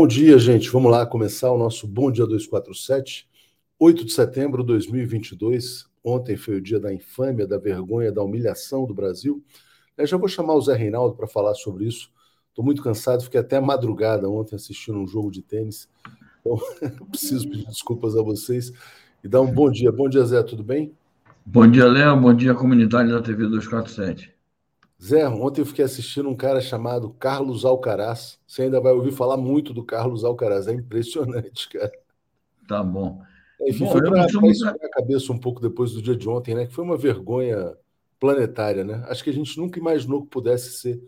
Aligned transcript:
Bom 0.00 0.06
dia, 0.06 0.38
gente. 0.38 0.70
Vamos 0.70 0.90
lá 0.90 1.04
começar 1.04 1.52
o 1.52 1.58
nosso 1.58 1.86
Bom 1.86 2.10
Dia 2.10 2.24
247, 2.24 3.28
8 3.78 4.06
de 4.06 4.12
setembro 4.14 4.62
de 4.62 4.68
2022. 4.68 5.84
Ontem 6.02 6.38
foi 6.38 6.56
o 6.56 6.60
dia 6.62 6.80
da 6.80 6.90
infâmia, 6.90 7.46
da 7.46 7.58
vergonha, 7.58 8.10
da 8.10 8.22
humilhação 8.22 8.86
do 8.86 8.94
Brasil. 8.94 9.44
Eu 9.98 10.06
já 10.06 10.16
vou 10.16 10.26
chamar 10.26 10.54
o 10.54 10.60
Zé 10.62 10.74
Reinaldo 10.74 11.14
para 11.14 11.26
falar 11.26 11.52
sobre 11.52 11.84
isso. 11.84 12.10
Estou 12.48 12.64
muito 12.64 12.82
cansado, 12.82 13.22
fiquei 13.24 13.40
até 13.40 13.60
madrugada 13.60 14.26
ontem 14.26 14.56
assistindo 14.56 14.98
um 14.98 15.06
jogo 15.06 15.30
de 15.30 15.42
tênis. 15.42 15.86
Então, 16.40 16.58
preciso 17.12 17.46
pedir 17.50 17.66
desculpas 17.66 18.16
a 18.16 18.22
vocês 18.22 18.72
e 19.22 19.28
dar 19.28 19.42
um 19.42 19.52
bom 19.52 19.70
dia. 19.70 19.92
Bom 19.92 20.08
dia, 20.08 20.24
Zé, 20.24 20.42
tudo 20.42 20.64
bem? 20.64 20.94
Bom 21.44 21.70
dia, 21.70 21.84
Léo. 21.84 22.18
Bom 22.18 22.32
dia, 22.32 22.54
comunidade 22.54 23.10
da 23.10 23.20
TV 23.20 23.42
247. 23.42 24.39
Zé, 25.02 25.26
ontem 25.26 25.62
eu 25.62 25.66
fiquei 25.66 25.84
assistindo 25.84 26.28
um 26.28 26.36
cara 26.36 26.60
chamado 26.60 27.10
Carlos 27.14 27.64
Alcaraz. 27.64 28.38
Você 28.46 28.62
ainda 28.62 28.80
vai 28.80 28.92
ouvir 28.92 29.12
falar 29.12 29.38
muito 29.38 29.72
do 29.72 29.82
Carlos 29.82 30.24
Alcaraz. 30.24 30.68
É 30.68 30.74
impressionante, 30.74 31.68
cara. 31.72 31.90
Tá 32.68 32.84
bom. 32.84 33.22
Enfim, 33.62 33.84
bom, 33.84 33.92
foi 33.92 34.02
para 34.02 34.26
esfriar 34.26 34.74
a 34.74 34.90
cabeça 34.90 35.32
um 35.32 35.38
pouco 35.38 35.60
depois 35.60 35.92
do 35.92 36.02
dia 36.02 36.14
de 36.14 36.28
ontem, 36.28 36.54
né? 36.54 36.66
Que 36.66 36.74
foi 36.74 36.84
uma 36.84 36.98
vergonha 36.98 37.74
planetária, 38.18 38.84
né? 38.84 39.02
Acho 39.08 39.24
que 39.24 39.30
a 39.30 39.32
gente 39.32 39.58
nunca 39.58 39.78
imaginou 39.78 40.22
que 40.22 40.28
pudesse 40.28 40.78
ser 40.78 41.02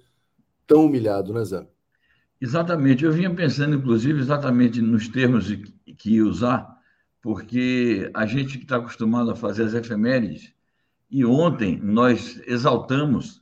tão 0.67 0.87
humilhado, 0.87 1.35
né, 1.35 1.45
Zé? 1.45 1.67
Exatamente. 2.41 3.05
Eu 3.05 3.13
vinha 3.13 3.33
pensando, 3.33 3.77
inclusive, 3.77 4.19
exatamente 4.19 4.81
nos 4.81 5.07
termos 5.07 5.47
que 5.99 6.15
ia 6.17 6.25
usar, 6.25 6.67
porque 7.21 8.11
a 8.15 8.25
gente 8.25 8.57
que 8.57 8.65
está 8.65 8.77
acostumado 8.77 9.31
a 9.31 9.37
fazer 9.37 9.65
as 9.65 9.75
efemérides, 9.75 10.55
e 11.11 11.27
ontem 11.27 11.79
nós 11.79 12.41
exaltamos 12.47 13.42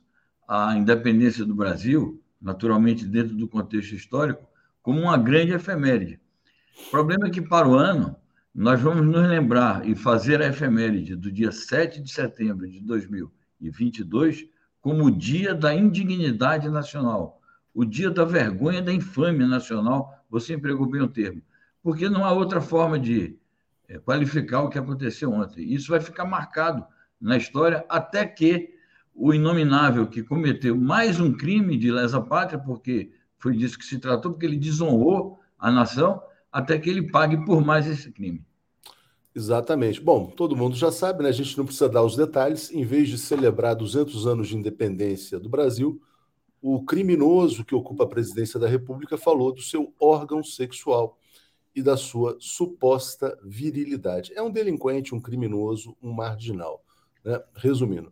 a 0.53 0.75
independência 0.75 1.45
do 1.45 1.55
Brasil, 1.55 2.21
naturalmente 2.41 3.05
dentro 3.05 3.33
do 3.33 3.47
contexto 3.47 3.95
histórico, 3.95 4.45
como 4.81 4.99
uma 4.99 5.17
grande 5.17 5.53
efeméride. 5.53 6.19
O 6.87 6.91
problema 6.91 7.27
é 7.27 7.29
que, 7.29 7.41
para 7.41 7.69
o 7.69 7.75
ano, 7.75 8.17
nós 8.53 8.81
vamos 8.81 9.05
nos 9.05 9.25
lembrar 9.29 9.87
e 9.87 9.95
fazer 9.95 10.41
a 10.41 10.47
efeméride 10.47 11.15
do 11.15 11.31
dia 11.31 11.53
7 11.53 12.01
de 12.01 12.11
setembro 12.11 12.69
de 12.69 12.81
2022 12.81 14.45
como 14.81 15.05
o 15.05 15.11
dia 15.11 15.55
da 15.55 15.73
indignidade 15.73 16.67
nacional, 16.67 17.39
o 17.73 17.85
dia 17.85 18.09
da 18.09 18.25
vergonha 18.25 18.81
da 18.81 18.91
infâmia 18.91 19.47
nacional. 19.47 20.21
Você 20.29 20.55
empregou 20.55 20.85
bem 20.85 21.01
o 21.01 21.07
termo, 21.07 21.41
porque 21.81 22.09
não 22.09 22.25
há 22.25 22.33
outra 22.33 22.59
forma 22.59 22.99
de 22.99 23.39
eh, 23.87 23.99
qualificar 23.99 24.63
o 24.63 24.69
que 24.69 24.77
aconteceu 24.77 25.31
ontem. 25.31 25.73
Isso 25.73 25.91
vai 25.91 26.01
ficar 26.01 26.25
marcado 26.25 26.85
na 27.21 27.37
história 27.37 27.85
até 27.87 28.25
que 28.25 28.80
o 29.23 29.35
inominável 29.35 30.07
que 30.07 30.23
cometeu 30.23 30.75
mais 30.75 31.19
um 31.19 31.31
crime 31.31 31.77
de 31.77 31.91
lesa 31.91 32.19
pátria, 32.19 32.57
porque 32.57 33.11
foi 33.37 33.55
disso 33.55 33.77
que 33.77 33.85
se 33.85 33.99
tratou, 33.99 34.31
porque 34.31 34.47
ele 34.47 34.57
desonrou 34.57 35.37
a 35.59 35.71
nação, 35.71 36.19
até 36.51 36.79
que 36.79 36.89
ele 36.89 37.03
pague 37.03 37.45
por 37.45 37.63
mais 37.63 37.85
esse 37.85 38.11
crime. 38.11 38.43
Exatamente. 39.35 40.01
Bom, 40.01 40.25
todo 40.25 40.55
mundo 40.55 40.75
já 40.75 40.91
sabe, 40.91 41.21
né? 41.21 41.29
A 41.29 41.33
gente 41.33 41.55
não 41.55 41.65
precisa 41.65 41.87
dar 41.87 42.01
os 42.01 42.15
detalhes. 42.15 42.71
Em 42.71 42.83
vez 42.83 43.09
de 43.09 43.19
celebrar 43.19 43.75
200 43.75 44.25
anos 44.25 44.47
de 44.47 44.57
independência 44.57 45.39
do 45.39 45.47
Brasil, 45.47 46.01
o 46.59 46.83
criminoso 46.83 47.63
que 47.63 47.75
ocupa 47.75 48.05
a 48.05 48.09
presidência 48.09 48.59
da 48.59 48.67
República 48.67 49.19
falou 49.19 49.53
do 49.53 49.61
seu 49.61 49.93
órgão 49.99 50.43
sexual 50.43 51.19
e 51.75 51.83
da 51.83 51.95
sua 51.95 52.37
suposta 52.39 53.37
virilidade. 53.43 54.33
É 54.35 54.41
um 54.41 54.49
delinquente, 54.49 55.13
um 55.13 55.21
criminoso, 55.21 55.95
um 56.01 56.11
marginal. 56.11 56.83
Né? 57.23 57.39
Resumindo, 57.53 58.11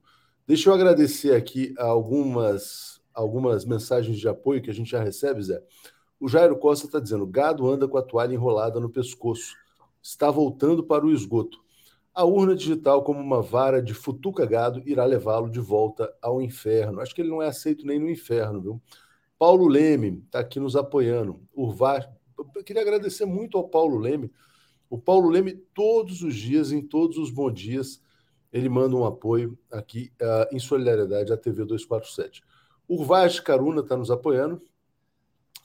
deixa 0.50 0.68
eu 0.68 0.74
agradecer 0.74 1.36
aqui 1.36 1.76
algumas, 1.78 3.00
algumas 3.14 3.66
mensagens 3.66 4.18
de 4.18 4.28
apoio 4.28 4.64
que 4.64 4.72
a 4.72 4.74
gente 4.74 4.90
já 4.90 5.04
recebe, 5.04 5.44
Zé. 5.44 5.62
O 6.20 6.28
Jairo 6.28 6.58
Costa 6.58 6.88
está 6.88 7.00
dizendo: 7.00 7.28
gado 7.28 7.70
anda 7.70 7.88
com 7.88 8.00
a 8.00 8.02
toalha 8.02 8.34
enrolada 8.34 8.80
no 8.80 8.90
pescoço 8.90 9.56
está 10.02 10.32
voltando 10.32 10.84
para 10.84 11.06
o 11.06 11.12
esgoto. 11.12 11.60
A 12.16 12.26
urna 12.26 12.56
digital, 12.56 13.04
como 13.04 13.20
uma 13.20 13.44
vara 13.44 13.80
de 13.80 13.94
futuca 13.94 14.44
gado, 14.44 14.82
irá 14.88 15.06
levá-lo 15.06 15.52
de 15.52 15.60
volta 15.60 16.12
ao 16.20 16.42
inferno. 16.42 17.00
Acho 17.00 17.14
que 17.14 17.22
ele 17.22 17.30
não 17.30 17.44
é 17.44 17.48
aceito 17.48 17.86
nem 17.86 18.00
no 18.00 18.10
inferno, 18.10 18.60
viu? 18.60 18.82
Paulo 19.38 19.68
Leme 19.68 20.24
está 20.26 20.40
aqui 20.40 20.60
nos 20.60 20.76
apoiando. 20.76 21.40
Urvar, 21.56 22.12
eu 22.56 22.64
queria 22.64 22.82
agradecer 22.82 23.26
muito 23.26 23.56
ao 23.56 23.70
Paulo 23.70 24.00
Leme. 24.00 24.32
O 24.90 24.98
Paulo 24.98 25.30
Leme, 25.30 25.54
todos 25.54 26.24
os 26.24 26.34
dias, 26.34 26.72
em 26.72 26.82
todos 26.82 27.18
os 27.18 27.30
bons 27.30 27.54
dias, 27.54 28.02
ele 28.52 28.70
manda 28.70 28.96
um 28.96 29.06
apoio 29.06 29.58
aqui 29.72 30.12
uh, 30.22 30.56
em 30.56 30.60
solidariedade 30.60 31.32
à 31.32 31.38
TV 31.38 31.66
247. 31.66 32.42
Urvaz 32.88 33.40
Caruna 33.40 33.82
está 33.82 33.96
nos 33.96 34.10
apoiando. 34.10 34.62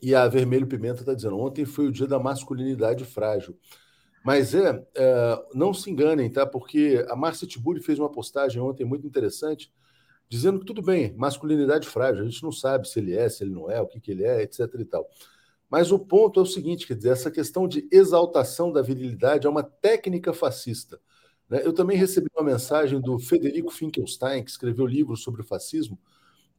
E 0.03 0.15
a 0.15 0.29
Vermelho 0.29 0.67
Pimenta 0.67 1.01
está 1.01 1.15
dizendo: 1.15 1.39
ontem 1.39 1.65
foi 1.65 1.87
o 1.87 1.93
dia 1.93 2.07
da 2.07 2.19
masculinidade 2.19 3.05
frágil. 3.05 3.57
Mas 4.25 4.55
é, 4.55 4.87
é, 4.95 5.45
não 5.55 5.73
se 5.73 5.91
enganem, 5.91 6.31
tá? 6.31 6.47
Porque 6.47 7.05
a 7.09 7.17
Márcia 7.17 7.47
Tiburi 7.47 7.81
fez 7.81 7.99
uma 7.99 8.11
postagem 8.11 8.61
ontem 8.61 8.85
muito 8.85 9.07
interessante, 9.07 9.71
dizendo 10.29 10.61
que 10.61 10.65
tudo 10.65 10.81
bem, 10.83 11.15
masculinidade 11.15 11.87
frágil, 11.87 12.23
a 12.23 12.29
gente 12.29 12.43
não 12.43 12.51
sabe 12.51 12.89
se 12.89 12.99
ele 12.99 13.15
é, 13.15 13.29
se 13.29 13.45
ele 13.45 13.53
não 13.53 13.71
é, 13.71 13.81
o 13.83 13.87
que, 13.87 14.01
que 14.01 14.11
ele 14.11 14.25
é, 14.25 14.43
etc. 14.43 14.61
e 14.79 14.85
tal. 14.85 15.09
Mas 15.69 15.93
o 15.93 15.99
ponto 15.99 16.41
é 16.41 16.43
o 16.43 16.47
seguinte: 16.47 16.87
quer 16.87 16.97
dizer, 16.97 17.11
essa 17.11 17.31
questão 17.31 17.69
de 17.69 17.87
exaltação 17.91 18.73
da 18.73 18.81
virilidade 18.81 19.47
é 19.47 19.51
uma 19.51 19.63
técnica 19.63 20.33
fascista. 20.33 20.99
Né? 21.49 21.63
Eu 21.65 21.73
também 21.73 21.97
recebi 21.97 22.29
uma 22.37 22.45
mensagem 22.45 23.01
do 23.01 23.19
Federico 23.19 23.71
Finkelstein, 23.71 24.43
que 24.43 24.51
escreveu 24.51 24.87
livros 24.87 25.23
sobre 25.23 25.43
o 25.43 25.45
fascismo. 25.45 25.99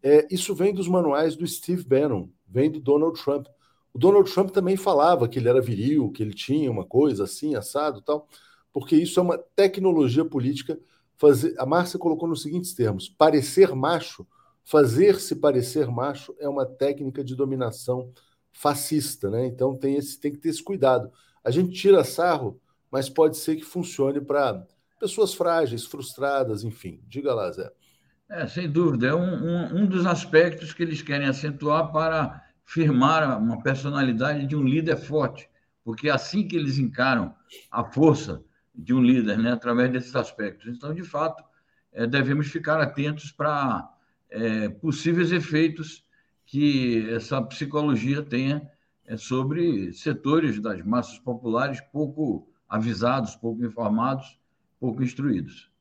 É, 0.01 0.27
isso 0.29 0.53
vem 0.53 0.73
dos 0.73 0.87
manuais 0.87 1.35
do 1.35 1.47
Steve 1.47 1.83
Bannon, 1.83 2.29
vem 2.47 2.69
do 2.69 2.79
Donald 2.79 3.21
Trump. 3.21 3.47
O 3.93 3.97
Donald 3.97 4.31
Trump 4.31 4.51
também 4.51 4.77
falava 4.77 5.27
que 5.27 5.39
ele 5.39 5.49
era 5.49 5.61
viril, 5.61 6.11
que 6.11 6.21
ele 6.21 6.33
tinha 6.33 6.69
uma 6.69 6.85
coisa 6.85 7.23
assim, 7.23 7.55
assado 7.55 8.01
tal, 8.01 8.27
porque 8.71 8.95
isso 8.95 9.19
é 9.19 9.23
uma 9.23 9.37
tecnologia 9.37 10.25
política. 10.25 10.79
Fazer, 11.17 11.55
a 11.57 11.65
Márcia 11.65 11.97
colocou 11.97 12.27
nos 12.27 12.41
seguintes 12.41 12.73
termos: 12.73 13.07
parecer 13.07 13.73
macho, 13.73 14.27
fazer-se 14.63 15.37
parecer 15.37 15.87
macho 15.87 16.35
é 16.39 16.47
uma 16.47 16.65
técnica 16.65 17.23
de 17.23 17.35
dominação 17.35 18.11
fascista, 18.51 19.29
né? 19.29 19.45
Então 19.45 19.75
tem, 19.75 19.95
esse, 19.95 20.19
tem 20.19 20.31
que 20.31 20.37
ter 20.37 20.49
esse 20.49 20.63
cuidado. 20.63 21.11
A 21.43 21.51
gente 21.51 21.71
tira 21.71 22.03
sarro, 22.03 22.59
mas 22.91 23.09
pode 23.09 23.37
ser 23.37 23.55
que 23.55 23.63
funcione 23.63 24.19
para 24.21 24.65
pessoas 24.99 25.33
frágeis, 25.33 25.85
frustradas, 25.85 26.63
enfim. 26.63 27.01
Diga 27.07 27.33
lá, 27.33 27.51
Zé. 27.51 27.71
É, 28.29 28.47
sem 28.47 28.69
dúvida. 28.69 29.07
É 29.07 29.13
um, 29.13 29.19
um, 29.21 29.81
um 29.81 29.85
dos 29.85 30.05
aspectos 30.05 30.73
que 30.73 30.83
eles 30.83 31.01
querem 31.01 31.27
acentuar 31.27 31.91
para 31.91 32.43
firmar 32.63 33.39
uma 33.39 33.61
personalidade 33.61 34.47
de 34.47 34.55
um 34.55 34.63
líder 34.63 34.97
forte, 34.97 35.47
porque 35.83 36.09
é 36.09 36.11
assim 36.11 36.47
que 36.47 36.55
eles 36.55 36.79
encaram 36.79 37.35
a 37.69 37.83
força 37.83 38.43
de 38.73 38.93
um 38.93 39.01
líder, 39.01 39.37
né, 39.37 39.51
através 39.51 39.91
desses 39.91 40.15
aspectos. 40.15 40.67
Então, 40.67 40.93
de 40.93 41.03
fato, 41.03 41.43
é, 41.93 42.07
devemos 42.07 42.47
ficar 42.47 42.81
atentos 42.81 43.31
para 43.31 43.89
é, 44.29 44.67
possíveis 44.69 45.31
efeitos 45.31 46.03
que 46.45 47.09
essa 47.11 47.41
psicologia 47.41 48.21
tenha 48.21 48.69
é, 49.05 49.15
sobre 49.15 49.93
setores 49.93 50.59
das 50.59 50.83
massas 50.83 51.19
populares 51.19 51.79
pouco 51.91 52.49
avisados, 52.67 53.35
pouco 53.35 53.63
informados, 53.63 54.39
pouco 54.79 55.03
instruídos. 55.03 55.71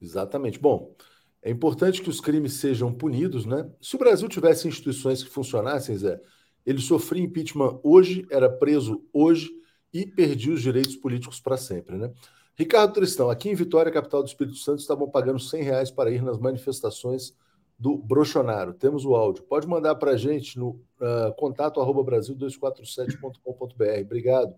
Exatamente. 0.00 0.58
Bom, 0.58 0.94
é 1.42 1.50
importante 1.50 2.02
que 2.02 2.10
os 2.10 2.20
crimes 2.20 2.54
sejam 2.54 2.92
punidos, 2.92 3.46
né? 3.46 3.70
Se 3.80 3.96
o 3.96 3.98
Brasil 3.98 4.28
tivesse 4.28 4.68
instituições 4.68 5.22
que 5.22 5.30
funcionassem, 5.30 5.96
Zé, 5.96 6.20
ele 6.64 6.80
sofria 6.80 7.22
impeachment 7.22 7.80
hoje, 7.82 8.26
era 8.30 8.48
preso 8.48 9.04
hoje 9.12 9.50
e 9.92 10.06
perdia 10.06 10.52
os 10.52 10.62
direitos 10.62 10.96
políticos 10.96 11.40
para 11.40 11.56
sempre, 11.56 11.96
né? 11.96 12.12
Ricardo 12.54 12.92
Tristão, 12.92 13.30
aqui 13.30 13.48
em 13.48 13.54
Vitória, 13.54 13.90
capital 13.90 14.22
do 14.22 14.28
Espírito 14.28 14.56
Santo, 14.56 14.80
estavam 14.80 15.08
pagando 15.08 15.38
100 15.38 15.62
reais 15.62 15.90
para 15.90 16.10
ir 16.10 16.22
nas 16.22 16.38
manifestações 16.38 17.34
do 17.78 17.96
Brochonaro. 17.96 18.74
Temos 18.74 19.06
o 19.06 19.14
áudio. 19.14 19.42
Pode 19.44 19.66
mandar 19.66 19.94
para 19.94 20.10
a 20.10 20.16
gente 20.16 20.58
no 20.58 20.72
uh, 21.00 21.34
contato 21.38 21.80
arroba 21.80 22.04
brasil247.com.br. 22.04 24.02
Obrigado. 24.02 24.54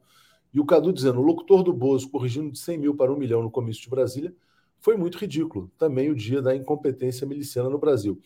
E 0.53 0.61
o 0.61 0.65
Cadu 0.65 0.93
dizendo, 0.93 1.21
o 1.21 1.23
locutor 1.23 1.63
do 1.63 1.73
Bozo 1.73 2.11
corrigindo 2.11 2.51
de 2.51 2.59
100 2.59 2.79
mil 2.79 2.95
para 2.95 3.13
1 3.13 3.17
milhão 3.17 3.43
no 3.43 3.51
comício 3.51 3.83
de 3.83 3.89
Brasília 3.89 4.35
foi 4.81 4.97
muito 4.97 5.17
ridículo. 5.17 5.71
Também 5.79 6.11
o 6.11 6.15
dia 6.15 6.43
da 6.43 6.55
incompetência 6.55 7.27
miliciana 7.27 7.71
no 7.71 7.79
Brasil. 7.79 8.21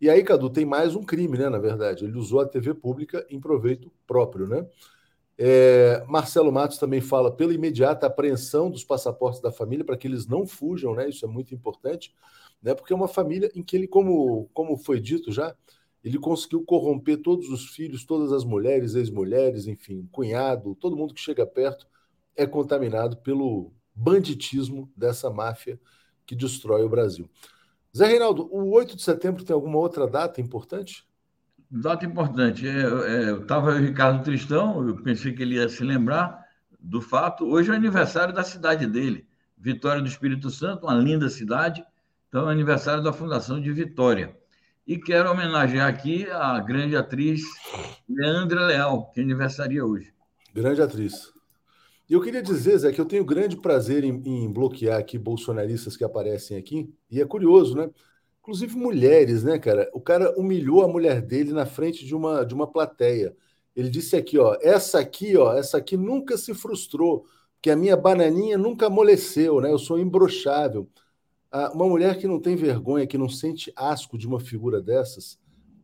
E 0.00 0.10
aí, 0.10 0.22
Cadu, 0.22 0.50
tem 0.50 0.64
mais 0.64 0.94
um 0.94 1.02
crime, 1.02 1.38
né? 1.38 1.48
Na 1.48 1.58
verdade, 1.58 2.04
ele 2.04 2.18
usou 2.18 2.40
a 2.40 2.46
TV 2.46 2.74
pública 2.74 3.24
em 3.30 3.40
proveito 3.40 3.90
próprio, 4.06 4.46
né? 4.46 4.66
É, 5.38 6.04
Marcelo 6.06 6.52
Matos 6.52 6.78
também 6.78 7.00
fala 7.00 7.34
pela 7.34 7.54
imediata 7.54 8.06
apreensão 8.06 8.70
dos 8.70 8.84
passaportes 8.84 9.40
da 9.40 9.50
família 9.50 9.84
para 9.84 9.96
que 9.96 10.06
eles 10.06 10.26
não 10.26 10.46
fujam, 10.46 10.94
né? 10.94 11.08
Isso 11.08 11.24
é 11.24 11.28
muito 11.28 11.54
importante, 11.54 12.14
né? 12.62 12.74
Porque 12.74 12.92
é 12.92 12.96
uma 12.96 13.08
família 13.08 13.50
em 13.54 13.62
que 13.62 13.76
ele, 13.76 13.88
como, 13.88 14.48
como 14.52 14.76
foi 14.76 15.00
dito 15.00 15.32
já, 15.32 15.54
ele 16.02 16.18
conseguiu 16.18 16.64
corromper 16.64 17.22
todos 17.22 17.48
os 17.48 17.66
filhos, 17.66 18.04
todas 18.04 18.32
as 18.32 18.44
mulheres, 18.44 18.94
ex-mulheres, 18.94 19.66
enfim, 19.66 20.08
cunhado, 20.10 20.74
todo 20.74 20.96
mundo 20.96 21.14
que 21.14 21.20
chega 21.20 21.46
perto 21.46 21.86
é 22.34 22.46
contaminado 22.46 23.16
pelo 23.18 23.72
banditismo 23.94 24.90
dessa 24.96 25.30
máfia 25.30 25.78
que 26.26 26.34
destrói 26.34 26.82
o 26.82 26.88
Brasil. 26.88 27.28
Zé 27.96 28.06
Reinaldo, 28.06 28.48
o 28.50 28.70
8 28.70 28.96
de 28.96 29.02
setembro 29.02 29.44
tem 29.44 29.54
alguma 29.54 29.78
outra 29.78 30.06
data 30.06 30.40
importante? 30.40 31.06
Data 31.70 32.04
importante. 32.04 32.66
É, 32.66 32.70
é, 32.72 33.32
estava 33.36 33.72
o 33.72 33.78
Ricardo 33.78 34.24
Tristão, 34.24 34.86
eu 34.86 34.96
pensei 35.02 35.32
que 35.32 35.42
ele 35.42 35.56
ia 35.56 35.68
se 35.68 35.84
lembrar 35.84 36.42
do 36.80 37.00
fato. 37.00 37.44
Hoje 37.44 37.70
é 37.70 37.72
o 37.72 37.76
aniversário 37.76 38.34
da 38.34 38.42
cidade 38.42 38.86
dele, 38.86 39.26
Vitória 39.56 40.02
do 40.02 40.08
Espírito 40.08 40.50
Santo, 40.50 40.86
uma 40.86 40.94
linda 40.94 41.28
cidade. 41.28 41.84
Então, 42.28 42.48
é 42.48 42.52
aniversário 42.52 43.02
da 43.02 43.12
Fundação 43.12 43.60
de 43.60 43.70
Vitória. 43.72 44.36
E 44.92 44.98
quero 44.98 45.30
homenagear 45.30 45.88
aqui 45.88 46.28
a 46.30 46.60
grande 46.60 46.94
atriz 46.94 47.40
Leandra 48.06 48.66
Leal, 48.66 49.10
que 49.10 49.22
aniversaria 49.22 49.82
hoje. 49.82 50.12
Grande 50.52 50.82
atriz. 50.82 51.32
E 52.06 52.12
eu 52.12 52.20
queria 52.20 52.42
dizer, 52.42 52.76
Zé, 52.76 52.92
que 52.92 53.00
eu 53.00 53.06
tenho 53.06 53.24
grande 53.24 53.56
prazer 53.56 54.04
em, 54.04 54.22
em, 54.26 54.52
bloquear 54.52 54.98
aqui 54.98 55.16
bolsonaristas 55.16 55.96
que 55.96 56.04
aparecem 56.04 56.58
aqui. 56.58 56.92
E 57.10 57.22
é 57.22 57.24
curioso, 57.24 57.74
né? 57.74 57.88
Inclusive 58.42 58.76
mulheres, 58.76 59.42
né, 59.42 59.58
cara? 59.58 59.88
O 59.94 60.00
cara 60.00 60.38
humilhou 60.38 60.82
a 60.82 60.88
mulher 60.88 61.22
dele 61.22 61.54
na 61.54 61.64
frente 61.64 62.04
de 62.04 62.14
uma, 62.14 62.44
de 62.44 62.52
uma 62.52 62.66
plateia. 62.66 63.34
Ele 63.74 63.88
disse 63.88 64.14
aqui, 64.14 64.38
ó, 64.38 64.58
essa 64.60 64.98
aqui, 64.98 65.38
ó, 65.38 65.54
essa 65.54 65.78
aqui 65.78 65.96
nunca 65.96 66.36
se 66.36 66.52
frustrou, 66.52 67.24
que 67.62 67.70
a 67.70 67.76
minha 67.76 67.96
bananinha 67.96 68.58
nunca 68.58 68.88
amoleceu, 68.88 69.58
né? 69.58 69.70
Eu 69.70 69.78
sou 69.78 69.98
imbrochável. 69.98 70.86
Ah, 71.52 71.70
uma 71.74 71.86
mulher 71.86 72.16
que 72.18 72.26
não 72.26 72.40
tem 72.40 72.56
vergonha, 72.56 73.06
que 73.06 73.18
não 73.18 73.28
sente 73.28 73.70
asco 73.76 74.16
de 74.16 74.26
uma 74.26 74.40
figura 74.40 74.80
dessas, 74.80 75.38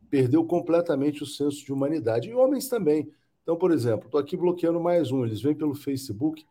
perdeu 0.09 0.45
completamente 0.45 1.23
o 1.23 1.27
senso 1.27 1.63
de 1.65 1.73
humanidade. 1.73 2.31
E 2.31 2.35
homens 2.35 2.69
também. 2.69 3.11
Então, 3.43 3.57
por 3.57 3.71
exemplo, 3.71 4.07
estou 4.07 4.19
aqui 4.19 4.37
bloqueando 4.37 4.81
mais 4.81 5.13
um, 5.13 5.25
eles 5.25 5.43
vêm 5.43 5.55
pelo 5.55 5.75
Facebook, 5.75 6.45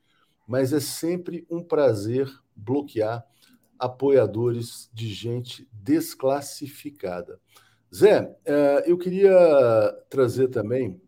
mas 0.48 0.72
é 0.72 0.80
sempre 0.80 1.46
um 1.50 1.64
prazer 1.64 2.30
bloquear 2.56 3.26
apoiadores 3.80 4.90
de 4.94 5.12
gente 5.12 5.68
desclassificada. 5.72 7.40
Zé, 7.94 8.36
eh, 8.46 8.84
eu 8.86 8.98
queria 8.98 9.34
trazer 10.10 10.50
também 10.50 11.00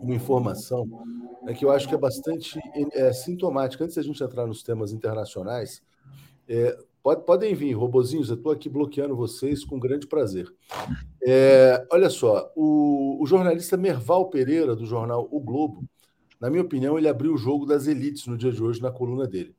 uma 0.00 0.14
informação 0.14 0.86
né, 1.42 1.54
que 1.54 1.64
eu 1.64 1.70
acho 1.70 1.88
que 1.88 1.94
é 1.94 1.98
bastante 1.98 2.58
é, 2.92 3.12
sintomática. 3.12 3.84
Antes 3.84 3.96
da 3.96 4.02
gente 4.02 4.22
entrar 4.22 4.46
nos 4.46 4.62
temas 4.62 4.92
internacionais, 4.92 5.82
é, 6.48 6.76
pode, 7.02 7.24
podem 7.24 7.54
vir, 7.54 7.72
robozinhos, 7.72 8.28
eu 8.28 8.36
estou 8.36 8.52
aqui 8.52 8.68
bloqueando 8.68 9.16
vocês 9.16 9.64
com 9.64 9.78
grande 9.78 10.06
prazer. 10.06 10.52
É, 11.22 11.86
olha 11.90 12.10
só, 12.10 12.50
o, 12.54 13.22
o, 13.22 13.26
jornalista 13.26 13.76
Merval 13.76 14.30
Pereira, 14.30 14.74
do 14.74 14.86
jornal 14.86 15.28
O 15.30 15.40
Globo, 15.40 15.84
na 16.40 16.48
minha 16.48 16.62
opinião, 16.62 16.96
ele 16.96 17.08
abriu 17.08 17.34
o 17.34 17.38
jogo 17.38 17.66
das 17.66 17.86
elites 17.86 18.26
no 18.26 18.36
dia 18.36 18.50
de 18.50 18.62
hoje 18.62 18.80
na 18.80 18.90
coluna 18.90 19.26
dele. 19.26 19.54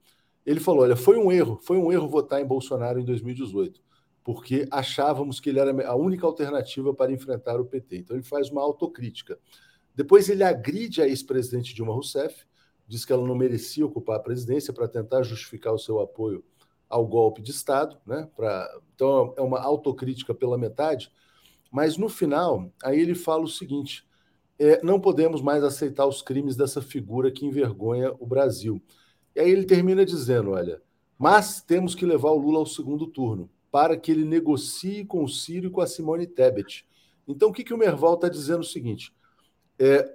Ele 0.45 0.59
falou: 0.59 0.81
olha, 0.81 0.95
foi 0.95 1.17
um 1.17 1.31
erro, 1.31 1.59
foi 1.61 1.77
um 1.77 1.91
erro 1.91 2.07
votar 2.07 2.41
em 2.41 2.45
Bolsonaro 2.45 2.99
em 2.99 3.05
2018, 3.05 3.79
porque 4.23 4.67
achávamos 4.71 5.39
que 5.39 5.49
ele 5.49 5.59
era 5.59 5.87
a 5.87 5.95
única 5.95 6.25
alternativa 6.25 6.93
para 6.93 7.11
enfrentar 7.11 7.59
o 7.59 7.65
PT. 7.65 7.97
Então 7.97 8.15
ele 8.15 8.25
faz 8.25 8.49
uma 8.49 8.61
autocrítica. 8.61 9.37
Depois 9.95 10.29
ele 10.29 10.43
agride 10.43 11.01
a 11.01 11.07
ex-presidente 11.07 11.75
Dilma 11.75 11.93
Rousseff, 11.93 12.43
diz 12.87 13.05
que 13.05 13.13
ela 13.13 13.27
não 13.27 13.35
merecia 13.35 13.85
ocupar 13.85 14.17
a 14.17 14.19
presidência 14.21 14.73
para 14.73 14.87
tentar 14.87 15.21
justificar 15.23 15.73
o 15.73 15.79
seu 15.79 15.99
apoio 15.99 16.43
ao 16.91 17.05
golpe 17.07 17.41
de 17.41 17.51
Estado, 17.51 17.97
né? 18.05 18.29
Pra... 18.35 18.69
Então 18.93 19.33
é 19.37 19.41
uma 19.41 19.59
autocrítica 19.59 20.33
pela 20.33 20.57
metade. 20.57 21.11
Mas 21.71 21.97
no 21.97 22.09
final, 22.09 22.71
aí 22.83 22.99
ele 22.99 23.15
fala 23.15 23.43
o 23.43 23.47
seguinte: 23.47 24.05
é, 24.59 24.83
não 24.83 24.99
podemos 24.99 25.41
mais 25.41 25.63
aceitar 25.63 26.05
os 26.05 26.21
crimes 26.21 26.55
dessa 26.55 26.81
figura 26.81 27.31
que 27.31 27.45
envergonha 27.45 28.13
o 28.19 28.27
Brasil. 28.27 28.81
E 29.35 29.39
aí 29.39 29.49
ele 29.49 29.65
termina 29.65 30.05
dizendo: 30.05 30.51
olha, 30.51 30.81
mas 31.17 31.61
temos 31.61 31.95
que 31.95 32.05
levar 32.05 32.31
o 32.31 32.37
Lula 32.37 32.59
ao 32.59 32.65
segundo 32.65 33.07
turno 33.07 33.49
para 33.71 33.95
que 33.95 34.11
ele 34.11 34.25
negocie 34.25 35.05
com 35.05 35.23
o 35.23 35.29
Ciro 35.29 35.67
e 35.67 35.69
com 35.69 35.81
a 35.81 35.87
Simone 35.87 36.27
Tebet. 36.27 36.85
Então 37.27 37.49
o 37.49 37.53
que, 37.53 37.63
que 37.63 37.73
o 37.73 37.77
Merval 37.77 38.15
está 38.15 38.27
dizendo? 38.27 38.59
O 38.59 38.65
seguinte: 38.65 39.13
é, 39.79 40.13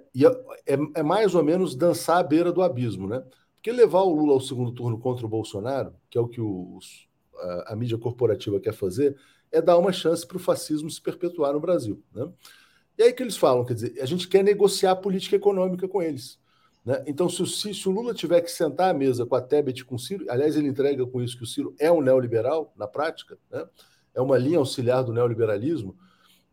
é, 0.65 0.77
é, 0.95 1.03
mais 1.03 1.35
ou 1.35 1.43
menos 1.43 1.75
dançar 1.75 2.19
à 2.19 2.23
beira 2.23 2.53
do 2.53 2.61
abismo, 2.61 3.07
né? 3.07 3.23
Porque 3.67 3.81
levar 3.81 4.03
o 4.03 4.13
Lula 4.13 4.31
ao 4.31 4.39
segundo 4.39 4.71
turno 4.71 4.97
contra 4.97 5.25
o 5.25 5.29
Bolsonaro, 5.29 5.93
que 6.09 6.17
é 6.17 6.21
o 6.21 6.27
que 6.29 6.39
os, 6.39 7.05
a, 7.35 7.73
a, 7.73 7.75
mídia 7.75 7.97
corporativa 7.97 8.61
quer 8.61 8.71
fazer, 8.71 9.17
é 9.51 9.61
dar 9.61 9.77
uma 9.77 9.91
chance 9.91 10.25
para 10.25 10.37
o 10.37 10.39
fascismo 10.39 10.89
se 10.89 11.01
perpetuar 11.01 11.51
no 11.51 11.59
Brasil. 11.59 12.01
Né? 12.15 12.31
E 12.97 13.03
aí 13.03 13.11
que 13.11 13.21
eles 13.21 13.35
falam, 13.35 13.65
quer 13.65 13.73
dizer, 13.73 14.01
a 14.01 14.05
gente 14.05 14.29
quer 14.29 14.41
negociar 14.41 14.95
política 14.95 15.35
econômica 15.35 15.85
com 15.85 16.01
eles. 16.01 16.39
Né? 16.85 17.03
Então, 17.05 17.27
se 17.27 17.41
o, 17.41 17.45
se 17.45 17.89
o, 17.89 17.91
Lula 17.91 18.13
tiver 18.13 18.39
que 18.39 18.49
sentar 18.49 18.91
à 18.91 18.93
mesa 18.93 19.25
com 19.25 19.35
a 19.35 19.41
Tebet 19.41 19.83
com 19.83 19.95
o 19.95 19.99
Ciro, 19.99 20.23
aliás, 20.29 20.55
ele 20.55 20.69
entrega 20.69 21.05
com 21.05 21.21
isso 21.21 21.35
que 21.35 21.43
o 21.43 21.47
Ciro 21.47 21.75
é 21.77 21.91
um 21.91 21.99
neoliberal, 21.99 22.73
na 22.73 22.87
prática, 22.87 23.37
né? 23.51 23.67
é 24.15 24.21
uma 24.21 24.37
linha 24.37 24.59
auxiliar 24.59 25.03
do 25.03 25.11
neoliberalismo, 25.11 25.93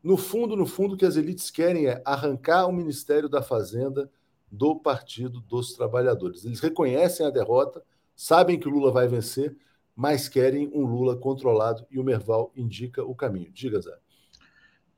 no 0.02 0.16
fundo, 0.16 0.56
no 0.56 0.66
fundo, 0.66 0.94
o 0.94 0.96
que 0.96 1.06
as 1.06 1.14
elites 1.14 1.48
querem 1.48 1.86
é 1.86 2.02
arrancar 2.04 2.66
o 2.66 2.72
Ministério 2.72 3.28
da 3.28 3.40
Fazenda 3.40 4.10
do 4.54 4.76
Partido 4.76 5.40
dos 5.40 5.72
Trabalhadores. 5.72 6.44
Eles 6.44 6.60
reconhecem 6.60 7.26
a 7.26 7.30
derrota, 7.30 7.82
sabem 8.14 8.58
que 8.58 8.68
o 8.68 8.70
Lula 8.70 8.92
vai 8.92 9.08
vencer, 9.08 9.56
mas 9.94 10.28
querem 10.28 10.70
um 10.72 10.84
Lula 10.84 11.16
controlado 11.16 11.84
e 11.90 11.98
o 11.98 12.04
Merval 12.04 12.52
indica 12.56 13.04
o 13.04 13.14
caminho. 13.14 13.50
Diga, 13.52 13.80
Zé. 13.80 13.96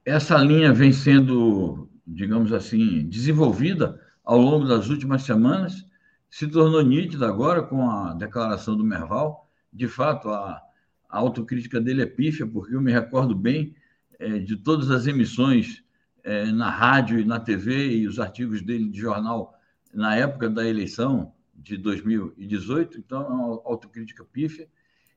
Essa 0.05 0.37
linha 0.39 0.73
vem 0.73 0.93
sendo, 0.93 1.89
digamos 2.07 2.53
assim, 2.53 3.07
desenvolvida 3.09 4.01
ao 4.25 4.39
longo 4.39 4.67
das 4.67 4.89
últimas 4.89 5.23
semanas, 5.23 5.87
se 6.29 6.47
tornou 6.49 6.83
nítida 6.83 7.29
agora 7.29 7.63
com 7.63 7.89
a 7.89 8.15
declaração 8.15 8.77
do 8.77 8.85
Merval. 8.85 9.49
De 9.73 9.89
fato, 9.89 10.29
a, 10.29 10.63
autocrítica 11.09 11.81
dele 11.81 12.03
é 12.03 12.07
pífia, 12.07 12.47
porque 12.47 12.75
eu 12.75 12.81
me 12.81 12.93
recordo 12.93 13.35
bem 13.35 13.75
é, 14.19 14.39
de 14.39 14.57
todas 14.57 14.91
as 14.91 15.07
emissões 15.07 15.83
é, 16.27 16.47
na 16.47 16.69
rádio 16.69 17.21
e 17.21 17.25
na 17.25 17.39
TV 17.39 17.99
e 17.99 18.09
os 18.09 18.19
artigos 18.19 18.61
dele 18.61 18.89
de 18.89 18.99
jornal 18.99 19.57
na 19.95 20.17
época 20.17 20.51
da 20.51 20.67
eleição 20.67 21.33
de 21.55 21.77
2018, 21.77 22.99
então 22.99 23.23
é 23.23 23.29
uma 23.29 23.63
autocrítica 23.65 24.25
pífia. 24.25 24.69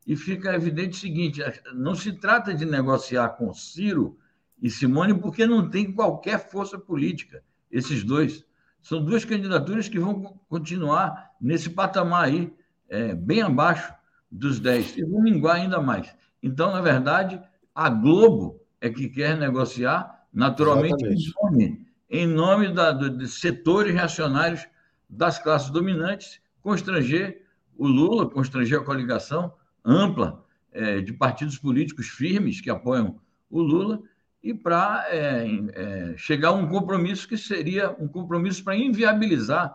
E 0.05 0.15
fica 0.15 0.53
evidente 0.53 0.97
o 0.97 0.99
seguinte: 0.99 1.41
não 1.73 1.95
se 1.95 2.13
trata 2.13 2.53
de 2.53 2.63
negociar 2.63 3.29
com 3.29 3.51
Ciro 3.53 4.19
e 4.61 4.69
Simone, 4.69 5.19
porque 5.19 5.47
não 5.47 5.67
tem 5.67 5.91
qualquer 5.91 6.47
força 6.49 6.77
política, 6.77 7.43
esses 7.71 8.03
dois. 8.03 8.45
São 8.79 9.03
duas 9.03 9.25
candidaturas 9.25 9.89
que 9.89 9.99
vão 9.99 10.39
continuar 10.47 11.31
nesse 11.41 11.71
patamar 11.71 12.25
aí, 12.25 12.53
é, 12.87 13.15
bem 13.15 13.41
abaixo 13.41 13.91
dos 14.31 14.59
10, 14.59 14.97
e 14.97 15.03
vão 15.03 15.21
minguar 15.21 15.55
ainda 15.55 15.81
mais. 15.81 16.15
Então, 16.41 16.71
na 16.71 16.81
verdade, 16.81 17.41
a 17.73 17.89
Globo 17.89 18.61
é 18.79 18.89
que 18.89 19.09
quer 19.09 19.35
negociar, 19.35 20.18
naturalmente, 20.33 21.05
em 21.05 21.33
nome, 21.41 21.87
em 22.09 22.27
nome 22.27 22.73
da, 22.73 22.91
de 22.91 23.27
setores 23.27 23.93
reacionários 23.93 24.67
das 25.09 25.39
classes 25.39 25.69
dominantes, 25.69 26.39
constranger 26.61 27.43
o 27.77 27.87
Lula, 27.87 28.29
constranger 28.29 28.79
a 28.79 28.83
coligação 28.83 29.53
ampla 29.83 30.45
é, 30.71 31.01
de 31.01 31.13
partidos 31.13 31.57
políticos 31.57 32.07
firmes 32.07 32.61
que 32.61 32.69
apoiam 32.69 33.19
o 33.49 33.61
Lula 33.61 34.01
e 34.43 34.53
para 34.53 35.05
é, 35.09 35.45
é, 35.73 36.17
chegar 36.17 36.49
a 36.49 36.53
um 36.53 36.67
compromisso 36.67 37.27
que 37.27 37.37
seria 37.37 37.91
um 37.99 38.07
compromisso 38.07 38.63
para 38.63 38.75
inviabilizar 38.75 39.73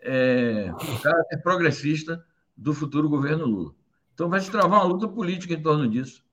é, 0.00 0.70
o 0.72 1.02
caráter 1.02 1.42
progressista 1.42 2.24
do 2.56 2.72
futuro 2.72 3.08
governo 3.08 3.44
Lula. 3.44 3.74
Então 4.14 4.28
vai 4.28 4.40
se 4.40 4.50
travar 4.50 4.80
uma 4.80 4.92
luta 4.92 5.06
política 5.06 5.52
em 5.52 5.62
torno 5.62 5.88
disso. 5.88 6.24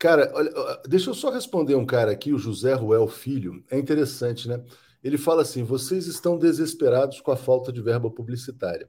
Cara, 0.00 0.32
olha, 0.34 0.50
deixa 0.88 1.10
eu 1.10 1.14
só 1.14 1.28
responder 1.28 1.74
um 1.74 1.84
cara 1.84 2.10
aqui, 2.10 2.32
o 2.32 2.38
José 2.38 2.72
Ruel 2.72 3.06
Filho. 3.06 3.62
É 3.70 3.78
interessante, 3.78 4.48
né? 4.48 4.64
Ele 5.04 5.18
fala 5.18 5.42
assim: 5.42 5.62
vocês 5.62 6.06
estão 6.06 6.38
desesperados 6.38 7.20
com 7.20 7.30
a 7.30 7.36
falta 7.36 7.70
de 7.70 7.82
verba 7.82 8.10
publicitária. 8.10 8.88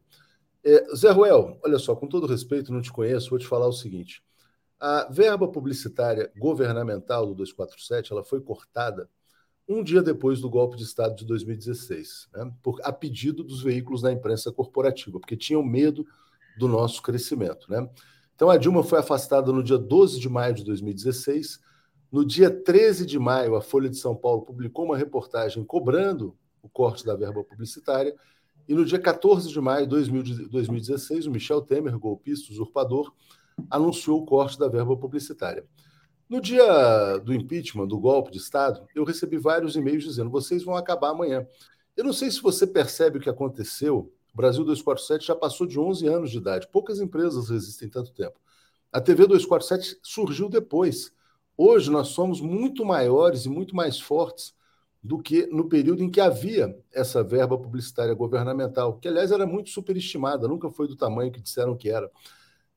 É, 0.64 0.86
Zé 0.96 1.12
Ruel, 1.12 1.60
olha 1.66 1.78
só, 1.78 1.94
com 1.98 2.08
todo 2.08 2.26
respeito, 2.28 2.72
não 2.72 2.82
te 2.82 2.94
conheço, 2.94 3.30
vou 3.30 3.40
te 3.40 3.46
falar 3.46 3.68
o 3.68 3.74
seguinte: 3.74 4.24
a 4.80 5.06
verba 5.12 5.50
publicitária 5.50 6.32
governamental 6.38 7.28
do 7.28 7.36
247 7.36 8.14
ela 8.14 8.24
foi 8.24 8.40
cortada 8.40 9.10
um 9.68 9.84
dia 9.84 10.02
depois 10.02 10.40
do 10.40 10.50
golpe 10.50 10.78
de 10.78 10.84
Estado 10.84 11.14
de 11.14 11.26
2016, 11.26 12.30
né? 12.34 12.54
Por, 12.64 12.80
a 12.86 12.94
pedido 12.94 13.44
dos 13.44 13.62
veículos 13.62 14.02
da 14.02 14.14
imprensa 14.14 14.50
corporativa, 14.50 15.20
porque 15.20 15.36
tinham 15.36 15.62
medo 15.62 16.08
do 16.58 16.70
nosso 16.70 17.02
crescimento, 17.02 17.70
né? 17.70 17.86
Então, 18.42 18.50
a 18.50 18.58
Dilma 18.58 18.82
foi 18.82 18.98
afastada 18.98 19.52
no 19.52 19.62
dia 19.62 19.78
12 19.78 20.20
de 20.20 20.28
maio 20.28 20.52
de 20.56 20.64
2016. 20.64 21.60
No 22.12 22.26
dia 22.26 22.50
13 22.50 23.06
de 23.06 23.20
maio, 23.20 23.56
a 23.56 23.62
Folha 23.62 23.88
de 23.88 23.98
São 23.98 24.16
Paulo 24.16 24.42
publicou 24.42 24.84
uma 24.84 24.98
reportagem 24.98 25.64
cobrando 25.64 26.36
o 26.60 26.68
corte 26.68 27.06
da 27.06 27.16
verba 27.16 27.44
publicitária. 27.44 28.16
E 28.68 28.74
no 28.74 28.84
dia 28.84 28.98
14 28.98 29.48
de 29.48 29.62
maio 29.62 29.86
de 29.86 30.48
2016, 30.48 31.28
o 31.28 31.32
Michel 31.32 31.62
Temer, 31.62 32.00
golpista, 32.00 32.52
usurpador, 32.52 33.14
anunciou 33.70 34.24
o 34.24 34.26
corte 34.26 34.58
da 34.58 34.68
verba 34.68 34.98
publicitária. 34.98 35.64
No 36.28 36.42
dia 36.42 37.20
do 37.20 37.36
impeachment, 37.36 37.86
do 37.86 38.00
golpe 38.00 38.32
de 38.32 38.40
Estado, 38.40 38.88
eu 38.96 39.04
recebi 39.04 39.38
vários 39.38 39.76
e-mails 39.76 40.04
dizendo: 40.04 40.32
vocês 40.32 40.64
vão 40.64 40.76
acabar 40.76 41.10
amanhã. 41.10 41.46
Eu 41.96 42.04
não 42.04 42.12
sei 42.12 42.32
se 42.32 42.42
você 42.42 42.66
percebe 42.66 43.20
o 43.20 43.22
que 43.22 43.30
aconteceu 43.30 44.12
o 44.34 44.38
Brasil 44.38 44.64
247 44.64 45.28
já 45.28 45.36
passou 45.36 45.68
de 45.68 45.80
11 45.80 46.08
anos 46.08 46.32
de 46.32 46.38
idade. 46.38 46.68
Poucas 46.72 47.00
empresas 47.00 47.50
resistem 47.50 47.90
tanto 47.90 48.12
tempo. 48.12 48.40
A 48.92 49.00
TV 49.00 49.28
247 49.28 50.00
surgiu 50.02 50.50
depois. 50.50 51.14
Hoje 51.58 51.92
nós 51.92 52.10
somos 52.10 52.42
muito 52.42 52.86
maiores 52.86 53.46
e 53.46 53.50
muito 53.50 53.76
mais 53.76 54.00
fortes 54.00 54.54
do 55.04 55.20
que 55.20 55.48
no 55.48 55.68
período 55.68 56.04
em 56.04 56.10
que 56.10 56.22
havia 56.22 56.78
essa 56.92 57.24
verba 57.24 57.58
publicitária 57.58 58.14
governamental, 58.14 58.98
que, 59.00 59.08
aliás, 59.08 59.32
era 59.32 59.48
muito 59.48 59.70
superestimada, 59.70 60.48
nunca 60.48 60.70
foi 60.70 60.88
do 60.88 60.96
tamanho 60.96 61.32
que 61.32 61.42
disseram 61.42 61.76
que 61.76 61.90
era. 61.90 62.10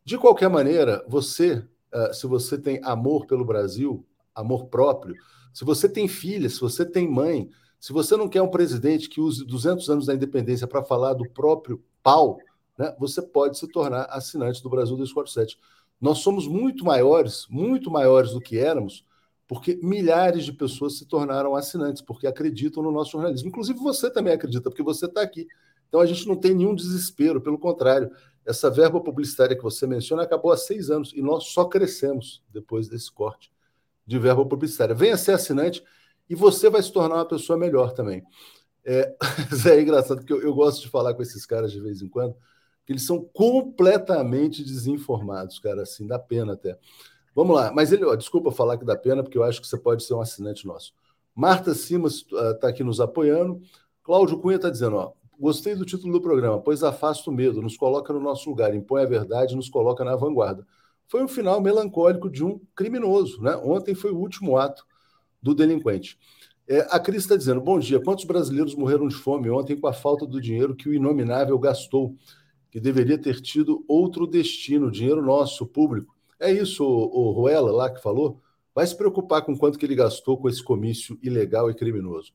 De 0.04 0.16
qualquer 0.16 0.48
maneira, 0.48 1.04
você, 1.06 1.64
eh, 1.92 2.12
se 2.12 2.26
você 2.26 2.56
tem 2.58 2.80
amor 2.82 3.26
pelo 3.26 3.44
Brasil, 3.44 4.06
amor 4.34 4.66
próprio, 4.66 5.14
se 5.52 5.64
você 5.64 5.88
tem 5.88 6.08
filha, 6.08 6.48
se 6.48 6.60
você 6.60 6.84
tem 6.84 7.08
mãe, 7.08 7.50
se 7.84 7.92
você 7.92 8.16
não 8.16 8.30
quer 8.30 8.40
um 8.40 8.48
presidente 8.48 9.10
que 9.10 9.20
use 9.20 9.44
200 9.44 9.90
anos 9.90 10.06
da 10.06 10.14
independência 10.14 10.66
para 10.66 10.82
falar 10.82 11.12
do 11.12 11.28
próprio 11.28 11.84
pau, 12.02 12.38
né, 12.78 12.96
você 12.98 13.20
pode 13.20 13.58
se 13.58 13.68
tornar 13.68 14.04
assinante 14.04 14.62
do 14.62 14.70
Brasil 14.70 14.96
247. 14.96 15.58
Nós 16.00 16.20
somos 16.20 16.48
muito 16.48 16.82
maiores, 16.82 17.46
muito 17.50 17.90
maiores 17.90 18.30
do 18.30 18.40
que 18.40 18.56
éramos, 18.56 19.04
porque 19.46 19.78
milhares 19.82 20.46
de 20.46 20.52
pessoas 20.54 20.96
se 20.96 21.04
tornaram 21.04 21.54
assinantes, 21.54 22.00
porque 22.00 22.26
acreditam 22.26 22.82
no 22.82 22.90
nosso 22.90 23.10
jornalismo. 23.10 23.50
Inclusive 23.50 23.78
você 23.78 24.10
também 24.10 24.32
acredita, 24.32 24.70
porque 24.70 24.82
você 24.82 25.04
está 25.04 25.20
aqui. 25.20 25.46
Então 25.86 26.00
a 26.00 26.06
gente 26.06 26.26
não 26.26 26.36
tem 26.36 26.54
nenhum 26.54 26.74
desespero, 26.74 27.38
pelo 27.38 27.58
contrário, 27.58 28.10
essa 28.46 28.70
verba 28.70 28.98
publicitária 28.98 29.54
que 29.54 29.62
você 29.62 29.86
menciona 29.86 30.22
acabou 30.22 30.52
há 30.52 30.56
seis 30.56 30.88
anos 30.88 31.12
e 31.14 31.20
nós 31.20 31.48
só 31.48 31.66
crescemos 31.66 32.42
depois 32.50 32.88
desse 32.88 33.12
corte 33.12 33.52
de 34.06 34.18
verba 34.18 34.46
publicitária. 34.46 34.94
Venha 34.94 35.18
ser 35.18 35.32
assinante 35.32 35.84
e 36.28 36.34
você 36.34 36.70
vai 36.70 36.82
se 36.82 36.92
tornar 36.92 37.16
uma 37.16 37.28
pessoa 37.28 37.58
melhor 37.58 37.92
também. 37.92 38.22
É, 38.84 39.14
é 39.70 39.80
engraçado, 39.80 40.18
porque 40.18 40.32
eu, 40.32 40.42
eu 40.42 40.54
gosto 40.54 40.82
de 40.82 40.88
falar 40.88 41.14
com 41.14 41.22
esses 41.22 41.46
caras 41.46 41.72
de 41.72 41.80
vez 41.80 42.02
em 42.02 42.08
quando, 42.08 42.34
que 42.84 42.92
eles 42.92 43.06
são 43.06 43.22
completamente 43.32 44.62
desinformados, 44.62 45.58
cara, 45.58 45.82
assim, 45.82 46.06
dá 46.06 46.18
pena 46.18 46.52
até. 46.52 46.78
Vamos 47.34 47.56
lá, 47.56 47.72
mas 47.72 47.92
ele, 47.92 48.04
ó, 48.04 48.14
desculpa 48.14 48.52
falar 48.52 48.78
que 48.78 48.84
dá 48.84 48.96
pena, 48.96 49.22
porque 49.22 49.38
eu 49.38 49.42
acho 49.42 49.60
que 49.60 49.66
você 49.66 49.78
pode 49.78 50.04
ser 50.04 50.14
um 50.14 50.20
assinante 50.20 50.66
nosso. 50.66 50.92
Marta 51.34 51.74
Simas 51.74 52.16
está 52.16 52.68
uh, 52.68 52.70
aqui 52.70 52.84
nos 52.84 53.00
apoiando. 53.00 53.60
Cláudio 54.04 54.38
Cunha 54.38 54.56
está 54.56 54.70
dizendo: 54.70 54.96
ó, 54.96 55.12
gostei 55.38 55.74
do 55.74 55.84
título 55.84 56.12
do 56.12 56.20
programa, 56.20 56.60
pois 56.60 56.84
afasta 56.84 57.28
o 57.28 57.32
medo, 57.32 57.60
nos 57.60 57.76
coloca 57.76 58.12
no 58.12 58.20
nosso 58.20 58.48
lugar, 58.48 58.72
impõe 58.74 59.02
a 59.02 59.06
verdade, 59.06 59.56
nos 59.56 59.68
coloca 59.68 60.04
na 60.04 60.14
vanguarda. 60.14 60.64
Foi 61.08 61.24
um 61.24 61.28
final 61.28 61.60
melancólico 61.60 62.30
de 62.30 62.44
um 62.44 62.60
criminoso. 62.74 63.42
Né? 63.42 63.56
Ontem 63.56 63.94
foi 63.94 64.12
o 64.12 64.16
último 64.16 64.56
ato 64.56 64.86
do 65.44 65.54
delinquente. 65.54 66.18
É, 66.66 66.80
a 66.90 66.98
Cris 66.98 67.22
está 67.22 67.36
dizendo: 67.36 67.60
bom 67.60 67.78
dia, 67.78 68.00
quantos 68.00 68.24
brasileiros 68.24 68.74
morreram 68.74 69.06
de 69.06 69.14
fome 69.14 69.50
ontem 69.50 69.78
com 69.78 69.86
a 69.86 69.92
falta 69.92 70.26
do 70.26 70.40
dinheiro 70.40 70.74
que 70.74 70.88
o 70.88 70.94
inominável 70.94 71.58
gastou, 71.58 72.16
que 72.70 72.80
deveria 72.80 73.18
ter 73.18 73.40
tido 73.42 73.84
outro 73.86 74.26
destino, 74.26 74.90
dinheiro 74.90 75.22
nosso, 75.22 75.66
público? 75.66 76.16
É 76.40 76.50
isso, 76.50 76.82
o, 76.82 77.28
o 77.28 77.30
Ruela 77.32 77.70
lá 77.70 77.90
que 77.90 78.02
falou. 78.02 78.40
Vai 78.74 78.84
se 78.86 78.96
preocupar 78.96 79.42
com 79.42 79.56
quanto 79.56 79.78
que 79.78 79.86
ele 79.86 79.94
gastou 79.94 80.36
com 80.36 80.48
esse 80.48 80.60
comício 80.60 81.16
ilegal 81.22 81.70
e 81.70 81.74
criminoso. 81.74 82.32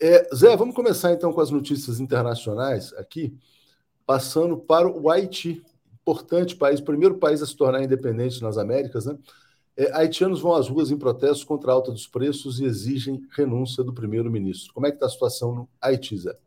É, 0.00 0.28
Zé, 0.32 0.56
vamos 0.56 0.74
começar 0.74 1.12
então 1.12 1.32
com 1.32 1.40
as 1.40 1.50
notícias 1.50 1.98
internacionais 1.98 2.92
aqui, 2.92 3.36
passando 4.06 4.56
para 4.56 4.86
o 4.88 5.10
Haiti. 5.10 5.64
Importante 6.02 6.54
país, 6.54 6.80
primeiro 6.80 7.16
país 7.16 7.42
a 7.42 7.46
se 7.46 7.56
tornar 7.56 7.82
independente 7.82 8.40
nas 8.42 8.58
Américas, 8.58 9.06
né? 9.06 9.16
É, 9.76 9.92
haitianos 9.92 10.40
vão 10.40 10.54
às 10.54 10.68
ruas 10.68 10.92
em 10.92 10.96
protestos 10.96 11.42
contra 11.42 11.72
a 11.72 11.74
alta 11.74 11.90
dos 11.90 12.06
preços 12.06 12.60
e 12.60 12.64
exigem 12.64 13.26
renúncia 13.30 13.82
do 13.82 13.92
primeiro-ministro. 13.92 14.72
Como 14.72 14.86
é 14.86 14.90
que 14.90 14.96
está 14.96 15.06
a 15.06 15.10
situação 15.10 15.52
no 15.52 15.68
Haiti, 15.80 16.16
Zé? 16.16 16.38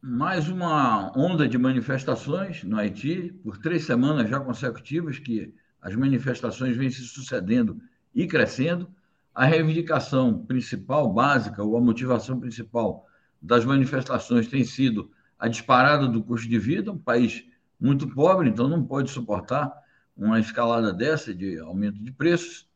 Mais 0.00 0.48
uma 0.48 1.12
onda 1.16 1.48
de 1.48 1.58
manifestações 1.58 2.62
no 2.62 2.78
Haiti, 2.78 3.34
por 3.42 3.58
três 3.58 3.84
semanas 3.84 4.30
já 4.30 4.38
consecutivas, 4.38 5.18
que 5.18 5.52
as 5.82 5.96
manifestações 5.96 6.76
vêm 6.76 6.88
se 6.88 7.02
sucedendo 7.02 7.80
e 8.14 8.28
crescendo. 8.28 8.88
A 9.34 9.44
reivindicação 9.44 10.46
principal, 10.46 11.12
básica, 11.12 11.64
ou 11.64 11.76
a 11.76 11.80
motivação 11.80 12.38
principal 12.38 13.06
das 13.42 13.64
manifestações 13.64 14.46
tem 14.46 14.62
sido 14.62 15.10
a 15.36 15.48
disparada 15.48 16.06
do 16.06 16.22
custo 16.22 16.48
de 16.48 16.58
vida, 16.60 16.92
um 16.92 16.98
país 16.98 17.44
muito 17.80 18.08
pobre, 18.08 18.48
então 18.48 18.68
não 18.68 18.84
pode 18.84 19.10
suportar 19.10 19.72
uma 20.16 20.38
escalada 20.38 20.92
dessa 20.92 21.34
de 21.34 21.58
aumento 21.58 22.02
de 22.02 22.12
preços. 22.12 22.67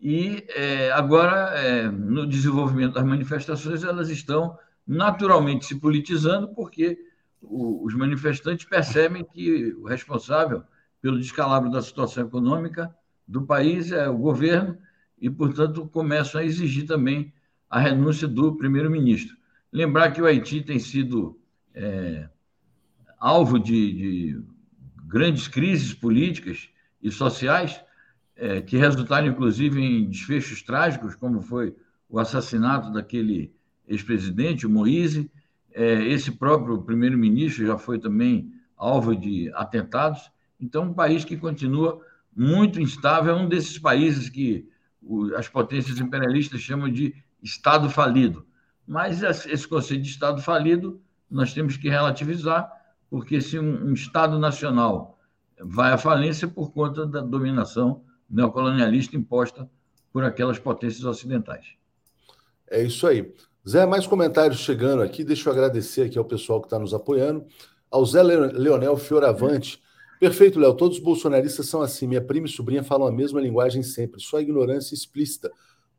E 0.00 0.46
é, 0.50 0.92
agora, 0.92 1.58
é, 1.58 1.90
no 1.90 2.26
desenvolvimento 2.26 2.94
das 2.94 3.04
manifestações, 3.04 3.82
elas 3.82 4.08
estão 4.10 4.56
naturalmente 4.86 5.66
se 5.66 5.74
politizando, 5.74 6.48
porque 6.48 6.98
o, 7.42 7.84
os 7.84 7.94
manifestantes 7.94 8.64
percebem 8.64 9.24
que 9.24 9.74
o 9.74 9.84
responsável 9.84 10.62
pelo 11.00 11.18
descalabro 11.18 11.70
da 11.70 11.82
situação 11.82 12.26
econômica 12.26 12.94
do 13.26 13.42
país 13.42 13.92
é 13.92 14.08
o 14.08 14.16
governo 14.16 14.78
e, 15.20 15.28
portanto, 15.28 15.86
começam 15.88 16.40
a 16.40 16.44
exigir 16.44 16.86
também 16.86 17.32
a 17.68 17.78
renúncia 17.78 18.26
do 18.26 18.56
primeiro-ministro. 18.56 19.36
Lembrar 19.72 20.12
que 20.12 20.22
o 20.22 20.26
Haiti 20.26 20.62
tem 20.62 20.78
sido 20.78 21.38
é, 21.74 22.28
alvo 23.18 23.58
de, 23.58 23.92
de, 23.92 24.42
grandes 25.04 25.48
crises 25.48 25.92
políticas 25.92 26.68
e 27.02 27.10
sociais, 27.10 27.80
é, 28.38 28.60
que 28.62 28.76
resultaram, 28.76 29.26
inclusive, 29.26 29.80
em 29.80 30.08
desfechos 30.08 30.62
trágicos, 30.62 31.16
como 31.16 31.42
foi 31.42 31.74
o 32.08 32.18
assassinato 32.20 32.92
daquele 32.92 33.52
ex-presidente, 33.86 34.66
o 34.66 34.70
Moise. 34.70 35.30
É, 35.74 36.04
esse 36.04 36.30
próprio 36.30 36.80
primeiro-ministro 36.80 37.66
já 37.66 37.76
foi 37.76 37.98
também 37.98 38.52
alvo 38.76 39.14
de 39.14 39.50
atentados. 39.54 40.30
Então, 40.60 40.84
um 40.84 40.94
país 40.94 41.24
que 41.24 41.36
continua 41.36 42.00
muito 42.34 42.80
instável, 42.80 43.36
é 43.36 43.36
um 43.36 43.48
desses 43.48 43.78
países 43.78 44.28
que 44.28 44.68
as 45.36 45.48
potências 45.48 45.98
imperialistas 45.98 46.60
chamam 46.60 46.88
de 46.88 47.14
Estado 47.42 47.90
falido. 47.90 48.46
Mas 48.86 49.22
esse 49.22 49.66
conceito 49.66 50.02
de 50.02 50.10
Estado 50.10 50.40
falido 50.40 51.00
nós 51.30 51.52
temos 51.52 51.76
que 51.76 51.88
relativizar, 51.88 52.70
porque 53.10 53.40
se 53.40 53.58
um, 53.58 53.92
Estado 53.92 54.38
nacional 54.38 55.18
vai 55.60 55.92
à 55.92 55.98
falência 55.98 56.46
por 56.46 56.72
conta 56.72 57.04
da 57.04 57.20
dominação 57.20 58.02
neocolonialista 58.28 59.16
imposta 59.16 59.68
por 60.12 60.24
aquelas 60.24 60.58
potências 60.58 61.04
ocidentais. 61.04 61.66
É 62.70 62.82
isso 62.82 63.06
aí. 63.06 63.32
Zé, 63.68 63.84
mais 63.86 64.06
comentários 64.06 64.60
chegando 64.60 65.02
aqui. 65.02 65.24
Deixa 65.24 65.48
eu 65.48 65.52
agradecer 65.52 66.02
aqui 66.02 66.18
ao 66.18 66.24
pessoal 66.24 66.60
que 66.60 66.66
está 66.66 66.78
nos 66.78 66.94
apoiando. 66.94 67.44
Ao 67.90 68.04
Zé 68.04 68.22
Leonel 68.22 68.96
Fioravante. 68.96 69.82
Perfeito, 70.20 70.58
Léo. 70.58 70.74
Todos 70.74 70.98
os 70.98 71.02
bolsonaristas 71.02 71.66
são 71.66 71.82
assim. 71.82 72.06
Minha 72.06 72.20
prima 72.20 72.46
e 72.46 72.50
sobrinha 72.50 72.82
falam 72.82 73.06
a 73.06 73.12
mesma 73.12 73.40
linguagem 73.40 73.82
sempre. 73.82 74.20
Só 74.20 74.40
ignorância 74.40 74.94
explícita, 74.94 75.50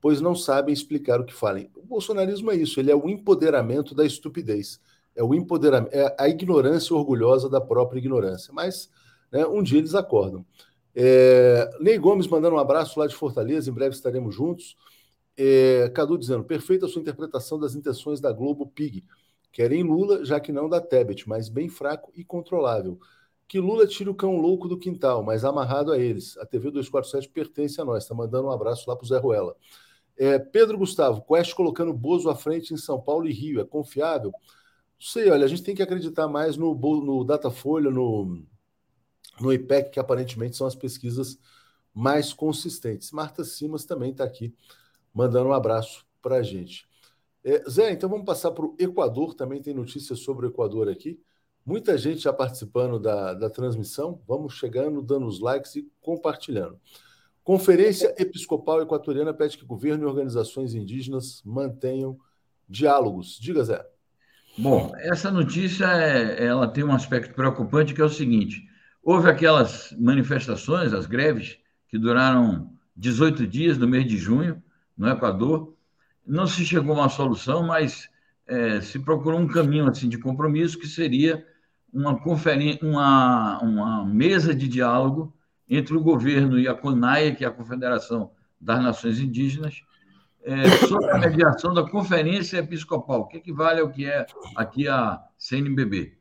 pois 0.02 0.20
não 0.20 0.36
sabem 0.36 0.74
explicar 0.74 1.20
o 1.20 1.26
que 1.26 1.34
falem. 1.34 1.70
O 1.76 1.86
bolsonarismo 1.86 2.52
é 2.52 2.56
isso. 2.56 2.80
Ele 2.80 2.92
é 2.92 2.96
o 2.96 3.10
empoderamento 3.10 3.96
da 3.96 4.06
estupidez. 4.06 4.80
É 5.16 5.24
o 5.24 5.34
empoderamento, 5.34 5.94
é 5.94 6.16
a 6.20 6.28
ignorância 6.28 6.96
orgulhosa 6.96 7.50
da 7.50 7.62
própria 7.62 8.00
ignorância. 8.00 8.54
Mas 8.54 8.90
né, 9.32 9.46
um 9.46 9.62
dia 9.62 9.80
eles 9.80 9.96
acordam. 9.96 10.46
É, 10.96 11.70
Ney 11.80 11.98
Gomes 11.98 12.28
mandando 12.28 12.56
um 12.56 12.60
abraço 12.60 13.00
lá 13.00 13.08
de 13.08 13.16
Fortaleza. 13.16 13.70
Em 13.70 13.74
breve 13.74 13.96
estaremos 13.96 14.34
juntos. 14.34 14.76
É, 15.38 15.90
Cadu 15.94 16.18
dizendo: 16.18 16.44
perfeita 16.44 16.86
a 16.86 16.90
sua 16.90 17.02
interpretação 17.02 17.60
das 17.60 17.76
intenções 17.76 18.20
da 18.20 18.32
Globo 18.32 18.68
Pig. 18.68 19.04
Querem 19.52 19.84
Lula, 19.84 20.24
já 20.24 20.40
que 20.40 20.52
não 20.52 20.70
da 20.70 20.80
Tebet, 20.80 21.28
mas 21.28 21.50
bem 21.50 21.70
fraco 21.70 22.12
e 22.16 22.24
controlável 22.24 23.00
que 23.50 23.60
Lula 23.60 23.88
tire 23.88 24.08
o 24.08 24.16
cão 24.16 24.38
louco 24.38 24.68
do 24.68 24.78
quintal, 24.78 25.24
mas 25.24 25.44
amarrado 25.44 25.92
a 25.92 25.98
eles. 25.98 26.38
A 26.38 26.46
TV 26.46 26.70
247 26.70 27.28
pertence 27.30 27.82
a 27.82 27.84
nós. 27.84 28.04
Está 28.04 28.14
mandando 28.14 28.48
um 28.48 28.52
abraço 28.52 28.88
lá 28.88 28.96
para 28.96 29.04
o 29.04 29.08
Zé 29.08 29.18
Ruela. 29.18 29.56
É, 30.16 30.38
Pedro 30.38 30.78
Gustavo, 30.78 31.24
Quest 31.24 31.56
colocando 31.56 31.92
Bozo 31.92 32.30
à 32.30 32.36
frente 32.36 32.76
em 32.76 32.78
São 32.78 33.02
Paulo 33.02 33.28
e 33.28 33.34
Rio. 33.34 33.60
É 33.60 33.66
confiável? 33.66 34.30
Não 34.32 34.40
sei, 35.00 35.32
olha, 35.32 35.46
a 35.46 35.48
gente 35.48 35.64
tem 35.64 35.74
que 35.74 35.82
acreditar 35.82 36.28
mais 36.28 36.58
no, 36.58 36.76
no 36.76 37.24
Datafolha, 37.24 37.90
no, 37.90 38.44
no 39.40 39.52
IPEC, 39.54 39.92
que 39.92 40.00
aparentemente 40.00 40.56
são 40.56 40.68
as 40.68 40.76
pesquisas 40.76 41.38
mais 41.94 42.34
consistentes. 42.34 43.12
Marta 43.12 43.44
Simas 43.44 43.86
também 43.86 44.12
está 44.12 44.24
aqui, 44.24 44.54
mandando 45.14 45.50
um 45.50 45.54
abraço 45.54 46.06
para 46.22 46.38
a 46.38 46.44
gente. 46.44 46.88
É, 47.44 47.64
Zé, 47.70 47.92
então 47.92 48.10
vamos 48.10 48.26
passar 48.26 48.52
para 48.52 48.66
o 48.66 48.76
Equador, 48.78 49.34
também 49.34 49.62
tem 49.62 49.74
notícias 49.74 50.20
sobre 50.20 50.46
o 50.46 50.50
Equador 50.50 50.90
aqui. 50.90 51.20
Muita 51.66 51.98
gente 51.98 52.22
já 52.22 52.34
participando 52.34 53.00
da, 53.00 53.34
da 53.34 53.50
transmissão. 53.50 54.22
Vamos 54.28 54.54
chegando, 54.54 55.02
dando 55.02 55.28
os 55.28 55.40
likes 55.40 55.76
e 55.76 55.88
compartilhando. 56.02 56.80
Conferência 57.44 58.14
Episcopal 58.18 58.82
Equatoriana 58.82 59.34
pede 59.34 59.58
que 59.58 59.66
governo 59.66 60.04
e 60.04 60.08
organizações 60.08 60.74
indígenas 60.74 61.42
mantenham 61.46 62.18
diálogos. 62.68 63.38
Diga, 63.40 63.64
Zé. 63.64 63.86
Bom, 64.58 64.92
essa 64.98 65.32
notícia 65.32 65.86
é, 65.86 66.46
ela 66.46 66.68
tem 66.68 66.84
um 66.84 66.92
aspecto 66.92 67.34
preocupante 67.34 67.94
que 67.94 68.02
é 68.02 68.06
o 68.06 68.10
seguinte: 68.10 68.68
houve 69.10 69.28
aquelas 69.28 69.92
manifestações, 69.98 70.94
as 70.94 71.08
greves, 71.08 71.58
que 71.88 71.98
duraram 71.98 72.72
18 72.96 73.48
dias 73.48 73.76
no 73.76 73.88
mês 73.88 74.06
de 74.06 74.16
junho 74.18 74.62
no 74.96 75.10
Equador. 75.10 75.74
Não 76.24 76.46
se 76.46 76.64
chegou 76.64 76.96
a 76.96 77.00
uma 77.00 77.10
solução, 77.10 77.64
mas 77.64 78.08
é, 78.46 78.80
se 78.82 79.00
procurou 79.00 79.40
um 79.40 79.48
caminho 79.48 79.90
assim 79.90 80.08
de 80.08 80.20
compromisso 80.20 80.78
que 80.78 80.86
seria 80.86 81.44
uma, 81.92 82.22
uma, 82.84 83.60
uma 83.64 84.06
mesa 84.06 84.54
de 84.54 84.68
diálogo 84.68 85.34
entre 85.68 85.98
o 85.98 86.04
governo 86.04 86.60
e 86.60 86.68
a 86.68 86.76
CONAIA, 86.76 87.34
que 87.34 87.44
é 87.44 87.48
a 87.48 87.52
Confederação 87.52 88.30
das 88.62 88.80
Nações 88.80 89.20
Indígenas, 89.20 89.82
é, 90.44 90.70
sob 90.88 91.10
a 91.10 91.18
mediação 91.18 91.74
da 91.74 91.82
Conferência 91.82 92.60
Episcopal, 92.60 93.28
que 93.28 93.38
equivale 93.38 93.82
ao 93.82 93.90
que 93.90 94.06
é 94.06 94.28
aqui 94.56 94.88
a 94.88 95.20
CNBB. 95.36 96.19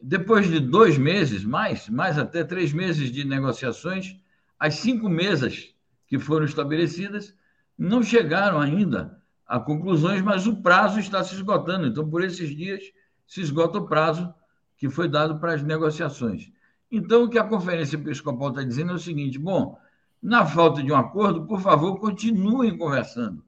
Depois 0.00 0.48
de 0.48 0.60
dois 0.60 0.96
meses, 0.96 1.44
mais, 1.44 1.88
mais 1.88 2.18
até 2.18 2.44
três 2.44 2.72
meses 2.72 3.10
de 3.10 3.24
negociações, 3.24 4.16
as 4.58 4.76
cinco 4.76 5.08
mesas 5.08 5.74
que 6.06 6.18
foram 6.18 6.46
estabelecidas 6.46 7.34
não 7.76 8.02
chegaram 8.02 8.60
ainda 8.60 9.20
a 9.46 9.58
conclusões, 9.58 10.22
mas 10.22 10.46
o 10.46 10.62
prazo 10.62 11.00
está 11.00 11.22
se 11.24 11.34
esgotando. 11.34 11.86
Então, 11.86 12.08
por 12.08 12.22
esses 12.22 12.54
dias, 12.54 12.82
se 13.26 13.40
esgota 13.40 13.78
o 13.78 13.86
prazo 13.86 14.32
que 14.76 14.88
foi 14.88 15.08
dado 15.08 15.38
para 15.38 15.54
as 15.54 15.62
negociações. 15.62 16.50
Então, 16.90 17.24
o 17.24 17.28
que 17.28 17.38
a 17.38 17.44
Conferência 17.44 17.96
Episcopal 17.96 18.50
está 18.50 18.62
dizendo 18.62 18.92
é 18.92 18.94
o 18.94 18.98
seguinte: 18.98 19.38
bom, 19.38 19.78
na 20.22 20.46
falta 20.46 20.82
de 20.82 20.92
um 20.92 20.96
acordo, 20.96 21.46
por 21.46 21.60
favor, 21.60 21.98
continuem 21.98 22.76
conversando, 22.76 23.44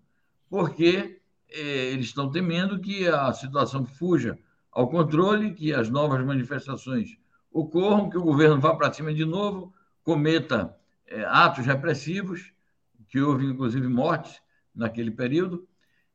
porque 0.48 1.20
eh, 1.48 1.92
eles 1.92 2.06
estão 2.06 2.30
temendo 2.30 2.80
que 2.80 3.06
a 3.08 3.32
situação 3.32 3.84
fuja 3.84 4.38
ao 4.72 4.88
controle, 4.88 5.52
que 5.52 5.72
as 5.72 5.88
novas 5.88 6.24
manifestações 6.24 7.16
ocorram, 7.52 8.08
que 8.08 8.18
o 8.18 8.22
governo 8.22 8.60
vá 8.60 8.74
para 8.74 8.92
cima 8.92 9.12
de 9.12 9.24
novo, 9.24 9.72
cometa 10.02 10.76
eh, 11.06 11.24
atos 11.24 11.66
repressivos, 11.66 12.52
que 13.08 13.20
houve 13.20 13.46
inclusive 13.46 13.88
mortes 13.88 14.40
naquele 14.74 15.10
período. 15.10 15.68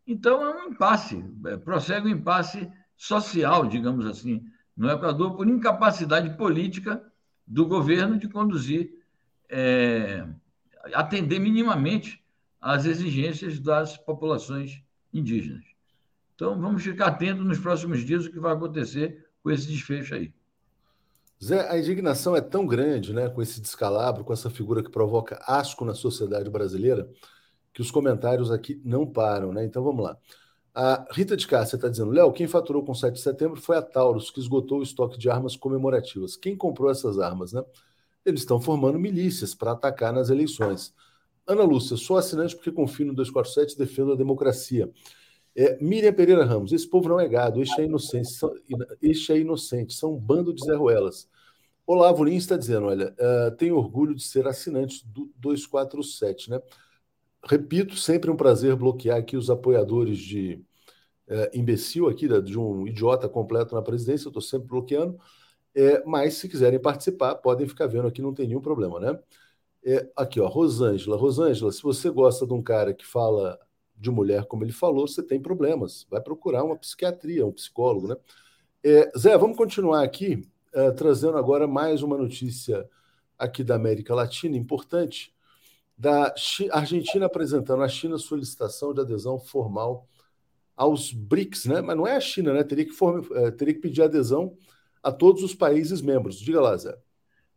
Então, 0.08 0.42
é 0.44 0.56
um 0.56 0.70
impasse, 0.70 1.24
é, 1.46 1.58
prossegue 1.58 2.08
um 2.08 2.12
impasse 2.12 2.72
social, 2.96 3.68
digamos 3.68 4.06
assim, 4.06 4.46
no 4.76 4.90
Equador, 4.90 5.36
por 5.36 5.48
incapacidade 5.48 6.38
política 6.38 7.02
do 7.46 7.66
governo 7.66 8.18
de 8.18 8.30
conduzir, 8.30 8.92
é, 9.50 10.26
atender 10.94 11.40
minimamente 11.40 12.24
às 12.62 12.86
exigências 12.86 13.60
das 13.60 13.98
populações 13.98 14.82
indígenas. 15.14 15.75
Então, 16.36 16.60
vamos 16.60 16.84
ficar 16.84 17.08
atentos 17.08 17.46
nos 17.46 17.60
próximos 17.60 18.06
dias 18.06 18.26
o 18.26 18.32
que 18.32 18.40
vai 18.40 18.54
acontecer 18.54 19.26
com 19.42 19.50
esse 19.50 19.68
desfecho 19.68 20.16
aí. 20.16 20.34
Zé, 21.44 21.70
a 21.70 21.78
indignação 21.78 22.36
é 22.36 22.42
tão 22.42 22.66
grande 22.66 23.14
né, 23.14 23.30
com 23.30 23.42
esse 23.42 23.62
descalabro, 23.62 24.24
com 24.24 24.34
essa 24.34 24.50
figura 24.50 24.84
que 24.84 24.90
provoca 24.90 25.42
asco 25.46 25.84
na 25.84 25.94
sociedade 25.94 26.50
brasileira, 26.50 27.10
que 27.74 27.82
os 27.82 27.92
comentários 27.92 28.52
aqui 28.52 28.82
não 28.84 29.06
param. 29.06 29.52
Né? 29.52 29.66
Então 29.66 29.84
vamos 29.84 30.04
lá. 30.04 30.18
A 30.74 31.06
Rita 31.12 31.38
de 31.38 31.48
Cássia 31.48 31.78
está 31.78 31.88
dizendo: 31.88 32.12
Léo, 32.12 32.34
quem 32.34 32.48
faturou 32.48 32.84
com 32.84 32.94
7 32.94 33.14
de 33.14 33.22
setembro 33.22 33.62
foi 33.62 33.78
a 33.78 33.82
Taurus, 33.82 34.30
que 34.30 34.40
esgotou 34.40 34.80
o 34.80 34.84
estoque 34.84 35.18
de 35.18 35.30
armas 35.30 35.56
comemorativas. 35.56 36.36
Quem 36.36 36.56
comprou 36.56 36.90
essas 36.90 37.18
armas? 37.18 37.54
Né? 37.54 37.64
Eles 38.26 38.42
estão 38.42 38.60
formando 38.60 39.00
milícias 39.00 39.56
para 39.56 39.72
atacar 39.72 40.12
nas 40.12 40.30
eleições. 40.30 40.94
Ana 41.48 41.64
Lúcia, 41.64 41.96
sou 41.96 42.18
assinante 42.18 42.56
porque 42.56 42.72
confio 42.72 43.06
no 43.06 43.14
247 43.14 43.76
e 43.76 43.78
defendo 43.78 44.14
a 44.14 44.16
democracia. 44.16 44.92
É, 45.56 45.78
Miriam 45.82 46.14
Pereira 46.14 46.44
Ramos, 46.44 46.74
esse 46.74 46.88
povo 46.88 47.08
não 47.08 47.20
é 47.20 47.28
gado, 47.28 47.62
este 47.62 47.80
é 47.82 47.86
inocente, 47.86 48.30
são, 48.30 48.54
este 49.02 49.32
é 49.32 49.40
inocente, 49.40 49.94
são 49.94 50.14
um 50.14 50.20
bando 50.20 50.54
de 50.54 50.64
Zé 50.66 50.76
Ruelas. 50.76 51.30
Olavo 51.88 52.24
Lins 52.24 52.44
está 52.44 52.58
dizendo: 52.58 52.88
olha, 52.88 53.16
uh, 53.20 53.56
tenho 53.56 53.78
orgulho 53.78 54.16
de 54.16 54.24
ser 54.24 54.48
assinante 54.48 55.06
do 55.08 55.32
247, 55.38 56.50
né? 56.50 56.60
Repito, 57.44 57.96
sempre 57.96 58.32
um 58.32 58.36
prazer 58.36 58.76
bloquear 58.76 59.18
aqui 59.18 59.38
os 59.38 59.50
apoiadores 59.50 60.18
de 60.18 60.66
é, 61.28 61.52
imbecil 61.54 62.08
aqui, 62.08 62.28
de 62.42 62.58
um 62.58 62.88
idiota 62.88 63.28
completo 63.30 63.76
na 63.76 63.82
presidência, 63.82 64.28
eu 64.28 64.30
estou 64.30 64.42
sempre 64.42 64.68
bloqueando. 64.68 65.18
É, 65.76 66.04
mas 66.06 66.36
se 66.36 66.48
quiserem 66.50 66.80
participar, 66.80 67.36
podem 67.36 67.68
ficar 67.68 67.88
vendo 67.88 68.08
aqui, 68.08 68.22
não 68.22 68.34
tem 68.34 68.48
nenhum 68.48 68.62
problema, 68.62 69.00
né? 69.00 69.20
É, 69.86 70.10
aqui, 70.16 70.40
ó, 70.40 70.48
Rosângela. 70.48 71.18
Rosângela, 71.18 71.72
se 71.72 71.84
você 71.84 72.10
gosta 72.10 72.48
de 72.48 72.54
um 72.54 72.62
cara 72.64 72.94
que 72.94 73.06
fala 73.06 73.60
de 73.98 74.12
mulher 74.12 74.46
como 74.46 74.64
ele 74.64 74.72
falou, 74.72 75.08
você 75.08 75.24
tem 75.24 75.42
problemas. 75.42 76.06
Vai 76.10 76.22
procurar 76.22 76.64
uma 76.64 76.78
psiquiatria, 76.78 77.46
um 77.46 77.52
psicólogo, 77.52 78.08
né? 78.08 78.16
É, 78.84 79.12
Zé, 79.18 79.38
vamos 79.38 79.58
continuar 79.58 80.04
aqui, 80.04 80.48
é, 80.74 80.92
trazendo 80.92 81.38
agora 81.38 81.68
mais 81.68 82.04
uma 82.04 82.18
notícia 82.18 82.88
aqui 83.38 83.64
da 83.64 83.76
América 83.76 84.14
Latina, 84.14 84.56
importante 84.56 85.36
da 85.98 86.34
Argentina 86.72 87.26
apresentando 87.26 87.82
à 87.84 87.88
China 87.88 88.18
solicitação 88.18 88.94
de 88.94 89.02
adesão 89.02 89.40
formal 89.40 90.08
aos 90.76 91.14
BRICS, 91.14 91.66
né? 91.68 91.82
Mas 91.82 91.96
não 91.96 92.06
é 92.06 92.18
a 92.18 92.20
China, 92.20 92.54
né? 92.54 92.64
Teria 92.64 92.86
que. 92.86 92.92
É, 93.36 93.52
teria 93.52 93.74
que 93.74 93.80
pedir 93.80 94.02
adesão 94.02 94.58
a 95.02 95.12
todos 95.12 95.42
os 95.42 95.56
países 95.56 96.02
membros. 96.02 96.38
Diga 96.40 96.60
lá, 96.60 96.76
Zé. 96.76 96.98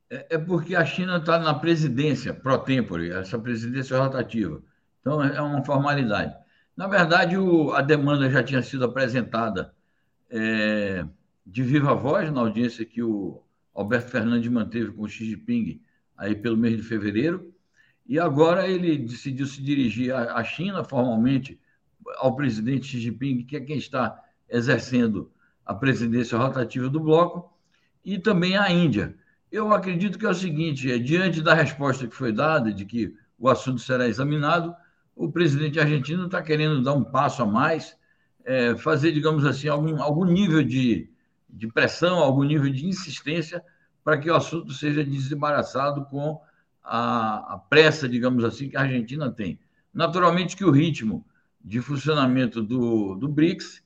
É, 0.09 0.37
é 0.37 0.39
porque 0.39 0.77
a 0.77 0.85
China 0.85 1.17
está 1.17 1.39
na 1.39 1.53
presidência 1.53 2.33
pro 2.33 2.59
tempore, 2.59 3.11
essa 3.11 3.39
presidência 3.39 3.99
rotativa. 3.99 4.63
Então 5.09 5.23
é 5.23 5.41
uma 5.41 5.65
formalidade. 5.65 6.37
Na 6.77 6.87
verdade, 6.87 7.39
o... 7.39 7.73
a 7.73 7.81
demanda 7.81 8.31
já 8.31 8.43
tinha 8.43 8.61
sido 8.61 8.85
apresentada 8.85 9.73
é... 10.29 11.03
de 11.47 11.63
viva 11.63 11.95
voz 11.95 12.31
na 12.31 12.41
audiência 12.41 12.85
que 12.85 13.03
o 13.03 13.43
Alberto 13.75 14.11
Fernandes 14.11 14.51
manteve 14.51 14.93
com 14.93 15.03
o 15.03 15.09
Xi 15.09 15.25
Jinping 15.31 15.81
aí 16.15 16.35
pelo 16.35 16.59
mês 16.59 16.77
de 16.77 16.83
fevereiro 16.83 17.55
e 18.07 18.19
agora 18.19 18.69
ele 18.69 18.99
decidiu 18.99 19.47
se 19.47 19.63
dirigir 19.63 20.15
à 20.15 20.45
China 20.45 20.85
formalmente, 20.85 21.59
ao 22.17 22.37
presidente 22.37 22.87
Xi 22.87 23.01
Jinping, 23.01 23.45
que 23.45 23.57
é 23.57 23.61
quem 23.61 23.79
está 23.79 24.23
exercendo 24.49 25.33
a 25.65 25.75
presidência 25.75 26.37
rotativa 26.37 26.89
do 26.89 27.01
bloco, 27.01 27.51
e 28.05 28.19
também 28.19 28.57
à 28.57 28.71
Índia. 28.71 29.15
Eu 29.53 29.73
acredito 29.73 30.19
que 30.19 30.25
é 30.25 30.31
o 30.31 30.35
seguinte: 30.35 30.91
é, 30.91 30.99
diante 30.99 31.43
da 31.43 31.55
resposta 31.55 32.07
que 32.07 32.15
foi 32.15 32.33
dada, 32.33 32.73
de 32.73 32.87
que 32.87 33.15
o 33.39 33.49
assunto 33.49 33.81
será 33.81 34.09
examinado, 34.09 34.75
o 35.19 35.31
presidente 35.31 35.81
argentino 35.81 36.27
está 36.27 36.41
querendo 36.41 36.81
dar 36.81 36.95
um 36.95 37.03
passo 37.03 37.43
a 37.43 37.47
mais, 37.47 37.97
é, 38.45 38.77
fazer, 38.77 39.11
digamos 39.11 39.45
assim, 39.45 39.67
algum, 39.67 40.01
algum 40.01 40.25
nível 40.25 40.63
de, 40.63 41.11
de 41.51 41.67
pressão, 41.67 42.19
algum 42.19 42.45
nível 42.45 42.71
de 42.71 42.87
insistência 42.87 43.63
para 44.05 44.17
que 44.17 44.31
o 44.31 44.35
assunto 44.37 44.73
seja 44.73 45.05
desembaraçado 45.05 46.05
com 46.05 46.41
a, 46.85 47.55
a 47.55 47.59
pressa, 47.59 48.09
digamos 48.09 48.45
assim, 48.45 48.69
que 48.69 48.77
a 48.77 48.83
Argentina 48.83 49.29
tem. 49.29 49.59
Naturalmente 49.93 50.57
que 50.57 50.65
o 50.65 50.71
ritmo 50.71 51.27
de 51.63 51.81
funcionamento 51.81 52.63
do, 52.63 53.17
do 53.17 53.29
BRICS 53.29 53.83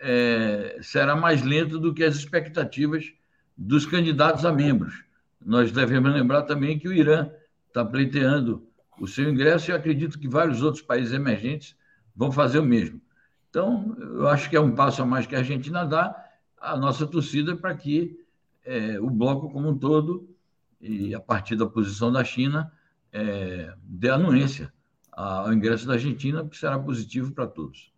é, 0.00 0.78
será 0.82 1.14
mais 1.14 1.42
lento 1.42 1.78
do 1.78 1.94
que 1.94 2.02
as 2.02 2.16
expectativas 2.16 3.12
dos 3.56 3.86
candidatos 3.86 4.44
a 4.44 4.52
membros. 4.52 5.04
Nós 5.40 5.70
devemos 5.70 6.12
lembrar 6.12 6.42
também 6.42 6.76
que 6.76 6.88
o 6.88 6.92
Irã 6.92 7.30
está 7.68 7.84
pleiteando 7.84 8.66
o 9.00 9.06
seu 9.06 9.30
ingresso 9.30 9.70
e 9.70 9.74
acredito 9.74 10.18
que 10.18 10.28
vários 10.28 10.62
outros 10.62 10.82
países 10.82 11.12
emergentes 11.12 11.76
vão 12.14 12.30
fazer 12.30 12.58
o 12.58 12.64
mesmo. 12.64 13.00
Então, 13.48 13.96
eu 13.98 14.28
acho 14.28 14.48
que 14.48 14.56
é 14.56 14.60
um 14.60 14.74
passo 14.74 15.02
a 15.02 15.06
mais 15.06 15.26
que 15.26 15.34
a 15.34 15.38
Argentina 15.38 15.84
dá, 15.84 16.14
a 16.58 16.76
nossa 16.76 17.06
torcida 17.06 17.56
para 17.56 17.74
que 17.74 18.18
é, 18.64 19.00
o 19.00 19.10
bloco 19.10 19.50
como 19.50 19.68
um 19.68 19.76
todo 19.76 20.32
e 20.80 21.14
a 21.14 21.20
partir 21.20 21.54
da 21.54 21.66
posição 21.66 22.10
da 22.10 22.24
China, 22.24 22.72
é, 23.12 23.72
dê 23.82 24.10
anuência 24.10 24.72
ao 25.12 25.52
ingresso 25.52 25.86
da 25.86 25.94
Argentina, 25.94 26.46
que 26.48 26.56
será 26.56 26.78
positivo 26.78 27.32
para 27.32 27.46
todos. 27.46 27.92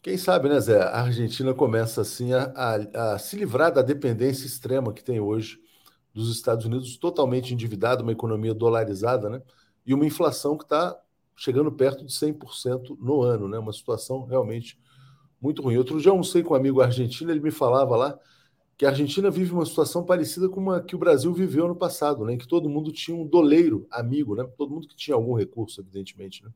Quem 0.00 0.16
sabe, 0.18 0.48
né, 0.48 0.60
Zé? 0.60 0.82
A 0.82 1.02
Argentina 1.02 1.54
começa 1.54 2.02
assim 2.02 2.32
a, 2.34 2.52
a, 2.54 3.14
a, 3.14 3.18
se 3.18 3.36
livrar 3.36 3.72
da 3.72 3.80
dependência 3.80 4.46
extrema 4.46 4.92
que 4.92 5.02
tem 5.02 5.18
hoje 5.18 5.58
dos 6.12 6.30
Estados 6.30 6.66
Unidos, 6.66 6.96
totalmente 6.96 7.52
endividada, 7.52 8.02
uma 8.02 8.12
economia 8.12 8.54
dolarizada, 8.54 9.28
né? 9.28 9.42
E 9.86 9.92
uma 9.92 10.06
inflação 10.06 10.56
que 10.56 10.64
está 10.64 10.98
chegando 11.36 11.70
perto 11.70 12.04
de 12.04 12.12
100% 12.12 12.96
no 13.00 13.22
ano, 13.22 13.48
né? 13.48 13.58
Uma 13.58 13.72
situação 13.72 14.24
realmente 14.24 14.78
muito 15.40 15.62
ruim. 15.62 15.76
Outro 15.76 16.00
dia 16.00 16.08
eu 16.08 16.12
almocei 16.12 16.42
com 16.42 16.54
um 16.54 16.56
amigo 16.56 16.80
argentino, 16.80 17.30
ele 17.30 17.40
me 17.40 17.50
falava 17.50 17.96
lá 17.96 18.18
que 18.76 18.84
a 18.84 18.88
Argentina 18.88 19.30
vive 19.30 19.52
uma 19.52 19.64
situação 19.64 20.04
parecida 20.04 20.48
com 20.48 20.60
uma 20.60 20.80
que 20.80 20.96
o 20.96 20.98
Brasil 20.98 21.32
viveu 21.32 21.68
no 21.68 21.76
passado, 21.76 22.24
né? 22.24 22.34
Em 22.34 22.38
que 22.38 22.48
todo 22.48 22.68
mundo 22.68 22.90
tinha 22.90 23.16
um 23.16 23.26
doleiro 23.26 23.86
amigo, 23.90 24.34
né? 24.34 24.44
Todo 24.56 24.72
mundo 24.72 24.88
que 24.88 24.96
tinha 24.96 25.14
algum 25.14 25.34
recurso, 25.34 25.80
evidentemente. 25.80 26.42
Né? 26.44 26.50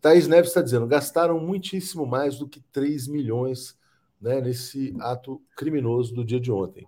Thaís 0.00 0.26
Neves 0.26 0.50
está 0.50 0.60
dizendo: 0.60 0.86
gastaram 0.86 1.38
muitíssimo 1.38 2.06
mais 2.06 2.38
do 2.38 2.48
que 2.48 2.60
3 2.72 3.06
milhões 3.06 3.78
né, 4.20 4.40
nesse 4.40 4.94
ato 5.00 5.40
criminoso 5.56 6.14
do 6.14 6.24
dia 6.24 6.40
de 6.40 6.50
ontem. 6.50 6.86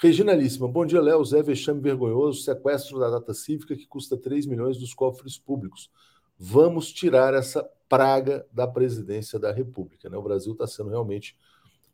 Regina 0.00 0.32
Líssima, 0.32 0.68
bom 0.68 0.86
dia, 0.86 1.00
Léo. 1.00 1.24
Zé 1.24 1.42
Vexame 1.42 1.80
Vergonhoso, 1.80 2.42
sequestro 2.42 3.00
da 3.00 3.10
data 3.10 3.34
cívica 3.34 3.74
que 3.74 3.84
custa 3.84 4.16
3 4.16 4.46
milhões 4.46 4.78
dos 4.78 4.94
cofres 4.94 5.36
públicos. 5.36 5.90
Vamos 6.38 6.92
tirar 6.92 7.34
essa 7.34 7.68
praga 7.88 8.46
da 8.52 8.64
presidência 8.64 9.40
da 9.40 9.50
República. 9.50 10.08
Né? 10.08 10.16
O 10.16 10.22
Brasil 10.22 10.52
está 10.52 10.68
sendo 10.68 10.88
realmente 10.88 11.36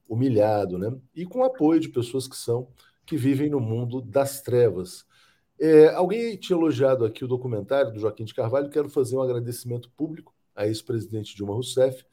humilhado, 0.06 0.76
né? 0.76 0.94
E 1.16 1.24
com 1.24 1.42
apoio 1.44 1.80
de 1.80 1.88
pessoas 1.88 2.28
que 2.28 2.36
são 2.36 2.68
que 3.06 3.16
vivem 3.16 3.48
no 3.48 3.58
mundo 3.58 4.02
das 4.02 4.42
trevas. 4.42 5.06
É, 5.58 5.88
alguém 5.94 6.36
tinha 6.36 6.58
elogiado 6.58 7.06
aqui 7.06 7.24
o 7.24 7.28
documentário 7.28 7.90
do 7.90 8.00
Joaquim 8.00 8.26
de 8.26 8.34
Carvalho. 8.34 8.68
Quero 8.68 8.90
fazer 8.90 9.16
um 9.16 9.22
agradecimento 9.22 9.90
público 9.96 10.34
a 10.54 10.66
ex-presidente 10.66 11.34
Dilma 11.34 11.54
Rousseff. 11.54 12.04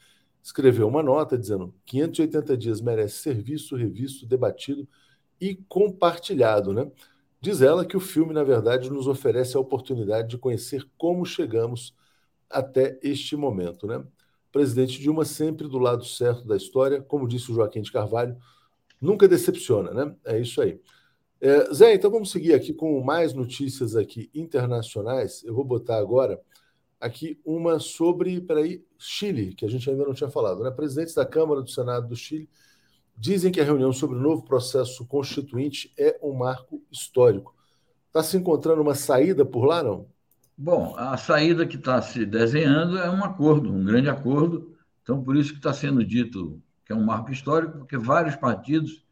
Escreveu 0.42 0.88
uma 0.88 1.04
nota 1.04 1.38
dizendo: 1.38 1.76
580 1.86 2.56
dias 2.56 2.80
merece 2.80 3.18
ser 3.18 3.34
visto, 3.42 3.76
revisto, 3.76 4.26
debatido 4.26 4.88
e 5.42 5.56
compartilhado, 5.68 6.72
né? 6.72 6.90
Diz 7.42 7.62
ela 7.62 7.84
que 7.84 7.98
o 7.98 8.00
filme, 8.00 8.34
na 8.34 8.44
verdade, 8.44 8.90
nos 8.92 9.08
oferece 9.08 9.58
a 9.58 9.60
oportunidade 9.60 10.30
de 10.30 10.38
conhecer 10.38 10.88
como 10.98 11.26
chegamos 11.26 11.96
até 12.48 13.00
este 13.02 13.36
momento, 13.36 13.88
né? 13.88 14.04
presidente 14.52 15.00
Dilma 15.00 15.26
sempre 15.26 15.68
do 15.68 15.80
lado 15.80 16.06
certo 16.06 16.46
da 16.46 16.58
história, 16.58 17.02
como 17.02 17.28
disse 17.28 17.52
o 17.52 17.56
Joaquim 17.56 17.82
de 17.82 17.92
Carvalho, 17.92 18.38
nunca 19.00 19.28
decepciona, 19.28 19.92
né? 19.94 20.16
É 20.26 20.40
isso 20.40 20.62
aí. 20.62 20.80
É, 21.40 21.74
Zé, 21.74 21.96
então 21.96 22.12
vamos 22.12 22.30
seguir 22.30 22.54
aqui 22.54 22.74
com 22.74 23.02
mais 23.02 23.34
notícias 23.34 23.96
aqui 23.96 24.30
internacionais. 24.36 25.44
Eu 25.44 25.56
vou 25.56 25.64
botar 25.64 25.98
agora 25.98 26.40
aqui 27.00 27.40
uma 27.44 27.80
sobre, 27.80 28.42
peraí, 28.42 28.84
Chile, 28.98 29.56
que 29.56 29.66
a 29.66 29.70
gente 29.70 29.90
ainda 29.90 30.06
não 30.06 30.14
tinha 30.14 30.30
falado, 30.30 30.64
né? 30.64 30.70
Presidentes 30.70 31.16
da 31.16 31.26
Câmara 31.26 31.62
do 31.62 31.70
Senado 31.70 32.08
do 32.08 32.16
Chile 32.16 32.48
dizem 33.22 33.52
que 33.52 33.62
a 33.62 33.64
reunião 33.64 33.94
sobre 33.94 34.18
o 34.18 34.20
novo 34.20 34.42
processo 34.42 35.06
constituinte 35.06 35.94
é 35.96 36.20
um 36.24 36.34
marco 36.34 36.82
histórico. 36.92 37.56
Está 38.08 38.24
se 38.24 38.36
encontrando 38.36 38.82
uma 38.82 38.96
saída 38.96 39.46
por 39.46 39.64
lá, 39.64 39.84
não? 39.84 40.08
Bom, 40.58 40.96
a 40.98 41.16
saída 41.18 41.68
que 41.68 41.76
está 41.76 42.02
se 42.02 42.26
desenhando 42.26 42.98
é 42.98 43.08
um 43.12 43.24
acordo, 43.24 43.72
um 43.72 43.86
grande 43.86 44.10
acordo. 44.10 44.76
Então, 45.04 45.24
por 45.24 45.36
isso 45.38 45.52
que 45.52 45.60
está 45.60 45.72
sendo 45.72 46.04
dito 46.04 46.60
que 46.84 46.92
é 46.92 46.96
um 46.96 47.06
marco 47.06 47.32
histórico, 47.32 47.78
porque 47.78 47.96
vários 47.96 48.36
partidos 48.36 49.06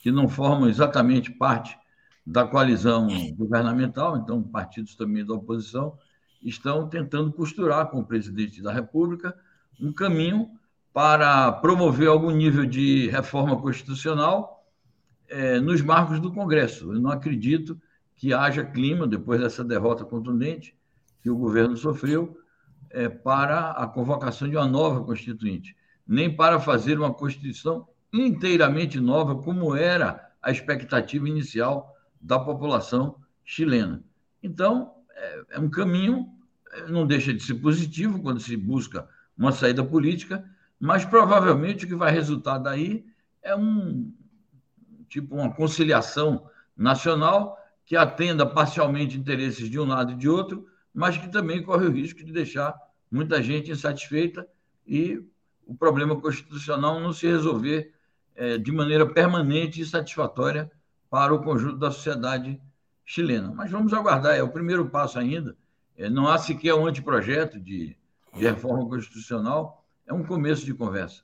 que 0.00 0.12
não 0.12 0.28
formam 0.28 0.68
exatamente 0.68 1.32
parte 1.32 1.76
da 2.24 2.46
coalizão 2.46 3.08
governamental, 3.34 4.16
então 4.16 4.40
partidos 4.44 4.94
também 4.94 5.26
da 5.26 5.34
oposição, 5.34 5.98
estão 6.40 6.88
tentando 6.88 7.32
costurar 7.32 7.90
com 7.90 7.98
o 7.98 8.06
presidente 8.06 8.62
da 8.62 8.72
República 8.72 9.36
um 9.80 9.92
caminho 9.92 10.50
para 10.96 11.52
promover 11.52 12.08
algum 12.08 12.30
nível 12.30 12.64
de 12.64 13.10
reforma 13.10 13.60
constitucional 13.60 14.66
é, 15.28 15.60
nos 15.60 15.82
marcos 15.82 16.18
do 16.18 16.32
Congresso. 16.32 16.90
Eu 16.90 16.98
não 16.98 17.10
acredito 17.10 17.78
que 18.14 18.32
haja 18.32 18.64
clima, 18.64 19.06
depois 19.06 19.38
dessa 19.38 19.62
derrota 19.62 20.06
contundente 20.06 20.74
que 21.20 21.28
o 21.28 21.36
governo 21.36 21.76
sofreu, 21.76 22.40
é, 22.88 23.10
para 23.10 23.72
a 23.72 23.86
convocação 23.86 24.48
de 24.48 24.56
uma 24.56 24.66
nova 24.66 25.04
Constituinte, 25.04 25.76
nem 26.08 26.34
para 26.34 26.58
fazer 26.58 26.98
uma 26.98 27.12
Constituição 27.12 27.86
inteiramente 28.10 28.98
nova, 28.98 29.36
como 29.42 29.76
era 29.76 30.30
a 30.40 30.50
expectativa 30.50 31.28
inicial 31.28 31.94
da 32.18 32.38
população 32.38 33.16
chilena. 33.44 34.02
Então, 34.42 34.94
é, 35.10 35.42
é 35.50 35.60
um 35.60 35.68
caminho, 35.68 36.26
é, 36.72 36.88
não 36.88 37.06
deixa 37.06 37.34
de 37.34 37.42
ser 37.42 37.56
positivo 37.56 38.22
quando 38.22 38.40
se 38.40 38.56
busca 38.56 39.06
uma 39.36 39.52
saída 39.52 39.84
política, 39.84 40.42
mas 40.78 41.04
provavelmente 41.04 41.84
o 41.84 41.88
que 41.88 41.94
vai 41.94 42.12
resultar 42.12 42.58
daí 42.58 43.04
é 43.42 43.54
um 43.54 44.12
tipo 45.08 45.34
uma 45.34 45.52
conciliação 45.52 46.48
nacional 46.76 47.56
que 47.84 47.96
atenda 47.96 48.44
parcialmente 48.44 49.16
interesses 49.16 49.70
de 49.70 49.78
um 49.78 49.86
lado 49.86 50.12
e 50.12 50.16
de 50.16 50.28
outro, 50.28 50.66
mas 50.92 51.16
que 51.16 51.28
também 51.28 51.62
corre 51.62 51.86
o 51.86 51.92
risco 51.92 52.24
de 52.24 52.32
deixar 52.32 52.74
muita 53.10 53.42
gente 53.42 53.70
insatisfeita 53.70 54.46
e 54.86 55.22
o 55.66 55.74
problema 55.74 56.20
constitucional 56.20 57.00
não 57.00 57.12
se 57.12 57.26
resolver 57.26 57.92
é, 58.34 58.58
de 58.58 58.72
maneira 58.72 59.06
permanente 59.06 59.80
e 59.80 59.86
satisfatória 59.86 60.70
para 61.08 61.34
o 61.34 61.42
conjunto 61.42 61.76
da 61.76 61.90
sociedade 61.90 62.60
chilena. 63.04 63.52
Mas 63.54 63.70
vamos 63.70 63.92
aguardar, 63.92 64.36
é 64.36 64.42
o 64.42 64.48
primeiro 64.48 64.90
passo 64.90 65.18
ainda. 65.18 65.56
É, 65.96 66.10
não 66.10 66.28
há 66.28 66.36
sequer 66.38 66.74
um 66.74 66.86
anteprojeto 66.86 67.58
de, 67.58 67.96
de 68.34 68.44
reforma 68.44 68.86
constitucional, 68.88 69.85
é 70.06 70.14
um 70.14 70.24
começo 70.24 70.64
de 70.64 70.72
conversa. 70.72 71.22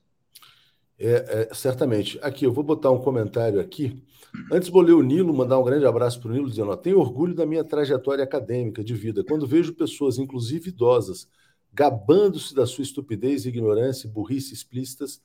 É, 0.98 1.48
é, 1.50 1.54
certamente. 1.54 2.18
Aqui, 2.22 2.44
eu 2.44 2.52
vou 2.52 2.62
botar 2.62 2.90
um 2.90 2.98
comentário 2.98 3.60
aqui. 3.60 4.02
Antes 4.50 4.68
vou 4.68 4.82
ler 4.82 4.92
o 4.92 5.02
Nilo, 5.02 5.34
mandar 5.34 5.58
um 5.58 5.64
grande 5.64 5.84
abraço 5.84 6.20
para 6.20 6.30
o 6.30 6.32
Nilo, 6.32 6.48
dizendo: 6.48 6.70
ó, 6.70 6.76
tenho 6.76 6.98
orgulho 6.98 7.34
da 7.34 7.44
minha 7.44 7.64
trajetória 7.64 8.24
acadêmica 8.24 8.82
de 8.84 8.94
vida. 8.94 9.24
Quando 9.24 9.46
vejo 9.46 9.74
pessoas, 9.74 10.18
inclusive 10.18 10.70
idosas, 10.70 11.28
gabando-se 11.72 12.54
da 12.54 12.66
sua 12.66 12.82
estupidez, 12.82 13.46
ignorância 13.46 14.06
e 14.06 14.10
burrice 14.10 14.54
explícitas, 14.54 15.20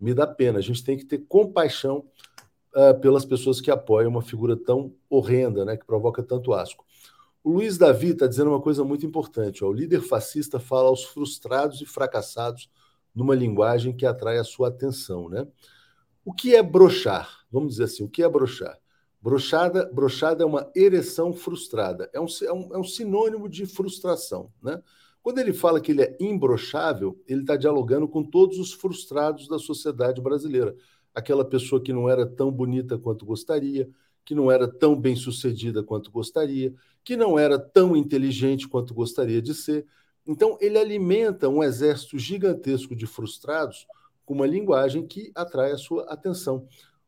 me 0.00 0.14
dá 0.14 0.26
pena. 0.26 0.58
A 0.58 0.62
gente 0.62 0.82
tem 0.82 0.96
que 0.96 1.04
ter 1.04 1.18
compaixão 1.28 2.04
uh, 2.74 2.98
pelas 3.00 3.24
pessoas 3.24 3.60
que 3.60 3.70
apoiam 3.70 4.10
uma 4.10 4.22
figura 4.22 4.56
tão 4.56 4.94
horrenda, 5.08 5.64
né, 5.64 5.76
que 5.76 5.86
provoca 5.86 6.22
tanto 6.22 6.52
asco. 6.52 6.84
O 7.42 7.52
Luiz 7.52 7.78
Davi 7.78 8.08
está 8.08 8.26
dizendo 8.26 8.50
uma 8.50 8.60
coisa 8.60 8.84
muito 8.84 9.06
importante. 9.06 9.64
Ó, 9.64 9.68
o 9.68 9.72
líder 9.72 10.00
fascista 10.02 10.58
fala 10.58 10.88
aos 10.88 11.04
frustrados 11.04 11.80
e 11.80 11.86
fracassados 11.86 12.68
numa 13.14 13.34
linguagem 13.34 13.94
que 13.94 14.06
atrai 14.06 14.38
a 14.38 14.44
sua 14.44 14.68
atenção. 14.68 15.28
Né? 15.28 15.46
O 16.24 16.32
que 16.32 16.54
é 16.54 16.62
brochar? 16.62 17.44
Vamos 17.50 17.72
dizer 17.72 17.84
assim, 17.84 18.04
o 18.04 18.08
que 18.08 18.22
é 18.22 18.28
brochar? 18.28 18.78
Brochada, 19.22 19.90
brochada 19.92 20.42
é 20.42 20.46
uma 20.46 20.70
ereção 20.74 21.34
frustrada, 21.34 22.08
é 22.14 22.18
um, 22.20 22.26
é 22.42 22.52
um, 22.52 22.74
é 22.74 22.78
um 22.78 22.84
sinônimo 22.84 23.48
de 23.50 23.66
frustração. 23.66 24.50
Né? 24.62 24.82
Quando 25.22 25.38
ele 25.38 25.52
fala 25.52 25.80
que 25.80 25.92
ele 25.92 26.02
é 26.02 26.16
imbrochável, 26.18 27.20
ele 27.26 27.42
está 27.42 27.54
dialogando 27.54 28.08
com 28.08 28.22
todos 28.22 28.58
os 28.58 28.72
frustrados 28.72 29.46
da 29.46 29.58
sociedade 29.58 30.20
brasileira. 30.20 30.74
Aquela 31.14 31.44
pessoa 31.44 31.82
que 31.82 31.92
não 31.92 32.08
era 32.08 32.26
tão 32.26 32.50
bonita 32.50 32.98
quanto 32.98 33.26
gostaria, 33.26 33.88
que 34.24 34.34
não 34.34 34.50
era 34.50 34.66
tão 34.66 34.98
bem 34.98 35.14
sucedida 35.14 35.82
quanto 35.82 36.10
gostaria, 36.10 36.72
que 37.04 37.16
não 37.16 37.38
era 37.38 37.58
tão 37.58 37.96
inteligente 37.96 38.68
quanto 38.68 38.94
gostaria 38.94 39.42
de 39.42 39.54
ser, 39.54 39.86
então, 40.26 40.56
ele 40.60 40.78
alimenta 40.78 41.48
um 41.48 41.62
exército 41.62 42.18
gigantesco 42.18 42.94
de 42.94 43.06
frustrados 43.06 43.86
com 44.24 44.34
uma 44.34 44.46
linguagem 44.46 45.06
que 45.06 45.32
atrai 45.34 45.72
a 45.72 45.78
sua 45.78 46.04
atenção. 46.04 46.66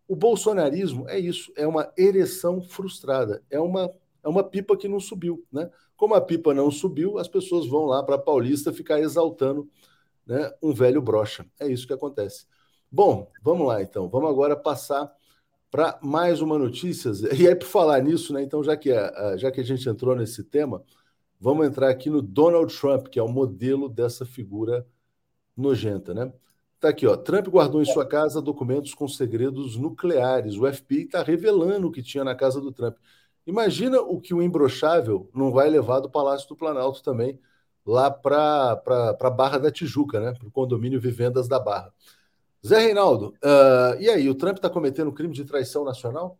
O 0.08 0.16
bolsonarismo 0.16 1.08
é 1.08 1.18
isso, 1.18 1.52
é 1.56 1.66
uma 1.66 1.92
ereção 1.96 2.60
frustrada, 2.60 3.42
é 3.48 3.60
uma, 3.60 3.92
é 4.22 4.28
uma 4.28 4.42
pipa 4.42 4.76
que 4.76 4.88
não 4.88 4.98
subiu. 4.98 5.44
Né? 5.52 5.70
Como 5.96 6.14
a 6.14 6.20
pipa 6.20 6.52
não 6.52 6.70
subiu, 6.70 7.18
as 7.18 7.28
pessoas 7.28 7.66
vão 7.66 7.84
lá 7.84 8.02
para 8.02 8.18
Paulista 8.18 8.72
ficar 8.72 8.98
exaltando 9.00 9.68
né, 10.26 10.50
um 10.62 10.72
velho 10.72 11.00
brocha. 11.00 11.46
É 11.60 11.68
isso 11.68 11.86
que 11.86 11.92
acontece. 11.92 12.46
Bom, 12.90 13.30
vamos 13.42 13.66
lá 13.66 13.80
então. 13.80 14.08
Vamos 14.08 14.28
agora 14.28 14.56
passar 14.56 15.10
para 15.70 15.98
mais 16.02 16.42
uma 16.42 16.58
notícia. 16.58 17.10
E 17.38 17.48
aí, 17.48 17.54
por 17.54 17.66
falar 17.66 18.02
nisso, 18.02 18.32
né, 18.34 18.42
então, 18.42 18.62
já 18.62 18.76
que, 18.76 18.92
a, 18.92 19.36
já 19.36 19.50
que 19.50 19.60
a 19.60 19.64
gente 19.64 19.88
entrou 19.88 20.14
nesse 20.14 20.44
tema, 20.44 20.82
Vamos 21.42 21.66
entrar 21.66 21.88
aqui 21.88 22.08
no 22.08 22.22
Donald 22.22 22.72
Trump, 22.72 23.08
que 23.08 23.18
é 23.18 23.22
o 23.22 23.26
modelo 23.26 23.88
dessa 23.88 24.24
figura 24.24 24.86
nojenta, 25.56 26.14
né? 26.14 26.32
Tá 26.78 26.90
aqui, 26.90 27.04
ó. 27.04 27.16
Trump 27.16 27.48
guardou 27.48 27.82
em 27.82 27.84
sua 27.84 28.06
casa 28.06 28.40
documentos 28.40 28.94
com 28.94 29.08
segredos 29.08 29.76
nucleares. 29.76 30.56
O 30.56 30.72
FBI 30.72 31.02
está 31.02 31.20
revelando 31.20 31.88
o 31.88 31.90
que 31.90 32.00
tinha 32.00 32.22
na 32.22 32.36
casa 32.36 32.60
do 32.60 32.70
Trump. 32.70 32.96
Imagina 33.44 34.00
o 34.00 34.20
que 34.20 34.32
o 34.32 34.40
imbrochável 34.40 35.28
não 35.34 35.50
vai 35.50 35.68
levar 35.68 35.98
do 35.98 36.08
Palácio 36.08 36.48
do 36.48 36.54
Planalto 36.54 37.02
também, 37.02 37.40
lá 37.84 38.08
para 38.08 38.80
a 39.20 39.30
Barra 39.30 39.58
da 39.58 39.72
Tijuca, 39.72 40.20
né? 40.20 40.32
Para 40.38 40.46
o 40.46 40.52
condomínio 40.52 41.00
Vivendas 41.00 41.48
da 41.48 41.58
Barra. 41.58 41.92
Zé 42.64 42.78
Reinaldo, 42.78 43.34
uh, 43.42 44.00
e 44.00 44.08
aí, 44.08 44.30
o 44.30 44.34
Trump 44.36 44.58
está 44.58 44.70
cometendo 44.70 45.12
crime 45.12 45.34
de 45.34 45.44
traição 45.44 45.84
nacional? 45.84 46.38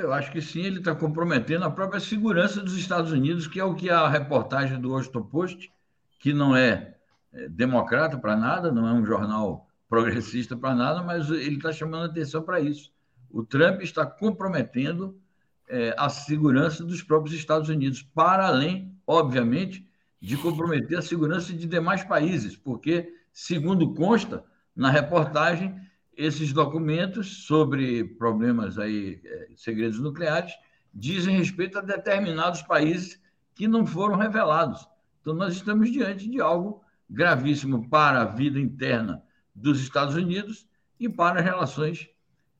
Eu 0.00 0.12
acho 0.12 0.32
que 0.32 0.40
sim, 0.40 0.62
ele 0.62 0.78
está 0.78 0.94
comprometendo 0.94 1.64
a 1.64 1.70
própria 1.70 2.00
segurança 2.00 2.62
dos 2.62 2.76
Estados 2.76 3.12
Unidos, 3.12 3.46
que 3.46 3.60
é 3.60 3.64
o 3.64 3.74
que 3.74 3.90
a 3.90 4.08
reportagem 4.08 4.80
do 4.80 4.92
Washington 4.92 5.22
Post, 5.22 5.70
que 6.18 6.32
não 6.32 6.56
é, 6.56 6.96
é 7.32 7.48
democrata 7.48 8.16
para 8.18 8.34
nada, 8.34 8.72
não 8.72 8.88
é 8.88 8.92
um 8.92 9.04
jornal 9.04 9.68
progressista 9.88 10.56
para 10.56 10.74
nada, 10.74 11.02
mas 11.02 11.28
ele 11.28 11.56
está 11.56 11.72
chamando 11.72 12.10
atenção 12.10 12.42
para 12.42 12.60
isso. 12.60 12.90
O 13.30 13.44
Trump 13.44 13.82
está 13.82 14.06
comprometendo 14.06 15.20
é, 15.68 15.94
a 15.98 16.08
segurança 16.08 16.82
dos 16.84 17.02
próprios 17.02 17.36
Estados 17.36 17.68
Unidos, 17.68 18.02
para 18.02 18.46
além, 18.46 18.96
obviamente, 19.06 19.86
de 20.20 20.36
comprometer 20.36 20.98
a 20.98 21.02
segurança 21.02 21.52
de 21.52 21.66
demais 21.66 22.02
países, 22.04 22.56
porque, 22.56 23.12
segundo 23.32 23.94
consta 23.94 24.44
na 24.74 24.90
reportagem, 24.90 25.78
esses 26.20 26.52
documentos 26.52 27.46
sobre 27.46 28.04
problemas 28.04 28.78
aí, 28.78 29.20
é, 29.24 29.48
segredos 29.56 29.98
nucleares, 29.98 30.52
dizem 30.92 31.38
respeito 31.38 31.78
a 31.78 31.80
determinados 31.80 32.60
países 32.60 33.18
que 33.54 33.66
não 33.66 33.86
foram 33.86 34.16
revelados. 34.16 34.86
Então, 35.20 35.32
nós 35.32 35.54
estamos 35.54 35.90
diante 35.90 36.28
de 36.28 36.38
algo 36.38 36.82
gravíssimo 37.08 37.88
para 37.88 38.20
a 38.20 38.24
vida 38.26 38.60
interna 38.60 39.22
dos 39.54 39.80
Estados 39.80 40.14
Unidos 40.14 40.66
e 40.98 41.08
para 41.08 41.40
as 41.40 41.44
relações 41.44 42.08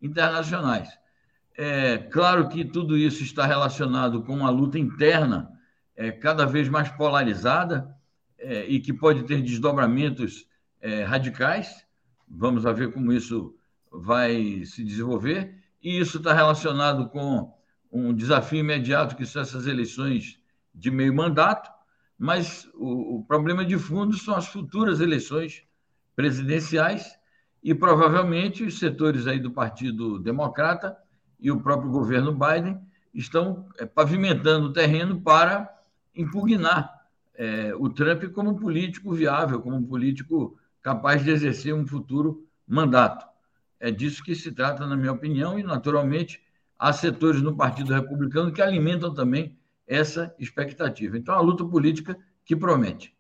internacionais. 0.01 0.89
É 1.55 1.99
claro 1.99 2.49
que 2.49 2.65
tudo 2.65 2.97
isso 2.97 3.23
está 3.23 3.45
relacionado 3.45 4.23
com 4.23 4.35
uma 4.35 4.49
luta 4.49 4.79
interna 4.79 5.51
é, 5.95 6.11
cada 6.11 6.47
vez 6.47 6.67
mais 6.67 6.89
polarizada 6.89 7.95
é, 8.39 8.65
e 8.65 8.81
que 8.81 8.95
pode 8.95 9.25
ter 9.25 9.43
desdobramentos 9.43 10.47
é, 10.81 11.05
radicais 11.05 11.87
Vamos 12.31 12.63
ver 12.63 12.93
como 12.93 13.13
isso 13.13 13.55
vai 13.91 14.65
se 14.65 14.85
desenvolver. 14.85 15.59
E 15.83 15.99
isso 15.99 16.19
está 16.19 16.33
relacionado 16.33 17.09
com 17.09 17.53
um 17.91 18.15
desafio 18.15 18.61
imediato, 18.61 19.17
que 19.17 19.27
são 19.27 19.43
essas 19.43 19.67
eleições 19.67 20.39
de 20.73 20.91
meio 20.91 21.13
mandato, 21.13 21.69
mas 22.17 22.69
o, 22.75 23.17
o 23.17 23.25
problema 23.25 23.65
de 23.65 23.77
fundo 23.77 24.17
são 24.17 24.37
as 24.37 24.47
futuras 24.47 25.01
eleições 25.01 25.65
presidenciais 26.15 27.19
e 27.63 27.75
provavelmente 27.75 28.63
os 28.63 28.79
setores 28.79 29.27
aí 29.27 29.41
do 29.41 29.51
Partido 29.51 30.19
Democrata 30.19 30.97
e 31.39 31.51
o 31.51 31.61
próprio 31.61 31.91
governo 31.91 32.33
Biden 32.33 32.79
estão 33.13 33.67
é, 33.79 33.85
pavimentando 33.85 34.69
o 34.69 34.73
terreno 34.73 35.21
para 35.21 35.69
impugnar 36.15 37.01
é, 37.35 37.75
o 37.75 37.89
Trump 37.89 38.25
como 38.33 38.59
político 38.59 39.13
viável, 39.13 39.61
como 39.61 39.87
político 39.87 40.59
capaz 40.83 41.25
de 41.25 41.31
exercer 41.31 41.75
um 41.75 41.87
futuro 41.87 42.47
mandato. 42.67 43.27
É 43.79 43.91
disso 43.91 44.23
que 44.23 44.35
se 44.35 44.53
trata, 44.53 44.87
na 44.87 44.97
minha 44.97 45.13
opinião, 45.13 45.59
e, 45.59 45.63
naturalmente, 45.63 46.43
há 46.79 46.93
setores 46.93 47.43
no 47.43 47.57
Partido 47.57 47.93
Republicano 47.93 48.53
que 48.53 48.63
alimentam 48.63 49.13
também 49.13 49.59
essa 49.87 50.35
expectativa. 50.39 51.17
Então, 51.17 51.35
a 51.35 51.41
luta 51.41 51.65
política 51.65 52.17
que 52.45 52.55
promete. 52.55 53.15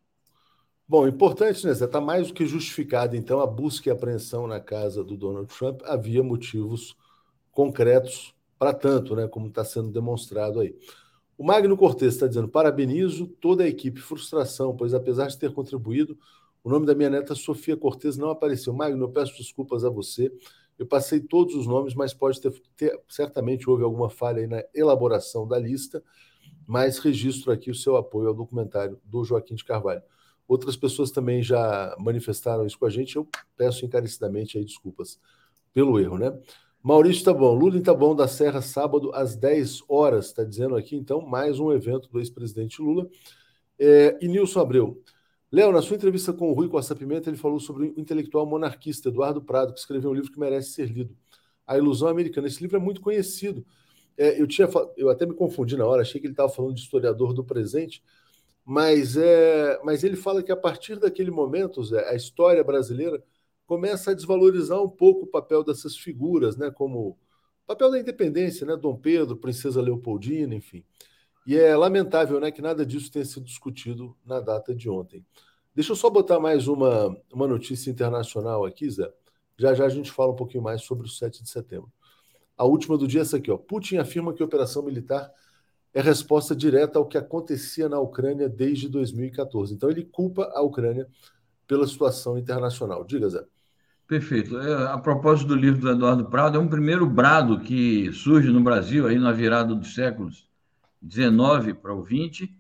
Bom, 0.86 1.06
importante, 1.06 1.64
né, 1.64 1.72
Zé? 1.72 1.84
Está 1.84 2.00
mais 2.00 2.28
do 2.28 2.34
que 2.34 2.44
justificada, 2.46 3.16
então, 3.16 3.40
a 3.40 3.46
busca 3.46 3.88
e 3.88 3.92
apreensão 3.92 4.46
na 4.46 4.60
casa 4.60 5.04
do 5.04 5.16
Donald 5.16 5.46
Trump. 5.46 5.82
Havia 5.84 6.22
motivos 6.22 6.96
concretos 7.52 8.34
para 8.58 8.74
tanto, 8.74 9.16
né, 9.16 9.26
como 9.26 9.48
está 9.48 9.64
sendo 9.64 9.90
demonstrado 9.90 10.60
aí. 10.60 10.76
O 11.38 11.44
Magno 11.44 11.76
Cortes 11.76 12.14
está 12.14 12.26
dizendo: 12.26 12.48
parabenizo 12.48 13.26
toda 13.26 13.64
a 13.64 13.68
equipe, 13.68 14.00
frustração, 14.00 14.76
pois 14.76 14.92
apesar 14.92 15.28
de 15.28 15.38
ter 15.38 15.52
contribuído, 15.52 16.18
o 16.62 16.70
nome 16.70 16.86
da 16.86 16.94
minha 16.94 17.10
neta 17.10 17.34
Sofia 17.34 17.76
Cortes 17.76 18.16
não 18.16 18.30
apareceu. 18.30 18.72
Magno, 18.72 19.04
eu 19.04 19.08
peço 19.08 19.36
desculpas 19.36 19.84
a 19.84 19.90
você. 19.90 20.32
Eu 20.78 20.86
passei 20.86 21.20
todos 21.20 21.54
os 21.54 21.66
nomes, 21.66 21.94
mas 21.94 22.14
pode 22.14 22.40
ter, 22.40 22.52
ter, 22.76 22.98
certamente 23.08 23.68
houve 23.68 23.84
alguma 23.84 24.08
falha 24.08 24.40
aí 24.40 24.46
na 24.46 24.62
elaboração 24.74 25.46
da 25.46 25.58
lista, 25.58 26.02
mas 26.66 26.98
registro 26.98 27.52
aqui 27.52 27.70
o 27.70 27.74
seu 27.74 27.96
apoio 27.96 28.28
ao 28.28 28.34
documentário 28.34 28.98
do 29.04 29.22
Joaquim 29.24 29.54
de 29.54 29.64
Carvalho. 29.64 30.02
Outras 30.48 30.76
pessoas 30.76 31.10
também 31.10 31.42
já 31.42 31.94
manifestaram 31.98 32.66
isso 32.66 32.78
com 32.78 32.86
a 32.86 32.90
gente. 32.90 33.16
Eu 33.16 33.28
peço 33.56 33.84
encarecidamente 33.84 34.58
aí 34.58 34.64
desculpas 34.64 35.20
pelo 35.72 36.00
erro, 36.00 36.18
né? 36.18 36.36
Maurício 36.82 37.24
tá 37.24 37.32
bom. 37.34 37.54
Lula 37.54 37.80
tá 37.82 37.92
bom 37.92 38.16
da 38.16 38.26
Serra, 38.26 38.62
sábado 38.62 39.12
às 39.14 39.36
10 39.36 39.82
horas. 39.86 40.26
Está 40.26 40.42
dizendo 40.42 40.76
aqui, 40.76 40.96
então, 40.96 41.20
mais 41.20 41.60
um 41.60 41.70
evento 41.72 42.08
do 42.08 42.18
ex-presidente 42.18 42.80
Lula. 42.80 43.08
É, 43.78 44.18
e 44.20 44.26
Nilson 44.26 44.60
Abreu. 44.60 45.02
Léo, 45.52 45.72
na 45.72 45.82
sua 45.82 45.96
entrevista 45.96 46.32
com 46.32 46.50
o 46.50 46.52
Rui 46.52 46.68
Costa 46.68 46.94
Pimenta, 46.94 47.28
ele 47.28 47.36
falou 47.36 47.58
sobre 47.58 47.88
o 47.88 48.00
intelectual 48.00 48.46
monarquista 48.46 49.08
Eduardo 49.08 49.42
Prado, 49.42 49.72
que 49.74 49.80
escreveu 49.80 50.10
um 50.10 50.14
livro 50.14 50.30
que 50.30 50.38
merece 50.38 50.70
ser 50.70 50.86
lido. 50.88 51.16
A 51.66 51.76
Ilusão 51.76 52.08
Americana. 52.08 52.46
Esse 52.46 52.62
livro 52.62 52.76
é 52.76 52.80
muito 52.80 53.00
conhecido. 53.00 53.66
É, 54.16 54.40
eu, 54.40 54.46
tinha, 54.46 54.68
eu 54.96 55.08
até 55.10 55.26
me 55.26 55.34
confundi 55.34 55.76
na 55.76 55.86
hora, 55.86 56.02
achei 56.02 56.20
que 56.20 56.26
ele 56.26 56.34
estava 56.34 56.48
falando 56.48 56.74
de 56.74 56.82
historiador 56.82 57.32
do 57.32 57.42
presente, 57.42 58.02
mas, 58.64 59.16
é, 59.16 59.80
mas 59.82 60.04
ele 60.04 60.16
fala 60.16 60.42
que 60.42 60.52
a 60.52 60.56
partir 60.56 60.98
daquele 60.98 61.30
momento, 61.30 61.82
Zé, 61.82 62.08
a 62.08 62.14
história 62.14 62.62
brasileira 62.62 63.22
começa 63.66 64.10
a 64.10 64.14
desvalorizar 64.14 64.80
um 64.82 64.88
pouco 64.88 65.24
o 65.24 65.26
papel 65.26 65.64
dessas 65.64 65.96
figuras, 65.96 66.56
né, 66.56 66.70
como 66.70 67.10
o 67.10 67.18
papel 67.66 67.90
da 67.90 67.98
independência, 67.98 68.66
né, 68.66 68.76
Dom 68.76 68.96
Pedro, 68.96 69.36
Princesa 69.36 69.80
Leopoldina, 69.80 70.54
enfim. 70.54 70.84
E 71.50 71.58
é 71.58 71.76
lamentável 71.76 72.38
né, 72.38 72.52
que 72.52 72.62
nada 72.62 72.86
disso 72.86 73.10
tenha 73.10 73.24
sido 73.24 73.44
discutido 73.44 74.16
na 74.24 74.38
data 74.38 74.72
de 74.72 74.88
ontem. 74.88 75.26
Deixa 75.74 75.90
eu 75.90 75.96
só 75.96 76.08
botar 76.08 76.38
mais 76.38 76.68
uma, 76.68 77.20
uma 77.32 77.48
notícia 77.48 77.90
internacional 77.90 78.64
aqui, 78.64 78.88
Zé. 78.88 79.12
Já 79.58 79.74
já 79.74 79.84
a 79.84 79.88
gente 79.88 80.12
fala 80.12 80.30
um 80.30 80.36
pouquinho 80.36 80.62
mais 80.62 80.82
sobre 80.82 81.08
o 81.08 81.10
7 81.10 81.42
de 81.42 81.50
setembro. 81.50 81.92
A 82.56 82.64
última 82.64 82.96
do 82.96 83.04
dia 83.04 83.18
é 83.18 83.22
essa 83.22 83.36
aqui. 83.36 83.50
Ó. 83.50 83.56
Putin 83.56 83.96
afirma 83.96 84.32
que 84.32 84.40
a 84.40 84.46
operação 84.46 84.84
militar 84.84 85.28
é 85.92 86.00
resposta 86.00 86.54
direta 86.54 87.00
ao 87.00 87.04
que 87.04 87.18
acontecia 87.18 87.88
na 87.88 87.98
Ucrânia 87.98 88.48
desde 88.48 88.88
2014. 88.88 89.74
Então 89.74 89.90
ele 89.90 90.04
culpa 90.04 90.48
a 90.54 90.62
Ucrânia 90.62 91.08
pela 91.66 91.84
situação 91.84 92.38
internacional. 92.38 93.02
Diga, 93.02 93.28
Zé. 93.28 93.44
Perfeito. 94.06 94.56
É, 94.56 94.86
a 94.86 94.98
propósito 94.98 95.48
do 95.48 95.56
livro 95.56 95.80
do 95.80 95.90
Eduardo 95.90 96.26
Prado, 96.26 96.56
é 96.56 96.60
um 96.60 96.68
primeiro 96.68 97.10
brado 97.10 97.58
que 97.58 98.12
surge 98.12 98.52
no 98.52 98.60
Brasil, 98.60 99.08
aí 99.08 99.18
na 99.18 99.32
virada 99.32 99.74
dos 99.74 99.96
séculos 99.96 100.48
19 101.00 101.74
para 101.74 101.94
o 101.94 102.02
20, 102.02 102.54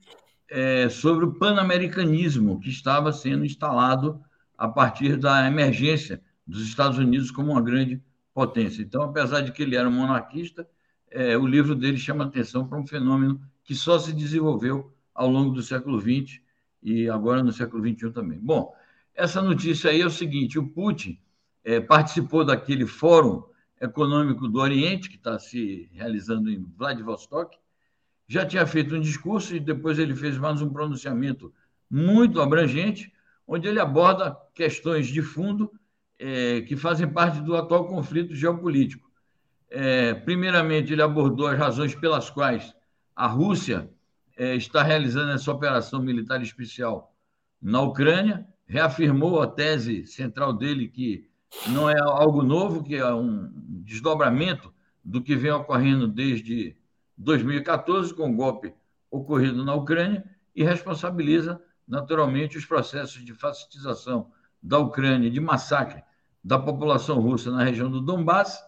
é, 0.48 0.88
sobre 0.88 1.24
o 1.24 1.34
panamericanismo 1.34 2.58
que 2.60 2.68
estava 2.68 3.12
sendo 3.12 3.44
instalado 3.44 4.20
a 4.58 4.68
partir 4.68 5.16
da 5.16 5.46
emergência 5.46 6.20
dos 6.46 6.66
Estados 6.66 6.98
Unidos 6.98 7.30
como 7.30 7.52
uma 7.52 7.62
grande 7.62 8.02
potência. 8.34 8.82
Então, 8.82 9.02
apesar 9.02 9.40
de 9.40 9.52
que 9.52 9.62
ele 9.62 9.76
era 9.76 9.88
um 9.88 9.92
monarquista, 9.92 10.68
é, 11.10 11.36
o 11.36 11.46
livro 11.46 11.74
dele 11.74 11.96
chama 11.96 12.24
atenção 12.24 12.66
para 12.66 12.78
um 12.78 12.86
fenômeno 12.86 13.40
que 13.64 13.74
só 13.74 13.98
se 13.98 14.12
desenvolveu 14.12 14.92
ao 15.14 15.28
longo 15.28 15.52
do 15.52 15.62
século 15.62 16.00
XX 16.00 16.40
e 16.82 17.08
agora 17.08 17.42
no 17.42 17.52
século 17.52 17.86
XXI 17.86 18.10
também. 18.10 18.38
Bom, 18.38 18.74
essa 19.14 19.42
notícia 19.42 19.90
aí 19.90 20.00
é 20.00 20.06
o 20.06 20.10
seguinte: 20.10 20.58
o 20.58 20.66
Putin 20.66 21.20
é, 21.62 21.80
participou 21.80 22.44
daquele 22.44 22.86
Fórum 22.86 23.42
Econômico 23.80 24.48
do 24.48 24.58
Oriente, 24.60 25.08
que 25.08 25.16
está 25.16 25.38
se 25.38 25.88
realizando 25.92 26.50
em 26.50 26.64
Vladivostok, 26.76 27.58
já 28.30 28.46
tinha 28.46 28.64
feito 28.64 28.94
um 28.94 29.00
discurso 29.00 29.56
e 29.56 29.58
depois 29.58 29.98
ele 29.98 30.14
fez 30.14 30.38
mais 30.38 30.62
um 30.62 30.70
pronunciamento 30.70 31.52
muito 31.90 32.40
abrangente, 32.40 33.12
onde 33.44 33.66
ele 33.66 33.80
aborda 33.80 34.36
questões 34.54 35.08
de 35.08 35.20
fundo 35.20 35.68
é, 36.16 36.60
que 36.60 36.76
fazem 36.76 37.08
parte 37.08 37.40
do 37.40 37.56
atual 37.56 37.88
conflito 37.88 38.32
geopolítico. 38.32 39.10
É, 39.68 40.14
primeiramente, 40.14 40.92
ele 40.92 41.02
abordou 41.02 41.48
as 41.48 41.58
razões 41.58 41.92
pelas 41.92 42.30
quais 42.30 42.72
a 43.16 43.26
Rússia 43.26 43.90
é, 44.36 44.54
está 44.54 44.80
realizando 44.80 45.32
essa 45.32 45.50
operação 45.50 46.00
militar 46.00 46.40
especial 46.40 47.12
na 47.60 47.80
Ucrânia, 47.82 48.46
reafirmou 48.64 49.42
a 49.42 49.48
tese 49.48 50.06
central 50.06 50.52
dele 50.52 50.86
que 50.86 51.28
não 51.70 51.90
é 51.90 51.98
algo 51.98 52.44
novo, 52.44 52.84
que 52.84 52.94
é 52.94 53.12
um 53.12 53.50
desdobramento 53.82 54.72
do 55.04 55.20
que 55.20 55.34
vem 55.34 55.50
ocorrendo 55.50 56.06
desde 56.06 56.76
2014, 57.20 58.14
com 58.14 58.30
o 58.30 58.34
golpe 58.34 58.74
ocorrido 59.10 59.64
na 59.64 59.74
Ucrânia, 59.74 60.24
e 60.56 60.64
responsabiliza 60.64 61.60
naturalmente 61.86 62.56
os 62.56 62.64
processos 62.64 63.24
de 63.24 63.34
fascistização 63.34 64.30
da 64.62 64.78
Ucrânia, 64.78 65.30
de 65.30 65.40
massacre 65.40 66.02
da 66.42 66.58
população 66.58 67.20
russa 67.20 67.50
na 67.50 67.62
região 67.62 67.90
do 67.90 68.00
Donbass, 68.00 68.62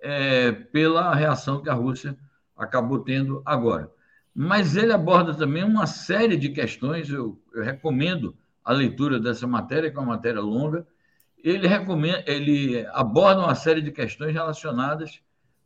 é, 0.00 0.50
pela 0.50 1.14
reação 1.14 1.62
que 1.62 1.70
a 1.70 1.74
Rússia 1.74 2.18
acabou 2.56 2.98
tendo 2.98 3.40
agora. 3.44 3.90
Mas 4.34 4.76
ele 4.76 4.92
aborda 4.92 5.34
também 5.34 5.62
uma 5.62 5.86
série 5.86 6.36
de 6.36 6.48
questões, 6.48 7.08
eu, 7.08 7.40
eu 7.54 7.62
recomendo 7.62 8.36
a 8.64 8.72
leitura 8.72 9.20
dessa 9.20 9.46
matéria, 9.46 9.90
que 9.90 9.96
é 9.96 10.00
uma 10.00 10.14
matéria 10.14 10.40
longa, 10.40 10.86
ele, 11.38 11.66
recomenda, 11.66 12.24
ele 12.26 12.84
aborda 12.92 13.42
uma 13.42 13.54
série 13.54 13.80
de 13.80 13.92
questões 13.92 14.32
relacionadas 14.32 15.20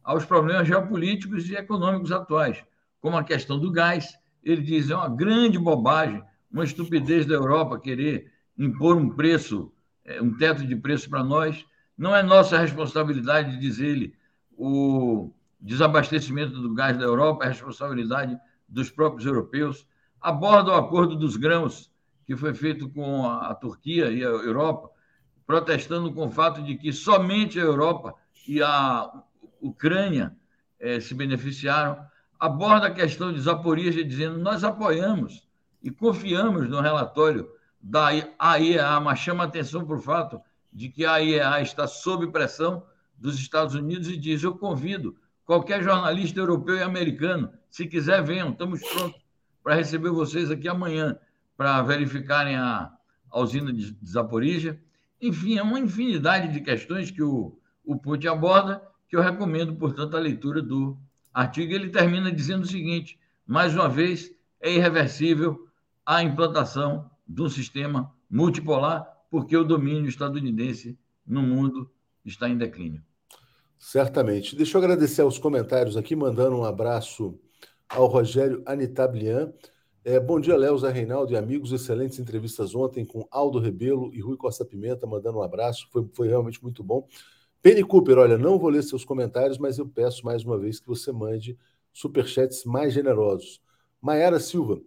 aos 0.07 0.25
problemas 0.25 0.69
geopolíticos 0.69 1.51
e 1.51 1.57
econômicos 1.57 2.13
atuais, 2.13 2.65
como 3.01 3.17
a 3.17 3.25
questão 3.25 3.59
do 3.59 3.73
gás. 3.73 4.17
Ele 4.43 4.63
diz 4.63 4.89
é 4.89 4.95
uma 4.95 5.09
grande 5.09 5.59
bobagem, 5.59 6.23
uma 6.51 6.63
estupidez 6.63 7.27
da 7.27 7.35
Europa 7.35 7.81
querer 7.81 8.33
impor 8.57 8.97
um 8.97 9.11
preço, 9.11 9.73
é, 10.05 10.23
um 10.23 10.33
teto 10.33 10.65
de 10.65 10.77
preço 10.77 11.11
para 11.11 11.25
nós. 11.25 11.67
Não 11.99 12.15
é 12.15 12.23
nossa 12.23 12.57
responsabilidade, 12.57 13.59
diz 13.59 13.81
ele, 13.81 14.15
o 14.57 15.33
desabastecimento 15.61 16.53
do 16.53 16.73
gás 16.73 16.97
da 16.97 17.05
Europa, 17.05 17.45
é 17.45 17.49
responsabilidade 17.49 18.39
dos 18.69 18.89
próprios 18.89 19.27
europeus. 19.27 19.89
Aborda 20.21 20.71
o 20.71 20.75
acordo 20.77 21.17
dos 21.17 21.37
grãos, 21.37 21.91
que 22.25 22.37
foi 22.37 22.55
feito 22.55 22.89
com 22.91 23.29
a 23.29 23.53
Turquia 23.57 24.13
e 24.13 24.23
a 24.23 24.29
Europa, 24.29 24.89
protestando 25.45 26.13
com 26.13 26.27
o 26.27 26.31
fato 26.31 26.63
de 26.63 26.77
que 26.77 26.93
somente 26.93 27.59
a 27.59 27.65
Europa 27.65 28.15
e 28.47 28.63
a 28.63 29.11
Ucrânia 29.69 30.37
eh, 30.79 31.01
se 31.01 31.15
beneficiaram, 31.15 31.99
aborda 32.39 32.89
a 32.89 32.95
questão 32.95 33.33
de 33.33 33.41
Zaporizhia, 33.41 34.05
dizendo 34.05 34.39
nós 34.39 34.65
apoiamos 34.65 35.47
e 35.83 35.91
confiamos 35.91 36.69
no 36.69 36.81
relatório 36.81 37.49
da 37.81 38.09
AIEA, 38.39 39.01
mas 39.01 39.19
chama 39.19 39.45
atenção 39.45 39.85
para 39.85 39.97
o 39.97 40.01
fato 40.01 40.41
de 40.73 40.89
que 40.89 41.05
a 41.05 41.13
AIEA 41.13 41.61
está 41.63 41.87
sob 41.87 42.27
pressão 42.29 42.85
dos 43.17 43.39
Estados 43.39 43.75
Unidos 43.75 44.09
e 44.09 44.17
diz: 44.17 44.43
eu 44.43 44.57
convido 44.57 45.17
qualquer 45.45 45.83
jornalista 45.83 46.41
europeu 46.41 46.77
e 46.77 46.83
americano, 46.83 47.53
se 47.71 47.87
quiser, 47.87 48.23
venham, 48.23 48.51
estamos 48.51 48.81
prontos 48.81 49.21
para 49.63 49.75
receber 49.75 50.11
vocês 50.11 50.51
aqui 50.51 50.69
amanhã 50.69 51.19
para 51.57 51.83
verificarem 51.83 52.57
a, 52.57 52.93
a 53.31 53.41
usina 53.41 53.73
de 53.73 53.97
Zaporizhia. 54.05 54.81
Enfim, 55.21 55.57
é 55.57 55.63
uma 55.63 55.81
infinidade 55.81 56.53
de 56.53 56.61
questões 56.61 57.11
que 57.11 57.23
o, 57.23 57.59
o 57.85 57.97
Putin 57.97 58.27
aborda, 58.29 58.83
que 59.09 59.17
eu 59.17 59.21
recomendo, 59.21 59.75
portanto, 59.77 60.17
a 60.17 60.21
leitura 60.21 60.63
do 60.63 60.97
artigo. 61.33 61.73
Ele 61.73 61.91
termina 61.91 62.33
dizendo 62.33 62.65
o 62.65 62.69
seguinte: 62.69 63.19
mais 63.47 63.75
uma 63.75 63.89
vez, 63.89 64.33
é 64.61 64.73
irreversível 64.73 65.69
a 66.05 66.23
implantação 66.23 67.11
de 67.27 67.43
um 67.43 67.49
sistema 67.49 68.13
multipolar, 68.31 69.07
porque 69.31 69.57
o 69.57 69.65
domínio 69.65 70.09
estadunidense 70.09 70.99
no 71.27 71.43
mundo 71.43 71.91
está 72.25 72.49
em 72.49 72.57
declínio. 72.57 73.03
Certamente. 73.79 74.57
Deixa 74.57 74.77
eu 74.77 74.83
agradecer 74.83 75.23
aos 75.23 75.39
comentários 75.39 75.97
aqui, 75.97 76.17
mandando 76.17 76.57
um 76.57 76.65
abraço 76.65 77.39
ao 77.89 78.07
Rogério 78.07 78.63
Anitablian. 78.67 79.53
É, 80.05 80.19
bom 80.21 80.41
dia, 80.41 80.57
Léo, 80.57 80.77
Reinaldo 80.79 81.33
e 81.33 81.37
amigos. 81.37 81.73
Excelentes 81.73 82.19
entrevistas 82.19 82.75
ontem 82.75 83.05
com 83.05 83.27
Aldo 83.31 83.59
Rebelo 83.59 84.15
e 84.15 84.21
Rui 84.21 84.37
Costa 84.37 84.65
Pimenta, 84.65 85.07
mandando 85.07 85.39
um 85.39 85.43
abraço. 85.43 85.89
Foi, 85.91 86.09
foi 86.15 86.29
realmente 86.29 86.63
muito 86.63 86.83
bom. 86.83 87.07
Penny 87.67 87.83
Cooper, 87.83 88.17
olha, 88.19 88.39
não 88.39 88.61
vou 88.61 88.71
ler 88.71 88.81
seus 88.85 89.05
comentários, 89.05 89.59
mas 89.59 89.77
eu 89.77 89.89
peço 89.89 90.25
mais 90.25 90.45
uma 90.45 90.57
vez 90.57 90.79
que 90.79 90.87
você 90.87 91.11
mande 91.11 91.59
superchats 91.93 92.65
mais 92.65 92.95
generosos. 92.95 93.61
Maiara 94.01 94.39
Silva, 94.39 94.81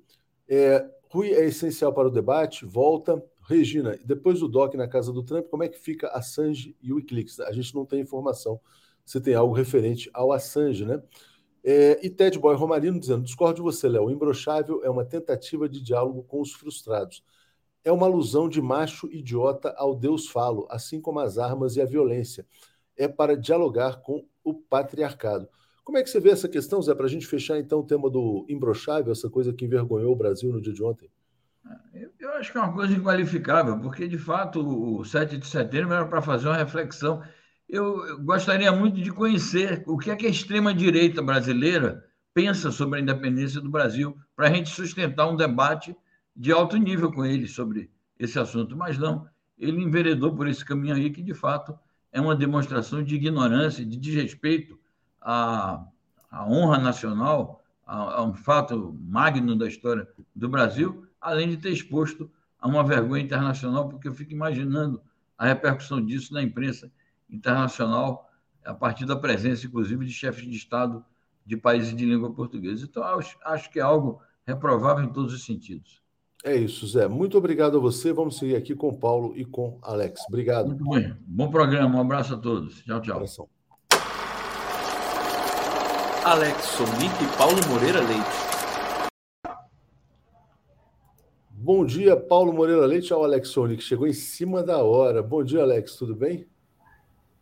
é, 0.48 0.90
Rui 1.10 1.34
é 1.34 1.44
essencial 1.44 1.94
para 1.94 2.08
o 2.08 2.10
debate, 2.10 2.66
volta. 2.66 3.22
Regina, 3.42 4.00
depois 4.06 4.40
do 4.40 4.48
DOC 4.48 4.78
na 4.78 4.88
casa 4.88 5.12
do 5.12 5.22
Trump, 5.22 5.48
como 5.48 5.62
é 5.62 5.68
que 5.68 5.78
fica 5.78 6.08
Assange 6.08 6.74
e 6.82 6.94
o 6.94 6.96
Wikileaks? 6.96 7.42
A 7.42 7.52
gente 7.52 7.76
não 7.76 7.86
tem 7.86 8.00
informação 8.00 8.62
se 9.06 9.20
tem 9.20 9.36
algo 9.36 9.54
referente 9.54 10.10
ao 10.14 10.32
Assange, 10.32 10.86
né? 10.86 11.04
É, 11.62 12.00
e 12.02 12.10
Ted 12.10 12.40
Boy 12.40 12.56
Romarino 12.56 12.98
dizendo: 12.98 13.26
discordo 13.26 13.56
de 13.56 13.62
você, 13.62 13.90
Léo. 13.90 14.10
Imbrochável 14.10 14.86
é 14.86 14.90
uma 14.90 15.04
tentativa 15.04 15.68
de 15.68 15.82
diálogo 15.82 16.24
com 16.24 16.40
os 16.40 16.54
frustrados. 16.54 17.26
É 17.84 17.92
uma 17.92 18.06
alusão 18.06 18.50
de 18.50 18.62
macho 18.62 19.08
idiota 19.12 19.74
ao 19.78 19.96
Deus 19.96 20.28
falo, 20.28 20.68
assim 20.70 21.00
como 21.00 21.20
as 21.20 21.38
armas 21.38 21.76
e 21.76 21.82
a 21.82 21.86
violência. 21.86 22.46
É 22.98 23.08
para 23.08 23.38
dialogar 23.38 24.02
com 24.02 24.26
o 24.44 24.54
patriarcado. 24.54 25.48
Como 25.84 25.98
é 25.98 26.04
que 26.04 26.10
você 26.10 26.20
vê 26.20 26.30
essa 26.30 26.48
questão, 26.48 26.82
Zé, 26.82 26.94
para 26.94 27.06
a 27.06 27.10
gente 27.10 27.26
fechar 27.26 27.58
então 27.58 27.80
o 27.80 27.86
tema 27.86 28.10
do 28.10 28.46
imbrochável, 28.48 29.12
essa 29.12 29.30
coisa 29.30 29.54
que 29.54 29.66
envergonhou 29.66 30.12
o 30.12 30.16
Brasil 30.16 30.52
no 30.52 30.62
dia 30.62 30.74
de 30.74 30.84
ontem? 30.84 31.10
Eu 32.20 32.32
acho 32.34 32.52
que 32.52 32.58
é 32.58 32.62
uma 32.62 32.74
coisa 32.74 32.94
inqualificável, 32.94 33.80
porque 33.80 34.08
de 34.08 34.18
fato 34.18 34.60
o 34.60 35.04
7 35.04 35.38
de 35.38 35.48
setembro 35.48 35.94
era 35.94 36.06
para 36.06 36.22
fazer 36.22 36.48
uma 36.48 36.58
reflexão 36.58 37.22
eu 37.70 38.20
gostaria 38.24 38.72
muito 38.72 39.00
de 39.00 39.12
conhecer 39.12 39.84
o 39.86 39.96
que 39.96 40.10
é 40.10 40.16
que 40.16 40.26
a 40.26 40.30
extrema-direita 40.30 41.22
brasileira 41.22 42.04
pensa 42.34 42.72
sobre 42.72 42.98
a 42.98 43.02
independência 43.02 43.62
do 43.62 43.70
Brasil, 43.70 44.18
para 44.36 44.48
a 44.48 44.54
gente 44.54 44.70
sustentar 44.72 45.28
um 45.28 45.36
debate 45.36 45.96
de 46.40 46.54
alto 46.54 46.78
nível 46.78 47.12
com 47.12 47.26
ele 47.26 47.46
sobre 47.50 47.92
esse 48.18 48.40
assunto. 48.40 48.78
Mas 48.78 48.98
não, 48.98 49.28
ele 49.58 49.84
enveredou 49.84 50.34
por 50.34 50.48
esse 50.48 50.64
caminho 50.64 50.96
aí, 50.96 51.10
que 51.10 51.22
de 51.22 51.34
fato 51.34 51.78
é 52.14 52.22
uma 52.22 52.34
demonstração 52.34 53.04
de 53.04 53.14
ignorância, 53.14 53.86
de 53.86 53.98
desrespeito 53.98 54.80
à, 55.22 55.86
à 56.32 56.48
honra 56.48 56.78
nacional, 56.78 57.62
a, 57.86 58.20
a 58.20 58.24
um 58.24 58.34
fato 58.34 58.98
magno 59.02 59.54
da 59.54 59.68
história 59.68 60.08
do 60.34 60.48
Brasil, 60.48 61.06
além 61.20 61.50
de 61.50 61.58
ter 61.58 61.72
exposto 61.72 62.32
a 62.58 62.70
uma 62.70 62.86
vergonha 62.86 63.22
internacional, 63.22 63.90
porque 63.90 64.08
eu 64.08 64.14
fico 64.14 64.32
imaginando 64.32 65.02
a 65.38 65.46
repercussão 65.46 66.04
disso 66.04 66.34
na 66.34 66.42
imprensa 66.42 66.90
internacional, 67.30 68.30
a 68.64 68.74
partir 68.74 69.06
da 69.06 69.16
presença, 69.16 69.66
inclusive, 69.66 70.06
de 70.06 70.14
chefes 70.14 70.46
de 70.46 70.56
Estado 70.56 71.04
de 71.46 71.58
países 71.58 71.94
de 71.94 72.06
língua 72.06 72.34
portuguesa. 72.34 72.86
Então, 72.86 73.04
acho, 73.04 73.38
acho 73.44 73.70
que 73.70 73.80
é 73.80 73.82
algo 73.82 74.22
reprovável 74.46 75.04
em 75.04 75.12
todos 75.12 75.34
os 75.34 75.44
sentidos. 75.44 76.02
É 76.44 76.56
isso, 76.56 76.88
Zé. 76.88 77.08
Muito 77.08 77.38
obrigado 77.38 77.78
a 77.78 77.80
você. 77.82 78.14
Vamos 78.14 78.38
seguir 78.38 78.56
aqui 78.56 78.74
com 78.74 78.90
o 78.90 78.98
Paulo 78.98 79.34
e 79.36 79.44
com 79.44 79.78
Alex. 79.82 80.22
Obrigado. 80.28 80.68
Muito 80.68 80.90
bem. 80.90 81.14
Bom 81.28 81.52
programa. 81.52 81.98
Um 81.98 82.02
abraço 82.02 82.34
a 82.34 82.38
todos. 82.38 82.82
Tchau, 82.84 83.02
tchau. 83.02 83.16
Abração. 83.16 83.50
Alex 86.24 86.64
Sonic 86.64 87.24
e 87.24 87.38
Paulo 87.38 87.58
Moreira 87.70 88.02
Leite. 88.02 88.50
Bom 91.52 91.86
dia, 91.86 92.16
Paulo 92.16 92.54
Moreira 92.54 92.86
Leite 92.86 93.12
ao 93.12 93.24
Alex 93.24 93.50
Sonic. 93.50 93.84
Chegou 93.84 94.08
em 94.08 94.14
cima 94.14 94.64
da 94.64 94.82
hora. 94.82 95.22
Bom 95.22 95.44
dia, 95.44 95.62
Alex. 95.62 95.96
Tudo 95.96 96.16
bem? 96.16 96.48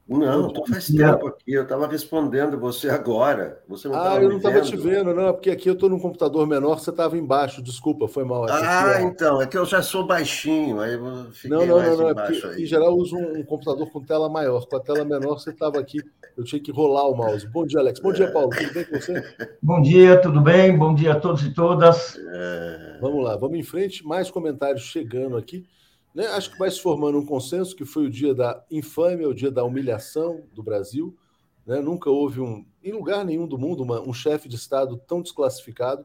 Não, 0.07 0.47
estou 0.47 0.65
faz 0.65 0.87
tempo 0.87 1.27
aqui. 1.27 1.51
Eu 1.51 1.63
estava 1.63 1.85
respondendo 1.85 2.57
você 2.57 2.89
agora. 2.89 3.61
Você 3.67 3.89
não 3.89 3.95
ah, 3.95 4.15
eu 4.21 4.29
não 4.29 4.37
estava 4.37 4.61
te 4.61 4.77
vendo, 4.77 5.13
não, 5.13 5.33
porque 5.33 5.49
aqui 5.49 5.67
eu 5.69 5.73
estou 5.73 5.89
num 5.89 5.99
computador 5.99 6.47
menor, 6.47 6.79
você 6.79 6.91
estava 6.91 7.17
embaixo. 7.17 7.61
Desculpa, 7.61 8.07
foi 8.07 8.23
mal. 8.23 8.45
Ah, 8.49 8.91
aqui, 8.91 9.03
então, 9.03 9.41
é 9.41 9.45
que 9.45 9.57
eu 9.57 9.65
já 9.65 9.81
sou 9.81 10.07
baixinho, 10.07 10.79
aí 10.79 10.93
eu 10.93 11.25
fiquei 11.33 11.49
não, 11.49 11.65
não, 11.65 11.77
mais 11.77 11.97
não, 11.97 12.13
não, 12.13 12.23
é 12.23 12.61
Em 12.61 12.65
geral, 12.65 12.91
eu 12.91 12.95
uso 12.95 13.17
um, 13.17 13.43
computador 13.43 13.89
com 13.91 14.01
tela 14.01 14.29
maior. 14.29 14.65
Com 14.65 14.77
a 14.77 14.79
tela 14.79 15.03
menor, 15.03 15.39
você 15.39 15.49
estava 15.49 15.77
aqui. 15.77 15.99
Eu 16.37 16.43
tinha 16.45 16.61
que 16.61 16.71
rolar 16.71 17.09
o 17.09 17.15
mouse. 17.15 17.45
Bom 17.47 17.65
dia, 17.65 17.79
Alex. 17.79 17.99
Bom 17.99 18.13
dia, 18.13 18.31
Paulo. 18.31 18.49
Tudo 18.51 18.73
bem 18.73 18.85
com 18.85 18.99
você? 18.99 19.23
Bom 19.61 19.81
dia, 19.81 20.21
tudo 20.21 20.39
bem? 20.39 20.77
Bom 20.77 20.95
dia 20.95 21.13
a 21.13 21.19
todos 21.19 21.43
e 21.43 21.53
todas. 21.53 22.17
É... 22.17 22.97
Vamos 23.01 23.23
lá, 23.23 23.35
vamos 23.35 23.57
em 23.57 23.63
frente. 23.63 24.05
Mais 24.05 24.31
comentários 24.31 24.83
chegando 24.83 25.35
aqui. 25.35 25.65
Né? 26.17 26.25
Acho 26.29 26.51
que 26.51 26.57
vai 26.57 26.71
se 26.71 26.81
formando 26.81 27.19
um 27.19 27.25
consenso 27.25 27.75
que 27.75 27.85
foi 27.85 28.07
o 28.07 28.09
dia 28.09 28.33
da 28.33 28.65
infâmia, 28.71 29.29
o 29.29 29.35
dia 29.35 29.51
da 29.51 29.63
humilhação 29.63 30.47
do 30.51 30.63
Brasil. 30.63 31.15
Né? 31.63 31.79
Nunca 31.79 32.09
houve, 32.09 32.41
um, 32.41 32.65
em 32.83 32.91
lugar 32.91 33.23
nenhum 33.23 33.47
do 33.47 33.55
mundo, 33.55 33.83
uma, 33.83 34.01
um 34.01 34.11
chefe 34.11 34.49
de 34.49 34.55
Estado 34.55 34.97
tão 35.07 35.21
desclassificado. 35.21 36.03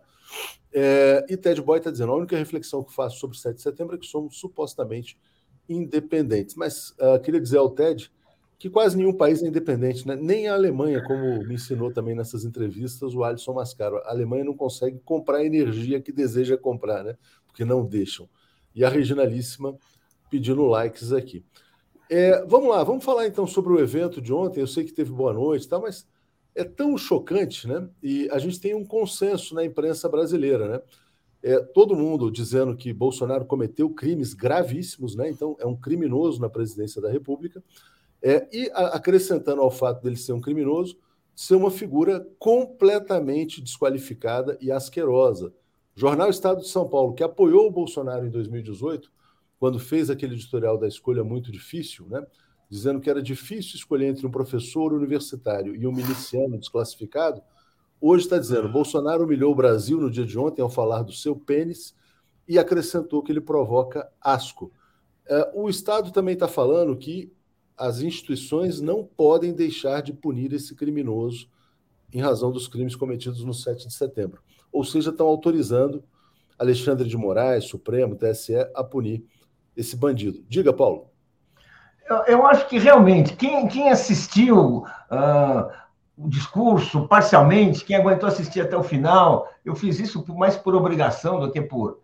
É, 0.71 1.25
e 1.31 1.37
Ted 1.39 1.63
Boy 1.63 1.79
está 1.79 1.91
dizendo: 1.91 2.13
a 2.13 2.17
única 2.17 2.37
reflexão 2.37 2.85
que 2.85 2.95
faço 2.95 3.19
sobre 3.19 3.39
o 3.39 3.41
7 3.41 3.57
de 3.57 3.63
setembro 3.63 3.97
é 3.97 3.99
que 3.99 4.05
somos 4.05 4.39
supostamente 4.39 5.19
independentes. 5.67 6.57
Mas 6.57 6.91
uh, 6.91 7.19
queria 7.23 7.41
dizer 7.41 7.57
ao 7.57 7.71
Ted 7.71 8.13
que 8.59 8.69
quase 8.69 8.99
nenhum 8.99 9.15
país 9.15 9.43
é 9.43 9.47
independente, 9.47 10.07
né? 10.07 10.15
nem 10.15 10.47
a 10.47 10.53
Alemanha, 10.53 11.03
como 11.03 11.43
me 11.43 11.55
ensinou 11.55 11.91
também 11.91 12.15
nessas 12.15 12.45
entrevistas 12.45 13.15
o 13.15 13.25
Alisson 13.25 13.55
Mascaro. 13.55 13.97
A 14.05 14.11
Alemanha 14.11 14.45
não 14.45 14.55
consegue 14.55 15.01
comprar 15.07 15.39
a 15.39 15.45
energia 15.45 16.03
que 16.03 16.13
deseja 16.13 16.55
comprar, 16.59 17.03
né? 17.03 17.17
porque 17.47 17.65
não 17.65 17.83
deixam. 17.83 18.29
E 18.75 18.85
a 18.85 18.89
Reginalíssima 18.89 19.77
pedindo 20.33 20.65
likes 20.65 21.13
aqui. 21.13 21.45
É, 22.09 22.43
vamos 22.47 22.71
lá, 22.71 22.83
vamos 22.83 23.05
falar 23.05 23.27
então 23.27 23.47
sobre 23.47 23.71
o 23.71 23.79
evento 23.79 24.19
de 24.19 24.33
ontem. 24.33 24.61
Eu 24.61 24.67
sei 24.67 24.83
que 24.83 24.93
teve 24.93 25.13
boa 25.13 25.35
noite, 25.35 25.69
tá, 25.69 25.79
mas 25.79 26.09
é 26.55 26.65
tão 26.65 26.97
chocante, 26.97 27.69
né? 27.69 27.87
E 28.03 28.31
a 28.31 28.39
gente 28.39 28.59
tem 28.59 28.75
um 28.75 28.85
consenso 28.85 29.55
na 29.55 29.63
imprensa 29.63 30.09
brasileira, 30.09 30.67
né? 30.67 30.81
É, 31.43 31.59
todo 31.59 31.95
mundo 31.95 32.31
dizendo 32.31 32.75
que 32.75 32.95
Bolsonaro 32.95 33.45
cometeu 33.45 33.91
crimes 33.91 34.33
gravíssimos, 34.33 35.15
né? 35.15 35.29
Então 35.29 35.55
é 35.61 35.67
um 35.67 35.77
criminoso 35.77 36.41
na 36.41 36.49
presidência 36.49 37.01
da 37.03 37.11
República. 37.11 37.63
É, 38.23 38.49
e 38.51 38.71
a, 38.73 38.97
acrescentando 38.97 39.61
ao 39.61 39.71
fato 39.71 40.03
dele 40.03 40.17
ser 40.17 40.33
um 40.33 40.41
criminoso, 40.41 40.97
ser 41.35 41.57
uma 41.57 41.71
figura 41.71 42.27
completamente 42.39 43.61
desqualificada 43.61 44.57
e 44.63 44.73
asquerosa. 44.73 45.53
O 45.95 46.01
Jornal 46.01 46.31
Estado 46.31 46.63
de 46.63 46.69
São 46.69 46.89
Paulo, 46.89 47.13
que 47.13 47.23
apoiou 47.23 47.67
o 47.67 47.71
Bolsonaro 47.71 48.27
em 48.27 48.31
2018, 48.31 49.11
quando 49.63 49.79
fez 49.79 50.11
aquele 50.11 50.35
editorial 50.35 50.77
da 50.77 50.89
escolha 50.89 51.23
muito 51.23 51.53
difícil, 51.53 52.05
né? 52.09 52.27
dizendo 52.69 53.01
que 53.01 53.09
era 53.09 53.23
difícil 53.23 53.77
escolher 53.77 54.09
entre 54.09 54.27
um 54.27 54.31
professor 54.31 54.93
universitário 54.93 55.77
e 55.77 55.87
um 55.87 55.93
miliciano 55.93 56.59
desclassificado, 56.59 57.41
hoje 58.01 58.25
está 58.25 58.41
dizendo: 58.41 58.69
Bolsonaro 58.69 59.23
humilhou 59.23 59.53
o 59.53 59.55
Brasil 59.55 60.01
no 60.01 60.11
dia 60.11 60.27
de 60.27 60.37
ontem 60.37 60.61
ao 60.61 60.69
falar 60.69 61.05
do 61.05 61.13
seu 61.13 61.37
pênis 61.37 61.95
e 62.49 62.59
acrescentou 62.59 63.23
que 63.23 63.31
ele 63.31 63.41
provoca 63.41 64.11
asco. 64.21 64.73
É, 65.29 65.53
o 65.55 65.71
Estado 65.71 66.11
também 66.11 66.35
está 66.35 66.49
falando 66.49 66.97
que 66.97 67.33
as 67.77 68.01
instituições 68.01 68.81
não 68.81 69.05
podem 69.05 69.53
deixar 69.53 70.03
de 70.03 70.13
punir 70.13 70.53
esse 70.53 70.75
criminoso 70.75 71.49
em 72.13 72.21
razão 72.21 72.51
dos 72.51 72.67
crimes 72.67 72.97
cometidos 72.97 73.45
no 73.45 73.55
7 73.55 73.87
de 73.87 73.95
setembro. 73.95 74.43
Ou 74.73 74.83
seja, 74.83 75.11
estão 75.11 75.29
autorizando 75.29 76.03
Alexandre 76.59 77.09
de 77.09 77.17
Moraes, 77.17 77.67
Supremo, 77.67 78.17
TSE, 78.17 78.57
a 78.75 78.83
punir 78.83 79.25
esse 79.77 79.97
bandido. 79.97 80.45
Diga, 80.49 80.73
Paulo. 80.73 81.07
Eu, 82.09 82.17
eu 82.27 82.47
acho 82.47 82.69
que 82.69 82.79
realmente, 82.79 83.35
quem, 83.35 83.67
quem 83.69 83.91
assistiu 83.91 84.85
uh, 85.11 85.71
o 86.17 86.29
discurso 86.29 87.07
parcialmente, 87.09 87.85
quem 87.85 87.97
aguentou 87.97 88.29
assistir 88.29 88.61
até 88.61 88.77
o 88.77 88.83
final, 88.83 89.49
eu 89.65 89.75
fiz 89.75 89.99
isso 89.99 90.25
mais 90.35 90.57
por 90.57 90.75
obrigação 90.75 91.41
do 91.41 91.51
que 91.51 91.61
por, 91.61 92.01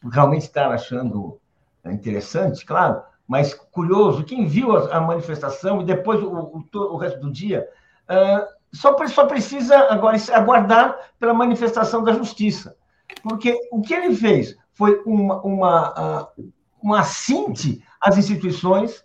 por 0.00 0.10
realmente 0.10 0.42
estar 0.42 0.70
achando 0.70 1.38
interessante, 1.84 2.64
claro, 2.64 3.02
mas 3.26 3.54
curioso, 3.54 4.24
quem 4.24 4.46
viu 4.46 4.76
a, 4.76 4.96
a 4.96 5.00
manifestação 5.00 5.80
e 5.80 5.84
depois 5.84 6.22
o, 6.22 6.28
o, 6.28 6.64
o 6.74 6.96
resto 6.96 7.20
do 7.20 7.30
dia, 7.30 7.68
uh, 8.10 8.46
só, 8.72 8.96
só 9.06 9.26
precisa 9.26 9.76
agora 9.90 10.16
aguardar 10.32 10.96
pela 11.18 11.34
manifestação 11.34 12.02
da 12.02 12.12
justiça. 12.12 12.76
Porque 13.22 13.56
o 13.70 13.82
que 13.82 13.94
ele 13.94 14.14
fez 14.14 14.56
foi 14.72 15.02
uma, 15.04 15.40
uma, 15.42 16.24
uh, 16.38 16.52
um 16.82 16.94
assinte 16.94 17.82
às 18.00 18.16
instituições, 18.18 19.04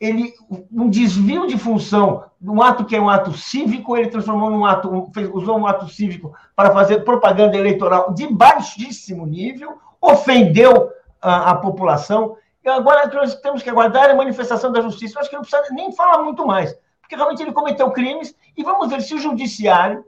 ele 0.00 0.32
um 0.70 0.88
desvio 0.88 1.46
de 1.46 1.58
função 1.58 2.28
um 2.40 2.62
ato 2.62 2.84
que 2.84 2.94
é 2.94 3.00
um 3.00 3.08
ato 3.08 3.32
cívico, 3.32 3.96
ele 3.96 4.08
transformou 4.08 4.50
num 4.50 4.64
ato, 4.64 5.10
fez, 5.12 5.28
usou 5.32 5.58
um 5.58 5.66
ato 5.66 5.88
cívico 5.88 6.34
para 6.54 6.72
fazer 6.72 7.04
propaganda 7.04 7.56
eleitoral 7.56 8.12
de 8.14 8.26
baixíssimo 8.28 9.26
nível, 9.26 9.78
ofendeu 10.00 10.90
a, 11.20 11.50
a 11.50 11.54
população. 11.56 12.36
E 12.64 12.68
agora 12.68 13.10
nós 13.12 13.34
temos 13.36 13.62
que 13.62 13.70
aguardar 13.70 14.10
a 14.10 14.14
manifestação 14.14 14.70
da 14.70 14.80
justiça. 14.80 15.16
Eu 15.16 15.20
acho 15.20 15.30
que 15.30 15.36
não 15.36 15.42
precisa 15.42 15.74
nem 15.74 15.92
falar 15.92 16.22
muito 16.22 16.46
mais, 16.46 16.76
porque 17.00 17.16
realmente 17.16 17.42
ele 17.42 17.52
cometeu 17.52 17.90
crimes 17.90 18.34
e 18.56 18.62
vamos 18.62 18.88
ver 18.88 19.02
se 19.02 19.14
o 19.14 19.18
judiciário, 19.18 20.04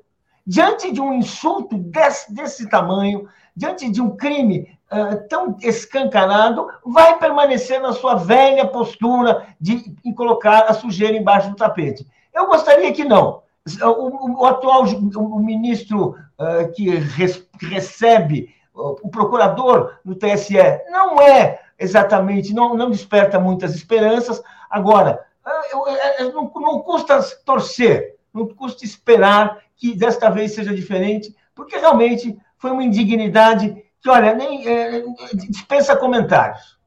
diante 0.46 0.92
de 0.92 1.00
um 1.00 1.12
insulto 1.12 1.76
desse, 1.76 2.32
desse 2.32 2.68
tamanho, 2.68 3.28
diante 3.56 3.90
de 3.90 4.00
um 4.00 4.16
crime 4.16 4.78
uh, 4.92 5.28
tão 5.28 5.56
escancarado, 5.60 6.68
vai 6.84 7.18
permanecer 7.18 7.80
na 7.80 7.92
sua 7.92 8.14
velha 8.14 8.66
postura 8.66 9.46
de, 9.60 9.94
colocar 10.14 10.62
a 10.62 10.74
sujeira 10.74 11.16
embaixo 11.16 11.50
do 11.50 11.56
tapete. 11.56 12.06
Eu 12.34 12.46
gostaria 12.46 12.92
que 12.92 13.04
não. 13.04 13.42
O, 13.82 14.42
o 14.42 14.46
atual 14.46 14.84
o 14.84 15.38
ministro 15.38 16.16
uh, 16.38 16.72
que, 16.74 16.90
res, 16.90 17.46
recebe 17.60 18.54
uh, 18.74 18.96
o 19.02 19.10
procurador 19.10 19.94
no 20.04 20.14
TSE 20.14 20.56
não 20.90 21.20
é 21.20 21.60
exatamente, 21.78 22.52
não, 22.54 22.74
não 22.74 22.90
desperta 22.90 23.38
muitas 23.38 23.74
esperanças. 23.74 24.42
Agora, 24.68 25.24
uh, 25.46 26.32
não, 26.32 26.50
não 26.56 26.80
custa 26.80 27.20
torcer, 27.44 28.16
não 28.32 28.46
custa 28.46 28.84
esperar 28.84 29.58
que 29.76 29.94
desta 29.94 30.30
vez 30.30 30.52
seja 30.52 30.74
diferente, 30.74 31.34
porque 31.54 31.76
realmente 31.76 32.36
foi 32.58 32.70
uma 32.70 32.84
indignidade 32.84 33.82
que, 34.02 34.08
olha, 34.08 34.34
nem 34.34 34.66
é, 34.66 35.02
dispensa 35.34 35.96
comentários. 35.96 36.78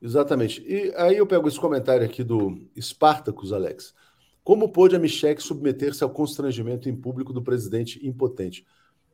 Exatamente. 0.00 0.62
E 0.66 0.92
aí 0.96 1.16
eu 1.16 1.26
pego 1.26 1.48
esse 1.48 1.58
comentário 1.58 2.04
aqui 2.04 2.22
do 2.22 2.68
Spartacus, 2.80 3.52
Alex. 3.52 3.94
Como 4.44 4.70
pôde 4.70 4.96
a 4.96 4.98
Michelle 4.98 5.40
submeter-se 5.40 6.02
ao 6.02 6.10
constrangimento 6.10 6.88
em 6.88 6.96
público 6.96 7.32
do 7.32 7.42
presidente 7.42 8.06
impotente? 8.06 8.64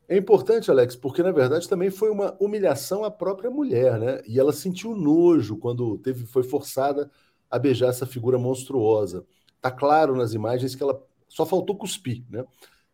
É 0.06 0.16
importante, 0.16 0.70
Alex, 0.70 0.94
porque 0.94 1.22
na 1.22 1.32
verdade 1.32 1.68
também 1.68 1.90
foi 1.90 2.10
uma 2.10 2.36
humilhação 2.38 3.04
à 3.04 3.10
própria 3.10 3.50
mulher, 3.50 3.98
né? 3.98 4.20
E 4.28 4.38
ela 4.38 4.52
sentiu 4.52 4.94
nojo 4.94 5.56
quando 5.56 5.96
teve, 5.98 6.26
foi 6.26 6.42
forçada 6.42 7.10
a 7.50 7.58
beijar 7.58 7.88
essa 7.88 8.06
figura 8.06 8.38
monstruosa. 8.38 9.24
Tá 9.62 9.70
claro 9.70 10.14
nas 10.14 10.34
imagens 10.34 10.74
que 10.74 10.82
ela 10.82 11.02
só 11.26 11.46
faltou 11.46 11.76
cuspir, 11.76 12.22
né? 12.28 12.44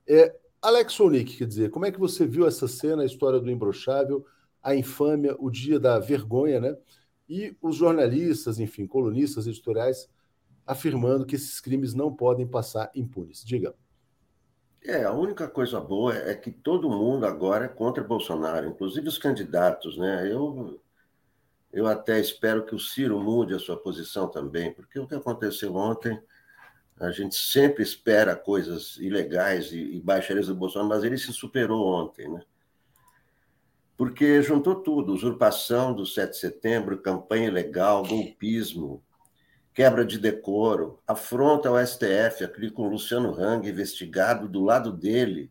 É, 0.06 0.34
Alex 0.62 0.92
Sonic, 0.92 1.38
quer 1.38 1.46
dizer, 1.46 1.70
como 1.70 1.86
é 1.86 1.90
que 1.90 1.98
você 1.98 2.26
viu 2.26 2.46
essa 2.46 2.68
cena, 2.68 3.02
a 3.02 3.06
história 3.06 3.40
do 3.40 3.50
imbrochável, 3.50 4.26
a 4.62 4.74
infâmia, 4.74 5.34
o 5.38 5.50
dia 5.50 5.80
da 5.80 5.98
vergonha, 5.98 6.60
né? 6.60 6.76
E 7.28 7.56
os 7.62 7.76
jornalistas, 7.76 8.58
enfim, 8.58 8.86
colunistas 8.86 9.46
editoriais 9.46 10.08
afirmando 10.66 11.24
que 11.24 11.34
esses 11.34 11.60
crimes 11.60 11.94
não 11.94 12.14
podem 12.14 12.46
passar 12.46 12.90
impunes. 12.94 13.42
Diga. 13.42 13.74
É, 14.82 15.04
a 15.04 15.12
única 15.12 15.48
coisa 15.48 15.80
boa 15.80 16.14
é 16.14 16.34
que 16.34 16.50
todo 16.50 16.88
mundo 16.88 17.26
agora 17.26 17.64
é 17.66 17.68
contra 17.68 18.04
Bolsonaro, 18.04 18.68
inclusive 18.68 19.08
os 19.08 19.18
candidatos, 19.18 19.96
né? 19.96 20.30
Eu, 20.30 20.80
eu 21.72 21.86
até 21.86 22.20
espero 22.20 22.64
que 22.64 22.74
o 22.74 22.78
Ciro 22.78 23.18
mude 23.18 23.54
a 23.54 23.58
sua 23.58 23.76
posição 23.76 24.28
também, 24.28 24.72
porque 24.72 24.98
o 24.98 25.06
que 25.06 25.14
aconteceu 25.14 25.74
ontem, 25.74 26.20
a 27.00 27.10
gente 27.10 27.34
sempre 27.34 27.82
espera 27.82 28.36
coisas 28.36 28.96
ilegais 28.98 29.72
e, 29.72 29.78
e 29.78 30.00
baixarias 30.00 30.48
do 30.48 30.54
Bolsonaro, 30.54 30.90
mas 30.90 31.02
ele 31.02 31.16
se 31.16 31.32
superou 31.32 31.86
ontem, 31.86 32.28
né? 32.28 32.42
Porque 33.96 34.42
juntou 34.42 34.76
tudo: 34.76 35.14
usurpação 35.14 35.94
do 35.94 36.04
7 36.04 36.30
de 36.30 36.36
setembro, 36.36 37.00
campanha 37.00 37.48
ilegal, 37.48 38.04
golpismo, 38.04 39.02
quebra 39.72 40.04
de 40.04 40.18
decoro, 40.18 41.00
afronta 41.06 41.70
ao 41.70 41.86
STF, 41.86 42.44
aquele 42.44 42.70
com 42.70 42.86
Luciano 42.86 43.34
Hang 43.34 43.66
investigado 43.66 44.46
do 44.46 44.62
lado 44.62 44.92
dele, 44.92 45.50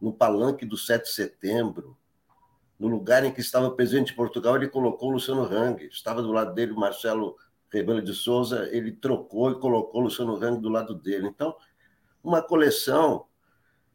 no 0.00 0.12
palanque 0.12 0.64
do 0.64 0.78
7 0.78 1.04
de 1.04 1.12
setembro, 1.12 1.96
no 2.78 2.88
lugar 2.88 3.24
em 3.24 3.32
que 3.32 3.40
estava 3.40 3.66
o 3.68 3.76
presidente 3.76 4.08
de 4.08 4.14
Portugal, 4.14 4.56
ele 4.56 4.68
colocou 4.68 5.10
Luciano 5.10 5.42
Hang, 5.42 5.86
estava 5.86 6.22
do 6.22 6.32
lado 6.32 6.54
dele 6.54 6.72
o 6.72 6.80
Marcelo 6.80 7.36
Rebelo 7.72 8.02
de 8.02 8.14
Souza, 8.14 8.68
ele 8.72 8.92
trocou 8.92 9.50
e 9.50 9.60
colocou 9.60 10.00
Luciano 10.00 10.36
Hang 10.36 10.60
do 10.60 10.68
lado 10.68 10.94
dele. 10.94 11.26
Então, 11.26 11.54
uma 12.22 12.42
coleção 12.42 13.26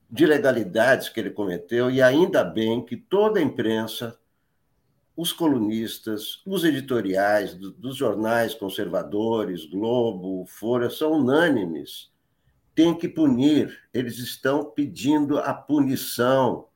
de 0.10 0.26
ilegalidades 0.26 1.10
que 1.10 1.20
ele 1.20 1.30
cometeu, 1.30 1.90
e 1.90 2.02
ainda 2.02 2.44
bem 2.44 2.84
que 2.84 2.98
toda 2.98 3.40
a 3.40 3.44
imprensa 3.44 4.20
os 5.16 5.32
colunistas, 5.32 6.42
os 6.46 6.64
editoriais 6.64 7.54
dos 7.54 7.96
jornais 7.96 8.56
conservadores, 8.56 9.66
Globo, 9.66 10.46
Folha, 10.48 10.90
são 10.90 11.14
unânimes. 11.14 12.12
Tem 12.74 12.98
que 12.98 13.08
punir. 13.08 13.80
Eles 13.94 14.18
estão 14.18 14.66
pedindo 14.66 15.38
a 15.38 15.54
punição 15.54 16.68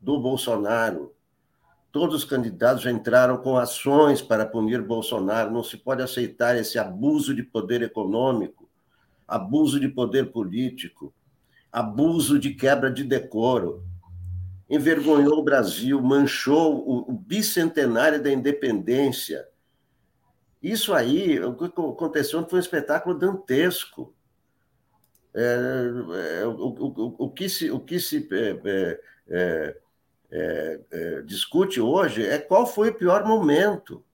do 0.00 0.20
Bolsonaro. 0.20 1.14
Todos 1.96 2.14
os 2.14 2.24
candidatos 2.24 2.82
já 2.82 2.90
entraram 2.90 3.38
com 3.38 3.56
ações 3.56 4.20
para 4.20 4.44
punir 4.44 4.82
Bolsonaro. 4.82 5.50
Não 5.50 5.64
se 5.64 5.78
pode 5.78 6.02
aceitar 6.02 6.54
esse 6.54 6.78
abuso 6.78 7.34
de 7.34 7.42
poder 7.42 7.80
econômico, 7.80 8.68
abuso 9.26 9.80
de 9.80 9.88
poder 9.88 10.30
político, 10.30 11.10
abuso 11.72 12.38
de 12.38 12.52
quebra 12.52 12.92
de 12.92 13.02
decoro 13.02 13.82
envergonhou 14.68 15.38
o 15.38 15.42
Brasil, 15.42 15.98
manchou 16.02 16.86
o, 16.86 17.10
o 17.10 17.12
bicentenário 17.14 18.22
da 18.22 18.30
independência. 18.30 19.48
Isso 20.62 20.92
aí, 20.92 21.42
o 21.42 21.54
que 21.54 21.64
aconteceu 21.64 22.46
foi 22.46 22.58
um 22.58 22.60
espetáculo 22.60 23.18
dantesco. 23.18 24.14
É, 25.34 26.42
é, 26.42 26.46
o, 26.46 26.50
o, 26.50 27.16
o, 27.24 27.30
que 27.30 27.48
se, 27.48 27.70
o 27.70 27.80
que 27.80 27.98
se 27.98 28.28
é, 29.30 29.80
é, 30.36 30.80
é, 30.90 31.22
discute 31.22 31.80
hoje 31.80 32.24
é 32.24 32.38
qual 32.38 32.66
foi 32.66 32.90
o 32.90 32.94
pior 32.94 33.24
momento. 33.24 34.04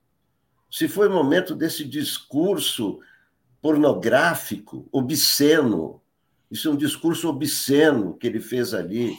Se 0.69 0.87
foi 0.87 1.07
o 1.07 1.11
momento 1.11 1.55
desse 1.55 1.83
discurso 1.83 2.99
pornográfico, 3.61 4.87
obsceno. 4.91 6.01
Isso 6.49 6.67
é 6.67 6.71
um 6.71 6.77
discurso 6.77 7.29
obsceno 7.29 8.15
que 8.17 8.27
ele 8.27 8.39
fez 8.39 8.73
ali 8.73 9.15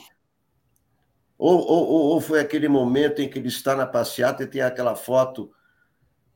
ou, 1.38 1.58
ou, 1.58 1.88
ou 1.88 2.20
foi 2.20 2.40
aquele 2.40 2.68
momento 2.68 3.20
em 3.20 3.28
que 3.28 3.38
ele 3.38 3.48
está 3.48 3.74
na 3.74 3.86
passeata 3.86 4.42
e 4.42 4.46
tem 4.46 4.62
aquela 4.62 4.94
foto 4.94 5.50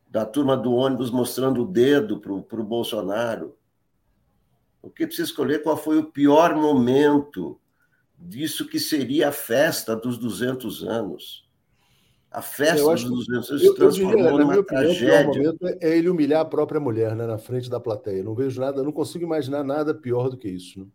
da 0.08 0.26
turma 0.26 0.56
do 0.56 0.72
ônibus 0.74 1.10
mostrando 1.10 1.62
o 1.62 1.66
dedo 1.66 2.20
para 2.20 2.32
o 2.32 2.64
Bolsonaro? 2.64 3.56
O 4.82 4.90
que 4.90 5.06
precisa 5.06 5.28
escolher 5.28 5.62
qual 5.62 5.76
foi 5.76 5.98
o 5.98 6.10
pior 6.10 6.54
momento 6.54 7.60
disso 8.18 8.66
que 8.66 8.80
seria 8.80 9.28
a 9.28 9.32
festa 9.32 9.94
dos 9.94 10.18
200 10.18 10.82
anos. 10.84 11.48
A 12.30 12.42
festa 12.42 12.94
dos 12.94 13.26
200 13.26 13.50
anos 13.50 13.62
se 13.62 13.74
transformou 13.74 14.12
eu 14.12 14.30
diria, 14.30 14.44
numa 14.44 14.62
tragédia. 14.62 15.50
Opinião, 15.50 15.56
é 15.80 15.96
ele 15.96 16.10
humilhar 16.10 16.40
a 16.40 16.44
própria 16.44 16.80
mulher 16.80 17.16
né, 17.16 17.26
na 17.26 17.38
frente 17.38 17.70
da 17.70 17.80
plateia. 17.80 18.22
Não 18.22 18.34
vejo 18.34 18.60
nada, 18.60 18.82
não 18.82 18.92
consigo 18.92 19.24
imaginar 19.24 19.64
nada 19.64 19.94
pior 19.94 20.28
do 20.28 20.36
que 20.36 20.48
isso. 20.48 20.80
Né? 20.80 20.86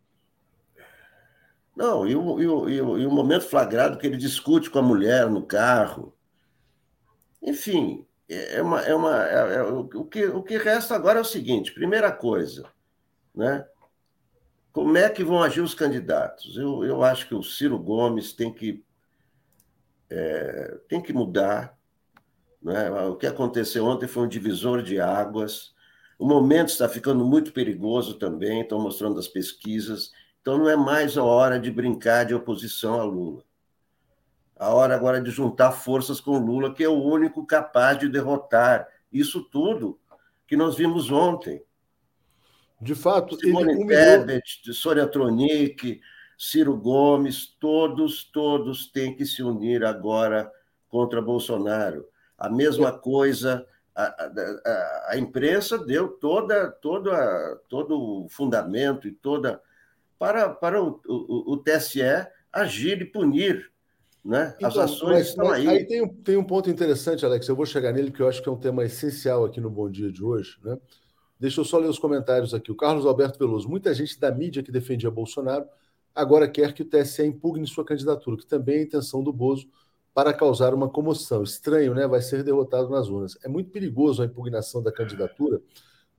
Não, 1.75 2.07
e 2.07 2.15
o, 2.15 2.39
e, 2.39 2.47
o, 2.47 2.69
e, 2.69 2.81
o, 2.81 2.97
e 2.99 3.05
o 3.05 3.11
momento 3.11 3.45
flagrado 3.45 3.97
que 3.97 4.05
ele 4.05 4.17
discute 4.17 4.69
com 4.69 4.77
a 4.77 4.83
mulher 4.83 5.27
no 5.27 5.43
carro. 5.43 6.13
Enfim, 7.41 8.05
é 8.29 8.61
uma. 8.61 8.81
É 8.81 8.93
uma 8.93 9.23
é, 9.25 9.55
é, 9.55 9.63
o, 9.63 10.05
que, 10.05 10.25
o 10.25 10.43
que 10.43 10.57
resta 10.57 10.95
agora 10.95 11.17
é 11.17 11.21
o 11.21 11.25
seguinte: 11.25 11.73
primeira 11.73 12.11
coisa, 12.11 12.65
né? 13.35 13.65
Como 14.73 14.97
é 14.97 15.07
que 15.07 15.23
vão 15.23 15.43
agir 15.43 15.61
os 15.61 15.75
candidatos? 15.75 16.57
Eu, 16.57 16.83
eu 16.83 17.03
acho 17.03 17.27
que 17.27 17.35
o 17.35 17.43
Ciro 17.43 17.77
Gomes 17.77 18.33
tem 18.33 18.51
que, 18.51 18.83
é, 20.09 20.79
tem 20.89 20.99
que 20.99 21.13
mudar. 21.13 21.77
Né? 22.59 22.89
O 22.89 23.15
que 23.15 23.27
aconteceu 23.27 23.85
ontem 23.85 24.07
foi 24.07 24.23
um 24.23 24.27
divisor 24.27 24.81
de 24.81 24.99
águas. 24.99 25.75
O 26.17 26.25
momento 26.25 26.69
está 26.69 26.89
ficando 26.89 27.23
muito 27.23 27.53
perigoso 27.53 28.15
também, 28.15 28.61
estão 28.61 28.81
mostrando 28.81 29.19
as 29.19 29.27
pesquisas. 29.27 30.11
Então 30.41 30.57
não 30.57 30.67
é 30.67 30.75
mais 30.75 31.19
a 31.19 31.23
hora 31.23 31.59
de 31.59 31.69
brincar 31.69 32.25
de 32.25 32.33
oposição 32.33 32.99
a 32.99 33.03
Lula. 33.03 33.43
A 34.57 34.73
hora 34.73 34.95
agora 34.95 35.19
é 35.19 35.21
de 35.21 35.29
juntar 35.29 35.71
forças 35.71 36.19
com 36.19 36.39
Lula, 36.39 36.73
que 36.73 36.83
é 36.83 36.89
o 36.89 36.99
único 36.99 37.45
capaz 37.45 37.99
de 37.99 38.09
derrotar 38.09 38.87
isso 39.11 39.43
tudo 39.43 39.99
que 40.47 40.57
nós 40.57 40.75
vimos 40.75 41.11
ontem. 41.11 41.63
De 42.83 42.95
fato, 42.95 43.37
Simone 43.39 43.71
ele 43.71 43.87
Tebet, 43.87 44.73
Sônia 44.73 45.07
Tronic, 45.07 46.01
Ciro 46.37 46.75
Gomes, 46.75 47.55
todos, 47.59 48.23
todos 48.25 48.91
têm 48.91 49.15
que 49.15 49.25
se 49.25 49.41
unir 49.41 49.85
agora 49.85 50.51
contra 50.89 51.21
Bolsonaro. 51.21 52.05
A 52.37 52.49
mesma 52.49 52.91
coisa, 52.91 53.65
a, 53.95 54.03
a, 54.03 55.05
a 55.11 55.17
imprensa 55.17 55.77
deu 55.77 56.09
toda, 56.09 56.69
toda, 56.69 57.55
todo 57.69 58.25
o 58.25 58.27
fundamento 58.29 59.07
e 59.07 59.11
toda 59.11 59.61
para, 60.19 60.49
para 60.49 60.83
o, 60.83 60.99
o, 61.07 61.53
o 61.53 61.57
TSE 61.57 62.01
agir 62.51 63.01
e 63.01 63.05
punir. 63.05 63.71
Né? 64.23 64.55
As 64.61 64.73
então, 64.73 64.83
ações 64.83 65.17
mas, 65.17 65.27
estão 65.27 65.51
aí. 65.51 65.67
Aí 65.67 65.85
tem 65.85 66.01
um, 66.01 66.07
tem 66.07 66.37
um 66.37 66.43
ponto 66.43 66.69
interessante, 66.69 67.25
Alex, 67.25 67.47
eu 67.47 67.55
vou 67.55 67.65
chegar 67.65 67.91
nele, 67.91 68.09
porque 68.09 68.21
eu 68.23 68.27
acho 68.29 68.41
que 68.41 68.47
é 68.47 68.51
um 68.51 68.59
tema 68.59 68.85
essencial 68.85 69.43
aqui 69.43 69.59
no 69.59 69.69
Bom 69.69 69.89
Dia 69.89 70.11
de 70.11 70.23
hoje. 70.23 70.57
Né? 70.63 70.77
Deixa 71.43 71.59
eu 71.59 71.65
só 71.65 71.77
ler 71.77 71.89
os 71.89 71.99
comentários 71.99 72.53
aqui. 72.53 72.71
O 72.71 72.75
Carlos 72.75 73.05
Alberto 73.05 73.37
Veloso, 73.37 73.67
muita 73.67 73.93
gente 73.93 74.17
da 74.17 74.31
mídia 74.31 74.63
que 74.63 74.71
defendia 74.71 75.11
Bolsonaro 75.11 75.65
agora 76.15 76.47
quer 76.47 76.71
que 76.71 76.83
o 76.83 76.85
TSE 76.85 77.21
impugne 77.25 77.67
sua 77.67 77.83
candidatura, 77.83 78.37
que 78.37 78.45
também 78.45 78.77
é 78.77 78.79
a 78.79 78.83
intenção 78.83 79.21
do 79.21 79.33
Bozo 79.33 79.67
para 80.13 80.33
causar 80.33 80.73
uma 80.73 80.87
comoção. 80.87 81.43
Estranho, 81.43 81.93
né? 81.93 82.07
Vai 82.07 82.21
ser 82.21 82.45
derrotado 82.45 82.89
nas 82.89 83.09
urnas. 83.09 83.37
É 83.43 83.49
muito 83.49 83.71
perigoso 83.71 84.23
a 84.23 84.25
impugnação 84.25 84.81
da 84.81 84.89
candidatura, 84.89 85.61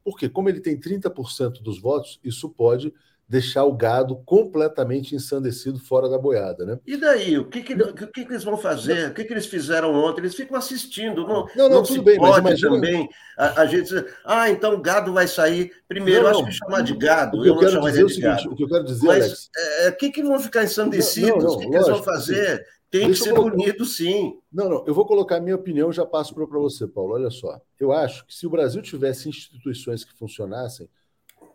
porque, 0.04 0.28
como 0.28 0.50
ele 0.50 0.60
tem 0.60 0.78
30% 0.78 1.62
dos 1.62 1.80
votos, 1.80 2.20
isso 2.22 2.50
pode 2.50 2.92
deixar 3.28 3.64
o 3.64 3.72
gado 3.72 4.16
completamente 4.24 5.14
ensandecido 5.14 5.78
fora 5.78 6.08
da 6.08 6.18
boiada, 6.18 6.64
né? 6.64 6.78
E 6.86 6.96
daí? 6.96 7.38
O 7.38 7.48
que, 7.48 7.62
que, 7.62 7.74
o 7.74 7.94
que, 7.94 8.24
que 8.24 8.32
eles 8.32 8.44
vão 8.44 8.56
fazer? 8.56 9.10
O 9.10 9.14
que, 9.14 9.24
que 9.24 9.32
eles 9.32 9.46
fizeram 9.46 9.94
ontem? 9.94 10.20
Eles 10.20 10.34
ficam 10.34 10.56
assistindo. 10.56 11.26
Não, 11.26 11.46
não, 11.56 11.68
não, 11.68 11.68
não 11.70 11.82
tudo 11.82 12.02
bem, 12.02 12.18
mas 12.18 12.38
imagina... 12.38 12.70
também 12.70 13.08
a, 13.38 13.62
a, 13.62 13.66
gente 13.66 13.84
dizer, 13.84 14.14
ah, 14.24 14.50
então 14.50 14.74
o 14.74 14.80
gado 14.80 15.12
vai 15.12 15.26
sair. 15.26 15.72
Primeiro, 15.88 16.24
não, 16.24 16.30
acho 16.30 16.44
que 16.44 16.52
chamar 16.52 16.82
de 16.82 16.96
gado, 16.96 17.44
eu, 17.44 17.54
eu 17.54 17.62
não 17.62 17.68
chamaria 17.68 18.04
de 18.04 18.20
gado. 18.20 18.52
O 18.52 18.56
que 18.56 18.64
eu 18.64 18.68
quero 18.68 18.84
dizer, 18.84 19.06
Mas 19.06 19.46
o 19.46 19.50
é, 19.86 19.92
que, 19.92 20.10
que 20.10 20.22
vão 20.22 20.38
ficar 20.38 20.64
ensandecidos? 20.64 21.44
o 21.44 21.58
que, 21.58 21.68
que 21.68 21.74
eles 21.74 21.88
vão 21.88 22.02
fazer? 22.02 22.64
Tem 22.90 23.10
que 23.10 23.16
ser 23.16 23.34
colocar... 23.34 23.56
punido, 23.56 23.84
sim. 23.84 24.38
Não, 24.52 24.68
não, 24.68 24.84
eu 24.86 24.94
vou 24.94 25.04
colocar 25.04 25.38
a 25.38 25.40
minha 25.40 25.56
opinião 25.56 25.92
já 25.92 26.06
passo 26.06 26.32
para 26.32 26.46
você, 26.46 26.86
Paulo. 26.86 27.14
Olha 27.14 27.28
só. 27.28 27.60
Eu 27.80 27.90
acho 27.90 28.24
que 28.24 28.32
se 28.32 28.46
o 28.46 28.50
Brasil 28.50 28.80
tivesse 28.82 29.28
instituições 29.28 30.04
que 30.04 30.16
funcionassem, 30.16 30.88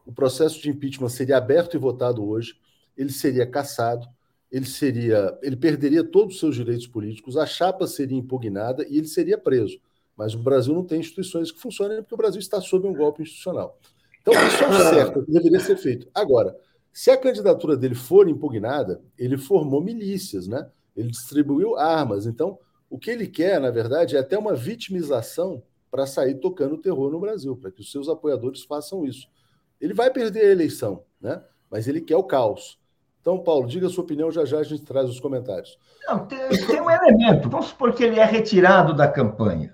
o 0.09 0.11
processo 0.11 0.59
de 0.59 0.71
impeachment 0.71 1.09
seria 1.09 1.37
aberto 1.37 1.75
e 1.75 1.79
votado 1.79 2.27
hoje, 2.27 2.55
ele 2.97 3.11
seria 3.11 3.45
cassado, 3.45 4.07
ele 4.51 4.65
seria, 4.65 5.37
ele 5.43 5.55
perderia 5.55 6.03
todos 6.03 6.33
os 6.33 6.39
seus 6.39 6.55
direitos 6.55 6.87
políticos, 6.87 7.37
a 7.37 7.45
chapa 7.45 7.85
seria 7.85 8.17
impugnada 8.17 8.83
e 8.89 8.97
ele 8.97 9.05
seria 9.05 9.37
preso. 9.37 9.79
Mas 10.17 10.33
o 10.33 10.39
Brasil 10.39 10.73
não 10.73 10.83
tem 10.83 10.99
instituições 10.99 11.51
que 11.51 11.61
funcionem 11.61 12.01
porque 12.01 12.15
o 12.15 12.17
Brasil 12.17 12.39
está 12.39 12.59
sob 12.59 12.87
um 12.87 12.93
golpe 12.93 13.21
institucional. 13.21 13.79
Então, 14.19 14.33
isso 14.47 14.63
é 14.63 14.95
certo, 14.95 15.25
deveria 15.27 15.59
ser 15.59 15.77
feito. 15.77 16.09
Agora, 16.11 16.57
se 16.91 17.11
a 17.11 17.17
candidatura 17.17 17.77
dele 17.77 17.93
for 17.93 18.27
impugnada, 18.27 19.03
ele 19.15 19.37
formou 19.37 19.79
milícias, 19.79 20.47
né? 20.47 20.71
Ele 20.97 21.11
distribuiu 21.11 21.77
armas. 21.77 22.25
Então, 22.25 22.57
o 22.89 22.97
que 22.97 23.11
ele 23.11 23.27
quer, 23.27 23.61
na 23.61 23.69
verdade, 23.69 24.15
é 24.17 24.19
até 24.19 24.39
uma 24.39 24.55
vitimização 24.55 25.61
para 25.91 26.07
sair 26.07 26.39
tocando 26.39 26.79
terror 26.79 27.11
no 27.11 27.19
Brasil, 27.19 27.55
para 27.55 27.69
que 27.69 27.81
os 27.81 27.91
seus 27.91 28.09
apoiadores 28.09 28.63
façam 28.63 29.05
isso. 29.05 29.27
Ele 29.79 29.93
vai 29.93 30.09
perder 30.11 30.41
a 30.41 30.51
eleição, 30.51 31.03
né? 31.19 31.41
Mas 31.69 31.87
ele 31.87 32.01
quer 32.01 32.17
o 32.17 32.23
caos. 32.23 32.79
Então, 33.21 33.37
Paulo, 33.39 33.67
diga 33.67 33.87
a 33.87 33.89
sua 33.89 34.03
opinião, 34.03 34.31
já 34.31 34.45
já 34.45 34.59
a 34.59 34.63
gente 34.63 34.83
traz 34.83 35.09
os 35.09 35.19
comentários. 35.19 35.77
Não, 36.07 36.25
tem, 36.25 36.39
tem 36.65 36.81
um 36.81 36.89
elemento. 36.89 37.49
Vamos 37.49 37.67
supor 37.67 37.93
que 37.93 38.03
ele 38.03 38.19
é 38.19 38.25
retirado 38.25 38.93
da 38.93 39.07
campanha. 39.07 39.73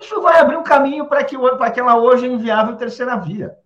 Isso 0.00 0.20
vai 0.22 0.40
abrir 0.40 0.56
um 0.56 0.62
caminho 0.62 1.06
para 1.06 1.24
que 1.24 1.36
para 1.36 1.66
aquela 1.66 1.96
hoje 1.96 2.26
inviável 2.26 2.76
terceira 2.76 3.16
via. 3.16 3.56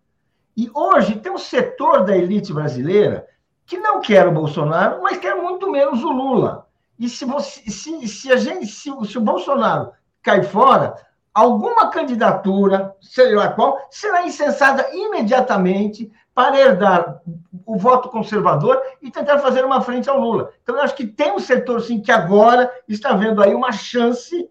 E 0.56 0.70
hoje 0.74 1.16
tem 1.16 1.30
um 1.30 1.38
setor 1.38 2.04
da 2.04 2.16
elite 2.16 2.52
brasileira 2.52 3.26
que 3.64 3.78
não 3.78 4.00
quer 4.00 4.26
o 4.26 4.32
Bolsonaro, 4.32 5.02
mas 5.02 5.18
quer 5.18 5.34
muito 5.34 5.70
menos 5.70 6.02
o 6.02 6.10
Lula. 6.10 6.66
E 6.98 7.08
se, 7.08 7.24
você, 7.24 7.70
se, 7.70 8.08
se 8.08 8.32
a 8.32 8.36
gente, 8.36 8.66
se, 8.66 8.90
se 9.06 9.18
o 9.18 9.20
Bolsonaro 9.20 9.92
cai 10.22 10.42
fora, 10.42 10.94
alguma 11.38 11.88
candidatura, 11.88 12.96
sei 13.00 13.32
lá 13.34 13.48
qual, 13.48 13.78
será 13.90 14.26
incensada 14.26 14.88
imediatamente 14.92 16.10
para 16.34 16.58
herdar 16.58 17.20
o 17.64 17.76
voto 17.76 18.08
conservador 18.08 18.82
e 19.00 19.10
tentar 19.10 19.38
fazer 19.38 19.64
uma 19.64 19.80
frente 19.80 20.10
ao 20.10 20.18
Lula. 20.18 20.52
Então, 20.62 20.76
eu 20.76 20.82
acho 20.82 20.96
que 20.96 21.06
tem 21.06 21.32
um 21.32 21.38
setor, 21.38 21.80
sim, 21.80 22.00
que 22.00 22.10
agora 22.10 22.72
está 22.88 23.12
vendo 23.12 23.40
aí 23.40 23.54
uma 23.54 23.70
chance, 23.70 24.48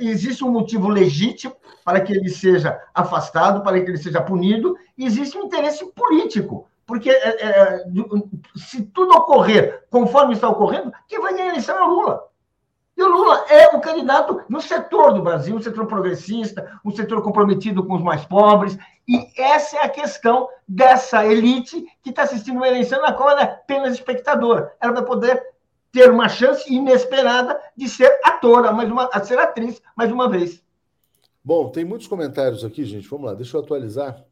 existe 0.00 0.44
um 0.44 0.50
motivo 0.50 0.88
legítimo 0.88 1.54
para 1.82 2.00
que 2.00 2.12
ele 2.12 2.28
seja 2.28 2.78
afastado, 2.94 3.62
para 3.62 3.80
que 3.80 3.90
ele 3.90 3.98
seja 3.98 4.20
punido, 4.20 4.76
e 4.98 5.06
existe 5.06 5.36
um 5.38 5.44
interesse 5.44 5.84
político, 5.92 6.68
porque 6.86 7.10
é, 7.10 7.46
é, 7.46 7.84
se 8.54 8.82
tudo 8.82 9.14
ocorrer 9.14 9.84
conforme 9.90 10.34
está 10.34 10.48
ocorrendo, 10.48 10.92
quem 11.08 11.20
vai 11.20 11.32
ganhar 11.32 11.46
a 11.46 11.48
eleição 11.50 11.76
é 11.76 11.82
o 11.82 11.86
Lula. 11.86 12.31
E 12.96 13.02
o 13.02 13.08
Lula 13.08 13.44
é 13.48 13.74
o 13.74 13.80
candidato 13.80 14.42
no 14.48 14.60
setor 14.60 15.14
do 15.14 15.22
Brasil, 15.22 15.56
um 15.56 15.62
setor 15.62 15.86
progressista, 15.86 16.80
um 16.84 16.90
setor 16.90 17.22
comprometido 17.22 17.84
com 17.84 17.94
os 17.94 18.02
mais 18.02 18.24
pobres. 18.24 18.76
E 19.08 19.28
essa 19.36 19.78
é 19.78 19.84
a 19.84 19.88
questão 19.88 20.48
dessa 20.68 21.26
elite 21.26 21.84
que 22.02 22.10
está 22.10 22.22
assistindo 22.22 22.56
uma 22.56 22.68
eleição 22.68 23.00
na 23.00 23.12
qual 23.12 23.30
ela 23.30 23.40
é 23.40 23.44
apenas 23.44 23.94
espectadora. 23.94 24.74
Ela 24.80 24.92
vai 24.92 25.04
poder 25.04 25.42
ter 25.90 26.10
uma 26.10 26.28
chance 26.28 26.72
inesperada 26.72 27.60
de 27.76 27.88
ser 27.88 28.10
atora, 28.24 28.72
mais 28.72 28.90
uma, 28.90 29.08
a 29.12 29.22
ser 29.22 29.38
atriz 29.38 29.80
mais 29.96 30.10
uma 30.10 30.28
vez. 30.28 30.62
Bom, 31.44 31.70
tem 31.70 31.84
muitos 31.84 32.06
comentários 32.06 32.64
aqui, 32.64 32.84
gente. 32.84 33.08
Vamos 33.08 33.26
lá, 33.26 33.34
deixa 33.34 33.56
eu 33.56 33.60
atualizar. 33.60 34.24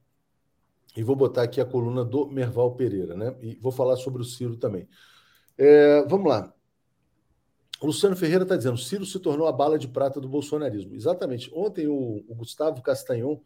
E 0.96 1.02
vou 1.02 1.16
botar 1.16 1.42
aqui 1.42 1.60
a 1.60 1.64
coluna 1.64 2.04
do 2.04 2.26
Merval 2.26 2.72
Pereira, 2.72 3.14
né? 3.14 3.34
E 3.42 3.56
vou 3.60 3.72
falar 3.72 3.96
sobre 3.96 4.22
o 4.22 4.24
Ciro 4.24 4.56
também. 4.56 4.88
É, 5.56 6.04
vamos 6.08 6.28
lá. 6.28 6.52
O 7.80 7.86
Luciano 7.86 8.14
Ferreira 8.14 8.42
está 8.42 8.56
dizendo: 8.56 8.76
Ciro 8.76 9.06
se 9.06 9.18
tornou 9.18 9.48
a 9.48 9.52
bala 9.52 9.78
de 9.78 9.88
prata 9.88 10.20
do 10.20 10.28
bolsonarismo. 10.28 10.94
Exatamente. 10.94 11.50
Ontem 11.54 11.88
o, 11.88 12.22
o 12.28 12.34
Gustavo 12.34 12.82
Castanhon, 12.82 13.38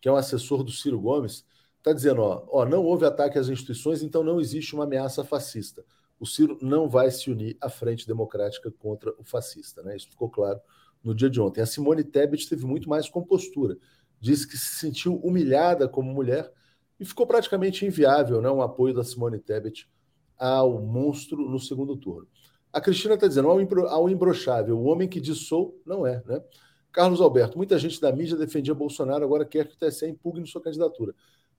que 0.00 0.08
é 0.08 0.12
um 0.12 0.16
assessor 0.16 0.64
do 0.64 0.72
Ciro 0.72 0.98
Gomes, 0.98 1.44
está 1.76 1.92
dizendo: 1.92 2.22
ó, 2.22 2.46
ó, 2.48 2.64
não 2.64 2.82
houve 2.82 3.04
ataque 3.04 3.38
às 3.38 3.48
instituições, 3.48 4.02
então 4.02 4.24
não 4.24 4.40
existe 4.40 4.74
uma 4.74 4.84
ameaça 4.84 5.22
fascista. 5.22 5.84
O 6.18 6.24
Ciro 6.24 6.56
não 6.62 6.88
vai 6.88 7.10
se 7.10 7.30
unir 7.30 7.56
à 7.60 7.68
frente 7.68 8.06
democrática 8.06 8.70
contra 8.70 9.12
o 9.18 9.24
fascista. 9.24 9.82
Né? 9.82 9.96
Isso 9.96 10.08
ficou 10.08 10.30
claro 10.30 10.58
no 11.02 11.14
dia 11.14 11.28
de 11.28 11.40
ontem. 11.40 11.60
A 11.60 11.66
Simone 11.66 12.04
Tebet 12.04 12.48
teve 12.48 12.64
muito 12.64 12.88
mais 12.88 13.08
compostura. 13.08 13.76
Disse 14.20 14.46
que 14.46 14.56
se 14.56 14.76
sentiu 14.76 15.16
humilhada 15.16 15.88
como 15.88 16.14
mulher 16.14 16.50
e 16.98 17.04
ficou 17.04 17.26
praticamente 17.26 17.84
inviável 17.84 18.40
né, 18.40 18.48
um 18.48 18.62
apoio 18.62 18.94
da 18.94 19.02
Simone 19.02 19.40
Tebet 19.40 19.90
ao 20.38 20.80
monstro 20.80 21.48
no 21.48 21.58
segundo 21.58 21.96
turno. 21.96 22.28
A 22.72 22.80
Cristina 22.80 23.14
está 23.14 23.26
dizendo, 23.26 23.48
ao 23.48 24.08
imbrochável, 24.08 24.78
o 24.78 24.84
homem 24.84 25.08
que 25.08 25.20
diz 25.20 25.46
sou, 25.46 25.78
não 25.84 26.06
é, 26.06 26.22
né? 26.26 26.42
Carlos 26.90 27.20
Alberto, 27.20 27.56
muita 27.56 27.78
gente 27.78 28.00
da 28.00 28.12
mídia 28.12 28.36
defendia 28.36 28.74
Bolsonaro, 28.74 29.24
agora 29.24 29.44
quer 29.44 29.66
que 29.66 29.74
o 29.74 29.78
TSE 29.78 30.06
impugne 30.06 30.46
sua 30.46 30.60
candidatura. 30.60 31.14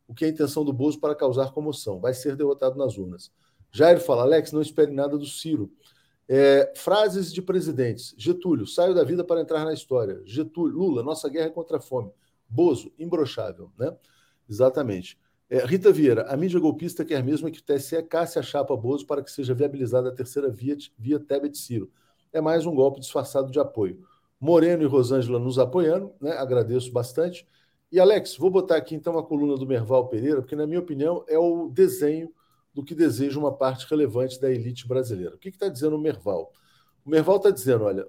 O 0.08 0.14
que 0.14 0.26
é 0.26 0.28
a 0.28 0.32
intenção 0.32 0.64
do 0.64 0.72
Bozo 0.72 1.00
para 1.00 1.16
causar 1.16 1.52
comoção? 1.52 2.00
Vai 2.00 2.14
ser 2.14 2.36
derrotado 2.36 2.78
nas 2.78 2.98
urnas. 2.98 3.32
Jair 3.72 4.00
fala, 4.00 4.24
Alex, 4.24 4.52
não 4.52 4.62
espere 4.62 4.92
nada 4.92 5.18
do 5.18 5.26
Ciro. 5.26 5.72
É, 6.28 6.72
frases 6.76 7.34
de 7.34 7.42
presidentes. 7.42 8.14
Getúlio, 8.18 8.68
saio 8.68 8.94
da 8.94 9.04
vida 9.04 9.24
para 9.24 9.42
entrar 9.42 9.66
na 9.66 9.74
história. 9.74 10.22
Getúlio, 10.26 10.78
Lula, 10.78 11.04
nossa 11.04 11.28
guerra 11.30 11.48
é 11.48 11.50
contra 11.50 11.78
a 11.78 11.82
fome. 11.82 12.12
Bozo, 12.48 12.92
imbrochável, 13.00 13.72
né? 13.78 13.96
Exatamente. 14.48 15.18
É, 15.50 15.66
Rita 15.66 15.92
Vieira, 15.92 16.24
a 16.24 16.38
mídia 16.38 16.60
golpista 16.60 17.06
quer 17.06 17.24
mesmo 17.24 17.52
que 17.52 17.60
o 17.60 17.64
TSE 17.64 18.02
casse 18.04 18.40
a 18.40 18.42
chapa 18.42 18.76
Bozo 18.76 19.06
para 19.06 19.22
que 19.24 19.32
seja 19.32 19.54
viabilizada 19.54 20.10
a 20.10 20.12
terceira 20.12 20.50
via, 20.50 20.76
via 20.98 21.20
Tebet 21.20 21.58
Ciro. 21.58 21.92
É 22.32 22.42
mais 22.42 22.66
um 22.66 22.74
golpe 22.74 23.00
disfarçado 23.00 23.52
de 23.52 23.60
apoio. 23.60 24.04
Moreno 24.40 24.84
e 24.84 24.86
Rosângela 24.86 25.40
nos 25.40 25.60
apoiando, 25.60 26.12
né? 26.20 26.32
agradeço 26.32 26.92
bastante. 26.92 27.48
E 27.92 28.00
Alex, 28.00 28.36
vou 28.36 28.50
botar 28.50 28.76
aqui 28.76 28.96
então 28.96 29.18
a 29.18 29.24
coluna 29.24 29.56
do 29.56 29.68
Merval 29.68 30.08
Pereira, 30.08 30.42
porque, 30.42 30.56
na 30.56 30.66
minha 30.66 30.80
opinião, 30.80 31.24
é 31.28 31.38
o 31.38 31.70
desenho 31.70 32.34
do 32.74 32.84
que 32.84 32.96
deseja 32.96 33.40
uma 33.40 33.54
parte 33.54 33.86
relevante 33.88 34.42
da 34.42 34.52
elite 34.52 34.88
brasileira. 34.88 35.36
O 35.36 35.38
que 35.38 35.50
está 35.50 35.70
dizendo 35.70 35.96
o 35.96 36.00
Merval? 36.00 36.52
O 37.06 37.10
Merval 37.10 37.38
está 37.38 37.52
dizendo: 37.52 37.84
olha, 37.84 38.08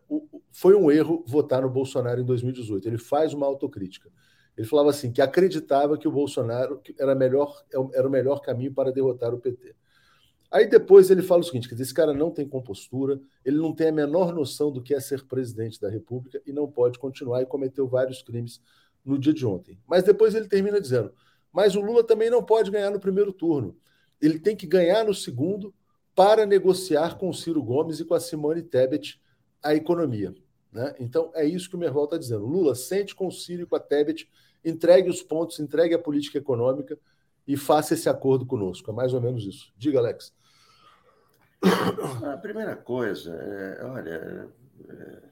foi 0.50 0.74
um 0.74 0.90
erro 0.90 1.22
votar 1.26 1.62
no 1.62 1.68
Bolsonaro 1.68 2.20
em 2.20 2.24
2018. 2.24 2.88
Ele 2.88 2.98
faz 2.98 3.34
uma 3.34 3.46
autocrítica. 3.46 4.10
Ele 4.56 4.66
falava 4.66 4.90
assim 4.90 5.12
que 5.12 5.20
acreditava 5.20 5.98
que 5.98 6.06
o 6.06 6.12
Bolsonaro 6.12 6.80
era, 6.98 7.14
melhor, 7.14 7.64
era 7.92 8.06
o 8.06 8.10
melhor 8.10 8.40
caminho 8.40 8.72
para 8.72 8.92
derrotar 8.92 9.34
o 9.34 9.40
PT. 9.40 9.74
Aí 10.50 10.66
depois 10.68 11.10
ele 11.10 11.22
fala 11.22 11.40
o 11.40 11.44
seguinte: 11.44 11.68
que 11.68 11.74
esse 11.74 11.92
cara 11.92 12.14
não 12.14 12.30
tem 12.30 12.48
compostura, 12.48 13.20
ele 13.44 13.56
não 13.56 13.74
tem 13.74 13.88
a 13.88 13.92
menor 13.92 14.32
noção 14.32 14.70
do 14.70 14.80
que 14.80 14.94
é 14.94 15.00
ser 15.00 15.24
presidente 15.24 15.80
da 15.80 15.90
República 15.90 16.40
e 16.46 16.52
não 16.52 16.70
pode 16.70 16.98
continuar 16.98 17.42
e 17.42 17.46
cometeu 17.46 17.88
vários 17.88 18.22
crimes 18.22 18.60
no 19.04 19.18
dia 19.18 19.34
de 19.34 19.44
ontem. 19.44 19.78
Mas 19.86 20.04
depois 20.04 20.34
ele 20.34 20.46
termina 20.46 20.80
dizendo: 20.80 21.12
mas 21.52 21.74
o 21.74 21.80
Lula 21.80 22.04
também 22.04 22.30
não 22.30 22.42
pode 22.42 22.70
ganhar 22.70 22.90
no 22.90 23.00
primeiro 23.00 23.32
turno. 23.32 23.76
Ele 24.20 24.38
tem 24.38 24.56
que 24.56 24.66
ganhar 24.66 25.04
no 25.04 25.14
segundo 25.14 25.74
para 26.14 26.46
negociar 26.46 27.18
com 27.18 27.28
o 27.28 27.34
Ciro 27.34 27.62
Gomes 27.62 27.98
e 28.00 28.04
com 28.04 28.14
a 28.14 28.20
Simone 28.20 28.62
Tebet 28.62 29.20
a 29.62 29.74
economia. 29.74 30.34
Né? 30.74 30.92
Então 30.98 31.30
é 31.34 31.46
isso 31.46 31.70
que 31.70 31.76
o 31.76 31.78
Merval 31.78 32.04
está 32.04 32.18
dizendo. 32.18 32.44
Lula 32.44 32.74
sente 32.74 33.14
com 33.14 33.28
o 33.28 33.32
Ciro 33.32 33.62
e 33.62 33.66
com 33.66 33.76
a 33.76 33.80
Tebet 33.80 34.28
entregue 34.64 35.08
os 35.08 35.22
pontos, 35.22 35.60
entregue 35.60 35.94
a 35.94 35.98
política 35.98 36.38
econômica 36.38 36.98
e 37.46 37.56
faça 37.56 37.94
esse 37.94 38.08
acordo 38.08 38.44
conosco. 38.44 38.90
É 38.90 38.94
mais 38.94 39.14
ou 39.14 39.20
menos 39.20 39.44
isso. 39.44 39.72
Diga, 39.76 40.00
Alex. 40.00 40.34
A 42.24 42.36
primeira 42.36 42.74
coisa, 42.76 43.34
é, 43.34 43.84
olha, 43.84 44.50
é, 44.90 45.22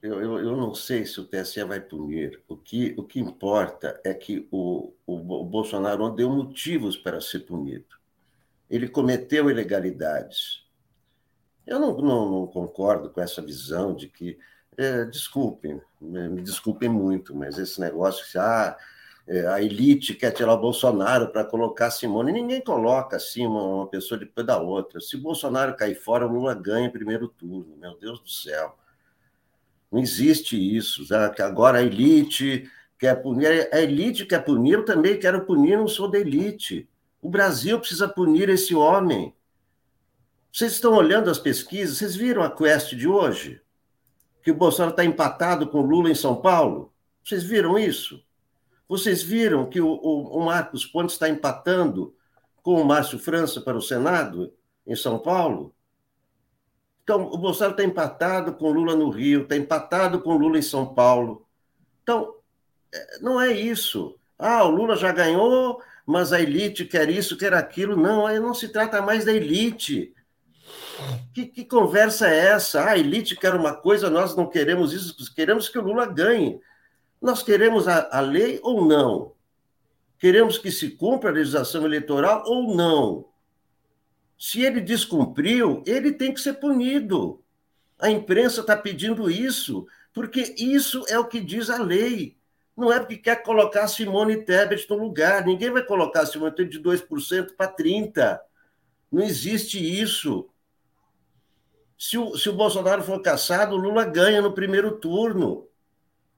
eu, 0.00 0.20
eu, 0.20 0.38
eu, 0.38 0.56
não 0.56 0.72
sei 0.72 1.04
se 1.04 1.20
o 1.20 1.24
TSE 1.24 1.64
vai 1.64 1.80
punir. 1.80 2.40
O 2.46 2.56
que, 2.56 2.94
o 2.96 3.02
que 3.02 3.18
importa 3.18 4.00
é 4.04 4.14
que 4.14 4.46
o, 4.52 4.94
o, 5.04 5.14
o 5.14 5.44
Bolsonaro 5.44 6.08
deu 6.10 6.30
motivos 6.30 6.96
para 6.96 7.20
ser 7.20 7.40
punido. 7.40 7.96
Ele 8.70 8.88
cometeu 8.88 9.50
ilegalidades. 9.50 10.65
Eu 11.66 11.80
não, 11.80 11.96
não, 11.96 12.30
não 12.30 12.46
concordo 12.46 13.10
com 13.10 13.20
essa 13.20 13.42
visão 13.42 13.94
de 13.94 14.08
que 14.08 14.38
é, 14.76 15.04
desculpem, 15.04 15.80
né, 16.00 16.28
me 16.28 16.42
desculpem 16.42 16.88
muito, 16.88 17.34
mas 17.34 17.58
esse 17.58 17.80
negócio 17.80 18.24
que 18.30 18.38
ah, 18.38 18.76
é, 19.26 19.46
a 19.48 19.60
elite 19.60 20.14
quer 20.14 20.30
tirar 20.30 20.54
o 20.54 20.60
Bolsonaro 20.60 21.28
para 21.32 21.44
colocar 21.44 21.90
Simone, 21.90 22.30
ninguém 22.30 22.60
coloca 22.60 23.16
assim 23.16 23.44
uma, 23.46 23.88
pessoa 23.88 24.18
depois 24.18 24.46
da 24.46 24.58
outra. 24.58 25.00
Se 25.00 25.16
Bolsonaro 25.16 25.76
cair 25.76 25.96
fora, 25.96 26.26
o 26.26 26.32
Lula 26.32 26.54
ganha 26.54 26.86
em 26.86 26.92
primeiro 26.92 27.26
turno, 27.28 27.76
meu 27.76 27.98
Deus 27.98 28.20
do 28.20 28.28
céu. 28.28 28.78
Não 29.90 30.00
existe 30.00 30.56
isso, 30.56 31.04
já, 31.04 31.28
que 31.30 31.42
agora 31.42 31.78
a 31.78 31.82
elite 31.82 32.70
quer 32.98 33.20
punir, 33.20 33.68
a 33.72 33.80
elite 33.80 34.26
quer 34.26 34.44
punir, 34.44 34.74
eu 34.74 34.84
também 34.84 35.18
quero 35.18 35.44
punir, 35.44 35.76
não 35.76 35.88
sou 35.88 36.08
da 36.08 36.18
elite. 36.18 36.88
O 37.20 37.28
Brasil 37.28 37.78
precisa 37.80 38.08
punir 38.08 38.48
esse 38.48 38.74
homem. 38.74 39.34
Vocês 40.56 40.72
estão 40.72 40.94
olhando 40.94 41.30
as 41.30 41.38
pesquisas, 41.38 41.98
vocês 41.98 42.16
viram 42.16 42.42
a 42.42 42.50
quest 42.50 42.94
de 42.94 43.06
hoje? 43.06 43.60
que 44.42 44.50
o 44.50 44.54
Bolsonaro 44.54 44.92
está 44.92 45.04
empatado 45.04 45.66
com 45.66 45.80
o 45.80 45.86
Lula 45.86 46.08
em 46.08 46.14
São 46.14 46.34
Paulo? 46.34 46.94
Vocês 47.22 47.44
viram 47.44 47.78
isso? 47.78 48.24
Vocês 48.88 49.22
viram 49.22 49.68
que 49.68 49.82
o, 49.82 49.86
o, 49.86 50.38
o 50.38 50.46
Marcos 50.46 50.86
Pontes 50.86 51.14
está 51.14 51.28
empatando 51.28 52.16
com 52.62 52.80
o 52.80 52.84
Márcio 52.86 53.18
França 53.18 53.60
para 53.60 53.76
o 53.76 53.82
Senado 53.82 54.50
em 54.86 54.96
São 54.96 55.18
Paulo? 55.18 55.74
Então, 57.04 57.24
o 57.24 57.36
Bolsonaro 57.36 57.72
está 57.74 57.84
empatado 57.84 58.54
com 58.54 58.70
o 58.70 58.72
Lula 58.72 58.96
no 58.96 59.10
Rio, 59.10 59.42
está 59.42 59.58
empatado 59.58 60.22
com 60.22 60.36
o 60.36 60.38
Lula 60.38 60.58
em 60.58 60.62
São 60.62 60.86
Paulo. 60.94 61.46
Então, 62.02 62.34
é, 62.94 63.18
não 63.20 63.38
é 63.38 63.52
isso. 63.52 64.18
Ah, 64.38 64.64
o 64.64 64.70
Lula 64.70 64.96
já 64.96 65.12
ganhou, 65.12 65.82
mas 66.06 66.32
a 66.32 66.40
elite 66.40 66.86
quer 66.86 67.10
isso, 67.10 67.36
quer 67.36 67.52
aquilo. 67.52 67.94
Não, 67.94 68.26
aí 68.26 68.40
não 68.40 68.54
se 68.54 68.70
trata 68.70 69.02
mais 69.02 69.26
da 69.26 69.34
elite. 69.34 70.15
Que, 71.34 71.46
que 71.46 71.64
conversa 71.64 72.28
é 72.28 72.46
essa? 72.46 72.82
Ah, 72.82 72.90
a 72.90 72.98
elite 72.98 73.36
quer 73.36 73.54
uma 73.54 73.74
coisa, 73.74 74.08
nós 74.08 74.34
não 74.34 74.46
queremos 74.46 74.92
isso, 74.92 75.34
queremos 75.34 75.68
que 75.68 75.78
o 75.78 75.82
Lula 75.82 76.06
ganhe. 76.06 76.60
Nós 77.20 77.42
queremos 77.42 77.86
a, 77.88 78.08
a 78.10 78.20
lei 78.20 78.60
ou 78.62 78.86
não? 78.86 79.32
Queremos 80.18 80.58
que 80.58 80.70
se 80.70 80.90
cumpra 80.90 81.30
a 81.30 81.32
legislação 81.32 81.84
eleitoral 81.84 82.44
ou 82.46 82.74
não? 82.74 83.26
Se 84.38 84.62
ele 84.62 84.80
descumpriu, 84.80 85.82
ele 85.86 86.12
tem 86.12 86.32
que 86.32 86.40
ser 86.40 86.54
punido. 86.54 87.42
A 87.98 88.10
imprensa 88.10 88.60
está 88.60 88.76
pedindo 88.76 89.30
isso, 89.30 89.86
porque 90.12 90.54
isso 90.58 91.04
é 91.08 91.18
o 91.18 91.26
que 91.26 91.40
diz 91.40 91.70
a 91.70 91.82
lei. 91.82 92.36
Não 92.76 92.92
é 92.92 92.98
porque 92.98 93.16
quer 93.16 93.42
colocar 93.42 93.88
Simone 93.88 94.44
Tebet 94.44 94.88
no 94.90 94.96
lugar. 94.96 95.44
Ninguém 95.44 95.70
vai 95.70 95.82
colocar 95.82 96.26
Simone 96.26 96.54
Tebet 96.54 96.78
de 96.78 96.82
2% 96.82 97.56
para 97.56 97.74
30%. 97.74 98.40
Não 99.10 99.22
existe 99.22 99.78
isso. 99.78 100.48
Se 101.98 102.18
o, 102.18 102.36
se 102.36 102.48
o 102.48 102.52
Bolsonaro 102.52 103.02
for 103.02 103.20
caçado, 103.20 103.74
o 103.74 103.78
Lula 103.78 104.04
ganha 104.04 104.42
no 104.42 104.52
primeiro 104.52 104.98
turno. 104.98 105.66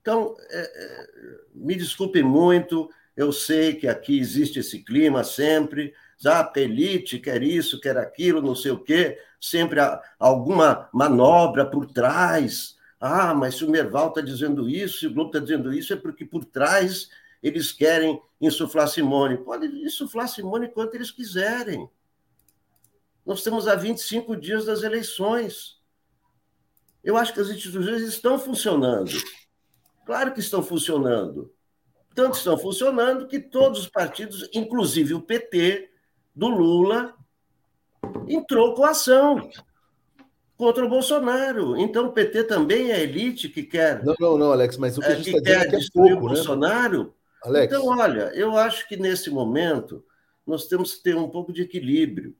Então, 0.01 0.35
é, 0.49 0.59
é, 0.59 1.07
me 1.53 1.75
desculpe 1.75 2.23
muito, 2.23 2.89
eu 3.15 3.31
sei 3.31 3.75
que 3.75 3.87
aqui 3.87 4.17
existe 4.17 4.59
esse 4.59 4.79
clima 4.79 5.23
sempre, 5.23 5.93
ah, 6.25 6.51
a 6.53 6.59
elite 6.59 7.19
quer 7.19 7.43
isso, 7.43 7.79
quer 7.79 7.97
aquilo, 7.97 8.41
não 8.41 8.55
sei 8.55 8.71
o 8.71 8.79
quê, 8.79 9.19
sempre 9.39 9.79
há 9.79 10.01
alguma 10.17 10.89
manobra 10.93 11.65
por 11.65 11.85
trás. 11.85 12.77
Ah, 12.99 13.33
mas 13.33 13.55
se 13.55 13.65
o 13.65 13.69
Merval 13.69 14.09
está 14.09 14.21
dizendo 14.21 14.69
isso, 14.69 14.99
se 14.99 15.07
o 15.07 15.13
Globo 15.13 15.29
está 15.29 15.39
dizendo 15.39 15.73
isso, 15.73 15.93
é 15.93 15.95
porque 15.95 16.25
por 16.25 16.43
trás 16.43 17.09
eles 17.41 17.71
querem 17.71 18.21
insuflar 18.41 18.87
Simone. 18.87 19.37
Podem 19.37 19.83
insuflar 19.83 20.27
Simone 20.27 20.67
quanto 20.67 20.95
eles 20.95 21.11
quiserem. 21.11 21.89
Nós 23.29 23.37
estamos 23.37 23.67
a 23.67 23.75
25 23.75 24.35
dias 24.35 24.65
das 24.65 24.81
eleições. 24.81 25.77
Eu 27.03 27.15
acho 27.15 27.31
que 27.31 27.39
as 27.39 27.47
instituições 27.47 28.01
estão 28.01 28.39
funcionando. 28.39 29.11
Claro 30.03 30.33
que 30.33 30.39
estão 30.39 30.63
funcionando. 30.63 31.53
Tanto 32.15 32.37
estão 32.37 32.57
funcionando 32.57 33.27
que 33.27 33.39
todos 33.39 33.81
os 33.81 33.87
partidos, 33.87 34.49
inclusive 34.51 35.13
o 35.13 35.21
PT 35.21 35.91
do 36.35 36.47
Lula, 36.47 37.13
entrou 38.27 38.73
com 38.73 38.83
ação 38.83 39.47
contra 40.57 40.83
o 40.83 40.89
Bolsonaro. 40.89 41.77
Então 41.77 42.07
o 42.07 42.11
PT 42.11 42.45
também 42.45 42.91
é 42.91 43.03
elite 43.03 43.47
que 43.47 43.61
quer. 43.61 44.03
Não, 44.03 44.15
não, 44.19 44.37
não, 44.39 44.51
Alex, 44.51 44.75
mas 44.75 44.97
o 44.97 45.01
que 45.01 45.05
a 45.05 45.11
é, 45.11 45.15
gente 45.17 45.29
está 45.29 45.39
dizendo 45.39 45.61
é 45.61 45.69
que 45.69 45.75
é 45.75 45.77
destruir 45.77 46.13
pouco, 46.13 46.25
o 46.25 46.29
né? 46.29 46.33
Bolsonaro. 46.33 47.13
Alex, 47.43 47.71
Então, 47.71 47.89
olha, 47.89 48.31
eu 48.33 48.57
acho 48.57 48.87
que 48.87 48.97
nesse 48.97 49.29
momento 49.29 50.03
nós 50.47 50.65
temos 50.65 50.95
que 50.95 51.03
ter 51.03 51.15
um 51.15 51.29
pouco 51.29 51.53
de 51.53 51.61
equilíbrio. 51.61 52.35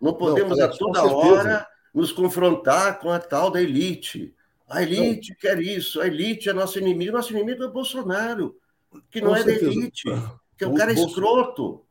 Não 0.00 0.14
podemos 0.14 0.58
Alex, 0.58 0.74
a 0.74 0.78
toda 0.78 1.02
hora 1.04 1.66
nos 1.94 2.12
confrontar 2.12 2.98
com 3.00 3.10
a 3.10 3.18
tal 3.18 3.50
da 3.50 3.60
elite. 3.60 4.34
A 4.68 4.82
elite 4.82 5.34
quer 5.34 5.60
isso, 5.60 6.00
a 6.00 6.06
elite 6.06 6.48
é 6.48 6.52
nosso 6.52 6.78
inimigo. 6.78 7.12
Nosso 7.12 7.32
inimigo 7.32 7.62
é 7.62 7.66
o 7.66 7.72
Bolsonaro, 7.72 8.56
que 9.10 9.20
não 9.20 9.30
Com 9.30 9.36
é 9.36 9.38
da 9.44 9.44
certeza. 9.50 9.70
elite, 9.72 10.02
que 10.56 10.64
é 10.64 10.68
um 10.68 10.74
cara 10.74 10.92
Bolso- 10.94 11.08
escroto. 11.08 11.84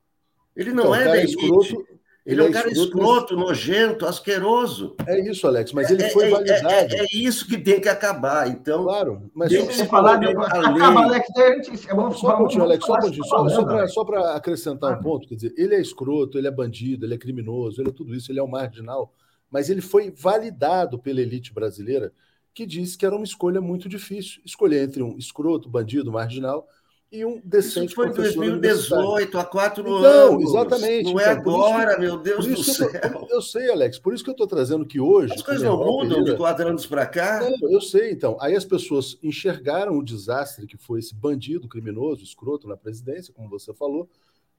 Ele 0.56 0.72
não 0.72 0.84
Então, 0.86 0.96
é 0.96 1.04
da 1.06 1.18
elite. 1.18 1.36
escroto, 1.36 1.88
ele 2.32 2.42
é 2.42 2.44
um 2.46 2.52
cara 2.52 2.70
escroto, 2.70 2.88
escroto, 2.98 3.36
nojento, 3.38 4.06
asqueroso. 4.06 4.96
É 5.08 5.20
isso, 5.20 5.48
Alex, 5.48 5.72
mas 5.74 5.90
ele 5.90 6.10
foi 6.10 6.26
é, 6.26 6.28
é- 6.28 6.32
validado. 6.32 6.94
é- 6.96 7.00
é 7.00 7.06
isso 7.14 7.48
que 7.48 7.58
tem 7.58 7.80
que 7.80 7.90
acabar. 7.90 8.48
Então, 8.48 8.84
Claro, 8.84 9.32
mas 9.34 9.50
Tem 9.50 9.62
só, 9.62 9.68
que 9.68 9.74
ele 9.80 9.88
falar, 9.88 10.18
de- 10.18 10.28
acaba. 10.28 11.04
Alex, 11.04 11.28
gente- 11.36 11.88
vamos- 11.88 12.20
só 12.20 12.28
um 12.28 12.38
vamos 12.38 12.58
Alex, 12.58 12.86
só 12.86 12.94
um 12.98 13.14
só, 13.24 13.50
só 13.50 13.64
para 13.66 13.88
só 13.88 14.04
pra 14.06 14.36
acrescentar 14.36 15.00
um 15.00 15.02
ponto, 15.02 15.28
quer 15.28 15.36
dizer, 15.36 15.54
ele 15.58 15.76
é 15.76 15.82
escroto, 15.82 16.38
ele 16.38 16.48
é 16.48 16.52
bandido, 16.52 17.06
ele 17.06 17.14
é 17.14 17.18
criminoso, 17.18 17.82
ele 17.82 17.90
é 17.90 17.94
tudo 17.94 18.14
isso, 18.14 18.32
ele 18.32 18.40
é 18.40 18.44
um 18.44 18.48
marginal, 18.48 19.14
mas 19.50 19.70
ele 19.70 19.82
foi 19.82 20.12
validado 20.12 21.00
pela 21.00 21.22
elite 21.22 21.54
brasileira, 21.54 22.12
que 22.54 22.66
disse 22.66 22.98
que 22.98 23.06
era 23.06 23.16
uma 23.16 23.24
escolha 23.24 23.62
muito 23.62 23.88
difícil, 23.88 24.42
escolher 24.46 24.84
entre 24.84 25.02
um 25.04 25.18
escroto, 25.18 25.70
bandido, 25.70 26.12
marginal 26.12 26.68
e 27.12 27.24
um 27.24 27.40
decente 27.44 27.88
isso 27.88 27.96
foi 27.96 28.08
em 28.08 28.12
professor 28.14 28.44
universitário. 28.44 29.06
2018, 29.06 29.38
há 29.38 29.46
quatro 29.46 29.82
Então, 29.82 29.96
anos. 30.34 30.50
exatamente, 30.50 31.14
Não 31.14 31.20
é 31.20 31.24
então, 31.24 31.34
isso 31.34 31.44
que- 31.44 31.50
agora, 31.50 32.00
meu 32.00 32.18
Deus 32.18 32.46
do 32.46 32.52
isso 32.52 32.64
que 32.64 32.84
eu, 32.98 33.02
céu. 33.02 33.28
eu 33.30 33.42
sei, 33.42 33.72
Alex, 33.72 33.98
por 34.00 34.14
isso 34.14 34.24
que 34.24 34.30
eu 34.30 34.34
estou 34.34 34.48
trazendo 34.48 34.86
que 34.86 35.00
hoje. 35.00 35.34
As 35.34 35.42
coisas 35.42 35.64
não 35.64 35.78
mudam 35.78 36.24
de 36.24 36.36
quatro 36.36 36.68
anos 36.68 36.86
para 36.86 37.06
cá. 37.06 37.40
Não, 37.62 37.72
eu 37.72 37.80
sei, 37.82 38.12
então. 38.12 38.38
Aí 38.42 38.56
as 38.56 38.66
pessoas 38.66 39.18
enxergaram 39.24 39.98
o 39.98 40.04
desastre 40.04 40.68
que 40.68 40.76
foi 40.78 41.00
esse 41.00 41.16
bandido 41.16 41.68
criminoso, 41.68 42.24
escroto 42.24 42.68
na 42.68 42.76
presidência, 42.76 43.34
como 43.34 43.50
você 43.50 43.74
falou, 43.74 44.10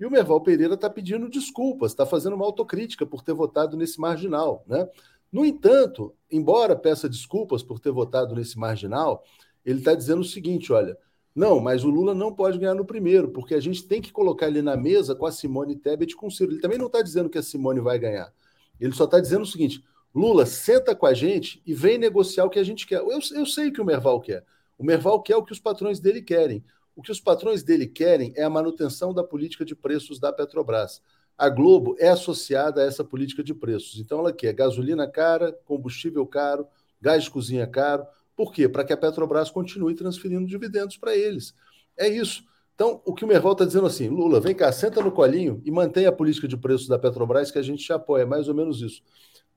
e 0.01 0.07
o 0.07 0.11
Merval 0.11 0.41
Pereira 0.41 0.75
está 0.75 0.89
pedindo 0.89 1.29
desculpas, 1.29 1.91
está 1.93 2.07
fazendo 2.07 2.35
uma 2.37 2.45
autocrítica 2.47 3.05
por 3.05 3.21
ter 3.23 3.35
votado 3.35 3.77
nesse 3.77 4.01
marginal. 4.01 4.65
Né? 4.67 4.89
No 5.31 5.45
entanto, 5.45 6.15
embora 6.31 6.75
peça 6.75 7.09
desculpas 7.09 7.63
por 7.63 7.79
ter 7.79 7.91
votado 7.91 8.35
nesse 8.35 8.59
marginal, 8.59 9.23
ele 9.67 9.81
está 9.81 9.95
dizendo 9.95 10.21
o 10.23 10.25
seguinte: 10.25 10.73
olha, 10.73 10.97
não, 11.35 11.61
mas 11.61 11.85
o 11.85 11.91
Lula 11.91 12.15
não 12.15 12.33
pode 12.33 12.59
ganhar 12.59 12.75
no 12.75 12.85
primeiro, 12.85 13.29
porque 13.29 13.55
a 13.55 13.61
gente 13.61 13.85
tem 13.85 14.01
que 14.01 14.11
colocar 14.11 14.49
ele 14.49 14.61
na 14.61 14.77
mesa 14.77 15.15
com 15.15 15.25
a 15.25 15.33
Simone 15.33 15.77
Tebet 15.77 16.13
e 16.13 16.17
com 16.17 16.27
o 16.27 16.31
Ciro. 16.31 16.53
Ele 16.53 16.61
também 16.61 16.79
não 16.79 16.87
está 16.87 17.01
dizendo 17.01 17.31
que 17.31 17.39
a 17.39 17.43
Simone 17.43 17.81
vai 17.81 17.99
ganhar. 17.99 18.33
Ele 18.81 18.93
só 18.93 19.05
está 19.05 19.21
dizendo 19.21 19.43
o 19.43 19.47
seguinte: 19.47 19.85
Lula, 20.15 20.47
senta 20.47 20.95
com 20.95 21.07
a 21.07 21.15
gente 21.15 21.63
e 21.65 21.75
vem 21.75 21.99
negociar 21.99 22.45
o 22.45 22.51
que 22.51 22.59
a 22.59 22.65
gente 22.65 22.87
quer. 22.87 23.01
Eu, 23.01 23.21
eu 23.35 23.47
sei 23.47 23.69
o 23.69 23.73
que 23.73 23.81
o 23.81 23.85
Merval 23.85 24.21
quer. 24.21 24.45
O 24.77 24.85
Merval 24.85 25.23
quer 25.23 25.37
o 25.37 25.45
que 25.45 25.53
os 25.53 25.61
patrões 25.61 26.01
dele 26.01 26.23
querem. 26.23 26.65
O 26.95 27.03
que 27.03 27.13
os 27.13 27.21
patrões 27.21 27.63
dele 27.63 27.87
querem 27.87 28.33
é 28.35 28.43
a 28.43 28.51
manutenção 28.51 29.15
da 29.15 29.23
política 29.23 29.65
de 29.65 29.75
preços 29.75 30.19
da 30.19 30.33
Petrobras. 30.33 31.01
A 31.37 31.49
Globo 31.49 31.95
é 32.01 32.09
associada 32.09 32.83
a 32.83 32.85
essa 32.85 33.05
política 33.05 33.45
de 33.45 33.55
preços. 33.55 34.01
Então, 34.01 34.19
ela 34.19 34.33
quer 34.33 34.53
gasolina 34.53 35.07
cara, 35.07 35.53
combustível 35.65 36.27
caro, 36.27 36.67
gás 37.01 37.23
de 37.23 37.31
cozinha 37.31 37.67
caro. 37.67 38.05
Por 38.39 38.53
quê? 38.53 38.69
Para 38.69 38.85
que 38.85 38.93
a 38.93 38.97
Petrobras 38.97 39.51
continue 39.51 39.97
transferindo 39.97 40.47
dividendos 40.47 40.97
para 40.97 41.13
eles. 41.17 41.53
É 41.99 42.07
isso. 42.07 42.45
Então, 42.73 43.03
o 43.05 43.13
que 43.13 43.25
o 43.25 43.27
Merval 43.27 43.51
está 43.51 43.65
dizendo 43.65 43.89
assim, 43.89 44.07
Lula, 44.07 44.39
vem 44.39 44.55
cá, 44.55 44.71
senta 44.71 45.03
no 45.03 45.11
colinho 45.11 45.61
e 45.65 45.73
mantenha 45.73 46.11
a 46.11 46.13
política 46.13 46.47
de 46.47 46.57
preços 46.57 46.87
da 46.87 46.97
Petrobras 46.97 47.51
que 47.51 47.59
a 47.59 47.63
gente 47.63 47.85
te 47.85 47.93
apoia. 47.93 48.23
É 48.23 48.25
mais 48.25 48.47
ou 48.47 48.55
menos 48.55 48.81
isso. 48.81 49.03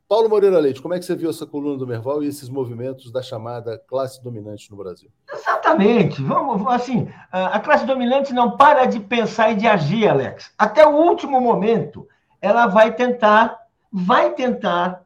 Paulo 0.10 0.28
Moreira 0.28 0.58
Leite, 0.58 0.82
como 0.82 0.96
é 0.96 1.00
que 1.00 1.06
você 1.06 1.16
viu 1.16 1.30
essa 1.30 1.46
coluna 1.46 1.78
do 1.78 1.86
Merval 1.86 2.24
e 2.24 2.28
esses 2.28 2.50
movimentos 2.50 3.12
da 3.12 3.22
chamada 3.22 3.78
classe 3.78 4.24
dominante 4.24 4.72
no 4.72 4.78
Brasil? 4.78 5.12
Exatamente. 5.32 6.20
Vamos, 6.24 6.66
assim, 6.68 7.08
a 7.32 7.60
classe 7.60 7.86
dominante 7.86 8.34
não 8.34 8.58
para 8.58 8.86
de 8.86 9.00
pensar 9.00 9.52
e 9.52 9.58
de 9.58 9.68
agir, 9.68 10.08
Alex. 10.08 10.52
Até 10.58 10.88
o 10.88 10.96
último 10.96 11.40
momento, 11.40 12.08
ela 12.42 12.66
vai 12.66 12.96
tentar, 12.96 13.60
vai 13.94 14.34
tentar 14.34 15.06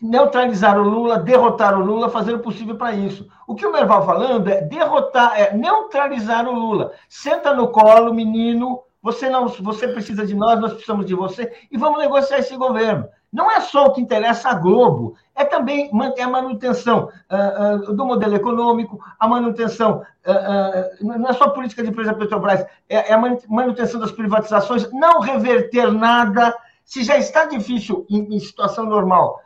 neutralizar 0.00 0.78
o 0.78 0.82
Lula, 0.82 1.18
derrotar 1.18 1.78
o 1.78 1.84
Lula, 1.84 2.08
fazer 2.08 2.34
o 2.34 2.40
possível 2.40 2.76
para 2.76 2.92
isso. 2.92 3.28
O 3.46 3.54
que 3.54 3.66
o 3.66 3.72
Merval 3.72 4.06
falando 4.06 4.48
é 4.48 4.62
derrotar, 4.62 5.38
é 5.38 5.54
neutralizar 5.54 6.48
o 6.48 6.52
Lula. 6.52 6.92
Senta 7.08 7.54
no 7.54 7.68
colo, 7.68 8.14
menino. 8.14 8.80
Você 9.02 9.30
não, 9.30 9.48
você 9.48 9.88
precisa 9.88 10.26
de 10.26 10.34
nós, 10.34 10.60
nós 10.60 10.72
precisamos 10.72 11.06
de 11.06 11.14
você 11.14 11.52
e 11.70 11.78
vamos 11.78 11.98
negociar 11.98 12.38
esse 12.38 12.54
governo. 12.56 13.08
Não 13.32 13.50
é 13.50 13.60
só 13.60 13.86
o 13.86 13.92
que 13.92 14.00
interessa 14.00 14.50
a 14.50 14.54
Globo, 14.54 15.14
é 15.36 15.44
também 15.44 15.88
manter 15.92 16.22
a 16.22 16.28
manutenção 16.28 17.08
uh, 17.30 17.90
uh, 17.90 17.94
do 17.94 18.04
modelo 18.04 18.34
econômico, 18.34 18.98
a 19.18 19.28
manutenção, 19.28 20.02
uh, 20.26 21.04
não 21.04 21.28
é 21.28 21.32
só 21.32 21.44
a 21.44 21.50
política 21.50 21.82
de 21.82 21.90
empresa 21.90 22.12
Petrobras, 22.12 22.66
é, 22.88 23.10
é, 23.10 23.12
a 23.12 23.18
manutenção 23.48 24.00
das 24.00 24.10
privatizações, 24.10 24.90
não 24.92 25.20
reverter 25.20 25.92
nada. 25.92 26.54
Se 26.90 27.04
já 27.04 27.16
está 27.16 27.44
difícil 27.44 28.04
em, 28.10 28.34
em 28.34 28.40
situação 28.40 28.84
normal, 28.84 29.40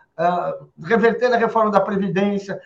reverter 0.82 1.30
a 1.30 1.36
reforma 1.36 1.70
da 1.70 1.78
Previdência, 1.78 2.58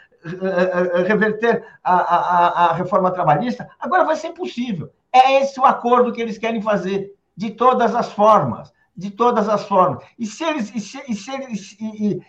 reverter 1.05 1.65
a, 1.83 1.97
a, 1.97 2.67
a 2.67 2.73
reforma 2.75 3.11
trabalhista, 3.11 3.69
agora 3.81 4.05
vai 4.05 4.15
ser 4.15 4.29
impossível. 4.29 4.89
É 5.13 5.41
esse 5.41 5.59
o 5.59 5.65
acordo 5.65 6.13
que 6.13 6.23
eles 6.23 6.39
querem 6.39 6.63
fazer, 6.63 7.13
de 7.37 7.51
todas 7.51 7.93
as 7.93 8.13
formas 8.13 8.73
de 8.97 9.11
todas 9.11 9.49
as 9.49 9.63
formas. 9.65 10.05
E 10.19 10.27
se 10.27 10.43
eles. 10.43 10.73
E 10.75 10.81
se, 10.81 11.01
e 11.09 11.15
se, 11.15 11.31
eles, 11.31 11.77
e, 11.81 12.21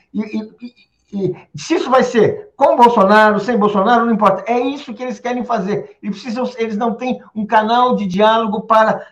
e, 1.12 1.48
se 1.56 1.74
isso 1.74 1.90
vai 1.90 2.04
ser 2.04 2.52
com 2.56 2.76
Bolsonaro, 2.76 3.40
sem 3.40 3.58
Bolsonaro, 3.58 4.06
não 4.06 4.14
importa. 4.14 4.44
É 4.46 4.60
isso 4.60 4.94
que 4.94 5.02
eles 5.02 5.20
querem 5.20 5.44
fazer. 5.44 5.98
Eles, 6.04 6.22
precisam, 6.22 6.48
eles 6.58 6.78
não 6.78 6.94
têm 6.94 7.24
um 7.34 7.44
canal 7.44 7.96
de 7.96 8.06
diálogo 8.06 8.62
para 8.62 9.04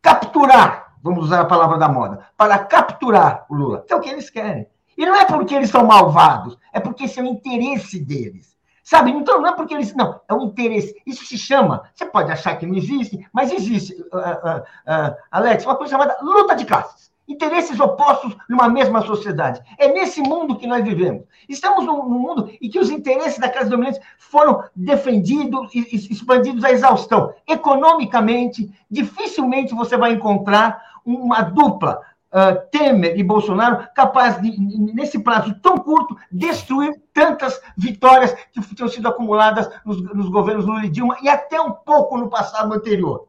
capturar, 0.00 0.83
vamos 1.04 1.26
usar 1.26 1.42
a 1.42 1.44
palavra 1.44 1.76
da 1.76 1.86
moda, 1.86 2.26
para 2.34 2.58
capturar 2.58 3.44
o 3.50 3.54
Lula. 3.54 3.84
É 3.90 3.94
o 3.94 4.00
que 4.00 4.08
eles 4.08 4.30
querem. 4.30 4.66
E 4.96 5.04
não 5.04 5.14
é 5.14 5.26
porque 5.26 5.54
eles 5.54 5.68
são 5.68 5.84
malvados, 5.86 6.56
é 6.72 6.80
porque 6.80 7.04
esse 7.04 7.20
é 7.20 7.22
o 7.22 7.26
interesse 7.26 8.00
deles. 8.00 8.54
Sabe? 8.82 9.10
Então, 9.10 9.40
não 9.40 9.48
é 9.48 9.52
porque 9.56 9.74
eles. 9.74 9.94
Não, 9.94 10.20
é 10.28 10.34
um 10.34 10.42
interesse. 10.42 10.94
Isso 11.06 11.24
se 11.24 11.38
chama. 11.38 11.84
Você 11.94 12.04
pode 12.04 12.30
achar 12.30 12.56
que 12.56 12.66
não 12.66 12.74
existe, 12.74 13.26
mas 13.32 13.50
existe, 13.50 13.94
uh, 13.94 14.16
uh, 14.16 14.60
uh, 14.60 15.16
Alex, 15.30 15.64
uma 15.64 15.76
coisa 15.76 15.92
chamada 15.92 16.16
luta 16.20 16.54
de 16.54 16.66
classes. 16.66 17.12
Interesses 17.26 17.80
opostos 17.80 18.36
numa 18.46 18.68
mesma 18.68 19.00
sociedade. 19.00 19.62
É 19.78 19.88
nesse 19.88 20.20
mundo 20.20 20.58
que 20.58 20.66
nós 20.66 20.84
vivemos. 20.84 21.24
Estamos 21.48 21.86
num, 21.86 22.06
num 22.06 22.18
mundo 22.18 22.50
em 22.60 22.68
que 22.68 22.78
os 22.78 22.90
interesses 22.90 23.38
da 23.38 23.48
classe 23.48 23.70
dominante 23.70 24.00
foram 24.18 24.62
defendidos 24.76 25.74
e 25.74 25.80
expandidos 26.12 26.62
à 26.62 26.70
exaustão. 26.70 27.32
Economicamente, 27.48 28.70
dificilmente 28.90 29.74
você 29.74 29.96
vai 29.96 30.12
encontrar 30.12 30.93
uma 31.04 31.42
dupla 31.42 32.00
uh, 32.32 32.68
Temer 32.70 33.18
e 33.18 33.22
Bolsonaro 33.22 33.86
capazes 33.94 34.42
de, 34.42 34.58
nesse 34.92 35.18
prazo 35.18 35.54
tão 35.60 35.78
curto, 35.78 36.16
destruir 36.30 37.00
tantas 37.12 37.60
vitórias 37.76 38.32
que 38.52 38.74
tinham 38.74 38.88
sido 38.88 39.08
acumuladas 39.08 39.70
nos, 39.84 40.02
nos 40.02 40.28
governos 40.28 40.66
Lula 40.66 40.84
e 40.84 40.90
Dilma 40.90 41.16
e 41.22 41.28
até 41.28 41.60
um 41.60 41.72
pouco 41.72 42.18
no 42.18 42.28
passado 42.28 42.72
anterior. 42.72 43.28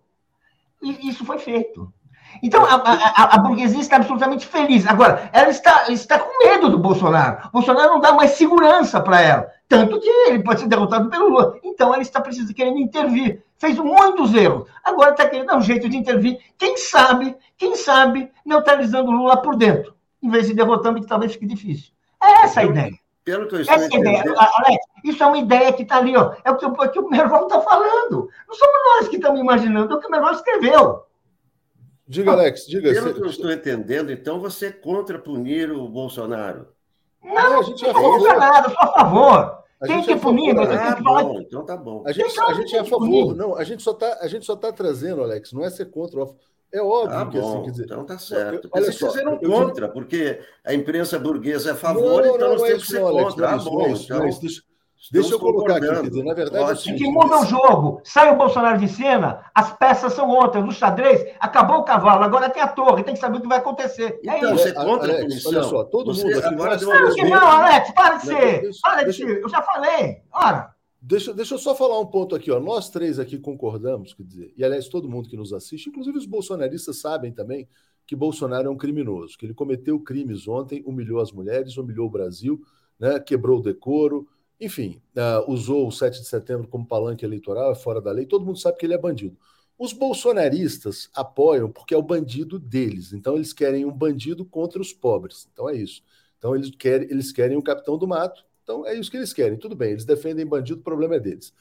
E 0.82 1.09
isso 1.09 1.23
foi 1.26 1.39
feito. 1.39 1.91
Então, 2.41 2.65
a, 2.65 2.75
a, 2.75 3.36
a, 3.36 3.38
burguesia 3.38 3.79
está 3.79 3.97
absolutamente 3.97 4.45
feliz. 4.45 4.86
Agora, 4.86 5.29
ela 5.33 5.49
está, 5.49 5.91
está 5.91 6.19
com 6.19 6.45
medo 6.45 6.69
do 6.69 6.77
Bolsonaro. 6.77 7.47
O 7.47 7.51
Bolsonaro 7.51 7.93
não 7.93 7.99
dá 7.99 8.13
mais 8.13 8.31
segurança 8.31 8.99
para 9.01 9.21
ela. 9.21 9.47
Tanto 9.67 9.99
que 9.99 10.09
ele 10.27 10.43
pode 10.43 10.61
ser 10.61 10.67
derrotado 10.67 11.09
pelo 11.09 11.29
Lula. 11.29 11.57
Então, 11.63 11.93
ela 11.93 12.01
está 12.01 12.21
precisando, 12.21 12.53
querendo 12.53 12.77
intervir. 12.77 13.43
Fez 13.57 13.77
muitos 13.77 14.33
erros. 14.33 14.67
Agora 14.83 15.11
está 15.11 15.27
querendo 15.27 15.47
dar 15.47 15.57
um 15.57 15.61
jeito 15.61 15.89
de 15.89 15.97
intervir. 15.97 16.39
Quem 16.57 16.77
sabe, 16.77 17.36
quem 17.57 17.75
sabe, 17.75 18.31
neutralizando 18.45 19.09
o 19.09 19.13
Lula 19.13 19.41
por 19.41 19.55
dentro. 19.55 19.95
Em 20.21 20.29
vez 20.29 20.47
de 20.47 20.53
derrotando, 20.53 21.01
que 21.01 21.07
talvez 21.07 21.33
fique 21.33 21.45
difícil. 21.45 21.91
É 22.21 22.43
essa 22.43 22.61
a 22.61 22.65
ideia. 22.65 22.93
Pelo 23.25 23.47
que 23.47 23.55
eu 23.55 23.61
estou 23.61 23.75
Essa 23.75 23.95
é 23.95 23.99
ideia, 23.99 24.23
Alex, 24.38 24.86
isso 25.03 25.23
é 25.23 25.25
uma 25.25 25.38
ideia 25.39 25.73
que 25.73 25.81
está 25.81 25.97
ali, 25.97 26.15
ó. 26.15 26.33
É 26.43 26.51
o 26.51 26.57
que, 26.57 26.65
o, 26.65 26.73
que 26.73 26.99
o 26.99 27.09
Merval 27.09 27.47
está 27.47 27.59
falando. 27.59 28.29
Não 28.47 28.55
somos 28.55 28.75
nós 28.86 29.07
que 29.07 29.15
estamos 29.15 29.39
imaginando, 29.39 29.91
é 29.91 29.97
o 29.97 29.99
que 29.99 30.07
o 30.07 30.11
Merval 30.11 30.33
escreveu. 30.33 31.05
Diga, 32.08 32.32
Alex, 32.32 32.68
diga. 32.68 32.93
Pelo 32.93 33.14
que 33.14 33.22
eu 33.22 33.26
estou 33.26 33.51
entendendo, 33.51 34.12
então 34.12 34.39
você 34.39 34.68
é 34.68 34.72
contra 34.72 35.18
punir 35.18 35.72
o 35.72 35.88
Bolsonaro. 35.89 36.68
Não, 37.24 37.60
a 37.60 37.64
gente 37.64 37.84
é 37.86 37.89
a 37.89 37.93
favor. 37.93 38.20
Não 38.20 38.39
nada, 38.39 38.70
sou 38.70 38.80
a 38.80 38.93
favor. 38.93 39.66
A 39.82 39.88
tem 39.88 40.03
que 40.03 40.12
é 40.12 40.16
punir, 40.16 40.53
mas 40.53 40.70
ah, 40.70 40.78
tem 40.78 40.95
que 40.95 41.03
falar. 41.03 41.24
Bom, 41.24 41.41
então 41.41 41.66
tá 41.66 41.76
bom. 41.76 42.03
A 42.06 42.12
gente, 42.12 42.39
a 42.39 42.53
gente 42.53 42.76
é 42.76 42.80
a 42.80 42.86
favor. 42.86 43.36
Não, 43.36 43.56
a 43.56 43.64
gente 43.64 43.84
só 43.84 43.91
está 43.91 44.20
a 44.22 44.28
gente 44.28 44.45
só 44.45 44.56
tá 44.56 44.72
trazendo, 44.72 45.22
Alex, 45.22 45.51
não 45.51 45.64
é 45.64 45.70
ser 45.70 45.86
contra. 45.86 46.26
É 46.72 46.82
óbvio 46.82 47.18
ah, 47.18 47.26
que 47.26 47.39
bom, 47.39 47.53
assim, 47.53 47.64
quer 47.64 47.72
dizer. 47.72 47.84
Então 47.86 48.06
tá 48.06 48.20
certo. 48.20 48.70
Olha 48.72 48.84
Vocês 48.84 48.95
só, 48.97 49.10
fizeram 49.10 49.38
contra, 49.38 49.89
porque 49.89 50.39
a 50.64 50.74
imprensa 50.74 51.18
burguesa 51.18 51.70
é 51.70 51.72
a 51.74 51.76
favor, 51.76 52.24
não, 52.24 52.36
então 52.36 52.49
não, 52.49 52.56
nós 52.56 52.64
é 52.64 52.68
temos 52.68 52.84
que 52.84 52.91
ser 52.91 52.99
não, 53.01 53.12
contra. 53.12 53.49
Alex, 53.49 53.66
ah, 53.66 53.70
bom, 53.70 53.88
isso, 53.88 54.06
então... 54.06 54.39
Deixa, 54.39 54.62
Deixa 55.12 55.34
eu 55.34 55.39
colocar 55.39 55.78
aqui, 55.78 55.88
quer 55.88 56.10
dizer, 56.10 56.24
na 56.24 56.34
verdade. 56.34 56.89
É 56.89 56.93
que 56.93 57.10
muda 57.10 57.41
o 57.41 57.45
jogo. 57.45 58.01
Sai 58.03 58.34
o 58.34 58.38
Bolsonaro 58.38 58.80
de 58.80 58.88
cena, 58.88 59.43
as 59.53 59.72
peças 59.78 60.14
são 60.14 60.30
outras. 60.30 60.64
No 60.64 60.72
xadrez, 60.72 61.34
acabou 61.39 61.78
o 61.78 61.84
cavalo, 61.84 62.24
agora 62.24 62.49
tem 62.49 62.62
a 62.62 62.68
torre, 62.68 63.03
tem 63.03 63.14
que 63.14 63.20
saber 63.20 63.38
o 63.38 63.41
que 63.41 63.47
vai 63.47 63.60
acontecer. 63.60 64.20
É 64.26 64.38
então, 64.38 64.58
você 64.58 64.70
é 64.70 64.74
contra 64.74 65.12
Alex, 65.12 65.20
a 65.20 65.22
punição. 65.22 65.51
Olha 65.51 65.64
só, 65.64 65.84
todo 65.84 66.14
você 66.14 66.24
mundo 66.24 66.38
aqui. 66.39 66.47
Agora 66.47 66.80
claro 66.80 67.14
que 67.14 67.24
não, 67.24 67.47
Alex, 67.47 67.91
para 67.91 68.18
de 68.18 68.26
ser. 68.26 68.70
Para 68.82 69.03
de 69.03 69.14
ser. 69.14 69.41
Eu 69.41 69.49
já 69.49 69.62
falei. 69.62 70.22
Ora. 70.32 70.74
Deixa, 71.01 71.32
deixa 71.34 71.53
eu 71.53 71.60
só 71.60 71.76
falar 71.76 71.99
um 71.99 72.06
ponto 72.08 72.36
aqui. 72.36 72.49
Ó. 72.49 72.60
Nós 72.60 72.89
três 72.89 73.20
aqui 73.20 73.38
concordamos, 73.38 74.14
quer 74.16 74.24
dizer, 74.24 74.53
e 74.58 74.66
aliás, 74.66 74.88
todo 74.88 75.08
mundo 75.08 75.30
que 75.30 75.38
nos 75.38 75.53
assiste, 75.53 75.89
inclusive 75.89 76.18
os 76.18 76.26
bolsonaristas, 76.26 76.97
sabem 76.97 77.32
também 77.32 77.68
que 78.08 78.16
Bolsonaro 78.16 78.68
é 78.68 78.72
um 78.72 78.78
criminoso, 78.78 79.38
que 79.38 79.45
ele 79.45 79.53
cometeu 79.53 79.99
crimes 79.99 80.47
ontem, 80.47 80.84
humilhou 80.86 81.20
as 81.20 81.32
mulheres, 81.32 81.78
humilhou 81.78 82.08
o 82.08 82.10
Brasil, 82.10 82.60
né, 82.99 83.20
quebrou 83.20 83.60
o 83.60 83.62
decoro, 83.62 84.28
enfim, 84.60 85.01
uh, 85.16 85.51
usou 85.51 85.88
o 85.88 85.91
7 85.91 86.22
de 86.22 86.28
setembro 86.28 86.68
como 86.68 86.88
palanque 86.88 87.26
eleitoral, 87.26 87.72
é 87.72 87.76
fora 87.76 88.01
da 88.01 88.12
lei, 88.12 88.26
todo 88.26 88.45
mundo 88.45 88.60
sabe 88.60 88.78
que 88.78 88.86
ele 88.86 88.93
é 88.93 88.97
bandido. 88.97 89.38
Os 89.78 89.91
bolsonaristas 89.91 91.10
apoiam 91.14 91.70
porque 91.70 91.93
é 91.93 91.97
o 91.97 92.01
bandido 92.01 92.58
deles. 92.58 93.12
Então, 93.12 93.36
eles 93.36 93.51
querem 93.51 93.86
um 93.86 93.91
bandido 93.91 94.45
contra 94.45 94.82
os 94.82 94.93
pobres. 94.93 95.49
Então, 95.51 95.70
é 95.70 95.76
isso. 95.76 96.01
Então, 96.38 96.56
eles 96.56 96.72
querem, 96.72 97.10
eles 97.12 97.32
querem 97.32 97.58
o 97.58 97.62
capitão 97.62 97.97
do 97.97 98.08
mato. 98.08 98.45
Então, 98.64 98.86
é 98.88 98.95
isso 98.95 99.12
que 99.12 99.18
eles 99.18 99.34
querem. 99.34 99.58
Tudo 99.58 99.76
bem, 99.76 99.91
eles 99.91 100.06
defendem 100.06 100.45
bandido, 100.45 100.80
o 100.80 100.84
problema 100.84 101.16
é 101.16 101.20
deles. 101.20 101.53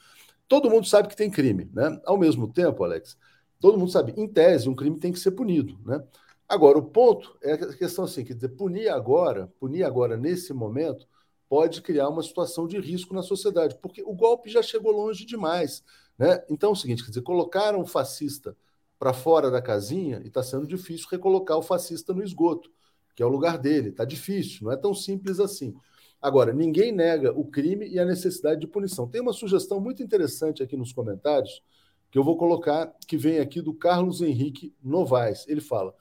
Todo 0.47 0.69
mundo 0.69 0.87
sabe 0.87 1.09
que 1.09 1.15
tem 1.15 1.29
crime, 1.29 1.69
né? 1.73 1.99
Ao 2.05 2.17
mesmo 2.17 2.47
tempo, 2.51 2.83
Alex, 2.83 3.17
todo 3.59 3.77
mundo 3.77 3.91
sabe, 3.91 4.13
em 4.15 4.27
tese, 4.27 4.69
um 4.69 4.75
crime 4.75 4.99
tem 4.99 5.11
que 5.11 5.19
ser 5.19 5.31
punido, 5.31 5.77
né? 5.85 6.01
Agora, 6.47 6.77
o 6.77 6.83
ponto 6.83 7.35
é 7.41 7.53
a 7.53 7.73
questão 7.73 8.05
assim, 8.05 8.23
quer 8.23 8.35
dizer, 8.35 8.49
punir 8.49 8.87
agora, 8.89 9.51
punir 9.59 9.83
agora 9.83 10.15
nesse 10.15 10.53
momento, 10.53 11.07
pode 11.55 11.81
criar 11.81 12.09
uma 12.09 12.21
situação 12.21 12.67
de 12.67 12.77
risco 12.77 13.13
na 13.13 13.21
sociedade, 13.21 13.77
porque 13.81 14.03
o 14.03 14.11
golpe 14.11 14.49
já 14.49 14.61
chegou 14.61 14.91
longe 14.91 15.25
demais. 15.25 15.85
Né? 16.17 16.43
Então 16.49 16.71
é 16.71 16.73
o 16.73 16.75
seguinte: 16.75 17.01
quer 17.01 17.11
dizer, 17.11 17.21
colocaram 17.21 17.79
o 17.79 17.85
fascista 17.85 18.57
para 18.99 19.13
fora 19.13 19.49
da 19.49 19.61
casinha 19.61 20.19
e 20.21 20.27
está 20.27 20.43
sendo 20.43 20.67
difícil 20.67 21.07
recolocar 21.09 21.57
o 21.57 21.61
fascista 21.61 22.13
no 22.13 22.21
esgoto, 22.21 22.69
que 23.15 23.23
é 23.23 23.25
o 23.25 23.29
lugar 23.29 23.57
dele. 23.57 23.87
Está 23.87 24.03
difícil, 24.03 24.65
não 24.65 24.71
é 24.73 24.75
tão 24.75 24.93
simples 24.93 25.39
assim. 25.39 25.73
Agora, 26.21 26.51
ninguém 26.51 26.91
nega 26.91 27.31
o 27.31 27.45
crime 27.45 27.87
e 27.87 27.99
a 27.99 28.03
necessidade 28.03 28.59
de 28.59 28.67
punição. 28.67 29.07
Tem 29.07 29.21
uma 29.21 29.31
sugestão 29.31 29.79
muito 29.79 30.03
interessante 30.03 30.61
aqui 30.61 30.75
nos 30.75 30.91
comentários, 30.91 31.63
que 32.11 32.19
eu 32.19 32.23
vou 32.25 32.35
colocar, 32.35 32.93
que 33.07 33.15
vem 33.15 33.39
aqui 33.39 33.61
do 33.61 33.73
Carlos 33.73 34.21
Henrique 34.21 34.75
Novaes. 34.83 35.47
Ele 35.47 35.61
fala: 35.61 35.95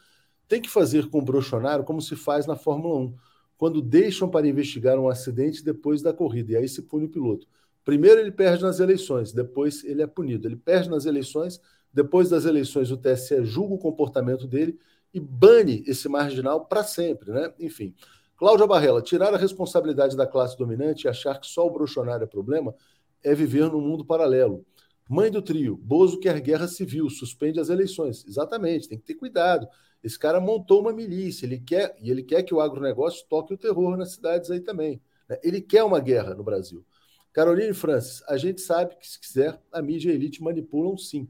tem 0.48 0.60
que 0.60 0.68
fazer 0.68 1.08
com 1.08 1.20
o 1.20 1.24
brochonário 1.24 1.84
como 1.84 2.02
se 2.02 2.16
faz 2.16 2.44
na 2.44 2.56
Fórmula 2.56 2.98
1 2.98 3.14
quando 3.56 3.80
deixam 3.80 4.28
para 4.28 4.46
investigar 4.46 4.98
um 4.98 5.08
acidente 5.08 5.64
depois 5.64 6.02
da 6.02 6.12
corrida, 6.12 6.52
e 6.52 6.56
aí 6.56 6.68
se 6.68 6.82
pune 6.82 7.06
o 7.06 7.08
piloto. 7.08 7.46
Primeiro 7.84 8.20
ele 8.20 8.32
perde 8.32 8.62
nas 8.62 8.80
eleições, 8.80 9.32
depois 9.32 9.84
ele 9.84 10.02
é 10.02 10.06
punido. 10.06 10.48
Ele 10.48 10.56
perde 10.56 10.88
nas 10.88 11.04
eleições, 11.04 11.60
depois 11.92 12.30
das 12.30 12.44
eleições 12.44 12.90
o 12.90 12.96
TSE 12.96 13.44
julga 13.44 13.74
o 13.74 13.78
comportamento 13.78 14.46
dele 14.46 14.78
e 15.12 15.20
bane 15.20 15.84
esse 15.86 16.08
marginal 16.08 16.64
para 16.64 16.82
sempre, 16.82 17.30
né? 17.30 17.52
Enfim. 17.60 17.94
Cláudia 18.36 18.66
Barrela, 18.66 19.00
tirar 19.00 19.32
a 19.32 19.36
responsabilidade 19.36 20.16
da 20.16 20.26
classe 20.26 20.58
dominante 20.58 21.04
e 21.04 21.08
achar 21.08 21.38
que 21.38 21.46
só 21.46 21.66
o 21.66 21.70
brochonário 21.70 22.24
é 22.24 22.26
problema 22.26 22.74
é 23.22 23.34
viver 23.34 23.70
num 23.70 23.80
mundo 23.80 24.04
paralelo. 24.04 24.64
Mãe 25.08 25.30
do 25.30 25.40
trio, 25.40 25.76
Bozo 25.76 26.18
quer 26.18 26.40
guerra 26.40 26.66
civil, 26.66 27.08
suspende 27.08 27.60
as 27.60 27.68
eleições. 27.68 28.24
Exatamente, 28.26 28.88
tem 28.88 28.98
que 28.98 29.04
ter 29.04 29.14
cuidado. 29.14 29.66
Esse 30.04 30.18
cara 30.18 30.38
montou 30.38 30.82
uma 30.82 30.92
milícia, 30.92 31.46
ele 31.46 31.58
quer 31.58 31.96
e 31.98 32.10
ele 32.10 32.22
quer 32.22 32.42
que 32.42 32.54
o 32.54 32.60
agronegócio 32.60 33.24
toque 33.26 33.54
o 33.54 33.56
terror 33.56 33.96
nas 33.96 34.12
cidades 34.12 34.50
aí 34.50 34.60
também. 34.60 35.00
Né? 35.26 35.38
Ele 35.42 35.62
quer 35.62 35.82
uma 35.82 35.98
guerra 35.98 36.34
no 36.34 36.44
Brasil. 36.44 36.84
Caroline 37.32 37.72
Francis, 37.72 38.22
a 38.28 38.36
gente 38.36 38.60
sabe 38.60 38.96
que 38.96 39.08
se 39.08 39.18
quiser, 39.18 39.58
a 39.72 39.80
mídia 39.80 40.10
e 40.10 40.12
a 40.12 40.14
elite 40.14 40.42
manipulam 40.42 40.96
sim. 40.98 41.26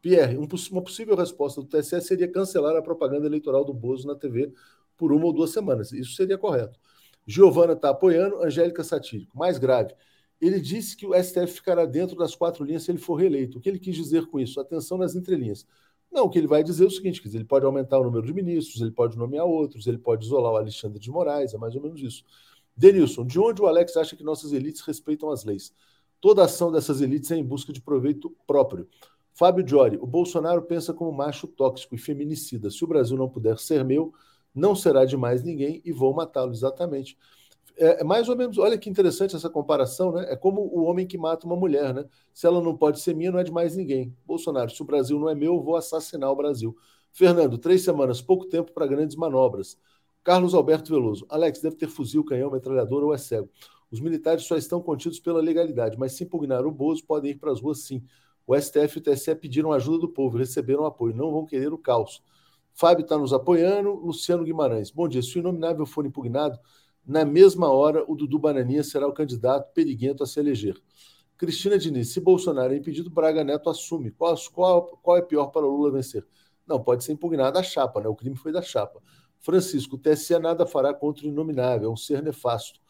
Pierre, 0.00 0.38
um, 0.38 0.48
uma 0.70 0.82
possível 0.82 1.14
resposta 1.14 1.60
do 1.60 1.68
TSE 1.68 2.00
seria 2.00 2.26
cancelar 2.26 2.74
a 2.74 2.82
propaganda 2.82 3.26
eleitoral 3.26 3.62
do 3.62 3.74
Bozo 3.74 4.06
na 4.06 4.14
TV 4.14 4.52
por 4.96 5.12
uma 5.12 5.26
ou 5.26 5.32
duas 5.32 5.50
semanas. 5.50 5.92
Isso 5.92 6.14
seria 6.14 6.38
correto. 6.38 6.80
Giovana 7.26 7.74
está 7.74 7.90
apoiando, 7.90 8.42
Angélica 8.42 8.82
Satírico. 8.82 9.36
Mais 9.36 9.58
grave, 9.58 9.94
ele 10.40 10.60
disse 10.60 10.96
que 10.96 11.06
o 11.06 11.14
STF 11.14 11.54
ficará 11.54 11.86
dentro 11.86 12.16
das 12.16 12.34
quatro 12.34 12.64
linhas 12.64 12.82
se 12.82 12.90
ele 12.90 12.98
for 12.98 13.14
reeleito. 13.14 13.58
O 13.58 13.60
que 13.60 13.68
ele 13.68 13.78
quis 13.78 13.94
dizer 13.96 14.26
com 14.26 14.40
isso? 14.40 14.60
Atenção 14.60 14.98
nas 14.98 15.14
entrelinhas. 15.14 15.66
Não, 16.14 16.26
o 16.26 16.30
que 16.30 16.38
ele 16.38 16.46
vai 16.46 16.62
dizer 16.62 16.84
é 16.84 16.86
o 16.86 16.90
seguinte: 16.90 17.20
quer 17.20 17.26
dizer, 17.26 17.38
ele 17.38 17.44
pode 17.44 17.66
aumentar 17.66 17.98
o 17.98 18.04
número 18.04 18.24
de 18.24 18.32
ministros, 18.32 18.80
ele 18.80 18.92
pode 18.92 19.18
nomear 19.18 19.44
outros, 19.44 19.88
ele 19.88 19.98
pode 19.98 20.24
isolar 20.24 20.52
o 20.52 20.56
Alexandre 20.56 21.00
de 21.00 21.10
Moraes, 21.10 21.52
é 21.52 21.58
mais 21.58 21.74
ou 21.74 21.82
menos 21.82 22.00
isso. 22.00 22.24
Denilson, 22.76 23.26
de 23.26 23.38
onde 23.40 23.60
o 23.60 23.66
Alex 23.66 23.96
acha 23.96 24.14
que 24.14 24.22
nossas 24.22 24.52
elites 24.52 24.80
respeitam 24.82 25.30
as 25.30 25.44
leis? 25.44 25.74
Toda 26.20 26.44
ação 26.44 26.70
dessas 26.70 27.00
elites 27.00 27.32
é 27.32 27.36
em 27.36 27.44
busca 27.44 27.72
de 27.72 27.82
proveito 27.82 28.30
próprio. 28.46 28.88
Fábio 29.32 29.66
Giori, 29.66 29.98
o 30.00 30.06
Bolsonaro 30.06 30.62
pensa 30.62 30.94
como 30.94 31.10
macho 31.10 31.48
tóxico 31.48 31.96
e 31.96 31.98
feminicida. 31.98 32.70
Se 32.70 32.84
o 32.84 32.86
Brasil 32.86 33.16
não 33.16 33.28
puder 33.28 33.58
ser 33.58 33.84
meu, 33.84 34.14
não 34.54 34.76
será 34.76 35.04
de 35.04 35.16
mais 35.16 35.42
ninguém 35.42 35.82
e 35.84 35.90
vou 35.90 36.14
matá-lo. 36.14 36.52
Exatamente. 36.52 37.18
É, 37.76 38.00
é, 38.00 38.04
mais 38.04 38.28
ou 38.28 38.36
menos, 38.36 38.56
olha 38.58 38.78
que 38.78 38.88
interessante 38.88 39.34
essa 39.34 39.50
comparação, 39.50 40.12
né? 40.12 40.26
É 40.32 40.36
como 40.36 40.60
o 40.60 40.84
homem 40.84 41.06
que 41.06 41.18
mata 41.18 41.46
uma 41.46 41.56
mulher, 41.56 41.92
né? 41.92 42.04
Se 42.32 42.46
ela 42.46 42.60
não 42.60 42.76
pode 42.76 43.00
ser 43.00 43.14
minha, 43.14 43.32
não 43.32 43.38
é 43.38 43.44
de 43.44 43.50
mais 43.52 43.76
ninguém. 43.76 44.16
Bolsonaro, 44.24 44.70
se 44.70 44.80
o 44.80 44.84
Brasil 44.84 45.18
não 45.18 45.28
é 45.28 45.34
meu, 45.34 45.54
eu 45.54 45.62
vou 45.62 45.76
assassinar 45.76 46.30
o 46.30 46.36
Brasil. 46.36 46.76
Fernando, 47.12 47.58
três 47.58 47.82
semanas, 47.82 48.20
pouco 48.22 48.46
tempo 48.46 48.72
para 48.72 48.86
grandes 48.86 49.16
manobras. 49.16 49.78
Carlos 50.22 50.54
Alberto 50.54 50.90
Veloso, 50.90 51.26
Alex, 51.28 51.60
deve 51.60 51.76
ter 51.76 51.88
fuzil, 51.88 52.24
canhão, 52.24 52.50
metralhadora 52.50 53.04
ou 53.04 53.14
é 53.14 53.18
cego. 53.18 53.50
Os 53.90 54.00
militares 54.00 54.44
só 54.44 54.56
estão 54.56 54.80
contidos 54.80 55.20
pela 55.20 55.40
legalidade, 55.40 55.98
mas 55.98 56.12
se 56.12 56.24
impugnar 56.24 56.66
o 56.66 56.70
Bozo, 56.70 57.04
podem 57.04 57.32
ir 57.32 57.36
para 57.36 57.52
as 57.52 57.60
ruas 57.60 57.80
sim. 57.80 58.02
O 58.46 58.54
STF 58.54 58.98
e 58.98 59.00
o 59.00 59.02
TSE 59.02 59.34
pediram 59.34 59.72
ajuda 59.72 59.98
do 59.98 60.08
povo, 60.08 60.36
receberam 60.38 60.84
apoio, 60.84 61.14
não 61.14 61.30
vão 61.30 61.44
querer 61.46 61.72
o 61.72 61.78
caos. 61.78 62.22
Fábio 62.72 63.02
está 63.02 63.16
nos 63.16 63.32
apoiando, 63.32 63.94
Luciano 63.94 64.42
Guimarães. 64.44 64.90
Bom 64.90 65.06
dia, 65.06 65.22
se 65.22 65.38
o 65.38 65.40
inominável 65.40 65.86
for 65.86 66.04
impugnado, 66.04 66.58
na 67.06 67.24
mesma 67.24 67.70
hora, 67.70 68.04
o 68.08 68.14
Dudu 68.14 68.38
Bananinha 68.38 68.82
será 68.82 69.06
o 69.06 69.12
candidato 69.12 69.72
periguento 69.72 70.22
a 70.22 70.26
se 70.26 70.40
eleger. 70.40 70.80
Cristina 71.36 71.76
Diniz, 71.76 72.12
se 72.12 72.20
Bolsonaro 72.20 72.72
é 72.72 72.76
impedido, 72.76 73.10
Braga 73.10 73.44
Neto 73.44 73.68
assume. 73.68 74.10
Qual, 74.10 74.36
qual, 74.52 74.86
qual 75.02 75.16
é 75.16 75.22
pior 75.22 75.48
para 75.48 75.66
Lula 75.66 75.90
vencer? 75.90 76.26
Não, 76.66 76.82
pode 76.82 77.04
ser 77.04 77.12
impugnada 77.12 77.58
a 77.58 77.62
chapa, 77.62 78.00
né? 78.00 78.08
O 78.08 78.14
crime 78.14 78.36
foi 78.36 78.52
da 78.52 78.62
chapa. 78.62 79.02
Francisco, 79.40 79.96
o 79.96 79.98
TSE 79.98 80.38
nada 80.38 80.66
fará 80.66 80.94
contra 80.94 81.26
o 81.26 81.28
inominável, 81.28 81.90
é 81.90 81.92
um 81.92 81.96
ser 81.96 82.22
nefasto. 82.22 82.80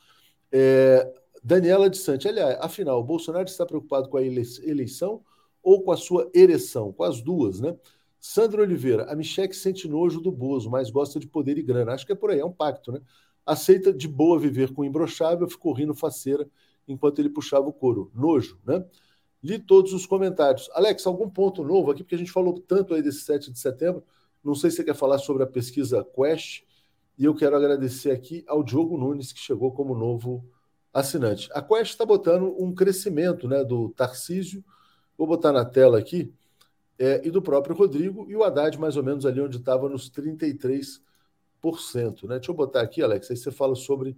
É, 0.52 1.12
Daniela 1.42 1.90
de 1.90 1.98
Sante, 1.98 2.28
aliás, 2.28 2.56
afinal, 2.60 3.00
o 3.00 3.04
Bolsonaro 3.04 3.46
está 3.46 3.66
preocupado 3.66 4.08
com 4.08 4.16
a 4.16 4.22
eleição 4.22 5.22
ou 5.62 5.82
com 5.82 5.90
a 5.90 5.96
sua 5.96 6.30
ereção? 6.32 6.92
Com 6.92 7.02
as 7.02 7.20
duas, 7.20 7.60
né? 7.60 7.76
Sandro 8.20 8.62
Oliveira, 8.62 9.04
a 9.10 9.16
Micheque 9.16 9.54
sente 9.54 9.86
nojo 9.88 10.20
do 10.20 10.32
Bozo, 10.32 10.70
mas 10.70 10.90
gosta 10.90 11.18
de 11.18 11.26
poder 11.26 11.58
e 11.58 11.62
grana. 11.62 11.92
Acho 11.92 12.06
que 12.06 12.12
é 12.12 12.14
por 12.14 12.30
aí, 12.30 12.38
é 12.38 12.44
um 12.44 12.52
pacto, 12.52 12.92
né? 12.92 13.00
Aceita 13.45 13.92
de 13.92 14.09
boa 14.09 14.38
viver 14.38 14.72
com 14.72 14.82
o 14.82 14.84
imbrochável, 14.84 15.49
ficou 15.49 15.72
rindo 15.72 15.95
faceira 15.95 16.49
enquanto 16.86 17.18
ele 17.18 17.28
puxava 17.30 17.66
o 17.66 17.72
couro. 17.72 18.11
Nojo, 18.14 18.59
né? 18.64 18.84
Li 19.42 19.59
todos 19.59 19.92
os 19.92 20.07
comentários. 20.07 20.70
Alex, 20.72 21.07
algum 21.07 21.28
ponto 21.28 21.62
novo 21.62 21.90
aqui, 21.90 22.03
porque 22.03 22.14
a 22.14 22.18
gente 22.18 22.32
falou 22.32 22.59
tanto 22.61 22.95
aí 22.95 23.03
desse 23.03 23.20
7 23.20 23.53
de 23.53 23.59
setembro. 23.59 24.03
Não 24.42 24.55
sei 24.55 24.70
se 24.70 24.76
você 24.76 24.84
quer 24.84 24.95
falar 24.95 25.18
sobre 25.18 25.42
a 25.42 25.47
pesquisa 25.47 26.07
Quest, 26.14 26.62
e 27.18 27.24
eu 27.24 27.34
quero 27.34 27.57
agradecer 27.57 28.11
aqui 28.11 28.45
ao 28.47 28.62
Diogo 28.62 28.97
Nunes, 28.97 29.32
que 29.32 29.38
chegou 29.38 29.72
como 29.72 29.95
novo 29.95 30.45
assinante. 30.92 31.49
A 31.53 31.61
Quest 31.61 31.92
está 31.92 32.07
botando 32.07 32.55
um 32.59 32.74
crescimento 32.74 33.47
né, 33.47 33.62
do 33.62 33.90
Tarcísio, 33.90 34.64
vou 35.16 35.26
botar 35.26 35.53
na 35.53 35.64
tela 35.64 35.99
aqui, 35.99 36.32
é, 36.99 37.20
e 37.26 37.30
do 37.30 37.42
próprio 37.42 37.74
Rodrigo, 37.76 38.26
e 38.28 38.36
o 38.36 38.42
Haddad 38.42 38.78
mais 38.78 38.97
ou 38.97 39.03
menos 39.03 39.26
ali 39.26 39.40
onde 39.40 39.59
estava 39.59 39.88
nos 39.88 40.11
33%. 40.11 41.01
Né? 42.26 42.36
Deixa 42.36 42.50
eu 42.50 42.56
botar 42.56 42.82
aqui, 42.82 43.02
Alex, 43.02 43.30
aí 43.30 43.36
você 43.36 43.50
fala 43.50 43.74
sobre 43.74 44.16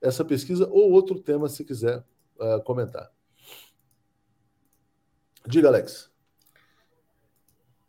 essa 0.00 0.24
pesquisa 0.24 0.68
ou 0.68 0.90
outro 0.90 1.20
tema 1.20 1.48
se 1.48 1.64
quiser 1.64 2.04
uh, 2.38 2.62
comentar. 2.64 3.10
Diga, 5.46 5.68
Alex. 5.68 6.10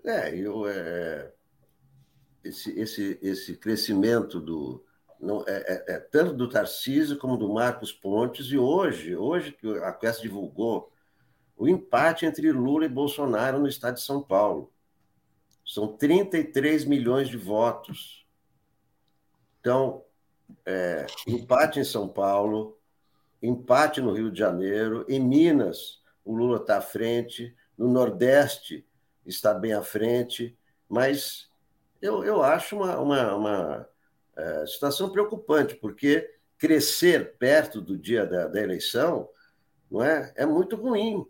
É, 0.03 0.35
eu, 0.35 0.67
é, 0.67 1.33
esse, 2.43 2.71
esse, 2.79 3.19
esse 3.21 3.57
crescimento 3.57 4.39
do 4.39 4.83
não, 5.19 5.43
é, 5.45 5.57
é, 5.57 5.95
é, 5.95 5.99
tanto 5.99 6.33
do 6.33 6.47
Tarcísio 6.47 7.17
como 7.17 7.35
do 7.35 7.53
Marcos 7.53 7.91
Pontes, 7.91 8.47
e 8.47 8.57
hoje, 8.57 9.15
hoje 9.15 9.51
que 9.51 9.67
a 9.79 9.91
Quest 9.91 10.21
divulgou 10.21 10.91
o 11.57 11.67
empate 11.67 12.25
entre 12.25 12.51
Lula 12.51 12.85
e 12.85 12.89
Bolsonaro 12.89 13.59
no 13.59 13.67
estado 13.67 13.95
de 13.95 14.01
São 14.01 14.23
Paulo. 14.23 14.71
São 15.65 15.97
33 15.97 16.85
milhões 16.85 17.27
de 17.27 17.35
votos. 17.35 18.18
Então, 19.59 20.03
é, 20.65 21.05
empate 21.27 21.79
em 21.79 21.83
São 21.83 22.07
Paulo, 22.07 22.77
empate 23.41 24.01
no 24.01 24.13
Rio 24.13 24.31
de 24.31 24.39
Janeiro, 24.39 25.05
em 25.07 25.19
Minas, 25.19 26.01
o 26.23 26.35
Lula 26.35 26.57
está 26.57 26.77
à 26.77 26.81
frente, 26.81 27.55
no 27.77 27.87
Nordeste 27.87 28.85
está 29.25 29.53
bem 29.53 29.73
à 29.73 29.81
frente, 29.81 30.57
mas 30.87 31.49
eu, 32.01 32.23
eu 32.23 32.41
acho 32.41 32.75
uma, 32.75 32.97
uma, 32.99 33.35
uma 33.35 33.89
é, 34.35 34.65
situação 34.65 35.11
preocupante, 35.11 35.75
porque 35.75 36.29
crescer 36.57 37.37
perto 37.37 37.81
do 37.81 37.97
dia 37.97 38.25
da, 38.25 38.47
da 38.47 38.61
eleição 38.61 39.29
não 39.89 40.03
é, 40.03 40.33
é 40.35 40.45
muito 40.45 40.75
ruim. 40.75 41.25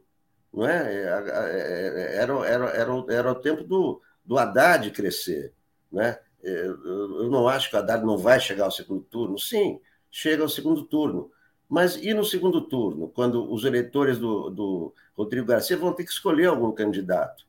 Não 0.51 0.67
é? 0.67 0.93
é, 0.93 1.05
é, 1.05 2.15
é 2.15 2.15
era, 2.17 2.33
era, 2.47 2.65
era, 2.69 3.05
era 3.09 3.31
o 3.31 3.35
tempo 3.35 3.63
do, 3.63 4.01
do 4.25 4.37
Haddad 4.37 4.89
crescer. 4.91 5.53
Né? 5.91 6.19
Eu 6.41 7.29
não 7.29 7.47
acho 7.47 7.69
que 7.69 7.75
o 7.75 7.79
Haddad 7.79 8.05
não 8.05 8.17
vai 8.17 8.39
chegar 8.39 8.65
ao 8.65 8.71
segundo 8.71 9.01
turno. 9.03 9.37
Sim, 9.37 9.79
chega 10.09 10.43
ao 10.43 10.49
segundo 10.49 10.83
turno. 10.83 11.31
Mas 11.67 11.97
e 11.97 12.13
no 12.13 12.25
segundo 12.25 12.61
turno, 12.61 13.09
quando 13.09 13.51
os 13.51 13.63
eleitores 13.63 14.17
do, 14.17 14.49
do 14.49 14.93
Rodrigo 15.15 15.45
Garcia 15.45 15.77
vão 15.77 15.93
ter 15.93 16.03
que 16.03 16.11
escolher 16.11 16.47
algum 16.47 16.71
candidato? 16.71 17.45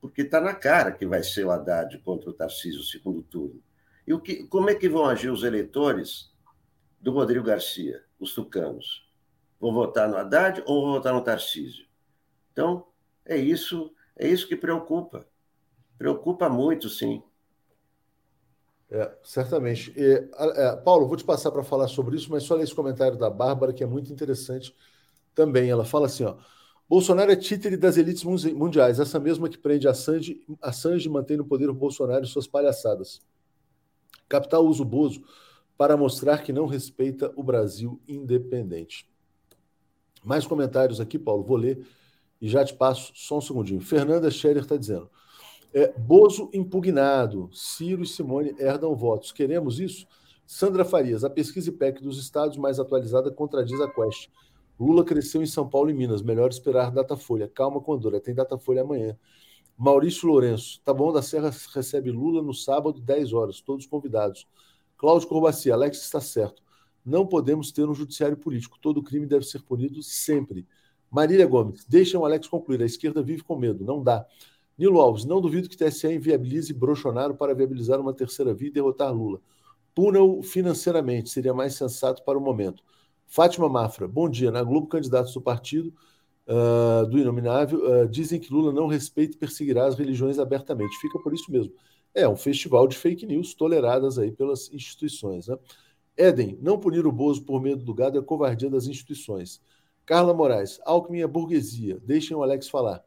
Porque 0.00 0.22
está 0.22 0.40
na 0.40 0.54
cara 0.54 0.92
que 0.92 1.04
vai 1.04 1.22
ser 1.22 1.44
o 1.44 1.50
Haddad 1.50 1.98
contra 1.98 2.30
o 2.30 2.32
Tarcísio 2.32 2.82
segundo 2.82 3.22
turno. 3.22 3.62
E 4.06 4.14
o 4.14 4.20
que, 4.20 4.46
como 4.46 4.70
é 4.70 4.74
que 4.74 4.88
vão 4.88 5.04
agir 5.04 5.30
os 5.30 5.42
eleitores 5.42 6.32
do 6.98 7.12
Rodrigo 7.12 7.44
Garcia, 7.44 8.02
os 8.18 8.34
tucanos? 8.34 9.06
Vão 9.60 9.74
votar 9.74 10.08
no 10.08 10.16
Haddad 10.16 10.62
ou 10.66 10.82
vão 10.82 10.92
votar 10.94 11.12
no 11.12 11.22
Tarcísio? 11.22 11.86
Então, 12.52 12.86
é 13.26 13.36
isso, 13.36 13.92
é 14.16 14.26
isso 14.26 14.48
que 14.48 14.56
preocupa. 14.56 15.26
Preocupa 15.98 16.48
muito, 16.48 16.88
sim. 16.88 17.22
É, 18.90 19.10
certamente. 19.22 19.92
E, 19.96 20.28
é, 20.56 20.76
Paulo, 20.76 21.06
vou 21.06 21.16
te 21.16 21.24
passar 21.24 21.52
para 21.52 21.62
falar 21.62 21.86
sobre 21.86 22.16
isso, 22.16 22.30
mas 22.30 22.42
só 22.42 22.56
ler 22.56 22.64
esse 22.64 22.74
comentário 22.74 23.16
da 23.16 23.30
Bárbara, 23.30 23.72
que 23.72 23.84
é 23.84 23.86
muito 23.86 24.12
interessante 24.12 24.74
também. 25.34 25.70
Ela 25.70 25.84
fala 25.84 26.06
assim: 26.06 26.24
ó, 26.24 26.36
Bolsonaro 26.88 27.30
é 27.30 27.36
títere 27.36 27.76
das 27.76 27.96
elites 27.96 28.24
mundiais, 28.24 28.98
essa 28.98 29.20
mesma 29.20 29.48
que 29.48 29.56
prende 29.56 29.86
Assange, 29.86 30.44
Assange 30.60 31.08
mantém 31.08 31.36
no 31.36 31.44
poder 31.44 31.70
o 31.70 31.74
Bolsonaro 31.74 32.24
e 32.24 32.28
suas 32.28 32.48
palhaçadas. 32.48 33.20
Capital 34.28 34.66
usa 34.66 34.82
o 34.82 34.84
Bozo 34.84 35.22
para 35.76 35.96
mostrar 35.96 36.42
que 36.42 36.52
não 36.52 36.66
respeita 36.66 37.32
o 37.36 37.42
Brasil 37.44 38.00
independente. 38.08 39.08
Mais 40.24 40.46
comentários 40.46 41.00
aqui, 41.00 41.18
Paulo, 41.18 41.44
vou 41.44 41.56
ler 41.56 41.86
e 42.40 42.48
já 42.48 42.64
te 42.64 42.74
passo 42.74 43.12
só 43.14 43.38
um 43.38 43.40
segundinho. 43.40 43.80
Fernanda 43.80 44.30
Scherer 44.30 44.64
está 44.64 44.76
dizendo: 44.76 45.08
é, 45.72 45.92
Bozo 45.98 46.50
impugnado, 46.52 47.48
Ciro 47.52 48.02
e 48.02 48.06
Simone 48.06 48.54
herdam 48.58 48.94
votos. 48.94 49.32
Queremos 49.32 49.78
isso? 49.78 50.06
Sandra 50.46 50.84
Farias, 50.84 51.22
a 51.22 51.30
pesquisa 51.30 51.70
IPEC 51.70 52.02
dos 52.02 52.18
estados 52.18 52.56
mais 52.56 52.80
atualizada 52.80 53.30
contradiz 53.30 53.80
a 53.80 53.88
Quest. 53.88 54.28
Lula 54.78 55.04
cresceu 55.04 55.42
em 55.42 55.46
São 55.46 55.68
Paulo 55.68 55.90
e 55.90 55.94
Minas. 55.94 56.22
Melhor 56.22 56.48
esperar 56.50 56.90
Datafolha. 56.90 57.46
Calma, 57.46 57.80
Condora, 57.80 58.18
tem 58.18 58.34
Datafolha 58.34 58.82
amanhã. 58.82 59.16
Maurício 59.76 60.28
Lourenço, 60.28 60.80
tá 60.84 60.92
bom 60.92 61.12
da 61.12 61.22
Serra 61.22 61.50
recebe 61.74 62.10
Lula 62.10 62.42
no 62.42 62.52
sábado, 62.52 63.00
10 63.00 63.32
horas, 63.32 63.60
todos 63.60 63.86
convidados. 63.86 64.46
Cláudio 64.96 65.28
Corbacia, 65.28 65.72
Alex 65.72 66.02
está 66.02 66.20
certo. 66.20 66.62
Não 67.04 67.26
podemos 67.26 67.72
ter 67.72 67.88
um 67.88 67.94
judiciário 67.94 68.36
político. 68.36 68.78
Todo 68.78 69.02
crime 69.02 69.26
deve 69.26 69.46
ser 69.46 69.62
punido 69.62 70.02
sempre. 70.02 70.66
Marília 71.10 71.46
Gomes, 71.46 71.84
deixem 71.86 72.20
o 72.20 72.24
Alex 72.24 72.46
concluir. 72.46 72.82
A 72.82 72.86
esquerda 72.86 73.22
vive 73.22 73.42
com 73.42 73.56
medo, 73.56 73.84
não 73.84 74.02
dá. 74.02 74.26
Nilo 74.80 74.98
Alves, 74.98 75.26
não 75.26 75.42
duvido 75.42 75.68
que 75.68 75.76
TSE 75.76 76.10
inviabilize 76.10 76.72
Bolsonaro 76.72 77.34
para 77.34 77.54
viabilizar 77.54 78.00
uma 78.00 78.14
terceira 78.14 78.54
via 78.54 78.68
e 78.68 78.72
derrotar 78.72 79.12
Lula. 79.12 79.38
Puna-o 79.94 80.42
financeiramente, 80.42 81.28
seria 81.28 81.52
mais 81.52 81.74
sensato 81.74 82.24
para 82.24 82.38
o 82.38 82.40
momento. 82.40 82.82
Fátima 83.26 83.68
Mafra, 83.68 84.08
bom 84.08 84.26
dia. 84.26 84.50
Na 84.50 84.62
Globo, 84.62 84.86
candidatos 84.86 85.34
do 85.34 85.42
partido 85.42 85.92
uh, 86.48 87.06
do 87.10 87.18
Inominável 87.18 88.04
uh, 88.04 88.08
dizem 88.08 88.40
que 88.40 88.50
Lula 88.50 88.72
não 88.72 88.86
respeita 88.86 89.36
e 89.36 89.38
perseguirá 89.38 89.84
as 89.84 89.96
religiões 89.96 90.38
abertamente. 90.38 90.96
Fica 90.96 91.18
por 91.18 91.34
isso 91.34 91.52
mesmo. 91.52 91.74
É 92.14 92.26
um 92.26 92.34
festival 92.34 92.88
de 92.88 92.96
fake 92.96 93.26
news 93.26 93.52
toleradas 93.52 94.18
aí 94.18 94.32
pelas 94.32 94.72
instituições. 94.72 95.46
Né? 95.46 95.58
Éden, 96.16 96.58
não 96.62 96.78
punir 96.78 97.06
o 97.06 97.12
Bozo 97.12 97.44
por 97.44 97.60
medo 97.60 97.84
do 97.84 97.92
gado 97.92 98.18
é 98.18 98.22
covardia 98.22 98.70
das 98.70 98.86
instituições. 98.86 99.60
Carla 100.06 100.32
Moraes, 100.32 100.80
Alckmin 100.86 101.20
é 101.20 101.26
burguesia, 101.26 102.00
deixem 102.02 102.34
o 102.34 102.42
Alex 102.42 102.66
falar. 102.66 103.04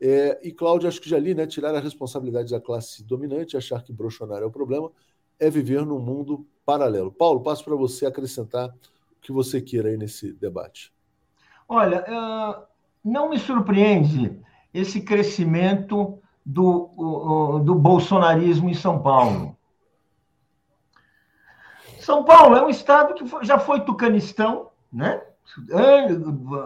É, 0.00 0.38
e 0.42 0.52
Cláudio, 0.52 0.88
acho 0.88 1.00
que 1.00 1.08
já 1.08 1.18
li, 1.18 1.34
né? 1.34 1.46
Tirar 1.46 1.74
a 1.74 1.80
responsabilidade 1.80 2.50
da 2.50 2.60
classe 2.60 3.02
dominante, 3.02 3.56
achar 3.56 3.82
que 3.82 3.92
Bolsonaro 3.92 4.44
é 4.44 4.46
o 4.46 4.50
problema, 4.50 4.90
é 5.38 5.48
viver 5.48 5.84
num 5.84 5.98
mundo 5.98 6.46
paralelo. 6.64 7.10
Paulo, 7.10 7.40
passo 7.40 7.64
para 7.64 7.74
você 7.74 8.06
acrescentar 8.06 8.68
o 8.68 8.74
que 9.20 9.32
você 9.32 9.60
queira 9.60 9.88
aí 9.88 9.96
nesse 9.96 10.32
debate. 10.32 10.92
Olha, 11.68 12.04
não 13.04 13.30
me 13.30 13.38
surpreende 13.38 14.40
esse 14.72 15.00
crescimento 15.00 16.18
do, 16.44 17.60
do 17.64 17.74
bolsonarismo 17.74 18.68
em 18.68 18.74
São 18.74 19.00
Paulo. 19.00 19.56
São 22.00 22.24
Paulo 22.24 22.54
é 22.56 22.64
um 22.64 22.68
estado 22.68 23.14
que 23.14 23.24
já 23.44 23.58
foi 23.58 23.80
tucanistão, 23.80 24.70
né? 24.92 25.22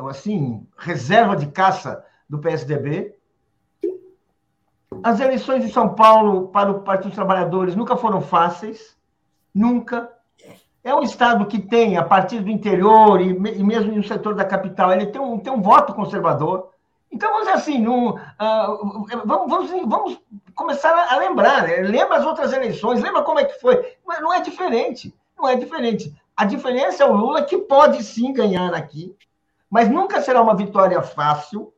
assim, 0.09 0.67
reserva 0.77 1.37
de 1.37 1.47
caça 1.47 2.05
do 2.29 2.39
PSDB. 2.39 3.15
As 5.03 5.21
eleições 5.21 5.65
de 5.65 5.73
São 5.73 5.95
Paulo 5.95 6.49
para 6.49 6.71
o 6.71 6.81
Partido 6.81 7.09
dos 7.09 7.15
Trabalhadores 7.15 7.75
nunca 7.77 7.97
foram 7.97 8.21
fáceis, 8.21 8.97
nunca. 9.55 10.11
É 10.83 10.95
um 10.95 11.03
estado 11.03 11.47
que 11.47 11.59
tem, 11.59 11.97
a 11.97 12.03
partir 12.03 12.41
do 12.41 12.51
interior 12.51 13.21
e, 13.21 13.33
mesmo 13.39 13.95
no 13.95 14.03
setor 14.03 14.35
da 14.35 14.45
capital, 14.45 14.93
ele 14.93 15.07
tem 15.07 15.21
um, 15.21 15.39
tem 15.39 15.53
um 15.53 15.61
voto 15.61 15.93
conservador. 15.93 16.71
Então, 17.13 17.31
vamos 17.33 17.49
assim, 17.49 17.87
uh, 17.87 18.17
vamos, 19.25 19.51
vamos, 19.51 19.71
vamos, 19.87 20.21
começar 20.55 20.93
a 21.11 21.17
lembrar. 21.17 21.65
Né? 21.65 21.77
Lembra 21.79 22.17
as 22.17 22.25
outras 22.25 22.53
eleições, 22.53 23.03
lembra 23.03 23.23
como 23.23 23.41
é 23.41 23.45
que 23.45 23.61
foi. 23.61 23.97
Não 24.21 24.33
é 24.33 24.41
diferente, 24.41 25.15
não 25.37 25.49
é 25.49 25.57
diferente. 25.57 26.15
A 26.37 26.45
diferença 26.45 27.03
é 27.03 27.07
o 27.07 27.13
Lula, 27.13 27.43
que 27.43 27.59
pode 27.59 28.03
sim 28.03 28.33
ganhar 28.33 28.73
aqui, 28.73 29.15
mas 29.69 29.91
nunca 29.91 30.23
será 30.23 30.41
uma 30.41 30.57
vitória 30.57 31.03
fácil, 31.03 31.73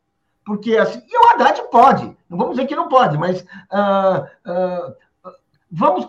porque 0.44 0.76
assim, 0.76 1.02
e 1.08 1.16
o 1.16 1.30
Haddad 1.30 1.62
pode, 1.70 2.16
não 2.28 2.38
vamos 2.38 2.56
dizer 2.56 2.66
que 2.66 2.74
não 2.74 2.88
pode, 2.88 3.16
mas 3.16 3.42
uh, 3.42 4.24
uh, 4.50 4.94
vamos. 5.70 6.08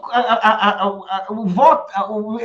O 1.29 1.45
voto, 1.45 1.93
o, 2.09 2.37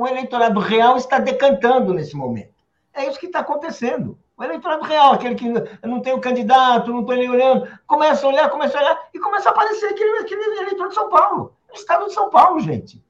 o 0.00 0.06
eleitorado 0.06 0.60
real 0.60 0.96
está 0.96 1.18
decantando 1.18 1.94
nesse 1.94 2.16
momento. 2.16 2.54
É 2.92 3.08
isso 3.08 3.18
que 3.18 3.26
está 3.26 3.40
acontecendo. 3.40 4.18
O 4.36 4.42
eleitorado 4.42 4.84
real, 4.84 5.12
aquele 5.12 5.34
que 5.34 5.48
não 5.82 6.00
tem 6.00 6.12
o 6.12 6.20
candidato, 6.20 6.92
não 6.92 7.00
estou 7.00 7.16
olhando, 7.16 7.68
começa 7.86 8.26
a 8.26 8.28
olhar, 8.28 8.50
começa 8.50 8.76
a 8.76 8.80
olhar, 8.80 8.98
e 9.14 9.18
começa 9.18 9.48
a 9.48 9.52
aparecer 9.52 9.86
aquele, 9.86 10.18
aquele 10.18 10.42
eleitor 10.60 10.88
de 10.88 10.94
São 10.94 11.08
Paulo. 11.08 11.54
O 11.72 11.74
estado 11.74 12.06
de 12.06 12.12
São 12.12 12.30
Paulo, 12.30 12.60
gente. 12.60 13.02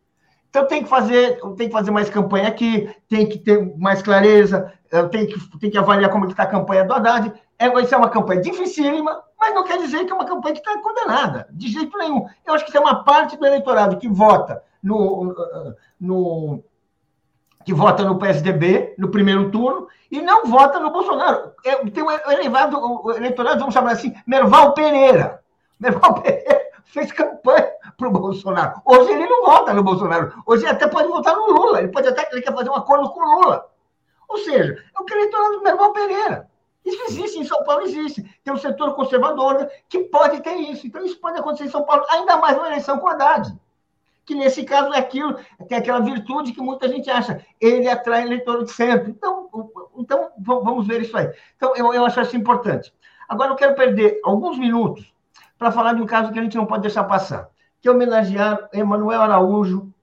Então 0.51 0.67
tem 0.67 0.85
que 0.85 0.89
fazer, 0.89 1.41
tem 1.57 1.67
que 1.67 1.73
fazer 1.73 1.91
mais 1.91 2.09
campanha 2.09 2.47
aqui, 2.47 2.89
tem 3.09 3.27
que 3.29 3.39
ter 3.39 3.77
mais 3.77 4.03
clareza, 4.03 4.73
eh, 4.93 5.03
tem 5.09 5.27
que, 5.27 5.59
tem 5.59 5.71
que 5.71 5.77
avaliar 5.77 6.11
como 6.11 6.27
está 6.27 6.45
a 6.45 6.47
campanha 6.47 6.85
do 6.85 6.93
Haddad. 6.93 7.33
É, 7.59 7.69
vai 7.69 7.85
ser 7.87 7.97
uma 7.97 8.09
campanha 8.09 8.41
dificílima, 8.41 9.23
mas 9.39 9.55
não 9.55 9.65
quer 9.65 9.79
dizer 9.79 10.05
que 10.05 10.13
é 10.13 10.15
uma 10.15 10.25
campanha 10.25 10.55
que 10.55 10.61
está 10.61 10.81
condenada, 10.81 11.47
de 11.51 11.69
jeito 11.69 11.97
nenhum. 11.99 12.27
Eu 12.45 12.55
acho 12.55 12.65
que 12.65 12.73
tem 12.73 12.81
uma 12.81 13.05
parte 13.05 13.37
do 13.37 13.47
eleitorado 13.47 13.99
que 13.99 14.09
vota 14.09 14.63
no, 14.83 15.35
no 16.01 16.65
que 17.65 17.73
vota 17.73 18.05
no 18.05 18.19
PSDB 18.19 18.95
no 18.99 19.11
primeiro 19.11 19.51
turno 19.51 19.89
e 20.11 20.21
não 20.21 20.45
vota 20.47 20.79
no 20.79 20.91
Bolsonaro. 20.91 21.53
É, 21.65 21.77
tem 21.91 22.05
um 22.05 22.11
elevado 22.11 22.79
o 22.79 23.11
eleitorado, 23.13 23.59
vamos 23.59 23.75
chamar 23.75 23.93
assim, 23.93 24.15
Merval 24.27 24.75
Pereira. 24.75 25.43
Merval 25.81 26.15
Pereira 26.21 26.65
fez 26.85 27.11
campanha 27.11 27.73
para 27.97 28.09
o 28.09 28.11
Bolsonaro. 28.11 28.81
Hoje 28.85 29.13
ele 29.13 29.27
não 29.27 29.47
vota 29.47 29.73
no 29.73 29.83
Bolsonaro. 29.83 30.33
Hoje 30.47 30.65
ele 30.65 30.73
até 30.73 30.87
pode 30.87 31.09
votar 31.09 31.35
no 31.35 31.47
Lula. 31.47 31.79
Ele 31.79 31.89
pode 31.89 32.09
até 32.09 32.29
ele 32.31 32.43
quer 32.43 32.55
fazer 32.55 32.69
um 32.69 32.75
acordo 32.75 33.11
com 33.11 33.21
o 33.21 33.41
Lula. 33.41 33.67
Ou 34.29 34.39
seja, 34.39 34.75
é 34.75 35.03
o 35.03 35.07
eleitorado 35.11 35.53
do 35.53 35.63
Merval 35.63 35.93
Pereira. 35.93 36.49
Isso 36.85 37.03
existe, 37.09 37.39
em 37.39 37.45
São 37.45 37.65
Paulo 37.65 37.83
existe. 37.83 38.23
Tem 38.45 38.53
um 38.53 38.59
setor 38.59 38.95
conservador 38.95 39.69
que 39.89 40.01
pode 40.01 40.43
ter 40.43 40.55
isso. 40.55 40.87
Então, 40.87 41.05
isso 41.05 41.19
pode 41.19 41.39
acontecer 41.39 41.65
em 41.65 41.71
São 41.71 41.85
Paulo, 41.85 42.05
ainda 42.11 42.37
mais 42.37 42.57
numa 42.57 42.69
eleição 42.69 42.99
com 42.99 43.09
Haddad. 43.09 43.57
Que 44.27 44.35
nesse 44.35 44.65
caso 44.65 44.93
é 44.93 44.99
aquilo, 44.99 45.39
tem 45.69 45.79
aquela 45.79 46.01
virtude 46.01 46.53
que 46.53 46.61
muita 46.61 46.89
gente 46.89 47.11
acha. 47.11 47.45
Ele 47.61 47.89
atrai 47.89 48.23
eleitor 48.23 48.65
de 48.65 48.71
centro. 48.71 49.11
Então, 49.11 49.49
então 49.97 50.31
vamos 50.39 50.87
ver 50.87 51.03
isso 51.03 51.17
aí. 51.17 51.31
Então, 51.57 51.75
eu, 51.77 51.93
eu 51.95 52.05
acho 52.05 52.21
isso 52.21 52.37
importante. 52.37 52.93
Agora, 53.29 53.53
eu 53.53 53.57
quero 53.57 53.75
perder 53.75 54.21
alguns 54.23 54.59
minutos 54.59 55.13
para 55.59 55.73
falar 55.73 55.95
de 55.95 56.03
um 56.03 56.07
caso 56.07 56.33
que 56.33 56.39
a 56.39 56.43
gente 56.43 56.57
não 56.57 56.67
pode 56.67 56.83
deixar 56.83 57.05
passar, 57.05 57.49
que 57.81 57.89
é 57.89 57.91
homenagear 57.91 58.69
Emanuel 58.73 59.23
Araújo, 59.23 59.94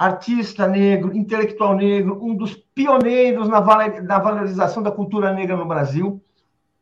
artista 0.00 0.66
negro, 0.66 1.14
intelectual 1.14 1.76
negro, 1.76 2.18
um 2.24 2.34
dos 2.34 2.54
pioneiros 2.54 3.46
na 3.48 4.18
valorização 4.18 4.82
da 4.82 4.90
cultura 4.90 5.30
negra 5.34 5.54
no 5.54 5.66
Brasil, 5.66 6.24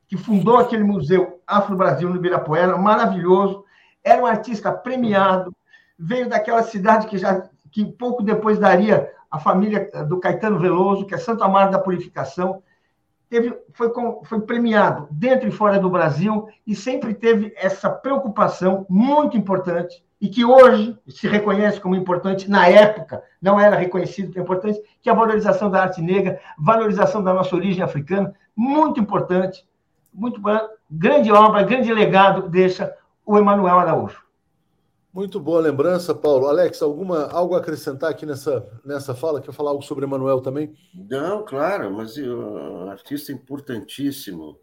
que 0.07 0.17
fundou 0.17 0.57
aquele 0.57 0.85
museu 0.85 1.43
Afro-Brasil 1.45 2.09
no 2.09 2.15
Ibirapuera, 2.15 2.79
maravilhoso. 2.79 3.65
Era 4.05 4.23
um 4.23 4.27
artista 4.27 4.71
premiado, 4.71 5.53
veio 5.99 6.29
daquela 6.29 6.63
cidade 6.63 7.09
que 7.09 7.19
já 7.19 7.43
que 7.73 7.85
pouco 7.85 8.23
depois 8.23 8.57
daria 8.57 9.13
a 9.29 9.41
família 9.41 9.91
do 10.07 10.21
Caetano 10.21 10.61
Veloso, 10.61 11.05
que 11.05 11.15
é 11.15 11.19
Santo 11.19 11.43
Amaro 11.43 11.73
da 11.73 11.79
Purificação, 11.81 12.63
teve, 13.29 13.53
foi, 13.73 13.93
foi 14.27 14.41
premiado 14.43 15.09
dentro 15.11 15.49
e 15.49 15.51
fora 15.51 15.81
do 15.81 15.91
Brasil 15.91 16.49
e 16.65 16.73
sempre 16.73 17.13
teve 17.15 17.53
essa 17.57 17.91
preocupação 17.91 18.87
muito 18.89 19.37
importante 19.37 20.05
e 20.21 20.29
que 20.29 20.45
hoje 20.45 20.99
se 21.09 21.29
reconhece 21.29 21.81
como 21.81 21.95
importante, 21.95 22.51
na 22.51 22.69
época 22.69 23.23
não 23.41 23.59
era 23.59 23.77
reconhecido 23.77 24.33
como 24.33 24.45
importante, 24.45 24.83
que 25.01 25.09
é 25.09 25.13
a 25.13 25.17
valorização 25.17 25.71
da 25.71 25.83
arte 25.83 26.03
negra, 26.03 26.41
valorização 26.59 27.23
da 27.23 27.33
nossa 27.33 27.55
origem 27.55 27.83
africana, 27.83 28.35
muito 28.57 28.99
importante, 28.99 29.65
muito 30.13 30.41
grande 30.91 31.31
obra, 31.31 31.63
grande 31.63 31.93
legado 31.93 32.49
deixa 32.49 32.93
o 33.25 33.39
Emanuel 33.39 33.79
Araújo. 33.79 34.29
Muito 35.13 35.41
boa 35.41 35.61
lembrança, 35.61 36.15
Paulo. 36.15 36.47
Alex, 36.47 36.83
alguma 36.83 37.29
algo 37.29 37.55
a 37.55 37.59
acrescentar 37.59 38.11
aqui 38.11 38.27
nessa, 38.27 38.65
nessa 38.85 39.15
fala? 39.15 39.41
Quer 39.41 39.53
falar 39.53 39.71
algo 39.71 39.83
sobre 39.83 40.05
Emanuel 40.05 40.41
também? 40.41 40.75
Não, 40.95 41.45
claro, 41.45 41.91
mas 41.93 42.17
um 42.19 42.91
artista 42.91 43.33
importantíssimo, 43.33 44.59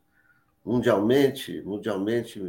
mundialmente, 0.64 1.62
mundialmente 1.66 2.40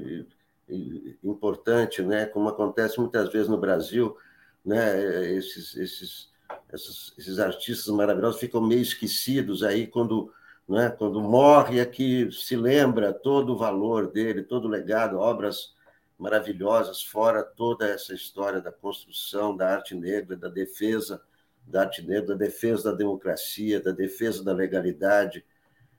importante, 0.69 2.03
né? 2.03 2.27
Como 2.27 2.49
acontece 2.49 2.99
muitas 2.99 3.33
vezes 3.33 3.49
no 3.49 3.59
Brasil, 3.59 4.17
né? 4.65 5.33
Esses, 5.33 5.77
esses, 5.77 6.33
esses, 6.73 7.15
esses 7.19 7.39
artistas 7.39 7.95
maravilhosos 7.95 8.41
ficam 8.41 8.61
meio 8.61 8.83
esquecidos 8.83 9.63
aí 9.63 9.87
quando, 9.87 10.33
né? 10.69 10.91
Quando 10.91 11.21
morre 11.21 11.81
é 11.81 11.87
que 11.87 12.31
se 12.33 12.57
lembra 12.57 13.13
todo 13.13 13.55
o 13.55 13.59
valor 13.59 14.11
dele, 14.11 14.43
todo 14.43 14.67
o 14.67 14.71
legado, 14.71 15.19
obras 15.19 15.75
maravilhosas, 16.19 17.03
fora 17.03 17.43
toda 17.43 17.87
essa 17.87 18.15
história 18.15 18.61
da 18.61 18.73
construção 18.73 19.57
da 19.57 19.69
arte 19.69 19.95
negra, 19.95 20.37
da 20.37 20.49
defesa 20.49 21.23
da 21.67 21.83
arte 21.83 22.01
negra, 22.01 22.29
da 22.29 22.35
defesa 22.35 22.93
da 22.93 22.97
democracia, 22.97 23.81
da 23.81 23.91
defesa 23.91 24.45
da 24.45 24.53
legalidade. 24.53 25.45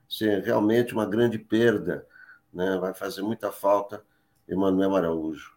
Isso 0.08 0.24
é 0.24 0.40
realmente 0.40 0.94
uma 0.94 1.04
grande 1.04 1.38
perda, 1.38 2.06
né? 2.52 2.78
vai 2.78 2.94
fazer 2.94 3.20
muita 3.22 3.52
falta 3.52 4.02
Emanuel 4.48 4.96
Araújo. 4.96 5.52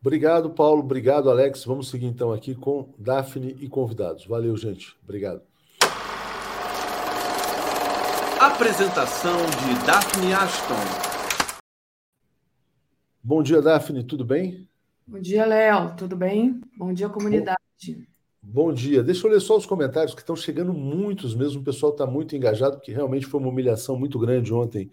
Obrigado, 0.00 0.50
Paulo. 0.50 0.80
Obrigado, 0.80 1.30
Alex. 1.30 1.64
Vamos 1.64 1.88
seguir 1.88 2.06
então 2.06 2.32
aqui 2.32 2.54
com 2.54 2.92
Daphne 2.98 3.56
e 3.60 3.68
convidados. 3.68 4.26
Valeu, 4.26 4.56
gente. 4.56 4.96
Obrigado. 5.04 5.42
Apresentação 8.40 9.36
de 9.36 9.86
Daphne 9.86 10.32
Ashton. 10.32 11.12
Bom 13.22 13.40
dia, 13.40 13.62
Daphne, 13.62 14.02
tudo 14.02 14.24
bem? 14.24 14.68
Bom 15.06 15.20
dia, 15.20 15.46
Léo, 15.46 15.94
tudo 15.96 16.16
bem? 16.16 16.60
Bom 16.76 16.92
dia, 16.92 17.08
comunidade. 17.08 17.56
Bom 18.42 18.72
dia. 18.72 19.04
Deixa 19.04 19.24
eu 19.24 19.30
ler 19.30 19.40
só 19.40 19.56
os 19.56 19.64
comentários 19.64 20.12
que 20.12 20.20
estão 20.20 20.34
chegando 20.34 20.72
muitos 20.72 21.32
mesmo. 21.36 21.60
O 21.60 21.64
pessoal 21.64 21.92
está 21.92 22.04
muito 22.04 22.34
engajado, 22.34 22.78
porque 22.78 22.90
realmente 22.90 23.26
foi 23.26 23.38
uma 23.38 23.48
humilhação 23.48 23.96
muito 23.96 24.18
grande 24.18 24.52
ontem 24.52 24.90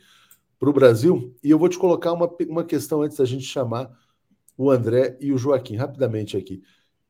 para 0.59 0.69
o 0.69 0.73
Brasil. 0.73 1.33
E 1.41 1.49
eu 1.49 1.57
vou 1.57 1.69
te 1.69 1.79
colocar 1.79 2.11
uma, 2.11 2.29
uma 2.47 2.63
questão 2.63 3.01
antes 3.01 3.17
da 3.17 3.25
gente 3.25 3.45
chamar 3.45 3.89
o 4.57 4.69
André 4.69 5.17
e 5.21 5.31
o 5.31 5.37
Joaquim, 5.37 5.77
rapidamente 5.77 6.35
aqui. 6.35 6.61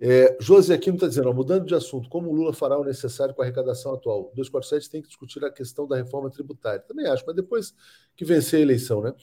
É, 0.02 0.38
José 0.39 0.76
Aquino 0.76 0.95
está 0.95 1.08
dizendo, 1.08 1.28
ó, 1.28 1.34
mudando 1.34 1.66
de 1.66 1.76
assunto, 1.76 2.08
como 2.08 2.30
o 2.30 2.34
Lula 2.34 2.54
fará 2.54 2.80
o 2.80 2.86
necessário 2.86 3.36
com 3.36 3.41
a 3.41 3.45
arrecadação 3.45 3.93
atual? 3.93 4.32
247 4.34 4.89
tem 4.89 5.02
que 5.02 5.10
discutir 5.10 5.43
a 5.43 5.52
questão 5.52 5.86
da 5.86 5.97
reforma 5.97 6.30
tributária. 6.30 6.80
Também 6.80 7.06
acho, 7.08 7.24
mas 7.28 7.36
depois 7.36 7.74
que 8.16 8.24
vencer 8.24 8.60
a 8.60 8.62
eleição, 8.62 9.02
né? 9.02 9.14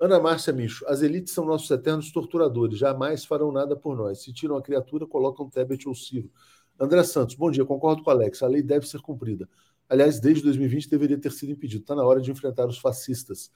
Ana 0.00 0.18
Márcia 0.18 0.52
Micho, 0.52 0.84
as 0.88 1.02
elites 1.02 1.32
são 1.32 1.44
nossos 1.44 1.70
eternos 1.70 2.10
torturadores, 2.10 2.78
jamais 2.78 3.24
farão 3.24 3.52
nada 3.52 3.76
por 3.76 3.96
nós. 3.96 4.22
Se 4.22 4.32
tiram 4.32 4.56
a 4.56 4.62
criatura, 4.62 5.06
colocam 5.06 5.48
Tebet 5.48 5.88
ou 5.88 5.94
Ciro. 5.94 6.28
André 6.80 7.04
Santos, 7.04 7.36
bom 7.36 7.48
dia, 7.48 7.64
concordo 7.64 8.02
com 8.02 8.10
o 8.10 8.12
Alex, 8.12 8.42
a 8.42 8.48
lei 8.48 8.60
deve 8.60 8.88
ser 8.88 9.00
cumprida. 9.00 9.48
Aliás, 9.88 10.18
desde 10.18 10.42
2020 10.42 10.90
deveria 10.90 11.18
ter 11.18 11.30
sido 11.30 11.52
impedido. 11.52 11.82
Está 11.82 11.94
na 11.94 12.04
hora 12.04 12.20
de 12.20 12.30
enfrentar 12.30 12.66
os 12.66 12.78
fascistas. 12.78 13.52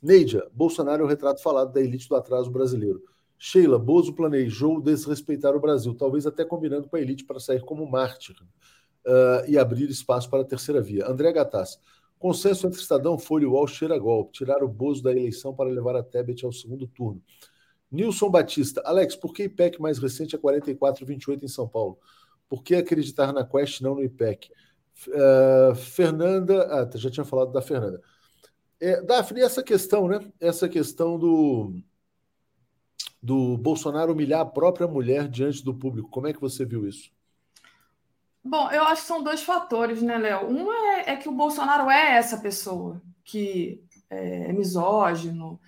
Neidia, 0.00 0.46
Bolsonaro 0.52 1.02
é 1.02 1.04
o 1.04 1.08
retrato 1.08 1.42
falado 1.42 1.72
da 1.72 1.80
elite 1.80 2.08
do 2.08 2.16
atraso 2.16 2.50
brasileiro. 2.50 3.02
Sheila, 3.38 3.78
Bozo 3.78 4.14
planejou 4.14 4.80
desrespeitar 4.80 5.56
o 5.56 5.60
Brasil, 5.60 5.94
talvez 5.94 6.26
até 6.26 6.44
combinando 6.44 6.88
com 6.88 6.96
a 6.96 7.00
elite 7.00 7.24
para 7.24 7.40
sair 7.40 7.60
como 7.60 7.84
mártir 7.90 8.36
uh, 8.40 9.48
e 9.48 9.58
abrir 9.58 9.90
espaço 9.90 10.30
para 10.30 10.42
a 10.42 10.44
terceira 10.44 10.80
via. 10.80 11.08
André 11.08 11.32
Gattas, 11.32 11.78
Consenso 12.22 12.68
entre 12.68 12.80
Estadão, 12.80 13.18
Folha 13.18 13.42
e 13.42 13.46
UOL 13.46 13.66
cheira 13.66 13.98
golpe. 13.98 14.30
Tirar 14.30 14.62
o 14.62 14.68
Bozo 14.68 15.02
da 15.02 15.10
eleição 15.10 15.52
para 15.52 15.68
levar 15.68 15.96
a 15.96 16.04
Tebet 16.04 16.44
ao 16.44 16.52
segundo 16.52 16.86
turno. 16.86 17.20
Nilson 17.90 18.30
Batista. 18.30 18.80
Alex, 18.84 19.16
por 19.16 19.34
que 19.34 19.42
IPEC 19.42 19.82
mais 19.82 19.98
recente 19.98 20.36
é 20.36 20.38
44,28 20.38 21.42
em 21.42 21.48
São 21.48 21.66
Paulo? 21.66 21.98
Por 22.48 22.62
que 22.62 22.76
acreditar 22.76 23.32
na 23.32 23.44
Quest 23.44 23.80
não 23.80 23.96
no 23.96 24.04
IPEC? 24.04 24.50
Uh, 25.08 25.74
Fernanda. 25.74 26.64
Ah, 26.70 26.88
já 26.96 27.10
tinha 27.10 27.24
falado 27.24 27.50
da 27.50 27.60
Fernanda. 27.60 28.00
É, 28.82 29.00
Daphne, 29.00 29.42
essa 29.42 29.62
questão, 29.62 30.08
né? 30.08 30.18
Essa 30.40 30.68
questão 30.68 31.16
do, 31.16 31.72
do 33.22 33.56
Bolsonaro 33.56 34.12
humilhar 34.12 34.40
a 34.40 34.44
própria 34.44 34.88
mulher 34.88 35.28
diante 35.28 35.64
do 35.64 35.72
público. 35.72 36.10
Como 36.10 36.26
é 36.26 36.32
que 36.32 36.40
você 36.40 36.64
viu 36.64 36.88
isso? 36.88 37.08
Bom, 38.42 38.68
eu 38.72 38.82
acho 38.82 39.02
que 39.02 39.06
são 39.06 39.22
dois 39.22 39.40
fatores, 39.40 40.02
né, 40.02 40.18
Léo? 40.18 40.48
Um 40.48 40.72
é, 40.72 41.12
é, 41.12 41.16
que 41.16 41.28
o 41.28 41.32
Bolsonaro 41.32 41.88
é 41.88 42.16
essa 42.16 42.38
pessoa 42.38 43.00
que 43.22 43.80
é, 44.10 44.50
é 44.50 44.52
misógino, 44.52 45.60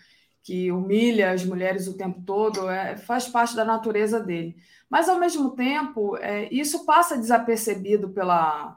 que 0.43 0.73
humilha 0.73 1.31
as 1.31 1.45
mulheres 1.45 1.87
o 1.87 1.97
tempo 1.97 2.21
todo, 2.27 2.69
é, 2.69 2.97
faz 2.97 3.29
parte 3.29 3.55
da 3.55 3.65
natureza 3.65 4.19
dele. 4.19 4.57
Mas, 4.91 5.09
ao 5.09 5.21
mesmo 5.21 5.53
tempo, 5.53 6.17
é, 6.17 6.53
isso 6.53 6.85
passa 6.85 7.17
desapercebido 7.17 8.09
pela, 8.09 8.77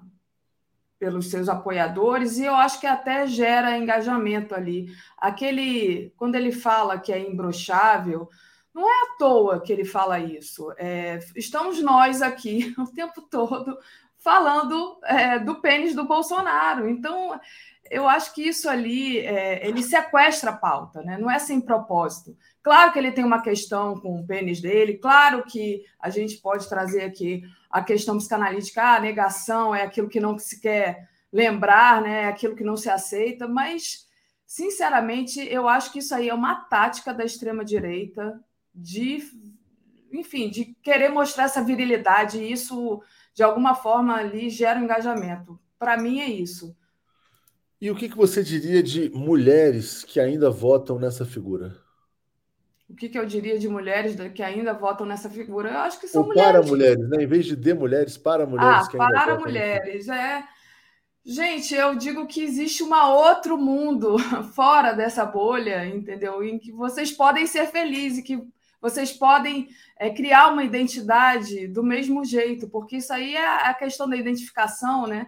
pelos 0.99 1.29
seus 1.29 1.47
apoiadores 1.47 2.37
e 2.37 2.45
eu 2.45 2.55
acho 2.55 2.79
que 2.79 2.87
até 2.87 3.27
gera 3.27 3.77
engajamento 3.77 4.55
ali. 4.55 4.87
Aquele, 5.17 6.13
quando 6.17 6.35
ele 6.35 6.51
fala 6.51 6.99
que 6.99 7.11
é 7.13 7.19
imbrochável, 7.19 8.29
não 8.73 8.87
é 8.87 8.93
à 8.93 9.17
toa 9.17 9.59
que 9.59 9.71
ele 9.71 9.85
fala 9.85 10.19
isso. 10.19 10.71
É, 10.77 11.19
estamos 11.35 11.81
nós 11.81 12.21
aqui 12.21 12.73
o 12.77 12.85
tempo 12.87 13.21
todo 13.21 13.77
falando 14.17 14.99
é, 15.03 15.39
do 15.39 15.55
pênis 15.61 15.95
do 15.95 16.05
Bolsonaro. 16.05 16.89
Então, 16.89 17.39
eu 17.89 18.07
acho 18.07 18.33
que 18.33 18.47
isso 18.47 18.69
ali, 18.69 19.19
é, 19.19 19.67
ele 19.67 19.81
sequestra 19.81 20.51
a 20.51 20.57
pauta, 20.57 21.01
né? 21.01 21.17
não 21.17 21.29
é 21.29 21.39
sem 21.39 21.61
propósito. 21.61 22.35
Claro 22.61 22.91
que 22.91 22.99
ele 22.99 23.11
tem 23.11 23.23
uma 23.23 23.41
questão 23.41 23.99
com 23.99 24.19
o 24.19 24.27
pênis 24.27 24.59
dele, 24.59 24.97
claro 24.97 25.43
que 25.43 25.83
a 25.99 26.09
gente 26.09 26.37
pode 26.37 26.67
trazer 26.67 27.03
aqui 27.03 27.43
a 27.69 27.81
questão 27.81 28.17
psicanalítica, 28.17 28.81
ah, 28.81 28.95
a 28.95 28.99
negação 28.99 29.75
é 29.75 29.83
aquilo 29.83 30.09
que 30.09 30.19
não 30.19 30.37
se 30.37 30.59
quer 30.59 31.09
lembrar, 31.31 32.01
né? 32.01 32.23
é 32.23 32.27
aquilo 32.27 32.55
que 32.55 32.63
não 32.63 32.77
se 32.77 32.89
aceita, 32.89 33.47
mas, 33.47 34.07
sinceramente, 34.45 35.39
eu 35.39 35.67
acho 35.67 35.91
que 35.91 35.99
isso 35.99 36.15
aí 36.15 36.29
é 36.29 36.33
uma 36.33 36.55
tática 36.55 37.13
da 37.13 37.25
extrema-direita 37.25 38.39
de, 38.73 39.21
enfim, 40.11 40.49
de 40.49 40.75
querer 40.81 41.09
mostrar 41.09 41.45
essa 41.45 41.63
virilidade 41.63 42.37
e 42.37 42.51
isso, 42.51 43.01
de 43.33 43.43
alguma 43.43 43.75
forma, 43.75 44.15
ali 44.15 44.49
gera 44.49 44.79
um 44.79 44.83
engajamento. 44.83 45.59
Para 45.77 45.97
mim 45.97 46.19
é 46.21 46.27
isso. 46.27 46.75
E 47.79 47.91
o 47.91 47.95
que, 47.95 48.09
que 48.09 48.17
você 48.17 48.41
diria 48.41 48.81
de 48.81 49.09
mulheres 49.11 50.03
que 50.03 50.19
ainda 50.19 50.49
votam 50.49 50.97
nessa 50.97 51.25
figura? 51.25 51.86
O 52.89 52.95
que, 52.95 53.09
que 53.09 53.19
eu 53.19 53.25
diria 53.25 53.59
de 53.59 53.67
mulheres 53.67 54.15
que 54.33 54.41
ainda 54.41 54.73
votam 54.73 55.05
nessa 55.05 55.29
figura? 55.29 55.69
Eu 55.69 55.79
acho 55.79 55.99
que 55.99 56.07
são 56.07 56.21
Ou 56.21 56.27
mulheres. 56.29 56.51
Para 56.51 56.61
mulheres, 56.63 57.09
né? 57.09 57.23
Em 57.23 57.27
vez 57.27 57.45
de 57.45 57.55
de 57.55 57.73
mulheres, 57.73 58.17
para 58.17 58.45
mulheres 58.45 58.85
ah, 58.85 58.89
que 58.89 58.97
para 58.97 59.37
mulheres, 59.37 60.07
é. 60.07 60.43
Gente, 61.25 61.75
eu 61.75 61.93
digo 61.95 62.25
que 62.25 62.41
existe 62.41 62.81
um 62.83 62.93
outro 62.93 63.57
mundo 63.57 64.17
fora 64.55 64.93
dessa 64.93 65.25
bolha, 65.25 65.85
entendeu? 65.85 66.41
Em 66.41 66.57
que 66.57 66.71
vocês 66.71 67.11
podem 67.11 67.45
ser 67.45 67.67
felizes, 67.67 68.23
que 68.23 68.41
vocês 68.79 69.11
podem 69.11 69.67
é, 69.99 70.09
criar 70.09 70.47
uma 70.47 70.63
identidade 70.63 71.67
do 71.67 71.83
mesmo 71.83 72.23
jeito, 72.23 72.69
porque 72.69 72.97
isso 72.97 73.11
aí 73.11 73.35
é 73.35 73.67
a 73.67 73.73
questão 73.73 74.07
da 74.07 74.15
identificação, 74.15 75.05
né? 75.05 75.27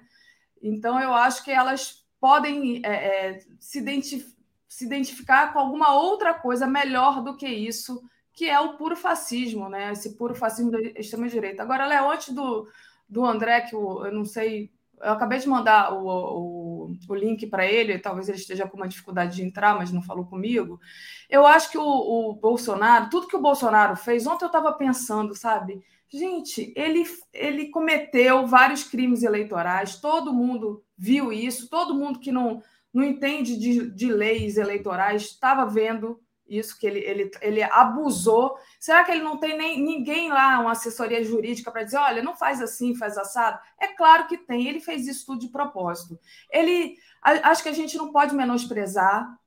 Então, 0.62 0.98
eu 1.00 1.14
acho 1.14 1.44
que 1.44 1.52
elas 1.52 2.06
podem 2.20 2.82
é, 2.86 2.92
é, 2.92 3.40
se, 3.60 3.80
identif 3.80 4.26
se 4.70 4.86
identificar 4.86 5.52
com 5.52 5.60
alguma 5.60 5.94
outra 5.94 6.34
coisa 6.34 6.66
melhor 6.66 7.22
do 7.24 7.36
que 7.36 7.48
isso, 7.48 8.02
que 8.32 8.48
é 8.48 8.60
o 8.60 8.78
puro 8.78 8.96
fascismo, 8.96 9.68
né? 9.68 9.92
Esse 9.92 10.16
puro 10.16 10.34
fascismo 10.36 10.72
da 10.72 10.80
extrema-direita. 10.80 11.64
Agora, 11.64 11.86
Léo, 11.86 12.10
antes 12.10 12.34
do, 12.34 12.70
do 13.10 13.26
André, 13.26 13.62
que 13.62 13.76
eu, 13.76 14.06
eu 14.06 14.12
não 14.14 14.24
sei 14.24 14.72
eu 15.02 15.14
acabei 15.14 15.40
de 15.40 15.48
mandar 15.48 15.94
o, 15.94 16.08
o, 16.08 16.98
o 17.08 17.16
link 17.16 17.48
para 17.48 17.66
ele, 17.66 18.00
talvez 18.00 18.28
ele 18.28 18.38
esteja 18.38 18.68
com 18.68 18.78
uma 18.78 18.88
dificuldade 18.88 19.36
de 19.36 19.44
entrar, 19.44 19.76
mas 19.76 19.92
não 19.92 20.02
falou 20.02 20.26
comigo. 20.26 20.80
Eu 21.30 21.48
acho 21.48 21.72
que 21.72 21.78
o, 21.78 21.84
o 21.84 22.34
Bolsonaro, 22.34 23.10
tudo 23.10 23.28
que 23.28 23.36
o 23.36 23.42
Bolsonaro 23.42 23.96
fez, 23.96 24.28
ontem 24.28 24.46
eu 24.46 24.48
estava 24.48 24.74
pensando, 24.74 25.36
sabe? 25.36 25.82
Gente, 26.10 26.74
ele, 26.76 27.06
ele 27.32 27.70
cometeu 27.70 28.46
vários 28.46 28.84
crimes 28.84 29.24
eleitorais, 29.24 29.96
todo 29.98 30.34
mundo 30.34 30.84
viu 30.98 31.32
isso, 31.32 31.70
todo 31.70 31.94
mundo 31.94 32.20
que 32.20 32.32
não, 32.32 32.62
não 32.94 33.04
entende 33.04 33.58
de, 33.58 33.90
de 33.92 34.12
leis 34.12 34.58
eleitorais 34.58 35.24
estava 35.24 35.66
vendo 35.66 36.20
isso 36.50 36.78
que 36.80 36.88
ele, 36.88 37.00
ele, 37.00 37.32
ele 37.42 37.64
abusou. 37.64 38.58
Será 38.80 39.04
que 39.04 39.12
ele 39.12 39.22
não 39.22 39.38
tem 39.38 39.56
nem 39.56 39.82
ninguém 39.82 40.30
lá, 40.30 40.60
uma 40.60 40.72
assessoria 40.72 41.24
jurídica, 41.24 41.72
para 41.72 41.84
dizer, 41.84 41.98
olha, 41.98 42.24
não 42.24 42.36
faz 42.36 42.62
assim, 42.62 42.96
faz 42.96 43.18
assado? 43.18 43.60
É 43.80 43.88
claro 43.88 44.28
que 44.28 44.38
tem, 44.38 44.68
ele 44.68 44.80
fez 44.80 45.08
isso 45.08 45.26
tudo 45.28 45.42
de 45.42 45.50
propósito. 45.50 46.20
Ele 46.52 46.98
acho 47.22 47.62
que 47.62 47.70
a 47.70 47.74
gente 47.74 47.96
não 47.98 48.12
pode 48.12 48.34
menosprezar. 48.34 49.38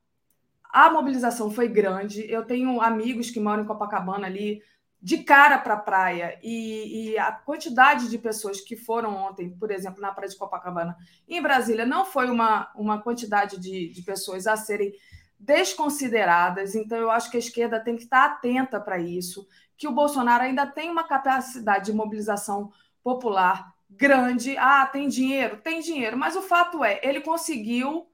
A 0.71 0.89
mobilização 0.89 1.51
foi 1.51 1.67
grande. 1.67 2.25
Eu 2.31 2.45
tenho 2.45 2.81
amigos 2.81 3.29
que 3.29 3.39
moram 3.39 3.63
em 3.63 3.67
Copacabana 3.67 4.25
ali, 4.25 4.61
de 5.03 5.17
cara 5.17 5.57
para 5.57 5.73
a 5.73 5.79
praia, 5.79 6.39
e, 6.41 7.11
e, 7.11 7.19
a 7.19 7.29
quantidade 7.29 8.09
de 8.09 8.17
pessoas 8.17 8.61
que 8.61 8.77
foram 8.77 9.13
ontem, 9.13 9.49
por 9.49 9.69
exemplo, 9.69 9.99
na 10.01 10.13
praia 10.13 10.29
de 10.29 10.37
Copacabana, 10.37 10.95
em 11.27 11.41
Brasília, 11.41 11.85
não 11.85 12.05
foi 12.05 12.29
uma, 12.29 12.71
uma 12.73 13.01
quantidade 13.01 13.59
de, 13.59 13.89
de 13.89 14.01
pessoas 14.01 14.47
a 14.47 14.55
serem 14.55 14.93
desconsideradas. 15.37 16.73
Então, 16.73 16.97
eu 16.97 17.11
acho 17.11 17.29
que 17.29 17.35
a 17.35 17.39
esquerda 17.39 17.81
tem 17.81 17.97
que 17.97 18.03
estar 18.03 18.23
atenta 18.23 18.79
para 18.79 18.97
isso, 18.97 19.45
que 19.75 19.89
o 19.89 19.91
Bolsonaro 19.91 20.43
ainda 20.45 20.65
tem 20.65 20.89
uma 20.89 21.03
capacidade 21.03 21.87
de 21.87 21.93
mobilização 21.93 22.71
popular 23.03 23.73
grande. 23.89 24.55
Ah, 24.57 24.85
tem 24.85 25.09
dinheiro? 25.09 25.57
Tem 25.57 25.81
dinheiro. 25.81 26.17
Mas 26.17 26.37
o 26.37 26.41
fato 26.41 26.81
é, 26.81 27.01
ele 27.03 27.19
conseguiu 27.19 28.07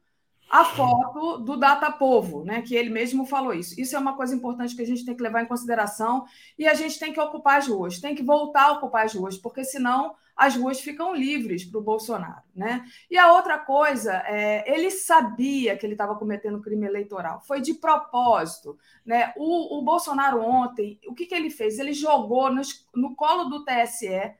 a 0.50 0.66
foto 0.66 1.38
do 1.38 1.56
Data 1.56 1.92
Povo, 1.92 2.44
né? 2.44 2.62
Que 2.62 2.76
ele 2.76 2.90
mesmo 2.90 3.26
falou 3.26 3.54
isso. 3.54 3.80
Isso 3.80 3.96
é 3.96 4.00
uma 4.00 4.16
coisa 4.16 4.36
importante 4.36 4.76
que 4.76 4.82
a 4.82 4.86
gente 4.86 5.06
tem 5.06 5.16
que 5.16 5.22
levar 5.22 5.44
em 5.44 5.48
consideração 5.48 6.26
e 6.58 6.68
a 6.68 6.74
gente 6.74 6.98
tem 6.98 7.14
que 7.14 7.20
ocupar 7.20 7.60
as 7.60 7.68
ruas, 7.68 8.00
tem 8.00 8.16
que 8.16 8.24
voltar 8.24 8.64
a 8.64 8.72
ocupar 8.74 9.06
as 9.06 9.14
ruas, 9.14 9.38
porque 9.38 9.64
senão 9.64 10.16
as 10.36 10.56
ruas 10.56 10.80
ficam 10.80 11.14
livres 11.14 11.66
para 11.66 11.80
o 11.80 11.84
Bolsonaro. 11.84 12.42
Né? 12.56 12.84
E 13.12 13.18
a 13.18 13.34
outra 13.34 13.60
coisa, 13.60 14.24
é, 14.26 14.64
ele 14.74 14.90
sabia 14.90 15.78
que 15.78 15.86
ele 15.86 15.94
estava 15.94 16.16
cometendo 16.16 16.62
crime 16.62 16.88
eleitoral, 16.88 17.42
foi 17.42 17.62
de 17.62 17.74
propósito. 17.74 18.78
Né? 19.06 19.34
O, 19.38 19.78
o 19.78 19.82
Bolsonaro 19.84 20.42
ontem, 20.42 20.98
o 21.06 21.14
que, 21.14 21.26
que 21.26 21.36
ele 21.36 21.50
fez? 21.50 21.78
Ele 21.78 21.94
jogou 21.94 22.50
no, 22.52 22.62
no 22.96 23.16
colo 23.16 23.46
do 23.46 23.66
TSE 23.66 24.34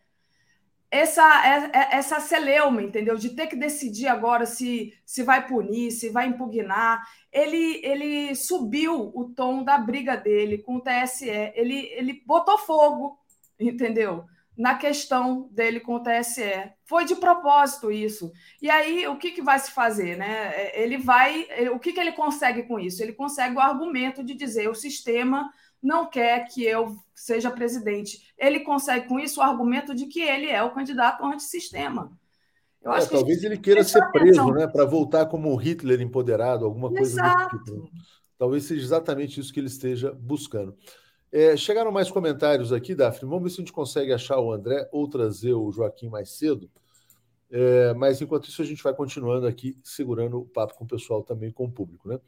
essa, 0.92 1.24
é, 1.46 1.72
é, 1.74 1.96
essa 1.98 2.20
celeuma, 2.20 2.82
entendeu? 2.82 3.16
De 3.16 3.30
ter 3.32 3.48
que 3.48 3.56
decidir 3.56 4.08
agora 4.08 4.46
se, 4.46 4.94
se 5.06 5.24
vai 5.24 5.48
punir, 5.48 5.92
se 5.92 6.10
vai 6.10 6.28
impugnar. 6.28 7.04
Ele, 7.32 7.80
ele 7.84 8.36
subiu 8.36 9.12
o 9.14 9.32
tom 9.36 9.64
da 9.64 9.78
briga 9.78 10.16
dele 10.16 10.58
com 10.58 10.78
o 10.78 10.82
TSE, 10.82 11.30
ele, 11.30 11.88
ele 11.94 12.24
botou 12.26 12.58
fogo, 12.58 13.20
entendeu? 13.60 14.26
na 14.60 14.76
questão 14.76 15.48
dele 15.54 15.80
com 15.80 15.96
o 15.96 16.04
TSE. 16.04 16.70
Foi 16.84 17.06
de 17.06 17.16
propósito 17.16 17.90
isso. 17.90 18.30
E 18.62 18.70
aí, 18.70 19.08
o 19.08 19.16
que, 19.16 19.32
que 19.32 19.42
vai 19.42 19.58
se 19.58 19.72
fazer? 19.72 20.18
Né? 20.18 20.52
É, 20.54 20.84
ele 20.84 20.98
vai. 20.98 21.48
O 21.74 21.80
que, 21.80 21.94
que 21.94 22.00
ele 22.00 22.12
consegue 22.12 22.64
com 22.64 22.78
isso? 22.78 23.02
Ele 23.02 23.14
consegue 23.14 23.56
o 23.56 23.62
argumento 23.62 24.22
de 24.22 24.34
dizer 24.34 24.68
o 24.68 24.76
sistema 24.76 25.50
não 25.82 26.10
quer 26.10 26.48
que 26.48 26.64
eu 26.64 26.96
seja 27.14 27.52
presidente. 27.52 28.34
Ele 28.38 28.62
consegue 28.62 29.08
com 29.08 29.20
isso 29.20 29.40
o 29.40 29.44
argumento 29.44 29.94
de 29.96 30.06
que 30.06 30.22
ele 30.22 30.48
é 30.48 30.62
o 30.62 30.74
candidato 30.74 31.26
antissistema. 31.26 32.12
Eu 32.82 32.94
é, 32.94 33.06
talvez 33.06 33.44
ele 33.44 33.58
queira 33.58 33.84
ser 33.84 34.06
preso, 34.12 34.52
né? 34.52 34.68
Para 34.68 34.86
voltar 34.86 35.26
como 35.26 35.54
Hitler 35.56 36.02
empoderado, 36.02 36.66
alguma 36.66 36.90
coisa 36.90 37.04
Exato. 37.04 37.58
do 37.58 37.64
tipo. 37.64 37.78
Né? 37.84 37.90
Talvez 38.38 38.64
seja 38.64 38.82
exatamente 38.82 39.40
isso 39.40 39.54
que 39.54 39.60
ele 39.60 39.68
esteja 39.68 40.14
buscando. 40.14 40.76
É, 41.32 41.56
chegaram 41.58 41.92
mais 41.92 42.10
comentários 42.10 42.72
aqui, 42.72 42.96
Daphne. 42.96 43.30
Vamos 43.30 43.44
ver 43.44 43.50
se 43.50 43.56
a 43.56 43.64
gente 43.64 43.74
consegue 43.74 44.14
achar 44.14 44.40
o 44.40 44.52
André 44.52 44.88
ou 44.92 45.08
trazer 45.08 45.54
o 45.54 45.72
Joaquim 45.72 46.08
mais 46.10 46.32
cedo. 46.32 46.70
É, 47.52 47.94
mas 47.96 48.22
enquanto 48.22 48.48
isso, 48.48 48.62
a 48.62 48.66
gente 48.66 48.82
vai 48.82 48.94
continuando 48.94 49.46
aqui, 49.46 49.78
segurando 49.84 50.40
o 50.40 50.46
papo 50.46 50.76
com 50.76 50.86
o 50.86 50.88
pessoal 50.88 51.22
também, 51.24 51.52
com 51.52 51.66
o 51.66 51.72
público. 51.72 52.08
Né? 52.08 52.20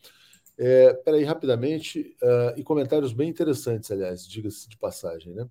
É, 0.57 0.94
peraí, 0.94 1.23
rapidamente, 1.23 2.15
uh, 2.22 2.60
e 2.60 2.64
comentários 2.64 3.14
bem 3.14 3.30
interessantes, 3.30 3.90
aliás, 3.91 4.28
diga-se 4.28 4.69
de 4.69 4.78
passagem. 4.78 5.34
Né? 5.34 5.48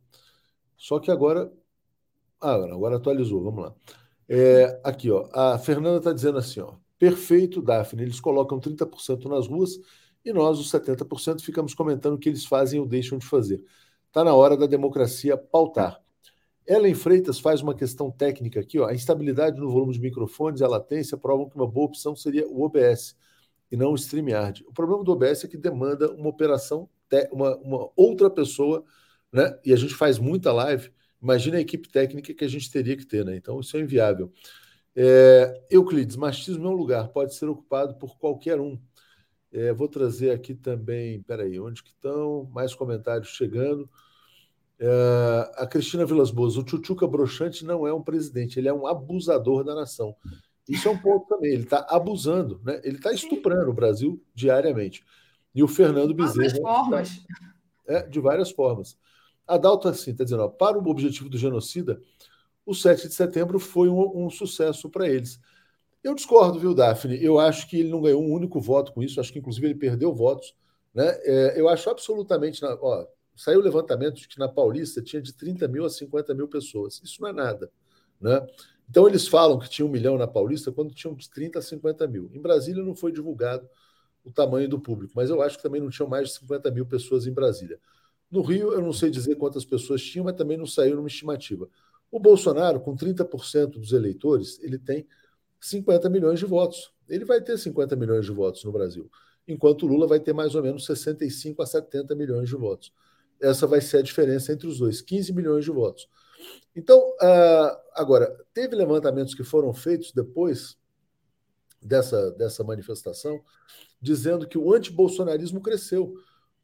Só 0.77 0.98
que 0.98 1.10
agora. 1.10 1.52
Ah, 2.40 2.55
agora 2.55 2.97
atualizou, 2.97 3.43
vamos 3.43 3.64
lá. 3.64 3.74
É, 4.28 4.81
aqui, 4.85 5.10
ó, 5.10 5.28
a 5.32 5.59
Fernanda 5.59 5.98
está 5.98 6.12
dizendo 6.12 6.39
assim: 6.39 6.60
ó, 6.60 6.74
perfeito, 6.98 7.60
Daphne, 7.60 8.02
eles 8.02 8.20
colocam 8.20 8.60
30% 8.60 9.24
nas 9.28 9.47
ruas 9.47 9.78
e 10.24 10.32
nós, 10.32 10.59
os 10.59 10.70
70%, 10.70 11.40
ficamos 11.43 11.74
comentando 11.74 12.14
o 12.14 12.18
que 12.18 12.28
eles 12.28 12.44
fazem 12.44 12.78
ou 12.81 12.86
deixam 12.86 13.18
de 13.18 13.27
fazer. 13.27 13.62
Está 14.06 14.24
na 14.24 14.35
hora 14.35 14.56
da 14.56 14.66
democracia 14.66 15.36
pautar. 15.36 16.01
Ellen 16.66 16.94
Freitas 16.94 17.40
faz 17.40 17.62
uma 17.62 17.74
questão 17.74 18.10
técnica 18.10 18.60
aqui, 18.60 18.78
ó. 18.78 18.86
A 18.86 18.94
instabilidade 18.94 19.59
no 19.59 19.70
volume 19.70 19.93
de 19.93 20.01
microfones 20.01 20.60
e 20.60 20.64
a 20.64 20.68
latência 20.68 21.16
provam 21.16 21.48
que 21.48 21.56
uma 21.56 21.66
boa 21.66 21.86
opção 21.86 22.14
seria 22.14 22.47
o 22.48 22.62
OBS 22.62 23.16
e 23.70 23.76
não 23.76 23.92
o 23.92 23.94
StreamYard. 23.94 24.64
O 24.66 24.72
problema 24.72 25.05
do 25.05 25.12
OBS 25.12 25.44
é 25.44 25.48
que 25.48 25.56
demanda 25.56 26.10
uma 26.12 26.28
operação, 26.28 26.88
uma, 27.30 27.56
uma 27.59 27.90
outra 27.97 28.28
pessoa, 28.28 28.84
né? 29.32 29.59
E 29.64 29.72
a 29.72 29.76
gente 29.76 29.94
faz 29.94 30.18
muita 30.18 30.52
live. 30.52 30.90
Imagina 31.22 31.59
a 31.59 31.60
equipe 31.60 31.88
técnica 31.88 32.34
que 32.34 32.44
a 32.44 32.48
gente 32.48 32.70
teria 32.70 32.97
que 32.97 33.06
ter, 33.06 33.24
né? 33.24 33.36
Então 33.36 33.60
isso 33.60 33.76
é 33.76 33.80
inviável. 33.80 34.32
É, 34.94 35.62
Euclides, 35.70 36.16
machismo 36.16 36.66
é 36.66 36.70
um 36.70 36.74
lugar, 36.74 37.09
pode 37.09 37.34
ser 37.34 37.47
ocupado 37.47 37.94
por 37.94 38.18
qualquer 38.18 38.60
um. 38.60 38.78
É, 39.52 39.72
vou 39.72 39.88
trazer 39.88 40.30
aqui 40.30 40.55
também, 40.55 41.22
peraí, 41.22 41.59
onde 41.60 41.82
que 41.82 41.90
estão? 41.90 42.48
Mais 42.52 42.74
comentários 42.74 43.28
chegando. 43.28 43.88
É, 44.78 45.52
a 45.56 45.66
Cristina 45.66 46.06
Vilas 46.06 46.30
Boas, 46.30 46.56
o 46.56 46.64
Tchutchuca 46.64 47.06
Broxante 47.06 47.64
não 47.64 47.86
é 47.86 47.92
um 47.92 48.02
presidente, 48.02 48.59
ele 48.59 48.68
é 48.68 48.72
um 48.72 48.86
abusador 48.86 49.62
da 49.62 49.74
nação. 49.74 50.16
Isso 50.70 50.88
é 50.88 50.90
um 50.90 50.98
ponto 50.98 51.26
também, 51.26 51.52
ele 51.52 51.64
está 51.64 51.84
abusando, 51.88 52.60
né? 52.64 52.80
ele 52.84 52.97
está 52.97 53.12
estuprando 53.12 53.70
o 53.70 53.74
Brasil 53.74 54.22
diariamente. 54.34 55.05
E 55.55 55.62
o 55.62 55.68
Fernando 55.68 56.14
Bezerra. 56.14 56.48
De 56.48 56.60
várias 56.60 56.60
formas. 56.60 57.26
É, 57.86 58.02
de 58.06 58.20
várias 58.20 58.51
formas. 58.51 58.98
A 59.47 59.59
Dalton, 59.59 59.88
assim, 59.88 60.12
está 60.12 60.22
dizendo, 60.22 60.44
ó, 60.44 60.48
para 60.48 60.78
o 60.78 60.88
objetivo 60.88 61.28
do 61.28 61.36
genocida, 61.36 62.01
o 62.64 62.72
7 62.72 63.09
de 63.09 63.14
setembro 63.14 63.59
foi 63.59 63.88
um, 63.88 64.26
um 64.26 64.30
sucesso 64.30 64.88
para 64.88 65.09
eles. 65.09 65.40
Eu 66.05 66.14
discordo, 66.14 66.59
viu, 66.59 66.72
Daphne? 66.72 67.22
Eu 67.22 67.38
acho 67.38 67.68
que 67.68 67.80
ele 67.80 67.90
não 67.90 68.01
ganhou 68.01 68.22
um 68.22 68.32
único 68.32 68.60
voto 68.60 68.92
com 68.92 69.02
isso, 69.02 69.20
acho 69.20 69.32
que 69.32 69.38
inclusive 69.38 69.66
ele 69.66 69.74
perdeu 69.74 70.14
votos. 70.14 70.55
Né? 70.94 71.09
É, 71.24 71.60
eu 71.60 71.68
acho 71.68 71.90
absolutamente. 71.90 72.64
Ó, 72.64 73.06
saiu 73.36 73.60
o 73.60 73.62
levantamento 73.62 74.14
de 74.14 74.28
que 74.28 74.38
na 74.38 74.48
Paulista 74.48 75.02
tinha 75.02 75.20
de 75.20 75.32
30 75.32 75.66
mil 75.68 75.84
a 75.84 75.90
50 75.90 76.32
mil 76.34 76.48
pessoas. 76.48 77.01
Isso 77.02 77.20
não 77.20 77.28
é 77.28 77.32
nada. 77.32 77.70
Né? 78.20 78.40
Então 78.90 79.06
eles 79.06 79.28
falam 79.28 79.56
que 79.56 79.70
tinha 79.70 79.86
um 79.86 79.88
milhão 79.88 80.18
na 80.18 80.26
Paulista 80.26 80.72
quando 80.72 80.92
tinham 80.92 81.14
de 81.14 81.30
30 81.30 81.60
a 81.60 81.62
50 81.62 82.08
mil. 82.08 82.28
Em 82.34 82.40
Brasília 82.40 82.82
não 82.82 82.94
foi 82.94 83.12
divulgado 83.12 83.68
o 84.24 84.32
tamanho 84.32 84.68
do 84.68 84.80
público, 84.80 85.12
mas 85.14 85.30
eu 85.30 85.40
acho 85.40 85.56
que 85.56 85.62
também 85.62 85.80
não 85.80 85.88
tinham 85.88 86.08
mais 86.08 86.28
de 86.28 86.34
50 86.34 86.70
mil 86.72 86.84
pessoas 86.84 87.24
em 87.24 87.32
Brasília. 87.32 87.78
No 88.28 88.42
Rio, 88.42 88.72
eu 88.72 88.82
não 88.82 88.92
sei 88.92 89.08
dizer 89.08 89.36
quantas 89.36 89.64
pessoas 89.64 90.02
tinham, 90.02 90.24
mas 90.24 90.34
também 90.34 90.56
não 90.56 90.66
saiu 90.66 90.96
numa 90.96 91.06
estimativa. 91.06 91.68
O 92.10 92.18
Bolsonaro, 92.18 92.80
com 92.80 92.96
30% 92.96 93.78
dos 93.78 93.92
eleitores, 93.92 94.58
ele 94.60 94.76
tem 94.76 95.06
50 95.60 96.10
milhões 96.10 96.40
de 96.40 96.46
votos. 96.46 96.92
Ele 97.08 97.24
vai 97.24 97.40
ter 97.40 97.56
50 97.58 97.94
milhões 97.94 98.26
de 98.26 98.32
votos 98.32 98.64
no 98.64 98.72
Brasil, 98.72 99.08
enquanto 99.46 99.84
o 99.84 99.86
Lula 99.86 100.06
vai 100.08 100.18
ter 100.18 100.32
mais 100.32 100.56
ou 100.56 100.62
menos 100.62 100.84
65 100.84 101.62
a 101.62 101.66
70 101.66 102.14
milhões 102.16 102.48
de 102.48 102.56
votos. 102.56 102.92
Essa 103.40 103.66
vai 103.66 103.80
ser 103.80 103.98
a 103.98 104.02
diferença 104.02 104.52
entre 104.52 104.66
os 104.66 104.78
dois, 104.78 105.00
15 105.00 105.32
milhões 105.32 105.64
de 105.64 105.70
votos. 105.70 106.08
Então, 106.74 106.98
uh, 106.98 107.76
agora, 107.94 108.36
teve 108.52 108.76
levantamentos 108.76 109.34
que 109.34 109.44
foram 109.44 109.72
feitos 109.72 110.12
depois 110.12 110.78
dessa, 111.82 112.30
dessa 112.32 112.62
manifestação, 112.62 113.42
dizendo 114.00 114.46
que 114.46 114.58
o 114.58 114.72
antibolsonarismo 114.72 115.60
cresceu. 115.60 116.14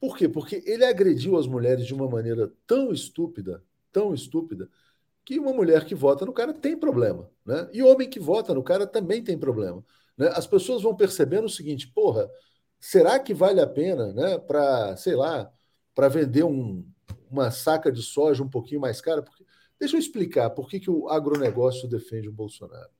Por 0.01 0.17
quê? 0.17 0.29
Porque 0.29 0.63
ele 0.67 0.85
agrediu 0.85 1.37
as 1.39 1.47
mulheres 1.47 1.87
de 1.87 1.95
uma 1.95 2.09
maneira 2.09 2.53
tão 2.67 2.93
estúpida, 2.93 3.63
tão 3.93 4.13
estúpida, 4.13 4.69
que 5.25 5.39
uma 5.39 5.53
mulher 5.53 5.85
que 5.85 5.95
vota 5.95 6.25
no 6.25 6.33
cara 6.33 6.53
tem 6.53 6.77
problema, 6.79 7.29
né? 7.45 7.69
E 7.73 7.83
homem 7.83 8.09
que 8.09 8.21
vota 8.21 8.55
no 8.55 8.63
cara 8.63 8.87
também 8.87 9.23
tem 9.25 9.37
problema. 9.37 9.85
Né? 10.17 10.29
As 10.35 10.47
pessoas 10.47 10.83
vão 10.83 10.95
percebendo 10.95 11.47
o 11.47 11.51
seguinte: 11.51 11.89
porra, 11.89 12.31
será 12.79 13.19
que 13.19 13.35
vale 13.35 13.61
a 13.61 13.67
pena, 13.67 14.13
né? 14.13 14.39
Para 14.39 14.97
sei 14.97 15.17
lá, 15.17 15.51
para 15.95 16.09
vender 16.09 16.45
um, 16.45 16.87
uma 17.31 17.51
saca 17.51 17.91
de 17.91 18.03
soja 18.03 18.43
um 18.43 18.49
pouquinho 18.49 18.81
mais 18.81 19.01
cara. 19.01 19.23
Porque... 19.23 19.45
Deixa 19.79 19.97
eu 19.97 20.01
explicar 20.01 20.51
por 20.51 20.69
que, 20.69 20.81
que 20.81 20.91
o 20.91 21.09
agronegócio 21.09 21.89
defende 21.89 22.29
o 22.29 22.33
Bolsonaro. 22.33 22.91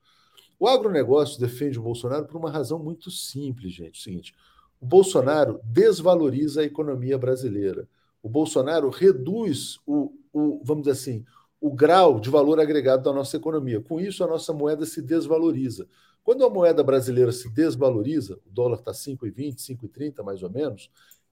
O 0.59 0.67
agronegócio 0.67 1.41
defende 1.41 1.79
o 1.79 1.83
Bolsonaro 1.83 2.27
por 2.27 2.37
uma 2.37 2.51
razão 2.51 2.79
muito 2.79 3.11
simples, 3.11 3.73
gente. 3.73 3.99
É 3.99 4.01
o 4.01 4.03
seguinte: 4.03 4.35
o 4.81 4.87
Bolsonaro 4.87 5.61
desvaloriza 5.65 6.61
a 6.61 6.65
economia 6.65 7.19
brasileira. 7.19 7.89
O 8.23 8.29
Bolsonaro 8.29 8.91
reduz 8.91 9.79
o, 9.87 10.13
o, 10.33 10.61
vamos 10.65 10.85
dizer 10.85 10.93
assim, 10.93 11.25
o 11.61 11.71
grau 11.71 12.21
de 12.21 12.29
valor 12.29 12.61
agregado 12.61 13.03
da 13.03 13.13
nossa 13.13 13.37
economia. 13.37 13.81
Com 13.81 14.01
isso, 14.01 14.23
a 14.25 14.27
nossa 14.27 14.53
moeda 14.53 14.85
se 14.85 15.01
desvaloriza. 15.01 15.87
Quando 16.23 16.45
a 16.45 16.51
moeda 16.51 16.83
brasileira 16.83 17.31
se 17.31 17.49
desvaloriza, 17.49 18.39
o 18.45 18.51
dólar 18.51 18.79
está 18.79 18.93
5,20, 18.93 19.59
5,30 19.59 20.25
mais 20.25 20.43
ou 20.43 20.51
menos, 20.51 20.91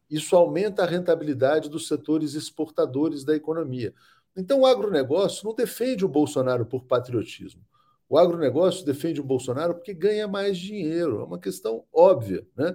isso 0.09 0.37
aumenta 0.37 0.85
a 0.85 0.87
rentabilidade 0.87 1.69
dos 1.69 1.89
setores 1.89 2.35
exportadores 2.35 3.25
da 3.25 3.35
economia. 3.35 3.93
Então, 4.37 4.61
o 4.61 4.67
agronegócio 4.67 5.47
não 5.47 5.55
defende 5.55 6.05
o 6.05 6.09
Bolsonaro 6.09 6.67
por 6.67 6.85
patriotismo. 6.85 7.63
O 8.09 8.19
agronegócio 8.19 8.85
defende 8.85 9.21
o 9.21 9.25
Bolsonaro 9.25 9.75
porque 9.75 9.95
ganha 9.95 10.29
mais 10.29 10.59
dinheiro. 10.59 11.21
É 11.21 11.25
uma 11.25 11.39
questão 11.39 11.85
óbvia. 11.93 12.47
Né? 12.57 12.75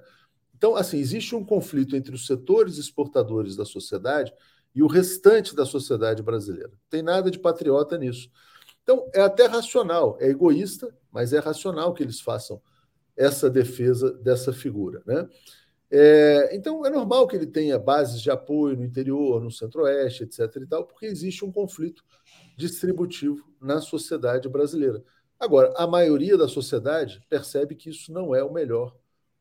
Então, 0.56 0.76
assim, 0.76 0.98
existe 0.98 1.36
um 1.36 1.44
conflito 1.44 1.96
entre 1.96 2.16
os 2.16 2.26
setores 2.26 2.78
exportadores 2.78 3.56
da 3.56 3.66
sociedade 3.66 4.34
e 4.74 4.84
o 4.84 4.88
restante 4.88 5.56
da 5.56 5.66
sociedade 5.66 6.24
brasileira. 6.24 6.70
Não 6.70 6.90
tem 6.90 7.02
nada 7.02 7.30
de 7.30 7.40
patriota 7.40 7.98
nisso. 7.98 8.30
Então, 8.84 9.10
é 9.14 9.22
até 9.22 9.46
racional, 9.46 10.18
é 10.20 10.28
egoísta, 10.30 10.94
mas 11.12 11.32
é 11.34 11.40
racional 11.40 11.94
que 11.94 12.02
eles 12.02 12.20
façam 12.20 12.62
essa 13.16 13.50
defesa 13.50 14.12
dessa 14.14 14.52
figura. 14.52 15.02
Né? 15.06 15.28
É, 15.92 16.56
então, 16.56 16.86
é 16.86 16.90
normal 16.90 17.28
que 17.28 17.36
ele 17.36 17.48
tenha 17.48 17.80
bases 17.80 18.22
de 18.22 18.30
apoio 18.30 18.78
no 18.78 18.84
interior, 18.84 19.42
no 19.42 19.52
centro-oeste, 19.52 20.24
etc. 20.24 20.56
e 20.58 20.68
tal, 20.68 20.86
porque 20.86 21.06
existe 21.06 21.44
um 21.44 21.52
conflito 21.52 22.04
distributivo 22.56 23.44
na 23.60 23.82
sociedade 23.82 24.48
brasileira. 24.48 25.04
Agora, 25.40 25.74
a 25.78 25.88
maioria 25.88 26.38
da 26.38 26.48
sociedade 26.48 27.22
percebe 27.30 27.74
que 27.74 27.90
isso 27.90 28.12
não 28.12 28.36
é 28.36 28.44
o 28.44 28.54
melhor 28.54 28.96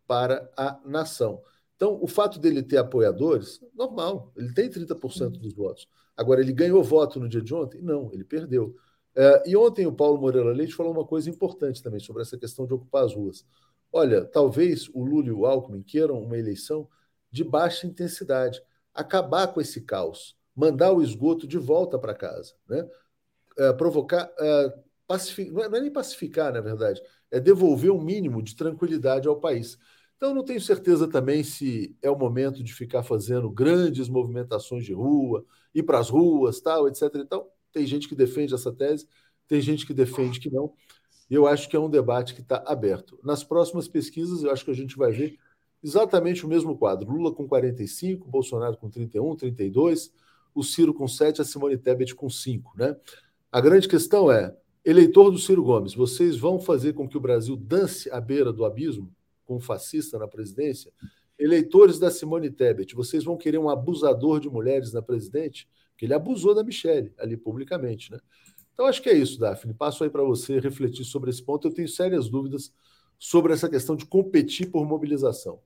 para 0.07 0.51
a 0.57 0.81
nação. 0.85 1.43
Então, 1.77 1.99
o 2.01 2.09
fato 2.09 2.39
dele 2.39 2.63
ter 2.63 2.79
apoiadores, 2.79 3.61
normal, 3.75 4.33
ele 4.37 4.53
tem 4.55 4.71
30% 4.71 5.39
dos 5.39 5.55
votos. 5.55 5.87
Agora, 6.17 6.41
ele 6.41 6.53
ganhou 6.53 6.83
voto 6.83 7.21
no 7.21 7.29
dia 7.29 7.43
de 7.43 7.55
ontem? 7.55 7.81
Não, 7.83 8.13
ele 8.13 8.25
perdeu. 8.25 8.75
É, 9.15 9.51
e 9.51 9.57
ontem 9.57 9.87
o 9.87 9.93
Paulo 9.93 10.21
Moreira 10.21 10.53
Leite 10.53 10.75
falou 10.75 10.93
uma 10.93 11.05
coisa 11.05 11.29
importante 11.29 11.83
também 11.83 12.01
sobre 12.01 12.23
essa 12.23 12.39
questão 12.39 12.67
de 12.67 12.75
ocupar 12.75 13.05
as 13.05 13.15
ruas. 13.15 13.45
Olha, 13.93 14.25
talvez 14.25 14.89
o 14.93 15.03
Lula 15.05 15.29
e 15.29 15.33
o 15.33 15.47
Alckmin 15.47 15.83
queiram 15.83 16.23
uma 16.23 16.37
eleição 16.39 16.89
de 17.31 17.45
baixa 17.45 17.87
intensidade, 17.87 18.63
acabar 18.95 19.49
com 19.49 19.61
esse 19.61 19.83
caos, 19.83 20.37
mandar 20.55 20.93
o 20.93 21.03
esgoto 21.03 21.47
de 21.47 21.59
volta 21.59 21.99
para 21.99 22.15
casa, 22.15 22.55
né? 22.69 22.89
É, 23.59 23.73
provocar, 23.73 24.31
é, 24.39 24.75
pacific... 25.07 25.51
não, 25.51 25.65
é, 25.65 25.69
não 25.69 25.79
é 25.79 25.81
nem 25.81 25.93
pacificar, 25.93 26.53
na 26.53 26.61
verdade, 26.61 27.03
é 27.31 27.41
devolver 27.41 27.91
um 27.91 28.01
mínimo 28.03 28.43
de 28.43 28.55
tranquilidade 28.57 29.29
ao 29.29 29.41
país. 29.41 29.79
Então, 30.17 30.35
não 30.35 30.45
tenho 30.45 30.61
certeza 30.61 31.09
também 31.09 31.45
se 31.45 31.97
é 32.03 32.11
o 32.11 32.19
momento 32.19 32.63
de 32.63 32.75
ficar 32.75 33.03
fazendo 33.03 33.51
grandes 33.51 34.09
movimentações 34.09 34.85
de 34.85 34.93
rua, 34.93 35.45
ir 35.75 35.83
para 35.85 35.99
as 35.99 36.09
ruas, 36.11 36.61
tal, 36.61 36.89
etc. 36.89 37.03
Então, 37.17 37.49
tem 37.73 37.87
gente 37.87 38.09
que 38.09 38.15
defende 38.17 38.55
essa 38.55 38.73
tese, 38.73 39.07
tem 39.47 39.61
gente 39.61 39.87
que 39.87 39.95
defende 39.95 40.41
que 40.41 40.51
não. 40.51 40.73
Eu 41.31 41.47
acho 41.47 41.69
que 41.69 41.77
é 41.77 41.81
um 41.81 41.91
debate 41.91 42.35
que 42.35 42.41
está 42.41 42.63
aberto. 42.67 43.19
Nas 43.23 43.45
próximas 43.45 43.87
pesquisas, 43.87 44.43
eu 44.43 44.51
acho 44.51 44.65
que 44.65 44.71
a 44.71 44.75
gente 44.75 44.97
vai 44.97 45.13
ver 45.13 45.39
exatamente 45.83 46.45
o 46.45 46.49
mesmo 46.49 46.77
quadro: 46.77 47.11
Lula 47.11 47.33
com 47.35 47.47
45, 47.47 48.29
Bolsonaro 48.29 48.77
com 48.77 48.89
31, 48.89 49.37
32, 49.37 50.13
o 50.55 50.63
Ciro 50.63 50.95
com 50.95 51.07
7, 51.07 51.43
a 51.43 51.45
Simone 51.45 51.77
Tebet 51.77 52.15
com 52.15 52.31
5. 52.31 52.73
Né? 52.77 52.97
A 53.53 53.61
grande 53.61 53.89
questão 53.89 54.31
é: 54.31 54.57
eleitor 54.85 55.31
do 55.31 55.39
Ciro 55.39 55.63
Gomes, 55.63 55.95
vocês 55.95 56.39
vão 56.39 56.59
fazer 56.59 56.95
com 56.95 57.09
que 57.09 57.17
o 57.17 57.21
Brasil 57.21 57.57
dance 57.57 58.11
à 58.11 58.21
beira 58.21 58.53
do 58.53 58.65
abismo? 58.65 59.13
com 59.49 59.57
um 59.57 59.61
fascista 59.61 60.19
na 60.19 60.29
presidência, 60.29 60.93
eleitores 61.39 61.99
da 61.99 62.11
Simone 62.11 62.51
Tebet, 62.51 62.95
vocês 62.95 63.25
vão 63.25 63.39
querer 63.39 63.57
um 63.57 63.71
abusador 63.71 64.39
de 64.39 64.51
mulheres 64.51 64.93
na 64.93 65.01
presidente? 65.01 65.67
Que 65.97 66.05
ele 66.05 66.13
abusou 66.13 66.55
da 66.55 66.63
Michelle 66.63 67.13
ali 67.19 67.37
publicamente, 67.37 68.13
né? 68.13 68.21
Então 68.79 68.87
acho 68.87 69.03
que 69.03 69.09
é 69.09 69.17
isso, 69.17 69.41
Daphne. 69.41 69.75
Passo 69.75 70.05
aí 70.05 70.11
para 70.11 70.23
você 70.23 70.61
refletir 70.61 71.05
sobre 71.05 71.31
esse 71.31 71.43
ponto. 71.43 71.67
Eu 71.67 71.75
tenho 71.75 71.89
sérias 71.89 72.29
dúvidas 72.29 72.73
sobre 73.19 73.53
essa 73.53 73.69
questão 73.69 73.97
de 73.97 74.07
competir 74.07 74.71
por 74.71 74.87
mobilização. 74.87 75.59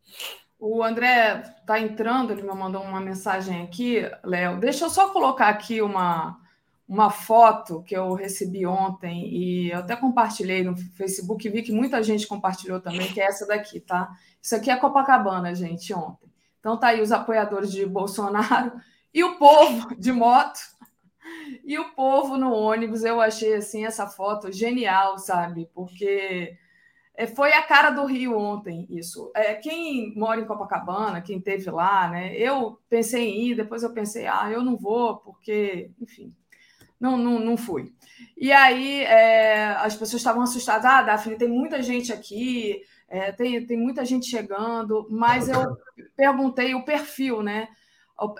O 0.59 0.82
André 0.82 1.43
está 1.60 1.78
entrando, 1.78 2.30
ele 2.30 2.40
me 2.40 2.55
mandou 2.55 2.80
uma 2.80 3.02
mensagem 3.02 3.60
aqui, 3.60 4.01
Léo. 4.24 4.59
Deixa 4.59 4.86
eu 4.86 4.89
só 4.89 5.10
colocar 5.10 5.48
aqui 5.48 5.82
uma, 5.82 6.40
uma 6.89 7.10
foto 7.10 7.82
que 7.82 7.94
eu 7.94 8.14
recebi 8.14 8.64
ontem 8.64 9.28
e 9.28 9.70
eu 9.70 9.80
até 9.80 9.94
compartilhei 9.94 10.64
no 10.64 10.74
Facebook, 10.74 11.47
vi 11.51 11.60
que 11.60 11.70
muita 11.70 12.02
gente 12.02 12.26
compartilhou 12.26 12.80
também, 12.80 13.12
que 13.12 13.20
é 13.20 13.26
essa 13.26 13.47
daqui, 13.47 13.78
tá? 13.78 14.10
Isso 14.40 14.56
aqui 14.56 14.70
é 14.70 14.76
Copacabana, 14.76 15.55
gente, 15.55 15.93
ontem. 15.93 16.32
Então 16.60 16.78
tá 16.78 16.86
aí 16.86 17.02
os 17.02 17.12
apoiadores 17.12 17.70
de 17.70 17.84
Bolsonaro 17.84 18.72
e 19.12 19.22
o 19.22 19.36
povo 19.36 19.94
de 19.97 20.12
moto 20.12 20.60
e 21.65 21.79
o 21.79 21.91
povo 21.95 22.37
no 22.37 22.53
ônibus. 22.53 23.05
Eu 23.05 23.20
achei 23.20 23.55
assim 23.55 23.85
essa 23.85 24.07
foto 24.07 24.53
genial, 24.53 25.19
sabe? 25.19 25.69
Porque 25.74 26.57
é, 27.15 27.27
foi 27.27 27.53
a 27.53 27.62
cara 27.62 27.91
do 27.91 28.05
Rio 28.07 28.37
ontem 28.37 28.87
isso. 28.91 29.31
É, 29.35 29.55
quem 29.55 30.15
mora 30.16 30.41
em 30.41 30.47
Copacabana, 30.47 31.20
quem 31.20 31.41
teve 31.41 31.70
lá, 31.70 32.09
né? 32.09 32.35
Eu 32.37 32.79
pensei 32.89 33.29
em 33.29 33.49
ir, 33.49 33.55
depois 33.57 33.83
eu 33.83 33.93
pensei, 33.93 34.27
ah, 34.27 34.51
eu 34.51 34.62
não 34.62 34.77
vou, 34.77 35.19
porque, 35.19 35.91
enfim, 36.01 36.35
não, 36.99 37.16
não, 37.16 37.39
não 37.39 37.57
fui. 37.57 37.93
E 38.37 38.53
aí 38.53 39.03
é, 39.03 39.73
as 39.79 39.95
pessoas 39.95 40.20
estavam 40.20 40.43
assustadas. 40.43 40.85
Ah, 40.85 41.03
Daphne, 41.03 41.37
tem 41.37 41.49
muita 41.49 41.83
gente 41.83 42.12
aqui, 42.12 42.83
é, 43.09 43.33
tem, 43.33 43.66
tem 43.66 43.77
muita 43.77 44.05
gente 44.05 44.27
chegando, 44.27 45.07
mas 45.11 45.49
eu 45.49 45.77
perguntei 46.16 46.74
o 46.74 46.85
perfil, 46.85 47.43
né? 47.43 47.69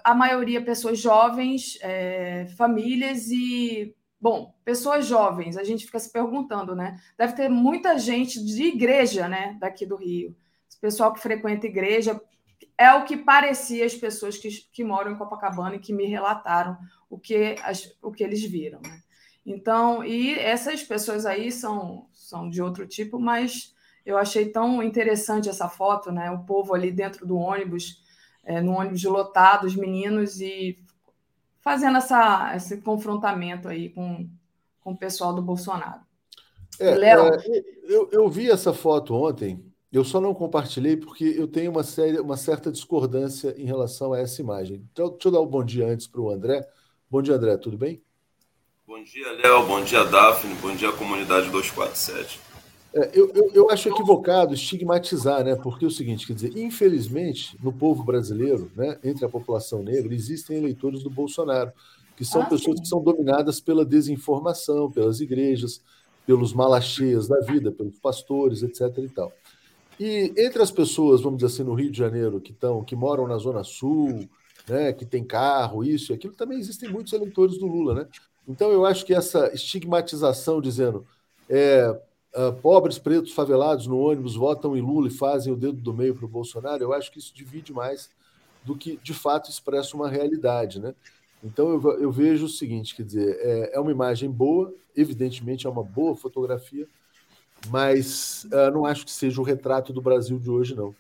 A 0.05 0.15
maioria 0.15 0.65
pessoas 0.65 0.99
jovens, 0.99 1.79
é, 1.81 2.47
famílias 2.57 3.29
e. 3.29 3.95
Bom, 4.21 4.55
pessoas 4.65 5.07
jovens, 5.07 5.57
a 5.57 5.65
gente 5.65 5.85
fica 5.85 5.99
se 5.99 6.13
perguntando, 6.13 6.77
né? 6.77 7.01
Deve 7.19 7.33
ter 7.33 7.49
muita 7.49 7.99
gente 7.99 8.45
de 8.45 8.63
igreja, 8.65 9.29
né, 9.29 9.57
daqui 9.59 9.85
do 9.85 9.97
Rio. 9.97 10.37
Pessoal 10.81 11.13
que 11.13 11.19
frequenta 11.19 11.67
igreja, 11.67 12.21
é 12.79 12.93
o 12.95 13.05
que 13.05 13.17
parecia 13.17 13.85
as 13.85 13.95
pessoas 13.95 14.39
que, 14.39 14.49
que 14.73 14.85
moram 14.85 15.13
em 15.13 15.17
Copacabana 15.17 15.77
e 15.77 15.81
que 15.81 15.93
me 15.93 16.07
relataram 16.07 16.77
o 17.11 17.19
que, 17.19 17.57
as, 17.63 17.97
o 18.01 18.13
que 18.13 18.23
eles 18.23 18.43
viram. 18.45 18.81
Né? 18.81 19.01
Então, 19.45 20.05
e 20.05 20.39
essas 20.39 20.83
pessoas 20.83 21.27
aí 21.27 21.51
são, 21.51 22.07
são 22.13 22.49
de 22.49 22.63
outro 22.63 22.87
tipo, 22.87 23.19
mas 23.19 23.75
eu 24.05 24.17
achei 24.17 24.49
tão 24.51 24.83
interessante 24.83 25.49
essa 25.49 25.69
foto, 25.69 26.11
né? 26.11 26.31
O 26.31 26.45
povo 26.45 26.75
ali 26.75 26.91
dentro 26.91 27.27
do 27.27 27.37
ônibus, 27.37 28.02
é, 28.45 28.61
no 28.61 28.73
ônibus 28.73 29.03
lotado, 29.05 29.67
os 29.67 29.77
meninos, 29.77 30.41
e 30.41 30.79
fazendo 31.61 31.99
essa, 31.99 32.53
esse 32.57 32.81
confrontamento 32.81 33.69
aí 33.69 33.89
com, 33.91 34.29
com 34.81 34.93
o 34.93 34.97
pessoal 34.97 35.35
do 35.35 35.43
Bolsonaro. 35.43 36.01
É, 36.79 36.95
Léo... 36.95 37.35
É, 37.35 37.43
eu, 37.85 38.09
eu 38.11 38.29
vi 38.29 38.51
essa 38.51 38.73
foto 38.73 39.15
ontem, 39.15 39.65
eu 39.93 40.05
só 40.05 40.21
não 40.21 40.35
compartilhei 40.35 40.97
porque 40.97 41.25
eu 41.25 41.47
tenho 41.47 41.71
uma, 41.71 41.83
série, 41.83 42.19
uma 42.19 42.37
certa 42.37 42.73
discordância 42.73 43.55
em 43.59 43.65
relação 43.65 44.13
a 44.13 44.19
essa 44.19 44.41
imagem. 44.41 44.87
Então, 44.91 45.11
deixa 45.11 45.29
eu 45.29 45.33
dar 45.33 45.41
um 45.41 45.47
bom 45.47 45.63
dia 45.63 45.87
antes 45.87 46.07
para 46.07 46.21
o 46.21 46.31
André. 46.31 46.67
Bom 47.11 47.21
dia, 47.21 47.35
André, 47.35 47.57
tudo 47.59 47.77
bem? 47.77 48.03
Bom 48.87 49.03
dia, 49.05 49.31
Léo. 49.33 49.67
Bom 49.67 49.85
dia, 49.85 50.05
Daphne. 50.05 50.55
Bom 50.57 50.75
dia, 50.75 50.91
comunidade 50.93 51.51
247. 51.51 52.52
É, 52.95 53.11
eu, 53.15 53.33
eu, 53.35 53.51
eu, 53.55 53.71
acho 53.71 53.89
equivocado 53.89 54.53
estigmatizar, 54.53 55.43
né? 55.43 55.57
Porque 55.57 55.85
é 55.85 55.89
o 55.89 55.91
seguinte, 55.91 56.27
quer 56.27 56.35
dizer, 56.35 56.57
infelizmente, 56.57 57.57
no 57.63 57.73
povo 57.73 58.05
brasileiro, 58.05 58.71
né, 58.77 58.99
entre 59.03 59.25
a 59.25 59.29
população 59.29 59.83
negra, 59.83 60.15
existem 60.15 60.59
eleitores 60.59 61.03
do 61.03 61.09
Bolsonaro, 61.09 61.73
que 62.15 62.25
são 62.25 62.43
ah, 62.43 62.47
pessoas 62.47 62.77
sim. 62.77 62.83
que 62.83 62.89
são 62.89 63.03
dominadas 63.03 63.61
pela 63.61 63.85
desinformação, 63.85 64.91
pelas 64.91 65.21
igrejas, 65.21 65.81
pelos 66.27 66.53
malacheias 66.53 67.27
da 67.27 67.41
vida, 67.41 67.73
pelos 67.73 67.99
pastores, 67.99 68.63
etc. 68.63 68.99
e 68.99 69.09
tal. 69.09 69.33
E 69.99 70.33
entre 70.37 70.63
as 70.63 70.71
pessoas, 70.71 71.23
vamos 71.23 71.39
dizer 71.39 71.55
assim, 71.55 71.65
no 71.65 71.75
Rio 71.75 71.91
de 71.91 71.99
Janeiro, 71.99 72.41
que, 72.41 72.53
estão, 72.53 72.85
que 72.85 72.95
moram 72.95 73.27
na 73.27 73.39
Zona 73.39 73.65
Sul, 73.65 74.29
né, 74.69 74.93
que 74.93 75.07
tem 75.07 75.25
carro, 75.25 75.83
isso 75.83 76.13
e 76.13 76.15
aquilo, 76.15 76.35
também 76.35 76.59
existem 76.59 76.91
muitos 76.91 77.13
eleitores 77.13 77.59
do 77.59 77.67
Lula, 77.67 77.95
né? 77.95 78.07
Então 78.47 78.71
eu 78.71 78.85
acho 78.85 79.07
que 79.07 79.15
essa 79.15 79.53
estigmatização 79.55 80.61
dizendo 80.61 81.07
é, 81.49 81.97
uh, 82.35 82.53
pobres 82.61 82.99
pretos 82.99 83.33
favelados 83.33 83.87
no 83.87 83.99
ônibus 83.99 84.35
votam 84.35 84.77
em 84.77 84.81
Lula 84.81 85.09
e 85.09 85.11
fazem 85.11 85.53
o 85.53 85.57
dedo 85.57 85.81
do 85.81 85.93
meio 85.93 86.15
para 86.15 86.25
o 86.25 86.29
Bolsonaro, 86.29 86.83
eu 86.83 86.93
acho 86.93 87.11
que 87.11 87.19
isso 87.19 87.35
divide 87.35 87.73
mais 87.73 88.11
do 88.65 88.77
que 88.77 88.97
de 89.03 89.13
fato 89.13 89.51
expressa 89.51 89.97
uma 89.97 90.09
realidade, 90.09 90.81
né? 90.81 90.95
Então 91.43 91.71
eu, 91.71 92.01
eu 92.01 92.13
vejo 92.13 92.47
o 92.47 92.49
seguinte, 92.49 92.95
quer 92.95 93.03
dizer, 93.03 93.37
é, 93.41 93.75
é, 93.75 93.81
uma 93.81 93.91
imagem 93.91 94.31
boa, 94.31 94.73
evidentemente 94.97 95.67
é 95.67 95.71
uma 95.71 95.83
boa 95.83 96.15
fotografia, 96.15 96.87
mas 97.69 98.45
uh, 98.45 98.71
não 98.73 98.87
acho 98.87 99.05
que 99.05 99.11
seja 99.11 99.41
o 99.41 99.45
retrato 99.45 99.93
do 99.93 100.01
Brasil 100.01 100.39
de 100.39 100.51
hoje, 100.51 100.75
não. 100.75 100.95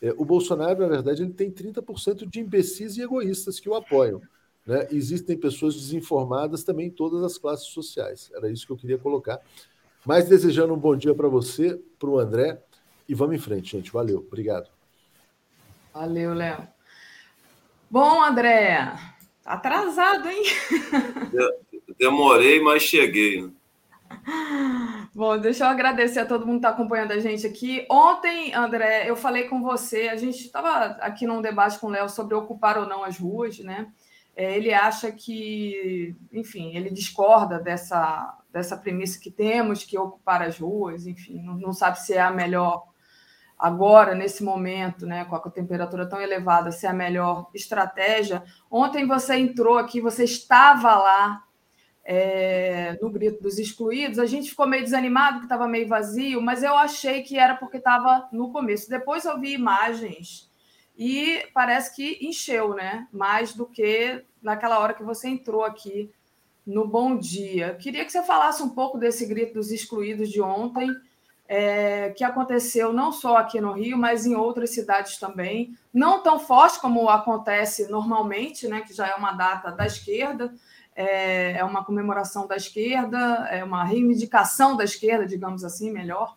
É, 0.00 0.14
o 0.16 0.24
Bolsonaro, 0.24 0.80
na 0.80 0.88
verdade, 0.88 1.22
ele 1.22 1.32
tem 1.32 1.50
30% 1.50 2.28
de 2.28 2.40
imbecis 2.40 2.96
e 2.96 3.02
egoístas 3.02 3.58
que 3.58 3.68
o 3.68 3.74
apoiam. 3.74 4.20
Né? 4.64 4.86
Existem 4.92 5.36
pessoas 5.36 5.74
desinformadas 5.74 6.62
também 6.62 6.86
em 6.86 6.90
todas 6.90 7.22
as 7.22 7.36
classes 7.36 7.66
sociais. 7.68 8.30
Era 8.34 8.50
isso 8.50 8.66
que 8.66 8.72
eu 8.72 8.76
queria 8.76 8.98
colocar. 8.98 9.40
Mas 10.08 10.26
desejando 10.26 10.72
um 10.72 10.78
bom 10.78 10.96
dia 10.96 11.14
para 11.14 11.28
você, 11.28 11.78
para 11.98 12.08
o 12.08 12.18
André, 12.18 12.58
e 13.06 13.14
vamos 13.14 13.36
em 13.36 13.38
frente, 13.38 13.72
gente. 13.72 13.92
Valeu, 13.92 14.24
obrigado. 14.26 14.70
Valeu, 15.92 16.32
Léo. 16.32 16.66
Bom, 17.90 18.24
André, 18.24 18.90
tá 19.44 19.52
atrasado, 19.52 20.26
hein? 20.30 20.44
Demorei, 21.98 22.58
mas 22.58 22.84
cheguei. 22.84 23.42
Né? 23.42 23.50
Bom, 25.14 25.36
deixa 25.36 25.64
eu 25.64 25.68
agradecer 25.68 26.20
a 26.20 26.26
todo 26.26 26.46
mundo 26.46 26.60
que 26.60 26.66
está 26.66 26.70
acompanhando 26.70 27.12
a 27.12 27.18
gente 27.18 27.46
aqui. 27.46 27.86
Ontem, 27.90 28.54
André, 28.54 29.10
eu 29.10 29.14
falei 29.14 29.44
com 29.44 29.60
você, 29.62 30.08
a 30.08 30.16
gente 30.16 30.38
estava 30.38 30.96
aqui 31.02 31.26
num 31.26 31.42
debate 31.42 31.78
com 31.78 31.88
o 31.88 31.90
Léo 31.90 32.08
sobre 32.08 32.34
ocupar 32.34 32.78
ou 32.78 32.86
não 32.86 33.04
as 33.04 33.18
ruas, 33.18 33.58
né? 33.58 33.92
É, 34.34 34.56
ele 34.56 34.72
acha 34.72 35.12
que, 35.12 36.16
enfim, 36.32 36.74
ele 36.74 36.88
discorda 36.88 37.58
dessa, 37.58 38.37
dessa 38.50 38.76
premissa 38.76 39.20
que 39.20 39.30
temos, 39.30 39.84
que 39.84 39.98
ocupar 39.98 40.42
as 40.42 40.58
ruas, 40.58 41.06
enfim, 41.06 41.42
não, 41.42 41.54
não 41.54 41.72
sabe 41.72 42.00
se 42.00 42.14
é 42.14 42.20
a 42.20 42.30
melhor 42.30 42.86
agora, 43.58 44.14
nesse 44.14 44.44
momento, 44.44 45.04
né, 45.04 45.24
com 45.24 45.34
a 45.34 45.50
temperatura 45.50 46.08
tão 46.08 46.20
elevada, 46.20 46.70
se 46.70 46.86
é 46.86 46.90
a 46.90 46.94
melhor 46.94 47.50
estratégia. 47.52 48.44
Ontem 48.70 49.06
você 49.06 49.36
entrou 49.36 49.76
aqui, 49.76 50.00
você 50.00 50.24
estava 50.24 50.96
lá 50.96 51.44
é, 52.04 52.96
no 53.02 53.10
Grito 53.10 53.42
dos 53.42 53.58
Excluídos, 53.58 54.18
a 54.18 54.26
gente 54.26 54.50
ficou 54.50 54.66
meio 54.66 54.84
desanimado, 54.84 55.40
que 55.40 55.44
estava 55.44 55.66
meio 55.66 55.88
vazio, 55.88 56.40
mas 56.40 56.62
eu 56.62 56.76
achei 56.76 57.22
que 57.22 57.36
era 57.36 57.56
porque 57.56 57.78
estava 57.78 58.28
no 58.32 58.52
começo. 58.52 58.88
Depois 58.88 59.24
eu 59.24 59.38
vi 59.40 59.52
imagens 59.52 60.48
e 60.96 61.44
parece 61.52 61.94
que 61.94 62.18
encheu, 62.26 62.74
né? 62.74 63.06
Mais 63.12 63.54
do 63.54 63.66
que 63.66 64.24
naquela 64.40 64.78
hora 64.78 64.94
que 64.94 65.02
você 65.02 65.28
entrou 65.28 65.64
aqui 65.64 66.10
no 66.68 66.86
Bom 66.86 67.16
Dia. 67.16 67.74
Queria 67.74 68.04
que 68.04 68.12
você 68.12 68.22
falasse 68.22 68.62
um 68.62 68.68
pouco 68.68 68.96
desse 68.96 69.26
Grito 69.26 69.54
dos 69.54 69.72
Excluídos 69.72 70.28
de 70.28 70.40
ontem, 70.40 70.88
é, 71.48 72.10
que 72.10 72.22
aconteceu 72.22 72.92
não 72.92 73.10
só 73.10 73.38
aqui 73.38 73.60
no 73.60 73.72
Rio, 73.72 73.98
mas 73.98 74.24
em 74.24 74.36
outras 74.36 74.70
cidades 74.70 75.18
também. 75.18 75.74
Não 75.92 76.22
tão 76.22 76.38
forte 76.38 76.78
como 76.78 77.08
acontece 77.08 77.90
normalmente, 77.90 78.68
né? 78.68 78.82
Que 78.82 78.92
já 78.92 79.08
é 79.08 79.14
uma 79.14 79.32
data 79.32 79.72
da 79.72 79.86
esquerda 79.86 80.54
é, 80.98 81.52
é 81.52 81.64
uma 81.64 81.84
comemoração 81.84 82.44
da 82.48 82.56
esquerda, 82.56 83.46
é 83.52 83.62
uma 83.62 83.84
reivindicação 83.84 84.76
da 84.76 84.82
esquerda, 84.82 85.24
digamos 85.24 85.62
assim, 85.62 85.92
melhor. 85.92 86.36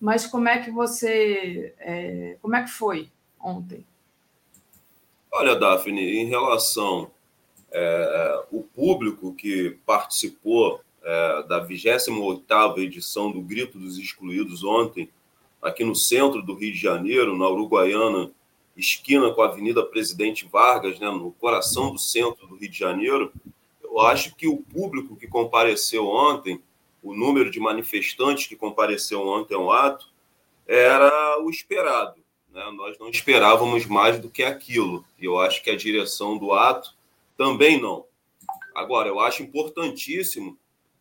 Mas 0.00 0.26
como 0.26 0.48
é 0.48 0.58
que 0.58 0.72
você, 0.72 1.72
é, 1.78 2.36
como 2.42 2.56
é 2.56 2.64
que 2.64 2.70
foi 2.70 3.08
ontem? 3.40 3.86
Olha, 5.30 5.54
Daphne, 5.54 6.18
em 6.18 6.26
relação 6.26 7.12
é, 7.72 8.44
o 8.50 8.62
público 8.62 9.34
que 9.34 9.78
participou 9.86 10.80
é, 11.02 11.42
da 11.44 11.66
28ª 11.66 12.78
edição 12.78 13.30
do 13.30 13.40
Grito 13.40 13.78
dos 13.78 13.98
Excluídos 13.98 14.62
ontem, 14.62 15.08
aqui 15.60 15.84
no 15.84 15.94
centro 15.94 16.42
do 16.42 16.54
Rio 16.54 16.72
de 16.72 16.78
Janeiro, 16.78 17.36
na 17.36 17.48
Uruguaiana, 17.48 18.30
esquina 18.76 19.32
com 19.32 19.42
a 19.42 19.46
Avenida 19.46 19.82
Presidente 19.84 20.46
Vargas, 20.46 20.98
né, 20.98 21.10
no 21.10 21.32
coração 21.32 21.92
do 21.92 21.98
centro 21.98 22.46
do 22.46 22.56
Rio 22.56 22.70
de 22.70 22.78
Janeiro, 22.78 23.32
eu 23.82 24.00
acho 24.00 24.34
que 24.34 24.48
o 24.48 24.56
público 24.56 25.16
que 25.16 25.26
compareceu 25.26 26.06
ontem, 26.06 26.60
o 27.02 27.14
número 27.14 27.50
de 27.50 27.60
manifestantes 27.60 28.46
que 28.46 28.56
compareceu 28.56 29.20
ontem 29.26 29.54
ao 29.54 29.70
ato, 29.70 30.06
era 30.66 31.38
o 31.42 31.50
esperado. 31.50 32.22
Né? 32.50 32.64
Nós 32.74 32.98
não 32.98 33.10
esperávamos 33.10 33.86
mais 33.86 34.18
do 34.18 34.30
que 34.30 34.42
aquilo. 34.42 35.04
E 35.18 35.24
eu 35.24 35.38
acho 35.38 35.62
que 35.62 35.70
a 35.70 35.76
direção 35.76 36.38
do 36.38 36.52
ato 36.52 36.94
também 37.42 37.80
não. 37.80 38.06
Agora, 38.72 39.08
eu 39.08 39.18
acho 39.18 39.42
importantíssimo 39.42 40.56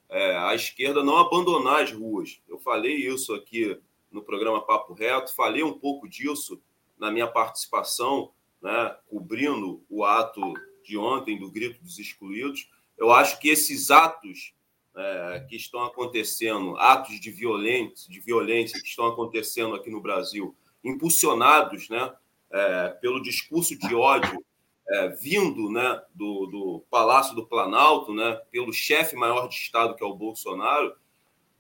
é, 0.09 0.35
a 0.35 0.55
esquerda 0.55 1.03
não 1.03 1.18
abandonar 1.18 1.84
as 1.84 1.91
ruas. 1.91 2.41
Eu 2.49 2.57
falei 2.57 2.95
isso 2.95 3.31
aqui 3.35 3.80
no 4.11 4.23
programa 4.23 4.65
Papo 4.65 4.95
Reto, 4.95 5.35
falei 5.35 5.61
um 5.61 5.77
pouco 5.77 6.09
disso 6.09 6.59
na 6.97 7.11
minha 7.11 7.27
participação, 7.27 8.31
né, 8.59 8.97
cobrindo 9.07 9.84
o 9.88 10.03
ato 10.03 10.41
de 10.84 10.97
ontem 10.97 11.38
do 11.38 11.51
Grito 11.51 11.80
dos 11.84 11.99
Excluídos. 11.99 12.68
Eu 12.97 13.11
acho 13.11 13.39
que 13.39 13.47
esses 13.47 13.91
atos 13.91 14.55
é, 14.95 15.45
que 15.47 15.55
estão 15.55 15.84
acontecendo, 15.84 16.76
atos 16.77 17.19
de 17.19 17.30
violência, 17.30 18.09
de 18.09 18.19
violência 18.19 18.81
que 18.81 18.88
estão 18.88 19.05
acontecendo 19.05 19.76
aqui 19.76 19.91
no 19.91 20.01
Brasil, 20.01 20.55
impulsionados 20.84 21.88
né, 21.88 22.11
é, 22.49 22.89
pelo 22.99 23.22
discurso 23.22 23.77
de 23.77 23.93
ódio 23.93 24.43
é, 24.89 25.09
vindo 25.09 25.69
né, 25.69 26.01
do, 26.13 26.45
do, 26.47 26.85
Palácio 26.89 27.35
do 27.35 27.45
Planalto, 27.45 28.13
né, 28.13 28.35
pelo 28.51 28.73
chefe 28.73 29.15
maior 29.15 29.47
de 29.47 29.55
Estado, 29.55 29.95
que 29.95 30.03
é 30.03 30.07
o 30.07 30.15
Bolsonaro, 30.15 30.95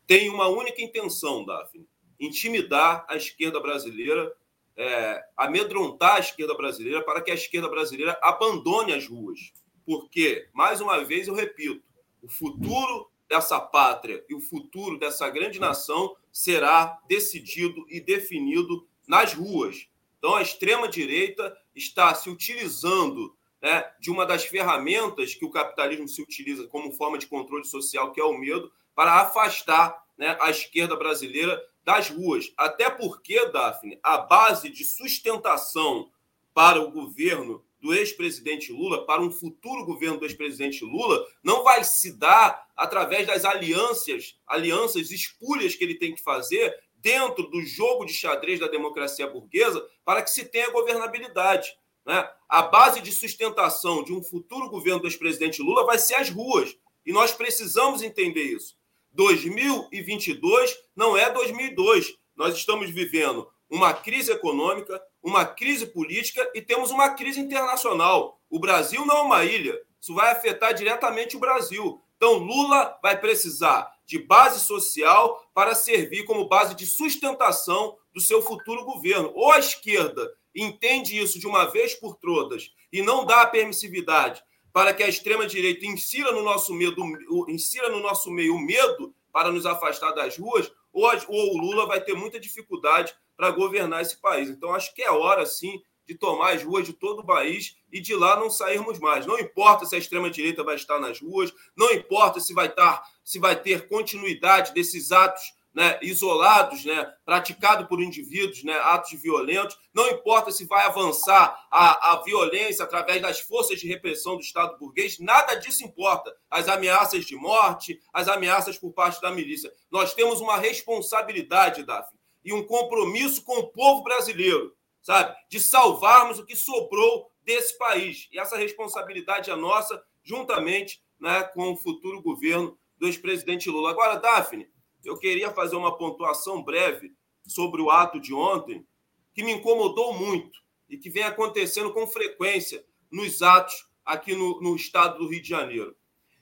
tem 0.05 0.29
uma 0.29 0.47
única 0.47 0.81
intenção, 0.81 1.45
Daphne: 1.45 1.87
intimidar 2.19 3.05
a 3.07 3.15
esquerda 3.15 3.59
brasileira, 3.59 4.33
é, 4.75 5.23
amedrontar 5.37 6.15
a 6.15 6.19
esquerda 6.19 6.55
brasileira 6.55 7.03
para 7.03 7.21
que 7.21 7.31
a 7.31 7.35
esquerda 7.35 7.69
brasileira 7.69 8.17
abandone 8.21 8.93
as 8.93 9.07
ruas 9.07 9.53
porque, 9.85 10.47
mais 10.53 10.79
uma 10.79 11.03
vez, 11.03 11.27
eu 11.27 11.33
repito, 11.33 11.83
o 12.21 12.29
futuro 12.29 13.09
dessa 13.27 13.59
pátria 13.59 14.23
e 14.29 14.35
o 14.35 14.41
futuro 14.41 14.97
dessa 14.97 15.29
grande 15.29 15.59
nação 15.59 16.15
será 16.31 16.99
decidido 17.07 17.85
e 17.89 17.99
definido 17.99 18.87
nas 19.07 19.33
ruas. 19.33 19.87
Então, 20.21 20.35
a 20.35 20.41
extrema-direita 20.43 21.57
está 21.73 22.13
se 22.13 22.29
utilizando 22.29 23.35
né, 23.59 23.91
de 23.99 24.11
uma 24.11 24.23
das 24.23 24.45
ferramentas 24.45 25.33
que 25.33 25.43
o 25.43 25.49
capitalismo 25.49 26.07
se 26.07 26.21
utiliza 26.21 26.67
como 26.67 26.91
forma 26.91 27.17
de 27.17 27.25
controle 27.25 27.65
social, 27.65 28.11
que 28.11 28.21
é 28.21 28.23
o 28.23 28.37
medo, 28.37 28.71
para 28.93 29.15
afastar 29.15 29.99
né, 30.15 30.37
a 30.39 30.51
esquerda 30.51 30.95
brasileira 30.95 31.59
das 31.83 32.11
ruas. 32.11 32.53
Até 32.55 32.87
porque, 32.87 33.47
Daphne, 33.47 33.99
a 34.03 34.19
base 34.19 34.69
de 34.69 34.85
sustentação 34.85 36.11
para 36.53 36.79
o 36.79 36.91
governo 36.91 37.65
do 37.81 37.91
ex-presidente 37.91 38.71
Lula 38.71 39.03
para 39.07 39.23
um 39.23 39.31
futuro 39.31 39.83
governo 39.85 40.19
do 40.19 40.25
ex-presidente 40.25 40.85
Lula 40.85 41.25
não 41.43 41.63
vai 41.63 41.83
se 41.83 42.13
dar 42.13 42.67
através 42.77 43.25
das 43.25 43.43
alianças, 43.43 44.37
alianças 44.45 45.09
espúrias 45.09 45.73
que 45.73 45.83
ele 45.83 45.95
tem 45.95 46.13
que 46.13 46.21
fazer 46.21 46.79
dentro 47.01 47.47
do 47.49 47.61
jogo 47.61 48.05
de 48.05 48.13
xadrez 48.13 48.59
da 48.59 48.67
democracia 48.67 49.27
burguesa 49.27 49.85
para 50.05 50.21
que 50.21 50.29
se 50.29 50.45
tenha 50.45 50.71
governabilidade. 50.71 51.75
Né? 52.05 52.29
A 52.47 52.61
base 52.63 53.01
de 53.01 53.11
sustentação 53.11 54.03
de 54.03 54.13
um 54.13 54.23
futuro 54.23 54.69
governo 54.69 55.01
do 55.01 55.07
ex-presidente 55.07 55.61
Lula 55.61 55.85
vai 55.85 55.97
ser 55.97 56.15
as 56.15 56.29
ruas. 56.29 56.75
E 57.05 57.11
nós 57.11 57.31
precisamos 57.31 58.01
entender 58.01 58.43
isso. 58.43 58.75
2022 59.13 60.77
não 60.95 61.17
é 61.17 61.29
2002. 61.29 62.15
Nós 62.35 62.55
estamos 62.55 62.89
vivendo 62.89 63.47
uma 63.69 63.93
crise 63.93 64.31
econômica, 64.31 65.01
uma 65.23 65.45
crise 65.45 65.87
política 65.87 66.49
e 66.53 66.61
temos 66.61 66.91
uma 66.91 67.11
crise 67.11 67.39
internacional. 67.39 68.39
O 68.49 68.59
Brasil 68.59 69.05
não 69.05 69.17
é 69.17 69.21
uma 69.21 69.43
ilha. 69.43 69.79
Isso 69.99 70.13
vai 70.13 70.31
afetar 70.31 70.73
diretamente 70.73 71.37
o 71.37 71.39
Brasil. 71.39 72.01
Então, 72.17 72.37
Lula 72.37 72.99
vai 73.01 73.19
precisar 73.19 73.90
de 74.05 74.19
base 74.19 74.59
social 74.59 75.49
para 75.53 75.75
servir 75.75 76.23
como 76.25 76.47
base 76.47 76.75
de 76.75 76.85
sustentação 76.85 77.97
do 78.13 78.19
seu 78.19 78.41
futuro 78.41 78.83
governo. 78.83 79.31
Ou 79.33 79.51
a 79.51 79.59
esquerda 79.59 80.31
entende 80.55 81.17
isso 81.17 81.39
de 81.39 81.47
uma 81.47 81.65
vez 81.65 81.95
por 81.95 82.15
todas 82.17 82.71
e 82.91 83.01
não 83.01 83.25
dá 83.25 83.41
a 83.41 83.47
permissividade 83.47 84.43
para 84.73 84.93
que 84.93 85.03
a 85.03 85.07
extrema-direita 85.07 85.85
insira 85.85 86.31
no 86.31 86.43
nosso 86.43 86.73
medo, 86.73 87.03
insira 87.49 87.89
no 87.89 87.99
nosso 87.99 88.31
meio 88.31 88.55
o 88.55 88.59
medo 88.59 89.13
para 89.31 89.51
nos 89.51 89.65
afastar 89.65 90.11
das 90.11 90.37
ruas, 90.37 90.71
ou, 90.91 91.09
ou 91.27 91.55
o 91.55 91.57
Lula 91.57 91.85
vai 91.85 92.01
ter 92.01 92.13
muita 92.13 92.39
dificuldade 92.39 93.13
para 93.35 93.51
governar 93.51 94.01
esse 94.01 94.19
país. 94.19 94.49
Então, 94.49 94.73
acho 94.73 94.93
que 94.93 95.01
é 95.01 95.11
hora, 95.11 95.45
sim, 95.45 95.81
de 96.11 96.17
tomar 96.17 96.55
as 96.55 96.63
ruas 96.63 96.85
de 96.85 96.91
todo 96.91 97.19
o 97.19 97.25
país 97.25 97.77
e 97.89 98.01
de 98.01 98.13
lá 98.13 98.37
não 98.37 98.49
sairmos 98.49 98.99
mais. 98.99 99.25
Não 99.25 99.39
importa 99.39 99.85
se 99.85 99.95
a 99.95 99.97
extrema-direita 99.97 100.61
vai 100.61 100.75
estar 100.75 100.99
nas 100.99 101.21
ruas, 101.21 101.53
não 101.75 101.89
importa 101.91 102.41
se 102.41 102.53
vai, 102.53 102.67
estar, 102.67 103.01
se 103.23 103.39
vai 103.39 103.55
ter 103.55 103.87
continuidade 103.87 104.73
desses 104.73 105.13
atos 105.13 105.41
né, 105.73 105.97
isolados, 106.01 106.83
né, 106.83 107.09
praticados 107.23 107.87
por 107.87 108.01
indivíduos, 108.01 108.61
né, 108.61 108.73
atos 108.79 109.13
violentos. 109.21 109.77
Não 109.93 110.09
importa 110.09 110.51
se 110.51 110.65
vai 110.65 110.85
avançar 110.85 111.57
a, 111.71 112.11
a 112.11 112.23
violência 112.23 112.83
através 112.83 113.21
das 113.21 113.39
forças 113.39 113.79
de 113.79 113.87
repressão 113.87 114.35
do 114.35 114.41
Estado 114.41 114.77
burguês, 114.77 115.17
nada 115.17 115.55
disso 115.55 115.85
importa. 115.85 116.35
As 116.49 116.67
ameaças 116.67 117.23
de 117.23 117.37
morte, 117.37 118.01
as 118.11 118.27
ameaças 118.27 118.77
por 118.77 118.91
parte 118.91 119.21
da 119.21 119.31
milícia. 119.31 119.71
Nós 119.89 120.13
temos 120.13 120.41
uma 120.41 120.57
responsabilidade, 120.57 121.83
Daphne, 121.83 122.19
e 122.43 122.51
um 122.51 122.65
compromisso 122.65 123.45
com 123.45 123.59
o 123.59 123.67
povo 123.67 124.03
brasileiro, 124.03 124.75
sabe? 125.01 125.35
De 125.49 125.59
salvarmos 125.59 126.39
o 126.39 126.45
que 126.45 126.55
sobrou 126.55 127.31
desse 127.43 127.77
país. 127.77 128.27
E 128.31 128.39
essa 128.39 128.57
responsabilidade 128.57 129.49
é 129.49 129.55
nossa, 129.55 130.01
juntamente 130.23 131.03
né, 131.19 131.43
com 131.43 131.71
o 131.71 131.77
futuro 131.77 132.21
governo 132.21 132.77
do 132.97 133.07
ex-presidente 133.07 133.69
Lula. 133.69 133.91
Agora, 133.91 134.15
Daphne, 134.15 134.69
eu 135.03 135.17
queria 135.17 135.51
fazer 135.51 135.75
uma 135.75 135.97
pontuação 135.97 136.63
breve 136.63 137.13
sobre 137.47 137.81
o 137.81 137.89
ato 137.89 138.19
de 138.19 138.33
ontem, 138.33 138.85
que 139.33 139.43
me 139.43 139.51
incomodou 139.51 140.13
muito 140.13 140.59
e 140.89 140.97
que 140.97 141.09
vem 141.09 141.23
acontecendo 141.23 141.93
com 141.93 142.05
frequência 142.05 142.85
nos 143.09 143.41
atos 143.41 143.87
aqui 144.05 144.35
no, 144.35 144.61
no 144.61 144.75
estado 144.75 145.17
do 145.17 145.27
Rio 145.27 145.41
de 145.41 145.49
Janeiro. 145.49 145.95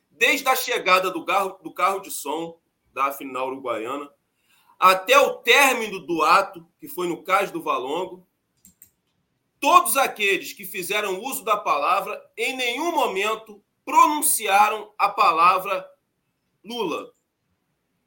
Desde 0.10 0.48
a 0.49 0.56
chegada 0.56 1.10
do 1.10 1.23
carro, 1.23 1.57
do 1.64 1.73
carro 1.73 1.99
de 1.99 2.11
som 2.11 2.60
da 2.94 3.11
final 3.11 3.48
uruguaiana, 3.48 4.10
até 4.77 5.18
o 5.19 5.36
término 5.36 5.99
do 5.99 6.22
ato, 6.23 6.65
que 6.80 6.88
foi 6.88 7.07
no 7.07 7.23
Cais 7.23 7.52
do 7.52 7.61
Valongo, 7.61 8.27
todos 9.60 9.98
aqueles 9.98 10.53
que 10.53 10.65
fizeram 10.65 11.22
uso 11.22 11.44
da 11.44 11.57
palavra, 11.57 12.22
em 12.38 12.56
nenhum 12.56 12.91
momento 12.91 13.64
pronunciaram 13.84 14.94
a 14.98 15.10
palavra 15.10 15.90
Lula. 16.64 17.11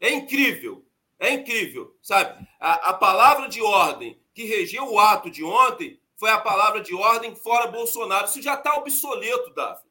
É 0.00 0.10
incrível, 0.10 0.84
é 1.18 1.32
incrível, 1.32 1.96
sabe? 2.02 2.46
A, 2.58 2.90
a 2.90 2.94
palavra 2.94 3.48
de 3.48 3.60
ordem 3.62 4.20
que 4.34 4.44
regeu 4.44 4.90
o 4.90 4.98
ato 4.98 5.30
de 5.30 5.44
ontem 5.44 6.00
foi 6.16 6.30
a 6.30 6.38
palavra 6.38 6.80
de 6.80 6.94
ordem 6.94 7.34
fora 7.34 7.66
Bolsonaro. 7.66 8.26
Isso 8.26 8.40
já 8.40 8.54
está 8.54 8.76
obsoleto, 8.76 9.52
Davi. 9.54 9.82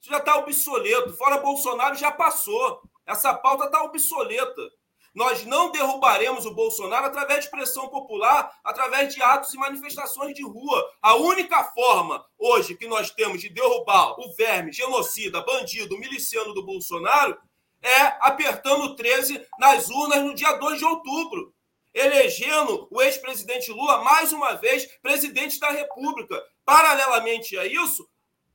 Isso 0.00 0.10
já 0.10 0.18
está 0.18 0.36
obsoleto. 0.36 1.12
Fora 1.14 1.38
Bolsonaro 1.38 1.94
já 1.94 2.10
passou. 2.10 2.82
Essa 3.06 3.32
pauta 3.32 3.66
está 3.66 3.82
obsoleta. 3.82 4.70
Nós 5.16 5.46
não 5.46 5.72
derrubaremos 5.72 6.44
o 6.44 6.54
Bolsonaro 6.54 7.06
através 7.06 7.46
de 7.46 7.50
pressão 7.50 7.88
popular, 7.88 8.54
através 8.62 9.14
de 9.14 9.22
atos 9.22 9.54
e 9.54 9.56
manifestações 9.56 10.34
de 10.34 10.44
rua. 10.44 10.92
A 11.00 11.14
única 11.14 11.64
forma 11.64 12.22
hoje 12.38 12.76
que 12.76 12.86
nós 12.86 13.10
temos 13.10 13.40
de 13.40 13.48
derrubar 13.48 14.20
o 14.20 14.34
verme, 14.34 14.70
genocida, 14.70 15.40
bandido, 15.40 15.98
miliciano 15.98 16.52
do 16.52 16.62
Bolsonaro 16.62 17.34
é 17.82 18.02
apertando 18.20 18.94
13 18.94 19.42
nas 19.58 19.88
urnas 19.88 20.22
no 20.22 20.34
dia 20.34 20.52
2 20.52 20.78
de 20.78 20.84
outubro 20.84 21.56
elegendo 21.94 22.86
o 22.90 23.00
ex-presidente 23.00 23.72
Lula 23.72 24.04
mais 24.04 24.30
uma 24.30 24.52
vez 24.52 24.84
presidente 25.00 25.58
da 25.58 25.70
República. 25.70 26.44
Paralelamente 26.62 27.58
a 27.58 27.64
isso, 27.64 28.06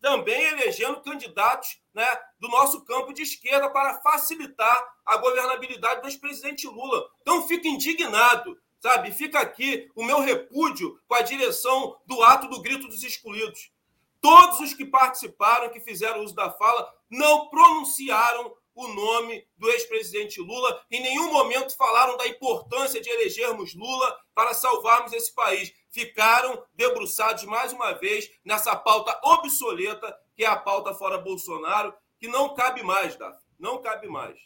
também 0.02 0.44
elegendo 0.48 1.02
candidatos 1.02 1.80
né, 1.94 2.08
do 2.40 2.48
nosso 2.50 2.84
campo 2.84 3.14
de 3.14 3.22
esquerda 3.22 3.70
para 3.70 4.02
facilitar 4.02 4.96
a 5.06 5.18
governabilidade 5.18 6.02
do 6.02 6.08
ex-presidente 6.08 6.68
Lula. 6.68 7.08
Então, 7.22 7.48
fico 7.48 7.68
indignado, 7.68 8.60
sabe? 8.80 9.12
Fica 9.12 9.40
aqui 9.40 9.90
o 9.96 10.04
meu 10.04 10.20
repúdio 10.20 11.00
com 11.08 11.14
a 11.14 11.22
direção 11.22 11.96
do 12.06 12.22
ato 12.24 12.48
do 12.48 12.62
grito 12.62 12.88
dos 12.88 13.04
excluídos. 13.04 13.72
Todos 14.20 14.60
os 14.60 14.74
que 14.74 14.86
participaram, 14.86 15.70
que 15.70 15.80
fizeram 15.80 16.24
uso 16.24 16.36
da 16.36 16.52
fala, 16.52 16.92
não 17.10 17.50
pronunciaram 17.50 18.56
o 18.74 18.88
nome 18.88 19.46
do 19.58 19.70
ex-presidente 19.70 20.40
Lula. 20.42 20.84
Em 20.90 21.02
nenhum 21.02 21.32
momento 21.32 21.76
falaram 21.76 22.18
da 22.18 22.28
importância 22.28 23.02
de 23.02 23.10
elegermos 23.10 23.76
Lula 23.76 24.18
para 24.34 24.54
salvarmos 24.54 25.14
esse 25.14 25.34
país. 25.34 25.74
Ficaram 25.92 26.64
debruçados 26.74 27.44
mais 27.44 27.74
uma 27.74 27.92
vez 27.94 28.30
nessa 28.46 28.76
pauta 28.76 29.20
obsoleta, 29.24 30.16
que 30.36 30.44
é 30.44 30.48
a 30.48 30.56
pauta 30.56 30.94
fora 30.94 31.18
Bolsonaro, 31.18 31.94
que 32.18 32.28
não 32.28 32.54
cabe 32.56 32.82
mais, 32.82 33.16
Davi. 33.18 33.38
Não 33.60 33.82
cabe 33.82 34.08
mais. 34.08 34.40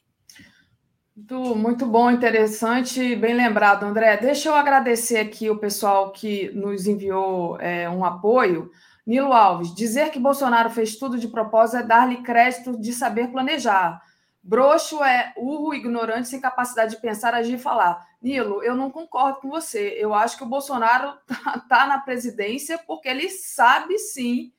Muito, 1.16 1.56
muito 1.56 1.86
bom, 1.86 2.12
interessante, 2.12 3.16
bem 3.16 3.34
lembrado, 3.34 3.84
André. 3.84 4.18
Deixa 4.18 4.50
eu 4.50 4.56
agradecer 4.56 5.18
aqui 5.18 5.50
o 5.50 5.58
pessoal 5.58 6.12
que 6.12 6.50
nos 6.50 6.88
enviou 6.88 7.58
é, 7.62 7.90
um 7.90 8.04
apoio. 8.04 8.70
Nilo 9.08 9.32
Alves, 9.32 9.74
dizer 9.74 10.10
que 10.10 10.20
Bolsonaro 10.20 10.70
fez 10.72 10.98
tudo 10.98 11.18
de 11.18 11.28
propósito 11.28 11.78
é 11.78 11.84
dar-lhe 11.84 12.24
crédito 12.24 12.78
de 12.78 12.92
saber 12.92 13.32
planejar. 13.32 14.02
Broxo 14.48 15.04
é 15.04 15.34
urro, 15.36 15.74
ignorante, 15.74 16.28
sem 16.28 16.40
capacidade 16.40 16.94
de 16.94 17.02
pensar, 17.02 17.34
agir 17.34 17.56
e 17.56 17.58
falar. 17.58 18.08
Nilo, 18.22 18.62
eu 18.62 18.76
não 18.76 18.92
concordo 18.92 19.40
com 19.40 19.50
você. 19.50 19.96
Eu 19.98 20.14
acho 20.14 20.38
que 20.38 20.44
o 20.44 20.48
Bolsonaro 20.48 21.18
está 21.28 21.60
tá 21.68 21.88
na 21.88 21.98
presidência 21.98 22.78
porque 22.78 23.10
ele 23.10 23.28
sabe 23.28 23.98
sim 23.98 24.54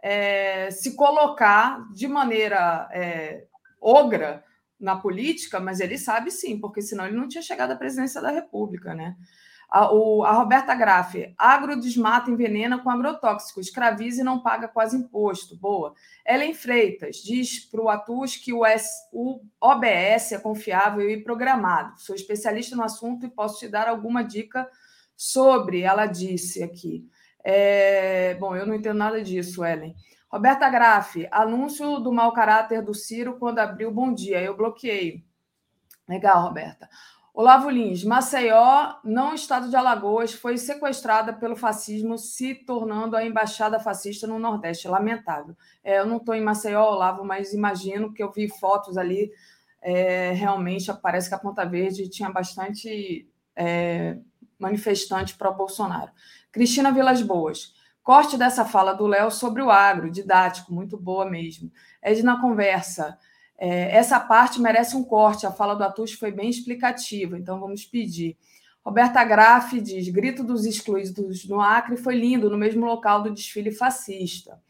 é, 0.00 0.70
se 0.70 0.94
colocar 0.94 1.84
de 1.92 2.06
maneira 2.06 2.88
é, 2.92 3.46
ogra 3.80 4.44
na 4.78 4.94
política, 4.94 5.58
mas 5.58 5.80
ele 5.80 5.98
sabe 5.98 6.30
sim, 6.30 6.60
porque 6.60 6.80
senão 6.80 7.06
ele 7.06 7.16
não 7.16 7.26
tinha 7.26 7.42
chegado 7.42 7.72
à 7.72 7.76
presidência 7.76 8.20
da 8.20 8.30
República, 8.30 8.94
né? 8.94 9.16
A, 9.74 9.90
o, 9.90 10.22
a 10.22 10.32
Roberta 10.32 10.74
Graff, 10.74 11.34
agro 11.38 11.80
desmata, 11.80 12.30
envenena 12.30 12.78
com 12.78 12.90
agrotóxico, 12.90 13.58
escraviza 13.58 14.20
e 14.20 14.24
não 14.24 14.42
paga 14.42 14.68
quase 14.68 14.98
imposto. 14.98 15.56
Boa. 15.56 15.94
Ellen 16.26 16.52
Freitas 16.52 17.16
diz 17.16 17.60
para 17.64 17.80
o 17.80 17.88
Atus 17.88 18.36
que 18.36 18.52
o, 18.52 18.66
S, 18.66 19.08
o 19.10 19.40
OBS 19.58 20.32
é 20.32 20.38
confiável 20.38 21.08
e 21.08 21.24
programado. 21.24 21.98
Sou 21.98 22.14
especialista 22.14 22.76
no 22.76 22.82
assunto 22.82 23.24
e 23.24 23.30
posso 23.30 23.60
te 23.60 23.66
dar 23.66 23.88
alguma 23.88 24.22
dica 24.22 24.68
sobre, 25.16 25.80
ela 25.80 26.04
disse 26.04 26.62
aqui. 26.62 27.08
É, 27.42 28.34
bom, 28.34 28.54
eu 28.54 28.66
não 28.66 28.74
entendo 28.74 28.98
nada 28.98 29.22
disso, 29.22 29.64
Ellen. 29.64 29.96
Roberta 30.30 30.68
Graff, 30.68 31.26
anúncio 31.30 31.98
do 31.98 32.12
mau 32.12 32.30
caráter 32.34 32.82
do 32.82 32.92
Ciro 32.92 33.38
quando 33.38 33.60
abriu 33.60 33.90
Bom 33.90 34.12
Dia. 34.12 34.38
Eu 34.42 34.54
bloqueei. 34.54 35.24
Legal, 36.06 36.42
Roberta. 36.42 36.90
Olavo 37.34 37.70
Lins, 37.70 38.04
Maceió, 38.04 38.96
não 39.02 39.34
estado 39.34 39.70
de 39.70 39.74
Alagoas, 39.74 40.34
foi 40.34 40.58
sequestrada 40.58 41.32
pelo 41.32 41.56
fascismo, 41.56 42.18
se 42.18 42.54
tornando 42.54 43.16
a 43.16 43.24
embaixada 43.24 43.80
fascista 43.80 44.26
no 44.26 44.38
Nordeste. 44.38 44.86
Lamentável. 44.86 45.56
É, 45.82 45.98
eu 45.98 46.06
não 46.06 46.18
estou 46.18 46.34
em 46.34 46.42
Maceió, 46.42 46.82
Olavo, 46.90 47.24
mas 47.24 47.54
imagino 47.54 48.12
que 48.12 48.22
eu 48.22 48.30
vi 48.30 48.50
fotos 48.50 48.98
ali. 48.98 49.32
É, 49.80 50.32
realmente 50.32 50.92
parece 51.00 51.30
que 51.30 51.34
a 51.34 51.38
Ponta 51.38 51.64
Verde 51.64 52.08
tinha 52.08 52.30
bastante 52.30 53.26
é, 53.56 54.18
manifestante 54.58 55.34
para 55.34 55.50
Bolsonaro. 55.50 56.12
Cristina 56.52 56.92
Vilas 56.92 57.22
Boas. 57.22 57.72
Corte 58.02 58.36
dessa 58.36 58.64
fala 58.64 58.92
do 58.92 59.06
Léo 59.06 59.30
sobre 59.30 59.62
o 59.62 59.70
agro, 59.70 60.10
didático, 60.10 60.72
muito 60.72 60.98
boa 60.98 61.24
mesmo. 61.24 61.72
Edna 62.02 62.38
Conversa. 62.40 63.16
É, 63.64 63.96
essa 63.96 64.18
parte 64.18 64.60
merece 64.60 64.96
um 64.96 65.04
corte, 65.04 65.46
a 65.46 65.52
fala 65.52 65.76
do 65.76 65.84
Atush 65.84 66.14
foi 66.14 66.32
bem 66.32 66.50
explicativa, 66.50 67.38
então 67.38 67.60
vamos 67.60 67.84
pedir. 67.84 68.36
Roberta 68.84 69.22
Graff 69.22 69.80
diz: 69.80 70.08
grito 70.08 70.42
dos 70.42 70.66
excluídos 70.66 71.46
no 71.48 71.60
Acre 71.60 71.96
foi 71.96 72.16
lindo, 72.16 72.50
no 72.50 72.58
mesmo 72.58 72.84
local 72.84 73.22
do 73.22 73.30
desfile 73.30 73.70
fascista. 73.70 74.60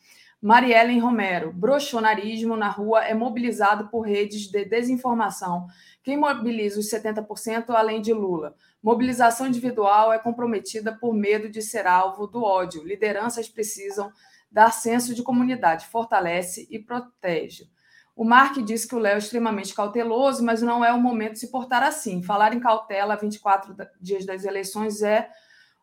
Mariellen 0.42 0.98
Romero: 0.98 1.54
brochonarismo 1.54 2.54
na 2.54 2.68
rua 2.68 3.02
é 3.02 3.14
mobilizado 3.14 3.88
por 3.88 4.02
redes 4.02 4.42
de 4.50 4.62
desinformação. 4.66 5.66
Quem 6.02 6.18
mobiliza 6.18 6.78
os 6.78 6.90
70% 6.90 7.70
além 7.70 8.02
de 8.02 8.12
Lula? 8.12 8.54
Mobilização 8.82 9.46
individual 9.46 10.12
é 10.12 10.18
comprometida 10.18 10.92
por 10.92 11.14
medo 11.14 11.48
de 11.48 11.62
ser 11.62 11.86
alvo 11.86 12.26
do 12.26 12.42
ódio. 12.42 12.84
Lideranças 12.84 13.48
precisam 13.48 14.12
dar 14.50 14.70
senso 14.70 15.14
de 15.14 15.22
comunidade, 15.22 15.86
fortalece 15.86 16.68
e 16.70 16.78
protege. 16.78 17.70
O 18.14 18.24
Mark 18.24 18.58
disse 18.58 18.86
que 18.86 18.94
o 18.94 18.98
Léo 18.98 19.14
é 19.14 19.18
extremamente 19.18 19.74
cauteloso, 19.74 20.44
mas 20.44 20.60
não 20.60 20.84
é 20.84 20.92
o 20.92 21.00
momento 21.00 21.32
de 21.32 21.38
se 21.40 21.50
portar 21.50 21.82
assim. 21.82 22.22
Falar 22.22 22.52
em 22.52 22.60
cautela 22.60 23.14
a 23.14 23.16
24 23.16 23.74
dias 24.00 24.26
das 24.26 24.44
eleições 24.44 25.02
é 25.02 25.30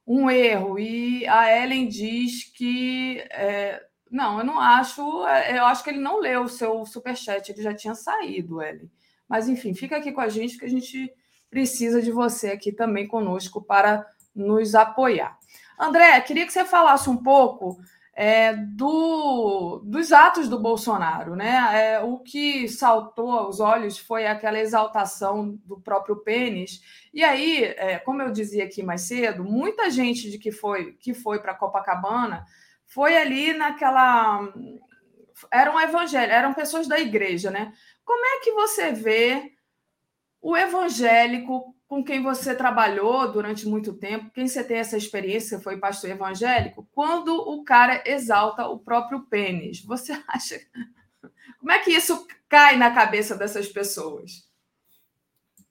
um 0.05 0.29
erro. 0.29 0.77
E 0.77 1.27
a 1.27 1.51
Ellen 1.63 1.87
diz 1.87 2.43
que. 2.43 3.19
É, 3.31 3.83
não, 4.11 4.39
eu 4.39 4.45
não 4.45 4.59
acho. 4.59 5.25
É, 5.27 5.57
eu 5.57 5.65
acho 5.65 5.83
que 5.83 5.89
ele 5.89 5.99
não 5.99 6.19
leu 6.19 6.43
o 6.43 6.49
seu 6.49 6.85
superchat, 6.85 7.51
ele 7.51 7.61
já 7.61 7.73
tinha 7.73 7.95
saído, 7.95 8.61
Ellen. 8.61 8.89
Mas, 9.27 9.47
enfim, 9.47 9.73
fica 9.73 9.97
aqui 9.97 10.11
com 10.11 10.21
a 10.21 10.29
gente, 10.29 10.57
que 10.57 10.65
a 10.65 10.69
gente 10.69 11.11
precisa 11.49 12.01
de 12.01 12.11
você 12.11 12.49
aqui 12.49 12.71
também 12.71 13.07
conosco 13.07 13.61
para 13.61 14.05
nos 14.35 14.75
apoiar. 14.75 15.37
André, 15.79 16.19
queria 16.21 16.45
que 16.45 16.53
você 16.53 16.65
falasse 16.65 17.09
um 17.09 17.17
pouco 17.17 17.79
é, 18.21 18.53
do, 18.53 19.79
dos 19.85 20.11
atos 20.11 20.49
do 20.49 20.59
Bolsonaro. 20.59 21.37
Né? 21.37 21.69
É, 21.71 21.99
o 22.01 22.19
que 22.19 22.67
saltou 22.67 23.31
aos 23.31 23.61
olhos 23.61 23.97
foi 23.97 24.27
aquela 24.27 24.59
exaltação 24.59 25.57
do 25.63 25.79
próprio 25.79 26.17
pênis. 26.17 26.81
E 27.13 27.23
aí, 27.23 27.63
é, 27.63 27.97
como 27.99 28.21
eu 28.21 28.29
dizia 28.29 28.65
aqui 28.65 28.83
mais 28.83 29.03
cedo, 29.03 29.45
muita 29.45 29.89
gente 29.89 30.29
de 30.29 30.37
que 30.37 30.51
foi, 30.51 30.91
que 30.99 31.13
foi 31.13 31.39
para 31.39 31.53
Copacabana 31.53 32.45
foi 32.85 33.15
ali 33.15 33.53
naquela. 33.53 34.51
Eram 35.49 35.79
evangélicos, 35.79 36.35
eram 36.35 36.53
pessoas 36.53 36.89
da 36.89 36.99
igreja, 36.99 37.49
né? 37.49 37.71
Como 38.03 38.25
é 38.25 38.39
que 38.41 38.51
você 38.51 38.91
vê 38.91 39.53
o 40.41 40.57
evangélico 40.57 41.73
com 41.89 42.03
quem 42.03 42.21
você 42.21 42.55
trabalhou 42.55 43.31
durante 43.31 43.67
muito 43.67 43.95
tempo, 43.95 44.29
quem 44.29 44.47
você 44.47 44.63
tem 44.63 44.77
essa 44.77 44.95
experiência, 44.95 45.59
foi 45.59 45.79
pastor 45.79 46.11
evangélico, 46.11 46.87
quando 46.91 47.35
o 47.35 47.63
cara 47.63 48.03
exalta 48.05 48.67
o 48.67 48.77
próprio 48.77 49.25
pênis, 49.25 49.83
você 49.83 50.13
acha. 50.29 50.61
Como 51.59 51.71
é 51.71 51.79
que 51.79 51.89
isso 51.89 52.27
cai 52.47 52.77
na 52.77 52.93
cabeça 52.93 53.35
dessas 53.35 53.67
pessoas? 53.67 54.47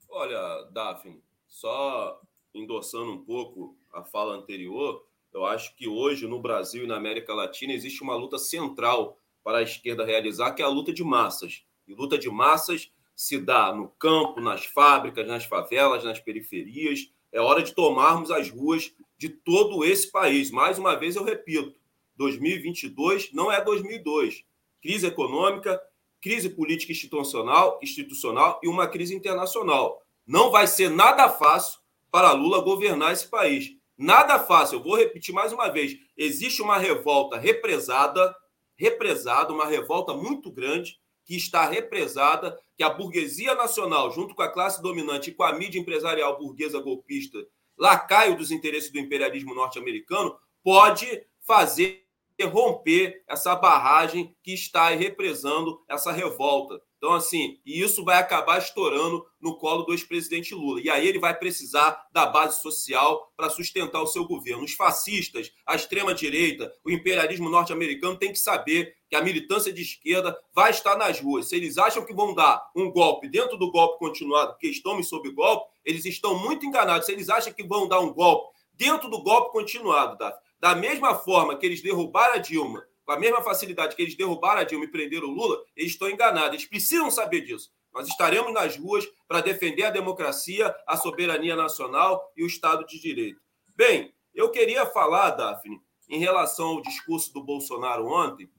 Olha, 0.08 0.68
Daphne, 0.72 1.22
só 1.46 2.20
endossando 2.52 3.12
um 3.12 3.24
pouco 3.24 3.78
a 3.92 4.02
fala 4.02 4.34
anterior, 4.34 5.06
eu 5.32 5.46
acho 5.46 5.76
que 5.76 5.86
hoje 5.86 6.26
no 6.26 6.40
Brasil 6.40 6.82
e 6.82 6.88
na 6.88 6.96
América 6.96 7.32
Latina 7.32 7.72
existe 7.72 8.02
uma 8.02 8.16
luta 8.16 8.38
central 8.38 9.16
para 9.44 9.58
a 9.58 9.62
esquerda 9.62 10.04
realizar, 10.04 10.52
que 10.52 10.62
é 10.62 10.64
a 10.64 10.68
luta 10.68 10.92
de 10.92 11.04
massas. 11.04 11.64
E 11.86 11.94
luta 11.94 12.18
de 12.18 12.28
massas 12.28 12.90
se 13.18 13.36
dá 13.36 13.74
no 13.74 13.88
campo, 13.88 14.40
nas 14.40 14.64
fábricas, 14.64 15.26
nas 15.26 15.44
favelas, 15.44 16.04
nas 16.04 16.20
periferias. 16.20 17.10
É 17.32 17.40
hora 17.40 17.64
de 17.64 17.74
tomarmos 17.74 18.30
as 18.30 18.48
ruas 18.48 18.94
de 19.18 19.28
todo 19.28 19.84
esse 19.84 20.08
país. 20.08 20.52
Mais 20.52 20.78
uma 20.78 20.94
vez 20.94 21.16
eu 21.16 21.24
repito, 21.24 21.74
2022 22.14 23.32
não 23.32 23.50
é 23.50 23.60
2002. 23.60 24.44
crise 24.80 25.08
econômica, 25.08 25.82
crise 26.20 26.48
política 26.48 26.92
institucional, 26.92 27.80
institucional 27.82 28.60
e 28.62 28.68
uma 28.68 28.86
crise 28.86 29.16
internacional. 29.16 30.00
Não 30.24 30.52
vai 30.52 30.68
ser 30.68 30.88
nada 30.88 31.28
fácil 31.28 31.80
para 32.12 32.30
Lula 32.30 32.62
governar 32.62 33.12
esse 33.12 33.26
país. 33.26 33.72
Nada 33.96 34.38
fácil. 34.38 34.78
Eu 34.78 34.84
vou 34.84 34.96
repetir 34.96 35.34
mais 35.34 35.52
uma 35.52 35.68
vez. 35.68 35.98
Existe 36.16 36.62
uma 36.62 36.78
revolta 36.78 37.36
represada, 37.36 38.32
represada, 38.76 39.52
uma 39.52 39.66
revolta 39.66 40.14
muito 40.14 40.52
grande 40.52 41.00
que 41.28 41.36
está 41.36 41.68
represada, 41.68 42.58
que 42.74 42.82
a 42.82 42.88
burguesia 42.88 43.54
nacional, 43.54 44.10
junto 44.10 44.34
com 44.34 44.40
a 44.40 44.50
classe 44.50 44.80
dominante 44.80 45.28
e 45.28 45.34
com 45.34 45.42
a 45.42 45.52
mídia 45.52 45.78
empresarial 45.78 46.38
burguesa 46.38 46.80
golpista, 46.80 47.38
lacaio 47.76 48.34
dos 48.34 48.50
interesses 48.50 48.90
do 48.90 48.98
imperialismo 48.98 49.54
norte-americano, 49.54 50.34
pode 50.64 51.06
fazer 51.46 52.08
romper 52.46 53.22
essa 53.28 53.54
barragem 53.54 54.34
que 54.42 54.54
está 54.54 54.88
represando 54.88 55.82
essa 55.86 56.12
revolta. 56.12 56.80
Então, 56.96 57.12
assim, 57.12 57.60
e 57.64 57.80
isso 57.82 58.04
vai 58.04 58.18
acabar 58.18 58.58
estourando 58.58 59.24
no 59.40 59.58
colo 59.58 59.82
do 59.82 59.92
ex-presidente 59.92 60.54
Lula. 60.54 60.80
E 60.80 60.88
aí 60.88 61.06
ele 61.06 61.18
vai 61.18 61.36
precisar 61.36 62.06
da 62.12 62.26
base 62.26 62.62
social 62.62 63.32
para 63.36 63.50
sustentar 63.50 64.00
o 64.00 64.06
seu 64.06 64.24
governo. 64.24 64.64
Os 64.64 64.72
fascistas, 64.72 65.52
a 65.66 65.76
extrema-direita, 65.76 66.72
o 66.84 66.90
imperialismo 66.90 67.50
norte-americano 67.50 68.16
tem 68.16 68.32
que 68.32 68.38
saber 68.38 68.96
que 69.08 69.16
a 69.16 69.22
militância 69.22 69.72
de 69.72 69.82
esquerda 69.82 70.38
vai 70.54 70.70
estar 70.70 70.96
nas 70.96 71.20
ruas. 71.20 71.48
Se 71.48 71.56
eles 71.56 71.78
acham 71.78 72.04
que 72.04 72.12
vão 72.12 72.34
dar 72.34 72.70
um 72.76 72.90
golpe 72.90 73.28
dentro 73.28 73.56
do 73.56 73.70
golpe 73.70 73.98
continuado, 73.98 74.52
porque 74.52 74.68
estão 74.68 75.02
sob 75.02 75.30
golpe, 75.30 75.70
eles 75.84 76.04
estão 76.04 76.38
muito 76.38 76.66
enganados. 76.66 77.06
Se 77.06 77.12
eles 77.12 77.28
acham 77.28 77.52
que 77.52 77.62
vão 77.62 77.88
dar 77.88 78.00
um 78.00 78.12
golpe 78.12 78.56
dentro 78.74 79.08
do 79.08 79.22
golpe 79.22 79.52
continuado, 79.52 80.16
Davi, 80.18 80.36
da 80.60 80.74
mesma 80.74 81.14
forma 81.14 81.56
que 81.56 81.64
eles 81.64 81.80
derrubaram 81.82 82.34
a 82.34 82.38
Dilma 82.38 82.84
com 83.08 83.12
a 83.12 83.18
mesma 83.18 83.40
facilidade 83.40 83.96
que 83.96 84.02
eles 84.02 84.14
derrubaram 84.14 84.60
a 84.60 84.64
Dilma 84.64 84.84
e 84.84 84.88
prenderam 84.88 85.28
o 85.28 85.30
Lula, 85.30 85.64
eles 85.74 85.92
estão 85.92 86.10
enganados. 86.10 86.50
Eles 86.50 86.66
precisam 86.66 87.10
saber 87.10 87.40
disso. 87.40 87.70
Nós 87.90 88.06
estaremos 88.06 88.52
nas 88.52 88.76
ruas 88.76 89.08
para 89.26 89.40
defender 89.40 89.84
a 89.84 89.90
democracia, 89.90 90.76
a 90.86 90.94
soberania 90.94 91.56
nacional 91.56 92.30
e 92.36 92.44
o 92.44 92.46
Estado 92.46 92.84
de 92.84 93.00
Direito. 93.00 93.40
Bem, 93.74 94.12
eu 94.34 94.50
queria 94.50 94.84
falar, 94.84 95.30
Daphne, 95.30 95.80
em 96.06 96.18
relação 96.18 96.68
ao 96.68 96.82
discurso 96.82 97.32
do 97.32 97.42
Bolsonaro 97.42 98.06
ontem. 98.06 98.50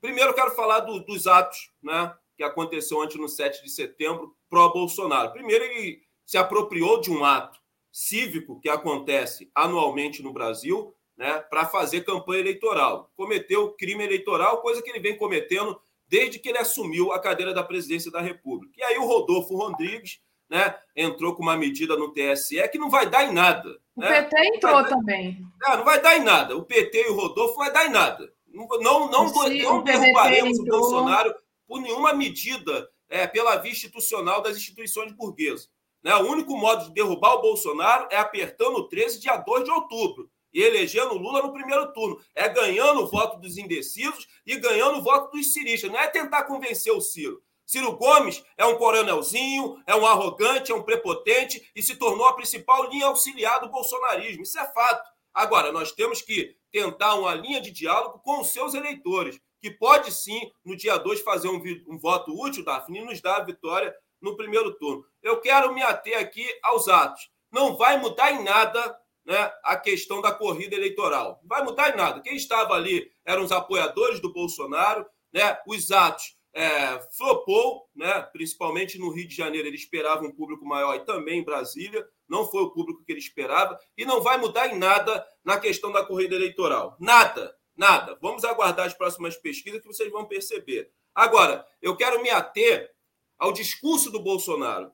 Primeiro, 0.00 0.34
quero 0.34 0.50
falar 0.52 0.80
do, 0.80 1.00
dos 1.00 1.26
atos 1.26 1.70
né, 1.82 2.14
que 2.36 2.42
aconteceu 2.42 2.98
ontem 2.98 3.18
no 3.18 3.28
7 3.28 3.62
de 3.62 3.70
setembro 3.70 4.36
pró-Bolsonaro. 4.48 5.32
Primeiro, 5.32 5.64
ele 5.64 6.00
se 6.24 6.36
apropriou 6.36 7.00
de 7.00 7.10
um 7.10 7.24
ato 7.24 7.58
cívico 7.92 8.60
que 8.60 8.68
acontece 8.68 9.50
anualmente 9.54 10.22
no 10.22 10.32
Brasil, 10.32 10.94
né, 11.16 11.38
para 11.48 11.64
fazer 11.66 12.04
campanha 12.04 12.40
eleitoral. 12.40 13.10
Cometeu 13.16 13.72
crime 13.72 14.04
eleitoral, 14.04 14.60
coisa 14.60 14.82
que 14.82 14.90
ele 14.90 15.00
vem 15.00 15.16
cometendo 15.16 15.80
desde 16.08 16.38
que 16.38 16.48
ele 16.48 16.58
assumiu 16.58 17.12
a 17.12 17.18
cadeira 17.18 17.54
da 17.54 17.64
presidência 17.64 18.10
da 18.10 18.20
República. 18.20 18.74
E 18.76 18.82
aí 18.82 18.98
o 18.98 19.06
Rodolfo 19.06 19.56
Rodrigues 19.56 20.20
né, 20.48 20.76
entrou 20.94 21.34
com 21.34 21.42
uma 21.42 21.56
medida 21.56 21.96
no 21.96 22.12
TSE 22.12 22.68
que 22.68 22.78
não 22.78 22.90
vai 22.90 23.08
dar 23.08 23.24
em 23.24 23.32
nada. 23.32 23.78
O 23.96 24.00
né? 24.00 24.22
PT 24.22 24.56
entrou 24.56 24.84
também. 24.84 25.44
Não, 25.60 25.78
não 25.78 25.84
vai 25.84 26.00
dar 26.00 26.16
em 26.16 26.22
nada. 26.22 26.56
O 26.56 26.64
PT 26.64 27.02
e 27.02 27.10
o 27.10 27.14
Rodolfo 27.14 27.58
não 27.58 27.64
vai 27.64 27.72
dar 27.72 27.86
em 27.86 27.90
nada. 27.90 28.32
Não, 28.56 28.66
não, 28.80 29.10
não, 29.10 29.32
não 29.32 29.84
derrubaremos 29.84 30.58
o 30.58 30.64
Bolsonaro 30.64 31.34
por 31.66 31.80
nenhuma 31.80 32.12
medida 32.12 32.88
é, 33.08 33.26
pela 33.26 33.56
via 33.56 33.72
institucional 33.72 34.40
das 34.40 34.56
instituições 34.56 35.12
burguesas. 35.12 35.68
Né? 36.02 36.14
O 36.16 36.30
único 36.30 36.56
modo 36.56 36.84
de 36.84 36.94
derrubar 36.94 37.34
o 37.34 37.42
Bolsonaro 37.42 38.08
é 38.10 38.16
apertando 38.16 38.76
o 38.76 38.88
13, 38.88 39.20
dia 39.20 39.36
2 39.36 39.64
de 39.64 39.70
outubro 39.70 40.30
e 40.52 40.62
elegendo 40.62 41.18
Lula 41.18 41.42
no 41.42 41.52
primeiro 41.52 41.92
turno. 41.92 42.18
É 42.34 42.48
ganhando 42.48 43.02
o 43.02 43.06
voto 43.06 43.38
dos 43.38 43.58
indecisos 43.58 44.26
e 44.46 44.56
ganhando 44.56 44.98
o 44.98 45.02
voto 45.02 45.36
dos 45.36 45.52
ciristas. 45.52 45.90
Não 45.90 45.98
é 45.98 46.06
tentar 46.06 46.44
convencer 46.44 46.92
o 46.92 47.00
Ciro. 47.00 47.42
Ciro 47.66 47.96
Gomes 47.96 48.42
é 48.56 48.64
um 48.64 48.78
coronelzinho, 48.78 49.82
é 49.86 49.94
um 49.94 50.06
arrogante, 50.06 50.72
é 50.72 50.74
um 50.74 50.82
prepotente 50.82 51.70
e 51.74 51.82
se 51.82 51.96
tornou 51.96 52.26
a 52.26 52.32
principal 52.32 52.88
linha 52.88 53.06
auxiliar 53.06 53.60
do 53.60 53.68
bolsonarismo. 53.68 54.44
Isso 54.44 54.58
é 54.58 54.64
fato. 54.72 55.06
Agora, 55.34 55.70
nós 55.72 55.92
temos 55.92 56.22
que 56.22 56.55
tentar 56.70 57.14
uma 57.14 57.34
linha 57.34 57.60
de 57.60 57.70
diálogo 57.70 58.20
com 58.20 58.40
os 58.40 58.48
seus 58.48 58.74
eleitores, 58.74 59.40
que 59.60 59.70
pode 59.70 60.12
sim, 60.12 60.50
no 60.64 60.76
dia 60.76 60.96
2, 60.96 61.20
fazer 61.20 61.48
um, 61.48 61.62
um 61.88 61.98
voto 61.98 62.32
útil, 62.32 62.64
Daphne, 62.64 63.00
e 63.00 63.04
nos 63.04 63.20
dar 63.20 63.36
a 63.36 63.44
vitória 63.44 63.94
no 64.20 64.36
primeiro 64.36 64.74
turno. 64.74 65.04
Eu 65.22 65.40
quero 65.40 65.72
me 65.74 65.82
ater 65.82 66.18
aqui 66.18 66.46
aos 66.62 66.88
atos. 66.88 67.30
Não 67.50 67.76
vai 67.76 67.98
mudar 67.98 68.32
em 68.32 68.42
nada 68.42 68.98
né, 69.24 69.52
a 69.64 69.76
questão 69.76 70.20
da 70.20 70.32
corrida 70.32 70.74
eleitoral. 70.74 71.40
Não 71.42 71.48
vai 71.48 71.64
mudar 71.64 71.92
em 71.92 71.96
nada. 71.96 72.20
Quem 72.20 72.36
estava 72.36 72.74
ali 72.74 73.10
eram 73.24 73.42
os 73.42 73.52
apoiadores 73.52 74.20
do 74.20 74.32
Bolsonaro, 74.32 75.06
né, 75.32 75.58
os 75.66 75.90
atos 75.90 76.36
é, 76.54 76.98
flopou, 77.16 77.86
né, 77.94 78.22
principalmente 78.32 78.98
no 78.98 79.10
Rio 79.10 79.28
de 79.28 79.36
Janeiro, 79.36 79.68
ele 79.68 79.76
esperava 79.76 80.24
um 80.24 80.32
público 80.32 80.64
maior 80.64 80.94
e 80.94 81.04
também 81.04 81.40
em 81.40 81.44
Brasília, 81.44 82.06
não 82.26 82.46
foi 82.46 82.62
o 82.62 82.70
público 82.70 83.04
que 83.04 83.12
ele 83.12 83.20
esperava, 83.20 83.78
e 83.96 84.06
não 84.06 84.22
vai 84.22 84.38
mudar 84.38 84.68
em 84.68 84.78
nada 84.78 85.26
na 85.46 85.60
questão 85.60 85.92
da 85.92 86.04
corrida 86.04 86.34
eleitoral. 86.34 86.96
Nada, 86.98 87.56
nada. 87.76 88.18
Vamos 88.20 88.44
aguardar 88.44 88.84
as 88.84 88.94
próximas 88.94 89.36
pesquisas 89.36 89.80
que 89.80 89.86
vocês 89.86 90.10
vão 90.10 90.26
perceber. 90.26 90.90
Agora, 91.14 91.64
eu 91.80 91.96
quero 91.96 92.20
me 92.20 92.28
ater 92.28 92.92
ao 93.38 93.52
discurso 93.52 94.10
do 94.10 94.18
Bolsonaro 94.18 94.90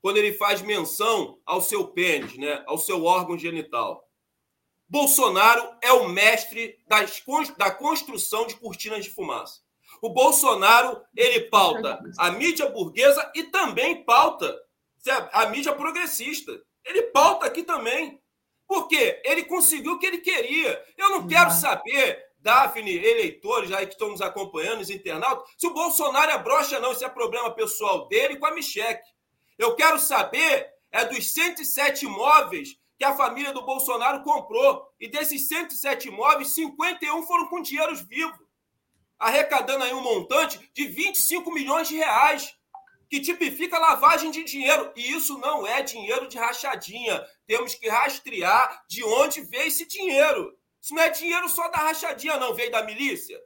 quando 0.00 0.18
ele 0.18 0.32
faz 0.32 0.62
menção 0.62 1.40
ao 1.44 1.60
seu 1.60 1.88
pênis, 1.88 2.38
né, 2.38 2.62
ao 2.68 2.78
seu 2.78 3.04
órgão 3.04 3.36
genital. 3.36 4.08
Bolsonaro 4.88 5.76
é 5.82 5.92
o 5.92 6.08
mestre 6.08 6.78
das, 6.86 7.20
da 7.58 7.72
construção 7.72 8.46
de 8.46 8.54
cortinas 8.54 9.04
de 9.04 9.10
fumaça. 9.10 9.60
O 10.00 10.10
Bolsonaro, 10.10 11.02
ele 11.16 11.40
pauta 11.50 11.98
a 12.16 12.30
mídia 12.30 12.70
burguesa 12.70 13.32
e 13.34 13.42
também 13.44 14.04
pauta 14.04 14.56
a 15.32 15.46
mídia 15.46 15.74
progressista. 15.74 16.52
Ele 16.84 17.02
pauta 17.02 17.46
aqui 17.46 17.64
também. 17.64 18.20
Por 18.66 18.88
quê? 18.88 19.20
Ele 19.24 19.44
conseguiu 19.44 19.92
o 19.92 19.98
que 19.98 20.06
ele 20.06 20.18
queria. 20.18 20.82
Eu 20.96 21.10
não 21.10 21.26
quero 21.26 21.50
saber, 21.50 22.24
Daphne, 22.40 22.96
eleitores 22.96 23.72
aí 23.72 23.86
que 23.86 23.92
estão 23.92 24.10
nos 24.10 24.20
acompanhando, 24.20 24.80
os 24.80 24.90
internautas, 24.90 25.48
se 25.56 25.66
o 25.66 25.74
Bolsonaro 25.74 26.30
é 26.30 26.38
broxa, 26.38 26.80
não. 26.80 26.92
Isso 26.92 27.04
é 27.04 27.08
problema 27.08 27.50
pessoal 27.50 28.08
dele 28.08 28.36
com 28.36 28.46
a 28.46 28.54
Micheque. 28.54 29.08
Eu 29.58 29.74
quero 29.74 29.98
saber 29.98 30.76
é 30.90 31.04
dos 31.04 31.32
107 31.32 32.06
imóveis 32.06 32.78
que 32.98 33.04
a 33.04 33.14
família 33.14 33.52
do 33.52 33.62
Bolsonaro 33.62 34.22
comprou. 34.22 34.88
E 34.98 35.08
desses 35.08 35.46
107 35.48 36.08
imóveis, 36.08 36.54
51 36.54 37.22
foram 37.24 37.46
com 37.48 37.60
dinheiros 37.60 38.00
vivos, 38.00 38.38
arrecadando 39.18 39.84
aí 39.84 39.92
um 39.92 40.00
montante 40.00 40.58
de 40.72 40.86
25 40.86 41.52
milhões 41.52 41.88
de 41.88 41.96
reais, 41.96 42.54
que 43.08 43.20
tipifica 43.20 43.78
lavagem 43.78 44.30
de 44.30 44.44
dinheiro. 44.44 44.92
E 44.96 45.12
isso 45.12 45.38
não 45.38 45.66
é 45.66 45.82
dinheiro 45.82 46.28
de 46.28 46.38
rachadinha. 46.38 47.24
Temos 47.46 47.74
que 47.74 47.88
rastrear 47.88 48.84
de 48.88 49.04
onde 49.04 49.42
veio 49.42 49.68
esse 49.68 49.86
dinheiro. 49.86 50.56
Isso 50.80 50.94
não 50.94 51.02
é 51.02 51.08
dinheiro 51.08 51.48
só 51.48 51.68
da 51.68 51.78
rachadinha, 51.78 52.36
não. 52.36 52.54
Veio 52.54 52.70
da 52.70 52.82
milícia? 52.82 53.40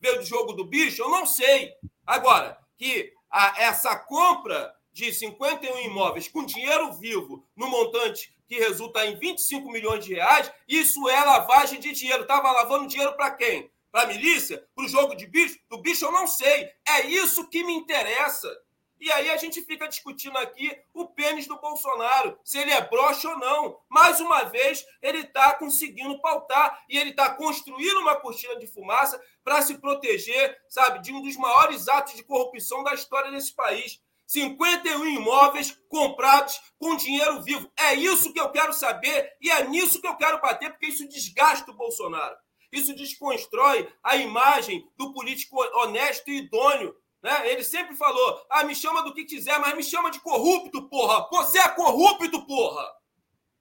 Veio 0.00 0.18
do 0.18 0.24
jogo 0.24 0.52
do 0.52 0.64
bicho? 0.64 1.02
Eu 1.02 1.10
não 1.10 1.26
sei. 1.26 1.72
Agora, 2.06 2.58
que 2.76 3.12
a, 3.30 3.62
essa 3.62 3.96
compra 3.96 4.74
de 4.92 5.12
51 5.12 5.78
imóveis 5.80 6.28
com 6.28 6.44
dinheiro 6.44 6.92
vivo 6.92 7.46
no 7.54 7.68
montante 7.68 8.34
que 8.48 8.58
resulta 8.58 9.04
em 9.04 9.18
25 9.18 9.70
milhões 9.70 10.04
de 10.04 10.14
reais, 10.14 10.50
isso 10.68 11.08
é 11.08 11.22
lavagem 11.22 11.80
de 11.80 11.92
dinheiro. 11.92 12.22
Estava 12.22 12.50
lavando 12.52 12.86
dinheiro 12.86 13.14
para 13.14 13.32
quem? 13.32 13.70
Para 13.90 14.04
a 14.04 14.06
milícia? 14.06 14.64
Para 14.74 14.84
o 14.84 14.88
jogo 14.88 15.14
de 15.14 15.26
bicho? 15.26 15.58
Do 15.68 15.78
bicho 15.78 16.04
eu 16.04 16.12
não 16.12 16.26
sei. 16.26 16.70
É 16.88 17.06
isso 17.06 17.48
que 17.48 17.64
me 17.64 17.72
interessa. 17.74 18.48
E 18.98 19.10
aí 19.12 19.30
a 19.30 19.36
gente 19.36 19.62
fica 19.62 19.86
discutindo 19.86 20.36
aqui 20.38 20.74
o 20.94 21.06
pênis 21.06 21.46
do 21.46 21.60
Bolsonaro, 21.60 22.38
se 22.44 22.58
ele 22.58 22.70
é 22.70 22.80
broxa 22.80 23.28
ou 23.28 23.38
não. 23.38 23.78
Mais 23.88 24.20
uma 24.20 24.44
vez, 24.44 24.84
ele 25.02 25.18
está 25.18 25.54
conseguindo 25.54 26.20
pautar 26.20 26.84
e 26.88 26.96
ele 26.96 27.10
está 27.10 27.34
construindo 27.34 28.00
uma 28.00 28.16
cortina 28.16 28.56
de 28.56 28.66
fumaça 28.66 29.20
para 29.44 29.62
se 29.62 29.78
proteger, 29.78 30.58
sabe, 30.68 31.00
de 31.00 31.12
um 31.12 31.22
dos 31.22 31.36
maiores 31.36 31.88
atos 31.88 32.14
de 32.14 32.24
corrupção 32.24 32.82
da 32.82 32.94
história 32.94 33.30
desse 33.30 33.54
país. 33.54 34.00
51 34.26 35.06
imóveis 35.06 35.78
comprados 35.88 36.60
com 36.78 36.96
dinheiro 36.96 37.42
vivo. 37.42 37.70
É 37.78 37.94
isso 37.94 38.32
que 38.32 38.40
eu 38.40 38.50
quero 38.50 38.72
saber 38.72 39.36
e 39.40 39.50
é 39.50 39.66
nisso 39.68 40.00
que 40.00 40.08
eu 40.08 40.16
quero 40.16 40.40
bater, 40.40 40.70
porque 40.70 40.86
isso 40.86 41.08
desgasta 41.08 41.70
o 41.70 41.76
Bolsonaro. 41.76 42.36
Isso 42.72 42.94
desconstrói 42.94 43.88
a 44.02 44.16
imagem 44.16 44.86
do 44.96 45.12
político 45.12 45.56
honesto 45.78 46.28
e 46.28 46.38
idôneo. 46.38 46.94
Né? 47.26 47.50
Ele 47.50 47.64
sempre 47.64 47.96
falou: 47.96 48.40
ah, 48.48 48.62
me 48.62 48.72
chama 48.72 49.02
do 49.02 49.12
que 49.12 49.24
quiser, 49.24 49.58
mas 49.58 49.74
me 49.74 49.82
chama 49.82 50.12
de 50.12 50.20
corrupto, 50.20 50.88
porra! 50.88 51.28
Você 51.32 51.58
é 51.58 51.68
corrupto, 51.70 52.46
porra! 52.46 52.88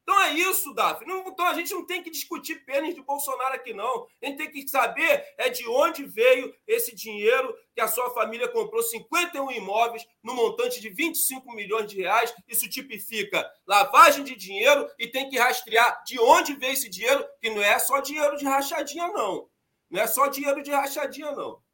Então 0.04 0.22
é 0.22 0.34
isso. 0.36 0.72
Não, 1.08 1.28
então 1.28 1.48
a 1.48 1.54
gente 1.56 1.74
não 1.74 1.84
tem 1.84 2.04
que 2.04 2.12
discutir 2.12 2.64
pênis 2.64 2.94
de 2.94 3.02
Bolsonaro 3.02 3.56
aqui, 3.56 3.74
não. 3.74 4.06
A 4.22 4.28
gente 4.28 4.38
tem 4.38 4.52
que 4.52 4.68
saber 4.68 5.26
é 5.36 5.50
de 5.50 5.68
onde 5.68 6.06
veio 6.06 6.54
esse 6.68 6.94
dinheiro 6.94 7.58
que 7.74 7.82
a 7.82 7.88
sua 7.88 8.12
família 8.12 8.48
comprou 8.48 8.84
51 8.84 9.50
imóveis 9.54 10.06
no 10.24 10.36
montante 10.36 10.80
de 10.80 10.90
25 10.90 11.52
milhões 11.54 11.90
de 11.90 11.98
reais. 11.98 12.36
Isso 12.48 12.70
tipifica 12.70 13.52
lavagem 13.66 14.24
de 14.24 14.36
dinheiro 14.36 14.88
e 15.00 15.08
tem 15.08 15.28
que 15.28 15.40
rastrear 15.40 16.04
de 16.06 16.20
onde 16.20 16.54
veio 16.54 16.74
esse 16.74 16.88
dinheiro, 16.88 17.28
que 17.42 17.50
não 17.50 17.64
é 17.64 17.80
só 17.80 18.00
dinheiro 18.00 18.38
de 18.38 18.46
rachadinha, 18.46 19.08
não. 19.08 19.50
Não 19.90 20.02
é 20.02 20.06
só 20.06 20.28
dinheiro 20.28 20.62
de 20.62 20.70
rachadinha, 20.70 21.32
não. 21.32 21.65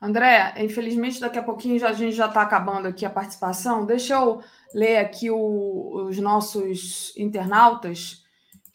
André, 0.00 0.54
infelizmente 0.58 1.20
daqui 1.20 1.38
a 1.38 1.42
pouquinho 1.42 1.78
já, 1.78 1.88
a 1.88 1.92
gente 1.92 2.14
já 2.14 2.26
está 2.26 2.42
acabando 2.42 2.86
aqui 2.86 3.04
a 3.06 3.10
participação. 3.10 3.86
Deixa 3.86 4.14
eu 4.14 4.42
ler 4.74 4.98
aqui 4.98 5.30
o, 5.30 6.06
os 6.06 6.18
nossos 6.18 7.16
internautas 7.16 8.24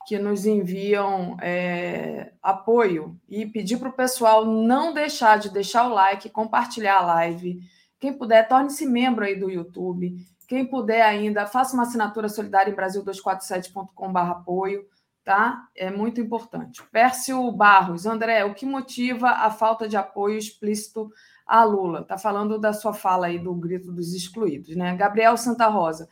que 0.07 0.17
nos 0.17 0.45
enviam 0.45 1.37
é, 1.41 2.33
apoio 2.41 3.15
e 3.29 3.45
pedir 3.45 3.77
para 3.77 3.89
o 3.89 3.93
pessoal 3.93 4.45
não 4.45 4.93
deixar 4.93 5.37
de 5.37 5.49
deixar 5.49 5.87
o 5.87 5.93
like, 5.93 6.29
compartilhar 6.29 6.97
a 6.97 7.05
live. 7.05 7.61
Quem 7.99 8.11
puder, 8.11 8.47
torne-se 8.47 8.85
membro 8.85 9.23
aí 9.23 9.39
do 9.39 9.49
YouTube. 9.49 10.15
Quem 10.47 10.65
puder 10.65 11.03
ainda, 11.03 11.45
faça 11.45 11.75
uma 11.75 11.83
assinatura 11.83 12.27
solidária 12.27 12.71
em 12.71 12.75
brasil247.com.br 12.75 14.19
apoio, 14.19 14.85
tá? 15.23 15.67
É 15.75 15.89
muito 15.91 16.19
importante. 16.19 16.83
Pércio 16.91 17.51
Barros, 17.51 18.05
André, 18.05 18.43
o 18.43 18.53
que 18.53 18.65
motiva 18.65 19.29
a 19.29 19.51
falta 19.51 19.87
de 19.87 19.95
apoio 19.95 20.37
explícito 20.37 21.11
a 21.45 21.63
Lula? 21.63 22.03
Tá 22.03 22.17
falando 22.17 22.59
da 22.59 22.73
sua 22.73 22.93
fala 22.93 23.27
aí 23.27 23.39
do 23.39 23.53
grito 23.53 23.91
dos 23.91 24.13
excluídos, 24.13 24.75
né? 24.75 24.95
Gabriel 24.95 25.37
Santa 25.37 25.67
Rosa. 25.67 26.07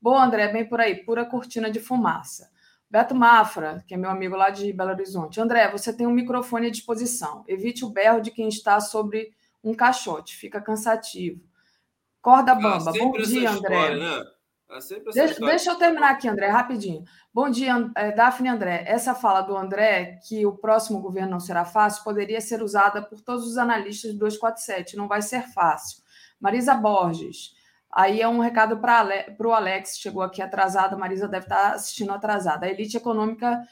Bom, 0.00 0.18
André, 0.18 0.48
bem 0.48 0.68
por 0.68 0.80
aí, 0.80 1.04
pura 1.04 1.24
cortina 1.24 1.70
de 1.70 1.80
fumaça. 1.80 2.50
Beto 2.90 3.14
Mafra, 3.14 3.82
que 3.88 3.94
é 3.94 3.96
meu 3.96 4.10
amigo 4.10 4.36
lá 4.36 4.50
de 4.50 4.72
Belo 4.72 4.90
Horizonte. 4.90 5.40
André, 5.40 5.68
você 5.70 5.92
tem 5.92 6.06
um 6.06 6.12
microfone 6.12 6.68
à 6.68 6.70
disposição. 6.70 7.44
Evite 7.48 7.84
o 7.84 7.90
berro 7.90 8.20
de 8.20 8.30
quem 8.30 8.48
está 8.48 8.78
sobre 8.80 9.32
um 9.64 9.74
caixote, 9.74 10.36
fica 10.36 10.60
cansativo. 10.60 11.42
Corda 12.20 12.52
ah, 12.52 12.54
bamba. 12.54 12.92
Bom 12.92 13.12
dia, 13.12 13.50
André. 13.50 13.96
Né? 13.96 14.24
Deixa, 15.12 15.40
deixa, 15.40 15.70
eu 15.70 15.76
terminar 15.76 16.10
aqui, 16.10 16.28
André, 16.28 16.48
rapidinho. 16.48 17.04
Bom 17.32 17.48
dia, 17.48 17.90
é, 17.96 18.10
Daphne 18.10 18.48
André. 18.48 18.82
Essa 18.86 19.14
fala 19.14 19.40
do 19.40 19.56
André, 19.56 20.18
que 20.26 20.44
o 20.44 20.56
próximo 20.56 21.00
governo 21.00 21.30
não 21.30 21.40
será 21.40 21.64
fácil, 21.64 22.02
poderia 22.02 22.40
ser 22.40 22.60
usada 22.60 23.00
por 23.00 23.20
todos 23.20 23.46
os 23.46 23.56
analistas 23.56 24.12
do 24.12 24.18
247. 24.18 24.96
Não 24.96 25.06
vai 25.06 25.22
ser 25.22 25.42
fácil. 25.52 26.02
Marisa 26.40 26.74
Borges. 26.74 27.54
Aí 27.88 28.20
é 28.20 28.26
um 28.26 28.40
recado 28.40 28.78
para 28.78 29.36
o 29.38 29.52
Alex, 29.52 29.96
chegou 29.96 30.22
aqui 30.22 30.42
atrasado. 30.42 30.98
Marisa 30.98 31.28
deve 31.28 31.44
estar 31.44 31.74
assistindo 31.74 32.12
atrasada. 32.12 32.66
A 32.66 32.68
elite 32.68 32.96
econômica 32.96 33.62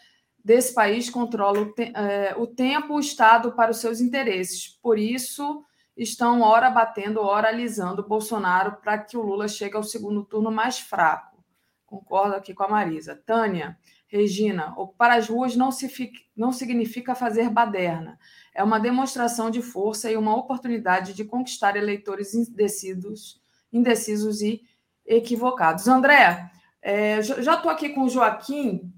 desse 0.45 0.73
país 0.73 1.11
controla 1.11 1.63
o, 1.63 1.73
te, 1.75 1.93
é, 1.97 2.35
o 2.37 2.47
tempo, 2.47 2.95
o 2.95 3.01
Estado 3.01 3.53
para 3.53 3.73
os 3.73 3.79
seus 3.79 4.01
interesses. 4.01 4.69
Por 4.81 4.99
isso 5.01 5.65
estão 5.97 6.41
ora 6.41 6.71
batendo, 6.71 7.21
ora 7.21 7.49
alisando 7.49 8.07
Bolsonaro 8.07 8.77
para 8.83 8.99
que 8.99 9.17
o 9.17 9.23
Lula 9.23 9.49
chegue 9.49 9.77
ao 9.77 9.83
segundo 9.83 10.25
turno 10.25 10.51
mais 10.51 10.79
fraco. 10.79 11.43
Concordo 11.85 12.37
aqui 12.37 12.55
com 12.55 12.63
a 12.63 12.69
Marisa. 12.69 13.15
Tânia, 13.27 13.79
Regina, 14.07 14.73
ocupar 14.77 15.11
as 15.11 15.29
ruas 15.29 15.55
não, 15.55 15.71
se 15.71 15.89
fica, 15.89 16.19
não 16.37 16.53
significa 16.53 17.15
fazer 17.15 17.51
baderna. 17.51 18.19
É 18.55 18.63
uma 18.63 18.81
demonstração 18.81 19.51
de 19.51 19.61
força 19.61 20.11
e 20.11 20.17
uma 20.17 20.37
oportunidade 20.37 21.13
de 21.13 21.25
conquistar 21.25 21.77
eleitores 21.77 22.35
indecisos, 22.35 23.41
indecisos 23.73 24.41
e 24.41 24.63
equivocados. 25.05 25.89
André, 25.89 26.51
é, 26.81 27.23
já 27.23 27.55
estou 27.55 27.71
aqui 27.71 27.91
com 27.91 28.05
o 28.05 28.09
Joaquim. 28.09 28.93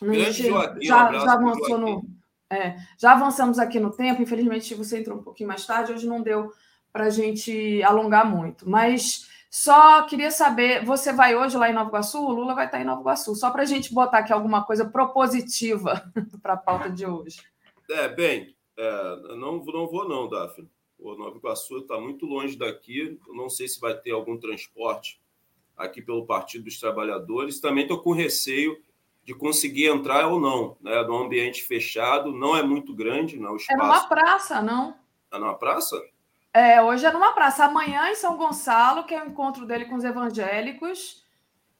Joaquim 0.00 0.84
já, 0.84 1.12
já 1.12 1.32
avançou 1.32 1.78
no 1.78 2.17
é, 2.50 2.76
já 2.96 3.12
avançamos 3.12 3.58
aqui 3.58 3.78
no 3.78 3.90
tempo, 3.90 4.22
infelizmente 4.22 4.74
você 4.74 4.98
entrou 4.98 5.18
um 5.18 5.22
pouquinho 5.22 5.48
mais 5.48 5.66
tarde, 5.66 5.92
hoje 5.92 6.06
não 6.06 6.22
deu 6.22 6.52
para 6.92 7.04
a 7.04 7.10
gente 7.10 7.82
alongar 7.82 8.28
muito, 8.28 8.68
mas 8.68 9.28
só 9.50 10.02
queria 10.02 10.30
saber, 10.30 10.84
você 10.84 11.12
vai 11.12 11.36
hoje 11.36 11.56
lá 11.56 11.70
em 11.70 11.72
Nova 11.72 11.88
Iguaçu? 11.88 12.18
O 12.18 12.32
Lula 12.32 12.54
vai 12.54 12.66
estar 12.66 12.80
em 12.80 12.84
Nova 12.84 13.00
Iguaçu, 13.00 13.34
só 13.34 13.50
para 13.50 13.62
a 13.62 13.66
gente 13.66 13.92
botar 13.92 14.18
aqui 14.18 14.32
alguma 14.32 14.64
coisa 14.64 14.84
propositiva 14.84 16.02
para 16.42 16.54
a 16.54 16.56
pauta 16.56 16.90
de 16.90 17.06
hoje. 17.06 17.42
É, 17.90 18.08
bem, 18.08 18.54
é, 18.76 19.16
não, 19.36 19.64
não 19.64 19.86
vou 19.86 20.08
não, 20.08 20.28
Daphne. 20.28 20.70
O 20.98 21.14
Nova 21.14 21.36
Iguaçu 21.36 21.78
está 21.78 22.00
muito 22.00 22.26
longe 22.26 22.56
daqui, 22.56 23.18
eu 23.26 23.34
não 23.34 23.48
sei 23.48 23.68
se 23.68 23.80
vai 23.80 23.94
ter 23.94 24.10
algum 24.10 24.36
transporte 24.36 25.20
aqui 25.76 26.02
pelo 26.02 26.26
Partido 26.26 26.64
dos 26.64 26.80
Trabalhadores, 26.80 27.60
também 27.60 27.84
estou 27.84 28.02
com 28.02 28.12
receio 28.12 28.76
de 29.28 29.34
conseguir 29.34 29.88
entrar 29.88 30.26
ou 30.26 30.40
não, 30.40 30.74
né? 30.80 31.02
Num 31.02 31.18
ambiente 31.18 31.62
fechado, 31.62 32.32
não 32.32 32.56
é 32.56 32.62
muito 32.62 32.94
grande, 32.94 33.38
não. 33.38 33.50
Né, 33.50 33.56
espaço... 33.58 33.78
É 33.78 33.84
numa 33.84 34.08
praça, 34.08 34.62
não? 34.62 34.96
É 35.30 35.38
numa 35.38 35.54
praça? 35.54 36.02
É, 36.50 36.80
hoje 36.80 37.04
é 37.04 37.12
numa 37.12 37.34
praça. 37.34 37.66
Amanhã 37.66 38.08
em 38.08 38.14
São 38.14 38.38
Gonçalo, 38.38 39.04
que 39.04 39.14
é 39.14 39.22
o 39.22 39.26
encontro 39.26 39.66
dele 39.66 39.84
com 39.84 39.96
os 39.96 40.04
evangélicos. 40.04 41.22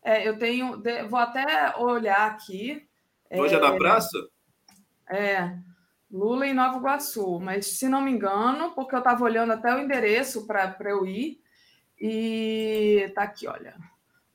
É, 0.04 0.28
eu 0.28 0.38
tenho, 0.38 0.82
vou 1.08 1.18
até 1.18 1.74
olhar 1.78 2.26
aqui. 2.26 2.86
Hoje 3.30 3.54
é, 3.54 3.56
é 3.56 3.60
na 3.62 3.74
praça? 3.78 4.28
É, 5.08 5.56
Lula 6.12 6.46
em 6.46 6.52
Nova 6.52 6.76
Iguaçu, 6.76 7.40
mas 7.40 7.78
se 7.78 7.88
não 7.88 8.02
me 8.02 8.10
engano, 8.10 8.72
porque 8.72 8.94
eu 8.94 8.98
estava 8.98 9.24
olhando 9.24 9.54
até 9.54 9.74
o 9.74 9.78
endereço 9.78 10.46
para 10.46 10.76
eu 10.80 11.06
ir, 11.06 11.40
e 11.98 13.10
tá 13.14 13.22
aqui, 13.22 13.48
olha. 13.48 13.74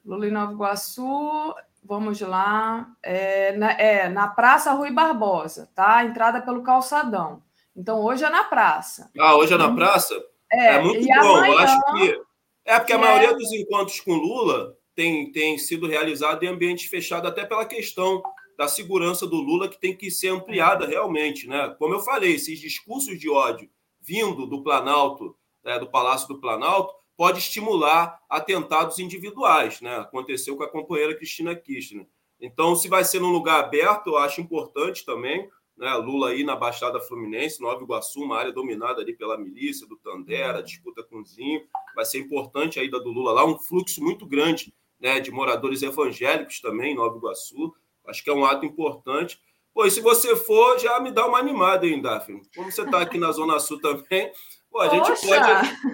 Lula 0.03 0.27
em 0.27 0.31
Nova 0.31 0.51
Iguaçu 0.51 1.53
Vamos 1.85 2.21
lá. 2.21 2.87
É 3.01 3.51
na, 3.53 3.71
é, 3.73 4.09
na 4.09 4.27
Praça 4.27 4.73
Rui 4.73 4.91
Barbosa, 4.91 5.69
tá? 5.75 6.03
Entrada 6.03 6.41
pelo 6.41 6.63
calçadão. 6.63 7.41
Então, 7.75 8.01
hoje 8.01 8.23
é 8.23 8.29
na 8.29 8.43
praça. 8.43 9.11
Ah, 9.19 9.35
hoje 9.35 9.53
é 9.53 9.57
na 9.57 9.73
praça? 9.73 10.15
É, 10.51 10.75
é 10.75 10.81
muito 10.81 11.05
bom. 11.05 11.37
Amanhã, 11.37 11.53
Eu 11.53 11.59
acho 11.59 11.81
que. 11.93 12.21
É 12.65 12.79
porque 12.79 12.93
a 12.93 12.97
é... 12.97 12.99
maioria 12.99 13.33
dos 13.33 13.51
encontros 13.51 13.99
com 13.99 14.13
Lula 14.13 14.77
tem, 14.95 15.31
tem 15.31 15.57
sido 15.57 15.87
realizado 15.87 16.43
em 16.43 16.47
ambiente 16.47 16.87
fechado, 16.87 17.27
até 17.27 17.45
pela 17.45 17.65
questão 17.65 18.21
da 18.57 18.67
segurança 18.67 19.25
do 19.25 19.37
Lula, 19.37 19.67
que 19.67 19.79
tem 19.79 19.95
que 19.95 20.11
ser 20.11 20.29
ampliada 20.29 20.85
realmente. 20.85 21.47
Né? 21.47 21.75
Como 21.79 21.93
eu 21.93 21.99
falei, 21.99 22.35
esses 22.35 22.59
discursos 22.59 23.19
de 23.19 23.29
ódio 23.29 23.69
vindo 23.99 24.45
do 24.45 24.61
Planalto, 24.61 25.35
né, 25.63 25.79
do 25.79 25.89
Palácio 25.89 26.27
do 26.27 26.39
Planalto, 26.39 26.93
pode 27.15 27.39
estimular 27.39 28.19
atentados 28.29 28.99
individuais, 28.99 29.81
né? 29.81 29.97
Aconteceu 29.97 30.57
com 30.57 30.63
a 30.63 30.69
companheira 30.69 31.15
Cristina 31.15 31.55
Kirchner. 31.55 32.07
Então, 32.39 32.75
se 32.75 32.87
vai 32.87 33.03
ser 33.05 33.19
num 33.19 33.31
lugar 33.31 33.63
aberto, 33.63 34.07
eu 34.07 34.17
acho 34.17 34.41
importante 34.41 35.05
também, 35.05 35.49
né? 35.77 35.93
Lula 35.95 36.29
aí 36.29 36.43
na 36.43 36.55
Baixada 36.55 36.99
Fluminense, 36.99 37.61
Nova 37.61 37.83
Iguaçu, 37.83 38.21
uma 38.21 38.37
área 38.37 38.51
dominada 38.51 39.01
ali 39.01 39.15
pela 39.15 39.37
milícia 39.37 39.87
do 39.87 39.97
Tandera, 39.97 40.61
disputa 40.61 41.03
com 41.03 41.21
o 41.21 41.25
Zinho, 41.25 41.61
vai 41.95 42.05
ser 42.05 42.19
importante 42.19 42.79
a 42.79 42.83
ida 42.83 42.99
do 42.99 43.11
Lula 43.11 43.31
lá, 43.31 43.45
um 43.45 43.57
fluxo 43.57 44.03
muito 44.03 44.25
grande, 44.25 44.73
né, 44.99 45.19
de 45.19 45.31
moradores 45.31 45.81
evangélicos 45.81 46.61
também 46.61 46.93
em 46.93 46.95
Nova 46.95 47.17
Iguaçu. 47.17 47.73
Acho 48.05 48.23
que 48.23 48.29
é 48.29 48.33
um 48.33 48.45
ato 48.45 48.65
importante. 48.65 49.39
Pô, 49.73 49.85
e 49.85 49.91
se 49.91 50.01
você 50.01 50.35
for, 50.35 50.77
já 50.77 50.99
me 50.99 51.11
dá 51.11 51.25
uma 51.25 51.39
animada, 51.39 51.87
hein, 51.87 52.01
Daphne? 52.01 52.41
Como 52.55 52.71
você 52.71 52.83
está 52.83 53.01
aqui 53.01 53.17
na 53.17 53.31
Zona 53.31 53.59
Sul 53.59 53.81
também, 53.81 54.31
Pô, 54.73 54.81
a, 54.81 54.89
gente 54.89 55.27
pode, 55.27 55.51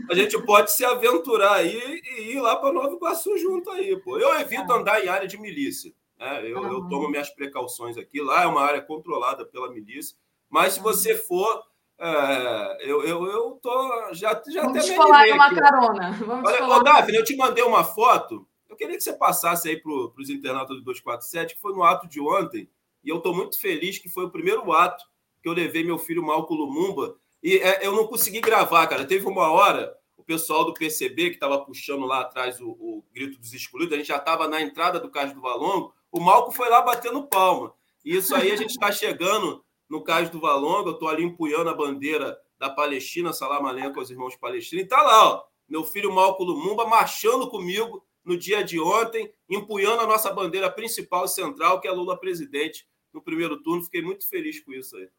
a 0.10 0.16
gente 0.16 0.42
pode 0.44 0.72
se 0.72 0.86
aventurar 0.86 1.56
aí 1.56 2.02
e 2.18 2.32
ir 2.32 2.40
lá 2.40 2.56
para 2.56 2.72
Nova 2.72 2.96
Iguaçu 2.96 3.38
junto 3.38 3.70
aí, 3.72 3.98
pô. 3.98 4.18
Eu 4.18 4.34
evito 4.40 4.72
andar 4.72 5.04
em 5.04 5.10
área 5.10 5.28
de 5.28 5.38
milícia. 5.38 5.92
Né? 6.18 6.50
Eu, 6.50 6.64
eu 6.64 6.88
tomo 6.88 7.10
minhas 7.10 7.30
precauções 7.30 7.98
aqui. 7.98 8.22
Lá 8.22 8.44
é 8.44 8.48
uma 8.48 8.62
área 8.62 8.82
controlada 8.82 9.46
pela 9.46 9.70
milícia. 9.70 10.16
Mas 10.50 10.76
se 10.76 10.80
você 10.80 11.14
for, 11.14 11.62
é, 12.00 12.90
eu, 12.90 13.04
eu, 13.04 13.26
eu 13.26 13.60
tô. 13.62 14.14
Já, 14.14 14.42
já 14.48 14.62
Vamos 14.62 14.86
até 14.86 14.96
falar 14.96 15.28
uma 15.28 15.48
aqui. 15.48 15.56
carona. 15.56 16.12
Vamos 16.14 16.50
Olha, 16.50 16.66
ô, 16.66 16.82
Daphne, 16.82 17.18
eu 17.18 17.26
te 17.26 17.36
mandei 17.36 17.66
uma 17.66 17.84
foto. 17.84 18.48
Eu 18.70 18.78
queria 18.78 18.96
que 18.96 19.04
você 19.04 19.12
passasse 19.12 19.68
aí 19.68 19.76
para 19.76 19.92
os 19.92 20.30
internautas 20.30 20.78
do 20.78 20.84
247, 20.86 21.56
que 21.56 21.62
foi 21.62 21.74
no 21.74 21.84
ato 21.84 22.08
de 22.08 22.22
ontem. 22.22 22.70
E 23.04 23.10
eu 23.10 23.18
estou 23.18 23.36
muito 23.36 23.60
feliz 23.60 23.98
que 23.98 24.08
foi 24.08 24.24
o 24.24 24.32
primeiro 24.32 24.72
ato 24.72 25.04
que 25.44 25.50
eu 25.50 25.54
levei 25.54 25.84
meu 25.84 25.98
filho 25.98 26.24
Malco 26.24 26.54
Lumumba 26.54 27.18
e 27.42 27.58
é, 27.58 27.86
eu 27.86 27.94
não 27.94 28.08
consegui 28.08 28.42
gravar, 28.42 28.86
cara. 28.88 29.06
Teve 29.06 29.26
uma 29.28 29.52
hora, 29.52 29.96
o 30.18 30.24
pessoal 30.24 30.66
do 30.66 30.74
PCB, 30.74 31.30
que 31.30 31.36
estava 31.36 31.64
puxando 31.64 32.06
lá 32.06 32.22
atrás 32.22 32.60
o, 32.60 32.70
o, 32.70 33.06
grito 33.14 33.40
dos 33.40 33.54
excluídos, 33.54 33.94
a 33.94 33.98
gente 33.98 34.08
já 34.08 34.18
estava 34.18 34.48
na 34.48 34.62
entrada 34.62 35.00
do 35.00 35.10
Cais 35.10 35.34
do 35.34 35.42
Valongo, 35.42 35.94
o 36.12 36.20
Malco 36.20 36.52
foi 36.52 36.70
lá 36.70 36.82
batendo 36.82 37.28
palma. 37.28 37.74
E 38.04 38.16
isso 38.16 38.36
aí 38.36 38.52
a 38.52 38.56
gente 38.56 38.72
está 38.72 38.92
chegando 38.92 39.64
no 39.90 40.04
Cais 40.04 40.30
do 40.30 40.40
Valongo, 40.40 40.90
eu 40.90 40.94
estou 40.94 41.08
ali 41.08 41.24
empunhando 41.24 41.70
a 41.70 41.74
bandeira 41.74 42.38
da 42.58 42.70
Palestina, 42.70 43.32
Salam 43.32 43.66
Aleikum 43.66 44.00
aos 44.00 44.10
irmãos 44.10 44.36
palestinos, 44.36 44.84
e 44.84 44.86
está 44.86 45.02
lá, 45.02 45.30
ó, 45.30 45.44
meu 45.68 45.84
filho 45.84 46.12
Malco 46.12 46.44
Lumumba 46.44 46.86
marchando 46.86 47.50
comigo 47.50 48.04
no 48.24 48.38
dia 48.38 48.64
de 48.64 48.80
ontem, 48.80 49.32
empunhando 49.50 50.02
a 50.02 50.08
nossa 50.08 50.32
bandeira 50.32 50.70
principal 50.70 51.26
e 51.26 51.30
central, 51.30 51.80
que 51.80 51.88
é 51.88 51.92
Lula 51.92 52.20
presidente, 52.20 52.86
no 53.14 53.22
primeiro 53.22 53.62
turno. 53.62 53.84
Fiquei 53.84 54.02
muito 54.02 54.28
feliz 54.28 54.60
com 54.60 54.74
isso 54.74 54.96
aí. 54.98 55.10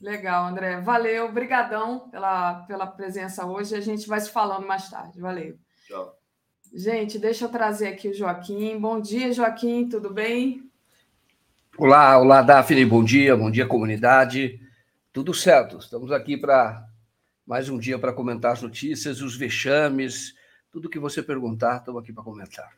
Legal, 0.00 0.46
André. 0.46 0.80
Valeu, 0.80 1.26
obrigadão 1.26 2.08
pela, 2.10 2.64
pela 2.66 2.86
presença 2.86 3.46
hoje. 3.46 3.74
A 3.74 3.80
gente 3.80 4.06
vai 4.06 4.20
se 4.20 4.30
falando 4.30 4.66
mais 4.66 4.88
tarde. 4.88 5.20
Valeu. 5.20 5.56
Tchau. 5.86 6.14
Gente, 6.72 7.18
deixa 7.18 7.44
eu 7.44 7.48
trazer 7.48 7.88
aqui 7.88 8.08
o 8.08 8.14
Joaquim. 8.14 8.78
Bom 8.78 9.00
dia, 9.00 9.32
Joaquim, 9.32 9.88
tudo 9.88 10.12
bem? 10.12 10.68
Olá, 11.78 12.18
olá, 12.18 12.42
Daphne, 12.42 12.84
bom 12.84 13.02
dia, 13.02 13.36
bom 13.36 13.50
dia, 13.50 13.66
comunidade. 13.66 14.60
Tudo 15.12 15.32
certo, 15.32 15.78
estamos 15.78 16.10
aqui 16.10 16.36
para 16.36 16.84
mais 17.46 17.68
um 17.68 17.78
dia 17.78 17.98
para 17.98 18.12
comentar 18.12 18.52
as 18.52 18.62
notícias, 18.62 19.20
os 19.20 19.36
vexames, 19.36 20.34
tudo 20.70 20.88
que 20.88 20.98
você 20.98 21.22
perguntar, 21.22 21.76
estamos 21.76 22.02
aqui 22.02 22.12
para 22.12 22.24
comentar. 22.24 22.68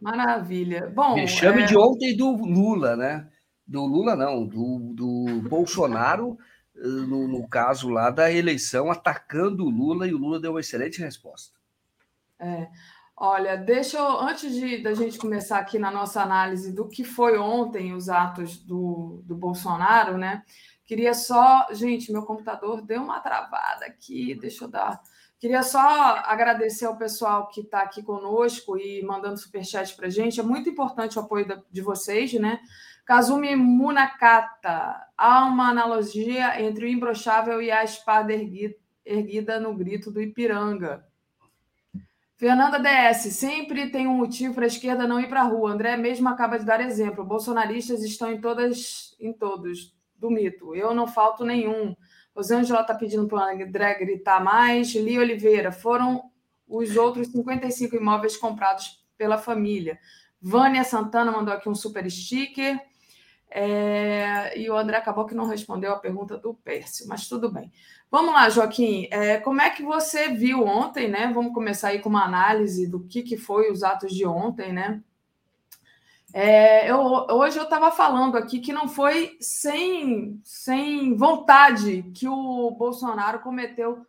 Maravilha. 0.00 0.90
Bom, 0.94 1.14
Vexame 1.14 1.62
é... 1.62 1.66
de 1.66 1.76
ontem 1.76 2.16
do 2.16 2.32
Lula, 2.36 2.96
né? 2.96 3.28
Do 3.66 3.84
Lula, 3.84 4.14
não, 4.14 4.46
do, 4.46 4.92
do 4.94 5.48
Bolsonaro 5.48 6.38
no, 6.76 7.26
no, 7.26 7.48
caso 7.48 7.88
lá 7.88 8.10
da 8.10 8.30
eleição, 8.30 8.90
atacando 8.90 9.64
o 9.64 9.70
Lula, 9.70 10.06
e 10.06 10.14
o 10.14 10.18
Lula 10.18 10.38
deu 10.38 10.52
uma 10.52 10.60
excelente 10.60 11.00
resposta. 11.00 11.56
É. 12.38 12.68
Olha, 13.16 13.56
deixa 13.56 13.96
eu, 13.96 14.20
antes 14.20 14.54
de 14.54 14.82
da 14.82 14.92
gente 14.92 15.16
começar 15.16 15.58
aqui 15.58 15.78
na 15.78 15.90
nossa 15.90 16.20
análise 16.20 16.70
do 16.70 16.86
que 16.86 17.02
foi 17.02 17.38
ontem 17.38 17.94
os 17.94 18.10
atos 18.10 18.58
do, 18.58 19.22
do 19.24 19.34
Bolsonaro, 19.34 20.18
né? 20.18 20.42
Queria 20.84 21.14
só, 21.14 21.66
gente, 21.72 22.12
meu 22.12 22.22
computador 22.22 22.82
deu 22.82 23.02
uma 23.02 23.18
travada 23.20 23.86
aqui, 23.86 24.34
deixa 24.34 24.64
eu 24.64 24.68
dar. 24.68 25.00
Queria 25.38 25.62
só 25.62 25.80
agradecer 25.80 26.84
ao 26.84 26.98
pessoal 26.98 27.48
que 27.48 27.62
está 27.62 27.80
aqui 27.80 28.02
conosco 28.02 28.76
e 28.76 29.02
mandando 29.02 29.38
superchat 29.38 29.96
para 29.96 30.08
a 30.08 30.10
gente. 30.10 30.38
É 30.38 30.42
muito 30.42 30.68
importante 30.68 31.18
o 31.18 31.22
apoio 31.22 31.46
de 31.70 31.80
vocês, 31.80 32.34
né? 32.34 32.60
Kazumi 33.06 33.54
Munakata, 33.54 35.00
há 35.16 35.44
uma 35.44 35.68
analogia 35.70 36.60
entre 36.60 36.86
o 36.86 36.88
imbrochável 36.88 37.62
e 37.62 37.70
a 37.70 37.84
espada 37.84 38.32
erguida 39.04 39.60
no 39.60 39.72
grito 39.76 40.10
do 40.10 40.20
Ipiranga. 40.20 41.06
Fernanda 42.34 42.80
DS, 42.80 43.32
sempre 43.32 43.90
tem 43.90 44.08
um 44.08 44.16
motivo 44.16 44.54
para 44.54 44.64
a 44.64 44.66
esquerda 44.66 45.06
não 45.06 45.20
ir 45.20 45.28
para 45.28 45.42
a 45.42 45.44
rua. 45.44 45.70
André 45.70 45.96
mesmo 45.96 46.28
acaba 46.28 46.58
de 46.58 46.66
dar 46.66 46.80
exemplo. 46.80 47.24
Bolsonaristas 47.24 48.02
estão 48.02 48.30
em 48.30 48.40
todas, 48.40 49.16
em 49.20 49.32
todos, 49.32 49.94
do 50.16 50.28
mito. 50.28 50.74
Eu 50.74 50.92
não 50.92 51.06
falto 51.06 51.44
nenhum. 51.44 51.94
Rosângela 52.34 52.80
está 52.80 52.92
pedindo 52.92 53.28
para 53.28 53.38
o 53.38 53.62
André 53.62 53.94
gritar 54.00 54.42
mais. 54.42 54.92
Li 54.96 55.16
Oliveira, 55.16 55.70
foram 55.70 56.24
os 56.66 56.96
outros 56.96 57.28
55 57.28 57.94
imóveis 57.94 58.36
comprados 58.36 59.06
pela 59.16 59.38
família. 59.38 59.96
Vânia 60.42 60.82
Santana 60.82 61.30
mandou 61.30 61.54
aqui 61.54 61.68
um 61.68 61.74
super 61.74 62.10
sticker. 62.10 62.78
É, 63.50 64.58
e 64.58 64.68
o 64.68 64.76
André 64.76 64.96
acabou 64.96 65.24
que 65.24 65.34
não 65.34 65.46
respondeu 65.46 65.92
a 65.92 65.98
pergunta 65.98 66.36
do 66.36 66.54
Pércio, 66.54 67.06
mas 67.08 67.28
tudo 67.28 67.50
bem. 67.50 67.72
Vamos 68.10 68.34
lá, 68.34 68.48
Joaquim. 68.48 69.08
É, 69.10 69.38
como 69.38 69.60
é 69.60 69.70
que 69.70 69.82
você 69.82 70.28
viu 70.28 70.64
ontem, 70.64 71.08
né? 71.08 71.30
Vamos 71.32 71.54
começar 71.54 71.88
aí 71.88 72.00
com 72.00 72.08
uma 72.08 72.24
análise 72.24 72.86
do 72.86 73.00
que, 73.00 73.22
que 73.22 73.36
foi 73.36 73.70
os 73.70 73.82
atos 73.82 74.12
de 74.12 74.26
ontem, 74.26 74.72
né? 74.72 75.02
É, 76.32 76.90
eu, 76.90 76.98
hoje 76.98 77.56
eu 77.56 77.64
estava 77.64 77.90
falando 77.90 78.36
aqui 78.36 78.60
que 78.60 78.72
não 78.72 78.88
foi 78.88 79.36
sem, 79.40 80.38
sem 80.44 81.16
vontade 81.16 82.02
que 82.14 82.28
o 82.28 82.70
Bolsonaro 82.72 83.40
cometeu 83.40 84.04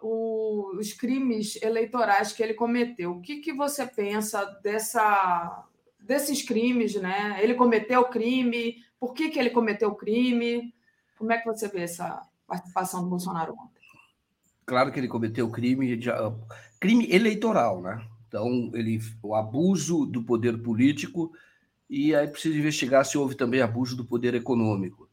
o, 0.00 0.76
os 0.78 0.92
crimes 0.92 1.60
eleitorais 1.62 2.32
que 2.32 2.42
ele 2.42 2.54
cometeu. 2.54 3.12
O 3.12 3.20
que, 3.20 3.40
que 3.40 3.52
você 3.52 3.86
pensa 3.86 4.44
dessa, 4.62 5.64
desses 6.04 6.42
crimes, 6.42 6.94
né? 6.96 7.38
Ele 7.42 7.54
cometeu 7.54 8.04
crime, 8.04 8.76
por 9.00 9.14
que, 9.14 9.30
que 9.30 9.38
ele 9.38 9.50
cometeu 9.50 9.94
crime? 9.94 10.74
Como 11.18 11.32
é 11.32 11.38
que 11.38 11.46
você 11.46 11.68
vê 11.68 11.82
essa 11.82 12.22
participação 12.46 13.02
do 13.02 13.08
Bolsonaro 13.08 13.52
ontem? 13.52 13.82
Claro 14.66 14.92
que 14.92 14.98
ele 14.98 15.08
cometeu 15.08 15.50
crime, 15.50 15.98
crime 16.80 17.10
eleitoral, 17.10 17.82
né? 17.82 18.06
Então, 18.28 18.70
ele, 18.74 19.00
o 19.22 19.34
abuso 19.34 20.06
do 20.06 20.22
poder 20.22 20.60
político 20.62 21.32
e 21.88 22.14
aí 22.14 22.26
precisa 22.26 22.58
investigar 22.58 23.04
se 23.04 23.16
houve 23.16 23.34
também 23.34 23.60
abuso 23.60 23.96
do 23.96 24.04
poder 24.04 24.34
econômico. 24.34 25.08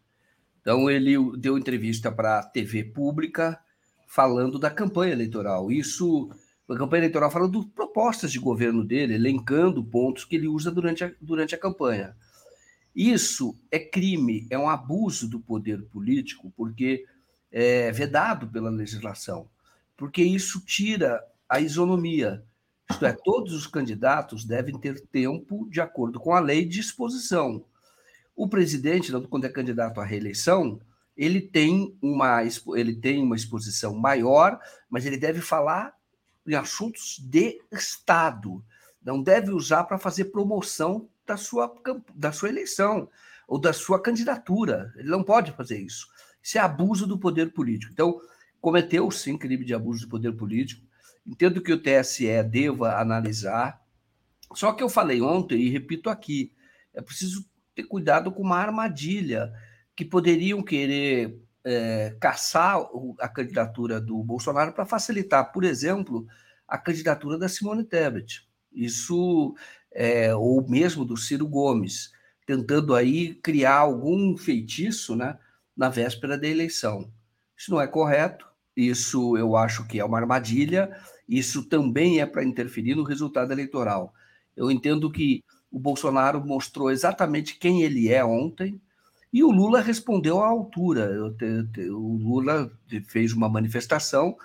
Então, 0.61 0.89
ele 0.89 1.15
deu 1.37 1.57
entrevista 1.57 2.11
para 2.11 2.39
a 2.39 2.43
TV 2.43 2.83
pública 2.83 3.59
falando 4.07 4.57
da 4.57 4.69
campanha 4.69 5.13
eleitoral. 5.13 5.71
Isso, 5.71 6.29
a 6.73 6.77
campanha 6.77 7.01
eleitoral 7.01 7.29
falando 7.29 7.65
propostas 7.67 8.31
de 8.31 8.39
governo 8.39 8.83
dele, 8.83 9.15
elencando 9.15 9.83
pontos 9.83 10.25
que 10.25 10.35
ele 10.35 10.47
usa 10.47 10.71
durante 10.71 11.03
a, 11.03 11.11
durante 11.19 11.55
a 11.55 11.57
campanha. 11.57 12.15
Isso 12.95 13.55
é 13.71 13.79
crime, 13.79 14.47
é 14.49 14.57
um 14.57 14.69
abuso 14.69 15.27
do 15.27 15.39
poder 15.39 15.81
político, 15.83 16.51
porque 16.55 17.05
é 17.51 17.91
vedado 17.91 18.47
pela 18.47 18.69
legislação, 18.69 19.49
porque 19.95 20.21
isso 20.23 20.63
tira 20.65 21.21
a 21.47 21.59
isonomia. 21.59 22.43
Isto 22.89 23.05
é, 23.05 23.13
todos 23.13 23.53
os 23.53 23.67
candidatos 23.67 24.43
devem 24.43 24.77
ter 24.77 24.99
tempo 25.07 25.67
de 25.69 25.79
acordo 25.79 26.19
com 26.19 26.33
a 26.33 26.39
lei 26.39 26.65
de 26.65 26.79
exposição. 26.79 27.63
O 28.35 28.47
presidente, 28.47 29.11
quando 29.29 29.45
é 29.45 29.49
candidato 29.49 30.01
à 30.01 30.05
reeleição, 30.05 30.79
ele 31.15 31.41
tem 31.41 31.95
uma, 32.01 32.41
ele 32.75 32.95
tem 32.95 33.21
uma 33.21 33.35
exposição 33.35 33.93
maior, 33.95 34.59
mas 34.89 35.05
ele 35.05 35.17
deve 35.17 35.39
falar 35.39 35.93
em 36.45 36.55
assuntos 36.55 37.17
de 37.19 37.59
Estado. 37.71 38.63
Não 39.03 39.21
deve 39.21 39.51
usar 39.51 39.83
para 39.85 39.97
fazer 39.97 40.25
promoção 40.25 41.09
da 41.25 41.37
sua, 41.37 41.73
da 42.13 42.31
sua 42.31 42.49
eleição 42.49 43.09
ou 43.47 43.59
da 43.59 43.73
sua 43.73 44.01
candidatura. 44.01 44.93
Ele 44.95 45.09
não 45.09 45.23
pode 45.23 45.51
fazer 45.51 45.79
isso. 45.79 46.07
Isso 46.41 46.57
é 46.57 46.61
abuso 46.61 47.05
do 47.05 47.17
poder 47.17 47.51
político. 47.53 47.91
Então, 47.91 48.19
cometeu 48.59 49.09
sim 49.11 49.37
crime 49.37 49.65
de 49.65 49.73
abuso 49.73 50.05
do 50.05 50.09
poder 50.09 50.33
político. 50.33 50.85
Entendo 51.25 51.61
que 51.61 51.71
o 51.71 51.81
TSE 51.81 52.43
deva 52.43 52.99
analisar. 52.99 53.81
Só 54.53 54.73
que 54.73 54.83
eu 54.83 54.89
falei 54.89 55.21
ontem 55.21 55.61
e 55.61 55.69
repito 55.69 56.09
aqui: 56.09 56.53
é 56.93 57.01
preciso 57.01 57.45
ter 57.75 57.83
cuidado 57.83 58.31
com 58.31 58.41
uma 58.41 58.57
armadilha 58.57 59.51
que 59.95 60.03
poderiam 60.03 60.63
querer 60.63 61.39
é, 61.63 62.15
caçar 62.19 62.79
a 63.19 63.27
candidatura 63.27 63.99
do 63.99 64.23
Bolsonaro 64.23 64.73
para 64.73 64.85
facilitar, 64.85 65.51
por 65.51 65.63
exemplo, 65.63 66.27
a 66.67 66.77
candidatura 66.77 67.37
da 67.37 67.47
Simone 67.47 67.83
Tebet. 67.83 68.47
Isso, 68.71 69.53
é, 69.91 70.33
ou 70.35 70.67
mesmo 70.67 71.05
do 71.05 71.17
Ciro 71.17 71.47
Gomes, 71.47 72.11
tentando 72.45 72.95
aí 72.95 73.35
criar 73.35 73.77
algum 73.77 74.35
feitiço 74.37 75.15
né, 75.15 75.37
na 75.75 75.89
véspera 75.89 76.37
da 76.37 76.47
eleição. 76.47 77.11
Isso 77.55 77.71
não 77.71 77.81
é 77.81 77.87
correto, 77.87 78.47
isso 78.75 79.37
eu 79.37 79.55
acho 79.55 79.87
que 79.87 79.99
é 79.99 80.05
uma 80.05 80.17
armadilha, 80.17 80.97
isso 81.27 81.65
também 81.65 82.19
é 82.19 82.25
para 82.25 82.43
interferir 82.43 82.95
no 82.95 83.03
resultado 83.03 83.51
eleitoral. 83.51 84.13
Eu 84.55 84.71
entendo 84.71 85.11
que 85.11 85.43
o 85.71 85.79
Bolsonaro 85.79 86.45
mostrou 86.45 86.91
exatamente 86.91 87.57
quem 87.57 87.83
ele 87.83 88.09
é 88.09 88.23
ontem, 88.23 88.81
e 89.31 89.43
o 89.43 89.51
Lula 89.51 89.81
respondeu 89.81 90.43
à 90.43 90.47
altura. 90.47 91.09
O 91.89 92.17
Lula 92.17 92.71
fez 93.07 93.31
uma 93.33 93.47
manifestação, 93.47 94.35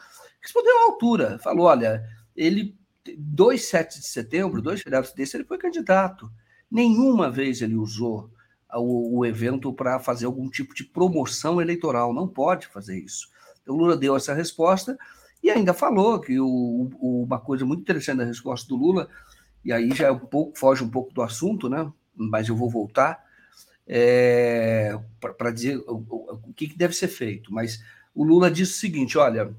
respondeu 0.40 0.78
à 0.78 0.82
altura, 0.84 1.38
falou: 1.40 1.66
olha, 1.66 2.04
ele, 2.36 2.76
2 3.18 3.64
7 3.64 3.98
de 3.98 4.06
setembro, 4.06 4.62
dois 4.62 4.82
feriados 4.82 5.12
desse, 5.12 5.36
ele 5.36 5.44
foi 5.44 5.58
candidato. 5.58 6.30
Nenhuma 6.70 7.30
vez 7.30 7.62
ele 7.62 7.74
usou 7.74 8.30
o, 8.74 9.18
o 9.18 9.26
evento 9.26 9.72
para 9.72 9.98
fazer 9.98 10.26
algum 10.26 10.48
tipo 10.48 10.74
de 10.74 10.84
promoção 10.84 11.60
eleitoral, 11.60 12.12
não 12.12 12.28
pode 12.28 12.66
fazer 12.66 12.98
isso. 12.98 13.28
Então, 13.62 13.74
o 13.74 13.78
Lula 13.78 13.96
deu 13.96 14.16
essa 14.16 14.34
resposta 14.34 14.96
e 15.42 15.50
ainda 15.50 15.74
falou 15.74 16.20
que 16.20 16.38
o, 16.38 16.90
o, 16.98 17.24
uma 17.24 17.40
coisa 17.40 17.64
muito 17.64 17.80
interessante 17.80 18.18
da 18.18 18.24
resposta 18.24 18.68
do 18.68 18.76
Lula, 18.76 19.08
e 19.64 19.72
aí 19.72 19.92
já 19.92 20.08
é 20.08 20.12
um 20.12 20.18
pouco, 20.18 20.58
foge 20.58 20.82
um 20.82 20.90
pouco 20.90 21.12
do 21.12 21.22
assunto, 21.22 21.68
né? 21.68 21.90
mas 22.14 22.48
eu 22.48 22.56
vou 22.56 22.70
voltar, 22.70 23.25
é, 23.86 24.98
para 25.20 25.50
dizer 25.50 25.78
o, 25.86 25.94
o, 26.48 26.52
que, 26.54 26.68
que 26.68 26.76
deve 26.78 26.94
ser 26.94 27.08
feito. 27.08 27.52
Mas 27.52 27.82
o 28.14 28.24
Lula 28.24 28.50
disse 28.50 28.72
o 28.72 28.80
seguinte: 28.80 29.16
olha, 29.16 29.54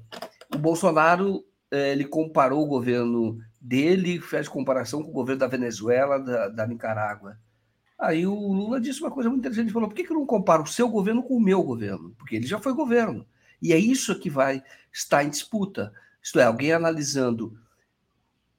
o 0.54 0.58
Bolsonaro 0.58 1.44
é, 1.70 1.92
ele 1.92 2.04
comparou 2.04 2.62
o 2.62 2.68
governo 2.68 3.38
dele, 3.60 4.20
fez 4.20 4.48
comparação 4.48 5.02
com 5.02 5.10
o 5.10 5.14
governo 5.14 5.40
da 5.40 5.46
Venezuela, 5.46 6.18
da, 6.18 6.48
da 6.48 6.66
Nicarágua. 6.66 7.38
Aí 7.98 8.26
o 8.26 8.52
Lula 8.52 8.80
disse 8.80 9.00
uma 9.00 9.10
coisa 9.10 9.28
muito 9.28 9.40
interessante, 9.40 9.66
ele 9.66 9.72
falou, 9.72 9.88
por 9.88 9.94
que, 9.96 10.04
que 10.04 10.14
não 10.14 10.24
comparo 10.24 10.62
o 10.62 10.68
seu 10.68 10.88
governo 10.88 11.22
com 11.22 11.34
o 11.34 11.40
meu 11.40 11.62
governo? 11.64 12.14
Porque 12.16 12.36
ele 12.36 12.46
já 12.46 12.60
foi 12.60 12.72
governo. 12.72 13.26
E 13.60 13.72
é 13.72 13.78
isso 13.78 14.18
que 14.20 14.30
vai 14.30 14.62
estar 14.92 15.24
em 15.24 15.30
disputa. 15.30 15.92
Isto 16.22 16.38
é, 16.38 16.44
alguém 16.44 16.72
analisando 16.72 17.58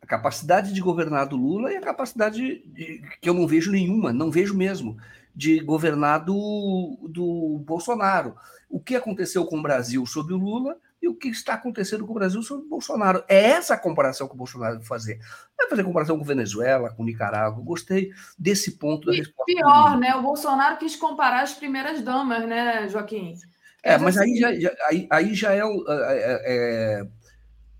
a 0.01 0.05
capacidade 0.05 0.73
de 0.73 0.81
governar 0.81 1.27
do 1.27 1.37
Lula 1.37 1.71
e 1.71 1.77
a 1.77 1.81
capacidade 1.81 2.61
de, 2.65 3.01
que 3.21 3.29
eu 3.29 3.33
não 3.33 3.47
vejo 3.47 3.71
nenhuma, 3.71 4.11
não 4.11 4.29
vejo 4.29 4.57
mesmo, 4.57 4.97
de 5.39 5.61
governar 5.61 6.25
do, 6.25 6.99
do 7.07 7.63
Bolsonaro. 7.65 8.35
O 8.69 8.77
que 8.77 8.93
aconteceu 8.93 9.45
com 9.45 9.57
o 9.57 9.61
Brasil 9.61 10.05
sob 10.05 10.33
o 10.33 10.37
Lula 10.37 10.75
e 11.01 11.07
o 11.07 11.15
que 11.15 11.29
está 11.29 11.53
acontecendo 11.53 12.05
com 12.05 12.11
o 12.11 12.15
Brasil 12.15 12.43
sob 12.43 12.65
o 12.65 12.67
Bolsonaro. 12.67 13.23
É 13.25 13.51
essa 13.51 13.75
a 13.75 13.77
comparação 13.77 14.27
que 14.27 14.33
o 14.33 14.37
Bolsonaro 14.37 14.75
vai 14.75 14.85
fazer. 14.85 15.17
Vai 15.57 15.69
fazer 15.69 15.85
comparação 15.85 16.19
com 16.19 16.25
Venezuela, 16.25 16.89
com 16.89 17.05
Nicarágua. 17.05 17.63
Gostei 17.63 18.11
desse 18.37 18.71
ponto 18.71 19.05
da 19.07 19.13
resposta. 19.13 19.45
Pior, 19.45 19.97
né? 19.97 20.13
O 20.13 20.21
Bolsonaro 20.21 20.75
quis 20.75 20.97
comparar 20.97 21.43
as 21.43 21.53
primeiras 21.53 22.01
damas, 22.01 22.45
né, 22.45 22.89
Joaquim? 22.89 23.35
É, 23.81 23.97
mas 23.97 24.17
aí 24.17 24.35
já, 24.35 24.53
já, 24.59 24.75
aí, 24.89 25.07
aí 25.09 25.33
já 25.33 25.53
é, 25.53 25.61
é, 25.61 25.63
é, 25.63 27.01
é 27.01 27.07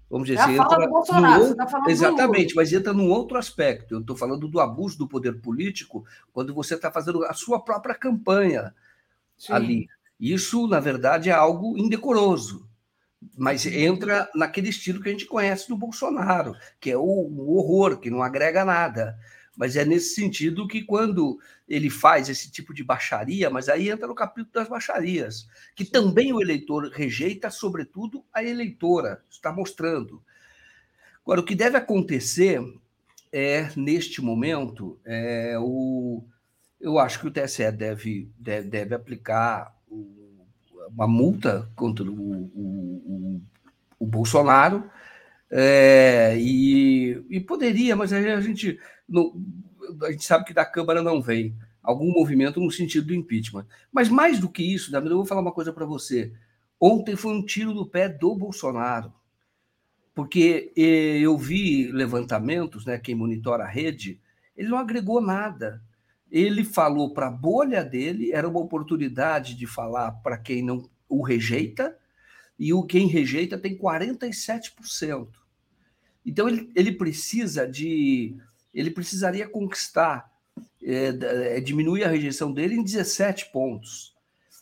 vamos 0.09 0.27
dizer, 0.27 0.39
é 0.39 0.43
assim, 0.43 0.53
entra 0.53 0.87
Bolsonaro, 0.87 1.43
outro, 1.43 1.55
tá 1.55 1.83
exatamente, 1.87 2.55
mas 2.55 2.73
entra 2.73 2.93
num 2.93 3.09
outro 3.09 3.37
aspecto. 3.37 3.93
Eu 3.93 3.99
estou 3.99 4.15
falando 4.15 4.47
do 4.47 4.59
abuso 4.59 4.97
do 4.97 5.07
poder 5.07 5.39
político 5.39 6.05
quando 6.33 6.53
você 6.53 6.75
está 6.75 6.91
fazendo 6.91 7.23
a 7.25 7.33
sua 7.33 7.59
própria 7.59 7.93
campanha 7.93 8.73
Sim. 9.37 9.53
ali. 9.53 9.89
Isso, 10.19 10.67
na 10.67 10.79
verdade, 10.79 11.29
é 11.29 11.33
algo 11.33 11.77
indecoroso, 11.77 12.67
mas 13.37 13.65
entra 13.65 14.29
naquele 14.35 14.69
estilo 14.69 15.01
que 15.01 15.09
a 15.09 15.11
gente 15.11 15.25
conhece 15.25 15.69
do 15.69 15.77
Bolsonaro, 15.77 16.55
que 16.79 16.91
é 16.91 16.97
o, 16.97 17.01
o 17.01 17.57
horror, 17.57 17.97
que 17.97 18.09
não 18.09 18.23
agrega 18.23 18.65
nada. 18.65 19.17
Mas 19.59 19.75
é 19.75 19.83
nesse 19.83 20.15
sentido 20.15 20.65
que 20.65 20.83
quando 20.83 21.37
ele 21.67 21.89
faz 21.89 22.29
esse 22.29 22.49
tipo 22.49 22.73
de 22.73 22.81
baixaria, 22.81 23.49
mas 23.49 23.67
aí 23.67 23.89
entra 23.89 24.07
no 24.07 24.15
capítulo 24.15 24.53
das 24.53 24.69
baixarias, 24.69 25.49
que 25.75 25.83
também 25.83 26.31
o 26.31 26.41
eleitor 26.41 26.89
rejeita, 26.89 27.51
sobretudo 27.51 28.23
a 28.33 28.41
eleitora, 28.41 29.21
está 29.29 29.51
mostrando. 29.51 30.23
Agora, 31.21 31.41
o 31.41 31.43
que 31.43 31.55
deve 31.55 31.75
acontecer 31.75 32.61
é, 33.33 33.69
neste 33.75 34.21
momento, 34.21 34.97
é, 35.03 35.57
o, 35.59 36.23
eu 36.79 36.97
acho 36.97 37.19
que 37.19 37.27
o 37.27 37.31
TSE 37.31 37.69
deve, 37.73 38.31
deve, 38.39 38.69
deve 38.69 38.95
aplicar 38.95 39.75
uma 40.89 41.05
multa 41.05 41.69
contra 41.75 42.05
o, 42.05 42.49
o, 42.55 43.41
o 43.99 44.05
Bolsonaro, 44.07 44.89
é, 45.51 46.37
e, 46.37 47.25
e, 47.29 47.39
poderia, 47.39 47.95
mas 47.95 48.13
a 48.13 48.39
gente, 48.39 48.79
a 50.03 50.11
gente 50.11 50.23
sabe 50.23 50.45
que 50.45 50.53
da 50.53 50.65
Câmara 50.65 51.01
não 51.01 51.21
vem 51.21 51.55
algum 51.81 52.11
movimento 52.11 52.59
no 52.59 52.69
sentido 52.69 53.07
do 53.07 53.15
impeachment. 53.15 53.65
Mas 53.91 54.09
mais 54.09 54.39
do 54.39 54.49
que 54.49 54.61
isso, 54.61 54.91
David, 54.91 55.11
eu 55.11 55.17
vou 55.17 55.25
falar 55.25 55.41
uma 55.41 55.51
coisa 55.51 55.73
para 55.73 55.85
você. 55.85 56.31
Ontem 56.79 57.15
foi 57.15 57.33
um 57.33 57.43
tiro 57.43 57.73
no 57.73 57.85
pé 57.85 58.07
do 58.07 58.35
Bolsonaro, 58.35 59.11
porque 60.13 60.71
eu 60.75 61.37
vi 61.37 61.91
levantamentos, 61.91 62.85
né, 62.85 62.97
quem 62.97 63.15
monitora 63.15 63.63
a 63.63 63.67
rede, 63.67 64.19
ele 64.55 64.69
não 64.69 64.77
agregou 64.77 65.19
nada. 65.19 65.81
Ele 66.31 66.63
falou 66.63 67.13
para 67.13 67.27
a 67.27 67.31
bolha 67.31 67.83
dele, 67.83 68.31
era 68.31 68.47
uma 68.47 68.59
oportunidade 68.59 69.55
de 69.55 69.65
falar 69.65 70.11
para 70.11 70.37
quem 70.37 70.61
não 70.63 70.87
o 71.07 71.23
rejeita, 71.23 71.97
e 72.57 72.73
o 72.73 72.83
quem 72.83 73.07
rejeita 73.07 73.57
tem 73.57 73.77
47%. 73.77 75.38
Então 76.25 76.47
ele, 76.47 76.71
ele 76.75 76.91
precisa 76.91 77.67
de. 77.67 78.35
Ele 78.73 78.91
precisaria 78.91 79.47
conquistar, 79.47 80.31
é, 80.83 81.07
é, 81.55 81.59
diminuir 81.59 82.03
a 82.03 82.09
rejeição 82.09 82.51
dele 82.51 82.75
em 82.75 82.83
17 82.83 83.51
pontos 83.51 84.13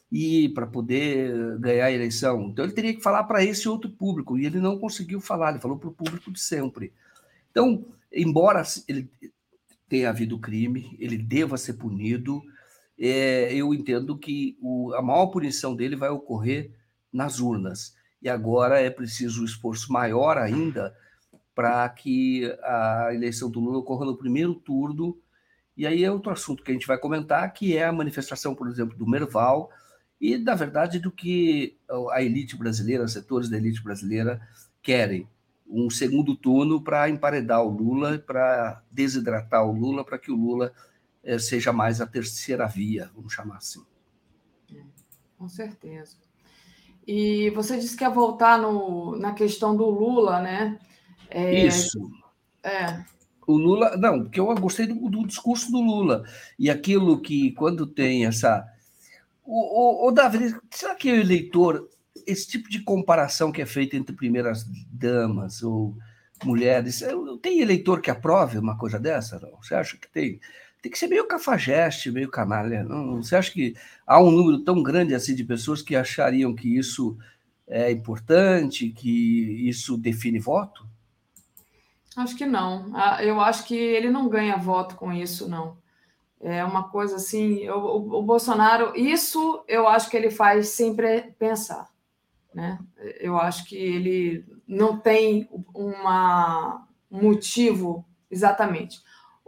e 0.09 0.49
para 0.49 0.65
poder 0.65 1.57
ganhar 1.59 1.85
a 1.85 1.91
eleição. 1.91 2.49
Então 2.49 2.63
ele 2.63 2.73
teria 2.73 2.93
que 2.93 3.01
falar 3.01 3.25
para 3.25 3.43
esse 3.43 3.67
outro 3.67 3.89
público, 3.89 4.37
e 4.37 4.45
ele 4.45 4.59
não 4.59 4.79
conseguiu 4.79 5.19
falar, 5.19 5.51
ele 5.51 5.59
falou 5.59 5.77
para 5.77 5.89
o 5.89 5.93
público 5.93 6.31
de 6.31 6.39
sempre. 6.39 6.93
Então, 7.51 7.85
embora 8.11 8.63
ele 8.87 9.09
tenha 9.89 10.09
havido 10.09 10.39
crime, 10.39 10.95
ele 10.99 11.17
deva 11.17 11.57
ser 11.57 11.73
punido, 11.73 12.41
é, 12.97 13.53
eu 13.53 13.73
entendo 13.73 14.17
que 14.17 14.57
o, 14.61 14.93
a 14.93 15.01
maior 15.01 15.27
punição 15.27 15.75
dele 15.75 15.95
vai 15.95 16.09
ocorrer 16.09 16.71
nas 17.11 17.39
urnas. 17.39 17.95
E 18.21 18.29
agora 18.29 18.79
é 18.79 18.89
preciso 18.89 19.41
um 19.41 19.45
esforço 19.45 19.91
maior 19.91 20.37
ainda 20.37 20.95
para 21.57 21.89
que 21.89 22.55
a 22.61 23.09
eleição 23.15 23.49
do 23.49 23.59
Lula 23.59 23.79
ocorra 23.79 24.05
no 24.05 24.15
primeiro 24.15 24.53
turno. 24.53 25.17
E 25.75 25.87
aí 25.87 26.03
é 26.03 26.11
outro 26.11 26.31
assunto 26.31 26.61
que 26.61 26.69
a 26.69 26.73
gente 26.75 26.85
vai 26.85 26.99
comentar, 26.99 27.51
que 27.51 27.75
é 27.75 27.83
a 27.83 27.91
manifestação, 27.91 28.53
por 28.53 28.67
exemplo, 28.67 28.95
do 28.95 29.09
Merval 29.09 29.71
e, 30.21 30.37
na 30.37 30.53
verdade, 30.53 30.99
do 30.99 31.11
que 31.11 31.75
a 32.11 32.21
elite 32.21 32.55
brasileira, 32.55 33.03
os 33.03 33.11
setores 33.11 33.49
da 33.49 33.57
elite 33.57 33.81
brasileira 33.83 34.39
querem. 34.83 35.27
Um 35.67 35.89
segundo 35.89 36.35
turno 36.35 36.79
para 36.79 37.09
emparedar 37.09 37.63
o 37.63 37.69
Lula, 37.69 38.19
para 38.19 38.83
desidratar 38.91 39.65
o 39.65 39.71
Lula, 39.71 40.05
para 40.05 40.19
que 40.19 40.31
o 40.31 40.35
Lula 40.35 40.71
eh, 41.23 41.39
seja 41.39 41.73
mais 41.73 41.99
a 41.99 42.05
terceira 42.05 42.67
via, 42.67 43.09
vamos 43.15 43.33
chamar 43.33 43.57
assim. 43.57 43.83
Com 45.39 45.49
certeza. 45.49 46.17
E 47.07 47.49
você 47.49 47.79
disse 47.79 47.97
que 47.97 48.03
ia 48.03 48.11
voltar 48.11 48.59
no, 48.59 49.17
na 49.17 49.33
questão 49.33 49.75
do 49.75 49.89
Lula, 49.89 50.39
né? 50.39 50.79
É, 51.29 51.65
Isso. 51.65 51.99
É. 52.63 53.03
O 53.45 53.57
Lula, 53.57 53.95
não, 53.95 54.23
porque 54.23 54.39
eu 54.39 54.53
gostei 54.55 54.85
do, 54.87 55.09
do, 55.09 55.25
discurso 55.25 55.71
do 55.71 55.79
Lula. 55.79 56.23
E 56.59 56.69
aquilo 56.69 57.21
que, 57.21 57.51
quando 57.53 57.87
tem 57.87 58.25
essa. 58.25 58.65
O, 59.43 60.05
o, 60.05 60.09
o 60.09 60.11
Davi, 60.11 60.53
será 60.69 60.95
que 60.95 61.09
o 61.09 61.15
eleitor, 61.15 61.89
esse 62.25 62.47
tipo 62.47 62.69
de 62.69 62.81
comparação 62.81 63.51
que 63.51 63.61
é 63.61 63.65
feita 63.65 63.95
entre 63.95 64.15
primeiras 64.15 64.65
damas 64.91 65.63
ou 65.63 65.95
mulheres, 66.43 67.01
tem 67.41 67.61
eleitor 67.61 68.01
que 68.01 68.11
aprove 68.11 68.57
uma 68.57 68.77
coisa 68.77 68.99
dessa? 68.99 69.39
Não? 69.39 69.61
Você 69.61 69.73
acha 69.73 69.97
que 69.97 70.11
tem? 70.11 70.41
tem 70.81 70.91
que 70.91 70.97
ser 70.99 71.07
meio 71.07 71.27
cafajeste, 71.27 72.11
meio 72.11 72.29
canalha. 72.29 72.83
Não, 72.83 73.21
você 73.21 73.35
acha 73.35 73.51
que 73.51 73.75
há 74.05 74.21
um 74.21 74.31
número 74.31 74.59
tão 74.63 74.81
grande 74.81 75.15
assim 75.15 75.35
de 75.35 75.43
pessoas 75.43 75.81
que 75.81 75.95
achariam 75.95 76.55
que 76.55 76.77
isso 76.77 77.17
é 77.67 77.91
importante, 77.91 78.89
que 78.89 79.67
isso 79.67 79.97
define 79.97 80.39
voto? 80.39 80.86
Acho 82.17 82.35
que 82.35 82.47
não. 82.47 82.89
Ah, 82.95 83.23
eu 83.23 83.39
acho 83.39 83.63
que 83.65 83.75
ele 83.75 84.09
não 84.09 84.27
ganha 84.27 84.57
voto 84.57 84.95
com 84.95 85.13
isso, 85.13 85.47
não. 85.47 85.77
É 86.41 86.65
uma 86.65 86.89
coisa 86.89 87.17
assim. 87.17 87.69
O, 87.69 88.17
o 88.17 88.23
Bolsonaro, 88.23 88.91
isso 88.95 89.63
eu 89.67 89.87
acho 89.87 90.09
que 90.09 90.17
ele 90.17 90.31
faz 90.31 90.69
sempre 90.69 91.35
pensar. 91.37 91.87
Né? 92.51 92.79
Eu 93.19 93.37
acho 93.37 93.65
que 93.65 93.75
ele 93.75 94.43
não 94.67 94.97
tem 94.97 95.47
uma, 95.75 96.87
um 97.11 97.21
motivo 97.21 98.03
exatamente. 98.31 98.99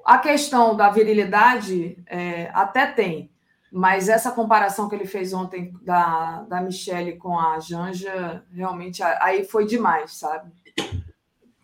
A 0.06 0.20
questão 0.20 0.76
da 0.76 0.92
virilidade 0.92 1.98
é, 2.06 2.52
até 2.54 2.86
tem, 2.86 3.32
mas 3.72 4.10
essa 4.10 4.32
comparação 4.32 4.88
que 4.88 4.94
ele 4.96 5.08
fez 5.08 5.34
ontem 5.34 5.74
da, 5.82 6.44
da 6.44 6.62
Michelle 6.62 7.18
com 7.18 7.38
a 7.38 7.60
Janja, 7.60 8.44
realmente 8.54 9.02
aí 9.02 9.44
foi 9.44 9.66
demais, 9.66 10.14
sabe? 10.14 10.52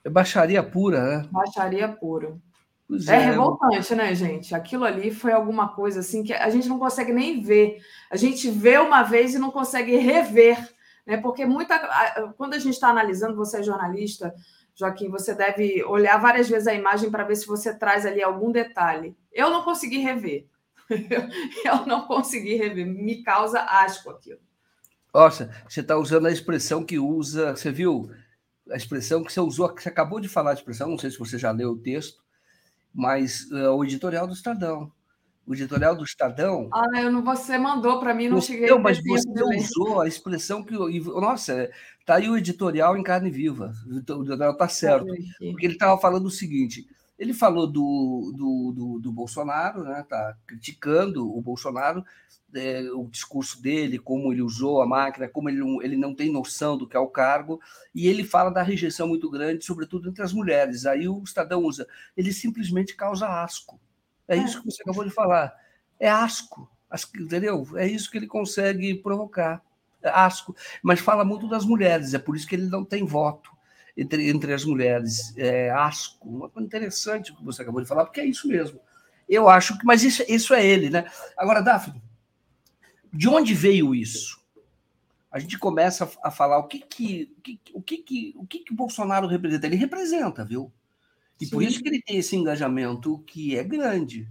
É 0.05 0.09
baixaria 0.09 0.61
pura, 0.61 1.01
né? 1.03 1.29
Baixaria 1.31 1.87
pura. 1.89 2.37
É, 3.09 3.13
é, 3.13 3.17
revoltante, 3.17 3.95
né, 3.95 4.13
gente? 4.13 4.53
Aquilo 4.53 4.85
ali 4.85 5.09
foi 5.09 5.31
alguma 5.31 5.69
coisa 5.69 6.01
assim 6.01 6.23
que 6.23 6.31
a 6.31 6.49
gente 6.51 6.69
não 6.69 6.77
consegue 6.77 7.11
nem 7.11 7.41
ver. 7.41 7.79
A 8.11 8.15
gente 8.15 8.47
vê 8.51 8.77
uma 8.77 9.01
vez 9.01 9.33
e 9.33 9.39
não 9.39 9.49
consegue 9.49 9.97
rever, 9.97 10.57
né? 11.07 11.17
Porque 11.17 11.43
muita. 11.43 11.79
Quando 12.37 12.53
a 12.53 12.59
gente 12.59 12.75
está 12.75 12.89
analisando, 12.89 13.35
você 13.35 13.61
é 13.61 13.63
jornalista, 13.63 14.31
Joaquim, 14.75 15.09
você 15.09 15.33
deve 15.33 15.83
olhar 15.83 16.17
várias 16.17 16.47
vezes 16.47 16.67
a 16.67 16.75
imagem 16.75 17.09
para 17.09 17.23
ver 17.23 17.37
se 17.37 17.47
você 17.47 17.73
traz 17.73 18.05
ali 18.05 18.21
algum 18.21 18.51
detalhe. 18.51 19.17
Eu 19.33 19.49
não 19.49 19.63
consegui 19.63 19.97
rever. 19.97 20.45
Eu 21.65 21.87
não 21.87 22.05
consegui 22.05 22.55
rever. 22.57 22.85
Me 22.85 23.23
causa 23.23 23.61
asco 23.61 24.11
aquilo. 24.11 24.39
Nossa, 25.11 25.49
você 25.67 25.79
está 25.79 25.97
usando 25.97 26.27
a 26.27 26.31
expressão 26.31 26.83
que 26.83 26.99
usa. 26.99 27.55
Você 27.55 27.71
viu 27.71 28.11
a 28.71 28.75
expressão 28.75 29.23
que 29.23 29.31
você 29.31 29.39
usou, 29.39 29.69
que 29.69 29.81
você 29.83 29.89
acabou 29.89 30.19
de 30.19 30.27
falar 30.27 30.51
a 30.51 30.55
expressão, 30.55 30.89
não 30.89 30.97
sei 30.97 31.11
se 31.11 31.19
você 31.19 31.37
já 31.37 31.51
leu 31.51 31.71
o 31.71 31.77
texto, 31.77 32.23
mas 32.93 33.49
uh, 33.51 33.71
o 33.71 33.83
editorial 33.83 34.25
do 34.25 34.33
Estadão 34.33 34.91
o 35.47 35.53
editorial 35.53 35.95
do 35.95 36.03
Estadão. 36.03 36.69
Ah, 36.73 37.01
eu 37.01 37.11
não, 37.11 37.23
você 37.23 37.57
mandou 37.57 37.99
para 37.99 38.13
mim, 38.13 38.27
não 38.27 38.41
cheguei. 38.41 38.67
Não, 38.67 38.79
mas 38.79 38.99
você 39.03 39.43
usou 39.57 40.01
a 40.01 40.07
expressão 40.07 40.63
que. 40.63 40.73
Nossa, 40.73 41.69
tá 42.05 42.15
aí 42.15 42.27
o 42.27 42.37
editorial 42.37 42.97
em 42.97 43.03
carne 43.03 43.29
viva. 43.29 43.71
O 43.87 43.97
editorial 43.97 44.53
está 44.53 44.67
certo. 44.67 45.05
Porque 45.05 45.65
ele 45.65 45.73
estava 45.73 45.99
falando 46.01 46.25
o 46.25 46.31
seguinte: 46.31 46.87
ele 47.19 47.33
falou 47.33 47.67
do, 47.67 48.33
do, 48.35 48.73
do, 48.75 48.99
do 48.99 49.11
Bolsonaro, 49.11 49.83
né? 49.83 50.03
Tá 50.09 50.35
criticando 50.47 51.31
o 51.31 51.39
Bolsonaro, 51.41 52.03
é, 52.55 52.81
o 52.91 53.07
discurso 53.07 53.61
dele, 53.61 53.99
como 53.99 54.31
ele 54.31 54.41
usou 54.41 54.81
a 54.81 54.87
máquina, 54.87 55.27
como 55.27 55.49
ele, 55.49 55.61
ele 55.83 55.97
não 55.97 56.15
tem 56.15 56.31
noção 56.31 56.77
do 56.77 56.87
que 56.87 56.95
é 56.95 56.99
o 56.99 57.07
cargo, 57.07 57.59
e 57.93 58.07
ele 58.07 58.23
fala 58.23 58.49
da 58.49 58.61
rejeição 58.61 59.07
muito 59.07 59.29
grande, 59.29 59.65
sobretudo 59.65 60.09
entre 60.09 60.23
as 60.23 60.33
mulheres. 60.33 60.85
Aí 60.85 61.07
o 61.07 61.21
Estadão 61.23 61.63
usa, 61.63 61.87
ele 62.15 62.31
simplesmente 62.31 62.95
causa 62.95 63.27
asco. 63.27 63.79
É, 64.27 64.37
é 64.37 64.39
isso 64.39 64.61
que 64.61 64.71
você 64.71 64.81
acabou 64.81 65.03
de 65.03 65.11
falar. 65.11 65.53
É 65.99 66.09
asco, 66.09 66.69
entendeu? 67.19 67.67
É 67.75 67.87
isso 67.87 68.09
que 68.09 68.17
ele 68.17 68.27
consegue 68.27 68.95
provocar. 68.95 69.61
É 70.01 70.09
asco. 70.09 70.55
Mas 70.81 70.99
fala 70.99 71.25
muito 71.25 71.47
das 71.47 71.65
mulheres, 71.65 72.13
é 72.13 72.19
por 72.19 72.35
isso 72.35 72.47
que 72.47 72.55
ele 72.55 72.67
não 72.67 72.83
tem 72.83 73.05
voto 73.05 73.49
entre, 73.97 74.29
entre 74.29 74.53
as 74.53 74.63
mulheres. 74.63 75.33
É 75.37 75.69
asco. 75.71 76.27
Uma 76.27 76.49
coisa 76.49 76.65
interessante 76.65 77.31
o 77.31 77.35
que 77.35 77.43
você 77.43 77.61
acabou 77.61 77.81
de 77.81 77.87
falar, 77.87 78.05
porque 78.05 78.21
é 78.21 78.25
isso 78.25 78.47
mesmo. 78.47 78.79
Eu 79.27 79.49
acho 79.49 79.77
que. 79.77 79.85
Mas 79.85 80.03
isso, 80.03 80.23
isso 80.27 80.53
é 80.53 80.65
ele, 80.65 80.89
né? 80.89 81.05
Agora, 81.37 81.61
Daphne, 81.61 82.01
de 83.15 83.29
onde 83.29 83.53
veio 83.53 83.95
isso? 83.95 84.43
A 85.31 85.39
gente 85.39 85.57
começa 85.57 86.09
a 86.23 86.31
falar 86.31 86.57
o 86.57 86.67
que 86.67 86.79
que, 86.79 87.35
o 87.73 87.81
que, 87.81 87.97
que, 87.97 88.33
o 88.37 88.45
que, 88.45 88.59
que 88.59 88.73
o 88.73 88.75
Bolsonaro 88.75 89.27
representa. 89.27 89.67
Ele 89.67 89.75
representa, 89.75 90.45
viu? 90.45 90.71
E 91.39 91.45
Sim. 91.45 91.51
por 91.51 91.63
isso 91.63 91.81
que 91.81 91.89
ele 91.89 92.01
tem 92.01 92.17
esse 92.17 92.35
engajamento 92.35 93.19
que 93.19 93.57
é 93.57 93.63
grande. 93.63 94.29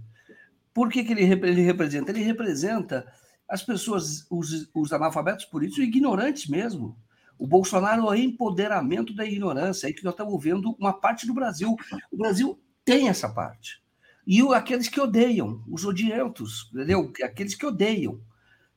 Por 0.73 0.89
que, 0.89 1.03
que 1.03 1.13
ele, 1.13 1.23
ele 1.23 1.61
representa? 1.61 2.11
Ele 2.11 2.21
representa 2.21 3.05
as 3.47 3.63
pessoas, 3.63 4.25
os, 4.29 4.69
os 4.73 4.91
analfabetos 4.91 5.45
políticos, 5.45 5.83
ignorantes 5.83 6.47
mesmo. 6.47 6.97
O 7.37 7.45
Bolsonaro 7.45 8.07
é 8.07 8.09
o 8.09 8.15
empoderamento 8.15 9.13
da 9.13 9.25
ignorância, 9.25 9.87
é 9.87 9.93
que 9.93 10.03
nós 10.03 10.13
estamos 10.13 10.43
vendo 10.43 10.75
uma 10.79 10.93
parte 10.93 11.27
do 11.27 11.33
Brasil. 11.33 11.75
O 12.11 12.17
Brasil 12.17 12.59
tem 12.83 13.09
essa 13.09 13.29
parte. 13.29 13.83
E 14.25 14.41
aqueles 14.53 14.87
que 14.87 14.99
odeiam, 14.99 15.63
os 15.67 15.85
odientos, 15.85 16.69
entendeu? 16.73 17.11
Aqueles 17.23 17.53
que 17.55 17.65
odeiam. 17.65 18.19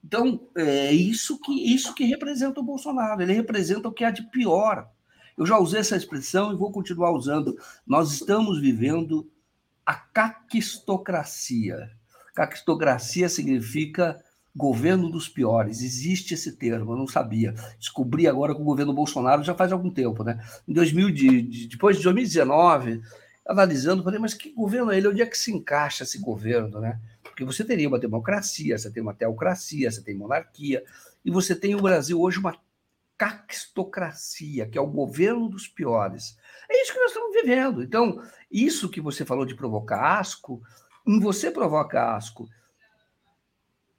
Então, 0.04 0.48
é 0.56 0.92
isso 0.92 1.40
que, 1.40 1.74
isso 1.74 1.94
que 1.94 2.04
representa 2.04 2.60
o 2.60 2.64
Bolsonaro. 2.64 3.20
Ele 3.20 3.32
representa 3.32 3.88
o 3.88 3.92
que 3.92 4.04
há 4.04 4.10
de 4.10 4.22
pior 4.30 4.88
eu 5.38 5.46
já 5.46 5.56
usei 5.56 5.78
essa 5.78 5.96
expressão 5.96 6.52
e 6.52 6.56
vou 6.56 6.72
continuar 6.72 7.12
usando. 7.12 7.56
Nós 7.86 8.10
estamos 8.10 8.60
vivendo 8.60 9.30
a 9.86 9.94
caquistocracia. 9.94 11.92
Caquistocracia 12.34 13.28
significa 13.28 14.20
governo 14.54 15.08
dos 15.08 15.28
piores. 15.28 15.80
Existe 15.80 16.34
esse 16.34 16.56
termo, 16.56 16.92
eu 16.92 16.96
não 16.96 17.06
sabia. 17.06 17.54
Descobri 17.78 18.26
agora 18.26 18.52
com 18.52 18.62
o 18.62 18.64
governo 18.64 18.92
Bolsonaro 18.92 19.44
já 19.44 19.54
faz 19.54 19.70
algum 19.70 19.90
tempo, 19.90 20.24
né? 20.24 20.44
Em 20.66 20.72
2000, 20.72 21.68
depois 21.68 21.96
de 21.96 22.02
2019, 22.02 23.00
analisando, 23.46 24.02
falei, 24.02 24.18
mas 24.18 24.34
que 24.34 24.52
governo 24.52 24.90
é 24.90 24.98
ele? 24.98 25.06
Onde 25.06 25.22
é 25.22 25.26
que 25.26 25.38
se 25.38 25.52
encaixa 25.52 26.02
esse 26.02 26.18
governo, 26.18 26.80
né? 26.80 27.00
Porque 27.38 27.44
você 27.44 27.64
teria 27.64 27.86
uma 27.86 28.00
democracia, 28.00 28.76
você 28.76 28.90
tem 28.90 29.00
uma 29.00 29.14
teocracia, 29.14 29.88
você 29.88 30.02
tem 30.02 30.12
monarquia, 30.12 30.82
e 31.24 31.30
você 31.30 31.54
tem 31.54 31.76
o 31.76 31.80
Brasil 31.80 32.20
hoje 32.20 32.40
uma 32.40 32.58
caquistocracia, 33.16 34.66
que 34.66 34.76
é 34.76 34.80
o 34.80 34.88
governo 34.88 35.48
dos 35.48 35.68
piores. 35.68 36.36
É 36.68 36.82
isso 36.82 36.92
que 36.92 36.98
nós 36.98 37.12
estamos 37.12 37.32
vivendo. 37.32 37.80
Então, 37.80 38.20
isso 38.50 38.88
que 38.88 39.00
você 39.00 39.24
falou 39.24 39.46
de 39.46 39.54
provocar 39.54 40.18
asco, 40.18 40.60
você 41.20 41.48
provoca 41.48 42.16
asco. 42.16 42.48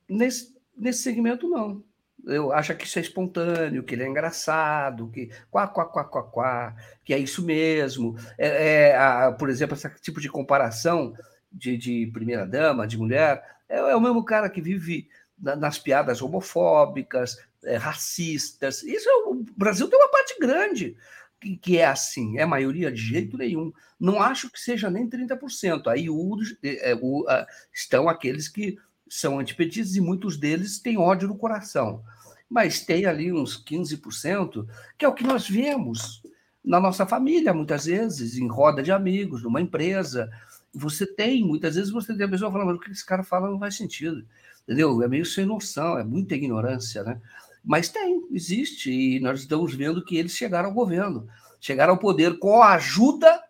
Nesse, 0.10 0.54
nesse 0.76 1.02
segmento, 1.02 1.48
não. 1.48 1.82
Eu 2.26 2.52
acho 2.52 2.76
que 2.76 2.84
isso 2.84 3.00
é 3.00 3.02
espontâneo, 3.02 3.84
que 3.84 3.96
ele 3.96 4.04
é 4.04 4.08
engraçado, 4.08 5.10
que 5.12 5.32
quá, 5.50 5.66
quá, 5.66 5.86
quá, 5.86 6.04
quá, 6.04 6.24
quá, 6.24 6.76
que 7.06 7.14
é 7.14 7.18
isso 7.18 7.42
mesmo. 7.46 8.18
É, 8.38 8.90
é 8.90 8.98
a, 8.98 9.32
por 9.32 9.50
exemplo, 9.50 9.78
esse 9.78 9.90
tipo 10.02 10.20
de 10.20 10.28
comparação 10.28 11.14
de, 11.52 11.78
de 11.78 12.08
primeira-dama, 12.14 12.88
de 12.88 12.98
mulher, 12.98 13.44
é, 13.68 13.78
é, 13.78 13.96
o 13.96 14.02
mesmo 14.02 14.24
cara 14.24 14.50
que 14.50 14.62
vive 14.62 15.08
na, 15.38 15.56
nas 15.56 15.78
piadas 15.78 16.22
homofóbicas, 16.22 17.38
é, 17.64 17.76
racistas. 17.76 18.84
Isso 18.84 19.10
é, 19.10 19.14
o 19.28 19.46
Brasil 19.56 19.88
tem 19.88 20.00
uma 20.00 20.12
parte 20.12 20.38
grande 20.40 20.96
que, 21.40 21.58
que, 21.58 21.78
é 21.78 21.86
assim, 21.86 22.38
é 22.38 22.46
maioria 22.46 22.92
de 22.92 23.02
jeito 23.02 23.38
nenhum. 23.38 23.72
Não 24.00 24.22
acho 24.22 24.50
que 24.50 24.60
seja 24.60 24.90
nem 24.90 25.10
30%. 25.10 25.88
Aí 25.88 26.10
o, 26.10 26.38
é, 26.64 26.98
o, 27.02 27.26
estão 27.74 28.10
aqueles 28.10 28.48
que 28.48 28.78
são 29.10 29.40
antipetistas 29.40 29.96
e 29.96 30.02
muitos 30.02 30.38
deles 30.38 30.80
têm 30.80 30.98
ódio 30.98 31.28
no 31.28 31.38
coração. 31.38 32.04
Mas 32.50 32.82
tem 32.82 33.06
ali 33.06 33.32
uns 33.32 33.64
15%, 33.64 34.68
que 34.98 35.06
é 35.06 35.08
o 35.08 35.14
que 35.14 35.24
nós 35.24 35.48
vemos 35.48 36.22
na 36.64 36.80
nossa 36.80 37.06
família, 37.06 37.54
muitas 37.54 37.86
vezes, 37.86 38.36
em 38.38 38.48
roda 38.48 38.84
de 38.84 38.92
amigos, 38.92 39.44
numa 39.44 39.62
empresa, 39.62 40.30
você 40.80 41.06
tem, 41.06 41.44
muitas 41.44 41.76
vezes 41.76 41.92
você 41.92 42.16
tem 42.16 42.26
a 42.26 42.30
pessoa 42.30 42.52
falando, 42.52 42.68
mas 42.68 42.78
o 42.78 42.80
que 42.80 42.92
esse 42.92 43.06
cara 43.06 43.24
fala 43.24 43.50
não 43.50 43.60
faz 43.60 43.76
sentido, 43.76 44.26
entendeu? 44.64 45.02
É 45.04 45.08
meio 45.08 45.26
sem 45.26 45.46
noção, 45.46 45.98
é 45.98 46.04
muita 46.04 46.36
ignorância, 46.36 47.04
né? 47.04 47.22
Mas 47.64 47.90
tem, 47.90 48.28
existe, 48.32 48.92
e 48.92 49.20
nós 49.20 49.42
estamos 49.42 49.76
vendo 49.76 50.04
que 50.04 50.18
eles 50.18 50.32
chegaram 50.32 50.70
ao 50.70 50.76
governo, 50.76 51.28
chegaram 51.60 51.94
ao 51.94 52.00
poder 52.00 52.40
com 52.40 52.62
a 52.62 52.74
ajuda 52.74 53.42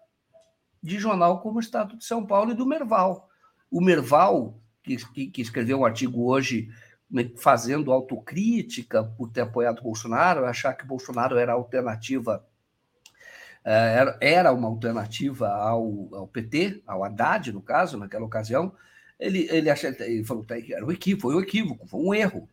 de 0.82 0.98
jornal 0.98 1.42
como 1.42 1.58
o 1.58 1.62
Estado 1.62 1.96
de 1.96 2.04
São 2.04 2.26
Paulo 2.26 2.52
e 2.52 2.56
do 2.56 2.66
Merval. 2.66 3.30
O 3.70 3.80
Merval, 3.80 4.60
que, 4.82 4.98
que, 4.98 5.28
que 5.28 5.42
escreveu 5.42 5.80
um 5.80 5.86
artigo 5.86 6.26
hoje 6.26 6.70
né, 7.10 7.30
fazendo 7.38 7.92
autocrítica 7.92 9.04
por 9.04 9.30
ter 9.30 9.42
apoiado 9.42 9.84
Bolsonaro, 9.84 10.46
achar 10.46 10.74
que 10.74 10.86
Bolsonaro 10.86 11.38
era 11.38 11.54
alternativa 11.54 12.46
era, 13.64 14.18
era 14.22 14.54
uma 14.54 14.68
alternativa 14.68 15.50
ao, 15.50 16.10
ao 16.14 16.28
PT, 16.28 16.82
ao 16.88 17.04
Haddad, 17.04 17.52
no 17.52 17.62
caso, 17.62 17.98
naquela 17.98 18.26
ocasião, 18.26 18.74
ele, 19.20 19.48
ele, 19.52 19.70
acha, 19.70 19.96
ele 20.00 20.24
falou 20.24 20.44
que 20.44 20.74
era 20.74 20.86
um 20.86 20.92
equívoco, 20.92 21.22
foi 21.24 21.36
um 21.36 21.42
equívoco, 21.42 21.88
foi 21.88 22.00
um 22.00 22.14
erro. 22.14 22.50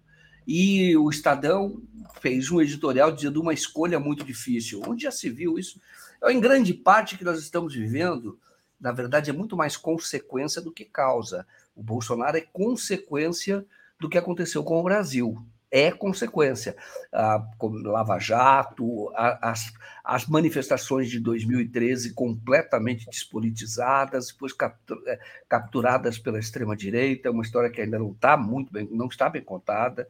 E 0.47 0.97
o 0.97 1.09
Estadão 1.11 1.81
fez 2.21 2.51
um 2.51 2.61
editorial 2.61 3.13
dizendo 3.13 3.41
uma 3.41 3.55
escolha 3.55 3.99
muito 3.99 4.25
difícil. 4.25 4.83
Onde 4.87 5.05
já 5.05 5.11
se 5.11 5.31
viu 5.31 5.59
isso? 5.59 5.81
É, 6.23 6.33
em 6.33 6.41
grande 6.41 6.75
parte 6.75 7.17
que 7.17 7.25
nós 7.25 7.41
estamos 7.41 7.75
vivendo, 7.75 8.39
na 8.81 8.93
verdade, 8.93 9.31
é 9.31 9.33
muito 9.33 9.57
mais 9.57 9.77
consequência 9.77 10.61
do 10.61 10.73
que 10.73 10.85
causa. 10.85 11.47
O 11.75 11.83
Bolsonaro 11.83 12.37
é 12.37 12.41
consequência 12.41 13.65
do 13.99 14.09
que 14.09 14.19
aconteceu 14.19 14.63
com 14.63 14.79
o 14.79 14.85
Brasil 14.85 15.37
é 15.77 15.91
consequência. 15.93 16.75
Ah, 17.13 17.47
como 17.59 17.77
Lava 17.79 18.19
Jato, 18.19 19.11
a, 19.15 19.51
as, 19.51 19.73
as 20.03 20.27
manifestações 20.27 21.11
de 21.11 21.21
2013 21.21 22.15
completamente 22.15 23.05
despolitizadas, 23.11 24.29
depois 24.29 24.55
é, 25.07 25.19
capturadas 25.47 26.19
pela 26.19 26.39
extrema-direita, 26.39 27.31
uma 27.31 27.43
história 27.43 27.69
que 27.69 27.83
ainda 27.83 27.99
não 27.99 28.13
está 28.13 28.39
muito 28.39 28.73
bem, 28.73 28.89
não 28.91 29.07
está 29.07 29.29
bem 29.29 29.43
contada. 29.43 30.09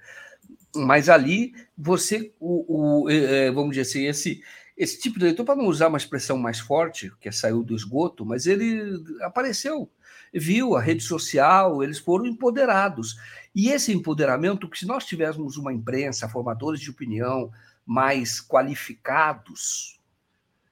Mas 0.75 1.09
ali 1.09 1.53
você, 1.77 2.33
o, 2.39 3.03
o 3.03 3.11
é, 3.11 3.51
vamos 3.51 3.71
dizer 3.75 3.83
assim, 3.83 4.07
esse, 4.07 4.43
esse 4.77 5.01
tipo 5.01 5.19
de 5.19 5.25
eleitor, 5.25 5.45
para 5.45 5.57
não 5.57 5.67
usar 5.67 5.89
uma 5.89 5.99
expressão 5.99 6.39
mais 6.39 6.61
forte, 6.61 7.11
que 7.21 7.29
é 7.29 7.33
saiu 7.33 7.65
do 7.65 7.75
esgoto, 7.75 8.25
mas 8.25 8.47
ele 8.47 9.03
apareceu, 9.23 9.91
viu 10.39 10.77
a 10.77 10.81
rede 10.81 11.03
social, 11.03 11.83
eles 11.83 11.99
foram 11.99 12.27
empoderados. 12.27 13.17
E 13.55 13.71
esse 13.71 13.93
empoderamento, 13.93 14.69
que 14.69 14.79
se 14.79 14.87
nós 14.87 15.05
tivéssemos 15.05 15.57
uma 15.57 15.73
imprensa, 15.73 16.29
formadores 16.29 16.81
de 16.81 16.91
opinião 16.91 17.51
mais 17.85 18.41
qualificados, 18.41 19.99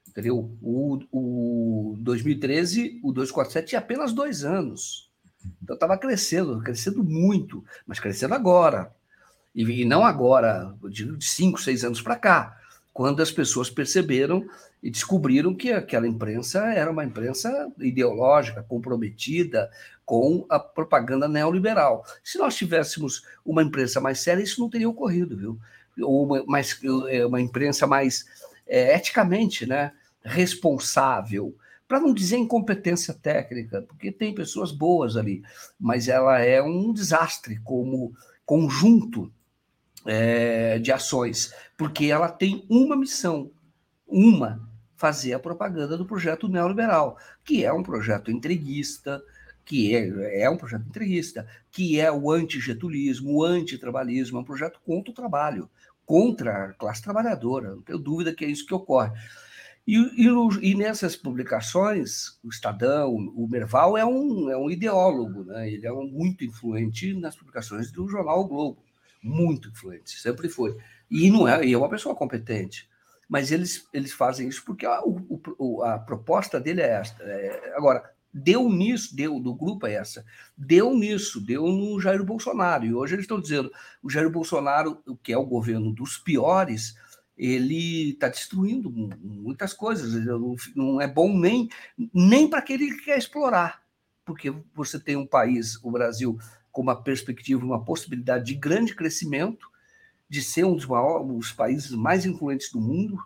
entendeu? 0.09 0.57
O, 0.61 0.99
o 1.11 1.97
2013, 1.99 3.01
o 3.03 3.13
247 3.13 3.69
tinha 3.69 3.79
apenas 3.79 4.13
dois 4.13 4.45
anos. 4.45 5.11
Então 5.63 5.75
estava 5.75 5.97
crescendo, 5.97 6.61
crescendo 6.61 7.03
muito, 7.03 7.65
mas 7.87 7.99
crescendo 7.99 8.35
agora. 8.35 8.95
E, 9.55 9.63
e 9.63 9.85
não 9.85 10.05
agora, 10.05 10.75
de 10.91 11.17
cinco, 11.25 11.61
seis 11.61 11.85
anos 11.85 12.03
para 12.03 12.17
cá, 12.17 12.59
quando 12.95 13.21
as 13.21 13.33
pessoas 13.33 13.69
perceberam 13.69 14.47
e 14.81 14.89
descobriram 14.89 15.53
que 15.53 15.73
aquela 15.73 16.07
imprensa 16.07 16.61
era 16.73 16.89
uma 16.89 17.05
imprensa 17.05 17.69
ideológica, 17.81 18.63
comprometida 18.63 19.69
com 20.07 20.47
a 20.49 20.61
propaganda 20.61 21.27
neoliberal. 21.27 22.07
Se 22.23 22.39
nós 22.39 22.55
tivéssemos 22.55 23.25
uma 23.45 23.65
imprensa 23.65 24.01
mais 24.01 24.21
séria, 24.21 24.45
isso 24.45 24.61
não 24.61 24.71
teria 24.71 24.89
ocorrido, 24.89 25.37
viu? 25.37 25.59
Ou 26.01 26.25
uma, 26.25 26.45
mais, 26.47 26.81
é, 27.09 27.27
uma 27.27 27.41
imprensa 27.41 27.85
mais 27.85 28.27
é, 28.65 28.95
eticamente 28.95 29.67
né, 29.67 29.91
responsável, 30.23 31.53
para 31.89 31.99
não 31.99 32.15
dizer 32.15 32.37
incompetência 32.37 33.13
técnica, 33.13 33.83
porque 33.83 34.13
tem 34.13 34.33
pessoas 34.33 34.71
boas 34.71 35.17
ali, 35.17 35.43
mas 35.81 36.07
ela 36.07 36.39
é 36.39 36.63
um 36.63 36.93
desastre 36.93 37.61
como 37.65 38.15
conjunto 38.47 39.33
é, 40.07 40.79
de 40.79 40.93
ações, 40.93 41.53
porque 41.77 42.07
ela 42.07 42.29
tem 42.29 42.65
uma 42.69 42.97
missão, 42.97 43.51
uma, 44.07 44.61
fazer 44.97 45.35
a 45.35 45.39
propaganda 45.39 45.97
do 45.97 46.07
projeto 46.07 46.49
neoliberal, 46.49 47.19
que 47.45 47.65
é 47.65 47.73
um 47.73 47.83
projeto 47.83 48.31
entreguista, 48.31 49.23
que 49.65 49.95
é, 49.95 50.43
é 50.43 50.51
um 50.51 50.57
projeto 50.57 50.87
entreguista, 50.87 51.47
que 51.71 51.99
é 51.99 52.13
o 52.13 52.31
antigetulismo, 52.31 53.37
o 53.37 53.45
antitrabalhismo, 53.45 54.39
é 54.39 54.41
um 54.41 54.45
projeto 54.45 54.81
contra 54.85 55.11
o 55.11 55.15
trabalho, 55.15 55.71
contra 56.05 56.67
a 56.67 56.73
classe 56.75 57.03
trabalhadora, 57.03 57.75
não 57.75 57.83
tenho 57.83 57.99
dúvida 57.99 58.35
que 58.35 58.45
é 58.45 58.49
isso 58.49 58.67
que 58.67 58.75
ocorre. 58.75 59.13
E, 59.87 59.97
e, 59.97 60.71
e, 60.71 60.75
nessas 60.75 61.15
publicações, 61.15 62.39
o 62.43 62.49
Estadão, 62.49 63.15
o 63.15 63.47
Merval 63.47 63.99
é 63.99 64.05
um, 64.05 64.49
é 64.49 64.57
um 64.57 64.71
ideólogo, 64.71 65.45
né? 65.45 65.71
ele 65.71 65.87
é 65.87 65.93
um, 65.93 66.07
muito 66.07 66.43
influente 66.43 67.13
nas 67.13 67.37
publicações 67.37 67.93
do 67.93 68.09
jornal 68.09 68.41
o 68.41 68.49
Globo, 68.49 68.83
muito 69.25 69.69
influente, 69.69 70.21
sempre 70.21 70.49
foi. 70.49 70.77
E 71.11 71.31
não 71.31 71.49
é, 71.49 71.65
e 71.65 71.73
é 71.73 71.79
uma 71.79 71.89
pessoa 71.89 72.15
competente 72.15 72.89
mas 73.29 73.51
eles, 73.51 73.89
eles 73.93 74.13
fazem 74.13 74.49
isso 74.49 74.63
porque 74.65 74.87
a, 74.87 75.01
o, 75.03 75.83
a 75.83 75.99
proposta 75.99 76.61
dele 76.61 76.83
é 76.83 76.91
esta. 76.91 77.23
É, 77.25 77.75
agora, 77.75 78.15
deu 78.33 78.69
nisso, 78.69 79.15
deu 79.15 79.39
do 79.39 79.55
grupo 79.55 79.87
é 79.87 79.95
essa, 79.95 80.25
deu 80.57 80.95
nisso, 80.95 81.41
deu 81.41 81.67
no 81.67 82.01
Jair 82.01 82.25
Bolsonaro. 82.25 82.85
E 82.85 82.95
hoje 82.95 83.15
eles 83.15 83.25
estão 83.25 83.41
dizendo 83.41 83.73
o 84.03 84.11
Jair 84.11 84.29
Bolsonaro, 84.29 85.03
que 85.23 85.33
é 85.33 85.39
o 85.39 85.47
governo 85.47 85.93
dos 85.93 86.19
piores, 86.19 86.97
ele 87.37 88.11
está 88.11 88.29
destruindo 88.29 88.91
muitas 88.91 89.73
coisas. 89.73 90.15
Não 90.75 91.01
é 91.01 91.07
bom 91.07 91.37
nem, 91.37 91.69
nem 92.13 92.49
para 92.49 92.59
aquele 92.59 92.89
que 92.95 93.05
quer 93.05 93.19
explorar, 93.19 93.83
porque 94.25 94.53
você 94.75 94.99
tem 94.99 95.17
um 95.17 95.27
país, 95.27 95.79
o 95.83 95.91
Brasil, 95.91 96.39
com 96.75 96.83
uma 96.83 97.01
perspectiva, 97.01 97.65
uma 97.65 97.85
possibilidade 97.85 98.47
de 98.47 98.55
grande 98.57 98.97
crescimento, 98.97 99.71
de 100.29 100.43
ser 100.43 100.65
um 100.65 100.75
dos 100.75 100.85
maiores 100.85 101.53
países 101.53 101.93
mais 101.93 102.27
influentes 102.27 102.73
do 102.73 102.81
mundo, 102.81 103.17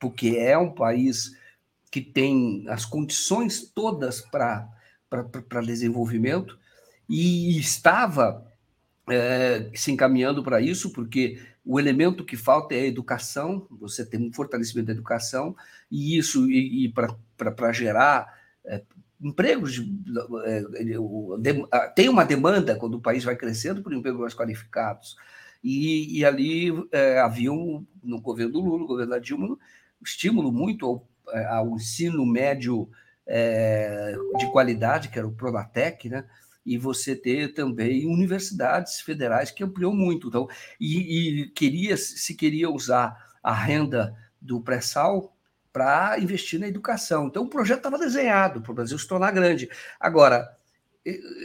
porque 0.00 0.30
é 0.36 0.58
um 0.58 0.74
país 0.74 1.32
que 1.92 2.00
tem 2.00 2.64
as 2.68 2.84
condições 2.84 3.70
todas 3.72 4.20
para 4.20 4.68
desenvolvimento 5.64 6.58
e 7.08 7.56
estava 7.56 8.44
é, 9.08 9.70
se 9.74 9.92
encaminhando 9.92 10.42
para 10.42 10.60
isso, 10.60 10.92
porque 10.92 11.40
o 11.64 11.78
elemento 11.78 12.24
que 12.24 12.36
falta 12.36 12.74
é 12.74 12.80
a 12.80 12.86
educação, 12.86 13.64
você 13.70 14.04
tem 14.04 14.20
um 14.20 14.32
fortalecimento 14.32 14.88
da 14.88 14.92
educação, 14.92 15.54
e 15.88 16.18
isso, 16.18 16.50
e, 16.50 16.86
e 16.86 16.92
para 16.92 17.72
gerar 17.72 18.40
é, 18.64 18.82
empregos, 19.20 19.82
é, 20.44 21.88
tem 21.94 22.08
uma 22.08 22.24
demanda 22.24 22.76
quando 22.76 22.94
o 22.94 23.00
país 23.00 23.24
vai 23.24 23.36
crescendo 23.36 23.82
por 23.82 23.92
empregos 23.92 24.20
mais 24.20 24.34
qualificados. 24.34 25.16
E, 25.62 26.18
e 26.18 26.24
ali 26.24 26.70
é, 26.92 27.18
havia, 27.18 27.52
um, 27.52 27.84
no 28.02 28.20
governo 28.20 28.52
do 28.52 28.60
Lula, 28.60 28.78
no 28.78 28.86
governo 28.86 29.10
da 29.10 29.18
Dilma, 29.18 29.58
estímulo 30.02 30.52
muito 30.52 30.86
ao, 30.86 31.08
é, 31.30 31.44
ao 31.46 31.74
ensino 31.74 32.24
médio 32.24 32.88
é, 33.26 34.14
de 34.38 34.46
qualidade, 34.52 35.08
que 35.08 35.18
era 35.18 35.26
o 35.26 35.32
Pronatec, 35.32 36.08
né? 36.08 36.24
e 36.64 36.76
você 36.76 37.16
ter 37.16 37.54
também 37.54 38.06
universidades 38.06 39.00
federais 39.00 39.50
que 39.50 39.64
ampliou 39.64 39.94
muito. 39.94 40.28
Então, 40.28 40.46
e, 40.78 41.42
e 41.42 41.48
queria 41.50 41.96
se 41.96 42.34
queria 42.34 42.70
usar 42.70 43.16
a 43.42 43.54
renda 43.54 44.14
do 44.40 44.60
pré-sal 44.60 45.34
para 45.78 46.18
investir 46.18 46.58
na 46.58 46.66
educação. 46.66 47.28
Então, 47.28 47.44
o 47.44 47.48
projeto 47.48 47.78
estava 47.78 47.96
desenhado 47.96 48.60
para 48.60 48.72
o 48.72 48.74
Brasil 48.74 48.98
se 48.98 49.06
tornar 49.06 49.30
grande. 49.30 49.70
Agora, 50.00 50.56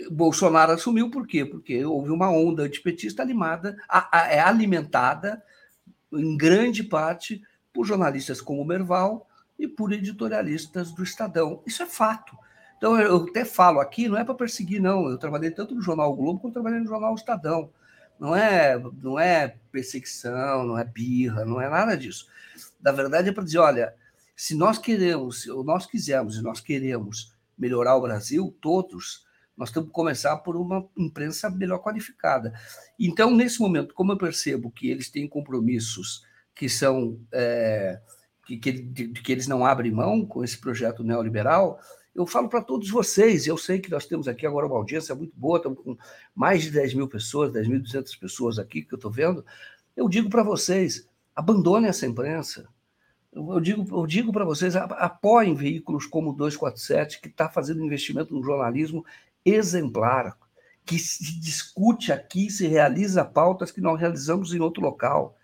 Bolsonaro 0.09 0.71
assumiu 0.71 1.11
por 1.11 1.27
quê? 1.27 1.45
Porque 1.45 1.85
houve 1.85 2.09
uma 2.09 2.31
onda 2.31 2.63
antipetista 2.63 3.21
animada, 3.21 3.77
é 4.11 4.39
alimentada 4.39 5.43
em 6.11 6.35
grande 6.35 6.83
parte 6.83 7.43
por 7.71 7.85
jornalistas 7.85 8.41
como 8.41 8.59
o 8.59 8.65
Merval 8.65 9.27
e 9.57 9.67
por 9.67 9.93
editorialistas 9.93 10.91
do 10.91 11.03
Estadão. 11.03 11.61
Isso 11.63 11.83
é 11.83 11.85
fato. 11.85 12.35
Então, 12.75 12.99
eu 12.99 13.17
até 13.17 13.45
falo 13.45 13.79
aqui, 13.79 14.09
não 14.09 14.17
é 14.17 14.23
para 14.23 14.33
perseguir, 14.33 14.81
não. 14.81 15.07
Eu 15.07 15.19
trabalhei 15.19 15.51
tanto 15.51 15.75
no 15.75 15.81
Jornal 15.81 16.11
o 16.11 16.15
Globo 16.15 16.39
quanto 16.39 16.53
trabalhei 16.53 16.79
no 16.79 16.87
Jornal 16.87 17.13
Estadão. 17.13 17.69
Não 18.19 18.35
é, 18.35 18.81
não 18.99 19.19
é 19.19 19.57
perseguição, 19.71 20.65
não 20.65 20.77
é 20.77 20.83
birra, 20.83 21.45
não 21.45 21.61
é 21.61 21.69
nada 21.69 21.95
disso. 21.95 22.27
Na 22.81 22.91
verdade, 22.91 23.29
é 23.29 23.31
para 23.31 23.43
dizer: 23.43 23.59
olha, 23.59 23.93
se 24.35 24.55
nós 24.55 24.77
queremos, 24.77 25.47
ou 25.47 25.63
nós 25.63 25.85
quisermos, 25.85 26.37
e 26.37 26.41
nós 26.41 26.59
queremos 26.59 27.33
melhorar 27.57 27.95
o 27.95 28.01
Brasil, 28.01 28.55
todos, 28.61 29.25
nós 29.55 29.71
temos 29.71 29.89
que 29.89 29.93
começar 29.93 30.37
por 30.37 30.55
uma 30.55 30.87
imprensa 30.97 31.49
melhor 31.49 31.79
qualificada. 31.79 32.53
Então, 32.99 33.35
nesse 33.35 33.59
momento, 33.59 33.93
como 33.93 34.11
eu 34.11 34.17
percebo 34.17 34.71
que 34.71 34.89
eles 34.89 35.09
têm 35.09 35.27
compromissos 35.27 36.23
que 36.55 36.67
são. 36.67 37.19
É, 37.31 37.99
que, 38.45 38.57
que, 38.57 38.73
que 39.07 39.31
eles 39.31 39.47
não 39.47 39.65
abrem 39.65 39.91
mão 39.91 40.25
com 40.25 40.43
esse 40.43 40.57
projeto 40.57 41.01
neoliberal, 41.01 41.79
eu 42.13 42.27
falo 42.27 42.47
para 42.49 42.61
todos 42.61 42.89
vocês, 42.89 43.47
eu 43.47 43.57
sei 43.57 43.79
que 43.79 43.89
nós 43.89 44.05
temos 44.05 44.27
aqui 44.27 44.45
agora 44.45 44.67
uma 44.67 44.75
audiência 44.75 45.15
muito 45.15 45.33
boa, 45.35 45.57
estamos 45.57 45.79
com 45.79 45.97
mais 46.35 46.61
de 46.63 46.71
10 46.71 46.93
mil 46.93 47.07
pessoas, 47.07 47.51
10.200 47.51 48.19
pessoas 48.19 48.59
aqui 48.59 48.83
que 48.83 48.93
eu 48.93 48.97
estou 48.97 49.09
vendo. 49.09 49.43
Eu 49.95 50.07
digo 50.07 50.29
para 50.29 50.43
vocês, 50.43 51.07
abandone 51.35 51.87
essa 51.87 52.05
imprensa. 52.05 52.67
Eu 53.35 53.59
digo, 53.59 53.85
eu 53.99 54.05
digo 54.05 54.31
para 54.31 54.45
vocês, 54.45 54.75
apoiem 54.75 55.55
veículos 55.55 56.05
como 56.05 56.29
o 56.29 56.33
247, 56.33 57.19
que 57.19 57.27
está 57.27 57.49
fazendo 57.49 57.83
investimento 57.83 58.33
no 58.33 58.43
jornalismo 58.43 59.05
exemplar, 59.43 60.37
que 60.85 60.99
se 60.99 61.39
discute 61.39 62.11
aqui, 62.11 62.49
se 62.49 62.67
realiza 62.67 63.25
pautas 63.25 63.71
que 63.71 63.81
nós 63.81 63.99
realizamos 63.99 64.53
em 64.53 64.59
outro 64.59 64.81
local. 64.81 65.37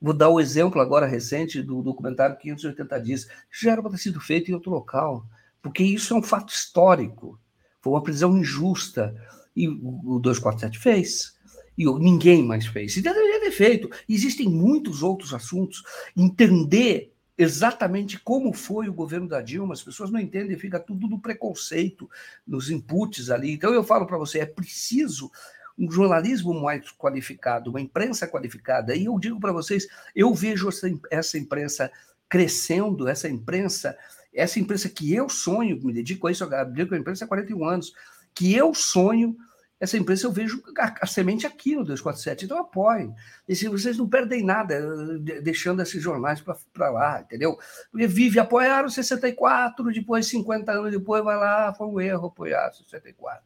Vou 0.00 0.12
dar 0.12 0.28
o 0.28 0.40
exemplo 0.40 0.80
agora 0.80 1.06
recente 1.06 1.62
do 1.62 1.82
documentário 1.82 2.36
580 2.36 3.00
dias. 3.00 3.28
Já 3.50 3.72
era 3.72 3.82
para 3.82 3.92
ter 3.92 3.98
sido 3.98 4.20
feito 4.20 4.50
em 4.50 4.54
outro 4.54 4.70
local 4.70 5.26
porque 5.66 5.82
isso 5.82 6.14
é 6.14 6.16
um 6.16 6.22
fato 6.22 6.52
histórico. 6.52 7.40
Foi 7.80 7.92
uma 7.92 8.02
prisão 8.02 8.38
injusta. 8.38 9.12
E 9.54 9.68
o 9.68 10.20
247 10.20 10.78
fez. 10.78 11.34
E 11.76 11.84
ninguém 11.98 12.44
mais 12.44 12.66
fez. 12.66 12.96
E 12.96 13.02
deveria 13.46 13.50
ter 13.50 13.50
feito. 13.50 13.90
Existem 14.08 14.48
muitos 14.48 15.02
outros 15.02 15.32
assuntos. 15.32 15.82
Entender 16.16 17.12
exatamente 17.38 18.18
como 18.18 18.52
foi 18.52 18.88
o 18.88 18.94
governo 18.94 19.28
da 19.28 19.42
Dilma, 19.42 19.74
as 19.74 19.82
pessoas 19.82 20.10
não 20.10 20.18
entendem, 20.18 20.58
fica 20.58 20.80
tudo 20.80 21.06
no 21.06 21.20
preconceito, 21.20 22.08
nos 22.46 22.70
inputs 22.70 23.30
ali. 23.30 23.52
Então 23.52 23.74
eu 23.74 23.84
falo 23.84 24.06
para 24.06 24.16
você, 24.16 24.40
é 24.40 24.46
preciso 24.46 25.30
um 25.78 25.90
jornalismo 25.90 26.58
mais 26.58 26.90
qualificado, 26.92 27.68
uma 27.68 27.80
imprensa 27.80 28.26
qualificada. 28.26 28.96
E 28.96 29.04
eu 29.04 29.18
digo 29.18 29.38
para 29.38 29.52
vocês, 29.52 29.86
eu 30.14 30.32
vejo 30.32 30.70
essa, 31.10 31.36
imprensa 31.36 31.90
crescendo, 32.28 33.06
essa 33.06 33.28
imprensa 33.28 33.96
essa 34.32 34.60
imprensa 34.60 34.90
que 34.90 35.14
eu 35.14 35.30
sonho, 35.30 35.80
me 35.82 35.94
dedico 35.94 36.26
a 36.26 36.30
isso, 36.30 36.44
eu 36.44 36.64
dedico 36.66 36.94
a 36.94 36.98
imprensa 36.98 37.24
há 37.24 37.28
41 37.28 37.64
anos, 37.64 37.94
que 38.34 38.54
eu 38.54 38.74
sonho, 38.74 39.34
essa 39.78 39.98
imprensa 39.98 40.26
eu 40.26 40.32
vejo 40.32 40.62
a, 40.78 40.94
a 41.02 41.06
semente 41.06 41.46
aqui 41.46 41.76
no 41.76 41.84
247, 41.84 42.46
então 42.46 42.58
apoiem. 42.58 43.14
E 43.46 43.54
se 43.54 43.68
vocês 43.68 43.98
não 43.98 44.08
perdem 44.08 44.42
nada 44.42 44.74
eh, 44.74 45.40
deixando 45.40 45.82
esses 45.82 46.02
jornais 46.02 46.42
para 46.72 46.90
lá, 46.90 47.20
entendeu? 47.20 47.58
Porque 47.90 48.06
vive, 48.06 48.38
apoiaram 48.38 48.88
64, 48.88 49.92
depois 49.92 50.26
50 50.26 50.72
anos 50.72 50.90
depois 50.90 51.22
vai 51.22 51.36
lá, 51.36 51.74
foi 51.74 51.86
um 51.86 52.00
erro 52.00 52.28
apoiar 52.28 52.72
64. 52.72 53.42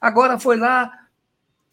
Agora 0.00 0.38
foi 0.38 0.56
lá, 0.56 0.92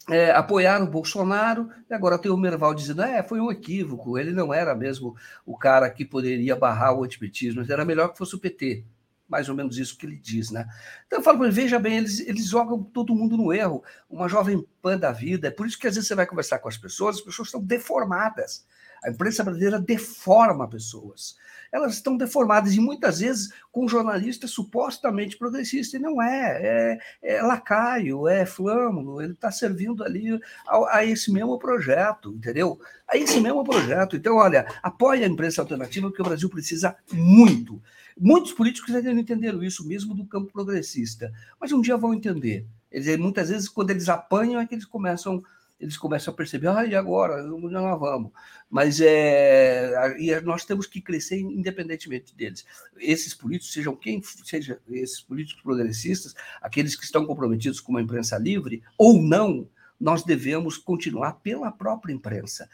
é, 0.08 0.32
apoiaram 0.32 0.86
o 0.86 0.90
Bolsonaro, 0.90 1.70
e 1.88 1.94
agora 1.94 2.18
tem 2.18 2.32
o 2.32 2.36
Merval 2.36 2.74
dizendo: 2.74 3.02
é, 3.02 3.22
foi 3.22 3.40
um 3.40 3.50
equívoco, 3.50 4.18
ele 4.18 4.32
não 4.32 4.52
era 4.52 4.74
mesmo 4.74 5.14
o 5.46 5.56
cara 5.56 5.88
que 5.88 6.04
poderia 6.04 6.56
barrar 6.56 6.94
o 6.94 7.04
antipetismo, 7.04 7.64
era 7.68 7.84
melhor 7.84 8.08
que 8.10 8.18
fosse 8.18 8.34
o 8.34 8.40
PT. 8.40 8.84
Mais 9.30 9.48
ou 9.48 9.54
menos 9.54 9.78
isso 9.78 9.96
que 9.96 10.04
ele 10.04 10.16
diz, 10.16 10.50
né? 10.50 10.68
Então 11.06 11.20
eu 11.20 11.22
falo, 11.22 11.50
veja 11.50 11.78
bem, 11.78 11.98
eles, 11.98 12.20
eles 12.20 12.46
jogam 12.48 12.82
todo 12.82 13.14
mundo 13.14 13.36
no 13.36 13.52
erro, 13.52 13.82
uma 14.10 14.28
jovem 14.28 14.66
pan 14.82 14.98
da 14.98 15.12
vida. 15.12 15.48
É 15.48 15.50
por 15.50 15.66
isso 15.66 15.78
que 15.78 15.86
às 15.86 15.94
vezes 15.94 16.08
você 16.08 16.14
vai 16.14 16.26
conversar 16.26 16.58
com 16.58 16.68
as 16.68 16.76
pessoas, 16.76 17.16
as 17.16 17.22
pessoas 17.22 17.48
estão 17.48 17.62
deformadas. 17.62 18.66
A 19.02 19.08
imprensa 19.08 19.42
brasileira 19.42 19.80
deforma 19.80 20.68
pessoas 20.68 21.36
elas 21.72 21.94
estão 21.94 22.16
deformadas 22.16 22.74
e 22.74 22.80
muitas 22.80 23.20
vezes 23.20 23.52
com 23.70 23.86
jornalistas 23.86 24.50
supostamente 24.50 25.36
progressistas, 25.36 25.98
e 26.00 26.02
não 26.02 26.20
é, 26.20 26.98
é, 27.22 27.36
é 27.36 27.42
lacaio, 27.42 28.26
é 28.26 28.44
flâmulo, 28.44 29.22
ele 29.22 29.32
está 29.32 29.50
servindo 29.50 30.02
ali 30.02 30.40
a, 30.66 30.98
a, 30.98 31.04
esse 31.04 31.30
mesmo 31.30 31.58
projeto, 31.58 32.32
entendeu? 32.32 32.80
A 33.08 33.16
esse 33.16 33.40
mesmo 33.40 33.62
projeto. 33.64 34.16
Então, 34.16 34.36
olha, 34.36 34.66
apoie 34.82 35.24
a 35.24 35.28
imprensa 35.28 35.60
alternativa, 35.60 36.08
porque 36.08 36.22
o 36.22 36.24
Brasil 36.24 36.48
precisa 36.48 36.96
muito. 37.12 37.80
Muitos 38.22 38.52
políticos 38.52 38.94
ainda 38.94 39.14
não 39.14 39.20
entenderam 39.20 39.62
isso, 39.62 39.86
mesmo 39.88 40.14
do 40.14 40.26
campo 40.26 40.52
progressista, 40.52 41.32
mas 41.58 41.72
um 41.72 41.80
dia 41.80 41.96
vão 41.96 42.12
entender. 42.12 42.66
Eles, 42.92 43.16
muitas 43.16 43.48
vezes, 43.48 43.66
quando 43.66 43.90
eles 43.90 44.10
apanham, 44.10 44.60
é 44.60 44.66
que 44.66 44.74
eles 44.74 44.84
começam 44.84 45.42
eles 45.80 45.96
começam 45.96 46.34
a 46.34 46.36
perceber, 46.36 46.68
ah, 46.68 46.84
e 46.84 46.94
agora? 46.94 47.42
Não 47.42 47.98
vamos. 47.98 48.30
Mas 48.68 49.00
é, 49.00 50.14
e 50.18 50.38
nós 50.42 50.62
temos 50.66 50.86
que 50.86 51.00
crescer 51.00 51.40
independentemente 51.40 52.36
deles. 52.36 52.66
Esses 52.98 53.32
políticos, 53.32 53.72
sejam 53.72 53.96
quem 53.96 54.22
seja, 54.22 54.78
esses 54.90 55.22
políticos 55.22 55.62
progressistas, 55.62 56.34
aqueles 56.60 56.94
que 56.94 57.04
estão 57.04 57.24
comprometidos 57.24 57.80
com 57.80 57.92
uma 57.92 58.02
imprensa 58.02 58.36
livre 58.36 58.82
ou 58.98 59.22
não, 59.22 59.66
nós 59.98 60.22
devemos 60.22 60.76
continuar 60.76 61.40
pela 61.42 61.72
própria 61.72 62.12
imprensa. 62.12 62.68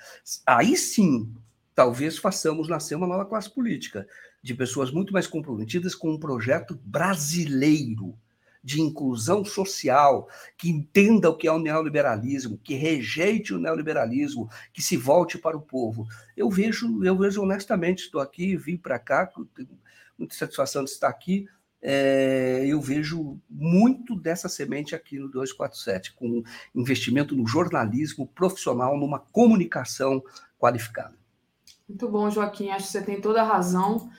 Aí 0.45 0.77
sim, 0.77 1.33
talvez 1.77 2.17
façamos 2.17 2.69
nascer 2.69 2.95
uma 2.95 3.07
nova 3.07 3.27
classe 3.27 3.51
política, 3.51 4.09
de 4.43 4.55
pessoas 4.55 4.91
muito 4.91 5.13
mais 5.13 5.27
comprometidas 5.27 5.95
com 5.95 6.11
um 6.11 6.19
projeto 6.19 6.81
brasileiro 6.83 8.19
de 8.65 8.81
inclusão 8.81 9.45
social, 9.45 10.27
que 10.57 10.71
entenda 10.71 11.29
o 11.29 11.37
que 11.37 11.47
é 11.47 11.53
o 11.53 11.59
neoliberalismo, 11.59 12.59
que 12.59 12.75
rejeite 12.75 13.55
o 13.55 13.59
neoliberalismo, 13.59 14.49
que 14.73 14.83
se 14.83 14.97
volte 14.97 15.39
para 15.39 15.57
o 15.57 15.61
povo. 15.61 16.09
Eu 16.35 16.51
vejo, 16.51 17.05
eu 17.05 17.17
vejo 17.17 17.43
honestamente, 17.43 18.05
estou 18.05 18.21
aqui, 18.21 18.57
vim 18.57 18.77
para 18.77 18.99
cá, 18.99 19.31
tenho 19.55 19.69
muita 20.19 20.35
satisfação 20.35 20.83
de 20.83 20.91
estar 20.91 21.09
aqui. 21.09 21.47
É, 21.81 22.65
eu 22.67 22.81
vejo 22.81 23.39
muito 23.49 24.19
dessa 24.19 24.49
semente 24.49 24.95
aqui 24.95 25.19
no 25.19 25.29
247, 25.29 26.15
com 26.15 26.43
investimento 26.75 27.37
no 27.37 27.47
jornalismo 27.47 28.27
profissional, 28.27 28.99
numa 28.99 29.21
comunicação 29.21 30.25
qualificada. 30.59 31.26
Muito 31.89 32.09
bom, 32.09 32.29
Joaquim, 32.31 32.71
acho 32.71 32.87
que 32.87 32.93
você 32.93 33.03
tem 33.03 33.21
toda 33.21 33.41
a 33.41 33.45
razão. 33.45 34.11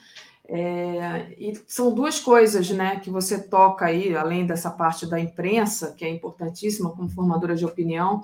É, 0.50 1.36
e 1.38 1.54
são 1.68 1.94
duas 1.94 2.20
coisas 2.20 2.70
né, 2.70 3.00
que 3.02 3.10
você 3.10 3.38
toca 3.38 3.86
aí, 3.86 4.16
além 4.16 4.46
dessa 4.46 4.72
parte 4.72 5.06
da 5.06 5.20
imprensa, 5.20 5.94
que 5.94 6.06
é 6.06 6.10
importantíssima 6.10 6.90
como 6.92 7.10
formadora 7.10 7.56
de 7.56 7.66
opinião, 7.66 8.24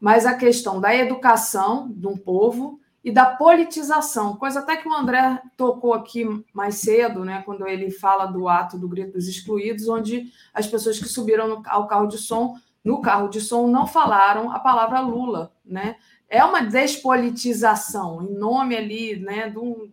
mas 0.00 0.24
a 0.24 0.34
questão 0.34 0.80
da 0.80 0.94
educação 0.94 1.92
de 1.94 2.06
um 2.06 2.16
povo 2.16 2.80
e 3.04 3.12
da 3.12 3.26
politização, 3.26 4.36
coisa 4.36 4.60
até 4.60 4.76
que 4.76 4.88
o 4.88 4.94
André 4.94 5.40
tocou 5.56 5.92
aqui 5.92 6.24
mais 6.54 6.76
cedo, 6.76 7.24
né, 7.24 7.42
quando 7.44 7.66
ele 7.66 7.90
fala 7.90 8.24
do 8.24 8.48
ato 8.48 8.78
do 8.78 8.88
Grito 8.88 9.12
dos 9.12 9.28
Excluídos, 9.28 9.88
onde 9.88 10.32
as 10.54 10.66
pessoas 10.66 10.98
que 10.98 11.08
subiram 11.08 11.62
ao 11.66 11.86
carro 11.86 12.06
de 12.06 12.16
som, 12.16 12.56
no 12.82 13.02
carro 13.02 13.28
de 13.28 13.40
som, 13.40 13.66
não 13.66 13.86
falaram 13.86 14.50
a 14.50 14.58
palavra 14.58 15.00
Lula. 15.00 15.52
Né? 15.64 15.96
É 16.28 16.44
uma 16.44 16.60
despolitização, 16.60 18.22
em 18.22 18.34
nome 18.34 18.76
ali 18.76 19.16
né, 19.18 19.48
de 19.48 19.58
um, 19.58 19.90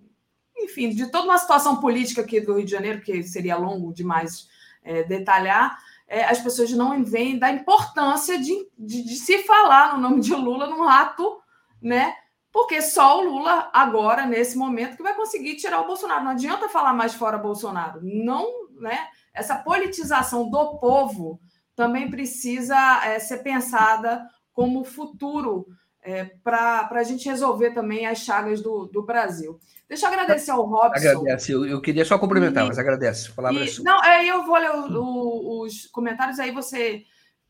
enfim, 0.58 0.90
de 0.90 1.08
toda 1.08 1.26
uma 1.26 1.38
situação 1.38 1.78
política 1.78 2.22
aqui 2.22 2.42
do 2.42 2.56
Rio 2.56 2.66
de 2.66 2.72
Janeiro, 2.72 3.02
que 3.02 3.24
seria 3.24 3.58
longo 3.58 3.94
demais 3.94 4.48
é, 4.84 5.04
detalhar, 5.04 5.78
é, 6.08 6.24
as 6.26 6.40
pessoas 6.40 6.72
não 6.72 7.04
veem 7.04 7.40
da 7.40 7.50
importância 7.52 8.38
de, 8.40 8.54
de, 8.78 9.04
de, 9.04 9.16
se 9.16 9.40
falar 9.44 9.96
no 9.96 10.02
nome 10.02 10.22
de 10.22 10.36
Lula 10.36 10.68
num 10.68 10.84
ato, 10.84 11.40
né? 11.82 12.14
Porque 12.52 12.82
só 12.82 13.20
o 13.20 13.30
Lula, 13.30 13.70
agora, 13.74 14.26
nesse 14.26 14.58
momento, 14.58 14.96
que 14.96 15.04
vai 15.04 15.16
conseguir 15.16 15.56
tirar 15.56 15.82
o 15.82 15.88
Bolsonaro. 15.88 16.24
Não 16.24 16.32
adianta 16.32 16.70
falar 16.70 16.94
mais 16.94 17.14
fora 17.14 17.38
Bolsonaro. 17.38 18.00
Não, 18.04 18.70
né? 18.80 19.08
Essa 19.34 19.56
politização 19.58 20.50
do 20.50 20.78
povo 20.78 21.40
também 21.76 22.10
precisa 22.10 22.78
é, 23.04 23.20
ser 23.20 23.40
pensada 23.40 24.26
como 24.54 24.86
futuro 24.86 25.68
é, 26.06 26.26
para 26.44 26.88
a 26.92 27.04
gente 27.04 27.28
resolver 27.28 27.72
também 27.72 28.06
as 28.06 28.20
chagas 28.20 28.62
do, 28.62 28.86
do 28.86 29.02
Brasil. 29.02 29.60
Deixa 29.90 30.06
eu 30.06 30.12
agradecer 30.12 30.52
ao 30.52 30.66
Robson. 30.66 31.10
Agradece, 31.10 31.52
eu, 31.52 31.66
eu 31.66 31.82
queria 31.82 32.06
só 32.06 32.18
complementar, 32.18 32.64
e, 32.64 32.68
mas 32.68 32.80
agradece. 32.80 33.32
Palavra 33.32 33.66
e, 33.66 33.84
Não, 33.84 34.02
aí 34.02 34.28
eu 34.28 34.46
vou 34.46 34.58
ler 34.58 34.72
o, 34.72 34.98
o, 34.98 35.62
os 35.64 35.88
comentários, 35.88 36.40
aí 36.40 36.52
você 36.52 37.04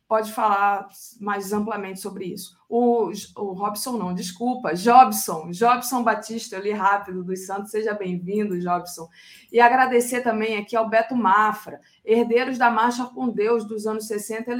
pode 0.07 0.31
falar 0.31 0.87
mais 1.19 1.51
amplamente 1.51 1.99
sobre 1.99 2.25
isso. 2.25 2.55
O, 2.69 3.09
o 3.37 3.53
Robson, 3.53 3.93
não, 3.93 4.13
desculpa, 4.13 4.75
Jobson, 4.75 5.49
Jobson 5.51 6.03
Batista, 6.03 6.55
eu 6.55 6.61
li 6.61 6.71
rápido 6.71 7.23
dos 7.23 7.45
Santos, 7.45 7.71
seja 7.71 7.93
bem-vindo, 7.93 8.59
Jobson. 8.59 9.07
E 9.51 9.59
agradecer 9.59 10.21
também 10.21 10.57
aqui 10.57 10.75
ao 10.75 10.89
Beto 10.89 11.15
Mafra, 11.15 11.79
herdeiros 12.03 12.57
da 12.57 12.69
Marcha 12.69 13.05
com 13.05 13.29
Deus 13.29 13.65
dos 13.65 13.87
anos 13.87 14.07
60 14.07 14.51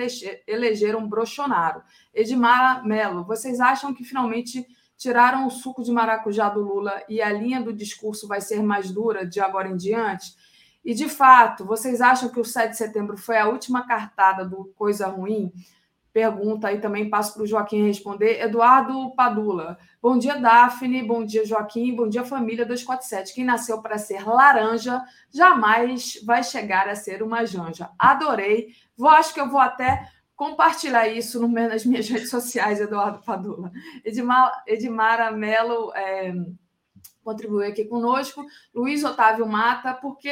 elegeram 0.48 1.08
Brochonaro. 1.08 1.84
Edmar 2.14 2.86
Melo, 2.86 3.24
vocês 3.24 3.60
acham 3.60 3.94
que 3.94 4.04
finalmente 4.04 4.66
tiraram 4.98 5.46
o 5.46 5.52
suco 5.52 5.84
de 5.84 5.92
maracujá 5.92 6.50
do 6.50 6.62
Lula 6.62 7.04
e 7.08 7.22
a 7.22 7.32
linha 7.32 7.62
do 7.62 7.74
discurso 7.74 8.28
vai 8.28 8.42
ser 8.42 8.64
mais 8.64 8.92
dura 8.92 9.26
de 9.26 9.40
agora 9.40 9.68
em 9.68 9.76
diante? 9.76 10.34
E, 10.86 10.94
de 10.94 11.10
fato, 11.10 11.66
vocês 11.66 12.00
acham 12.00 12.30
que 12.30 12.40
o 12.40 12.46
7 12.46 12.70
de 12.70 12.78
setembro 12.78 13.18
foi 13.18 13.38
a 13.38 13.48
última 13.48 13.88
cartada 13.88 14.46
do 14.46 14.66
Coisa 14.76 15.08
Ruim? 15.08 15.52
Pergunta 16.14 16.68
aí 16.68 16.80
também, 16.80 17.10
passo 17.10 17.34
para 17.34 17.44
o 17.44 17.48
Joaquim 17.48 17.88
responder. 17.88 18.40
Eduardo 18.40 19.14
Padula. 19.16 19.78
Bom 20.02 20.18
dia, 20.18 20.38
Daphne. 20.40 21.04
Bom 21.04 21.26
dia, 21.26 21.44
Joaquim. 21.44 21.94
Bom 21.94 22.08
dia, 22.08 22.24
família 22.24 22.66
247. 22.66 23.34
Quem 23.34 23.44
nasceu 23.44 23.82
para 23.82 23.98
ser 23.98 24.26
laranja 24.26 25.04
jamais 25.30 26.22
vai 26.24 26.44
chegar 26.44 26.88
a 26.88 26.96
ser 26.96 27.22
uma 27.24 27.46
janja. 27.46 27.90
Adorei. 28.00 28.70
Vou, 28.96 29.10
acho 29.10 29.34
que 29.34 29.42
eu 29.42 29.50
vou 29.50 29.60
até 29.60 30.08
compartilhar 30.36 31.08
isso 31.08 31.42
no, 31.42 31.48
nas 31.48 31.84
minhas 31.84 32.08
redes 32.10 32.30
sociais, 32.30 32.80
Eduardo 32.80 33.24
Padula. 33.26 33.72
Edmar, 34.06 34.64
Edmara 34.68 35.32
Mello 35.32 35.92
é, 35.96 36.34
contribuiu 37.24 37.68
aqui 37.68 37.84
conosco. 37.86 38.46
Luiz 38.74 39.04
Otávio 39.04 39.46
Mata, 39.46 39.94
porque 39.94 40.32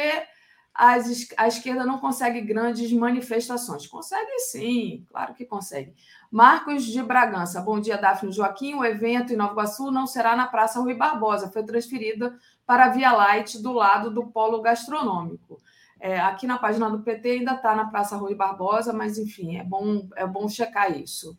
as, 0.74 1.28
a 1.36 1.46
esquerda 1.46 1.86
não 1.86 1.98
consegue 1.98 2.40
grandes 2.40 2.92
manifestações. 2.92 3.86
Consegue 3.86 4.40
sim, 4.40 5.06
claro 5.08 5.32
que 5.32 5.44
consegue. 5.44 5.94
Marcos 6.30 6.84
de 6.84 7.00
Bragança, 7.00 7.60
bom 7.60 7.78
dia, 7.78 7.96
Daphne 7.96 8.32
Joaquim. 8.32 8.74
O 8.74 8.84
evento 8.84 9.32
em 9.32 9.36
Nova 9.36 9.52
Iguaçu 9.52 9.92
não 9.92 10.04
será 10.04 10.34
na 10.34 10.48
Praça 10.48 10.80
Rui 10.80 10.94
Barbosa, 10.94 11.48
foi 11.48 11.62
transferida 11.62 12.36
para 12.66 12.86
a 12.86 12.88
Via 12.88 13.12
Light, 13.12 13.62
do 13.62 13.72
lado 13.72 14.10
do 14.10 14.26
Polo 14.26 14.60
Gastronômico. 14.60 15.60
É, 16.00 16.18
aqui 16.18 16.44
na 16.46 16.58
página 16.58 16.90
do 16.90 17.02
PT 17.02 17.30
ainda 17.30 17.54
está 17.54 17.76
na 17.76 17.84
Praça 17.84 18.16
Rui 18.16 18.34
Barbosa, 18.34 18.92
mas 18.92 19.16
enfim, 19.16 19.56
é 19.56 19.62
bom, 19.62 20.08
é 20.16 20.26
bom 20.26 20.48
checar 20.48 20.90
isso. 20.98 21.38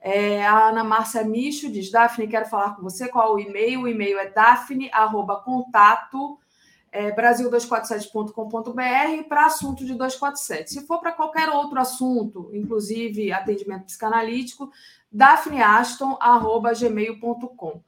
É, 0.00 0.46
a 0.46 0.68
Ana 0.68 0.84
Márcia 0.84 1.24
Micho 1.24 1.72
diz: 1.72 1.90
Daphne, 1.90 2.28
quero 2.28 2.46
falar 2.46 2.76
com 2.76 2.82
você. 2.82 3.08
Qual 3.08 3.34
o 3.34 3.40
e-mail? 3.40 3.82
O 3.82 3.88
e-mail 3.88 4.20
é 4.20 4.30
daphne.contato 4.30 6.38
é, 6.96 7.14
brasil247.com.br 7.14 9.28
para 9.28 9.44
assunto 9.44 9.84
de 9.84 9.92
247. 9.92 10.72
Se 10.72 10.86
for 10.86 10.98
para 10.98 11.12
qualquer 11.12 11.50
outro 11.50 11.78
assunto, 11.78 12.50
inclusive 12.54 13.30
atendimento 13.30 13.84
psicanalítico, 13.84 14.72
daphneaston.gmail.com. 15.12 17.82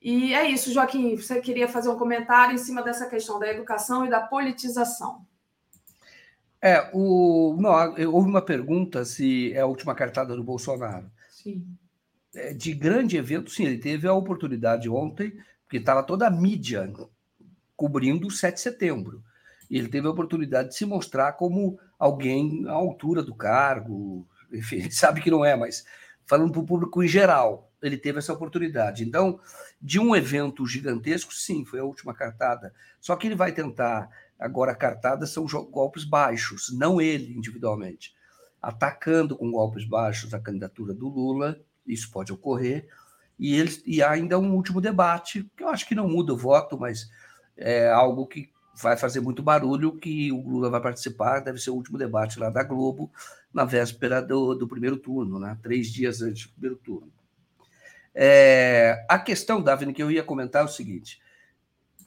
E 0.00 0.34
é 0.34 0.50
isso, 0.50 0.72
Joaquim. 0.72 1.14
Você 1.16 1.38
queria 1.40 1.68
fazer 1.68 1.90
um 1.90 1.98
comentário 1.98 2.54
em 2.54 2.58
cima 2.58 2.82
dessa 2.82 3.06
questão 3.06 3.38
da 3.38 3.50
educação 3.50 4.06
e 4.06 4.08
da 4.08 4.20
politização. 4.20 5.26
É, 6.62 6.88
o, 6.94 7.54
não, 7.60 7.72
houve 8.10 8.30
uma 8.30 8.40
pergunta 8.40 9.04
se 9.04 9.52
é 9.52 9.60
a 9.60 9.66
última 9.66 9.94
cartada 9.94 10.34
do 10.34 10.42
Bolsonaro. 10.42 11.10
Sim. 11.30 11.62
É, 12.34 12.54
de 12.54 12.72
grande 12.72 13.18
evento, 13.18 13.50
sim, 13.50 13.66
ele 13.66 13.76
teve 13.78 14.08
a 14.08 14.14
oportunidade 14.14 14.88
ontem, 14.88 15.38
porque 15.64 15.76
estava 15.76 16.02
toda 16.02 16.26
a 16.26 16.30
mídia 16.30 16.90
cobrindo 17.76 18.26
o 18.26 18.30
7 18.30 18.54
de 18.54 18.60
setembro. 18.60 19.22
Ele 19.70 19.88
teve 19.88 20.06
a 20.06 20.10
oportunidade 20.10 20.70
de 20.70 20.76
se 20.76 20.84
mostrar 20.84 21.32
como 21.32 21.78
alguém 21.98 22.66
à 22.68 22.72
altura 22.72 23.22
do 23.22 23.34
cargo, 23.34 24.26
enfim, 24.52 24.80
gente 24.82 24.94
sabe 24.94 25.20
que 25.20 25.30
não 25.30 25.44
é, 25.44 25.56
mas 25.56 25.84
falando 26.24 26.52
para 26.52 26.60
o 26.60 26.66
público 26.66 27.02
em 27.02 27.08
geral, 27.08 27.70
ele 27.82 27.96
teve 27.96 28.18
essa 28.18 28.32
oportunidade. 28.32 29.04
Então, 29.04 29.38
de 29.80 29.98
um 29.98 30.14
evento 30.14 30.66
gigantesco, 30.66 31.32
sim, 31.32 31.64
foi 31.64 31.80
a 31.80 31.84
última 31.84 32.14
cartada. 32.14 32.72
Só 33.00 33.14
que 33.16 33.26
ele 33.26 33.36
vai 33.36 33.52
tentar, 33.52 34.08
agora, 34.38 34.74
cartadas 34.74 35.30
são 35.30 35.46
golpes 35.70 36.04
baixos, 36.04 36.72
não 36.76 37.00
ele 37.00 37.32
individualmente. 37.36 38.14
Atacando 38.60 39.36
com 39.36 39.50
golpes 39.50 39.84
baixos 39.84 40.34
a 40.34 40.40
candidatura 40.40 40.92
do 40.92 41.08
Lula, 41.08 41.60
isso 41.86 42.10
pode 42.10 42.32
ocorrer. 42.32 42.88
E, 43.38 43.54
ele, 43.54 43.82
e 43.84 44.02
ainda 44.02 44.38
um 44.38 44.54
último 44.54 44.80
debate, 44.80 45.48
que 45.56 45.62
eu 45.62 45.68
acho 45.68 45.86
que 45.86 45.94
não 45.94 46.08
muda 46.08 46.32
o 46.32 46.38
voto, 46.38 46.78
mas 46.78 47.08
é 47.56 47.90
algo 47.90 48.26
que 48.26 48.50
vai 48.74 48.96
fazer 48.96 49.20
muito 49.20 49.42
barulho, 49.42 49.96
que 49.96 50.30
o 50.30 50.48
Lula 50.48 50.68
vai 50.68 50.80
participar, 50.80 51.40
deve 51.40 51.58
ser 51.58 51.70
o 51.70 51.74
último 51.74 51.96
debate 51.96 52.38
lá 52.38 52.50
da 52.50 52.62
Globo, 52.62 53.10
na 53.52 53.64
véspera 53.64 54.20
do, 54.20 54.54
do 54.54 54.68
primeiro 54.68 54.98
turno, 54.98 55.38
né? 55.38 55.58
três 55.62 55.88
dias 55.88 56.20
antes 56.20 56.46
do 56.46 56.52
primeiro 56.52 56.76
turno. 56.76 57.10
É, 58.14 59.04
a 59.08 59.18
questão, 59.18 59.62
Daphne, 59.62 59.92
que 59.92 60.02
eu 60.02 60.10
ia 60.10 60.22
comentar 60.22 60.62
é 60.62 60.64
o 60.64 60.68
seguinte: 60.68 61.20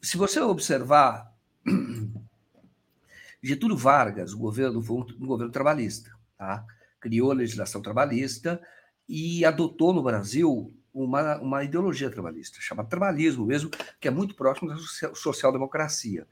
se 0.01 0.17
você 0.17 0.39
observar, 0.39 1.33
Getúlio 3.41 3.77
Vargas, 3.77 4.33
o 4.33 4.37
governo 4.37 4.81
foi 4.81 4.97
um 4.97 5.25
governo 5.25 5.51
trabalhista, 5.51 6.11
tá? 6.37 6.65
criou 6.99 7.31
a 7.31 7.35
legislação 7.35 7.81
trabalhista 7.81 8.61
e 9.07 9.45
adotou 9.45 9.93
no 9.93 10.03
Brasil 10.03 10.73
uma, 10.93 11.37
uma 11.37 11.63
ideologia 11.63 12.09
trabalhista, 12.09 12.57
chamada 12.59 12.89
trabalhismo 12.89 13.45
mesmo, 13.45 13.69
que 13.99 14.07
é 14.07 14.11
muito 14.11 14.35
próximo 14.35 14.69
da 14.69 14.77
social-democracia. 15.13 16.27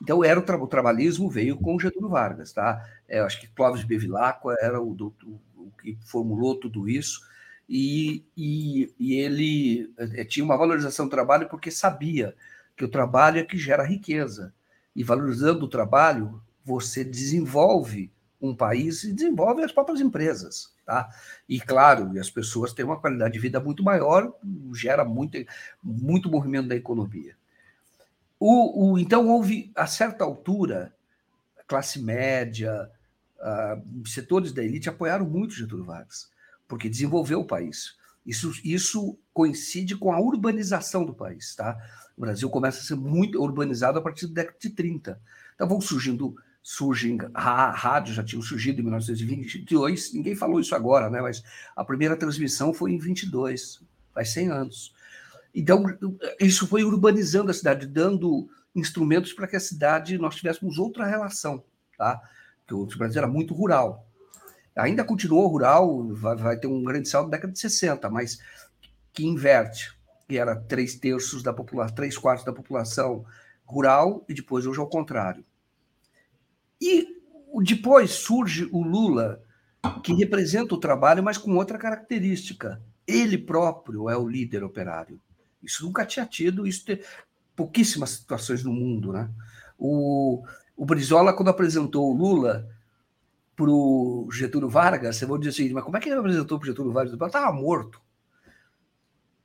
Então, 0.00 0.22
era 0.24 0.38
o, 0.38 0.42
tra 0.42 0.56
o, 0.56 0.66
trabalhismo 0.66 1.28
veio 1.28 1.56
com 1.56 1.78
Getúlio 1.78 2.08
Vargas, 2.08 2.52
tá? 2.52 2.84
É, 3.08 3.20
acho 3.20 3.40
que 3.40 3.48
Clóvis 3.48 3.84
Bevilacqua 3.84 4.54
era 4.60 4.80
o, 4.80 4.94
do, 4.94 5.14
o, 5.56 5.70
que 5.82 5.98
formulou 6.04 6.54
tudo 6.58 6.88
isso, 6.88 7.20
e, 7.68 8.24
e, 8.36 8.94
e 8.98 9.14
ele 9.16 9.92
é, 9.98 10.24
tinha 10.24 10.44
uma 10.44 10.56
valorização 10.56 11.06
do 11.06 11.10
trabalho 11.10 11.48
porque 11.48 11.70
sabia 11.70 12.34
que 12.76 12.84
o 12.84 12.88
trabalho 12.88 13.40
é 13.40 13.44
que 13.44 13.58
gera 13.58 13.84
riqueza. 13.84 14.54
E 14.96 15.04
valorizando 15.04 15.64
o 15.64 15.68
trabalho, 15.68 16.40
você 16.64 17.04
desenvolve 17.04 18.10
um 18.40 18.54
país 18.54 19.04
e 19.04 19.12
desenvolve 19.12 19.62
as 19.62 19.72
próprias 19.72 20.00
empresas. 20.00 20.72
Tá? 20.88 21.06
E, 21.46 21.60
claro, 21.60 22.18
as 22.18 22.30
pessoas 22.30 22.72
têm 22.72 22.82
uma 22.82 22.98
qualidade 22.98 23.34
de 23.34 23.38
vida 23.38 23.60
muito 23.60 23.84
maior, 23.84 24.32
gera 24.72 25.04
muito, 25.04 25.36
muito 25.82 26.30
movimento 26.30 26.66
da 26.66 26.74
economia. 26.74 27.36
O, 28.40 28.92
o, 28.92 28.98
então, 28.98 29.28
houve, 29.28 29.70
a 29.74 29.86
certa 29.86 30.24
altura, 30.24 30.94
a 31.58 31.62
classe 31.64 32.00
média, 32.00 32.90
setores 34.06 34.50
da 34.50 34.64
elite 34.64 34.88
apoiaram 34.88 35.28
muito 35.28 35.52
Getúlio 35.52 35.84
Vargas, 35.84 36.30
porque 36.66 36.88
desenvolveu 36.88 37.40
o 37.40 37.46
país. 37.46 37.94
Isso, 38.24 38.50
isso 38.64 39.18
coincide 39.34 39.94
com 39.94 40.10
a 40.10 40.18
urbanização 40.18 41.04
do 41.04 41.12
país. 41.12 41.54
Tá? 41.54 41.76
O 42.16 42.22
Brasil 42.22 42.48
começa 42.48 42.80
a 42.80 42.82
ser 42.82 42.96
muito 42.96 43.38
urbanizado 43.38 43.98
a 43.98 44.02
partir 44.02 44.26
da 44.28 44.40
década 44.40 44.58
de 44.58 44.70
30. 44.70 45.20
Então, 45.54 45.68
vão 45.68 45.82
surgindo 45.82 46.34
surgem 46.70 47.16
rádios 47.34 48.14
já 48.14 48.22
tinham 48.22 48.42
surgido 48.42 48.80
em 48.80 48.82
1922, 48.82 50.12
ninguém 50.12 50.36
falou 50.36 50.60
isso 50.60 50.74
agora, 50.74 51.08
né? 51.08 51.18
Mas 51.18 51.42
a 51.74 51.82
primeira 51.82 52.14
transmissão 52.14 52.74
foi 52.74 52.92
em 52.92 52.98
22, 52.98 53.82
faz 54.12 54.34
100 54.34 54.50
anos. 54.50 54.94
Então 55.54 55.82
isso 56.38 56.66
foi 56.66 56.84
urbanizando 56.84 57.50
a 57.50 57.54
cidade, 57.54 57.86
dando 57.86 58.50
instrumentos 58.76 59.32
para 59.32 59.46
que 59.46 59.56
a 59.56 59.60
cidade 59.60 60.18
nós 60.18 60.36
tivéssemos 60.36 60.76
outra 60.76 61.06
relação, 61.06 61.64
tá? 61.96 62.20
O 62.70 62.84
Brasil 62.84 63.16
era 63.16 63.26
muito 63.26 63.54
rural. 63.54 64.06
Ainda 64.76 65.02
continuou 65.04 65.48
rural, 65.48 66.06
vai, 66.12 66.36
vai 66.36 66.56
ter 66.58 66.66
um 66.66 66.84
grande 66.84 67.08
salto 67.08 67.28
na 67.28 67.36
década 67.38 67.54
de 67.54 67.60
60, 67.60 68.10
mas 68.10 68.40
que 69.14 69.24
inverte, 69.26 69.98
que 70.28 70.36
era 70.36 70.54
três 70.54 70.96
terços 70.96 71.42
da 71.42 71.54
população, 71.54 71.94
três 71.94 72.18
quartos 72.18 72.44
da 72.44 72.52
população 72.52 73.24
rural 73.64 74.22
e 74.28 74.34
depois 74.34 74.66
hoje 74.66 74.78
ao 74.78 74.86
contrário. 74.86 75.47
E 76.80 77.18
depois 77.62 78.10
surge 78.10 78.68
o 78.72 78.82
Lula, 78.82 79.42
que 80.02 80.12
representa 80.12 80.74
o 80.74 80.80
trabalho, 80.80 81.22
mas 81.22 81.38
com 81.38 81.54
outra 81.56 81.78
característica. 81.78 82.82
Ele 83.06 83.38
próprio 83.38 84.08
é 84.08 84.16
o 84.16 84.28
líder 84.28 84.62
operário. 84.62 85.20
Isso 85.62 85.84
nunca 85.84 86.04
tinha 86.04 86.26
tido, 86.26 86.66
isso 86.66 86.84
tem 86.84 87.00
pouquíssimas 87.56 88.10
situações 88.10 88.62
no 88.62 88.72
mundo. 88.72 89.12
Né? 89.12 89.28
O, 89.78 90.44
o 90.76 90.84
Brizola, 90.84 91.32
quando 91.32 91.48
apresentou 91.48 92.10
o 92.10 92.16
Lula 92.16 92.68
para 93.56 93.70
o 93.70 94.28
Getúlio 94.30 94.68
Vargas, 94.68 95.16
você 95.16 95.26
vai 95.26 95.38
dizer 95.38 95.50
assim, 95.50 95.72
mas 95.72 95.82
como 95.82 95.96
é 95.96 96.00
que 96.00 96.08
ele 96.08 96.18
apresentou 96.18 96.58
para 96.58 96.66
o 96.66 96.68
Getúlio 96.68 96.92
Vargas? 96.92 97.12
Ele 97.12 97.24
estava 97.24 97.52
morto. 97.52 98.00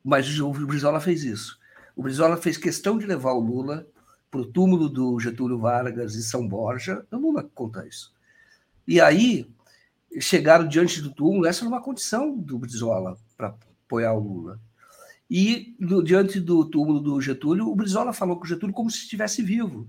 Mas 0.03 0.39
o 0.39 0.51
Brizola 0.51 0.99
fez 0.99 1.23
isso. 1.23 1.57
O 1.95 2.03
Brizola 2.03 2.37
fez 2.37 2.57
questão 2.57 2.97
de 2.97 3.05
levar 3.05 3.31
o 3.31 3.39
Lula 3.39 3.87
para 4.33 4.41
o 4.41 4.45
túmulo 4.45 4.89
do 4.89 5.19
Getúlio 5.19 5.59
Vargas 5.59 6.15
em 6.15 6.21
São 6.21 6.47
Borja, 6.47 7.05
eu 7.11 7.19
não 7.19 7.35
conta 7.53 7.85
isso. 7.85 8.11
E 8.87 8.99
aí 8.99 9.47
chegaram 10.19 10.67
diante 10.67 11.03
do 11.03 11.13
túmulo, 11.13 11.45
essa 11.45 11.61
era 11.61 11.69
uma 11.69 11.83
condição 11.83 12.35
do 12.35 12.57
Brizola 12.57 13.15
para 13.37 13.49
apoiar 13.85 14.13
o 14.13 14.19
Lula. 14.19 14.59
E 15.29 15.75
diante 16.03 16.39
do 16.39 16.65
túmulo 16.65 16.99
do 16.99 17.21
Getúlio, 17.21 17.67
o 17.67 17.75
Brizola 17.75 18.11
falou 18.11 18.35
com 18.37 18.43
o 18.43 18.47
Getúlio 18.47 18.73
como 18.73 18.89
se 18.89 19.03
estivesse 19.03 19.43
vivo. 19.43 19.87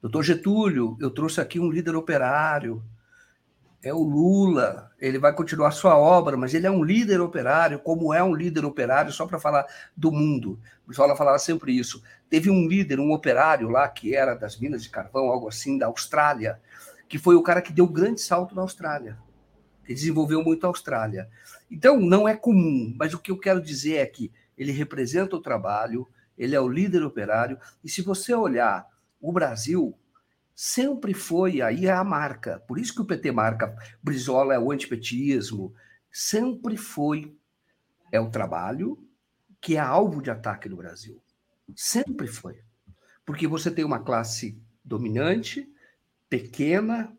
Doutor 0.00 0.22
Getúlio, 0.22 0.96
eu 1.00 1.10
trouxe 1.10 1.40
aqui 1.40 1.58
um 1.58 1.68
líder 1.68 1.96
operário, 1.96 2.80
é 3.82 3.94
o 3.94 4.02
Lula, 4.02 4.90
ele 4.98 5.18
vai 5.18 5.32
continuar 5.32 5.70
sua 5.70 5.96
obra, 5.96 6.36
mas 6.36 6.52
ele 6.52 6.66
é 6.66 6.70
um 6.70 6.82
líder 6.82 7.20
operário, 7.20 7.78
como 7.78 8.12
é 8.12 8.22
um 8.22 8.34
líder 8.34 8.64
operário, 8.64 9.12
só 9.12 9.26
para 9.26 9.38
falar 9.38 9.66
do 9.96 10.10
mundo. 10.10 10.58
O 10.82 10.88
Brizola 10.88 11.16
falava 11.16 11.38
sempre 11.38 11.76
isso. 11.76 12.02
Teve 12.28 12.50
um 12.50 12.66
líder, 12.66 12.98
um 12.98 13.12
operário 13.12 13.68
lá, 13.68 13.88
que 13.88 14.14
era 14.14 14.34
das 14.34 14.58
minas 14.58 14.82
de 14.82 14.90
carvão, 14.90 15.26
algo 15.26 15.48
assim, 15.48 15.78
da 15.78 15.86
Austrália, 15.86 16.60
que 17.08 17.18
foi 17.18 17.36
o 17.36 17.42
cara 17.42 17.62
que 17.62 17.72
deu 17.72 17.84
o 17.84 17.92
grande 17.92 18.20
salto 18.20 18.54
na 18.54 18.62
Austrália. 18.62 19.16
Ele 19.84 19.94
desenvolveu 19.94 20.42
muito 20.42 20.64
a 20.64 20.68
Austrália. 20.68 21.28
Então, 21.70 22.00
não 22.00 22.28
é 22.28 22.36
comum, 22.36 22.94
mas 22.98 23.14
o 23.14 23.18
que 23.18 23.30
eu 23.30 23.38
quero 23.38 23.60
dizer 23.60 23.96
é 23.96 24.06
que 24.06 24.32
ele 24.56 24.72
representa 24.72 25.36
o 25.36 25.40
trabalho, 25.40 26.06
ele 26.36 26.56
é 26.56 26.60
o 26.60 26.68
líder 26.68 27.04
operário, 27.04 27.58
e 27.82 27.88
se 27.88 28.02
você 28.02 28.34
olhar 28.34 28.86
o 29.20 29.32
Brasil, 29.32 29.96
sempre 30.60 31.14
foi 31.14 31.62
aí 31.62 31.86
é 31.86 31.92
a 31.92 32.02
marca. 32.02 32.58
Por 32.66 32.80
isso 32.80 32.92
que 32.92 33.00
o 33.00 33.04
PT 33.04 33.30
marca 33.30 33.76
Brizola 34.02 34.54
é 34.54 34.58
o 34.58 34.72
antipetismo, 34.72 35.72
sempre 36.10 36.76
foi 36.76 37.32
é 38.10 38.18
o 38.18 38.28
trabalho 38.28 38.98
que 39.60 39.76
é 39.76 39.78
alvo 39.78 40.20
de 40.20 40.32
ataque 40.32 40.68
no 40.68 40.76
Brasil. 40.76 41.22
Sempre 41.76 42.26
foi. 42.26 42.60
Porque 43.24 43.46
você 43.46 43.70
tem 43.70 43.84
uma 43.84 44.00
classe 44.00 44.60
dominante, 44.84 45.72
pequena, 46.28 47.16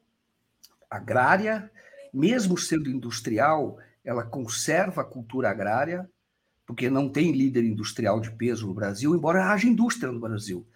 agrária, 0.89 1.71
mesmo 2.13 2.57
sendo 2.57 2.89
industrial, 2.89 3.77
ela 4.03 4.25
conserva 4.25 5.01
a 5.01 5.05
cultura 5.05 5.49
agrária, 5.49 6.09
porque 6.65 6.89
não 6.89 7.07
tem 7.07 7.31
líder 7.31 7.63
industrial 7.63 8.19
de 8.19 8.31
peso 8.31 8.67
no 8.67 8.73
Brasil, 8.73 9.15
embora 9.15 9.49
haja 9.49 9.65
indústria 9.65 10.11
no 10.11 10.19
Brasil. 10.19 10.67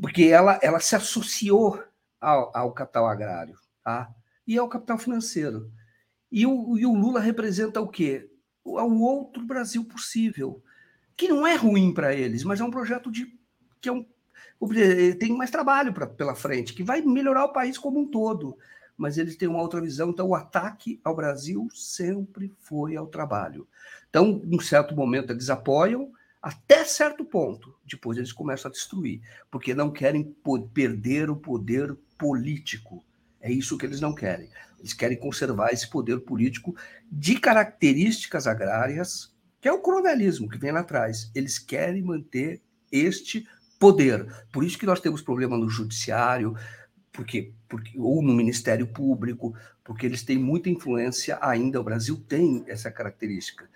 Porque 0.00 0.24
ela, 0.24 0.58
ela 0.62 0.80
se 0.80 0.96
associou 0.96 1.82
ao, 2.20 2.56
ao 2.56 2.72
capital 2.72 3.06
agrário 3.06 3.58
tá? 3.84 4.12
e 4.46 4.56
ao 4.56 4.68
capital 4.68 4.98
financeiro. 4.98 5.70
E 6.30 6.46
o, 6.46 6.78
e 6.78 6.86
o 6.86 6.94
Lula 6.94 7.20
representa 7.20 7.80
o 7.80 7.88
quê? 7.88 8.30
O, 8.64 8.80
o 8.80 9.00
outro 9.02 9.44
Brasil 9.44 9.84
possível, 9.84 10.62
que 11.16 11.28
não 11.28 11.46
é 11.46 11.54
ruim 11.54 11.92
para 11.92 12.14
eles, 12.14 12.44
mas 12.44 12.60
é 12.60 12.64
um 12.64 12.70
projeto 12.70 13.10
de 13.10 13.38
que 13.80 13.88
é 13.88 13.92
um, 13.92 14.06
tem 15.18 15.36
mais 15.36 15.50
trabalho 15.50 15.92
pra, 15.92 16.06
pela 16.06 16.34
frente, 16.34 16.72
que 16.72 16.84
vai 16.84 17.02
melhorar 17.02 17.44
o 17.44 17.52
país 17.52 17.76
como 17.76 17.98
um 17.98 18.06
todo 18.06 18.56
mas 18.96 19.18
eles 19.18 19.36
têm 19.36 19.48
uma 19.48 19.60
outra 19.60 19.80
visão. 19.80 20.10
Então, 20.10 20.28
o 20.28 20.34
ataque 20.34 21.00
ao 21.02 21.16
Brasil 21.16 21.68
sempre 21.74 22.54
foi 22.60 22.96
ao 22.96 23.06
trabalho. 23.06 23.66
Então, 24.08 24.40
em 24.44 24.60
certo 24.60 24.94
momento, 24.94 25.32
eles 25.32 25.50
apoiam, 25.50 26.12
até 26.42 26.84
certo 26.84 27.24
ponto. 27.24 27.74
Depois, 27.86 28.18
eles 28.18 28.32
começam 28.32 28.68
a 28.68 28.72
destruir, 28.72 29.20
porque 29.50 29.74
não 29.74 29.92
querem 29.92 30.34
perder 30.74 31.30
o 31.30 31.36
poder 31.36 31.96
político. 32.18 33.04
É 33.40 33.50
isso 33.50 33.78
que 33.78 33.86
eles 33.86 34.00
não 34.00 34.14
querem. 34.14 34.50
Eles 34.78 34.92
querem 34.92 35.16
conservar 35.16 35.72
esse 35.72 35.88
poder 35.88 36.20
político 36.20 36.74
de 37.10 37.38
características 37.38 38.46
agrárias, 38.46 39.32
que 39.60 39.68
é 39.68 39.72
o 39.72 39.80
coronelismo 39.80 40.48
que 40.48 40.58
vem 40.58 40.72
lá 40.72 40.80
atrás. 40.80 41.30
Eles 41.34 41.58
querem 41.58 42.02
manter 42.02 42.60
este 42.90 43.46
poder. 43.78 44.26
Por 44.52 44.64
isso 44.64 44.78
que 44.78 44.86
nós 44.86 45.00
temos 45.00 45.22
problema 45.22 45.56
no 45.56 45.68
judiciário, 45.68 46.56
porque, 47.12 47.52
porque 47.68 47.96
ou 47.98 48.22
no 48.22 48.32
Ministério 48.32 48.86
Público, 48.86 49.54
porque 49.84 50.06
eles 50.06 50.22
têm 50.22 50.38
muita 50.38 50.70
influência 50.70 51.38
ainda, 51.40 51.80
o 51.80 51.84
Brasil 51.84 52.16
tem 52.16 52.64
essa 52.66 52.90
característica, 52.90 53.68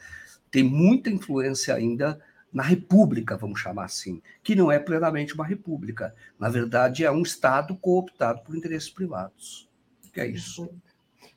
tem 0.51 0.62
muita 0.62 1.10
influência 1.10 1.74
ainda 1.74 2.20
na 2.56 2.62
República, 2.62 3.36
vamos 3.36 3.60
chamar 3.60 3.84
assim, 3.84 4.22
que 4.42 4.54
não 4.54 4.72
é 4.72 4.78
plenamente 4.78 5.34
uma 5.34 5.44
república. 5.44 6.14
Na 6.38 6.48
verdade, 6.48 7.04
é 7.04 7.10
um 7.10 7.20
Estado 7.20 7.76
cooptado 7.76 8.40
por 8.40 8.56
interesses 8.56 8.88
privados. 8.88 9.68
Que 10.10 10.22
é 10.22 10.26
isso. 10.26 10.66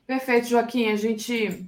Perfeito, 0.06 0.48
Joaquim. 0.48 0.86
A 0.86 0.96
gente 0.96 1.66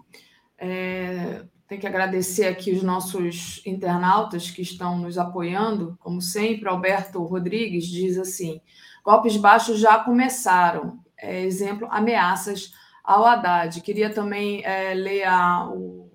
é, 0.56 1.44
tem 1.68 1.78
que 1.78 1.86
agradecer 1.86 2.46
aqui 2.46 2.72
os 2.72 2.82
nossos 2.82 3.60
internautas 3.66 4.50
que 4.50 4.62
estão 4.62 4.96
nos 4.96 5.18
apoiando. 5.18 5.98
Como 6.00 6.22
sempre, 6.22 6.66
Alberto 6.66 7.22
Rodrigues 7.22 7.84
diz 7.84 8.16
assim: 8.16 8.58
Golpes 9.04 9.36
baixos 9.36 9.78
já 9.78 9.98
começaram. 9.98 10.98
É, 11.14 11.42
exemplo, 11.42 11.86
ameaças 11.90 12.72
ao 13.04 13.26
Haddad. 13.26 13.82
Queria 13.82 14.08
também 14.08 14.64
é, 14.64 14.94
ler 14.94 15.24
a, 15.24 15.68
o, 15.68 16.10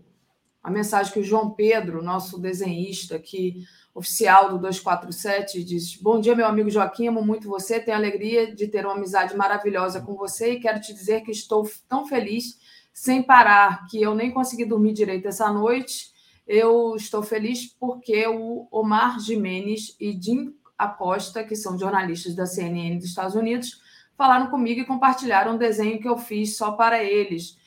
a 0.67 0.69
mensagem 0.69 1.13
que 1.13 1.19
o 1.21 1.23
João 1.23 1.51
Pedro, 1.51 2.03
nosso 2.03 2.37
desenhista 2.37 3.15
aqui, 3.15 3.65
oficial 3.95 4.49
do 4.49 4.57
247, 4.57 5.63
diz: 5.63 5.95
Bom 5.95 6.19
dia, 6.19 6.35
meu 6.35 6.45
amigo 6.45 6.69
Joaquim, 6.69 7.07
amo 7.07 7.23
muito 7.23 7.47
você, 7.47 7.79
tenho 7.79 7.95
alegria 7.95 8.53
de 8.53 8.67
ter 8.67 8.85
uma 8.85 8.93
amizade 8.93 9.33
maravilhosa 9.37 10.01
com 10.01 10.13
você 10.15 10.51
e 10.51 10.59
quero 10.59 10.81
te 10.81 10.93
dizer 10.93 11.21
que 11.21 11.31
estou 11.31 11.65
tão 11.87 12.05
feliz 12.05 12.59
sem 12.91 13.23
parar 13.23 13.85
que 13.87 14.01
eu 14.01 14.13
nem 14.13 14.29
consegui 14.29 14.65
dormir 14.65 14.91
direito 14.91 15.29
essa 15.29 15.49
noite. 15.53 16.11
Eu 16.45 16.97
estou 16.97 17.23
feliz 17.23 17.73
porque 17.79 18.27
o 18.27 18.67
Omar 18.69 19.21
Jimenez 19.21 19.95
e 19.97 20.19
Jim 20.21 20.53
Acosta, 20.77 21.45
que 21.45 21.55
são 21.55 21.79
jornalistas 21.79 22.35
da 22.35 22.45
CNN 22.45 22.97
dos 22.97 23.05
Estados 23.05 23.35
Unidos, 23.35 23.81
falaram 24.17 24.47
comigo 24.47 24.81
e 24.81 24.85
compartilharam 24.85 25.53
um 25.53 25.57
desenho 25.57 26.01
que 26.01 26.09
eu 26.09 26.17
fiz 26.17 26.57
só 26.57 26.73
para 26.73 27.01
eles. 27.01 27.57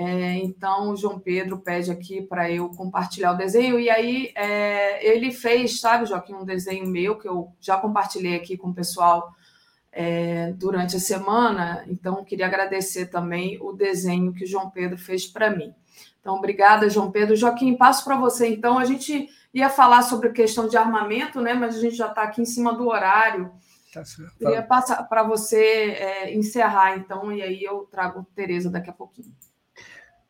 É, 0.00 0.34
então, 0.36 0.92
o 0.92 0.96
João 0.96 1.18
Pedro 1.18 1.58
pede 1.58 1.90
aqui 1.90 2.22
para 2.22 2.48
eu 2.48 2.68
compartilhar 2.68 3.32
o 3.32 3.36
desenho, 3.36 3.80
e 3.80 3.90
aí 3.90 4.30
é, 4.36 5.04
ele 5.04 5.32
fez, 5.32 5.80
sabe, 5.80 6.06
Joaquim, 6.06 6.34
um 6.34 6.44
desenho 6.44 6.86
meu 6.86 7.18
que 7.18 7.26
eu 7.26 7.48
já 7.60 7.76
compartilhei 7.76 8.36
aqui 8.36 8.56
com 8.56 8.68
o 8.68 8.74
pessoal 8.74 9.34
é, 9.90 10.52
durante 10.52 10.94
a 10.94 11.00
semana. 11.00 11.84
Então, 11.88 12.24
queria 12.24 12.46
agradecer 12.46 13.06
também 13.06 13.58
o 13.60 13.72
desenho 13.72 14.32
que 14.32 14.44
o 14.44 14.46
João 14.46 14.70
Pedro 14.70 14.96
fez 14.96 15.26
para 15.26 15.50
mim. 15.50 15.74
Então, 16.20 16.36
obrigada, 16.36 16.88
João 16.88 17.10
Pedro. 17.10 17.34
Joaquim, 17.34 17.76
passo 17.76 18.04
para 18.04 18.16
você. 18.16 18.46
Então, 18.46 18.78
a 18.78 18.84
gente 18.84 19.28
ia 19.52 19.68
falar 19.68 20.02
sobre 20.02 20.28
a 20.28 20.32
questão 20.32 20.68
de 20.68 20.76
armamento, 20.76 21.40
né? 21.40 21.54
Mas 21.54 21.74
a 21.74 21.80
gente 21.80 21.96
já 21.96 22.06
está 22.06 22.22
aqui 22.22 22.40
em 22.40 22.46
cima 22.46 22.72
do 22.72 22.86
horário. 22.86 23.50
Tá 23.92 24.04
certo. 24.04 24.38
Queria 24.38 24.62
passar 24.62 25.02
para 25.08 25.24
você 25.24 25.58
é, 25.58 26.32
encerrar, 26.36 26.96
então, 26.96 27.32
e 27.32 27.42
aí 27.42 27.64
eu 27.64 27.80
trago 27.90 28.24
Tereza 28.36 28.70
daqui 28.70 28.90
a 28.90 28.92
pouquinho. 28.92 29.34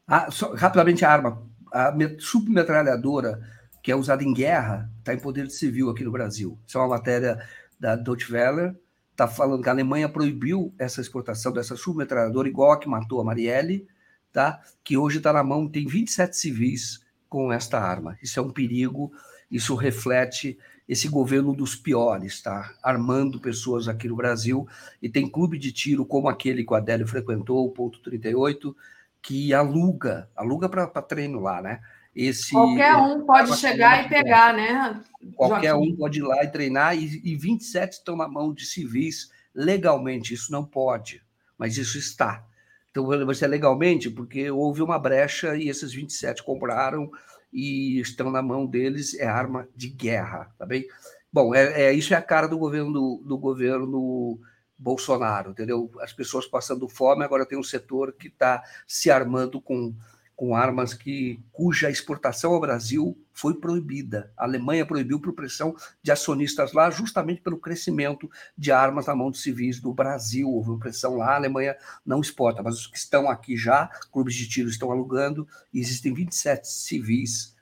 Ah, 0.08 0.30
só, 0.30 0.54
rapidamente 0.54 1.04
a 1.04 1.12
arma. 1.12 1.46
A 1.70 1.94
submetralhadora 2.18 3.42
que 3.82 3.92
é 3.92 3.96
usada 3.96 4.24
em 4.24 4.32
guerra 4.32 4.90
está 4.98 5.12
em 5.12 5.18
poder 5.18 5.50
civil 5.50 5.90
aqui 5.90 6.02
no 6.02 6.10
Brasil. 6.10 6.58
Isso 6.66 6.78
é 6.78 6.80
uma 6.80 6.88
matéria 6.88 7.38
da 7.78 7.94
Deutsche 7.94 8.32
Welle. 8.32 8.74
Está 9.10 9.28
falando 9.28 9.62
que 9.62 9.68
a 9.68 9.72
Alemanha 9.72 10.08
proibiu 10.08 10.74
essa 10.78 11.02
exportação 11.02 11.52
dessa 11.52 11.76
submetralhadora, 11.76 12.48
igual 12.48 12.72
a 12.72 12.78
que 12.78 12.88
matou 12.88 13.20
a 13.20 13.24
Marielle, 13.24 13.86
tá? 14.32 14.62
que 14.82 14.96
hoje 14.96 15.18
está 15.18 15.30
na 15.30 15.42
mão, 15.42 15.68
tem 15.68 15.86
27 15.86 16.36
civis 16.36 17.04
com 17.28 17.52
esta 17.52 17.78
arma. 17.78 18.16
Isso 18.22 18.40
é 18.40 18.42
um 18.42 18.50
perigo, 18.50 19.12
isso 19.50 19.74
reflete 19.74 20.58
esse 20.88 21.06
governo 21.08 21.54
dos 21.54 21.76
piores, 21.76 22.40
tá? 22.40 22.74
Armando 22.82 23.38
pessoas 23.38 23.88
aqui 23.88 24.08
no 24.08 24.16
Brasil. 24.16 24.66
E 25.02 25.08
tem 25.08 25.28
clube 25.28 25.58
de 25.58 25.70
tiro 25.70 26.06
como 26.06 26.28
aquele 26.28 26.64
que 26.64 26.72
o 26.72 26.76
Adélio 26.76 27.06
frequentou, 27.06 27.66
o 27.66 27.70
ponto 27.70 28.00
38, 28.00 28.74
que 29.22 29.52
aluga, 29.52 30.30
aluga 30.36 30.68
para 30.68 30.86
treino 31.02 31.40
lá, 31.40 31.60
né? 31.60 31.80
Esse, 32.14 32.50
Qualquer 32.50 32.96
um 32.96 33.24
pode 33.24 33.56
chegar 33.56 34.04
e 34.04 34.08
pegar, 34.08 34.52
né? 34.52 35.00
Qualquer 35.36 35.70
Joaquim? 35.70 35.92
um 35.92 35.96
pode 35.96 36.18
ir 36.18 36.22
lá 36.22 36.42
e 36.42 36.48
treinar, 36.48 36.96
e, 36.96 37.20
e 37.24 37.36
27 37.36 37.92
estão 37.92 38.16
na 38.16 38.26
mão 38.26 38.52
de 38.52 38.64
civis 38.66 39.30
legalmente. 39.54 40.34
Isso 40.34 40.50
não 40.50 40.64
pode, 40.64 41.22
mas 41.56 41.76
isso 41.76 41.96
está. 41.96 42.44
Então, 42.90 43.06
vai 43.06 43.34
ser 43.34 43.46
legalmente, 43.46 44.10
porque 44.10 44.50
houve 44.50 44.82
uma 44.82 44.98
brecha 44.98 45.56
e 45.56 45.68
esses 45.68 45.92
27 45.92 46.42
compraram 46.42 47.10
e 47.52 48.00
estão 48.00 48.30
na 48.30 48.42
mão 48.42 48.66
deles, 48.66 49.14
é 49.14 49.26
arma 49.26 49.68
de 49.76 49.88
guerra, 49.88 50.52
tá 50.58 50.66
bem? 50.66 50.84
Bom, 51.32 51.54
é, 51.54 51.84
é 51.84 51.92
isso 51.92 52.14
é 52.14 52.16
a 52.16 52.22
cara 52.22 52.48
do 52.48 52.58
governo 52.58 52.92
do, 52.92 53.22
do 53.24 53.38
governo 53.38 54.38
Bolsonaro, 54.78 55.50
entendeu? 55.50 55.90
As 56.00 56.12
pessoas 56.12 56.46
passando 56.46 56.88
fome, 56.88 57.24
agora 57.24 57.44
tem 57.44 57.58
um 57.58 57.62
setor 57.62 58.12
que 58.12 58.28
está 58.28 58.62
se 58.86 59.10
armando 59.10 59.60
com 59.60 59.94
com 60.38 60.54
armas 60.54 60.94
que 60.94 61.40
cuja 61.50 61.90
exportação 61.90 62.52
ao 62.54 62.60
Brasil 62.60 63.20
foi 63.32 63.54
proibida. 63.54 64.32
A 64.36 64.44
Alemanha 64.44 64.86
proibiu 64.86 65.18
por 65.18 65.32
pressão 65.32 65.74
de 66.00 66.12
acionistas 66.12 66.72
lá, 66.72 66.88
justamente 66.90 67.40
pelo 67.40 67.58
crescimento 67.58 68.30
de 68.56 68.70
armas 68.70 69.06
na 69.06 69.16
mão 69.16 69.32
de 69.32 69.38
civis 69.38 69.80
do 69.80 69.92
Brasil. 69.92 70.48
Houve 70.48 70.78
pressão 70.78 71.16
lá, 71.16 71.32
a 71.32 71.34
Alemanha 71.34 71.76
não 72.06 72.20
exporta, 72.20 72.62
mas 72.62 72.76
os 72.76 72.86
que 72.86 72.96
estão 72.96 73.28
aqui 73.28 73.56
já, 73.56 73.88
clubes 74.12 74.36
de 74.36 74.48
tiro 74.48 74.68
estão 74.68 74.92
alugando, 74.92 75.44
e 75.74 75.80
existem 75.80 76.14
27 76.14 76.68
civis 76.68 77.56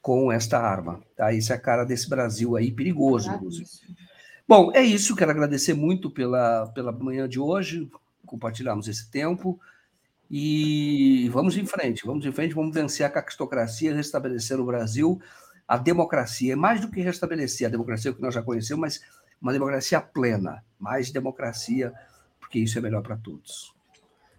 com 0.00 0.30
esta 0.30 0.60
arma. 0.60 1.02
Tá? 1.16 1.32
Isso 1.32 1.52
é 1.52 1.56
a 1.56 1.60
cara 1.60 1.82
desse 1.82 2.08
Brasil 2.08 2.56
aí, 2.56 2.70
perigoso, 2.70 3.32
inclusive. 3.32 3.68
Bom, 4.46 4.70
é 4.74 4.82
isso. 4.82 5.16
Quero 5.16 5.30
agradecer 5.30 5.74
muito 5.74 6.10
pela, 6.10 6.66
pela 6.68 6.92
manhã 6.92 7.28
de 7.28 7.40
hoje, 7.40 7.90
compartilhamos 8.26 8.88
esse 8.88 9.10
tempo. 9.10 9.58
E 10.30 11.28
vamos 11.30 11.56
em 11.56 11.66
frente, 11.66 12.06
vamos 12.06 12.24
em 12.24 12.32
frente, 12.32 12.54
vamos 12.54 12.74
vencer 12.74 13.04
a 13.04 13.10
caquistocracia, 13.10 13.94
restabelecer 13.94 14.58
o 14.58 14.64
Brasil 14.64 15.20
a 15.72 15.78
democracia, 15.78 16.52
é 16.52 16.56
mais 16.56 16.80
do 16.80 16.90
que 16.90 17.00
restabelecer 17.00 17.66
a 17.66 17.70
democracia 17.70 18.12
que 18.12 18.20
nós 18.20 18.34
já 18.34 18.42
conhecemos, 18.42 18.80
mas 18.80 19.00
uma 19.40 19.52
democracia 19.52 20.00
plena, 20.00 20.62
mais 20.78 21.10
democracia, 21.10 21.92
porque 22.38 22.58
isso 22.58 22.78
é 22.78 22.82
melhor 22.82 23.02
para 23.02 23.16
todos. 23.16 23.74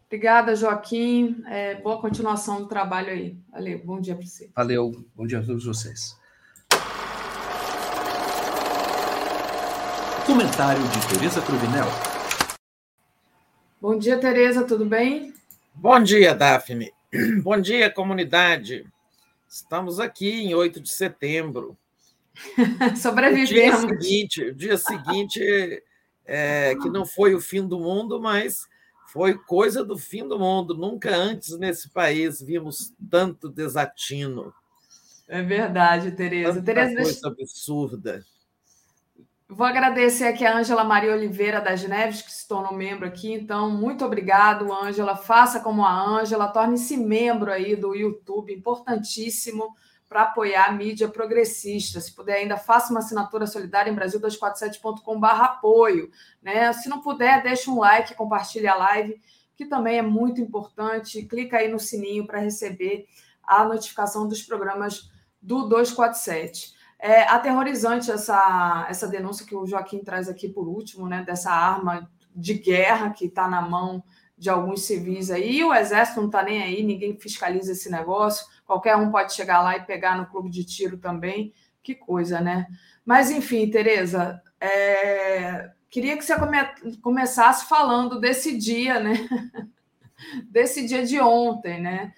Obrigada, 0.05 0.55
Joaquim. 0.55 1.43
É, 1.47 1.73
boa 1.81 1.99
continuação 1.99 2.61
do 2.61 2.67
trabalho 2.67 3.09
aí. 3.09 3.35
Valeu, 3.51 3.81
bom 3.83 3.99
dia 3.99 4.15
para 4.15 4.25
você. 4.25 4.51
Valeu, 4.55 4.91
bom 5.15 5.25
dia 5.25 5.39
a 5.39 5.43
todos 5.43 5.65
vocês. 5.65 6.15
Comentário 10.25 10.81
de 10.87 11.07
Tereza 11.09 11.41
Cruvinel. 11.41 11.85
Bom 13.81 13.97
dia, 13.97 14.17
Tereza, 14.17 14.63
tudo 14.63 14.85
bem? 14.85 15.33
Bom 15.75 16.01
dia, 16.01 16.33
Daphne. 16.33 16.93
Bom 17.43 17.59
dia, 17.59 17.89
comunidade. 17.89 18.85
Estamos 19.49 19.99
aqui 19.99 20.29
em 20.29 20.55
8 20.55 20.79
de 20.79 20.89
setembro. 20.89 21.77
Sobrevivemos. 22.95 23.83
O 23.83 23.87
dia 23.87 23.99
seguinte, 23.99 24.43
o 24.45 24.55
dia 24.55 24.77
seguinte 24.77 25.83
é, 26.25 26.73
que 26.81 26.89
não 26.89 27.05
foi 27.05 27.35
o 27.35 27.41
fim 27.41 27.67
do 27.67 27.77
mundo, 27.77 28.21
mas 28.21 28.65
foi 29.11 29.37
coisa 29.37 29.83
do 29.83 29.97
fim 29.97 30.25
do 30.25 30.39
mundo. 30.39 30.73
Nunca 30.73 31.13
antes 31.13 31.57
nesse 31.59 31.89
país 31.89 32.41
vimos 32.41 32.93
tanto 33.11 33.49
desatino. 33.49 34.53
É 35.27 35.41
verdade, 35.41 36.13
Tereza. 36.13 36.53
Tanta 36.53 36.63
Tereza, 36.63 36.95
coisa 36.95 37.11
deixa... 37.11 37.27
absurda. 37.27 38.25
Vou 39.55 39.67
agradecer 39.67 40.25
aqui 40.25 40.43
a 40.43 40.57
Ângela 40.57 40.83
Maria 40.83 41.13
Oliveira 41.13 41.61
das 41.61 41.83
Neves, 41.83 42.23
que 42.23 42.31
se 42.31 42.47
tornou 42.47 42.73
membro 42.73 43.07
aqui. 43.07 43.31
Então, 43.31 43.69
muito 43.69 44.03
obrigado, 44.03 44.73
Ângela. 44.73 45.15
Faça 45.15 45.59
como 45.59 45.85
a 45.85 45.93
Ângela, 45.93 46.47
torne-se 46.47 46.97
membro 46.97 47.51
aí 47.51 47.75
do 47.75 47.93
YouTube, 47.93 48.51
importantíssimo 48.51 49.75
para 50.09 50.23
apoiar 50.23 50.69
a 50.69 50.71
mídia 50.71 51.07
progressista. 51.07 52.01
Se 52.01 52.15
puder, 52.15 52.37
ainda 52.37 52.57
faça 52.57 52.91
uma 52.91 52.99
assinatura 52.99 53.45
solidária 53.45 53.91
em 53.91 53.95
Brasil247.com.br 53.95 55.27
apoio. 55.27 56.09
Né? 56.41 56.73
Se 56.73 56.89
não 56.89 56.99
puder, 56.99 57.43
deixa 57.43 57.69
um 57.69 57.77
like, 57.77 58.15
compartilhe 58.15 58.67
a 58.67 58.73
live, 58.75 59.21
que 59.55 59.67
também 59.67 59.99
é 59.99 60.01
muito 60.01 60.41
importante. 60.41 61.21
Clica 61.27 61.57
aí 61.57 61.67
no 61.67 61.79
sininho 61.79 62.25
para 62.25 62.39
receber 62.39 63.05
a 63.43 63.63
notificação 63.63 64.27
dos 64.27 64.41
programas 64.41 65.11
do 65.39 65.67
247. 65.67 66.81
É 67.05 67.23
aterrorizante 67.23 68.09
essa, 68.09 68.87
essa 68.89 69.09
denúncia 69.09 69.45
que 69.45 69.53
o 69.53 69.65
Joaquim 69.65 69.99
traz 69.99 70.29
aqui 70.29 70.47
por 70.47 70.69
último, 70.69 71.05
né? 71.05 71.21
Dessa 71.21 71.51
arma 71.51 72.09
de 72.33 72.53
guerra 72.53 73.09
que 73.09 73.25
está 73.25 73.45
na 73.45 73.61
mão 73.61 74.01
de 74.37 74.49
alguns 74.49 74.83
civis 74.83 75.29
aí. 75.29 75.57
E 75.57 75.63
o 75.65 75.73
exército 75.73 76.21
não 76.21 76.27
está 76.27 76.41
nem 76.41 76.63
aí, 76.63 76.81
ninguém 76.81 77.19
fiscaliza 77.19 77.73
esse 77.73 77.91
negócio. 77.91 78.47
Qualquer 78.65 78.95
um 78.95 79.11
pode 79.11 79.33
chegar 79.33 79.61
lá 79.61 79.75
e 79.75 79.85
pegar 79.85 80.17
no 80.17 80.27
clube 80.27 80.49
de 80.49 80.63
tiro 80.63 80.97
também. 80.97 81.53
Que 81.83 81.93
coisa, 81.93 82.39
né? 82.39 82.67
Mas, 83.05 83.29
enfim, 83.29 83.69
Tereza, 83.69 84.41
é... 84.61 85.71
queria 85.89 86.17
que 86.17 86.23
você 86.23 86.39
come... 86.39 86.57
começasse 87.01 87.67
falando 87.67 88.17
desse 88.17 88.57
dia, 88.57 89.01
né? 89.01 89.27
desse 90.49 90.87
dia 90.87 91.05
de 91.05 91.19
ontem, 91.19 91.81
né? 91.81 92.13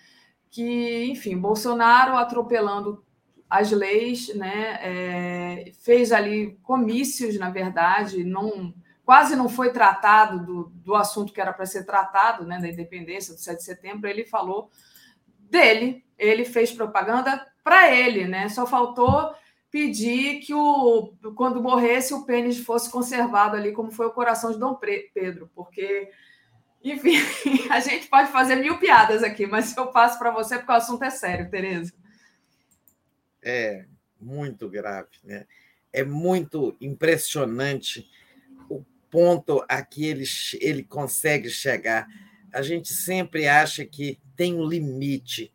Que, 0.51 1.05
enfim, 1.05 1.35
Bolsonaro 1.37 2.15
atropelando 2.15 3.03
as 3.59 3.71
leis, 3.71 4.33
né? 4.35 4.79
É, 4.81 5.71
fez 5.81 6.11
ali 6.11 6.57
comícios, 6.63 7.37
na 7.37 7.49
verdade, 7.49 8.23
não, 8.23 8.73
quase 9.03 9.35
não 9.35 9.47
foi 9.47 9.71
tratado 9.71 10.45
do, 10.45 10.63
do 10.83 10.95
assunto 10.95 11.31
que 11.31 11.39
era 11.39 11.53
para 11.53 11.65
ser 11.65 11.85
tratado, 11.85 12.45
né? 12.45 12.59
Da 12.59 12.67
independência 12.67 13.33
do 13.33 13.39
7 13.39 13.57
de 13.57 13.63
setembro. 13.63 14.09
Ele 14.09 14.25
falou 14.25 14.69
dele, 15.39 16.03
ele 16.17 16.43
fez 16.43 16.71
propaganda 16.71 17.45
para 17.63 17.93
ele, 17.93 18.27
né? 18.27 18.49
Só 18.49 18.65
faltou 18.65 19.33
pedir 19.71 20.39
que 20.39 20.53
o 20.53 21.13
quando 21.35 21.61
morresse 21.61 22.13
o 22.13 22.25
pênis 22.25 22.59
fosse 22.59 22.89
conservado 22.89 23.55
ali, 23.55 23.71
como 23.71 23.91
foi 23.91 24.05
o 24.05 24.13
coração 24.13 24.51
de 24.51 24.59
Dom 24.59 24.79
Pedro, 25.13 25.49
porque 25.53 26.09
enfim, 26.83 27.17
a 27.69 27.79
gente 27.79 28.07
pode 28.07 28.31
fazer 28.31 28.55
mil 28.55 28.77
piadas 28.77 29.23
aqui, 29.23 29.45
mas 29.45 29.75
eu 29.75 29.87
passo 29.87 30.17
para 30.19 30.31
você 30.31 30.57
porque 30.57 30.71
o 30.71 30.75
assunto 30.75 31.03
é 31.03 31.09
sério, 31.09 31.49
Tereza 31.49 31.93
é 33.45 33.85
muito 34.19 34.67
grave. 34.67 35.09
Né? 35.23 35.45
É 35.93 36.03
muito 36.03 36.75
impressionante 36.81 38.09
o 38.67 38.83
ponto 39.09 39.63
a 39.69 39.81
que 39.83 40.05
ele, 40.05 40.25
ele 40.59 40.83
consegue 40.83 41.49
chegar. 41.49 42.07
A 42.51 42.61
gente 42.61 42.91
sempre 42.91 43.47
acha 43.47 43.85
que 43.85 44.19
tem 44.35 44.55
um 44.55 44.67
limite 44.67 45.53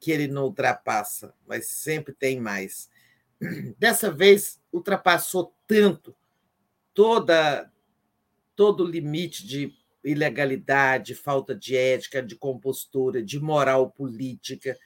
que 0.00 0.10
ele 0.10 0.28
não 0.28 0.44
ultrapassa, 0.44 1.32
mas 1.46 1.68
sempre 1.68 2.12
tem 2.12 2.40
mais. 2.40 2.90
Dessa 3.78 4.10
vez, 4.10 4.60
ultrapassou 4.72 5.54
tanto 5.66 6.14
toda 6.92 7.70
todo 8.56 8.82
o 8.82 8.90
limite 8.90 9.46
de 9.46 9.72
ilegalidade, 10.02 11.14
falta 11.14 11.54
de 11.54 11.76
ética, 11.76 12.20
de 12.20 12.34
compostura, 12.34 13.22
de 13.22 13.38
moral 13.38 13.88
política, 13.90 14.76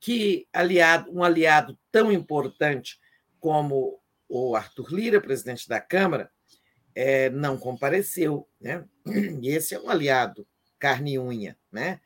que 0.00 0.46
aliado, 0.52 1.10
um 1.12 1.22
aliado 1.22 1.78
tão 1.90 2.12
importante 2.12 2.98
como 3.40 4.00
o 4.28 4.54
Arthur 4.54 4.92
Lira, 4.92 5.20
presidente 5.20 5.68
da 5.68 5.80
Câmara, 5.80 6.30
é, 6.94 7.30
não 7.30 7.56
compareceu. 7.56 8.48
Né? 8.60 8.84
E 9.40 9.48
esse 9.48 9.74
é 9.74 9.80
um 9.80 9.88
aliado 9.88 10.46
carne 10.78 11.14
e 11.14 11.18
unha. 11.18 11.56
Né? 11.72 12.00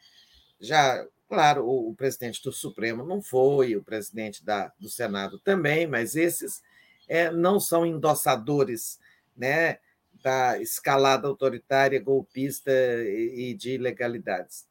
Já, 0.60 1.06
claro, 1.28 1.64
o, 1.64 1.90
o 1.90 1.94
presidente 1.94 2.42
do 2.42 2.52
Supremo 2.52 3.04
não 3.04 3.20
foi, 3.20 3.76
o 3.76 3.82
presidente 3.82 4.44
da, 4.44 4.72
do 4.78 4.88
Senado 4.88 5.38
também, 5.38 5.86
mas 5.86 6.14
esses 6.16 6.62
é, 7.08 7.30
não 7.30 7.58
são 7.58 7.84
endossadores 7.84 8.98
né, 9.36 9.78
da 10.22 10.60
escalada 10.60 11.26
autoritária, 11.26 12.00
golpista 12.00 12.70
e, 12.70 13.50
e 13.50 13.54
de 13.54 13.72
ilegalidades. 13.72 14.66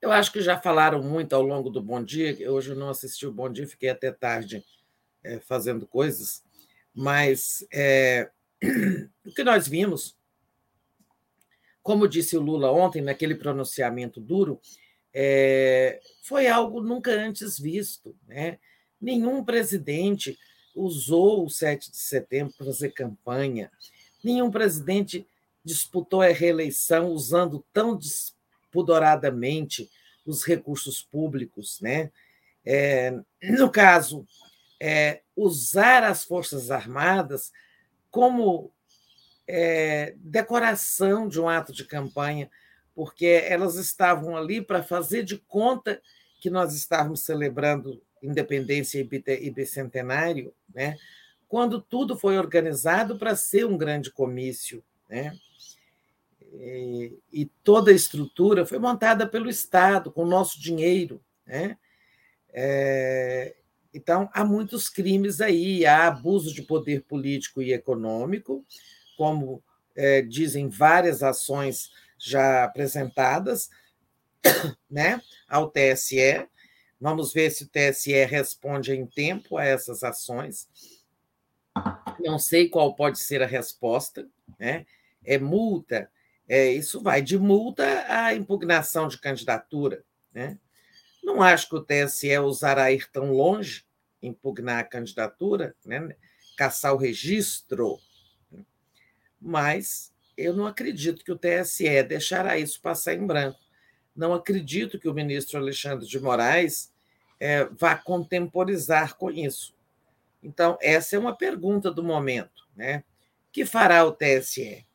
Eu 0.00 0.12
acho 0.12 0.32
que 0.32 0.40
já 0.40 0.56
falaram 0.56 1.02
muito 1.02 1.34
ao 1.34 1.42
longo 1.42 1.68
do 1.68 1.82
Bom 1.82 2.02
Dia. 2.02 2.36
Hoje 2.52 2.70
eu 2.70 2.76
não 2.76 2.88
assisti 2.88 3.26
o 3.26 3.32
Bom 3.32 3.50
Dia, 3.50 3.66
fiquei 3.66 3.88
até 3.88 4.12
tarde 4.12 4.64
é, 5.24 5.40
fazendo 5.40 5.88
coisas. 5.88 6.42
Mas 6.94 7.66
é, 7.72 8.30
o 9.26 9.32
que 9.34 9.42
nós 9.42 9.66
vimos, 9.66 10.16
como 11.82 12.06
disse 12.06 12.36
o 12.36 12.40
Lula 12.40 12.70
ontem, 12.70 13.02
naquele 13.02 13.34
pronunciamento 13.34 14.20
duro, 14.20 14.60
é, 15.12 16.00
foi 16.22 16.46
algo 16.46 16.80
nunca 16.80 17.10
antes 17.10 17.58
visto. 17.58 18.16
Né? 18.28 18.60
Nenhum 19.00 19.44
presidente 19.44 20.38
usou 20.76 21.44
o 21.44 21.50
7 21.50 21.90
de 21.90 21.96
setembro 21.96 22.54
para 22.56 22.66
fazer 22.66 22.90
campanha. 22.90 23.68
Nenhum 24.22 24.48
presidente 24.48 25.26
disputou 25.64 26.22
a 26.22 26.28
reeleição 26.28 27.08
usando 27.08 27.64
tão 27.72 27.96
pudoradamente 28.70 29.90
os 30.26 30.44
recursos 30.44 31.02
públicos. 31.02 31.80
Né? 31.80 32.10
É, 32.64 33.18
no 33.42 33.70
caso, 33.70 34.26
é, 34.80 35.22
usar 35.34 36.04
as 36.04 36.24
Forças 36.24 36.70
Armadas 36.70 37.52
como 38.10 38.72
é, 39.46 40.14
decoração 40.18 41.28
de 41.28 41.40
um 41.40 41.48
ato 41.48 41.72
de 41.72 41.84
campanha, 41.84 42.50
porque 42.94 43.42
elas 43.46 43.76
estavam 43.76 44.36
ali 44.36 44.60
para 44.60 44.82
fazer 44.82 45.22
de 45.22 45.38
conta 45.38 46.00
que 46.40 46.50
nós 46.50 46.74
estávamos 46.74 47.20
celebrando 47.20 48.02
independência 48.22 48.98
e 49.00 49.50
bicentenário, 49.50 50.52
né? 50.72 50.96
quando 51.48 51.80
tudo 51.80 52.18
foi 52.18 52.36
organizado 52.36 53.16
para 53.18 53.34
ser 53.34 53.64
um 53.64 53.78
grande 53.78 54.10
comício. 54.10 54.84
Né? 55.08 55.36
E, 56.52 57.18
e 57.32 57.46
toda 57.62 57.90
a 57.90 57.94
estrutura 57.94 58.64
foi 58.64 58.78
montada 58.78 59.26
pelo 59.26 59.48
Estado, 59.48 60.10
com 60.10 60.22
o 60.22 60.28
nosso 60.28 60.60
dinheiro. 60.60 61.22
Né? 61.46 61.76
É, 62.50 63.56
então, 63.92 64.28
há 64.32 64.44
muitos 64.44 64.88
crimes 64.88 65.40
aí, 65.40 65.84
há 65.86 66.06
abuso 66.06 66.52
de 66.52 66.62
poder 66.62 67.02
político 67.02 67.62
e 67.62 67.72
econômico, 67.72 68.64
como 69.16 69.62
é, 69.96 70.22
dizem 70.22 70.68
várias 70.68 71.22
ações 71.22 71.90
já 72.18 72.64
apresentadas 72.64 73.70
né, 74.90 75.20
ao 75.48 75.70
TSE. 75.70 76.46
Vamos 77.00 77.32
ver 77.32 77.50
se 77.50 77.64
o 77.64 77.68
TSE 77.68 78.24
responde 78.24 78.92
em 78.92 79.06
tempo 79.06 79.56
a 79.56 79.64
essas 79.64 80.02
ações. 80.02 80.68
Não 82.20 82.38
sei 82.38 82.68
qual 82.68 82.94
pode 82.94 83.18
ser 83.18 83.42
a 83.42 83.46
resposta. 83.46 84.28
Né? 84.58 84.84
É 85.24 85.38
multa, 85.38 86.10
é, 86.48 86.72
isso 86.72 87.00
vai 87.02 87.20
de 87.20 87.38
multa 87.38 88.06
à 88.08 88.34
impugnação 88.34 89.06
de 89.06 89.18
candidatura. 89.18 90.02
Né? 90.32 90.58
Não 91.22 91.42
acho 91.42 91.68
que 91.68 91.76
o 91.76 91.84
TSE 91.84 92.38
usará 92.38 92.90
ir 92.90 93.10
tão 93.10 93.32
longe, 93.32 93.84
impugnar 94.22 94.78
a 94.78 94.84
candidatura, 94.84 95.76
né? 95.84 96.16
caçar 96.56 96.94
o 96.94 96.96
registro, 96.96 98.00
mas 99.40 100.12
eu 100.36 100.54
não 100.54 100.66
acredito 100.66 101.24
que 101.24 101.32
o 101.32 101.38
TSE 101.38 102.02
deixará 102.02 102.58
isso 102.58 102.80
passar 102.80 103.14
em 103.14 103.26
branco. 103.26 103.58
Não 104.14 104.34
acredito 104.34 104.98
que 104.98 105.08
o 105.08 105.14
ministro 105.14 105.58
Alexandre 105.58 106.06
de 106.06 106.18
Moraes 106.18 106.92
é, 107.38 107.64
vá 107.66 107.94
contemporizar 107.96 109.16
com 109.16 109.30
isso. 109.30 109.74
Então, 110.42 110.76
essa 110.80 111.14
é 111.14 111.18
uma 111.18 111.36
pergunta 111.36 111.90
do 111.90 112.02
momento. 112.02 112.66
Né? 112.74 113.04
O 113.48 113.52
que 113.52 113.64
fará 113.64 114.04
o 114.04 114.12
TSE? 114.12 114.87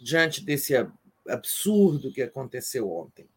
Diante 0.00 0.44
desse 0.44 0.74
absurdo 1.28 2.12
que 2.12 2.22
aconteceu 2.22 2.90
ontem. 2.90 3.28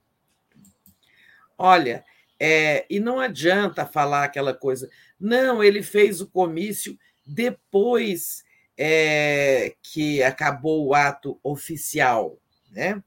Olha, 1.57 2.03
é, 2.39 2.85
e 2.89 2.99
não 2.99 3.19
adianta 3.19 3.85
falar 3.85 4.23
aquela 4.23 4.53
coisa, 4.53 4.89
não, 5.19 5.63
ele 5.63 5.83
fez 5.83 6.21
o 6.21 6.27
comício 6.27 6.97
depois 7.25 8.43
é, 8.75 9.75
que 9.83 10.23
acabou 10.23 10.87
o 10.87 10.95
ato 10.95 11.39
oficial. 11.43 12.39
Né? 12.71 13.01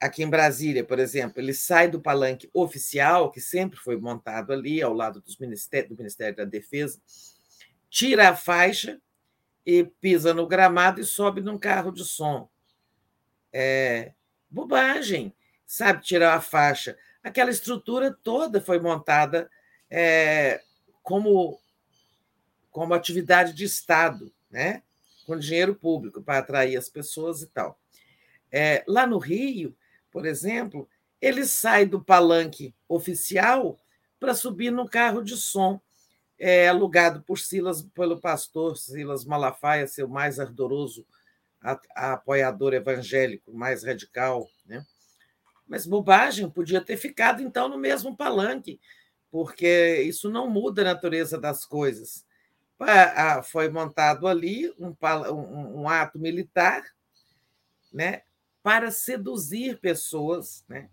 Aqui 0.00 0.22
em 0.22 0.30
Brasília, 0.30 0.82
por 0.82 0.98
exemplo, 0.98 1.38
ele 1.38 1.52
sai 1.52 1.88
do 1.88 2.00
palanque 2.00 2.48
oficial, 2.54 3.30
que 3.30 3.42
sempre 3.42 3.78
foi 3.78 3.98
montado 3.98 4.52
ali, 4.54 4.80
ao 4.80 4.94
lado 4.94 5.20
dos 5.20 5.36
do 5.36 5.96
Ministério 5.96 6.34
da 6.34 6.44
Defesa, 6.44 6.98
tira 7.90 8.30
a 8.30 8.36
faixa 8.36 8.98
e 9.64 9.84
pisa 9.84 10.32
no 10.34 10.46
gramado 10.46 11.00
e 11.00 11.04
sobe 11.04 11.40
num 11.40 11.58
carro 11.58 11.92
de 11.92 12.04
som. 12.04 12.48
É 13.52 14.12
bobagem, 14.48 15.32
sabe? 15.66 16.02
Tirar 16.02 16.34
a 16.34 16.40
faixa 16.40 16.96
aquela 17.22 17.50
estrutura 17.50 18.16
toda 18.22 18.60
foi 18.60 18.78
montada 18.80 19.50
é, 19.90 20.62
como, 21.02 21.60
como 22.70 22.94
atividade 22.94 23.52
de 23.52 23.64
Estado, 23.64 24.32
né? 24.50 24.82
com 25.26 25.38
dinheiro 25.38 25.74
público 25.74 26.22
para 26.22 26.38
atrair 26.38 26.76
as 26.76 26.88
pessoas 26.88 27.42
e 27.42 27.46
tal. 27.46 27.78
É, 28.50 28.82
lá 28.86 29.06
no 29.06 29.18
Rio, 29.18 29.76
por 30.10 30.26
exemplo, 30.26 30.88
ele 31.20 31.44
sai 31.44 31.86
do 31.86 32.02
palanque 32.02 32.74
oficial 32.88 33.78
para 34.18 34.34
subir 34.34 34.72
no 34.72 34.88
carro 34.88 35.22
de 35.22 35.36
som, 35.36 35.80
é, 36.40 36.66
alugado 36.68 37.22
por 37.22 37.38
Silas, 37.38 37.82
pelo 37.82 38.18
pastor 38.18 38.78
Silas 38.78 39.26
Malafaia, 39.26 39.86
seu 39.86 40.08
mais 40.08 40.40
ardoroso 40.40 41.06
a, 41.62 41.78
a 41.94 42.12
apoiador 42.14 42.72
evangélico, 42.72 43.52
mais 43.52 43.84
radical, 43.84 44.48
né? 44.64 44.84
Mas 45.68 45.86
bobagem, 45.86 46.48
podia 46.50 46.80
ter 46.80 46.96
ficado 46.96 47.42
então 47.42 47.68
no 47.68 47.76
mesmo 47.78 48.16
palanque, 48.16 48.80
porque 49.30 50.02
isso 50.02 50.30
não 50.30 50.48
muda 50.48 50.80
a 50.80 50.86
natureza 50.86 51.38
das 51.38 51.66
coisas. 51.66 52.26
Foi 53.44 53.68
montado 53.68 54.26
ali 54.26 54.72
um, 54.78 54.96
um, 55.82 55.88
ato 55.88 56.18
militar 56.18 56.82
né, 57.92 58.22
para 58.62 58.90
seduzir 58.90 59.78
pessoas 59.78 60.64
né, 60.66 60.88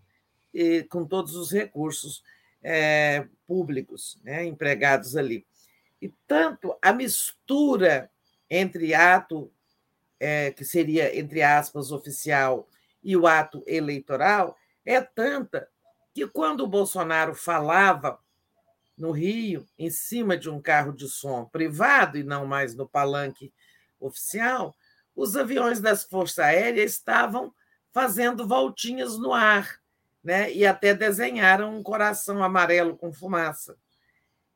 com 0.90 1.06
todos 1.06 1.34
os 1.34 1.50
recursos 1.50 2.22
é, 2.62 3.26
públicos 3.46 4.18
né, 4.22 4.44
empregados 4.44 5.16
ali. 5.16 5.46
E 6.00 6.08
tanto 6.26 6.76
a 6.80 6.92
mistura 6.92 8.10
entre 8.50 8.94
ato, 8.94 9.50
é, 10.18 10.50
que 10.50 10.64
seria, 10.64 11.16
entre 11.16 11.42
aspas, 11.42 11.92
oficial, 11.92 12.68
e 13.02 13.16
o 13.16 13.26
ato 13.26 13.62
eleitoral 13.66 14.56
é 14.84 15.00
tanta 15.00 15.68
que 16.14 16.26
quando 16.26 16.62
o 16.62 16.68
Bolsonaro 16.68 17.34
falava 17.34 18.18
no 18.96 19.12
Rio, 19.12 19.66
em 19.78 19.90
cima 19.90 20.36
de 20.36 20.50
um 20.50 20.60
carro 20.60 20.92
de 20.92 21.08
som 21.08 21.44
privado 21.44 22.18
e 22.18 22.24
não 22.24 22.44
mais 22.44 22.74
no 22.74 22.88
palanque 22.88 23.52
oficial, 24.00 24.74
os 25.14 25.36
aviões 25.36 25.80
das 25.80 26.04
Forças 26.04 26.40
Aéreas 26.40 26.92
estavam 26.92 27.54
fazendo 27.92 28.46
voltinhas 28.46 29.18
no 29.18 29.32
ar, 29.32 29.80
né? 30.28 30.52
e 30.52 30.66
até 30.66 30.92
desenharam 30.92 31.74
um 31.74 31.82
coração 31.82 32.44
amarelo 32.44 32.94
com 32.98 33.10
fumaça. 33.10 33.78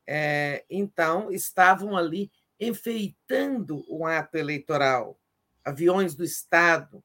É, 0.07 0.67
então, 0.69 1.33
estavam 1.33 1.97
ali 1.97 2.31
enfeitando 2.61 3.83
o 3.89 4.05
ato 4.05 4.37
eleitoral. 4.37 5.19
Aviões 5.65 6.15
do 6.15 6.23
Estado, 6.23 7.03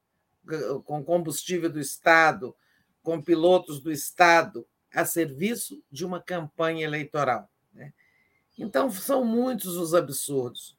com 0.83 1.01
combustível 1.01 1.69
do 1.69 1.79
Estado, 1.79 2.53
com 3.01 3.21
pilotos 3.21 3.79
do 3.79 3.89
Estado 3.89 4.67
a 4.93 5.05
serviço 5.05 5.81
de 5.89 6.05
uma 6.05 6.21
campanha 6.21 6.83
eleitoral. 6.83 7.49
Né? 7.71 7.93
Então, 8.59 8.91
são 8.91 9.23
muitos 9.23 9.77
os 9.77 9.93
absurdos. 9.93 10.77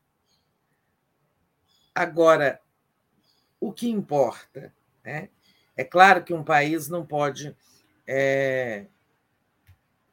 Agora, 1.95 2.61
o 3.59 3.73
que 3.73 3.89
importa? 3.89 4.75
Né? 5.03 5.31
É 5.75 5.85
claro 5.85 6.23
que 6.23 6.35
um 6.35 6.45
país 6.45 6.87
não 6.87 7.07
pode 7.07 7.57
é, 8.11 8.87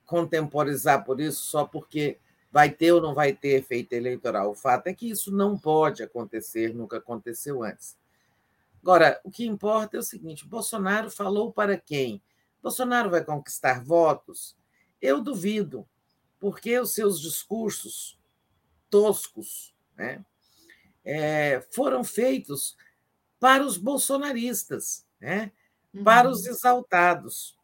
contemporizar 0.05 1.05
por 1.05 1.21
isso 1.21 1.43
só 1.43 1.65
porque 1.65 2.19
vai 2.51 2.69
ter 2.69 2.91
ou 2.91 3.01
não 3.01 3.13
vai 3.13 3.33
ter 3.33 3.59
efeito 3.59 3.93
eleitoral. 3.93 4.51
O 4.51 4.55
fato 4.55 4.87
é 4.87 4.93
que 4.93 5.09
isso 5.09 5.31
não 5.31 5.57
pode 5.57 6.03
acontecer, 6.03 6.75
nunca 6.75 6.97
aconteceu 6.97 7.63
antes. 7.63 7.97
Agora, 8.81 9.19
o 9.23 9.31
que 9.31 9.45
importa 9.45 9.95
é 9.95 9.99
o 9.99 10.03
seguinte: 10.03 10.45
Bolsonaro 10.45 11.09
falou 11.09 11.51
para 11.53 11.77
quem? 11.77 12.21
Bolsonaro 12.61 13.09
vai 13.09 13.23
conquistar 13.23 13.83
votos? 13.83 14.57
Eu 15.01 15.21
duvido, 15.21 15.87
porque 16.39 16.77
os 16.79 16.93
seus 16.93 17.19
discursos 17.19 18.19
toscos 18.89 19.73
né, 19.95 20.23
é, 21.03 21.61
foram 21.71 22.03
feitos 22.03 22.75
para 23.39 23.65
os 23.65 23.77
bolsonaristas, 23.77 25.05
né, 25.19 25.51
para 26.03 26.29
os 26.29 26.45
uhum. 26.45 26.51
exaltados. 26.51 27.57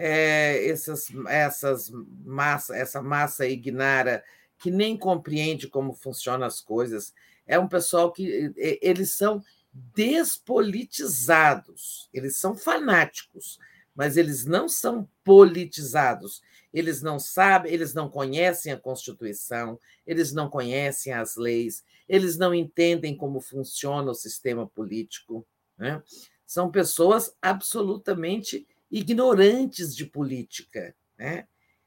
É, 0.00 0.64
essas, 0.68 1.08
essas 1.26 1.90
massa, 2.24 2.76
essa 2.76 3.02
massa 3.02 3.48
ignara 3.48 4.22
que 4.56 4.70
nem 4.70 4.96
compreende 4.96 5.66
como 5.66 5.92
funcionam 5.92 6.46
as 6.46 6.60
coisas. 6.60 7.12
É 7.44 7.58
um 7.58 7.66
pessoal 7.66 8.12
que 8.12 8.52
eles 8.80 9.14
são 9.14 9.42
despolitizados. 9.72 12.08
Eles 12.14 12.36
são 12.36 12.54
fanáticos, 12.54 13.58
mas 13.92 14.16
eles 14.16 14.44
não 14.44 14.68
são 14.68 15.08
politizados. 15.24 16.42
Eles 16.72 17.02
não 17.02 17.18
sabem, 17.18 17.72
eles 17.72 17.92
não 17.92 18.08
conhecem 18.08 18.72
a 18.72 18.78
Constituição, 18.78 19.80
eles 20.06 20.32
não 20.32 20.48
conhecem 20.48 21.12
as 21.12 21.34
leis, 21.34 21.82
eles 22.08 22.38
não 22.38 22.54
entendem 22.54 23.16
como 23.16 23.40
funciona 23.40 24.12
o 24.12 24.14
sistema 24.14 24.64
político. 24.64 25.44
Né? 25.76 26.00
São 26.46 26.70
pessoas 26.70 27.34
absolutamente 27.42 28.64
ignorantes 28.90 29.94
de 29.94 30.04
política. 30.04 30.94
Né? 31.18 31.46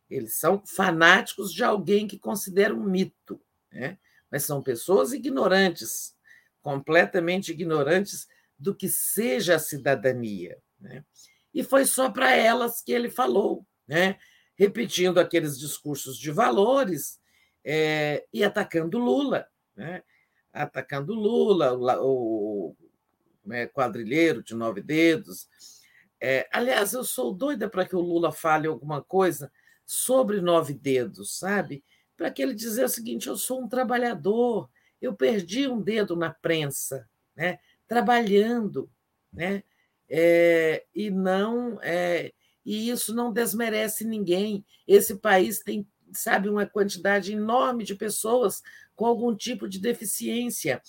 Eles 0.10 0.36
são 0.36 0.64
fanáticos 0.66 1.54
de 1.54 1.64
alguém 1.64 2.08
que 2.08 2.20
considera 2.20 2.76
um 2.76 2.84
mito, 2.84 3.42
né? 3.72 3.98
mas 4.30 4.44
são 4.44 4.62
pessoas 4.62 5.14
ignorantes 5.14 6.16
completamente 6.62 7.52
ignorantes 7.52 8.28
do 8.58 8.76
que 8.76 8.88
seja 8.88 9.56
a 9.56 9.60
cidadania. 9.60 10.58
Né? 10.80 11.04
E 11.54 11.64
foi 11.64 11.86
só 11.86 12.10
para 12.10 12.36
elas 12.36 12.82
que 12.82 12.92
ele 12.92 13.10
falou, 13.10 13.66
né? 13.88 14.18
repetindo 14.56 15.20
aqueles 15.20 15.60
discursos 15.60 16.18
de 16.18 16.32
valores 16.32 17.20
é, 17.64 18.26
e 18.32 18.44
atacando 18.44 19.00
Lula. 19.00 19.48
Né? 19.76 20.04
Atacando 20.54 21.14
Lula, 21.14 21.74
o, 22.02 22.70
o 22.70 22.76
né, 23.46 23.68
quadrilheiro 23.68 24.44
de 24.44 24.54
nove 24.54 24.82
dedos. 24.82 25.48
É, 26.22 26.48
aliás, 26.52 26.94
eu 26.94 27.04
sou 27.04 27.34
doida 27.34 27.68
para 27.68 27.86
que 27.86 27.96
o 27.96 28.02
Lula 28.02 28.32
fale 28.32 28.68
alguma 28.68 29.02
coisa 29.02 29.52
sobre 29.86 30.40
nove 30.40 30.74
dedos, 30.74 31.40
sabe? 31.40 31.84
Para 32.16 32.30
que 32.30 32.42
ele 32.42 32.54
dizer 32.54 32.86
o 32.86 32.90
seguinte: 32.90 33.28
eu 33.28 33.36
sou 33.36 33.64
um 33.64 33.68
trabalhador, 33.68 34.70
eu 35.02 35.16
perdi 35.16 35.68
um 35.68 35.82
dedo 35.82 36.16
na 36.16 36.30
prensa, 36.30 37.10
né? 37.36 37.60
trabalhando, 37.92 38.90
né? 39.34 39.64
É, 40.08 40.86
e 40.96 41.12
não 41.12 41.78
é, 41.82 42.32
e 42.66 42.90
isso 42.90 43.14
não 43.14 43.34
desmerece 43.34 44.06
ninguém. 44.06 44.64
Esse 44.88 45.16
país 45.18 45.60
tem, 45.60 45.86
sabe, 46.14 46.48
uma 46.48 46.66
quantidade 46.66 47.34
enorme 47.34 47.84
de 47.84 47.96
pessoas 47.96 48.62
com 48.96 49.06
algum 49.06 49.36
tipo 49.36 49.68
de 49.68 49.78
deficiência. 49.78 50.82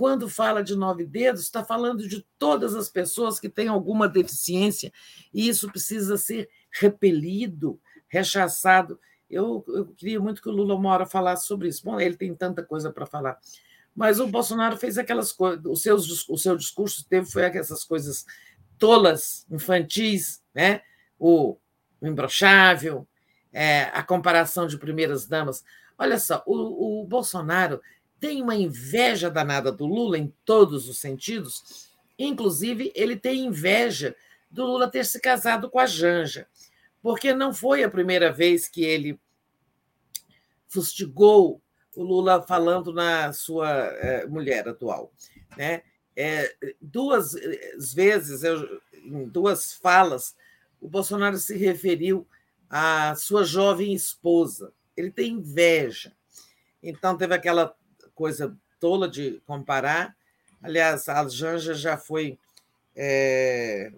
Quando 0.00 0.30
fala 0.30 0.64
de 0.64 0.74
nove 0.74 1.04
dedos, 1.04 1.42
está 1.42 1.62
falando 1.62 2.08
de 2.08 2.26
todas 2.38 2.74
as 2.74 2.88
pessoas 2.88 3.38
que 3.38 3.50
têm 3.50 3.68
alguma 3.68 4.08
deficiência, 4.08 4.90
e 5.30 5.46
isso 5.46 5.70
precisa 5.70 6.16
ser 6.16 6.48
repelido, 6.72 7.78
rechaçado. 8.08 8.98
Eu, 9.28 9.62
eu 9.68 9.88
queria 9.88 10.18
muito 10.18 10.40
que 10.40 10.48
o 10.48 10.52
Lula 10.52 10.74
uma 10.74 10.88
hora 10.88 11.04
falasse 11.04 11.46
sobre 11.46 11.68
isso. 11.68 11.84
Bom, 11.84 12.00
ele 12.00 12.16
tem 12.16 12.34
tanta 12.34 12.62
coisa 12.62 12.90
para 12.90 13.04
falar. 13.04 13.38
Mas 13.94 14.18
o 14.18 14.26
Bolsonaro 14.26 14.78
fez 14.78 14.96
aquelas 14.96 15.32
coisas, 15.32 15.62
o 15.66 15.76
seu, 15.76 15.96
o 15.96 16.38
seu 16.38 16.56
discurso 16.56 17.06
teve 17.06 17.30
foi 17.30 17.42
essas 17.42 17.84
coisas 17.84 18.24
tolas, 18.78 19.44
infantis, 19.50 20.42
né? 20.54 20.80
o, 21.18 21.58
o 22.00 22.06
imbrochável, 22.06 23.06
é, 23.52 23.82
a 23.92 24.02
comparação 24.02 24.66
de 24.66 24.78
primeiras 24.78 25.26
damas. 25.26 25.62
Olha 25.98 26.18
só, 26.18 26.42
o, 26.46 27.02
o 27.02 27.06
Bolsonaro 27.06 27.82
tem 28.20 28.42
uma 28.42 28.54
inveja 28.54 29.30
danada 29.30 29.72
do 29.72 29.86
Lula 29.86 30.18
em 30.18 30.32
todos 30.44 30.88
os 30.88 31.00
sentidos, 31.00 31.90
inclusive 32.18 32.92
ele 32.94 33.16
tem 33.16 33.46
inveja 33.46 34.14
do 34.50 34.64
Lula 34.66 34.90
ter 34.90 35.04
se 35.06 35.20
casado 35.20 35.70
com 35.70 35.78
a 35.78 35.86
Janja 35.86 36.46
porque 37.02 37.32
não 37.32 37.52
foi 37.52 37.82
a 37.82 37.90
primeira 37.90 38.32
vez 38.32 38.68
que 38.68 38.82
ele 38.82 39.18
fustigou 40.68 41.60
o 41.96 42.02
Lula 42.02 42.42
falando 42.42 42.92
na 42.92 43.32
sua 43.32 43.68
é, 43.68 44.26
mulher 44.26 44.68
atual. 44.68 45.12
Né? 45.56 45.82
É, 46.14 46.54
duas 46.80 47.34
vezes, 47.94 48.44
eu, 48.44 48.80
em 48.92 49.26
duas 49.28 49.72
falas, 49.72 50.36
o 50.80 50.88
Bolsonaro 50.88 51.36
se 51.38 51.56
referiu 51.56 52.26
à 52.68 53.14
sua 53.16 53.44
jovem 53.44 53.92
esposa. 53.92 54.72
Ele 54.96 55.10
tem 55.10 55.32
inveja. 55.32 56.12
Então, 56.82 57.16
teve 57.16 57.34
aquela 57.34 57.74
coisa 58.20 58.54
tola 58.78 59.08
de 59.08 59.40
comparar. 59.46 60.14
Aliás, 60.62 61.08
a 61.08 61.26
Janja 61.26 61.72
já 61.72 61.96
foi 61.96 62.38
é, 62.94 63.90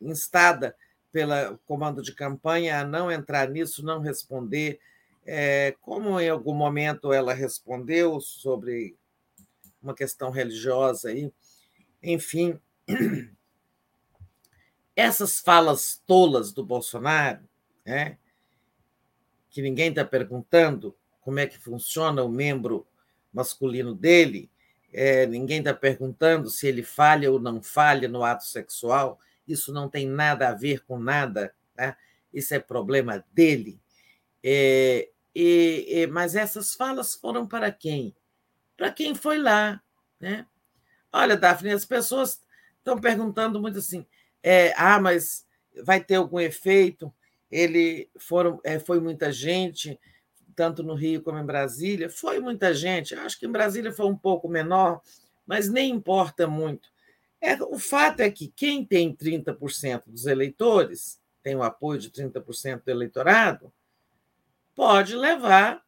instada 0.00 0.74
pelo 1.12 1.56
comando 1.66 2.02
de 2.02 2.12
campanha 2.12 2.80
a 2.80 2.84
não 2.84 3.08
entrar 3.08 3.48
nisso, 3.48 3.84
não 3.84 4.00
responder. 4.00 4.80
É, 5.24 5.76
como 5.82 6.20
em 6.20 6.28
algum 6.28 6.52
momento 6.52 7.12
ela 7.12 7.32
respondeu 7.32 8.20
sobre 8.20 8.96
uma 9.80 9.94
questão 9.94 10.32
religiosa 10.32 11.10
aí, 11.10 11.32
enfim, 12.02 12.58
essas 14.96 15.38
falas 15.38 16.02
tolas 16.08 16.52
do 16.52 16.64
Bolsonaro, 16.64 17.48
né, 17.84 18.18
que 19.48 19.62
ninguém 19.62 19.90
está 19.90 20.04
perguntando 20.04 20.92
como 21.20 21.38
é 21.38 21.46
que 21.46 21.56
funciona 21.56 22.24
o 22.24 22.28
membro 22.28 22.84
masculino 23.36 23.94
dele, 23.94 24.50
é, 24.90 25.26
ninguém 25.26 25.58
está 25.58 25.74
perguntando 25.74 26.48
se 26.48 26.66
ele 26.66 26.82
falha 26.82 27.30
ou 27.30 27.38
não 27.38 27.62
falha 27.62 28.08
no 28.08 28.24
ato 28.24 28.44
sexual, 28.44 29.20
isso 29.46 29.74
não 29.74 29.90
tem 29.90 30.08
nada 30.08 30.48
a 30.48 30.54
ver 30.54 30.82
com 30.86 30.98
nada, 30.98 31.54
né? 31.76 31.94
isso 32.32 32.54
é 32.54 32.58
problema 32.58 33.22
dele. 33.32 33.78
É, 34.42 35.10
e, 35.34 36.08
mas 36.10 36.34
essas 36.34 36.74
falas 36.74 37.14
foram 37.14 37.46
para 37.46 37.70
quem? 37.70 38.16
Para 38.74 38.90
quem 38.90 39.14
foi 39.14 39.38
lá. 39.38 39.82
Né? 40.18 40.46
Olha, 41.12 41.36
Daphne, 41.36 41.72
as 41.72 41.84
pessoas 41.84 42.40
estão 42.78 42.98
perguntando 42.98 43.60
muito 43.60 43.78
assim: 43.78 44.06
é, 44.42 44.72
ah, 44.76 44.98
mas 44.98 45.46
vai 45.84 46.02
ter 46.02 46.14
algum 46.14 46.40
efeito? 46.40 47.12
Ele 47.50 48.08
foram, 48.18 48.60
é, 48.64 48.78
foi 48.78 48.98
muita 48.98 49.30
gente, 49.30 50.00
tanto 50.56 50.82
no 50.82 50.94
Rio 50.94 51.22
como 51.22 51.38
em 51.38 51.44
Brasília. 51.44 52.08
Foi 52.08 52.40
muita 52.40 52.74
gente. 52.74 53.14
Acho 53.14 53.38
que 53.38 53.46
em 53.46 53.52
Brasília 53.52 53.92
foi 53.92 54.06
um 54.06 54.16
pouco 54.16 54.48
menor, 54.48 55.02
mas 55.46 55.68
nem 55.68 55.90
importa 55.90 56.46
muito. 56.46 56.88
É, 57.40 57.54
o 57.62 57.78
fato 57.78 58.20
é 58.20 58.30
que 58.30 58.48
quem 58.48 58.84
tem 58.84 59.14
30% 59.14 60.04
dos 60.06 60.24
eleitores, 60.26 61.20
tem 61.42 61.54
o 61.54 61.62
apoio 61.62 62.00
de 62.00 62.10
30% 62.10 62.82
do 62.82 62.90
eleitorado, 62.90 63.72
pode 64.74 65.14
levar 65.14 65.82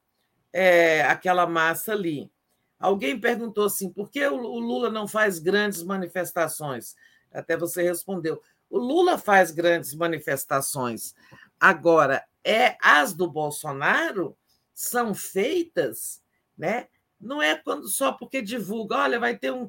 é, 0.52 1.00
aquela 1.02 1.46
massa 1.46 1.92
ali. 1.92 2.30
Alguém 2.78 3.18
perguntou 3.18 3.64
assim: 3.64 3.90
por 3.90 4.10
que 4.10 4.24
o 4.26 4.36
Lula 4.36 4.90
não 4.90 5.08
faz 5.08 5.38
grandes 5.38 5.82
manifestações? 5.82 6.94
Até 7.32 7.56
você 7.56 7.82
respondeu. 7.82 8.40
O 8.70 8.78
Lula 8.78 9.16
faz 9.16 9.50
grandes 9.50 9.94
manifestações. 9.94 11.14
Agora, 11.58 12.22
é 12.44 12.76
as 12.80 13.12
do 13.12 13.28
Bolsonaro 13.28 14.36
são 14.78 15.12
feitas, 15.12 16.22
né? 16.56 16.86
Não 17.20 17.42
é 17.42 17.56
quando 17.56 17.88
só 17.88 18.12
porque 18.12 18.40
divulga, 18.40 18.98
olha, 18.98 19.18
vai 19.18 19.36
ter 19.36 19.52
um. 19.52 19.68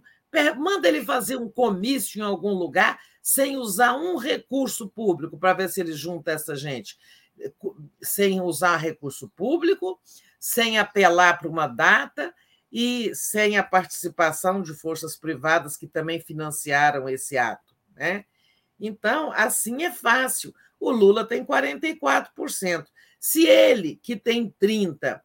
Manda 0.55 0.87
ele 0.87 1.03
fazer 1.03 1.35
um 1.35 1.49
comício 1.49 2.19
em 2.19 2.21
algum 2.21 2.53
lugar 2.53 2.99
sem 3.19 3.57
usar 3.57 3.95
um 3.95 4.17
recurso 4.17 4.87
público 4.87 5.35
para 5.35 5.53
ver 5.53 5.67
se 5.69 5.81
ele 5.81 5.93
junta 5.93 6.31
essa 6.31 6.55
gente 6.55 6.95
sem 7.99 8.39
usar 8.39 8.77
recurso 8.77 9.27
público, 9.29 9.99
sem 10.39 10.77
apelar 10.77 11.39
para 11.39 11.47
uma 11.47 11.65
data 11.65 12.31
e 12.71 13.11
sem 13.15 13.57
a 13.57 13.63
participação 13.63 14.61
de 14.61 14.75
forças 14.75 15.15
privadas 15.15 15.75
que 15.75 15.87
também 15.87 16.19
financiaram 16.19 17.09
esse 17.09 17.35
ato. 17.35 17.73
Né? 17.95 18.25
Então, 18.79 19.31
assim 19.31 19.83
é 19.83 19.91
fácil. 19.91 20.53
O 20.79 20.91
Lula 20.91 21.25
tem 21.25 21.43
44%. 21.43 22.85
Se 23.19 23.45
ele, 23.45 23.97
que 23.97 24.15
tem 24.15 24.53
30%, 24.61 25.21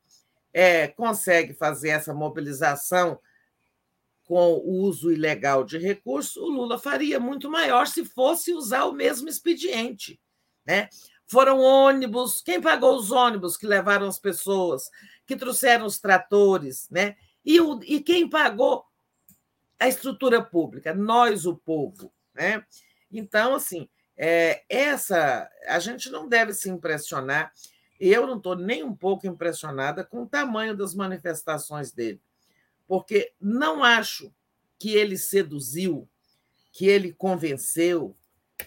é, 0.53 0.89
consegue 0.89 1.53
fazer 1.53 1.89
essa 1.91 2.15
mobilização 2.15 3.19
com 4.25 4.55
o 4.55 4.83
uso 4.83 5.13
ilegal 5.13 5.65
de 5.65 5.79
recursos, 5.79 6.37
o 6.37 6.49
Lula 6.49 6.79
faria 6.79 7.21
muito 7.21 7.51
maior 7.51 7.87
se 7.87 8.05
fosse 8.05 8.53
usar 8.55 8.85
o 8.85 8.93
mesmo 8.93 9.29
expediente. 9.29 10.21
Né? 10.65 10.89
Foram 11.27 11.61
ônibus. 11.61 12.41
Quem 12.41 12.61
pagou 12.61 12.97
os 12.97 13.11
ônibus 13.11 13.57
que 13.57 13.67
levaram 13.67 14.07
as 14.07 14.19
pessoas, 14.19 14.91
que 15.27 15.37
trouxeram 15.37 15.87
os 15.87 15.99
tratores, 15.99 16.89
né? 16.91 17.17
E, 17.45 17.61
o, 17.61 17.81
e 17.83 18.01
quem 18.01 18.29
pagou 18.29 18.85
a 19.79 19.89
estrutura 19.89 20.43
pública? 20.43 20.95
Nós, 20.95 21.45
o 21.45 21.57
povo, 21.57 22.13
né? 22.35 22.65
Então, 23.11 23.55
assim, 23.55 23.89
é, 24.17 24.65
essa 24.69 25.49
a 25.67 25.79
gente 25.79 26.11
não 26.11 26.29
deve 26.29 26.53
se 26.53 26.71
impressionar. 26.71 27.53
Eu 27.99 28.27
não 28.27 28.37
estou 28.37 28.57
nem 28.57 28.83
um 28.83 28.95
pouco 28.95 29.27
impressionada 29.27 30.05
com 30.05 30.23
o 30.23 30.29
tamanho 30.29 30.77
das 30.77 30.95
manifestações 30.95 31.93
dele, 31.93 32.21
porque 32.87 33.33
não 33.41 33.83
acho 33.83 34.33
que 34.79 34.95
ele 34.95 35.17
seduziu, 35.17 36.09
que 36.73 36.87
ele 36.87 37.13
convenceu, 37.13 38.17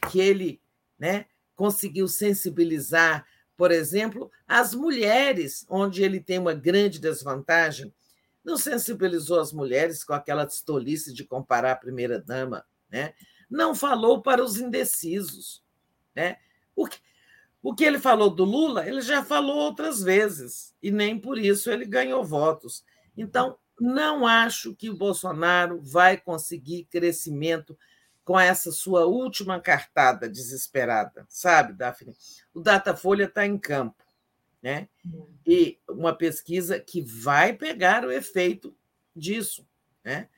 que 0.09 0.19
ele 0.19 0.61
né, 0.97 1.25
conseguiu 1.56 2.07
sensibilizar, 2.07 3.25
por 3.56 3.72
exemplo, 3.72 4.31
as 4.47 4.73
mulheres, 4.73 5.65
onde 5.69 6.03
ele 6.03 6.19
tem 6.19 6.39
uma 6.39 6.53
grande 6.53 6.99
desvantagem. 6.99 7.93
Não 8.43 8.56
sensibilizou 8.56 9.39
as 9.39 9.51
mulheres 9.51 10.03
com 10.03 10.14
aquela 10.14 10.47
tolice 10.65 11.14
de 11.14 11.25
comparar 11.25 11.73
a 11.73 11.75
primeira-dama. 11.75 12.65
Né? 12.89 13.14
Não 13.49 13.75
falou 13.75 14.22
para 14.22 14.43
os 14.43 14.57
indecisos. 14.57 15.64
Né? 16.15 16.38
O, 16.75 16.88
que, 16.88 16.99
o 17.68 17.76
que 17.76 17.84
ele 17.84 18.00
falou 18.00 18.30
do 18.30 18.46
Lula, 18.46 18.88
ele 18.88 19.02
já 19.02 19.22
falou 19.22 19.58
outras 19.58 20.02
vezes, 20.02 20.74
e 20.82 20.90
nem 20.90 21.20
por 21.20 21.38
isso 21.38 21.70
ele 21.70 21.84
ganhou 21.84 22.24
votos. 22.24 22.82
Então, 23.18 23.58
não 23.78 24.26
acho 24.26 24.74
que 24.74 24.90
o 24.90 24.96
Bolsonaro 24.96 25.82
vai 25.82 26.16
conseguir 26.16 26.86
crescimento 26.86 27.78
com 28.24 28.40
essa 28.40 28.72
sua 28.72 29.06
última 29.06 29.60
cartada 29.60 30.30
desesperada, 30.30 31.26
sabe, 31.28 31.74
Daphne? 31.74 32.16
O 32.54 32.62
Datafolha 32.62 33.26
está 33.26 33.46
em 33.46 33.58
campo, 33.58 34.02
né? 34.64 34.88
E 35.46 35.78
uma 35.90 36.16
pesquisa 36.16 36.80
que 36.80 37.02
vai 37.02 37.52
pegar 37.52 38.06
o 38.06 38.12
efeito 38.14 38.74
disso, 39.14 39.68
né? 40.06 40.30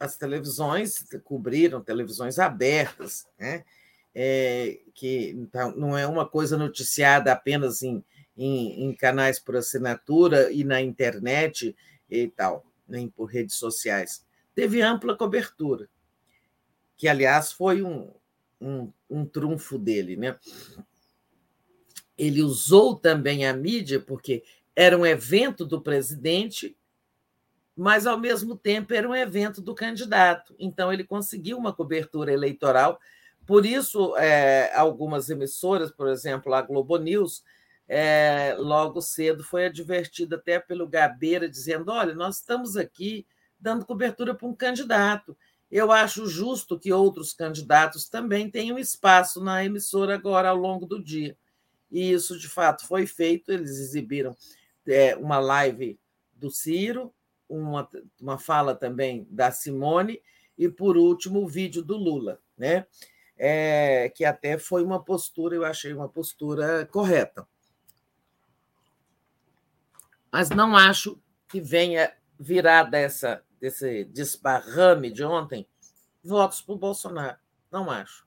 As 0.00 0.16
televisões 0.16 1.04
cobriram, 1.22 1.82
televisões 1.82 2.38
abertas, 2.38 3.28
né? 3.38 3.62
É, 4.18 4.80
que 4.94 5.28
então, 5.30 5.76
não 5.76 5.96
é 5.96 6.06
uma 6.06 6.26
coisa 6.26 6.56
noticiada 6.56 7.30
apenas 7.30 7.82
em, 7.82 8.02
em, 8.34 8.84
em 8.84 8.94
canais 8.94 9.38
por 9.38 9.56
assinatura 9.56 10.50
e 10.50 10.64
na 10.64 10.80
internet 10.80 11.76
e 12.08 12.28
tal, 12.28 12.64
nem 12.88 13.08
por 13.08 13.26
redes 13.26 13.56
sociais. 13.56 14.24
Teve 14.54 14.80
ampla 14.80 15.14
cobertura 15.14 15.86
que, 16.96 17.08
aliás, 17.08 17.52
foi 17.52 17.82
um, 17.82 18.10
um, 18.60 18.90
um 19.08 19.24
trunfo 19.26 19.78
dele. 19.78 20.16
Né? 20.16 20.36
Ele 22.16 22.42
usou 22.42 22.96
também 22.96 23.46
a 23.46 23.52
mídia, 23.52 24.00
porque 24.00 24.42
era 24.74 24.96
um 24.96 25.04
evento 25.04 25.64
do 25.64 25.80
presidente, 25.80 26.74
mas, 27.76 28.06
ao 28.06 28.18
mesmo 28.18 28.56
tempo, 28.56 28.94
era 28.94 29.06
um 29.06 29.14
evento 29.14 29.60
do 29.60 29.74
candidato. 29.74 30.54
Então, 30.58 30.90
ele 30.90 31.04
conseguiu 31.04 31.58
uma 31.58 31.74
cobertura 31.74 32.32
eleitoral. 32.32 32.98
Por 33.46 33.64
isso, 33.64 34.16
é, 34.16 34.74
algumas 34.74 35.30
emissoras, 35.30 35.90
por 35.90 36.08
exemplo, 36.08 36.52
a 36.52 36.62
Globo 36.62 36.96
News, 36.98 37.44
é, 37.88 38.56
logo 38.58 39.00
cedo 39.00 39.44
foi 39.44 39.66
advertida 39.66 40.36
até 40.36 40.58
pelo 40.58 40.88
Gabeira, 40.88 41.48
dizendo: 41.48 41.92
olha, 41.92 42.14
nós 42.14 42.38
estamos 42.38 42.76
aqui 42.76 43.24
dando 43.58 43.86
cobertura 43.86 44.34
para 44.34 44.48
um 44.48 44.54
candidato. 44.54 45.36
Eu 45.70 45.90
acho 45.90 46.26
justo 46.26 46.78
que 46.78 46.92
outros 46.92 47.32
candidatos 47.32 48.08
também 48.08 48.50
tenham 48.50 48.78
espaço 48.78 49.42
na 49.42 49.64
emissora 49.64 50.14
agora 50.14 50.48
ao 50.48 50.56
longo 50.56 50.86
do 50.86 51.02
dia. 51.02 51.36
E 51.90 52.12
isso, 52.12 52.38
de 52.38 52.48
fato, 52.48 52.86
foi 52.86 53.06
feito. 53.06 53.52
Eles 53.52 53.78
exibiram 53.78 54.36
é, 54.86 55.16
uma 55.16 55.38
live 55.38 55.98
do 56.32 56.50
Ciro, 56.50 57.12
uma, 57.48 57.88
uma 58.20 58.38
fala 58.38 58.74
também 58.74 59.26
da 59.30 59.50
Simone, 59.50 60.20
e, 60.58 60.68
por 60.68 60.96
último, 60.96 61.42
o 61.42 61.48
vídeo 61.48 61.82
do 61.82 61.96
Lula, 61.96 62.40
né? 62.56 62.86
É, 63.38 64.08
que 64.08 64.24
até 64.24 64.56
foi 64.56 64.82
uma 64.82 65.02
postura, 65.02 65.54
eu 65.54 65.64
achei 65.64 65.92
uma 65.92 66.08
postura 66.08 66.86
correta. 66.86 67.46
Mas 70.32 70.50
não 70.50 70.76
acho 70.76 71.20
que 71.48 71.60
venha 71.60 72.12
virar 72.38 72.84
dessa 72.84 73.42
desse 73.60 74.04
desparrame 74.04 75.10
de 75.10 75.24
ontem, 75.24 75.66
votos 76.22 76.60
para 76.60 76.74
o 76.74 76.78
Bolsonaro. 76.78 77.38
Não 77.70 77.90
acho. 77.90 78.26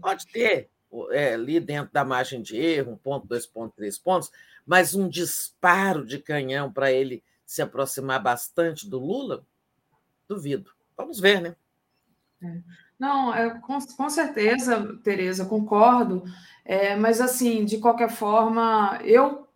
Pode 0.00 0.26
ter 0.26 0.70
é, 1.10 1.34
ali 1.34 1.60
dentro 1.60 1.92
da 1.92 2.04
margem 2.04 2.42
de 2.42 2.56
erro, 2.56 2.92
um 2.92 2.96
ponto, 2.96 3.26
dois 3.26 3.46
pontos, 3.46 3.76
três 3.76 3.98
pontos, 3.98 4.30
mas 4.64 4.94
um 4.94 5.08
disparo 5.08 6.04
de 6.04 6.18
canhão 6.18 6.72
para 6.72 6.92
ele 6.92 7.22
se 7.44 7.62
aproximar 7.62 8.22
bastante 8.22 8.88
do 8.88 8.98
Lula? 8.98 9.44
Duvido. 10.28 10.72
Vamos 10.96 11.20
ver, 11.20 11.40
né? 11.40 11.56
É. 12.42 12.62
Não, 12.98 13.34
é, 13.34 13.58
com, 13.60 13.78
com 13.78 14.08
certeza, 14.08 14.98
Tereza, 15.02 15.44
concordo. 15.44 16.24
É, 16.64 16.96
mas, 16.96 17.20
assim, 17.20 17.64
de 17.64 17.78
qualquer 17.78 18.10
forma, 18.10 18.98
eu 19.04 19.46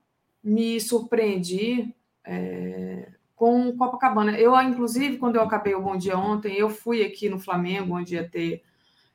me 0.43 0.81
surpreendi 0.81 1.95
é, 2.25 3.09
com 3.35 3.77
Copacabana. 3.77 4.39
Eu, 4.39 4.61
inclusive, 4.63 5.17
quando 5.19 5.37
eu 5.37 5.43
acabei 5.43 5.75
o 5.75 5.83
Bom 5.83 5.97
Dia 5.97 6.19
ontem, 6.19 6.55
eu 6.57 6.69
fui 6.71 7.03
aqui 7.03 7.29
no 7.29 7.39
Flamengo, 7.39 7.97
onde 7.97 8.15
ia 8.15 8.29
ter 8.29 8.63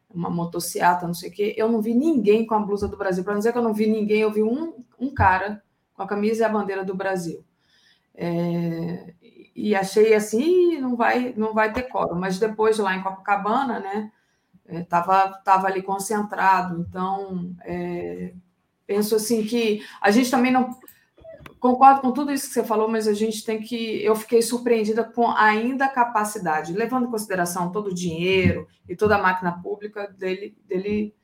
uma 0.09 0.29
motociata, 0.29 1.05
não 1.07 1.13
sei 1.13 1.29
o 1.29 1.33
quê. 1.33 1.53
Eu 1.57 1.71
não 1.71 1.81
vi 1.81 1.93
ninguém 1.93 2.45
com 2.45 2.55
a 2.55 2.59
blusa 2.59 2.87
do 2.87 2.97
Brasil. 2.97 3.23
Para 3.23 3.33
não 3.33 3.39
dizer 3.39 3.51
que 3.51 3.57
eu 3.57 3.63
não 3.63 3.73
vi 3.73 3.87
ninguém, 3.87 4.21
eu 4.21 4.31
vi 4.31 4.41
um, 4.43 4.73
um 4.99 5.13
cara 5.13 5.61
com 5.93 6.01
a 6.03 6.07
camisa 6.07 6.43
e 6.43 6.45
a 6.45 6.49
bandeira 6.49 6.83
do 6.83 6.95
Brasil. 6.95 7.43
É, 8.15 9.13
e 9.55 9.75
achei 9.75 10.13
assim, 10.13 10.79
não 10.79 10.95
vai, 10.95 11.33
não 11.37 11.53
vai 11.53 11.71
ter 11.73 11.83
coro. 11.83 12.15
Mas 12.15 12.39
depois 12.39 12.77
lá 12.79 12.95
em 12.95 13.03
Copacabana, 13.03 13.79
né, 13.79 14.11
estava 14.67 15.35
é, 15.39 15.43
tava 15.43 15.67
ali 15.67 15.81
concentrado. 15.81 16.85
Então, 16.87 17.55
é, 17.61 18.33
penso 18.85 19.15
assim 19.15 19.43
que 19.45 19.83
a 20.01 20.11
gente 20.11 20.29
também 20.31 20.51
não 20.51 20.69
concordo 21.59 22.01
com 22.01 22.11
tudo 22.11 22.31
isso 22.31 22.47
que 22.47 22.53
você 22.53 22.63
falou, 22.63 22.87
mas 22.87 23.07
a 23.07 23.13
gente 23.13 23.43
tem 23.43 23.59
que. 23.59 24.03
Eu 24.03 24.15
fiquei 24.15 24.41
surpreendida 24.41 25.03
com 25.03 25.29
ainda 25.29 25.85
a 25.85 25.89
capacidade, 25.89 26.73
levando 26.73 27.07
em 27.07 27.11
consideração 27.11 27.71
todo 27.71 27.87
o 27.87 27.93
dinheiro 27.93 28.67
e 28.87 28.95
toda 28.95 29.15
a 29.15 29.21
máquina 29.21 29.51
pública 29.61 30.07
dele, 30.07 30.55
dele 30.67 31.15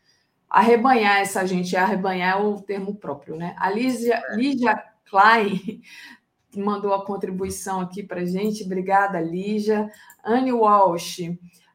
arrebanhar 0.50 1.20
essa 1.20 1.46
gente. 1.46 1.76
Arrebanhar 1.76 2.38
é 2.38 2.42
o 2.44 2.62
termo 2.62 2.96
próprio, 2.96 3.36
né? 3.36 3.56
A 3.58 3.70
Lígia, 3.70 4.22
Lígia 4.36 4.84
Klein 5.10 5.82
mandou 6.58 6.94
a 6.94 7.06
contribuição 7.06 7.80
aqui 7.80 8.04
para 8.04 8.26
gente. 8.26 8.64
Obrigada, 8.64 9.20
Lígia. 9.20 9.90
Anne 10.24 10.52
Walsh. 10.52 11.20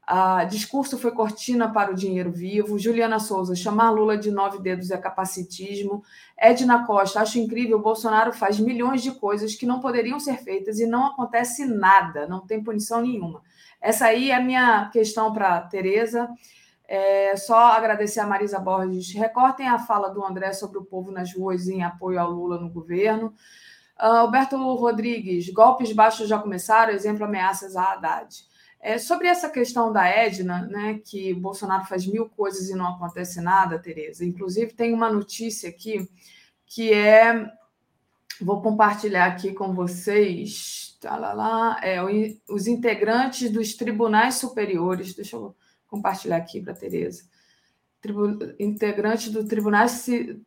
Ah, 0.08 0.44
discurso 0.44 0.96
foi 0.96 1.10
cortina 1.10 1.72
para 1.72 1.90
o 1.90 1.94
dinheiro 1.94 2.30
vivo. 2.30 2.78
Juliana 2.78 3.18
Souza, 3.18 3.56
chamar 3.56 3.90
Lula 3.90 4.16
de 4.16 4.30
nove 4.30 4.60
dedos 4.60 4.92
é 4.92 4.96
capacitismo. 4.96 6.04
Edna 6.38 6.86
Costa, 6.86 7.20
acho 7.20 7.40
incrível. 7.40 7.80
Bolsonaro 7.80 8.32
faz 8.32 8.60
milhões 8.60 9.02
de 9.02 9.10
coisas 9.10 9.56
que 9.56 9.66
não 9.66 9.80
poderiam 9.80 10.20
ser 10.20 10.36
feitas 10.38 10.78
e 10.78 10.86
não 10.86 11.06
acontece 11.06 11.64
nada, 11.64 12.28
não 12.28 12.46
tem 12.46 12.62
punição 12.62 13.02
nenhuma. 13.02 13.42
Essa 13.80 14.06
aí 14.06 14.30
é 14.30 14.36
a 14.36 14.40
minha 14.40 14.88
questão 14.90 15.32
para 15.32 15.60
Tereza. 15.62 16.28
É 16.86 17.34
só 17.36 17.72
agradecer 17.72 18.20
a 18.20 18.26
Marisa 18.26 18.60
Borges. 18.60 19.12
Recortem 19.12 19.66
a 19.66 19.76
fala 19.76 20.08
do 20.08 20.24
André 20.24 20.52
sobre 20.52 20.78
o 20.78 20.84
povo 20.84 21.10
nas 21.10 21.34
ruas 21.34 21.66
em 21.66 21.82
apoio 21.82 22.20
ao 22.20 22.30
Lula 22.30 22.60
no 22.60 22.70
governo. 22.70 23.34
Uh, 23.98 24.18
Alberto 24.18 24.56
Rodrigues, 24.74 25.48
golpes 25.50 25.92
baixos 25.92 26.28
já 26.28 26.38
começaram, 26.38 26.92
exemplo 26.92 27.24
ameaças 27.24 27.74
a 27.74 27.92
Haddad. 27.92 28.46
É, 28.86 28.98
sobre 28.98 29.26
essa 29.26 29.50
questão 29.50 29.92
da 29.92 30.06
Edna, 30.06 30.64
né, 30.68 31.00
que 31.04 31.34
Bolsonaro 31.34 31.86
faz 31.86 32.06
mil 32.06 32.28
coisas 32.28 32.70
e 32.70 32.74
não 32.76 32.86
acontece 32.86 33.40
nada, 33.40 33.80
Tereza. 33.80 34.24
Inclusive, 34.24 34.74
tem 34.74 34.94
uma 34.94 35.10
notícia 35.12 35.68
aqui 35.68 36.08
que 36.64 36.92
é. 36.92 37.50
Vou 38.40 38.62
compartilhar 38.62 39.26
aqui 39.26 39.52
com 39.52 39.74
vocês. 39.74 40.96
Tá 41.00 41.16
lá, 41.16 41.32
lá, 41.32 41.80
é, 41.82 41.98
os 42.48 42.68
integrantes 42.68 43.50
dos 43.50 43.74
tribunais 43.74 44.36
superiores. 44.36 45.14
Deixa 45.14 45.34
eu 45.34 45.52
compartilhar 45.88 46.36
aqui 46.36 46.60
para 46.60 46.72
a 46.72 46.76
Tereza. 46.76 47.24
Tribu, 48.00 48.38
integrantes 48.56 49.32
dos 49.32 49.48
tribunais 49.48 50.06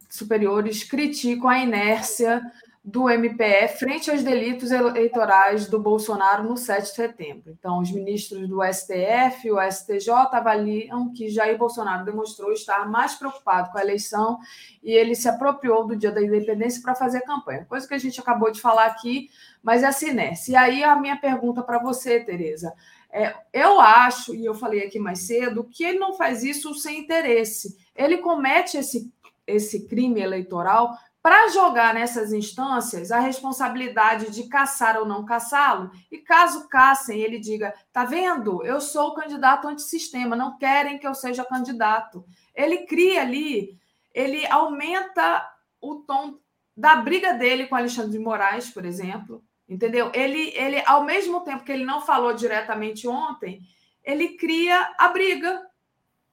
superiores 0.10 0.86
criticam 0.86 1.50
a 1.50 1.60
inércia 1.60 2.42
do 2.90 3.08
MPF 3.08 3.78
frente 3.78 4.10
aos 4.10 4.24
delitos 4.24 4.72
eleitorais 4.72 5.68
do 5.68 5.80
Bolsonaro 5.80 6.44
no 6.44 6.58
7 6.58 6.82
de 6.82 6.96
setembro. 6.96 7.56
Então, 7.58 7.80
os 7.80 7.92
ministros 7.92 8.48
do 8.50 8.64
STF 8.64 9.48
e 9.48 9.52
o 9.52 9.62
STJ 9.62 10.10
avaliam 10.32 11.14
que 11.14 11.30
Jair 11.30 11.58
Bolsonaro 11.58 12.04
demonstrou 12.04 12.52
estar 12.52 12.90
mais 12.90 13.14
preocupado 13.14 13.72
com 13.72 13.78
a 13.78 13.82
eleição 13.82 14.40
e 14.82 14.92
ele 14.92 15.14
se 15.14 15.30
apropriou 15.30 15.86
do 15.86 15.96
dia 15.96 16.12
da 16.12 16.22
independência 16.22 16.82
para 16.82 16.96
fazer 16.96 17.22
campanha. 17.22 17.66
Coisa 17.66 17.88
que 17.88 17.94
a 17.94 18.00
gente 18.00 18.20
acabou 18.20 18.52
de 18.52 18.60
falar 18.60 18.88
aqui, 18.88 19.30
mas 19.62 19.84
é 19.84 19.88
assim, 19.88 20.12
né? 20.12 20.34
E 20.48 20.56
aí 20.56 20.84
a 20.84 20.96
minha 20.96 21.18
pergunta 21.18 21.62
para 21.62 21.78
você, 21.78 22.20
Tereza, 22.20 22.74
é, 23.12 23.36
eu 23.54 23.80
acho, 23.80 24.34
e 24.34 24.46
eu 24.46 24.56
falei 24.56 24.84
aqui 24.84 24.98
mais 24.98 25.20
cedo, 25.20 25.64
que 25.64 25.84
ele 25.84 26.00
não 26.00 26.14
faz 26.14 26.44
isso 26.44 26.74
sem 26.74 27.02
interesse. 27.02 27.78
Ele 27.96 28.18
comete 28.18 28.78
esse, 28.78 29.12
esse 29.46 29.88
crime 29.88 30.22
eleitoral 30.22 30.98
para 31.22 31.50
jogar 31.50 31.94
nessas 31.94 32.32
instâncias 32.32 33.12
a 33.12 33.20
responsabilidade 33.20 34.32
de 34.32 34.48
caçar 34.48 34.98
ou 34.98 35.06
não 35.06 35.26
caçá-lo, 35.26 35.92
e 36.10 36.18
caso 36.18 36.68
caçem, 36.70 37.20
ele 37.20 37.40
diga: 37.40 37.74
tá 37.92 38.06
vendo? 38.06 38.64
Eu 38.66 38.80
sou 38.80 39.10
o 39.10 39.16
candidato 39.16 39.68
antissistema, 39.68 40.36
não 40.36 40.58
querem 40.58 40.98
que 40.98 41.08
eu 41.08 41.14
seja 41.14 41.44
candidato. 41.44 42.26
Ele 42.56 42.86
cria 42.86 43.22
ali, 43.22 43.78
ele 44.14 44.46
aumenta 44.48 45.46
o 45.82 45.96
tom 45.96 46.40
da 46.76 46.96
briga 46.96 47.34
dele 47.34 47.68
com 47.68 47.76
Alexandre 47.76 48.12
de 48.12 48.20
Moraes, 48.20 48.70
por 48.70 48.86
exemplo. 48.86 49.44
Entendeu? 49.68 50.12
Ele, 50.16 50.52
ele, 50.56 50.82
ao 50.86 51.04
mesmo 51.04 51.42
tempo 51.42 51.64
que 51.64 51.72
ele 51.72 51.86
não 51.86 52.02
falou 52.02 52.34
diretamente 52.34 53.08
ontem, 53.08 53.62
ele 54.04 54.30
cria 54.30 54.96
a 54.98 55.10
briga. 55.10 55.62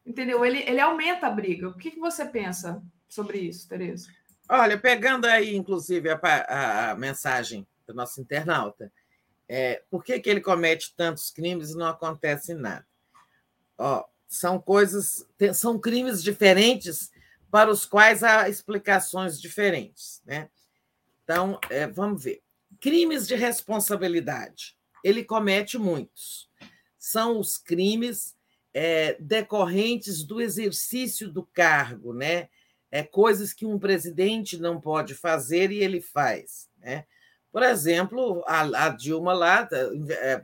Entendeu? 0.07 0.45
Ele, 0.45 0.63
ele 0.67 0.81
aumenta 0.81 1.27
a 1.27 1.31
briga. 1.31 1.69
O 1.69 1.77
que, 1.77 1.91
que 1.91 1.99
você 1.99 2.25
pensa 2.25 2.83
sobre 3.09 3.39
isso, 3.39 3.69
Tereza? 3.69 4.09
Olha, 4.49 4.79
pegando 4.79 5.27
aí, 5.27 5.57
inclusive, 5.57 6.09
a, 6.11 6.91
a 6.91 6.95
mensagem 6.95 7.67
do 7.87 7.93
nosso 7.93 8.21
internauta, 8.21 8.93
é, 9.49 9.83
por 9.91 10.05
que, 10.05 10.19
que 10.21 10.29
ele 10.31 10.41
comete 10.41 10.95
tantos 10.97 11.31
crimes 11.31 11.71
e 11.71 11.77
não 11.77 11.87
acontece 11.87 12.55
nada? 12.55 12.87
Ó, 13.79 14.05
são 14.29 14.61
coisas, 14.61 15.27
são 15.55 15.79
crimes 15.79 16.23
diferentes 16.23 17.11
para 17.51 17.71
os 17.71 17.85
quais 17.85 18.23
há 18.23 18.49
explicações 18.49 19.41
diferentes. 19.41 20.23
Né? 20.25 20.49
Então, 21.25 21.59
é, 21.71 21.87
vamos 21.87 22.23
ver. 22.25 22.43
Crimes 22.81 23.27
de 23.27 23.35
responsabilidade. 23.35 24.77
Ele 25.03 25.25
comete 25.25 25.79
muitos. 25.79 26.49
São 26.99 27.39
os 27.39 27.57
crimes 27.57 28.37
é, 28.75 29.17
decorrentes 29.21 30.25
do 30.25 30.41
exercício 30.41 31.31
do 31.31 31.45
cargo, 31.45 32.13
né? 32.13 32.49
É, 32.97 33.03
coisas 33.03 33.53
que 33.53 33.67
um 33.67 33.79
presidente 33.79 34.57
não 34.57 34.81
pode 34.81 35.15
fazer 35.15 35.71
e 35.71 35.83
ele 35.85 36.01
faz. 36.01 36.67
Né? 36.79 37.05
Por 37.53 37.63
exemplo, 37.63 38.43
a, 38.47 38.87
a 38.87 38.89
Dilma 38.89 39.35
lá 39.35 39.69
é, 39.73 40.43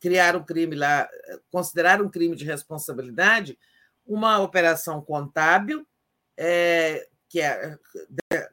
criar 0.00 0.34
um 0.34 0.42
crime 0.42 0.74
lá, 0.74 1.08
considerar 1.52 2.02
um 2.02 2.08
crime 2.08 2.34
de 2.34 2.44
responsabilidade 2.44 3.56
uma 4.04 4.40
operação 4.40 5.00
contábil 5.00 5.86
é, 6.36 7.06
que 7.28 7.40
é 7.40 7.78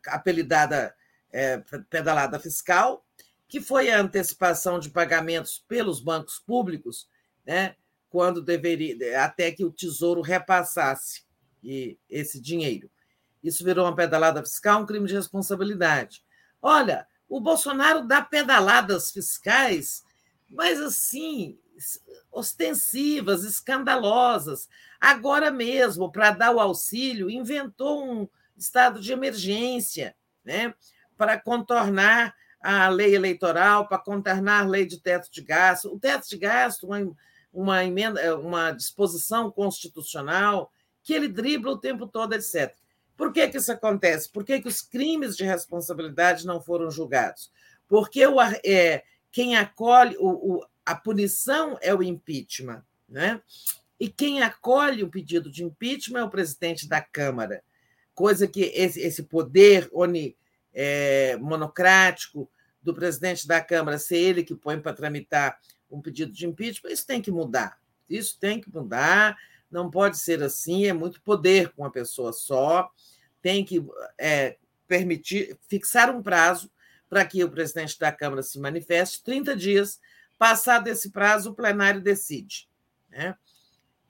apelidada 0.05 0.95
é, 1.31 1.57
pedalada 1.89 2.39
fiscal, 2.39 3.03
que 3.47 3.59
foi 3.59 3.89
a 3.89 3.99
antecipação 3.99 4.79
de 4.79 4.91
pagamentos 4.91 5.65
pelos 5.67 5.99
bancos 5.99 6.37
públicos, 6.37 7.09
né, 7.43 7.75
quando 8.07 8.39
deveria 8.39 9.23
até 9.23 9.51
que 9.51 9.65
o 9.65 9.71
Tesouro 9.71 10.21
repassasse 10.21 11.23
esse 12.07 12.39
dinheiro. 12.39 12.89
Isso 13.43 13.63
virou 13.63 13.85
uma 13.85 13.95
pedalada 13.95 14.41
fiscal, 14.43 14.81
um 14.81 14.85
crime 14.85 15.07
de 15.07 15.15
responsabilidade. 15.15 16.23
Olha, 16.61 17.07
o 17.27 17.39
Bolsonaro 17.39 18.05
dá 18.05 18.21
pedaladas 18.21 19.11
fiscais, 19.11 20.03
mas 20.49 20.79
assim, 20.79 21.57
ostensivas, 22.31 23.43
escandalosas. 23.43 24.67
Agora 24.99 25.51
mesmo, 25.51 26.11
para 26.11 26.31
dar 26.31 26.51
o 26.51 26.59
auxílio, 26.59 27.29
inventou 27.29 28.03
um 28.03 28.27
estado 28.57 28.99
de 28.99 29.13
emergência, 29.13 30.15
né? 30.43 30.73
Para 31.17 31.39
contornar 31.39 32.35
a 32.61 32.89
lei 32.89 33.15
eleitoral, 33.15 33.87
para 33.87 33.97
contornar 33.97 34.63
a 34.63 34.67
lei 34.67 34.85
de 34.85 34.99
teto 34.99 35.31
de 35.31 35.41
gasto. 35.41 35.93
O 35.93 35.99
teto 35.99 36.27
de 36.27 36.37
gasto, 36.37 36.85
uma, 36.85 37.15
uma 37.53 37.85
emenda, 37.85 38.37
uma 38.37 38.71
disposição 38.71 39.49
constitucional 39.49 40.71
que 41.01 41.13
ele 41.13 41.27
dribla 41.27 41.71
o 41.71 41.77
tempo 41.77 42.05
todo, 42.05 42.33
etc. 42.33 42.75
Por 43.19 43.33
que, 43.33 43.49
que 43.49 43.57
isso 43.57 43.69
acontece? 43.69 44.29
Por 44.29 44.45
que, 44.45 44.61
que 44.61 44.67
os 44.69 44.81
crimes 44.81 45.35
de 45.35 45.43
responsabilidade 45.43 46.47
não 46.47 46.61
foram 46.61 46.89
julgados? 46.89 47.51
Porque 47.85 48.25
o, 48.25 48.37
é, 48.63 49.03
quem 49.29 49.57
acolhe 49.57 50.15
o, 50.17 50.29
o, 50.29 50.65
a 50.85 50.95
punição 50.95 51.77
é 51.81 51.93
o 51.93 52.01
impeachment, 52.01 52.81
né? 53.09 53.41
E 53.99 54.07
quem 54.07 54.41
acolhe 54.41 55.03
o 55.03 55.09
pedido 55.09 55.51
de 55.51 55.65
impeachment 55.65 56.21
é 56.21 56.23
o 56.23 56.29
presidente 56.29 56.87
da 56.87 57.01
Câmara, 57.01 57.61
coisa 58.15 58.47
que 58.47 58.61
esse, 58.73 59.01
esse 59.01 59.23
poder 59.23 59.89
oni, 59.91 60.37
é, 60.73 61.35
monocrático 61.41 62.49
do 62.81 62.93
presidente 62.93 63.45
da 63.45 63.59
Câmara 63.59 63.97
ser 63.97 64.15
ele 64.15 64.45
que 64.45 64.55
põe 64.55 64.79
para 64.79 64.93
tramitar 64.93 65.59
um 65.91 66.01
pedido 66.01 66.31
de 66.31 66.47
impeachment, 66.47 66.91
isso 66.91 67.05
tem 67.05 67.21
que 67.21 67.31
mudar. 67.31 67.81
Isso 68.09 68.39
tem 68.39 68.61
que 68.61 68.73
mudar 68.73 69.37
Não 69.71 69.89
pode 69.89 70.17
ser 70.17 70.43
assim, 70.43 70.85
é 70.85 70.93
muito 70.93 71.21
poder 71.21 71.69
com 71.69 71.83
uma 71.83 71.91
pessoa 71.91 72.33
só. 72.33 72.89
Tem 73.41 73.63
que 73.63 73.85
é, 74.19 74.57
permitir, 74.87 75.57
fixar 75.67 76.13
um 76.13 76.21
prazo 76.21 76.69
para 77.09 77.25
que 77.25 77.43
o 77.43 77.49
presidente 77.49 77.99
da 77.99 78.11
Câmara 78.11 78.43
se 78.43 78.59
manifeste, 78.59 79.23
30 79.23 79.55
dias. 79.55 79.99
Passado 80.37 80.87
esse 80.87 81.11
prazo, 81.11 81.51
o 81.51 81.55
plenário 81.55 82.01
decide. 82.01 82.69
Né? 83.09 83.35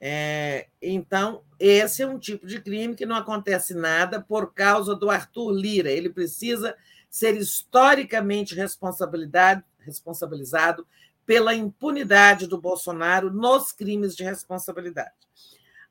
É, 0.00 0.68
então, 0.80 1.42
esse 1.58 2.02
é 2.02 2.06
um 2.06 2.18
tipo 2.18 2.46
de 2.46 2.60
crime 2.60 2.94
que 2.94 3.04
não 3.04 3.16
acontece 3.16 3.74
nada 3.74 4.20
por 4.20 4.54
causa 4.54 4.94
do 4.94 5.10
Arthur 5.10 5.52
Lira. 5.52 5.90
Ele 5.90 6.08
precisa 6.08 6.74
ser 7.10 7.36
historicamente 7.36 8.54
responsabilizado 8.54 10.86
pela 11.26 11.54
impunidade 11.54 12.46
do 12.46 12.60
Bolsonaro 12.60 13.32
nos 13.32 13.72
crimes 13.72 14.16
de 14.16 14.24
responsabilidade. 14.24 15.12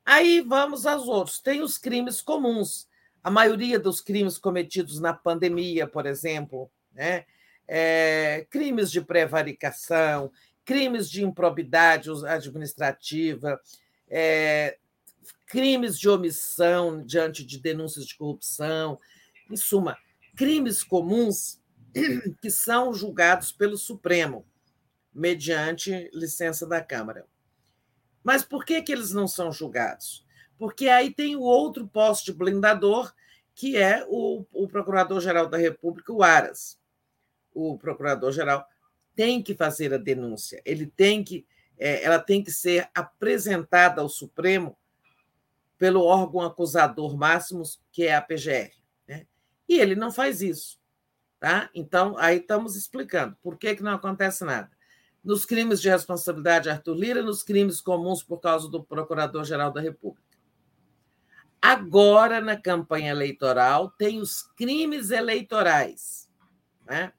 Aí 0.04 0.40
vamos 0.40 0.86
aos 0.86 1.06
outros. 1.06 1.40
Tem 1.40 1.62
os 1.62 1.78
crimes 1.78 2.20
comuns. 2.20 2.88
A 3.22 3.30
maioria 3.30 3.78
dos 3.78 4.00
crimes 4.00 4.38
cometidos 4.38 4.98
na 4.98 5.12
pandemia, 5.12 5.86
por 5.86 6.06
exemplo, 6.06 6.70
né? 6.92 7.24
É, 7.68 8.46
crimes 8.50 8.90
de 8.90 9.00
prevaricação, 9.00 10.32
crimes 10.64 11.08
de 11.08 11.22
improbidade 11.22 12.10
administrativa, 12.26 13.60
é, 14.08 14.76
crimes 15.46 15.98
de 15.98 16.08
omissão 16.08 17.04
diante 17.04 17.44
de 17.44 17.58
denúncias 17.58 18.06
de 18.06 18.16
corrupção, 18.16 18.98
em 19.48 19.56
suma, 19.56 19.96
crimes 20.36 20.82
comuns 20.82 21.60
que 22.40 22.50
são 22.50 22.92
julgados 22.94 23.52
pelo 23.52 23.76
Supremo, 23.76 24.44
mediante 25.12 26.10
licença 26.12 26.66
da 26.66 26.80
Câmara. 26.80 27.26
Mas 28.22 28.44
por 28.44 28.64
que, 28.64 28.80
que 28.82 28.92
eles 28.92 29.12
não 29.12 29.26
são 29.26 29.50
julgados? 29.50 30.26
Porque 30.58 30.88
aí 30.88 31.12
tem 31.12 31.36
o 31.36 31.40
outro 31.40 31.86
poste 31.86 32.32
blindador, 32.32 33.12
que 33.54 33.76
é 33.76 34.04
o, 34.08 34.44
o 34.52 34.68
Procurador-Geral 34.68 35.48
da 35.48 35.56
República, 35.56 36.12
o 36.12 36.22
Aras. 36.22 36.78
O 37.52 37.78
Procurador-Geral 37.78 38.66
tem 39.16 39.42
que 39.42 39.54
fazer 39.54 39.92
a 39.92 39.98
denúncia, 39.98 40.62
ele 40.64 40.86
tem 40.86 41.24
que, 41.24 41.46
é, 41.78 42.04
ela 42.04 42.18
tem 42.18 42.42
que 42.42 42.50
ser 42.50 42.88
apresentada 42.94 44.00
ao 44.00 44.08
Supremo 44.08 44.78
pelo 45.76 46.04
órgão 46.04 46.42
acusador 46.42 47.16
máximo, 47.16 47.62
que 47.90 48.06
é 48.06 48.14
a 48.14 48.22
PGR. 48.22 48.70
Né? 49.08 49.26
E 49.68 49.80
ele 49.80 49.94
não 49.94 50.12
faz 50.12 50.42
isso. 50.42 50.78
Tá? 51.38 51.70
Então, 51.74 52.16
aí 52.18 52.36
estamos 52.36 52.76
explicando 52.76 53.34
por 53.42 53.56
que, 53.56 53.74
que 53.74 53.82
não 53.82 53.94
acontece 53.94 54.44
nada 54.44 54.70
nos 55.22 55.44
crimes 55.44 55.80
de 55.80 55.88
responsabilidade 55.88 56.70
Arthur 56.70 56.94
Lira, 56.94 57.22
nos 57.22 57.42
crimes 57.42 57.80
comuns 57.80 58.22
por 58.22 58.38
causa 58.38 58.68
do 58.68 58.82
Procurador-Geral 58.82 59.70
da 59.70 59.80
República. 59.80 60.30
Agora, 61.60 62.40
na 62.40 62.56
campanha 62.56 63.10
eleitoral, 63.10 63.90
tem 63.90 64.18
os 64.18 64.42
crimes 64.42 65.10
eleitorais. 65.10 66.30
Né? 66.86 67.12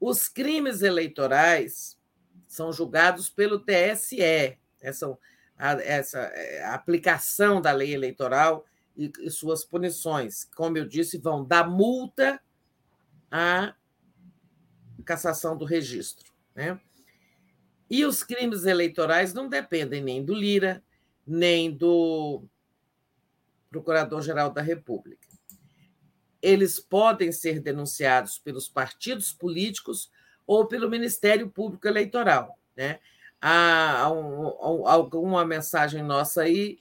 Os 0.00 0.26
crimes 0.26 0.80
eleitorais 0.80 1.98
são 2.46 2.72
julgados 2.72 3.28
pelo 3.28 3.60
TSE, 3.60 4.58
essa, 4.80 5.18
essa 5.58 6.18
é, 6.18 6.64
aplicação 6.64 7.60
da 7.60 7.72
lei 7.72 7.92
eleitoral 7.92 8.64
e, 8.96 9.12
e 9.20 9.30
suas 9.30 9.64
punições. 9.64 10.44
Como 10.56 10.78
eu 10.78 10.88
disse, 10.88 11.18
vão 11.18 11.44
da 11.44 11.62
multa 11.62 12.40
à 13.30 13.74
cassação 15.04 15.56
do 15.58 15.66
registro. 15.66 16.32
Né? 16.54 16.80
E 17.90 18.04
os 18.04 18.22
crimes 18.22 18.64
eleitorais 18.64 19.32
não 19.32 19.48
dependem 19.48 20.02
nem 20.02 20.24
do 20.24 20.34
Lira, 20.34 20.82
nem 21.26 21.70
do 21.70 22.44
Procurador-Geral 23.70 24.50
da 24.50 24.60
República. 24.60 25.26
Eles 26.40 26.78
podem 26.78 27.32
ser 27.32 27.60
denunciados 27.60 28.38
pelos 28.38 28.68
partidos 28.68 29.32
políticos 29.32 30.10
ou 30.46 30.66
pelo 30.66 30.88
Ministério 30.88 31.50
Público 31.50 31.86
Eleitoral. 31.86 32.58
Né? 32.76 33.00
Há 33.40 34.02
alguma 34.02 35.44
mensagem 35.44 36.02
nossa 36.02 36.42
aí 36.42 36.78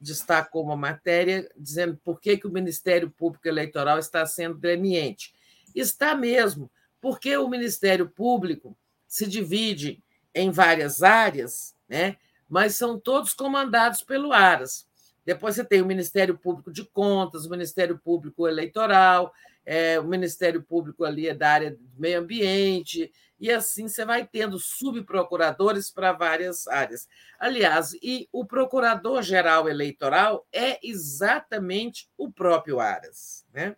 destacou 0.00 0.62
uma 0.62 0.76
matéria 0.76 1.50
dizendo 1.56 1.98
por 2.04 2.20
que, 2.20 2.36
que 2.36 2.46
o 2.46 2.52
Ministério 2.52 3.10
Público 3.10 3.48
Eleitoral 3.48 3.98
está 3.98 4.24
sendo 4.24 4.58
leniente. 4.62 5.34
Está 5.74 6.14
mesmo, 6.14 6.70
porque 7.00 7.36
o 7.36 7.48
Ministério 7.48 8.08
Público 8.08 8.76
se 9.06 9.26
divide 9.26 10.02
em 10.40 10.50
várias 10.50 11.02
áreas, 11.02 11.74
né? 11.88 12.16
mas 12.48 12.76
são 12.76 12.98
todos 12.98 13.32
comandados 13.34 14.02
pelo 14.02 14.32
Aras. 14.32 14.86
Depois 15.24 15.54
você 15.54 15.64
tem 15.64 15.82
o 15.82 15.86
Ministério 15.86 16.38
Público 16.38 16.72
de 16.72 16.84
Contas, 16.84 17.44
o 17.44 17.50
Ministério 17.50 17.98
Público 17.98 18.48
Eleitoral, 18.48 19.32
é, 19.64 20.00
o 20.00 20.04
Ministério 20.04 20.62
Público 20.62 21.04
ali 21.04 21.28
é 21.28 21.34
da 21.34 21.50
área 21.50 21.70
do 21.72 21.78
meio 21.98 22.20
ambiente, 22.20 23.12
e 23.38 23.52
assim 23.52 23.86
você 23.86 24.04
vai 24.04 24.26
tendo 24.26 24.58
subprocuradores 24.58 25.90
para 25.90 26.12
várias 26.12 26.66
áreas. 26.66 27.06
Aliás, 27.38 27.92
e 28.02 28.26
o 28.32 28.44
Procurador-Geral 28.44 29.68
Eleitoral 29.68 30.46
é 30.50 30.78
exatamente 30.82 32.08
o 32.16 32.32
próprio 32.32 32.80
Aras. 32.80 33.44
Né? 33.52 33.76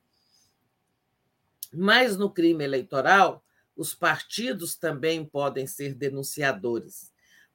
Mas 1.72 2.16
no 2.16 2.30
crime 2.30 2.64
eleitoral, 2.64 3.44
os 3.80 3.94
partidos 3.94 4.76
também 4.76 5.24
podem 5.24 5.66
ser 5.66 5.94
denunciadores. 5.94 7.10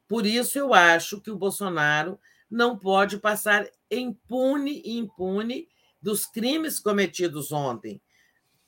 Por 0.07 0.25
isso, 0.25 0.57
eu 0.57 0.73
acho 0.73 1.21
que 1.21 1.29
o 1.29 1.37
Bolsonaro 1.37 2.19
não 2.49 2.79
pode 2.79 3.19
passar 3.19 3.69
impune 3.91 4.81
impune 4.83 5.69
dos 6.01 6.25
crimes 6.25 6.79
cometidos 6.79 7.51
ontem. 7.51 8.01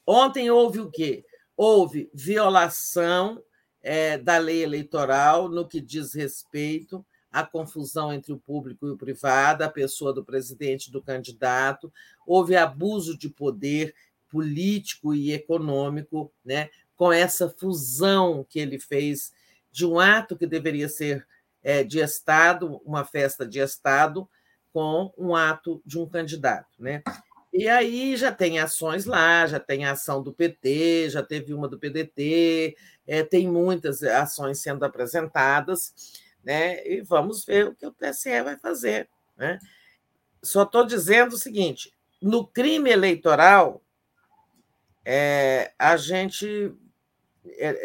Ontem 0.06 0.52
houve 0.52 0.82
o 0.82 0.92
quê? 0.92 1.26
Houve 1.56 2.12
violação 2.14 3.44
é, 3.82 4.20
da 4.20 4.38
lei 4.38 4.62
eleitoral 4.62 5.50
no 5.50 5.68
que 5.68 5.82
diz 5.82 6.14
respeito 6.14 7.04
à 7.32 7.44
confusão 7.44 8.14
entre 8.14 8.32
o 8.32 8.38
público 8.38 8.86
e 8.86 8.92
o 8.92 8.98
privado, 8.98 9.64
a 9.64 9.70
pessoa 9.70 10.14
do 10.14 10.24
presidente 10.24 10.90
e 10.90 10.92
do 10.92 11.02
candidato, 11.02 11.92
houve 12.24 12.56
abuso 12.56 13.18
de 13.18 13.30
poder 13.30 13.96
político 14.30 15.16
e 15.16 15.32
econômico, 15.32 16.32
né? 16.46 16.70
Com 16.98 17.14
essa 17.14 17.48
fusão 17.48 18.46
que 18.50 18.60
ele 18.60 18.80
fez 18.80 19.32
de 19.72 19.86
um 19.86 20.00
ato 20.00 20.36
que 20.36 20.48
deveria 20.48 20.90
ser 20.90 21.26
é, 21.64 21.84
de 21.84 22.00
Estado, 22.00 22.82
uma 22.84 23.06
festa 23.06 23.48
de 23.48 23.60
Estado, 23.60 24.28
com 24.74 25.14
um 25.18 25.36
ato 25.36 25.82
de 25.86 26.00
um 26.00 26.10
candidato. 26.10 26.68
Né? 26.80 27.04
E 27.54 27.70
aí 27.70 28.18
já 28.18 28.32
tem 28.32 28.60
ações 28.60 29.06
lá, 29.06 29.46
já 29.46 29.60
tem 29.60 29.86
ação 29.86 30.24
do 30.24 30.34
PT, 30.34 31.12
já 31.12 31.22
teve 31.22 31.54
uma 31.54 31.68
do 31.68 31.78
PDT, 31.78 32.76
é, 33.06 33.24
tem 33.24 33.48
muitas 33.48 34.02
ações 34.02 34.60
sendo 34.60 34.84
apresentadas, 34.84 35.94
né? 36.44 36.86
e 36.88 37.02
vamos 37.02 37.46
ver 37.46 37.68
o 37.68 37.76
que 37.76 37.86
o 37.86 37.92
TSE 37.92 38.42
vai 38.42 38.58
fazer. 38.58 39.08
Né? 39.38 39.60
Só 40.42 40.64
estou 40.64 40.84
dizendo 40.86 41.34
o 41.34 41.38
seguinte: 41.38 41.94
no 42.20 42.48
crime 42.48 42.90
eleitoral, 42.90 43.84
é, 45.06 45.74
a 45.78 45.96
gente 45.96 46.74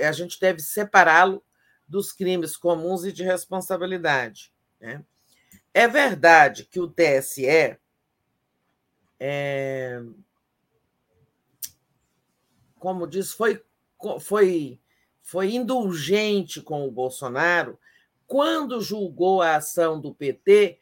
a 0.07 0.13
gente 0.13 0.39
deve 0.41 0.61
separá-lo 0.61 1.43
dos 1.87 2.13
crimes 2.13 2.57
comuns 2.57 3.05
e 3.05 3.13
de 3.13 3.23
responsabilidade. 3.23 4.53
Né? 4.81 5.05
É 5.75 5.87
verdade 5.87 6.65
que 6.65 6.81
o 6.81 6.89
TSE 6.89 7.79
é, 9.25 10.03
como 12.83 13.07
diz, 13.07 13.31
foi, 13.31 13.63
foi, 14.21 14.81
foi 15.23 15.55
indulgente 15.55 16.61
com 16.61 16.85
o 16.85 16.91
Bolsonaro 16.91 17.79
quando 18.27 18.81
julgou 18.81 19.41
a 19.41 19.57
ação 19.57 20.01
do 20.01 20.13
PT 20.13 20.81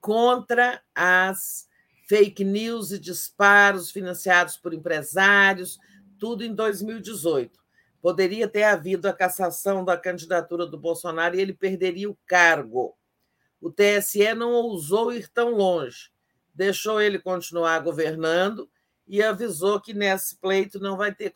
contra 0.00 0.82
as 0.94 1.68
fake 2.08 2.42
news 2.44 2.92
e 2.92 2.98
disparos 2.98 3.90
financiados 3.90 4.56
por 4.56 4.72
empresários, 4.72 5.78
tudo 6.18 6.42
em 6.42 6.54
2018 6.54 7.61
poderia 8.02 8.48
ter 8.48 8.64
havido 8.64 9.08
a 9.08 9.12
cassação 9.12 9.84
da 9.84 9.96
candidatura 9.96 10.66
do 10.66 10.76
Bolsonaro 10.76 11.36
e 11.36 11.40
ele 11.40 11.54
perderia 11.54 12.10
o 12.10 12.18
cargo. 12.26 12.98
O 13.60 13.70
TSE 13.70 14.34
não 14.34 14.50
ousou 14.50 15.12
ir 15.12 15.28
tão 15.28 15.50
longe, 15.50 16.10
deixou 16.52 17.00
ele 17.00 17.20
continuar 17.20 17.78
governando 17.78 18.68
e 19.06 19.22
avisou 19.22 19.80
que 19.80 19.94
nesse 19.94 20.36
pleito 20.36 20.80
não 20.80 20.96
vai 20.96 21.14
ter 21.14 21.32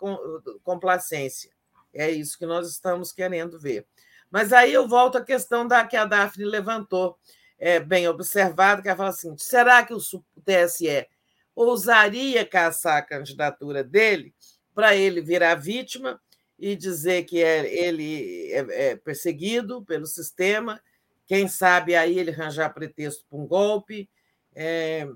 complacência. 0.64 1.52
É 1.94 2.10
isso 2.10 2.36
que 2.36 2.44
nós 2.44 2.68
estamos 2.68 3.12
querendo 3.12 3.60
ver. 3.60 3.86
Mas 4.28 4.52
aí 4.52 4.72
eu 4.72 4.88
volto 4.88 5.18
à 5.18 5.24
questão 5.24 5.68
da 5.68 5.86
que 5.86 5.96
a 5.96 6.04
Daphne 6.04 6.44
levantou, 6.44 7.16
é, 7.58 7.78
bem 7.78 8.08
observado, 8.08 8.82
que 8.82 8.88
ela 8.88 8.96
fala 8.96 9.10
assim: 9.10 9.36
será 9.38 9.84
que 9.84 9.94
o 9.94 10.00
TSE 10.44 11.06
ousaria 11.54 12.44
caçar 12.44 12.96
a 12.96 13.02
candidatura 13.02 13.84
dele 13.84 14.34
para 14.74 14.96
ele 14.96 15.20
virar 15.20 15.54
vítima 15.54 16.20
e 16.58 16.74
dizer 16.74 17.24
que 17.24 17.42
é, 17.42 17.86
ele 17.86 18.50
é, 18.50 18.90
é 18.90 18.96
perseguido 18.96 19.84
pelo 19.84 20.06
sistema 20.06 20.80
Quem 21.26 21.48
sabe 21.48 21.94
aí 21.94 22.18
ele 22.18 22.30
arranjar 22.30 22.72
pretexto 22.72 23.24
para 23.28 23.38
um 23.38 23.46
golpe. 23.46 24.08
É, 24.54 25.06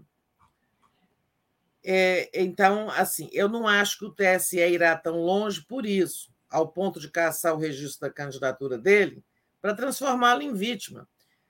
é, 1.82 2.30
então, 2.34 2.90
assim, 2.90 3.30
eu 3.32 3.48
não 3.48 3.66
acho 3.66 3.98
que 3.98 4.04
o 4.04 4.12
TSE 4.12 4.58
irá 4.58 4.96
tão 4.96 5.16
longe 5.20 5.62
por 5.62 5.86
isso, 5.86 6.30
ao 6.50 6.68
ponto 6.68 7.00
de 7.00 7.10
caçar 7.10 7.54
o 7.54 7.58
registro 7.58 8.08
da 8.08 8.12
candidatura 8.12 8.76
dele, 8.76 9.24
para 9.62 9.74
transformá-lo 9.74 10.42
em 10.42 10.52
vítima. 10.52 11.08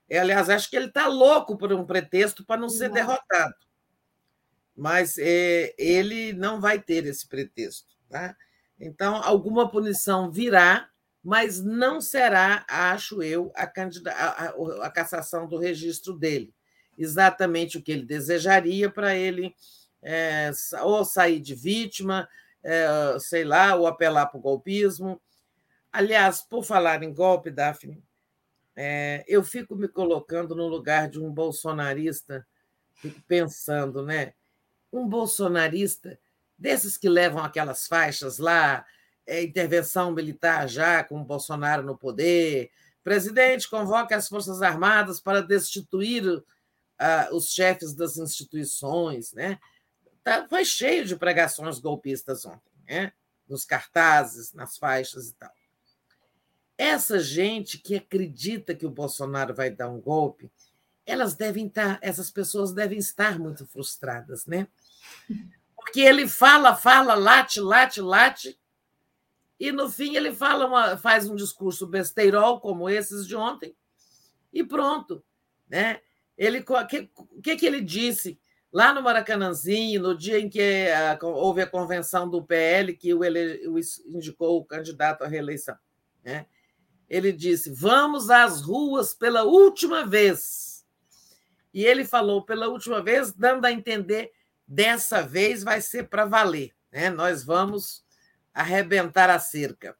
É, 0.09 0.19
aliás, 0.19 0.49
acho 0.49 0.69
que 0.69 0.75
ele 0.75 0.87
está 0.87 1.07
louco 1.07 1.57
por 1.57 1.71
um 1.73 1.85
pretexto 1.85 2.45
para 2.45 2.59
não 2.59 2.69
ser 2.69 2.89
derrotado. 2.89 3.55
Mas 4.75 5.17
é, 5.17 5.73
ele 5.77 6.33
não 6.33 6.61
vai 6.61 6.81
ter 6.81 7.05
esse 7.05 7.27
pretexto. 7.27 7.89
Tá? 8.09 8.35
Então, 8.83 9.21
alguma 9.23 9.69
punição 9.69 10.31
virá, 10.31 10.89
mas 11.23 11.61
não 11.61 12.01
será, 12.01 12.65
acho 12.67 13.21
eu, 13.21 13.53
a, 13.55 13.63
a, 13.65 14.85
a 14.87 14.89
cassação 14.89 15.47
do 15.47 15.59
registro 15.59 16.17
dele. 16.17 16.51
Exatamente 16.97 17.77
o 17.77 17.81
que 17.81 17.91
ele 17.91 18.03
desejaria 18.03 18.89
para 18.89 19.15
ele 19.15 19.55
é, 20.01 20.49
ou 20.81 21.05
sair 21.05 21.39
de 21.39 21.53
vítima, 21.53 22.27
é, 22.63 23.17
sei 23.19 23.43
lá, 23.43 23.75
ou 23.75 23.85
apelar 23.85 24.25
para 24.25 24.39
o 24.39 24.41
golpismo. 24.41 25.21
Aliás, 25.93 26.41
por 26.41 26.63
falar 26.63 27.03
em 27.03 27.13
golpe, 27.13 27.51
Daphne, 27.51 28.03
é, 28.75 29.23
eu 29.27 29.43
fico 29.43 29.75
me 29.75 29.87
colocando 29.87 30.55
no 30.55 30.67
lugar 30.67 31.07
de 31.07 31.19
um 31.19 31.31
bolsonarista, 31.31 32.47
fico 32.95 33.21
pensando, 33.27 34.03
né? 34.03 34.33
Um 34.91 35.07
bolsonarista 35.07 36.17
desses 36.61 36.95
que 36.95 37.09
levam 37.09 37.43
aquelas 37.43 37.87
faixas 37.87 38.37
lá, 38.37 38.85
é, 39.25 39.41
intervenção 39.41 40.11
militar 40.11 40.69
já 40.69 41.03
com 41.03 41.23
Bolsonaro 41.23 41.81
no 41.81 41.97
poder. 41.97 42.69
Presidente 43.03 43.67
convoca 43.67 44.15
as 44.15 44.27
Forças 44.27 44.61
Armadas 44.61 45.19
para 45.19 45.41
destituir 45.41 46.23
uh, 46.27 46.43
os 47.35 47.51
chefes 47.51 47.95
das 47.95 48.17
instituições. 48.17 49.33
Né? 49.33 49.59
Tá, 50.23 50.47
foi 50.47 50.63
cheio 50.63 51.03
de 51.03 51.15
pregações 51.15 51.79
golpistas 51.79 52.45
ontem, 52.45 52.71
né? 52.87 53.11
nos 53.49 53.65
cartazes, 53.65 54.53
nas 54.53 54.77
faixas 54.77 55.29
e 55.29 55.33
tal. 55.33 55.51
Essa 56.77 57.19
gente 57.19 57.79
que 57.79 57.95
acredita 57.95 58.75
que 58.75 58.85
o 58.85 58.91
Bolsonaro 58.91 59.53
vai 59.53 59.71
dar 59.71 59.89
um 59.89 59.99
golpe, 59.99 60.51
elas 61.05 61.33
devem 61.33 61.65
estar, 61.65 61.97
essas 62.01 62.29
pessoas 62.29 62.71
devem 62.71 62.99
estar 62.99 63.39
muito 63.39 63.65
frustradas, 63.65 64.45
né? 64.45 64.67
Porque 65.81 65.99
ele 65.99 66.27
fala, 66.27 66.75
fala, 66.75 67.13
late, 67.15 67.59
late, 67.59 67.99
late, 67.99 68.59
e 69.59 69.71
no 69.71 69.89
fim 69.89 70.15
ele 70.15 70.33
fala 70.33 70.65
uma, 70.65 70.97
faz 70.97 71.29
um 71.29 71.35
discurso 71.35 71.85
besteirol, 71.85 72.59
como 72.59 72.89
esses 72.89 73.27
de 73.27 73.35
ontem, 73.35 73.75
e 74.51 74.63
pronto. 74.63 75.23
Né? 75.69 76.01
Ele, 76.37 76.65
o 76.67 76.87
que, 76.87 77.11
que, 77.43 77.55
que 77.55 77.65
ele 77.65 77.81
disse 77.81 78.39
lá 78.71 78.93
no 78.93 79.03
Maracanãzinho, 79.03 80.01
no 80.01 80.17
dia 80.17 80.39
em 80.39 80.49
que 80.49 80.87
a, 80.89 81.19
houve 81.21 81.61
a 81.61 81.67
convenção 81.67 82.27
do 82.27 82.43
PL, 82.43 82.95
que 82.95 83.13
o, 83.13 83.23
ele, 83.23 83.67
o 83.67 83.77
indicou 84.07 84.57
o 84.57 84.65
candidato 84.65 85.23
à 85.23 85.27
reeleição? 85.27 85.77
Né? 86.23 86.47
Ele 87.07 87.31
disse: 87.31 87.71
Vamos 87.71 88.29
às 88.29 88.61
ruas 88.61 89.13
pela 89.13 89.43
última 89.43 90.05
vez. 90.05 90.85
E 91.73 91.85
ele 91.85 92.03
falou 92.03 92.43
pela 92.43 92.67
última 92.67 93.01
vez, 93.01 93.31
dando 93.31 93.65
a 93.65 93.71
entender 93.71 94.31
Dessa 94.73 95.21
vez 95.21 95.63
vai 95.63 95.81
ser 95.81 96.07
para 96.07 96.23
valer, 96.23 96.71
né? 96.89 97.09
Nós 97.09 97.43
vamos 97.43 98.05
arrebentar 98.53 99.29
a 99.29 99.37
cerca. 99.37 99.97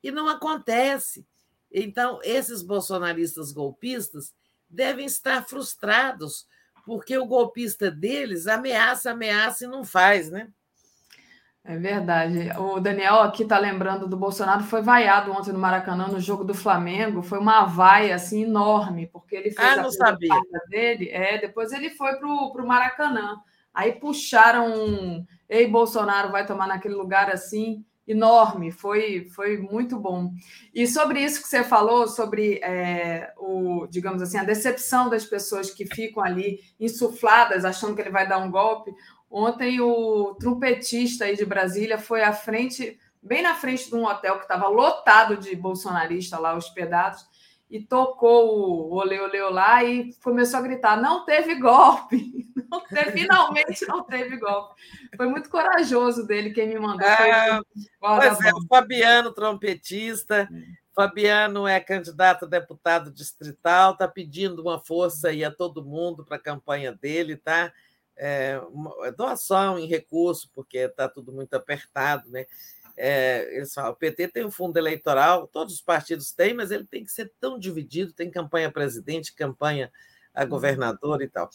E 0.00 0.12
não 0.12 0.28
acontece. 0.28 1.26
Então, 1.72 2.20
esses 2.22 2.62
bolsonaristas 2.62 3.50
golpistas 3.50 4.32
devem 4.70 5.06
estar 5.06 5.44
frustrados, 5.44 6.46
porque 6.86 7.18
o 7.18 7.26
golpista 7.26 7.90
deles 7.90 8.46
ameaça, 8.46 9.10
ameaça 9.10 9.64
e 9.64 9.68
não 9.68 9.82
faz, 9.82 10.30
né? 10.30 10.46
É 11.64 11.76
verdade. 11.76 12.50
O 12.56 12.78
Daniel 12.78 13.22
aqui 13.22 13.42
está 13.42 13.58
lembrando 13.58 14.06
do 14.06 14.16
Bolsonaro, 14.16 14.62
foi 14.62 14.82
vaiado 14.82 15.32
ontem 15.32 15.52
no 15.52 15.58
Maracanã, 15.58 16.06
no 16.06 16.20
jogo 16.20 16.44
do 16.44 16.54
Flamengo. 16.54 17.22
Foi 17.24 17.40
uma 17.40 17.64
vaia 17.64 18.14
assim 18.14 18.44
enorme, 18.44 19.08
porque 19.08 19.34
ele 19.34 19.50
fez 19.50 19.68
ah, 19.72 19.76
não 19.78 19.88
a 19.88 19.90
sabia. 19.90 20.40
dele. 20.68 21.10
É, 21.10 21.38
depois 21.38 21.72
ele 21.72 21.90
foi 21.90 22.14
para 22.14 22.28
o 22.28 22.66
Maracanã. 22.68 23.42
Aí 23.72 23.92
puxaram 23.92 24.72
um, 24.72 25.24
ei, 25.48 25.66
Bolsonaro 25.66 26.32
vai 26.32 26.46
tomar 26.46 26.66
naquele 26.66 26.94
lugar 26.94 27.30
assim, 27.30 27.84
enorme, 28.08 28.72
foi, 28.72 29.28
foi 29.34 29.58
muito 29.58 29.98
bom. 29.98 30.32
E 30.74 30.86
sobre 30.86 31.22
isso 31.22 31.42
que 31.42 31.48
você 31.48 31.62
falou, 31.62 32.08
sobre 32.08 32.58
é, 32.62 33.32
o, 33.36 33.86
digamos 33.86 34.22
assim, 34.22 34.38
a 34.38 34.44
decepção 34.44 35.10
das 35.10 35.26
pessoas 35.26 35.70
que 35.70 35.84
ficam 35.84 36.22
ali 36.22 36.60
insufladas, 36.80 37.66
achando 37.66 37.94
que 37.94 38.00
ele 38.00 38.10
vai 38.10 38.26
dar 38.26 38.38
um 38.38 38.50
golpe. 38.50 38.92
Ontem 39.30 39.78
o 39.80 40.34
trompetista 40.40 41.26
aí 41.26 41.36
de 41.36 41.44
Brasília 41.44 41.98
foi 41.98 42.22
à 42.22 42.32
frente, 42.32 42.98
bem 43.22 43.42
na 43.42 43.54
frente 43.54 43.90
de 43.90 43.94
um 43.94 44.06
hotel 44.06 44.36
que 44.36 44.44
estava 44.44 44.68
lotado 44.68 45.36
de 45.36 45.54
bolsonaristas 45.54 46.40
lá 46.40 46.56
hospedados 46.56 47.26
e 47.70 47.80
tocou 47.82 48.90
o 48.90 48.94
olê, 48.94 49.20
olê, 49.20 49.40
olá 49.42 49.84
e 49.84 50.14
começou 50.22 50.58
a 50.58 50.62
gritar: 50.62 51.00
não 51.00 51.24
teve 51.24 51.54
golpe, 51.56 52.46
não 52.70 52.80
teve, 52.80 53.12
finalmente 53.12 53.86
não 53.86 54.02
teve 54.02 54.36
golpe. 54.38 54.74
Foi 55.16 55.26
muito 55.26 55.50
corajoso 55.50 56.26
dele 56.26 56.50
quem 56.50 56.68
me 56.68 56.78
mandou. 56.78 57.06
Ah, 57.06 57.60
pois 58.00 58.40
é, 58.40 58.52
o 58.54 58.66
Fabiano, 58.66 59.32
trompetista. 59.32 60.48
Fabiano 60.94 61.68
é 61.68 61.78
candidato 61.78 62.44
a 62.44 62.48
deputado 62.48 63.12
distrital, 63.12 63.92
está 63.92 64.08
pedindo 64.08 64.62
uma 64.62 64.80
força 64.80 65.28
aí 65.28 65.44
a 65.44 65.50
todo 65.50 65.84
mundo 65.84 66.24
para 66.24 66.36
a 66.36 66.40
campanha 66.40 66.92
dele, 66.92 67.36
tá? 67.36 67.72
É, 68.16 68.60
uma, 68.72 69.12
doação 69.12 69.78
em 69.78 69.86
recurso, 69.86 70.50
porque 70.52 70.78
está 70.78 71.08
tudo 71.08 71.32
muito 71.32 71.54
apertado, 71.54 72.28
né? 72.30 72.46
É, 73.00 73.48
eles 73.56 73.72
falam, 73.72 73.92
o 73.92 73.96
PT 73.96 74.28
tem 74.28 74.44
um 74.44 74.50
fundo 74.50 74.76
eleitoral, 74.76 75.46
todos 75.46 75.74
os 75.74 75.80
partidos 75.80 76.32
têm, 76.32 76.52
mas 76.52 76.72
ele 76.72 76.84
tem 76.84 77.04
que 77.04 77.12
ser 77.12 77.32
tão 77.40 77.58
dividido, 77.58 78.12
tem 78.12 78.28
campanha 78.28 78.72
presidente, 78.72 79.34
campanha 79.34 79.90
a 80.34 80.42
uhum. 80.42 80.48
governador 80.48 81.22
e 81.22 81.28
tal. 81.28 81.48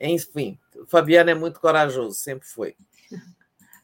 Enfim, 0.00 0.58
o 0.74 0.86
Fabiano 0.86 1.30
é 1.30 1.34
muito 1.34 1.60
corajoso, 1.60 2.14
sempre 2.14 2.48
foi. 2.48 2.74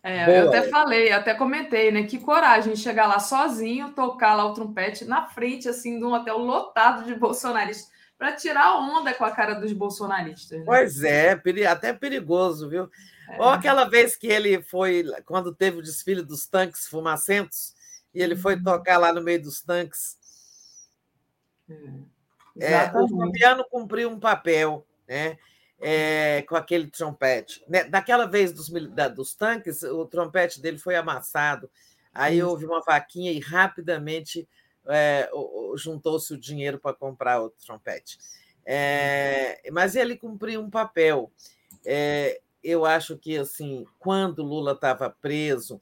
É, 0.02 0.40
eu 0.40 0.48
até 0.48 0.62
falei, 0.62 1.12
até 1.12 1.32
comentei, 1.32 1.92
né? 1.92 2.02
Que 2.02 2.18
coragem 2.18 2.74
chegar 2.74 3.06
lá 3.06 3.20
sozinho, 3.20 3.92
tocar 3.92 4.34
lá 4.34 4.44
o 4.44 4.52
trompete 4.52 5.04
na 5.04 5.26
frente, 5.26 5.68
assim, 5.68 5.98
de 5.98 6.04
um 6.04 6.12
hotel 6.12 6.38
lotado 6.38 7.04
de 7.04 7.14
bolsonaristas, 7.14 7.88
para 8.18 8.32
tirar 8.32 8.78
onda 8.78 9.14
com 9.14 9.24
a 9.24 9.30
cara 9.30 9.54
dos 9.54 9.72
bolsonaristas. 9.72 10.58
Né? 10.58 10.64
Pois 10.66 11.04
é, 11.04 11.40
até 11.68 11.92
perigoso, 11.92 12.68
viu? 12.68 12.90
É. 13.28 13.40
Ou 13.40 13.48
aquela 13.48 13.84
vez 13.84 14.16
que 14.16 14.26
ele 14.26 14.62
foi, 14.62 15.04
quando 15.24 15.54
teve 15.54 15.78
o 15.78 15.82
desfile 15.82 16.22
dos 16.22 16.46
tanques 16.46 16.86
fumacentos, 16.86 17.74
e 18.14 18.20
ele 18.22 18.36
foi 18.36 18.56
uhum. 18.56 18.62
tocar 18.62 18.98
lá 18.98 19.12
no 19.12 19.22
meio 19.22 19.42
dos 19.42 19.62
tanques. 19.62 20.18
É, 22.60 22.72
é 22.72 22.92
o 22.94 23.08
Fabiano 23.08 23.64
cumpriu 23.70 24.10
um 24.10 24.20
papel, 24.20 24.86
né? 25.08 25.38
É, 25.80 26.42
com 26.42 26.54
aquele 26.54 26.88
trompete. 26.88 27.64
Né? 27.66 27.84
Daquela 27.84 28.26
vez 28.26 28.52
dos, 28.52 28.68
da, 28.90 29.08
dos 29.08 29.34
tanques, 29.34 29.82
o 29.82 30.06
trompete 30.06 30.60
dele 30.60 30.78
foi 30.78 30.94
amassado. 30.94 31.68
Aí 32.14 32.40
houve 32.42 32.66
uma 32.66 32.80
vaquinha 32.80 33.32
e 33.32 33.40
rapidamente 33.40 34.48
é, 34.86 35.28
juntou-se 35.76 36.32
o 36.32 36.38
dinheiro 36.38 36.78
para 36.78 36.94
comprar 36.94 37.42
o 37.42 37.50
trompete. 37.50 38.18
É, 38.64 39.60
mas 39.72 39.96
ele 39.96 40.16
cumpriu 40.16 40.60
um 40.60 40.70
papel. 40.70 41.32
Eu 42.62 42.84
acho 42.84 43.16
que 43.16 43.36
assim, 43.36 43.84
quando 43.98 44.42
Lula 44.42 44.72
estava 44.72 45.10
preso 45.10 45.80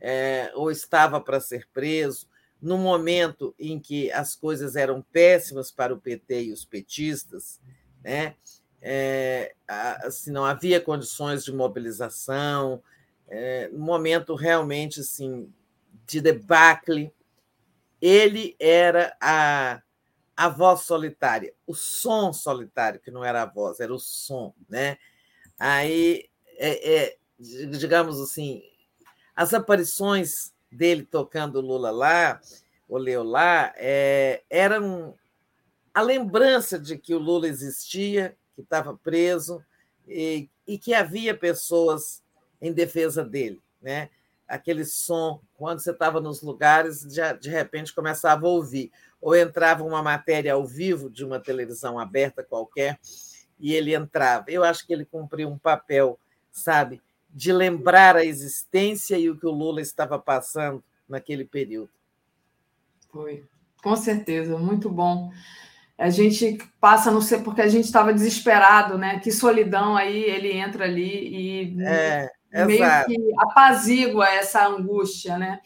é, 0.00 0.50
ou 0.54 0.70
estava 0.70 1.20
para 1.20 1.40
ser 1.40 1.68
preso, 1.72 2.26
no 2.60 2.78
momento 2.78 3.54
em 3.58 3.78
que 3.78 4.10
as 4.12 4.36
coisas 4.36 4.76
eram 4.76 5.02
péssimas 5.02 5.70
para 5.70 5.92
o 5.92 6.00
PT 6.00 6.44
e 6.44 6.52
os 6.52 6.64
petistas, 6.64 7.60
né? 8.02 8.36
É, 8.80 9.54
assim, 9.68 10.30
não 10.32 10.44
havia 10.44 10.80
condições 10.80 11.44
de 11.44 11.52
mobilização, 11.52 12.82
é, 13.28 13.68
momento 13.70 14.34
realmente 14.34 15.00
assim 15.00 15.52
de 16.06 16.20
debacle. 16.20 17.12
Ele 18.00 18.56
era 18.58 19.16
a, 19.20 19.80
a 20.36 20.48
voz 20.48 20.82
solitária, 20.82 21.54
o 21.66 21.74
som 21.74 22.32
solitário, 22.32 23.00
que 23.00 23.10
não 23.10 23.24
era 23.24 23.42
a 23.42 23.46
voz, 23.46 23.78
era 23.78 23.94
o 23.94 23.98
som, 23.98 24.52
né? 24.68 24.98
Aí, 25.64 26.28
é, 26.58 26.94
é, 26.94 27.16
digamos 27.38 28.20
assim, 28.20 28.64
as 29.32 29.54
aparições 29.54 30.52
dele 30.72 31.04
tocando 31.04 31.60
Lula 31.60 31.92
lá, 31.92 32.40
o 32.88 32.98
Leo 32.98 33.22
lá, 33.22 33.72
é, 33.76 34.42
eram 34.50 35.14
a 35.94 36.02
lembrança 36.02 36.80
de 36.80 36.98
que 36.98 37.14
o 37.14 37.18
Lula 37.20 37.46
existia, 37.46 38.36
que 38.56 38.62
estava 38.62 38.96
preso 38.96 39.64
e, 40.08 40.50
e, 40.66 40.76
que 40.76 40.92
havia 40.94 41.32
pessoas 41.32 42.24
em 42.60 42.72
defesa 42.72 43.24
dele. 43.24 43.62
Né? 43.80 44.10
aquele 44.48 44.84
som, 44.84 45.40
quando 45.54 45.78
você 45.78 45.92
estava 45.92 46.20
nos 46.20 46.42
lugares, 46.42 47.06
de 47.40 47.48
repente 47.48 47.94
começava 47.94 48.46
a 48.46 48.50
ouvir. 48.50 48.90
Ou 49.20 49.36
entrava 49.36 49.84
uma 49.84 50.02
matéria 50.02 50.54
ao 50.54 50.66
vivo 50.66 51.08
de 51.08 51.24
uma 51.24 51.38
televisão 51.38 51.98
aberta 51.98 52.42
qualquer, 52.42 52.98
e 53.62 53.72
ele 53.72 53.94
entrava. 53.94 54.46
Eu 54.48 54.64
acho 54.64 54.84
que 54.84 54.92
ele 54.92 55.04
cumpriu 55.04 55.48
um 55.48 55.56
papel, 55.56 56.18
sabe, 56.50 57.00
de 57.30 57.52
lembrar 57.52 58.16
a 58.16 58.24
existência 58.24 59.16
e 59.16 59.30
o 59.30 59.38
que 59.38 59.46
o 59.46 59.52
Lula 59.52 59.80
estava 59.80 60.18
passando 60.18 60.82
naquele 61.08 61.44
período. 61.44 61.90
Foi, 63.10 63.44
com 63.80 63.94
certeza, 63.94 64.58
muito 64.58 64.90
bom. 64.90 65.30
A 65.96 66.10
gente 66.10 66.58
passa 66.80 67.10
no 67.12 67.22
ser 67.22 67.44
porque 67.44 67.62
a 67.62 67.68
gente 67.68 67.84
estava 67.84 68.12
desesperado, 68.12 68.98
né? 68.98 69.20
Que 69.20 69.30
solidão 69.30 69.96
aí 69.96 70.24
ele 70.24 70.50
entra 70.50 70.84
ali 70.84 71.28
e 71.28 71.82
é, 71.82 72.30
meio 72.66 72.82
exato. 72.82 73.06
que 73.08 73.16
apazigua 73.38 74.28
essa 74.28 74.66
angústia, 74.66 75.38
né? 75.38 75.60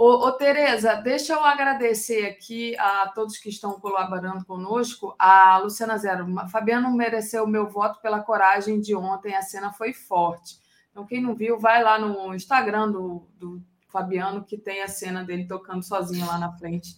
Ô, 0.00 0.28
ô, 0.28 0.30
Tereza, 0.30 0.94
deixa 0.94 1.32
eu 1.32 1.42
agradecer 1.42 2.24
aqui 2.24 2.78
a 2.78 3.10
todos 3.12 3.36
que 3.36 3.48
estão 3.48 3.80
colaborando 3.80 4.44
conosco. 4.44 5.12
A 5.18 5.58
Luciana 5.58 5.98
Zero, 5.98 6.24
Fabiano 6.52 6.88
mereceu 6.92 7.42
o 7.42 7.48
meu 7.48 7.68
voto 7.68 8.00
pela 8.00 8.20
coragem 8.20 8.80
de 8.80 8.94
ontem, 8.94 9.34
a 9.34 9.42
cena 9.42 9.72
foi 9.72 9.92
forte. 9.92 10.60
Então, 10.92 11.04
quem 11.04 11.20
não 11.20 11.34
viu, 11.34 11.58
vai 11.58 11.82
lá 11.82 11.98
no 11.98 12.32
Instagram 12.32 12.92
do, 12.92 13.26
do 13.34 13.60
Fabiano, 13.88 14.44
que 14.44 14.56
tem 14.56 14.82
a 14.82 14.88
cena 14.88 15.24
dele 15.24 15.48
tocando 15.48 15.82
sozinho 15.82 16.28
lá 16.28 16.38
na 16.38 16.52
frente 16.52 16.96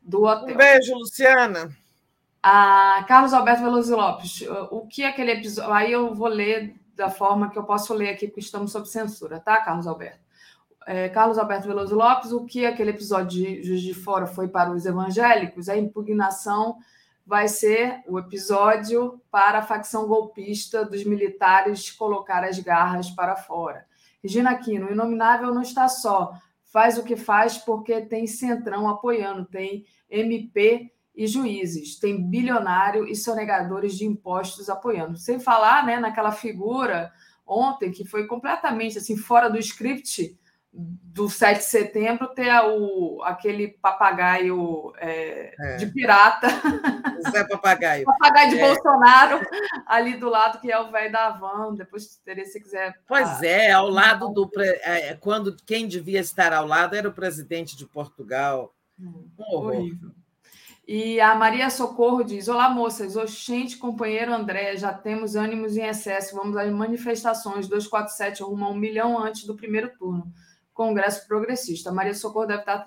do 0.00 0.24
hotel. 0.24 0.54
Um 0.54 0.56
beijo, 0.56 0.94
Luciana. 0.94 1.70
A 2.42 3.04
Carlos 3.06 3.34
Alberto 3.34 3.60
Veloso 3.60 3.94
Lopes, 3.94 4.42
o 4.70 4.86
que 4.86 5.02
é 5.02 5.08
aquele 5.08 5.32
episódio. 5.32 5.70
Aí 5.70 5.92
eu 5.92 6.14
vou 6.14 6.28
ler 6.28 6.74
da 6.94 7.10
forma 7.10 7.50
que 7.50 7.58
eu 7.58 7.64
posso 7.64 7.92
ler 7.92 8.08
aqui, 8.08 8.26
porque 8.26 8.40
estamos 8.40 8.72
sob 8.72 8.88
censura, 8.88 9.38
tá, 9.38 9.60
Carlos 9.60 9.86
Alberto? 9.86 10.27
É, 10.90 11.06
Carlos 11.10 11.36
Alberto 11.36 11.68
Veloso 11.68 11.94
Lopes, 11.94 12.32
o 12.32 12.46
que 12.46 12.64
aquele 12.64 12.88
episódio 12.88 13.28
de 13.28 13.62
Juiz 13.62 13.82
de 13.82 13.92
Fora 13.92 14.26
foi 14.26 14.48
para 14.48 14.72
os 14.72 14.86
evangélicos? 14.86 15.68
A 15.68 15.76
impugnação 15.76 16.78
vai 17.26 17.46
ser 17.46 18.00
o 18.08 18.18
episódio 18.18 19.20
para 19.30 19.58
a 19.58 19.62
facção 19.62 20.08
golpista 20.08 20.86
dos 20.86 21.04
militares 21.04 21.90
colocar 21.90 22.42
as 22.42 22.58
garras 22.58 23.10
para 23.10 23.36
fora. 23.36 23.84
Regina 24.22 24.52
Aquino, 24.52 24.86
o 24.86 24.90
Inominável 24.90 25.52
não 25.52 25.60
está 25.60 25.88
só, 25.88 26.32
faz 26.64 26.96
o 26.96 27.04
que 27.04 27.16
faz 27.16 27.58
porque 27.58 28.00
tem 28.00 28.26
Centrão 28.26 28.88
apoiando, 28.88 29.44
tem 29.44 29.84
MP 30.08 30.90
e 31.14 31.26
juízes, 31.26 31.98
tem 31.98 32.30
bilionário 32.30 33.06
e 33.06 33.14
sonegadores 33.14 33.94
de 33.94 34.06
impostos 34.06 34.70
apoiando. 34.70 35.18
Sem 35.18 35.38
falar 35.38 35.84
né, 35.84 36.00
naquela 36.00 36.32
figura 36.32 37.12
ontem 37.46 37.90
que 37.90 38.06
foi 38.06 38.26
completamente 38.26 38.96
assim 38.96 39.18
fora 39.18 39.50
do 39.50 39.58
script 39.58 40.34
do 40.78 41.28
7 41.28 41.58
de 41.58 41.64
setembro 41.64 42.28
ter 42.28 42.48
o, 42.64 43.20
aquele 43.24 43.66
papagaio 43.66 44.92
é, 44.98 45.52
é. 45.58 45.76
de 45.76 45.86
pirata. 45.86 46.46
Zé 47.32 47.44
Papagaio. 47.48 48.04
papagaio 48.04 48.50
de 48.50 48.58
é. 48.60 48.66
Bolsonaro 48.66 49.40
ali 49.84 50.16
do 50.16 50.28
lado, 50.28 50.60
que 50.60 50.70
é 50.70 50.78
o 50.78 50.92
velho 50.92 51.10
da 51.10 51.30
van. 51.30 51.74
Depois, 51.74 52.20
se 52.24 52.60
quiser. 52.60 52.94
Pois 53.08 53.28
ah, 53.28 53.46
é, 53.46 53.72
ao 53.72 53.88
lado 53.88 54.28
do. 54.28 54.48
É, 54.60 55.14
quando 55.16 55.56
quem 55.66 55.88
devia 55.88 56.20
estar 56.20 56.52
ao 56.52 56.64
lado 56.64 56.94
era 56.94 57.08
o 57.08 57.12
presidente 57.12 57.76
de 57.76 57.84
Portugal. 57.84 58.72
Hum, 58.98 59.28
um 59.36 59.56
horrível. 59.56 60.10
E 60.86 61.20
a 61.20 61.34
Maria 61.34 61.68
Socorro 61.70 62.22
diz: 62.22 62.46
Olá, 62.46 62.70
moças. 62.70 63.16
Oxente, 63.16 63.76
companheiro 63.76 64.32
André, 64.32 64.76
já 64.76 64.92
temos 64.92 65.34
ânimos 65.34 65.76
em 65.76 65.82
excesso. 65.82 66.36
Vamos 66.36 66.56
às 66.56 66.70
manifestações. 66.70 67.66
247 67.66 68.44
rumo 68.44 68.64
a 68.64 68.70
um 68.70 68.76
milhão 68.76 69.18
antes 69.18 69.44
do 69.44 69.56
primeiro 69.56 69.90
turno. 69.98 70.32
Congresso 70.78 71.26
Progressista. 71.26 71.90
Maria 71.90 72.14
Socorro 72.14 72.46
deve 72.46 72.60
estar 72.60 72.86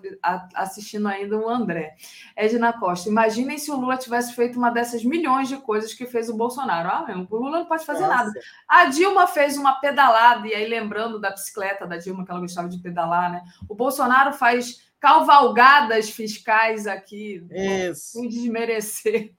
assistindo 0.56 1.10
ainda 1.10 1.38
o 1.38 1.50
André. 1.50 1.98
Edna 2.38 2.72
Costa, 2.72 3.10
imaginem 3.10 3.58
se 3.58 3.70
o 3.70 3.76
Lula 3.76 3.98
tivesse 3.98 4.34
feito 4.34 4.58
uma 4.58 4.72
dessas 4.72 5.04
milhões 5.04 5.50
de 5.50 5.58
coisas 5.58 5.94
que 5.94 6.06
fez 6.06 6.30
o 6.30 6.38
Bolsonaro. 6.38 6.88
Ah, 6.90 7.06
mesmo, 7.06 7.28
o 7.30 7.36
Lula 7.36 7.60
não 7.60 7.66
pode 7.66 7.86
fazer 7.86 8.08
Nossa. 8.08 8.16
nada. 8.16 8.32
A 8.66 8.86
Dilma 8.86 9.28
fez 9.28 9.58
uma 9.58 9.74
pedalada, 9.74 10.48
e 10.48 10.56
aí 10.56 10.70
lembrando 10.70 11.20
da 11.20 11.32
bicicleta 11.32 11.86
da 11.86 11.98
Dilma, 11.98 12.24
que 12.24 12.32
ela 12.32 12.40
gostava 12.40 12.70
de 12.70 12.80
pedalar, 12.80 13.30
né? 13.30 13.44
O 13.68 13.76
Bolsonaro 13.76 14.32
faz 14.32 14.90
cavalgadas 14.98 16.10
fiscais 16.10 16.88
aqui, 16.88 17.46
sem 17.94 18.30
desmerecer 18.30 19.34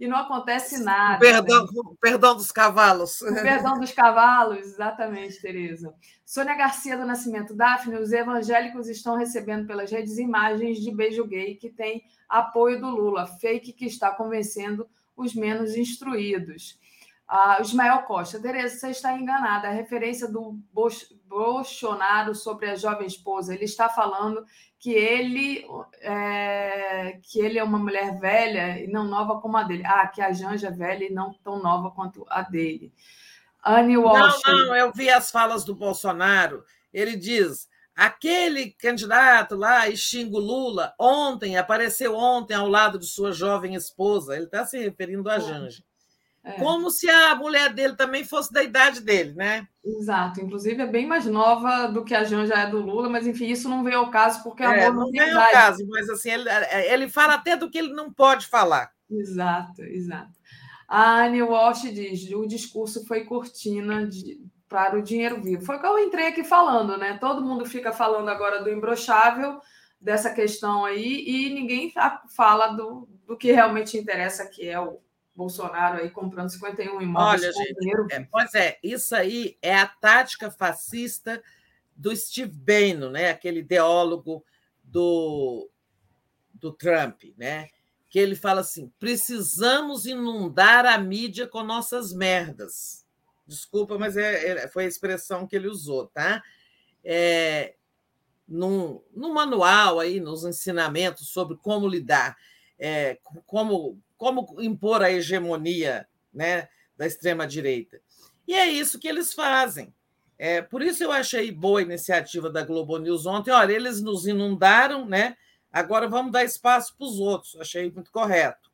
e 0.00 0.06
não 0.06 0.16
acontece 0.16 0.82
nada. 0.82 1.16
O 1.16 1.20
perdão, 1.20 1.64
né? 1.64 1.82
perdão 2.00 2.36
dos 2.36 2.52
cavalos. 2.52 3.20
O 3.22 3.34
perdão 3.34 3.78
dos 3.78 3.92
cavalos, 3.92 4.58
exatamente, 4.58 5.40
Tereza. 5.40 5.94
Sônia 6.24 6.54
Garcia 6.54 6.96
do 6.96 7.06
Nascimento 7.06 7.54
Daphne, 7.54 7.96
os 7.96 8.12
evangélicos 8.12 8.88
estão 8.88 9.16
recebendo 9.16 9.66
pelas 9.66 9.90
redes 9.90 10.18
imagens 10.18 10.78
de 10.78 10.90
beijo 10.90 11.24
gay 11.24 11.54
que 11.54 11.70
tem 11.70 12.04
apoio 12.28 12.80
do 12.80 12.90
Lula, 12.90 13.26
fake 13.26 13.72
que 13.72 13.86
está 13.86 14.10
convencendo 14.10 14.86
os 15.16 15.34
menos 15.34 15.76
instruídos. 15.76 16.78
Ah, 17.28 17.58
Ismael 17.60 18.04
Costa, 18.04 18.40
Tereza, 18.40 18.78
você 18.78 18.88
está 18.88 19.12
enganada. 19.12 19.68
A 19.68 19.72
referência 19.72 20.26
do 20.26 20.58
Bolsonaro 21.26 22.34
sobre 22.34 22.70
a 22.70 22.74
jovem 22.74 23.06
esposa, 23.06 23.54
ele 23.54 23.66
está 23.66 23.86
falando 23.86 24.46
que 24.78 24.92
ele 24.92 25.66
é, 26.00 27.20
que 27.22 27.38
ele 27.38 27.58
é 27.58 27.62
uma 27.62 27.78
mulher 27.78 28.18
velha 28.18 28.82
e 28.82 28.86
não 28.86 29.04
nova 29.04 29.40
como 29.42 29.58
a 29.58 29.62
dele. 29.62 29.82
Ah, 29.84 30.06
que 30.06 30.22
a 30.22 30.32
Janja 30.32 30.68
é 30.68 30.70
velha 30.70 31.04
e 31.04 31.12
não 31.12 31.34
tão 31.44 31.60
nova 31.60 31.90
quanto 31.90 32.24
a 32.30 32.40
dele. 32.40 32.94
Anne 33.62 33.98
Walsh. 33.98 34.40
Não, 34.46 34.66
não, 34.68 34.76
eu 34.76 34.90
vi 34.90 35.10
as 35.10 35.30
falas 35.30 35.64
do 35.64 35.74
Bolsonaro. 35.74 36.64
Ele 36.94 37.14
diz: 37.14 37.68
aquele 37.94 38.70
candidato 38.70 39.54
lá, 39.54 39.90
Xingo 39.94 40.38
Lula, 40.38 40.94
ontem, 40.98 41.58
apareceu 41.58 42.16
ontem 42.16 42.54
ao 42.54 42.68
lado 42.68 42.98
de 42.98 43.04
sua 43.04 43.32
jovem 43.32 43.74
esposa. 43.74 44.34
Ele 44.34 44.46
está 44.46 44.64
se 44.64 44.78
referindo 44.78 45.28
a 45.28 45.38
Janja. 45.38 45.82
É. 46.44 46.52
Como 46.52 46.90
se 46.90 47.08
a 47.10 47.34
mulher 47.34 47.72
dele 47.72 47.94
também 47.94 48.24
fosse 48.24 48.52
da 48.52 48.62
idade 48.62 49.00
dele, 49.00 49.34
né? 49.34 49.66
Exato. 49.84 50.40
Inclusive, 50.40 50.82
é 50.82 50.86
bem 50.86 51.06
mais 51.06 51.26
nova 51.26 51.86
do 51.88 52.04
que 52.04 52.14
a 52.14 52.24
Janja 52.24 52.54
é 52.54 52.70
do 52.70 52.80
Lula, 52.80 53.08
mas 53.08 53.26
enfim, 53.26 53.46
isso 53.46 53.68
não 53.68 53.82
veio 53.82 53.98
ao 53.98 54.10
caso, 54.10 54.42
porque 54.42 54.62
a 54.62 54.74
é, 54.74 54.90
não 54.90 55.10
veio 55.10 55.38
ao 55.38 55.50
caso, 55.50 55.86
mas 55.88 56.08
assim, 56.08 56.30
ele, 56.30 56.48
ele 56.90 57.08
fala 57.08 57.34
até 57.34 57.56
do 57.56 57.70
que 57.70 57.78
ele 57.78 57.92
não 57.92 58.12
pode 58.12 58.46
falar. 58.46 58.90
Exato, 59.10 59.82
exato. 59.82 60.38
A 60.86 61.24
Anne 61.24 61.42
Walsh 61.42 61.82
diz: 61.82 62.30
o 62.32 62.46
discurso 62.46 63.06
foi 63.06 63.24
cortina 63.24 64.06
de, 64.06 64.40
para 64.68 64.96
o 64.96 65.02
dinheiro 65.02 65.42
vivo. 65.42 65.64
Foi 65.64 65.76
o 65.76 65.80
que 65.80 65.86
eu 65.86 65.98
entrei 65.98 66.28
aqui 66.28 66.44
falando, 66.44 66.96
né? 66.96 67.18
Todo 67.18 67.44
mundo 67.44 67.66
fica 67.66 67.92
falando 67.92 68.28
agora 68.28 68.62
do 68.62 68.70
imbrochável, 68.70 69.60
dessa 70.00 70.32
questão 70.32 70.84
aí, 70.84 71.24
e 71.26 71.52
ninguém 71.52 71.92
fala 72.34 72.68
do, 72.68 73.08
do 73.26 73.36
que 73.36 73.52
realmente 73.52 73.98
interessa, 73.98 74.46
que 74.46 74.66
é 74.66 74.80
o 74.80 75.00
Bolsonaro 75.38 75.98
aí 75.98 76.10
comprando 76.10 76.50
51 76.50 77.00
imóveis. 77.00 77.42
Olha, 77.44 77.52
gente, 77.52 78.12
é, 78.12 78.26
pois 78.28 78.52
é, 78.56 78.76
isso 78.82 79.14
aí 79.14 79.56
é 79.62 79.78
a 79.78 79.86
tática 79.86 80.50
fascista 80.50 81.40
do 81.94 82.14
Steve 82.14 82.50
Bannon, 82.50 83.10
né? 83.10 83.30
aquele 83.30 83.60
ideólogo 83.60 84.44
do, 84.82 85.70
do 86.52 86.72
Trump, 86.72 87.22
né? 87.36 87.68
que 88.10 88.18
ele 88.18 88.34
fala 88.34 88.62
assim: 88.62 88.92
precisamos 88.98 90.06
inundar 90.06 90.84
a 90.84 90.98
mídia 90.98 91.46
com 91.46 91.62
nossas 91.62 92.12
merdas. 92.12 93.06
Desculpa, 93.46 93.96
mas 93.96 94.16
é, 94.16 94.64
é, 94.64 94.68
foi 94.68 94.86
a 94.86 94.88
expressão 94.88 95.46
que 95.46 95.54
ele 95.54 95.68
usou, 95.68 96.08
tá? 96.08 96.42
É, 97.04 97.76
num, 98.46 99.00
num 99.14 99.32
manual 99.32 100.00
aí, 100.00 100.18
nos 100.18 100.44
ensinamentos 100.44 101.28
sobre 101.28 101.56
como 101.56 101.86
lidar, 101.86 102.36
é, 102.76 103.18
como 103.46 104.00
como 104.18 104.60
impor 104.60 105.02
a 105.02 105.10
hegemonia 105.10 106.06
né, 106.34 106.68
da 106.96 107.06
extrema-direita. 107.06 108.00
E 108.46 108.52
é 108.52 108.66
isso 108.66 108.98
que 108.98 109.08
eles 109.08 109.32
fazem. 109.32 109.94
É, 110.36 110.60
por 110.60 110.82
isso 110.82 111.02
eu 111.02 111.10
achei 111.10 111.50
boa 111.50 111.78
a 111.78 111.82
iniciativa 111.82 112.50
da 112.50 112.62
Globo 112.62 112.98
News 112.98 113.24
ontem. 113.24 113.50
Olha, 113.50 113.72
eles 113.72 114.02
nos 114.02 114.26
inundaram, 114.26 115.06
né? 115.06 115.36
Agora 115.72 116.08
vamos 116.08 116.32
dar 116.32 116.44
espaço 116.44 116.94
para 116.96 117.06
os 117.06 117.18
outros. 117.18 117.56
Achei 117.56 117.90
muito 117.90 118.10
correto. 118.10 118.68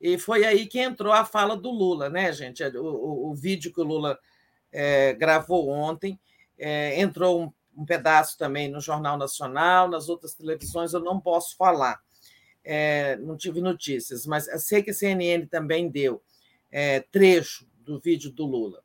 E 0.00 0.18
foi 0.18 0.44
aí 0.44 0.66
que 0.66 0.78
entrou 0.78 1.12
a 1.12 1.24
fala 1.24 1.56
do 1.56 1.70
Lula, 1.70 2.10
né, 2.10 2.32
gente? 2.32 2.62
O, 2.62 2.84
o, 2.84 3.30
o 3.30 3.34
vídeo 3.34 3.72
que 3.72 3.80
o 3.80 3.84
Lula 3.84 4.18
é, 4.70 5.14
gravou 5.14 5.68
ontem 5.68 6.18
é, 6.58 7.00
entrou 7.00 7.42
um, 7.42 7.52
um 7.76 7.84
pedaço 7.84 8.36
também 8.36 8.68
no 8.68 8.80
Jornal 8.80 9.16
Nacional, 9.16 9.88
nas 9.88 10.08
outras 10.08 10.34
televisões 10.34 10.92
eu 10.92 11.00
não 11.00 11.20
posso 11.20 11.56
falar 11.56 12.00
é, 12.64 13.16
não 13.16 13.36
tive 13.36 13.60
notícias, 13.60 14.26
mas 14.26 14.48
sei 14.64 14.82
que 14.82 14.90
a 14.90 14.94
CNN 14.94 15.46
também 15.46 15.90
deu 15.90 16.22
é, 16.70 17.00
trecho 17.00 17.68
do 17.76 18.00
vídeo 18.00 18.30
do 18.30 18.46
Lula. 18.46 18.82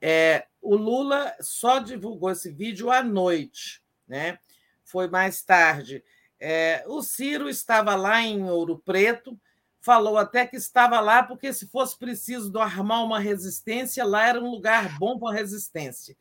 É, 0.00 0.46
o 0.62 0.76
Lula 0.76 1.34
só 1.40 1.80
divulgou 1.80 2.30
esse 2.30 2.50
vídeo 2.50 2.90
à 2.90 3.02
noite, 3.02 3.82
né? 4.06 4.38
Foi 4.84 5.08
mais 5.08 5.42
tarde. 5.42 6.04
É, 6.38 6.84
o 6.86 7.02
Ciro 7.02 7.48
estava 7.48 7.96
lá 7.96 8.22
em 8.22 8.44
Ouro 8.44 8.78
Preto, 8.78 9.38
falou 9.80 10.16
até 10.16 10.46
que 10.46 10.56
estava 10.56 11.00
lá 11.00 11.22
porque 11.22 11.52
se 11.52 11.66
fosse 11.66 11.98
preciso 11.98 12.56
armar 12.58 13.04
uma 13.04 13.18
resistência, 13.18 14.04
lá 14.04 14.28
era 14.28 14.40
um 14.40 14.50
lugar 14.50 14.96
bom 14.98 15.18
para 15.18 15.34
resistência. 15.34 16.16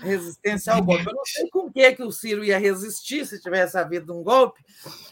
Resistência 0.00 0.72
ao 0.72 0.82
golpe. 0.82 1.06
Eu 1.06 1.14
não 1.14 1.24
sei 1.24 1.48
com 1.48 1.70
que, 1.70 1.92
que 1.92 2.02
o 2.02 2.12
Ciro 2.12 2.44
ia 2.44 2.58
resistir 2.58 3.26
se 3.26 3.40
tivesse 3.40 3.78
havido 3.78 4.18
um 4.18 4.22
golpe, 4.22 4.64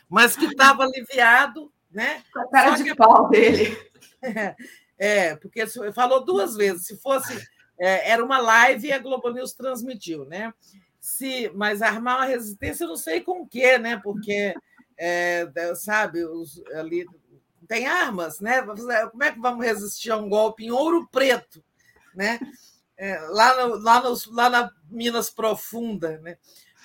mas 0.08 0.36
que 0.36 0.46
estava 0.46 0.84
aliviado, 0.84 1.72
né? 1.90 2.22
Com 2.32 2.40
a 2.40 2.48
cara 2.48 2.70
Só 2.70 2.76
de 2.76 2.84
que... 2.84 2.94
pau 2.94 3.28
dele. 3.28 3.76
É, 4.96 5.34
porque 5.36 5.66
falou 5.92 6.24
duas 6.24 6.54
vezes. 6.54 6.86
Se 6.86 6.96
fosse. 6.98 7.36
É, 7.76 8.12
era 8.12 8.24
uma 8.24 8.38
live 8.38 8.86
e 8.86 8.92
a 8.92 8.98
Globo 9.00 9.28
News 9.30 9.52
transmitiu, 9.52 10.24
né? 10.24 10.54
Se, 11.00 11.50
mas 11.52 11.82
armar 11.82 12.18
uma 12.18 12.24
resistência, 12.24 12.84
eu 12.84 12.88
não 12.88 12.96
sei 12.96 13.20
com 13.20 13.42
o 13.42 13.46
quê, 13.46 13.76
né? 13.76 14.00
Porque, 14.02 14.54
é, 14.96 15.50
sabe, 15.74 16.24
os, 16.24 16.62
ali 16.76 17.04
tem 17.66 17.86
armas, 17.86 18.40
né? 18.40 18.62
Como 19.10 19.24
é 19.24 19.32
que 19.32 19.40
vamos 19.40 19.66
resistir 19.66 20.12
a 20.12 20.16
um 20.16 20.28
golpe 20.28 20.64
em 20.64 20.70
ouro 20.70 21.08
preto, 21.10 21.62
né? 22.14 22.38
É, 22.96 23.18
lá, 23.28 23.66
no, 23.66 23.76
lá, 23.76 24.02
lá 24.30 24.50
na 24.50 24.70
Minas 24.88 25.30
Profunda, 25.30 26.18
né? 26.18 26.36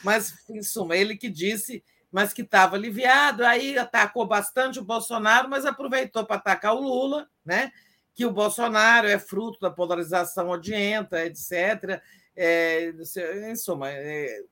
Mas, 0.03 0.33
em 0.49 0.63
suma, 0.63 0.95
ele 0.95 1.15
que 1.15 1.29
disse, 1.29 1.83
mas 2.11 2.33
que 2.33 2.41
estava 2.41 2.75
aliviado, 2.75 3.45
aí 3.45 3.77
atacou 3.77 4.25
bastante 4.25 4.79
o 4.79 4.83
Bolsonaro, 4.83 5.49
mas 5.49 5.65
aproveitou 5.65 6.25
para 6.25 6.37
atacar 6.37 6.73
o 6.73 6.81
Lula, 6.81 7.29
né? 7.45 7.71
Que 8.15 8.25
o 8.25 8.31
Bolsonaro 8.31 9.07
é 9.07 9.19
fruto 9.19 9.59
da 9.59 9.69
polarização 9.69 10.49
odienta, 10.49 11.25
etc. 11.25 12.01
É, 12.35 12.93
em 13.49 13.55
suma, 13.55 13.89
é, 13.89 14.43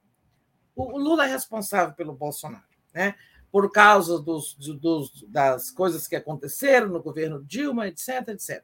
o 0.76 0.98
Lula 0.98 1.26
é 1.26 1.30
responsável 1.30 1.96
pelo 1.96 2.14
Bolsonaro, 2.14 2.64
né? 2.94 3.16
por 3.52 3.72
causa 3.72 4.20
dos, 4.20 4.56
dos, 4.56 5.24
das 5.28 5.72
coisas 5.72 6.08
que 6.08 6.16
aconteceram 6.16 6.90
no 6.90 7.02
governo 7.02 7.44
Dilma, 7.44 7.88
etc, 7.88 8.28
etc. 8.30 8.64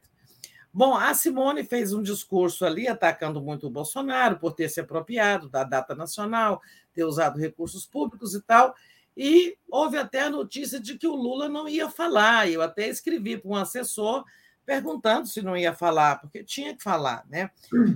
Bom, 0.76 0.96
a 0.96 1.14
Simone 1.14 1.62
fez 1.62 1.92
um 1.92 2.02
discurso 2.02 2.64
ali 2.64 2.88
atacando 2.88 3.40
muito 3.40 3.68
o 3.68 3.70
Bolsonaro 3.70 4.40
por 4.40 4.52
ter 4.52 4.68
se 4.68 4.80
apropriado 4.80 5.48
da 5.48 5.62
data 5.62 5.94
nacional, 5.94 6.60
ter 6.92 7.04
usado 7.04 7.38
recursos 7.38 7.86
públicos 7.86 8.34
e 8.34 8.42
tal, 8.42 8.74
e 9.16 9.56
houve 9.70 9.96
até 9.96 10.22
a 10.22 10.30
notícia 10.30 10.80
de 10.80 10.98
que 10.98 11.06
o 11.06 11.14
Lula 11.14 11.48
não 11.48 11.68
ia 11.68 11.88
falar. 11.88 12.50
Eu 12.50 12.60
até 12.60 12.88
escrevi 12.88 13.38
para 13.38 13.48
um 13.48 13.54
assessor 13.54 14.24
perguntando 14.66 15.28
se 15.28 15.40
não 15.40 15.56
ia 15.56 15.72
falar, 15.72 16.20
porque 16.20 16.42
tinha 16.42 16.74
que 16.74 16.82
falar, 16.82 17.24
né? 17.28 17.50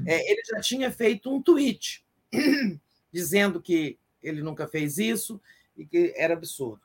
É, 0.06 0.30
ele 0.30 0.42
já 0.44 0.60
tinha 0.60 0.90
feito 0.92 1.34
um 1.34 1.42
tweet 1.42 2.04
dizendo 3.12 3.60
que 3.60 3.98
ele 4.22 4.40
nunca 4.40 4.68
fez 4.68 4.98
isso, 4.98 5.40
e 5.78 5.86
que 5.86 6.12
era 6.16 6.34
absurdo. 6.34 6.82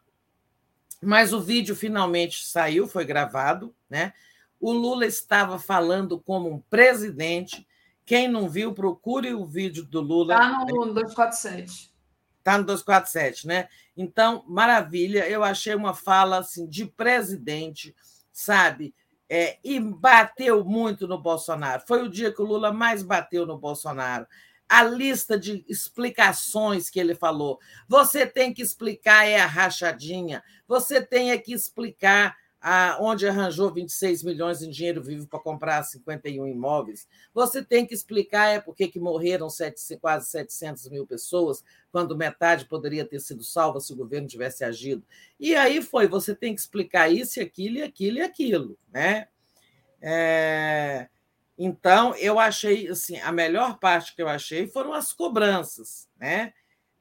Mas 1.01 1.33
o 1.33 1.41
vídeo 1.41 1.75
finalmente 1.75 2.45
saiu, 2.45 2.87
foi 2.87 3.03
gravado, 3.03 3.75
né? 3.89 4.13
O 4.63 4.71
Lula 4.71 5.05
estava 5.05 5.59
falando 5.59 6.17
como 6.17 6.49
um 6.49 6.57
presidente. 6.57 7.67
Quem 8.05 8.29
não 8.29 8.47
viu, 8.47 8.73
procure 8.73 9.33
o 9.33 9.45
vídeo 9.45 9.83
do 9.83 9.99
Lula. 9.99 10.35
Está 10.35 10.49
no 10.59 10.93
247. 10.93 11.93
Está 12.39 12.57
no 12.57 12.63
247, 12.63 13.45
né? 13.45 13.67
Então, 13.97 14.41
maravilha. 14.47 15.27
Eu 15.27 15.43
achei 15.43 15.75
uma 15.75 15.93
fala 15.93 16.37
assim, 16.37 16.65
de 16.65 16.85
presidente, 16.85 17.93
sabe? 18.31 18.95
É, 19.27 19.57
e 19.65 19.81
bateu 19.81 20.63
muito 20.63 21.09
no 21.09 21.21
Bolsonaro. 21.21 21.83
Foi 21.85 22.01
o 22.01 22.09
dia 22.09 22.31
que 22.31 22.41
o 22.41 22.45
Lula 22.45 22.71
mais 22.71 23.03
bateu 23.03 23.45
no 23.45 23.57
Bolsonaro 23.57 24.25
a 24.69 24.81
lista 24.81 25.37
de 25.37 25.65
explicações 25.67 26.89
que 26.89 27.01
ele 27.01 27.15
falou. 27.15 27.59
Você 27.85 28.25
tem 28.25 28.53
que 28.53 28.61
explicar 28.61 29.27
é 29.27 29.41
a 29.41 29.45
rachadinha, 29.45 30.41
você 30.65 31.01
tem 31.01 31.31
é 31.31 31.37
que 31.37 31.53
explicar 31.53 32.37
onde 32.99 33.27
arranjou 33.27 33.73
26 33.73 34.23
milhões 34.23 34.61
em 34.61 34.69
dinheiro 34.69 35.03
vivo 35.03 35.27
para 35.27 35.39
comprar 35.39 35.83
51 35.83 36.47
imóveis. 36.47 37.07
Você 37.33 37.63
tem 37.63 37.85
que 37.85 37.93
explicar 37.93 38.47
é 38.47 38.59
por 38.59 38.73
que 38.73 38.97
morreram 38.97 39.47
quase 39.99 40.29
700 40.29 40.89
mil 40.89 41.05
pessoas, 41.05 41.63
quando 41.91 42.15
metade 42.15 42.65
poderia 42.65 43.03
ter 43.03 43.19
sido 43.19 43.43
salva 43.43 43.81
se 43.81 43.91
o 43.91 43.95
governo 43.97 44.27
tivesse 44.27 44.63
agido. 44.63 45.03
E 45.39 45.55
aí 45.55 45.81
foi, 45.81 46.07
você 46.07 46.33
tem 46.33 46.55
que 46.55 46.61
explicar 46.61 47.11
isso, 47.11 47.41
aquilo, 47.41 47.77
e 47.77 47.83
aquilo 47.83 48.17
e 48.17 48.21
aquilo. 48.21 48.77
Né? 48.91 49.27
É... 50.01 51.09
Então, 51.57 52.15
eu 52.15 52.39
achei, 52.39 52.87
assim, 52.87 53.19
a 53.19 53.31
melhor 53.31 53.77
parte 53.77 54.15
que 54.15 54.21
eu 54.21 54.27
achei 54.27 54.67
foram 54.67 54.93
as 54.93 55.13
cobranças, 55.13 56.09
né? 56.17 56.53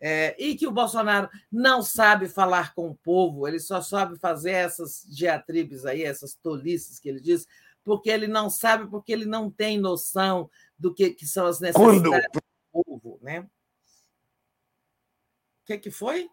É, 0.05 0.35
e 0.37 0.57
que 0.57 0.67
o 0.67 0.73
Bolsonaro 0.73 1.31
não 1.51 1.81
sabe 1.81 2.27
falar 2.27 2.75
com 2.75 2.89
o 2.89 2.95
povo, 2.97 3.47
ele 3.47 3.61
só 3.61 3.81
sabe 3.81 4.19
fazer 4.19 4.51
essas 4.51 5.07
diatribes 5.09 5.87
aí, 5.87 6.03
essas 6.03 6.35
tolices 6.35 6.99
que 6.99 7.09
ele 7.09 7.21
diz, 7.21 7.47
porque 7.85 8.11
ele 8.11 8.27
não 8.27 8.51
sabe, 8.51 8.91
porque 8.91 9.13
ele 9.13 9.25
não 9.25 9.49
tem 9.49 9.79
noção 9.79 10.51
do 10.77 10.93
que, 10.93 11.11
que 11.11 11.25
são 11.25 11.47
as 11.47 11.61
necessidades 11.61 12.03
Quando? 12.03 12.11
do 12.33 12.43
povo, 12.73 13.21
né? 13.23 13.43
O 13.43 13.49
que, 15.67 15.79
que 15.79 15.91
foi? 15.93 16.29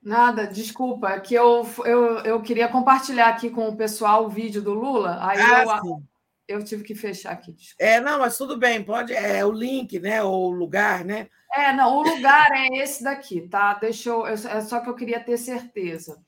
Nada, 0.00 0.46
desculpa, 0.46 1.08
é 1.08 1.18
que 1.18 1.34
eu, 1.34 1.68
eu, 1.84 2.18
eu 2.20 2.40
queria 2.40 2.68
compartilhar 2.68 3.30
aqui 3.30 3.50
com 3.50 3.68
o 3.68 3.76
pessoal 3.76 4.26
o 4.26 4.30
vídeo 4.30 4.62
do 4.62 4.74
Lula, 4.74 5.18
aí 5.20 5.40
ah, 5.40 5.64
eu, 5.64 5.82
sim 5.82 6.13
eu 6.46 6.62
tive 6.64 6.84
que 6.84 6.94
fechar 6.94 7.32
aqui. 7.32 7.52
Desculpa. 7.52 7.82
É, 7.82 8.00
não, 8.00 8.18
mas 8.18 8.36
tudo 8.36 8.56
bem, 8.58 8.82
pode. 8.82 9.12
É 9.12 9.44
o 9.44 9.52
link, 9.52 9.98
né? 9.98 10.22
Ou 10.22 10.48
o 10.48 10.50
lugar, 10.50 11.04
né? 11.04 11.28
É, 11.52 11.72
não, 11.72 11.96
o 11.96 12.02
lugar 12.02 12.48
é 12.52 12.78
esse 12.78 13.02
daqui, 13.02 13.48
tá? 13.48 13.74
Deixa 13.74 14.10
eu. 14.10 14.26
É 14.26 14.36
só 14.60 14.80
que 14.80 14.88
eu 14.88 14.94
queria 14.94 15.20
ter 15.20 15.36
certeza. 15.36 16.18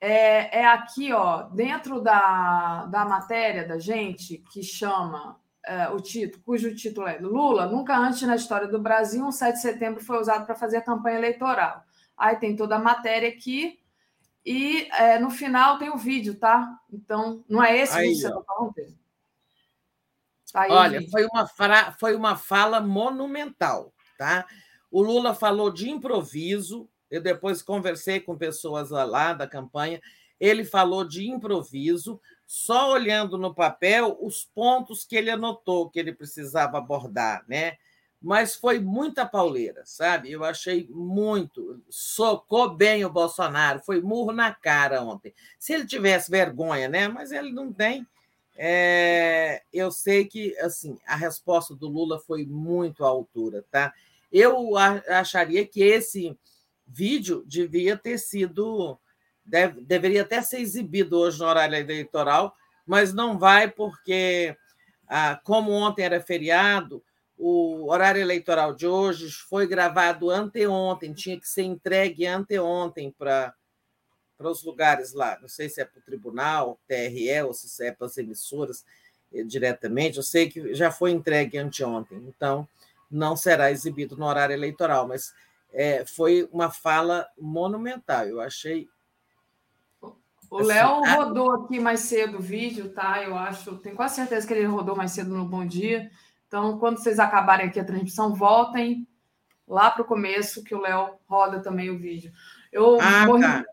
É, 0.00 0.60
é 0.60 0.66
aqui, 0.66 1.12
ó, 1.12 1.42
dentro 1.42 2.00
da, 2.00 2.86
da 2.86 3.04
matéria 3.04 3.66
da 3.66 3.78
gente, 3.78 4.38
que 4.52 4.60
chama 4.62 5.40
é, 5.64 5.88
o 5.90 6.00
título, 6.00 6.42
cujo 6.44 6.74
título 6.74 7.06
é 7.06 7.18
Lula, 7.18 7.66
nunca 7.66 7.96
antes 7.96 8.22
na 8.22 8.34
história 8.34 8.66
do 8.66 8.80
Brasil, 8.80 9.24
um 9.24 9.30
7 9.30 9.54
de 9.54 9.62
setembro 9.62 10.04
foi 10.04 10.18
usado 10.18 10.44
para 10.44 10.56
fazer 10.56 10.78
a 10.78 10.82
campanha 10.82 11.18
eleitoral. 11.18 11.84
Aí 12.16 12.34
tem 12.34 12.56
toda 12.56 12.76
a 12.76 12.80
matéria 12.80 13.28
aqui, 13.28 13.78
e 14.44 14.88
é, 14.92 15.20
no 15.20 15.30
final 15.30 15.78
tem 15.78 15.90
o 15.90 15.96
vídeo, 15.96 16.34
tá? 16.34 16.68
Então, 16.92 17.44
não 17.48 17.62
é 17.62 17.78
esse 17.78 17.96
Aí, 17.96 18.08
vídeo 18.08 18.16
que 18.16 18.20
você 18.22 18.40
está 18.40 18.42
falando? 18.42 18.74
Aí, 20.54 20.70
Olha, 20.70 21.10
foi 21.10 21.26
uma, 21.26 21.46
fra... 21.46 21.92
foi 21.98 22.14
uma 22.14 22.36
fala 22.36 22.80
monumental. 22.80 23.92
Tá? 24.18 24.46
O 24.90 25.02
Lula 25.02 25.34
falou 25.34 25.70
de 25.70 25.90
improviso, 25.90 26.88
eu 27.10 27.20
depois 27.20 27.62
conversei 27.62 28.20
com 28.20 28.36
pessoas 28.36 28.90
lá 28.90 29.32
da 29.32 29.46
campanha, 29.46 30.00
ele 30.38 30.64
falou 30.64 31.04
de 31.04 31.28
improviso, 31.28 32.20
só 32.46 32.92
olhando 32.92 33.38
no 33.38 33.54
papel 33.54 34.18
os 34.20 34.44
pontos 34.44 35.04
que 35.04 35.16
ele 35.16 35.30
anotou 35.30 35.88
que 35.88 35.98
ele 35.98 36.12
precisava 36.12 36.78
abordar, 36.78 37.44
né? 37.48 37.76
Mas 38.20 38.54
foi 38.54 38.78
muita 38.78 39.26
pauleira, 39.26 39.82
sabe? 39.84 40.30
Eu 40.30 40.44
achei 40.44 40.86
muito. 40.90 41.82
Socou 41.88 42.74
bem 42.74 43.04
o 43.04 43.10
Bolsonaro, 43.10 43.80
foi 43.80 44.00
murro 44.00 44.32
na 44.32 44.54
cara 44.54 45.02
ontem. 45.02 45.34
Se 45.58 45.72
ele 45.72 45.86
tivesse 45.86 46.30
vergonha, 46.30 46.88
né? 46.88 47.08
Mas 47.08 47.32
ele 47.32 47.52
não 47.52 47.72
tem. 47.72 48.06
É, 48.56 49.62
eu 49.72 49.90
sei 49.90 50.26
que 50.26 50.56
assim 50.58 50.98
a 51.06 51.16
resposta 51.16 51.74
do 51.74 51.88
Lula 51.88 52.18
foi 52.20 52.44
muito 52.44 53.04
à 53.04 53.08
altura, 53.08 53.64
tá? 53.70 53.92
Eu 54.30 54.76
acharia 54.76 55.66
que 55.66 55.82
esse 55.82 56.38
vídeo 56.86 57.44
devia 57.46 57.96
ter 57.96 58.18
sido, 58.18 58.98
deve, 59.44 59.80
deveria 59.82 60.22
até 60.22 60.40
ser 60.42 60.60
exibido 60.60 61.18
hoje 61.18 61.38
no 61.38 61.46
horário 61.46 61.76
eleitoral, 61.76 62.54
mas 62.86 63.12
não 63.12 63.38
vai 63.38 63.70
porque, 63.70 64.56
ah, 65.08 65.40
como 65.44 65.72
ontem 65.72 66.04
era 66.04 66.20
feriado, 66.20 67.02
o 67.36 67.90
horário 67.90 68.20
eleitoral 68.20 68.74
de 68.74 68.86
hoje 68.86 69.30
foi 69.48 69.66
gravado 69.66 70.30
anteontem, 70.30 71.12
tinha 71.12 71.38
que 71.38 71.48
ser 71.48 71.62
entregue 71.62 72.26
anteontem 72.26 73.10
para 73.10 73.54
para 74.42 74.50
os 74.50 74.64
lugares 74.64 75.12
lá. 75.12 75.38
Não 75.40 75.48
sei 75.48 75.68
se 75.68 75.80
é 75.80 75.84
para 75.84 75.98
o 75.98 76.02
tribunal, 76.02 76.78
TRE, 76.86 77.42
ou 77.42 77.54
se 77.54 77.84
é 77.86 77.92
para 77.92 78.06
as 78.06 78.18
emissoras 78.18 78.84
eh, 79.32 79.44
diretamente. 79.44 80.16
Eu 80.16 80.22
sei 80.22 80.50
que 80.50 80.74
já 80.74 80.90
foi 80.90 81.12
entregue 81.12 81.56
anteontem, 81.58 82.18
então 82.26 82.68
não 83.10 83.36
será 83.36 83.70
exibido 83.70 84.16
no 84.16 84.26
horário 84.26 84.54
eleitoral, 84.54 85.06
mas 85.06 85.32
é, 85.72 86.04
foi 86.04 86.48
uma 86.52 86.70
fala 86.70 87.28
monumental. 87.38 88.26
Eu 88.26 88.40
achei. 88.40 88.88
O 90.50 90.58
assim, 90.58 90.68
Léo 90.68 91.04
a... 91.04 91.14
rodou 91.14 91.52
aqui 91.52 91.78
mais 91.78 92.00
cedo 92.00 92.38
o 92.38 92.42
vídeo, 92.42 92.90
tá? 92.90 93.22
Eu 93.22 93.36
acho, 93.36 93.76
tenho 93.78 93.96
quase 93.96 94.16
certeza 94.16 94.46
que 94.46 94.52
ele 94.52 94.66
rodou 94.66 94.96
mais 94.96 95.12
cedo 95.12 95.30
no 95.34 95.44
Bom 95.44 95.64
Dia. 95.64 96.10
Então, 96.48 96.78
quando 96.78 96.98
vocês 96.98 97.18
acabarem 97.18 97.68
aqui 97.68 97.80
a 97.80 97.84
transmissão, 97.84 98.34
voltem 98.34 99.06
lá 99.66 99.90
para 99.90 100.02
o 100.02 100.06
começo, 100.06 100.62
que 100.62 100.74
o 100.74 100.80
Léo 100.80 101.14
roda 101.26 101.60
também 101.60 101.88
o 101.88 101.98
vídeo. 101.98 102.32
Eu 102.70 102.98
ah, 103.00 103.26
morri, 103.26 103.42
tá. 103.42 103.64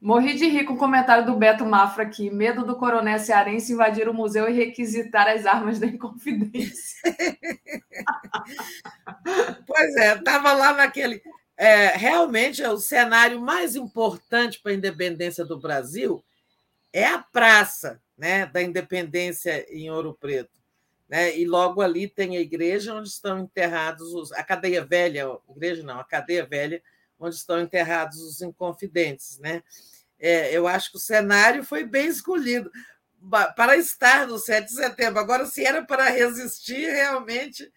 Morri 0.00 0.34
de 0.34 0.48
rir 0.48 0.64
com 0.64 0.74
o 0.74 0.78
comentário 0.78 1.26
do 1.26 1.36
Beto 1.36 1.66
Mafra 1.66 2.04
aqui. 2.04 2.30
Medo 2.30 2.64
do 2.64 2.76
coronel 2.76 3.18
cearense 3.18 3.72
invadir 3.72 4.08
o 4.08 4.14
museu 4.14 4.48
e 4.48 4.52
requisitar 4.52 5.28
as 5.28 5.44
armas 5.44 5.78
da 5.78 5.86
Inconfidência. 5.86 7.00
pois 9.66 9.96
é, 9.96 10.14
estava 10.14 10.54
lá 10.54 10.72
naquele. 10.72 11.20
É, 11.56 11.88
realmente, 11.88 12.62
é 12.62 12.70
o 12.70 12.78
cenário 12.78 13.40
mais 13.40 13.76
importante 13.76 14.60
para 14.62 14.72
a 14.72 14.74
independência 14.74 15.44
do 15.44 15.60
Brasil 15.60 16.24
é 16.92 17.06
a 17.06 17.18
praça 17.18 18.00
né, 18.16 18.46
da 18.46 18.62
independência 18.62 19.64
em 19.68 19.90
Ouro 19.90 20.16
Preto. 20.18 20.58
né? 21.08 21.36
e 21.38 21.44
logo 21.44 21.80
ali 21.80 22.08
tem 22.08 22.36
a 22.36 22.40
igreja 22.40 22.94
onde 22.94 23.08
estão 23.08 23.38
enterrados 23.38 24.12
os, 24.12 24.32
a 24.32 24.42
cadeia 24.42 24.84
velha, 24.84 25.26
igreja 25.48 25.82
não, 25.82 26.00
a 26.00 26.04
cadeia 26.04 26.44
velha, 26.44 26.82
onde 27.20 27.36
estão 27.36 27.60
enterrados 27.60 28.18
os 28.18 28.40
inconfidentes. 28.40 29.38
Né? 29.38 29.62
É, 30.18 30.56
eu 30.56 30.66
acho 30.66 30.90
que 30.90 30.96
o 30.96 31.00
cenário 31.00 31.62
foi 31.62 31.84
bem 31.84 32.08
escolhido 32.08 32.70
para 33.54 33.76
estar 33.76 34.26
no 34.26 34.38
7 34.38 34.66
de 34.66 34.74
setembro. 34.74 35.20
Agora, 35.20 35.44
se 35.44 35.64
era 35.64 35.84
para 35.84 36.08
resistir, 36.08 36.90
realmente, 36.90 37.70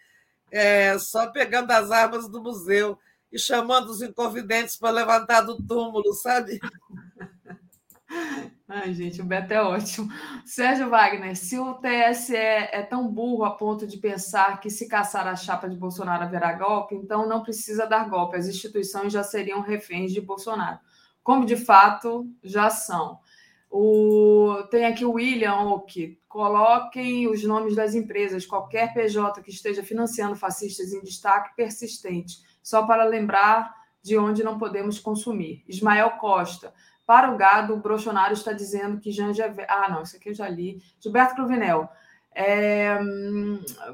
é, 0.49 0.97
só 0.97 1.27
pegando 1.27 1.71
as 1.71 1.91
armas 1.91 2.29
do 2.29 2.41
museu 2.41 2.97
e 3.31 3.37
chamando 3.37 3.89
os 3.89 4.01
inconfidentes 4.01 4.77
para 4.77 4.91
levantar 4.91 5.41
do 5.41 5.61
túmulo, 5.61 6.13
sabe? 6.13 6.59
Ai, 8.75 8.91
gente, 8.91 9.21
o 9.21 9.23
Beto 9.23 9.53
é 9.53 9.61
ótimo. 9.61 10.11
Sérgio 10.43 10.89
Wagner, 10.89 11.35
se 11.35 11.59
o 11.59 11.75
TSE 11.75 12.35
é 12.35 12.81
tão 12.81 13.07
burro 13.07 13.43
a 13.43 13.51
ponto 13.51 13.85
de 13.85 13.97
pensar 13.97 14.59
que 14.59 14.67
se 14.67 14.87
caçar 14.87 15.27
a 15.27 15.35
chapa 15.35 15.69
de 15.69 15.77
Bolsonaro 15.77 16.23
haverá 16.23 16.53
golpe, 16.53 16.95
então 16.95 17.29
não 17.29 17.43
precisa 17.43 17.85
dar 17.85 18.09
golpe, 18.09 18.35
as 18.35 18.47
instituições 18.47 19.13
já 19.13 19.21
seriam 19.21 19.61
reféns 19.61 20.11
de 20.11 20.19
Bolsonaro, 20.19 20.79
como 21.21 21.45
de 21.45 21.55
fato 21.55 22.27
já 22.43 22.71
são. 22.71 23.19
O, 23.69 24.63
tem 24.71 24.85
aqui 24.85 25.05
o 25.05 25.11
William 25.13 25.53
Ock. 25.53 26.17
Coloquem 26.27 27.27
os 27.27 27.43
nomes 27.43 27.75
das 27.75 27.93
empresas, 27.93 28.43
qualquer 28.43 28.91
PJ 28.91 29.39
que 29.43 29.51
esteja 29.51 29.83
financiando 29.83 30.35
fascistas 30.35 30.93
em 30.93 31.01
destaque 31.03 31.55
persistente, 31.55 32.37
só 32.63 32.87
para 32.87 33.03
lembrar 33.03 33.71
de 34.01 34.17
onde 34.17 34.43
não 34.43 34.57
podemos 34.57 34.99
consumir. 34.99 35.63
Ismael 35.67 36.09
Costa. 36.19 36.73
Para 37.05 37.33
o 37.33 37.37
gado, 37.37 37.73
o 37.73 37.79
Bolsonaro 37.79 38.33
está 38.33 38.53
dizendo 38.53 38.99
que 38.99 39.11
Janja. 39.11 39.45
É 39.45 39.65
ah, 39.69 39.89
não, 39.89 40.03
isso 40.03 40.15
aqui 40.15 40.29
eu 40.29 40.33
já 40.33 40.47
li. 40.47 40.81
Gilberto 40.99 41.35
Cruvinel. 41.35 41.89
É, 42.35 42.97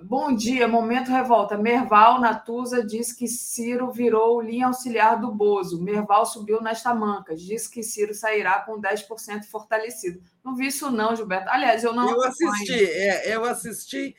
bom 0.04 0.34
dia, 0.34 0.66
momento 0.68 1.12
revolta. 1.12 1.58
Merval 1.58 2.22
Natuza 2.22 2.86
diz 2.86 3.12
que 3.12 3.28
Ciro 3.28 3.92
virou 3.92 4.42
linha 4.42 4.68
auxiliar 4.68 5.20
do 5.20 5.30
Bozo. 5.30 5.84
Merval 5.84 6.26
subiu 6.26 6.62
nas 6.62 6.82
tamancas. 6.82 7.42
Diz 7.42 7.68
que 7.68 7.84
Ciro 7.84 8.14
sairá 8.14 8.62
com 8.62 8.80
10% 8.80 9.44
fortalecido. 9.46 10.22
Não 10.44 10.56
vi 10.56 10.68
isso, 10.68 10.90
não, 10.90 11.16
Gilberto. 11.16 11.50
Aliás, 11.50 11.84
eu 11.84 11.92
não. 11.92 12.10
Eu 12.10 12.24
assisti, 12.24 12.86
é, 12.86 13.36
eu 13.36 13.44
assisti 13.44 14.16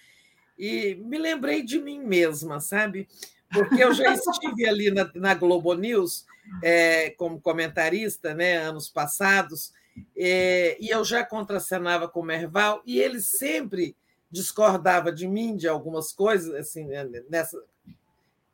e 0.59 0.97
me 0.97 1.17
lembrei 1.17 1.63
de 1.63 1.81
mim 1.81 2.01
mesma, 2.01 2.61
sabe? 2.61 3.09
Porque 3.51 3.83
eu 3.83 3.95
já 3.95 4.13
estive 4.13 4.67
ali 4.67 4.91
na, 4.91 5.11
na 5.15 5.35
Globo 5.35 5.73
News 5.75 6.27
é, 6.63 7.11
como 7.11 7.41
comentarista, 7.41 8.35
né, 8.35 8.57
anos 8.57 8.89
passados, 8.89 9.73
é, 10.17 10.77
e 10.81 10.89
eu 10.89 11.05
já 11.05 11.25
contracenava 11.25 12.09
com 12.09 12.21
o 12.21 12.25
Merval, 12.25 12.83
e 12.85 13.01
ele 13.01 13.21
sempre 13.21 13.97
discordava 14.31 15.11
de 15.13 15.27
mim 15.27 15.57
de 15.57 15.69
algumas 15.69 16.13
coisas, 16.13 16.55
assim, 16.55 16.87
né, 16.87 17.05
nessa. 17.29 17.63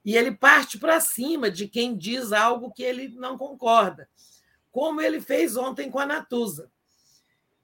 E 0.04 0.16
ele 0.16 0.32
parte 0.32 0.78
para 0.78 1.00
cima 1.00 1.50
de 1.50 1.68
quem 1.68 1.96
diz 1.96 2.32
algo 2.32 2.72
que 2.72 2.82
ele 2.82 3.08
não 3.08 3.36
concorda, 3.36 4.08
como 4.70 5.00
ele 5.00 5.20
fez 5.20 5.56
ontem 5.56 5.90
com 5.90 5.98
a 5.98 6.06
Natuza. 6.06 6.70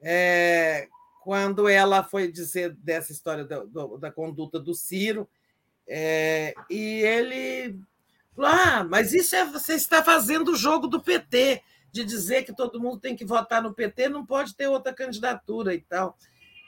É, 0.00 0.88
quando 1.22 1.68
ela 1.68 2.02
foi 2.02 2.30
dizer 2.30 2.74
dessa 2.74 3.12
história 3.12 3.44
da, 3.44 3.62
da 3.98 4.10
conduta 4.10 4.58
do 4.58 4.74
Ciro, 4.74 5.28
é, 5.86 6.52
e 6.68 7.00
ele 7.02 7.78
Ah, 8.38 8.84
mas 8.84 9.12
isso 9.12 9.36
é 9.36 9.44
você 9.44 9.74
está 9.74 10.02
fazendo 10.02 10.52
o 10.52 10.56
jogo 10.56 10.86
do 10.86 11.02
PT, 11.02 11.62
de 11.90 12.04
dizer 12.04 12.44
que 12.44 12.56
todo 12.56 12.80
mundo 12.80 12.98
tem 12.98 13.14
que 13.14 13.24
votar 13.24 13.62
no 13.62 13.74
PT, 13.74 14.08
não 14.08 14.24
pode 14.24 14.54
ter 14.54 14.66
outra 14.66 14.94
candidatura 14.94 15.74
e 15.74 15.80
tal. 15.82 16.16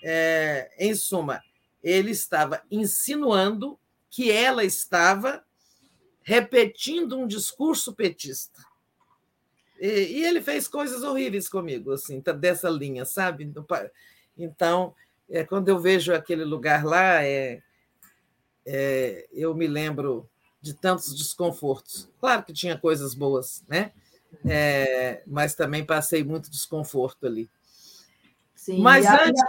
É, 0.02 0.70
em 0.78 0.94
suma, 0.94 1.42
ele 1.82 2.10
estava 2.10 2.62
insinuando 2.70 3.78
que 4.10 4.30
ela 4.30 4.62
estava 4.62 5.42
repetindo 6.22 7.18
um 7.18 7.26
discurso 7.26 7.94
petista. 7.94 8.62
E, 9.80 9.88
e, 9.88 10.24
ele 10.24 10.40
fez 10.40 10.68
coisas 10.68 11.02
horríveis 11.02 11.48
comigo, 11.48 11.92
assim, 11.92 12.20
tá 12.20 12.32
dessa 12.32 12.68
linha, 12.68 13.04
sabe? 13.04 13.50
Então, 14.36 14.94
é, 15.28 15.44
quando 15.44 15.68
eu 15.68 15.78
vejo 15.78 16.14
aquele 16.14 16.44
lugar 16.44 16.84
lá, 16.84 17.24
é, 17.24 17.62
é, 18.64 19.26
eu 19.32 19.54
me 19.54 19.66
lembro 19.66 20.28
de 20.64 20.72
tantos 20.72 21.14
desconfortos. 21.14 22.08
Claro 22.18 22.42
que 22.42 22.54
tinha 22.54 22.78
coisas 22.78 23.14
boas, 23.14 23.62
né? 23.68 23.92
É, 24.46 25.22
mas 25.26 25.54
também 25.54 25.84
passei 25.84 26.24
muito 26.24 26.50
desconforto 26.50 27.26
ali. 27.26 27.50
Sim, 28.56 28.80
mas 28.80 29.04
antes. 29.06 29.42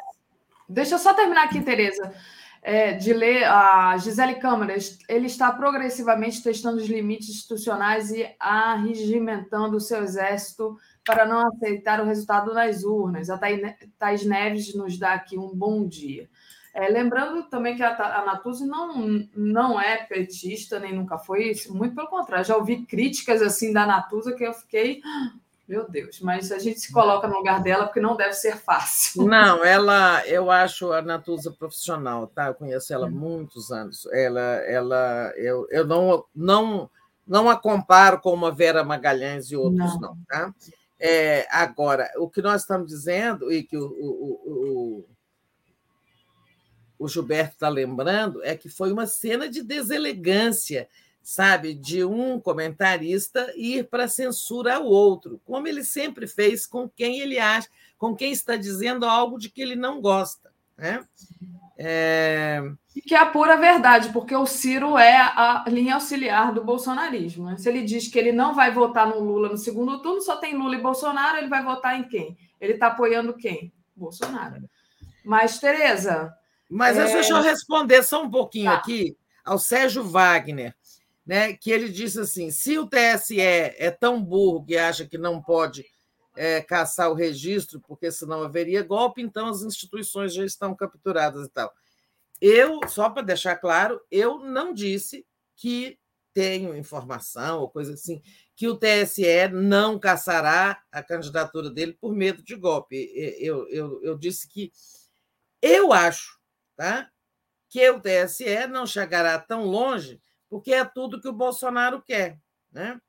Deixa 0.67 0.95
eu 0.95 0.99
só 0.99 1.13
terminar 1.13 1.45
aqui, 1.45 1.61
Tereza, 1.61 2.13
é, 2.61 2.93
de 2.93 3.13
ler 3.13 3.45
a 3.45 3.97
Gisele 3.97 4.35
Câmara. 4.35 4.75
Ele 5.07 5.27
está 5.27 5.53
progressivamente 5.53 6.43
testando 6.43 6.77
os 6.77 6.87
limites 6.87 7.29
institucionais 7.29 8.11
e 8.11 8.29
arregimentando 8.37 9.77
o 9.77 9.81
seu 9.81 10.03
exército 10.03 10.75
para 11.05 11.25
não 11.25 11.47
aceitar 11.47 12.01
o 12.01 12.05
resultado 12.05 12.53
nas 12.53 12.83
urnas. 12.83 13.29
A 13.29 13.37
Thais 13.37 14.25
Neves 14.25 14.75
nos 14.75 14.99
dá 14.99 15.13
aqui 15.13 15.37
um 15.37 15.55
bom 15.55 15.87
dia. 15.87 16.27
É, 16.75 16.89
lembrando 16.89 17.43
também 17.43 17.77
que 17.77 17.81
a, 17.81 17.95
a 18.19 18.25
Natuzzi 18.25 18.65
não, 18.65 19.25
não 19.33 19.79
é 19.79 19.95
petista, 19.95 20.77
nem 20.77 20.93
nunca 20.93 21.17
foi, 21.17 21.53
muito 21.69 21.95
pelo 21.95 22.09
contrário. 22.09 22.45
Já 22.45 22.57
ouvi 22.57 22.85
críticas 22.85 23.41
assim 23.41 23.71
da 23.71 23.85
Natuzzi 23.85 24.35
que 24.35 24.43
eu 24.43 24.53
fiquei 24.53 25.01
meu 25.67 25.89
Deus, 25.89 26.19
mas 26.19 26.51
a 26.51 26.59
gente 26.59 26.79
se 26.79 26.93
coloca 26.93 27.27
no 27.27 27.37
lugar 27.37 27.63
dela 27.63 27.85
porque 27.85 27.99
não 27.99 28.15
deve 28.15 28.33
ser 28.33 28.57
fácil. 28.57 29.25
Não, 29.25 29.63
ela, 29.63 30.23
eu 30.27 30.51
acho 30.51 30.91
a 30.91 31.01
Natuza 31.01 31.51
profissional, 31.51 32.27
tá? 32.27 32.47
Eu 32.47 32.53
conheço 32.53 32.93
ela 32.93 33.07
há 33.07 33.09
muitos 33.09 33.71
anos. 33.71 34.05
Ela, 34.11 34.41
ela, 34.41 35.33
eu, 35.35 35.67
eu 35.71 35.87
não, 35.87 36.23
não, 36.35 36.89
não 37.27 37.49
a 37.49 37.57
comparo 37.57 38.19
com 38.19 38.31
uma 38.31 38.51
Vera 38.51 38.83
Magalhães 38.83 39.49
e 39.49 39.55
outros, 39.55 39.99
não, 39.99 40.09
não 40.09 40.17
tá? 40.27 40.53
É, 40.99 41.47
agora, 41.49 42.11
o 42.17 42.29
que 42.29 42.43
nós 42.43 42.61
estamos 42.61 42.87
dizendo 42.87 43.51
e 43.51 43.63
que 43.63 43.75
o, 43.75 43.87
o, 43.87 44.41
o, 44.45 45.05
o 47.05 47.07
Gilberto 47.07 47.53
está 47.53 47.69
lembrando 47.69 48.43
é 48.43 48.55
que 48.55 48.67
foi 48.67 48.91
uma 48.91 49.07
cena 49.07 49.47
de 49.47 49.61
deselegância 49.61 50.87
sabe, 51.25 51.73
de 51.73 52.05
um 52.05 52.39
comentarista 52.39 53.51
ir 53.55 53.87
para 53.89 54.07
censurar 54.07 54.79
o 54.79 54.85
outro, 54.85 55.41
como 55.43 55.67
ele 55.67 55.83
sempre 55.83 56.27
fez 56.27 56.67
com 56.67 56.87
quem 56.87 57.19
ele 57.19 57.39
acha, 57.39 57.67
com 57.97 58.15
quem 58.15 58.31
está 58.31 58.55
dizendo 58.55 59.07
algo 59.07 59.39
de 59.39 59.49
que 59.49 59.59
ele 59.59 59.75
não 59.75 59.99
gosta. 59.99 60.51
Né? 60.77 61.03
É... 61.79 62.61
E 62.95 63.01
que 63.01 63.15
é 63.15 63.17
a 63.17 63.25
pura 63.25 63.57
verdade, 63.57 64.09
porque 64.13 64.35
o 64.35 64.45
Ciro 64.45 64.99
é 64.99 65.17
a 65.17 65.65
linha 65.67 65.95
auxiliar 65.95 66.53
do 66.53 66.63
bolsonarismo. 66.63 67.45
Né? 67.45 67.57
Se 67.57 67.67
ele 67.67 67.81
diz 67.81 68.07
que 68.07 68.19
ele 68.19 68.31
não 68.31 68.53
vai 68.53 68.71
votar 68.71 69.07
no 69.07 69.19
Lula 69.19 69.49
no 69.49 69.57
segundo 69.57 69.99
turno, 70.03 70.21
só 70.21 70.37
tem 70.37 70.55
Lula 70.55 70.75
e 70.75 70.81
Bolsonaro, 70.81 71.39
ele 71.39 71.49
vai 71.49 71.63
votar 71.63 71.99
em 71.99 72.03
quem? 72.03 72.37
Ele 72.61 72.73
está 72.73 72.87
apoiando 72.87 73.33
quem? 73.33 73.73
Bolsonaro. 73.95 74.69
Mas, 75.25 75.57
Tereza. 75.57 76.31
Mas 76.75 76.97
é... 76.97 77.05
deixa 77.05 77.33
eu 77.33 77.41
responder 77.41 78.03
só 78.03 78.23
um 78.23 78.29
pouquinho 78.29 78.71
tá. 78.71 78.75
aqui 78.75 79.17
ao 79.43 79.57
Sérgio 79.57 80.03
Wagner 80.03 80.75
né, 81.25 81.53
que 81.53 81.71
ele 81.71 81.89
disse 81.89 82.19
assim: 82.19 82.51
se 82.51 82.77
o 82.77 82.87
TSE 82.87 83.39
é 83.39 83.89
tão 83.89 84.23
burro 84.23 84.63
que 84.63 84.77
acha 84.77 85.05
que 85.05 85.17
não 85.17 85.41
pode 85.41 85.85
é, 86.35 86.61
caçar 86.61 87.09
o 87.09 87.15
registro, 87.15 87.81
porque 87.81 88.11
senão 88.11 88.43
haveria 88.43 88.83
golpe, 88.83 89.21
então 89.21 89.47
as 89.47 89.63
instituições 89.63 90.33
já 90.33 90.45
estão 90.45 90.75
capturadas 90.75 91.47
e 91.47 91.49
tal. 91.49 91.73
Eu, 92.39 92.81
só 92.87 93.09
para 93.09 93.23
deixar 93.23 93.55
claro, 93.55 93.99
eu 94.11 94.39
não 94.39 94.73
disse 94.73 95.25
que 95.55 95.97
tenho 96.33 96.75
informação 96.75 97.61
ou 97.61 97.69
coisa 97.69 97.93
assim, 97.93 98.21
que 98.57 98.67
o 98.67 98.77
TSE 98.77 99.47
não 99.53 99.97
caçará 99.97 100.81
a 100.91 101.01
candidatura 101.01 101.71
dele 101.71 101.93
por 101.93 102.13
medo 102.13 102.43
de 102.43 102.55
golpe. 102.55 103.09
Eu, 103.39 103.65
eu, 103.69 104.03
eu 104.03 104.17
disse 104.17 104.45
que 104.49 104.69
eu 105.61 105.93
acho 105.93 106.34
tá, 106.75 107.09
que 107.69 107.89
o 107.89 107.99
TSE 107.99 108.67
não 108.67 108.85
chegará 108.85 109.39
tão 109.39 109.65
longe 109.65 110.21
porque 110.49 110.73
é 110.73 110.85
tudo 110.85 111.19
que 111.19 111.27
o 111.27 111.33
Bolsonaro 111.33 112.01
quer. 112.01 112.39
Né? 112.71 112.99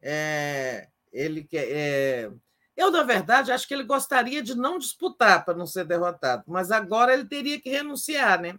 É, 0.00 0.88
ele 1.12 1.44
quer. 1.44 1.66
É... 1.70 2.30
Eu, 2.76 2.90
na 2.90 3.02
verdade, 3.02 3.50
acho 3.50 3.66
que 3.66 3.74
ele 3.74 3.82
gostaria 3.82 4.42
de 4.42 4.54
não 4.54 4.78
disputar 4.78 5.44
para 5.44 5.56
não 5.56 5.66
ser 5.66 5.84
derrotado, 5.84 6.44
mas 6.46 6.70
agora 6.70 7.12
ele 7.12 7.24
teria 7.24 7.60
que 7.60 7.68
renunciar, 7.68 8.40
né? 8.40 8.58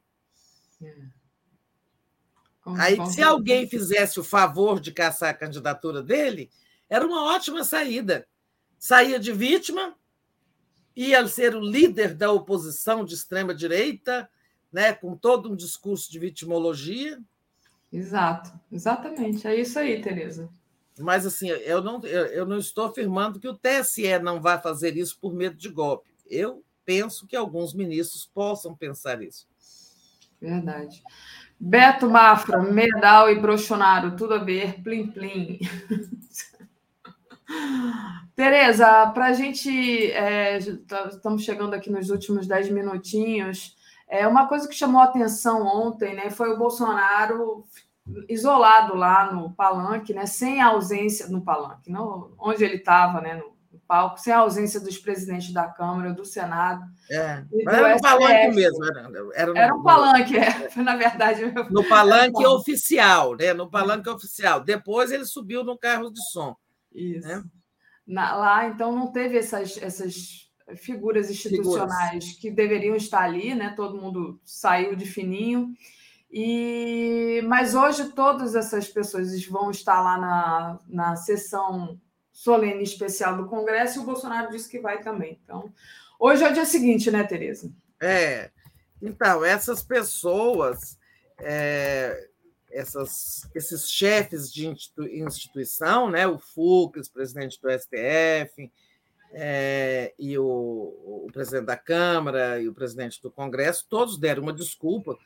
Aí, 2.77 2.97
se 3.07 3.23
alguém 3.23 3.67
fizesse 3.67 4.19
o 4.19 4.23
favor 4.23 4.79
de 4.79 4.91
caçar 4.91 5.29
a 5.29 5.33
candidatura 5.33 6.03
dele, 6.03 6.51
era 6.89 7.05
uma 7.07 7.33
ótima 7.33 7.63
saída. 7.63 8.27
Saía 8.77 9.19
de 9.19 9.31
vítima, 9.31 9.95
ia 10.95 11.25
ser 11.27 11.55
o 11.55 11.61
líder 11.61 12.13
da 12.13 12.31
oposição 12.31 13.05
de 13.05 13.15
extrema 13.15 13.55
direita, 13.55 14.29
né, 14.71 14.93
com 14.93 15.15
todo 15.15 15.51
um 15.51 15.55
discurso 15.55 16.11
de 16.11 16.19
vitimologia, 16.19 17.19
Exato, 17.91 18.51
exatamente. 18.71 19.47
É 19.47 19.59
isso 19.59 19.79
aí, 19.79 19.99
Tereza. 19.99 20.47
Mas 20.99 21.25
assim, 21.25 21.49
eu 21.49 21.81
não, 21.81 21.99
eu 22.03 22.45
não 22.45 22.57
estou 22.57 22.85
afirmando 22.85 23.39
que 23.39 23.47
o 23.47 23.57
TSE 23.57 24.19
não 24.19 24.39
vai 24.41 24.61
fazer 24.61 24.95
isso 24.95 25.17
por 25.19 25.33
medo 25.33 25.55
de 25.55 25.69
golpe. 25.69 26.09
Eu 26.29 26.63
penso 26.85 27.25
que 27.25 27.35
alguns 27.35 27.73
ministros 27.73 28.29
possam 28.31 28.75
pensar 28.75 29.21
isso. 29.21 29.47
Verdade. 30.39 31.01
Beto 31.59 32.09
Mafra, 32.09 32.61
Medal 32.61 33.29
e 33.29 33.39
Brochonaro, 33.39 34.15
tudo 34.15 34.35
a 34.35 34.37
ver, 34.37 34.81
plim 34.81 35.07
plim. 35.07 35.59
Tereza, 38.35 39.07
para 39.07 39.27
a 39.27 39.33
gente, 39.33 40.11
é, 40.11 40.59
tá, 40.87 41.09
estamos 41.11 41.43
chegando 41.43 41.73
aqui 41.73 41.89
nos 41.89 42.09
últimos 42.09 42.47
dez 42.47 42.69
minutinhos. 42.69 43.75
É 44.09 44.27
uma 44.27 44.47
coisa 44.47 44.67
que 44.67 44.73
chamou 44.73 44.99
a 44.99 45.05
atenção 45.05 45.65
ontem, 45.65 46.15
né? 46.15 46.31
Foi 46.31 46.51
o 46.51 46.57
Bolsonaro 46.57 47.63
isolado 48.27 48.95
lá 48.95 49.31
no 49.31 49.51
palanque, 49.51 50.13
né? 50.13 50.25
Sem 50.25 50.61
a 50.61 50.67
ausência 50.67 51.27
no 51.27 51.41
palanque, 51.41 51.91
não, 51.91 52.31
onde 52.39 52.63
ele 52.63 52.77
estava, 52.77 53.21
né? 53.21 53.35
No, 53.35 53.53
no, 53.71 53.79
palco, 53.87 54.19
sem 54.19 54.33
a 54.33 54.39
ausência 54.39 54.79
dos 54.79 54.97
presidentes 54.97 55.53
da 55.53 55.67
Câmara, 55.67 56.11
do 56.11 56.25
Senado. 56.25 56.83
É, 57.11 57.43
era 57.67 57.93
no 57.93 58.01
palanque 58.01 58.55
mesmo. 58.55 58.83
Era, 58.85 59.09
era, 59.35 59.59
era 59.59 59.75
um 59.75 59.83
palanque, 59.83 60.37
é, 60.37 60.71
na 60.81 60.95
verdade. 60.95 61.43
No 61.69 61.87
palanque 61.87 62.45
oficial, 62.47 63.35
né? 63.35 63.53
No 63.53 63.69
palanque 63.69 64.09
oficial. 64.09 64.59
Depois 64.61 65.11
ele 65.11 65.25
subiu 65.25 65.63
no 65.63 65.77
carro 65.77 66.09
de 66.09 66.21
som. 66.31 66.55
Isso. 66.91 67.27
Né? 67.27 67.43
Na, 68.07 68.35
lá, 68.35 68.67
então, 68.67 68.91
não 68.91 69.11
teve 69.11 69.37
essas, 69.37 69.77
essas 69.77 70.48
figuras 70.75 71.29
institucionais 71.29 72.25
figuras. 72.25 72.39
que 72.39 72.51
deveriam 72.51 72.95
estar 72.95 73.21
ali, 73.21 73.53
né? 73.55 73.73
Todo 73.75 73.99
mundo 73.99 74.39
saiu 74.43 74.95
de 74.95 75.05
fininho. 75.05 75.73
E 76.31 77.41
mas 77.47 77.73
hoje 77.73 78.11
todas 78.13 78.55
essas 78.55 78.87
pessoas 78.87 79.43
vão 79.45 79.71
estar 79.71 80.01
lá 80.01 80.17
na, 80.17 80.79
na 80.87 81.15
sessão 81.15 81.99
solene 82.31 82.83
especial 82.83 83.35
do 83.35 83.47
Congresso 83.47 83.99
e 83.99 84.01
o 84.01 84.05
Bolsonaro 84.05 84.51
disse 84.51 84.69
que 84.69 84.79
vai 84.79 85.01
também. 85.01 85.39
Então, 85.43 85.73
hoje 86.19 86.43
é 86.43 86.49
o 86.49 86.53
dia 86.53 86.65
seguinte, 86.65 87.11
né, 87.11 87.23
Tereza? 87.23 87.71
É. 87.99 88.49
Então, 89.01 89.43
essas 89.43 89.83
pessoas, 89.83 90.97
é, 91.39 92.29
essas, 92.71 93.49
esses 93.55 93.89
chefes 93.89 94.53
de 94.53 94.67
instituição, 94.67 96.09
né, 96.09 96.27
o 96.27 96.37
Fux, 96.37 97.09
presidente 97.09 97.59
do 97.61 97.69
STF, 97.69 98.71
é, 99.31 100.13
e 100.17 100.37
o, 100.37 100.43
o, 100.43 101.29
presidente 101.31 101.65
da 101.65 101.77
Câmara 101.77 102.59
e 102.59 102.67
o 102.67 102.73
presidente 102.73 103.21
do 103.21 103.31
Congresso, 103.31 103.85
todos 103.89 104.17
deram 104.17 104.43
uma 104.43 104.53
desculpa 104.53 105.17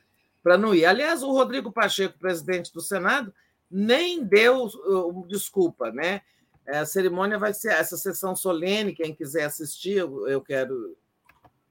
para 0.41 0.57
não 0.57 0.75
ir. 0.75 0.85
Aliás, 0.85 1.23
o 1.23 1.31
Rodrigo 1.31 1.71
Pacheco, 1.71 2.19
presidente 2.19 2.73
do 2.73 2.81
Senado, 2.81 3.33
nem 3.71 4.23
deu 4.23 4.65
uh, 4.65 5.27
desculpa, 5.27 5.91
né? 5.91 6.21
A 6.67 6.85
cerimônia 6.85 7.37
vai 7.37 7.53
ser 7.53 7.73
essa 7.73 7.97
sessão 7.97 8.35
solene, 8.35 8.93
quem 8.93 9.13
quiser 9.13 9.45
assistir, 9.45 9.97
eu, 9.97 10.27
eu 10.27 10.41
quero 10.41 10.97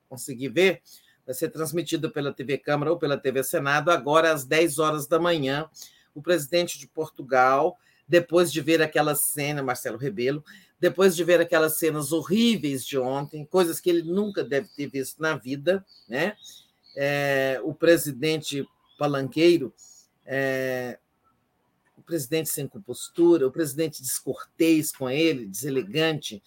conseguir 0.09 0.49
ver, 0.49 0.83
vai 1.25 1.35
ser 1.35 1.49
transmitida 1.49 2.11
pela 2.11 2.33
TV 2.33 2.59
Câmara 2.59 2.91
ou 2.91 2.99
pela 2.99 3.17
TV 3.17 3.43
Senado, 3.43 3.91
agora 3.91 4.33
às 4.33 4.44
10 4.44 4.78
horas 4.78 5.07
da 5.07 5.19
manhã. 5.19 5.69
O 6.15 6.20
presidente 6.20 6.78
de 6.78 6.86
Portugal, 6.86 7.78
depois 8.07 8.52
de 8.52 8.61
ver 8.61 8.83
aquela 8.83 9.15
cena, 9.15 9.62
Marcelo 9.62 9.97
Rebelo, 9.97 10.44
depois 10.83 11.15
de 11.15 11.23
ver 11.23 11.41
aquelas 11.41 11.78
cenas 11.78 12.11
horríveis 12.11 12.85
de 12.85 12.99
ontem, 12.99 13.47
coisas 13.47 13.78
que 13.78 13.89
ele 13.89 14.02
nunca 14.02 14.43
deve 14.43 14.67
ter 14.67 14.89
visto 14.89 15.23
na 15.23 15.36
vida, 15.36 15.86
né? 16.09 16.35
É, 16.97 17.61
o 17.62 17.73
presidente 17.73 18.67
palanqueiro, 18.99 19.73
é, 20.27 20.99
o 21.97 22.02
presidente 22.02 22.49
sem 22.49 22.67
compostura, 22.67 23.47
o 23.47 23.52
presidente 23.52 24.02
descortês 24.02 24.91
com 24.91 25.09
ele, 25.09 25.47
deselegante. 25.47 26.43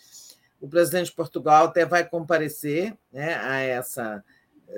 O 0.60 0.68
presidente 0.68 1.06
de 1.06 1.16
Portugal 1.16 1.68
até 1.68 1.86
vai 1.86 2.06
comparecer 2.06 2.94
né, 3.14 3.36
a 3.36 3.60
essa 3.60 4.22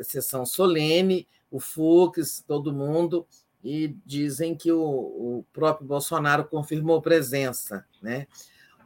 sessão 0.04 0.46
solene, 0.46 1.28
o 1.50 1.60
Fux, 1.60 2.44
todo 2.48 2.72
mundo, 2.72 3.26
e 3.64 3.98
dizem 4.06 4.56
que 4.56 4.72
o, 4.72 4.80
o 4.80 5.46
próprio 5.52 5.88
Bolsonaro 5.88 6.46
confirmou 6.46 7.02
presença. 7.02 7.84
Né? 8.04 8.28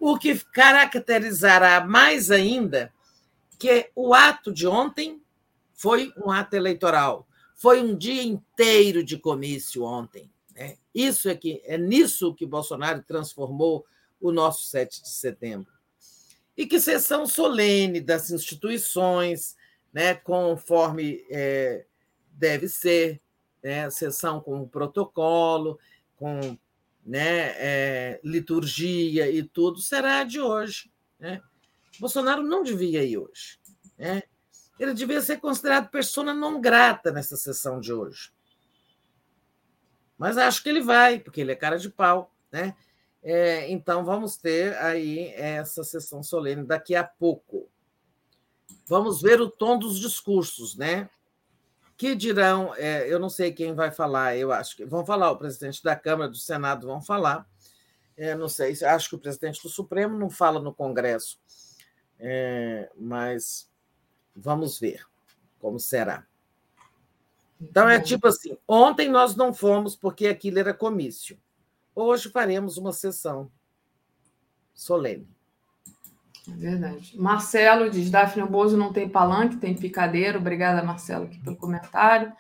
O 0.04 0.18
que 0.18 0.40
caracterizará 0.46 1.86
mais 1.86 2.32
ainda 2.32 2.92
que 3.60 3.92
o 3.96 4.16
ato 4.16 4.52
de 4.52 4.66
ontem 4.66 5.22
foi 5.76 6.12
um 6.18 6.32
ato 6.32 6.56
eleitoral, 6.56 7.28
foi 7.54 7.80
um 7.84 7.96
dia 7.96 8.24
inteiro 8.24 9.04
de 9.04 9.16
comício 9.16 9.84
ontem. 9.84 10.28
Né? 10.56 10.78
Isso 10.92 11.30
é 11.30 11.36
que 11.36 11.62
é 11.66 11.78
nisso 11.78 12.34
que 12.34 12.48
Bolsonaro 12.48 13.04
transformou 13.04 13.86
o 14.20 14.32
nosso 14.32 14.64
7 14.64 15.04
de 15.04 15.10
setembro. 15.10 15.72
E 16.58 16.66
que 16.66 16.80
sessão 16.80 17.28
solene 17.28 18.02
das 18.02 18.32
instituições, 18.32 19.56
né, 19.94 20.16
conforme 20.16 21.24
é, 21.30 21.86
deve 22.32 22.68
ser, 22.68 23.22
né, 23.62 23.88
sessão 23.92 24.42
com 24.42 24.68
protocolo, 24.68 25.78
com 26.16 26.58
né, 27.06 27.54
é, 27.58 28.22
liturgia 28.24 29.30
e 29.30 29.44
tudo, 29.44 29.80
será 29.80 30.24
de 30.24 30.40
hoje. 30.40 30.92
Né? 31.20 31.42
Bolsonaro 32.00 32.44
não 32.44 32.64
devia 32.64 33.04
ir 33.04 33.18
hoje. 33.18 33.60
Né? 33.98 34.24
Ele 34.80 34.94
devia 34.94 35.22
ser 35.22 35.40
considerado 35.40 35.90
persona 35.90 36.34
não 36.34 36.60
grata 36.60 37.12
nessa 37.12 37.36
sessão 37.36 37.80
de 37.80 37.94
hoje. 37.94 38.32
Mas 40.18 40.38
acho 40.38 40.62
que 40.62 40.70
ele 40.70 40.82
vai, 40.82 41.20
porque 41.20 41.42
ele 41.42 41.52
é 41.52 41.56
cara 41.56 41.78
de 41.78 41.90
pau. 41.90 42.34
Né? 42.52 42.76
É, 43.24 43.70
então, 43.72 44.04
vamos 44.04 44.38
ter 44.38 44.76
aí 44.78 45.30
essa 45.36 45.84
sessão 45.84 46.24
solene 46.24 46.64
daqui 46.64 46.96
a 46.96 47.04
pouco. 47.04 47.70
Vamos 48.88 49.22
ver 49.22 49.40
o 49.40 49.50
tom 49.50 49.78
dos 49.78 50.00
discursos, 50.00 50.76
né? 50.76 51.10
Que 52.02 52.16
dirão, 52.16 52.74
é, 52.78 53.08
eu 53.08 53.20
não 53.20 53.30
sei 53.30 53.54
quem 53.54 53.76
vai 53.76 53.92
falar, 53.92 54.36
eu 54.36 54.52
acho 54.52 54.76
que 54.76 54.84
vão 54.84 55.06
falar, 55.06 55.30
o 55.30 55.38
presidente 55.38 55.84
da 55.84 55.96
Câmara, 55.96 56.32
do 56.32 56.36
Senado 56.36 56.88
vão 56.88 57.00
falar. 57.00 57.48
É, 58.18 58.34
não 58.34 58.50
sei, 58.50 58.74
acho 58.84 59.08
que 59.08 59.14
o 59.14 59.20
presidente 59.20 59.62
do 59.62 59.70
Supremo 59.70 60.18
não 60.18 60.28
fala 60.28 60.60
no 60.60 60.74
Congresso, 60.74 61.40
é, 62.18 62.90
mas 62.98 63.70
vamos 64.36 64.80
ver 64.80 65.06
como 65.60 65.80
será. 65.80 66.26
Então 67.62 67.88
é 67.88 68.02
tipo 68.02 68.28
assim: 68.28 68.58
ontem 68.68 69.08
nós 69.08 69.36
não 69.36 69.54
fomos 69.54 69.96
porque 69.96 70.26
aquilo 70.26 70.58
era 70.58 70.74
comício. 70.74 71.40
Hoje 71.94 72.32
faremos 72.32 72.78
uma 72.78 72.94
sessão 72.94 73.52
solene. 74.74 75.30
Verdade. 76.58 77.14
Marcelo 77.18 77.90
diz: 77.90 78.10
Daphne 78.10 78.46
Bozo 78.48 78.78
não 78.78 78.94
tem 78.94 79.10
palanque, 79.10 79.58
tem 79.58 79.76
picadeiro. 79.76 80.40
Obrigada, 80.40 80.84
Marcelo, 80.84 81.26
aqui 81.26 81.40
pelo 81.40 81.56
comentário. 81.56 82.32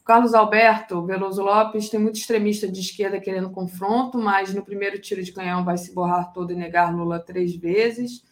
O 0.00 0.04
Carlos 0.04 0.34
Alberto 0.34 1.04
Veloso 1.06 1.42
Lopes 1.42 1.88
tem 1.88 1.98
muito 1.98 2.16
extremista 2.16 2.68
de 2.68 2.80
esquerda 2.80 3.18
querendo 3.18 3.50
confronto, 3.50 4.18
mas 4.18 4.52
no 4.52 4.62
primeiro 4.62 5.00
tiro 5.00 5.22
de 5.22 5.32
canhão 5.32 5.64
vai 5.64 5.78
se 5.78 5.94
borrar 5.94 6.32
todo 6.32 6.52
e 6.52 6.56
negar 6.56 6.94
Lula 6.94 7.18
três 7.18 7.56
vezes. 7.56 8.22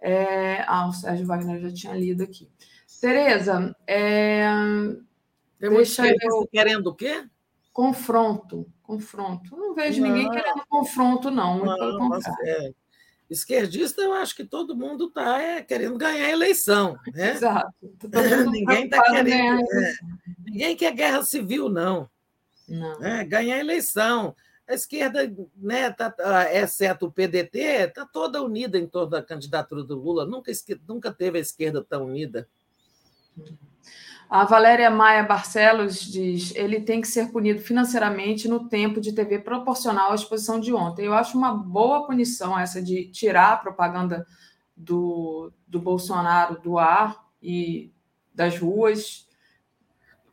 É... 0.00 0.62
Ah, 0.68 0.86
o 0.86 0.92
Sérgio 0.92 1.26
Wagner 1.26 1.60
já 1.60 1.72
tinha 1.72 1.94
lido 1.94 2.22
aqui. 2.22 2.48
Tereza, 3.00 3.74
é... 3.86 4.46
tem 5.58 5.70
deixa 5.70 6.06
eu... 6.06 6.46
querendo 6.46 6.88
o 6.88 6.94
quê? 6.94 7.24
Confronto, 7.72 8.66
confronto. 8.82 9.56
Não 9.56 9.74
vejo 9.74 10.02
não. 10.02 10.10
ninguém 10.10 10.30
querendo 10.30 10.62
confronto, 10.68 11.30
não. 11.30 11.58
Muito 11.58 11.70
não, 11.70 11.76
pelo 11.76 11.98
contrário. 11.98 12.38
É. 12.44 12.79
Esquerdista, 13.30 14.02
eu 14.02 14.12
acho 14.12 14.34
que 14.34 14.44
todo 14.44 14.76
mundo 14.76 15.06
está 15.06 15.40
é, 15.40 15.62
querendo 15.62 15.96
ganhar 15.96 16.26
a 16.26 16.30
eleição. 16.30 16.98
Né? 17.14 17.30
Exato. 17.30 17.72
ninguém 18.50 18.86
está 18.86 19.00
querendo. 19.04 19.60
É, 19.60 19.94
ninguém 20.44 20.76
quer 20.76 20.92
guerra 20.92 21.22
civil, 21.22 21.68
não. 21.68 22.10
não. 22.68 23.04
É, 23.04 23.24
ganhar 23.24 23.54
a 23.54 23.60
eleição. 23.60 24.34
A 24.66 24.74
esquerda, 24.74 25.32
né, 25.56 25.90
tá, 25.90 26.10
tá 26.10 26.52
exceto 26.52 27.06
o 27.06 27.12
PDT, 27.12 27.58
está 27.58 28.04
toda 28.04 28.42
unida 28.42 28.78
em 28.78 28.86
torno 28.86 29.10
da 29.10 29.22
candidatura 29.22 29.84
do 29.84 29.96
Lula. 29.96 30.26
Nunca, 30.26 30.50
nunca 30.88 31.12
teve 31.12 31.38
a 31.38 31.40
esquerda 31.40 31.84
tão 31.88 32.06
unida. 32.06 32.48
A 34.30 34.44
Valéria 34.44 34.88
Maia 34.88 35.24
Barcelos 35.24 36.00
diz: 36.00 36.54
ele 36.54 36.80
tem 36.80 37.00
que 37.00 37.08
ser 37.08 37.32
punido 37.32 37.60
financeiramente 37.60 38.46
no 38.46 38.68
tempo 38.68 39.00
de 39.00 39.12
TV 39.12 39.40
proporcional 39.40 40.12
à 40.12 40.14
exposição 40.14 40.60
de 40.60 40.72
ontem. 40.72 41.04
Eu 41.04 41.14
acho 41.14 41.36
uma 41.36 41.52
boa 41.52 42.06
punição 42.06 42.56
essa 42.56 42.80
de 42.80 43.06
tirar 43.10 43.54
a 43.54 43.56
propaganda 43.56 44.24
do, 44.76 45.52
do 45.66 45.80
Bolsonaro 45.80 46.60
do 46.60 46.78
ar 46.78 47.20
e 47.42 47.92
das 48.32 48.56
ruas 48.56 49.28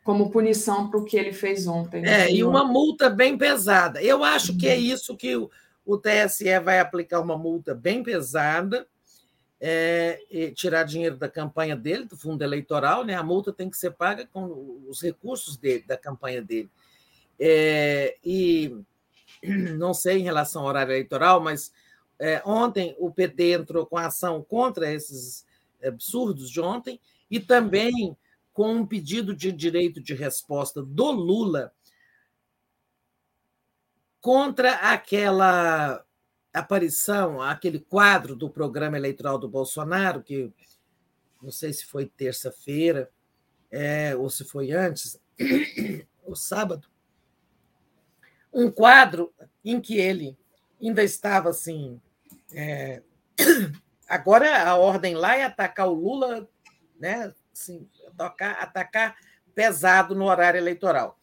como 0.03 0.29
punição 0.29 0.91
para 0.91 0.99
o 0.99 1.03
que 1.03 1.17
ele 1.17 1.33
fez 1.33 1.65
ontem. 1.65 2.03
Né? 2.03 2.25
É, 2.27 2.31
e 2.31 2.43
uma 2.43 2.63
multa 2.63 3.09
bem 3.09 3.35
pesada. 3.35 3.99
Eu 4.01 4.23
acho 4.23 4.55
que 4.55 4.67
é 4.67 4.75
uhum. 4.75 4.79
isso 4.79 5.17
que 5.17 5.35
o, 5.35 5.49
o 5.83 5.97
TSE 5.97 6.59
vai 6.59 6.79
aplicar 6.79 7.19
uma 7.19 7.35
multa 7.35 7.73
bem 7.73 8.03
pesada 8.03 8.87
é, 9.59 10.19
tirar 10.55 10.83
dinheiro 10.83 11.17
da 11.17 11.27
campanha 11.27 11.75
dele, 11.75 12.05
do 12.05 12.17
fundo 12.17 12.43
eleitoral, 12.43 13.03
né? 13.03 13.15
a 13.15 13.23
multa 13.23 13.51
tem 13.51 13.69
que 13.69 13.77
ser 13.77 13.91
paga 13.91 14.27
com 14.27 14.83
os 14.87 15.01
recursos 15.01 15.57
dele, 15.57 15.83
da 15.87 15.97
campanha 15.97 16.41
dele. 16.41 16.69
É, 17.39 18.17
e 18.23 18.75
não 19.77 19.93
sei 19.93 20.19
em 20.19 20.23
relação 20.23 20.61
ao 20.61 20.67
horário 20.67 20.91
eleitoral, 20.91 21.41
mas 21.41 21.71
é, 22.19 22.41
ontem 22.45 22.95
o 22.99 23.11
PT 23.11 23.53
entrou 23.53 23.85
com 23.85 23.97
ação 23.97 24.43
contra 24.43 24.91
esses 24.91 25.45
absurdos 25.83 26.49
de 26.49 26.59
ontem 26.59 26.99
e 27.29 27.39
também 27.39 28.17
com 28.53 28.73
um 28.73 28.85
pedido 28.85 29.35
de 29.35 29.51
direito 29.51 30.01
de 30.01 30.15
resposta 30.15 30.81
do 30.81 31.11
Lula 31.11 31.71
contra 34.19 34.73
aquela 34.91 36.03
aparição, 36.57 37.41
aquele 37.41 37.79
quadro 37.79 38.35
do 38.35 38.49
programa 38.49 38.97
eleitoral 38.97 39.37
do 39.37 39.47
Bolsonaro, 39.47 40.21
que 40.21 40.51
não 41.41 41.51
sei 41.51 41.71
se 41.71 41.85
foi 41.85 42.05
terça-feira 42.05 43.09
é, 43.71 44.15
ou 44.15 44.29
se 44.29 44.43
foi 44.43 44.71
antes, 44.71 45.19
o 46.25 46.35
sábado, 46.35 46.87
um 48.53 48.71
quadro 48.71 49.33
em 49.63 49.79
que 49.79 49.97
ele 49.97 50.37
ainda 50.81 51.03
estava 51.03 51.49
assim. 51.49 52.01
É, 52.53 53.01
agora 54.07 54.63
a 54.63 54.75
ordem 54.75 55.15
lá 55.15 55.35
é 55.35 55.43
atacar 55.43 55.87
o 55.87 55.93
Lula, 55.93 56.49
né? 56.99 57.33
Assim, 57.53 57.87
atacar, 58.07 58.57
atacar 58.61 59.15
pesado 59.53 60.15
no 60.15 60.25
horário 60.25 60.57
eleitoral. 60.57 61.19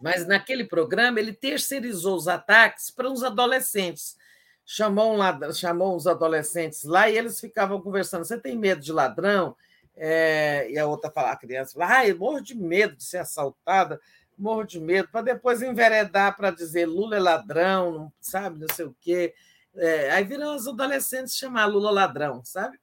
Mas 0.00 0.26
naquele 0.26 0.64
programa 0.64 1.18
ele 1.18 1.32
terceirizou 1.32 2.16
os 2.16 2.28
ataques 2.28 2.90
para 2.90 3.10
uns 3.10 3.22
adolescentes. 3.22 4.16
Chamou, 4.64 5.14
um 5.14 5.52
chamou 5.52 5.96
uns 5.96 6.06
adolescentes 6.06 6.84
lá 6.84 7.08
e 7.08 7.16
eles 7.16 7.40
ficavam 7.40 7.80
conversando. 7.80 8.24
Você 8.24 8.38
tem 8.38 8.56
medo 8.56 8.80
de 8.80 8.92
ladrão? 8.92 9.56
É, 9.96 10.70
e 10.70 10.78
a 10.78 10.86
outra 10.86 11.10
fala, 11.10 11.32
a 11.32 11.36
criança 11.36 11.74
fala, 11.74 12.14
morro 12.14 12.40
de 12.40 12.54
medo 12.54 12.94
de 12.94 13.02
ser 13.02 13.18
assaltada, 13.18 14.00
morro 14.38 14.62
de 14.62 14.78
medo, 14.78 15.08
para 15.10 15.22
depois 15.22 15.60
enveredar 15.60 16.36
para 16.36 16.52
dizer 16.52 16.86
Lula 16.86 17.16
é 17.16 17.18
ladrão, 17.18 17.92
não 17.92 18.12
sabe, 18.20 18.60
não 18.60 18.68
sei 18.72 18.84
o 18.84 18.96
quê. 19.00 19.34
É, 19.74 20.10
aí 20.12 20.22
viram 20.22 20.54
os 20.54 20.68
adolescentes 20.68 21.36
chamar 21.36 21.66
Lula 21.66 21.90
ladrão, 21.90 22.44
sabe? 22.44 22.78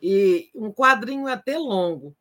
E 0.00 0.50
um 0.54 0.72
quadrinho 0.72 1.26
até 1.26 1.58
longo. 1.58 2.16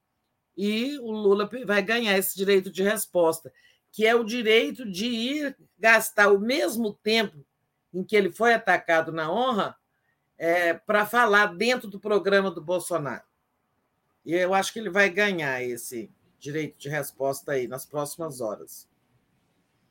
E 0.58 0.98
o 1.00 1.12
Lula 1.12 1.50
vai 1.66 1.82
ganhar 1.82 2.18
esse 2.18 2.36
direito 2.36 2.72
de 2.72 2.84
resposta 2.84 3.54
que 3.98 4.06
é 4.06 4.14
o 4.14 4.24
direito 4.24 4.88
de 4.88 5.08
ir 5.08 5.58
gastar 5.76 6.32
o 6.32 6.40
mesmo 6.40 6.94
tempo 6.94 7.44
em 7.92 8.04
que 8.04 8.16
ele 8.16 8.30
foi 8.30 8.54
atacado 8.54 9.12
na 9.12 9.32
honra 9.32 9.76
é, 10.38 10.76
para 10.76 11.04
falar 11.04 11.48
dentro 11.56 11.88
do 11.88 12.00
programa 12.00 12.52
do 12.52 12.62
Bolsonaro. 12.62 13.24
E 14.24 14.36
eu 14.36 14.54
acho 14.54 14.72
que 14.72 14.78
ele 14.78 14.92
vai 14.92 15.10
ganhar 15.10 15.64
esse 15.64 16.12
direito 16.38 16.78
de 16.78 16.88
resposta 16.90 17.54
aí 17.54 17.68
nas 17.68 17.88
próximas 17.88 18.40
horas. 18.40 18.88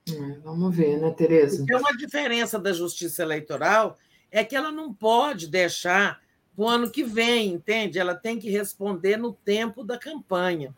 É, 0.08 0.38
vamos 0.38 0.76
ver, 0.76 1.00
né, 1.00 1.10
Tereza? 1.10 1.56
Porque 1.56 1.74
uma 1.74 1.96
diferença 1.96 2.60
da 2.60 2.72
justiça 2.72 3.24
eleitoral 3.24 3.98
é 4.30 4.44
que 4.44 4.54
ela 4.54 4.70
não 4.70 4.94
pode 4.94 5.48
deixar 5.48 6.22
para 6.54 6.64
o 6.64 6.68
ano 6.68 6.88
que 6.92 7.02
vem, 7.02 7.54
entende? 7.54 7.98
Ela 7.98 8.14
tem 8.14 8.38
que 8.38 8.50
responder 8.50 9.16
no 9.16 9.32
tempo 9.32 9.82
da 9.82 9.98
campanha. 9.98 10.72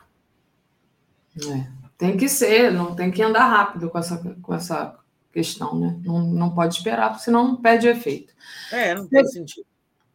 É. 1.37 1.88
Tem 1.99 2.17
que 2.17 2.29
ser, 2.29 2.73
não 2.73 2.95
tem 2.95 3.11
que 3.11 3.21
andar 3.21 3.49
rápido 3.49 3.91
com 3.91 3.99
essa, 3.99 4.37
com 4.41 4.55
essa 4.55 4.97
questão, 5.33 5.79
né? 5.79 6.01
Não, 6.05 6.21
não 6.21 6.55
pode 6.55 6.77
esperar, 6.77 7.19
senão 7.19 7.57
perde 7.57 7.89
efeito. 7.89 8.33
É, 8.73 8.95
não 8.95 9.07
tem 9.09 9.27
sentido. 9.27 9.67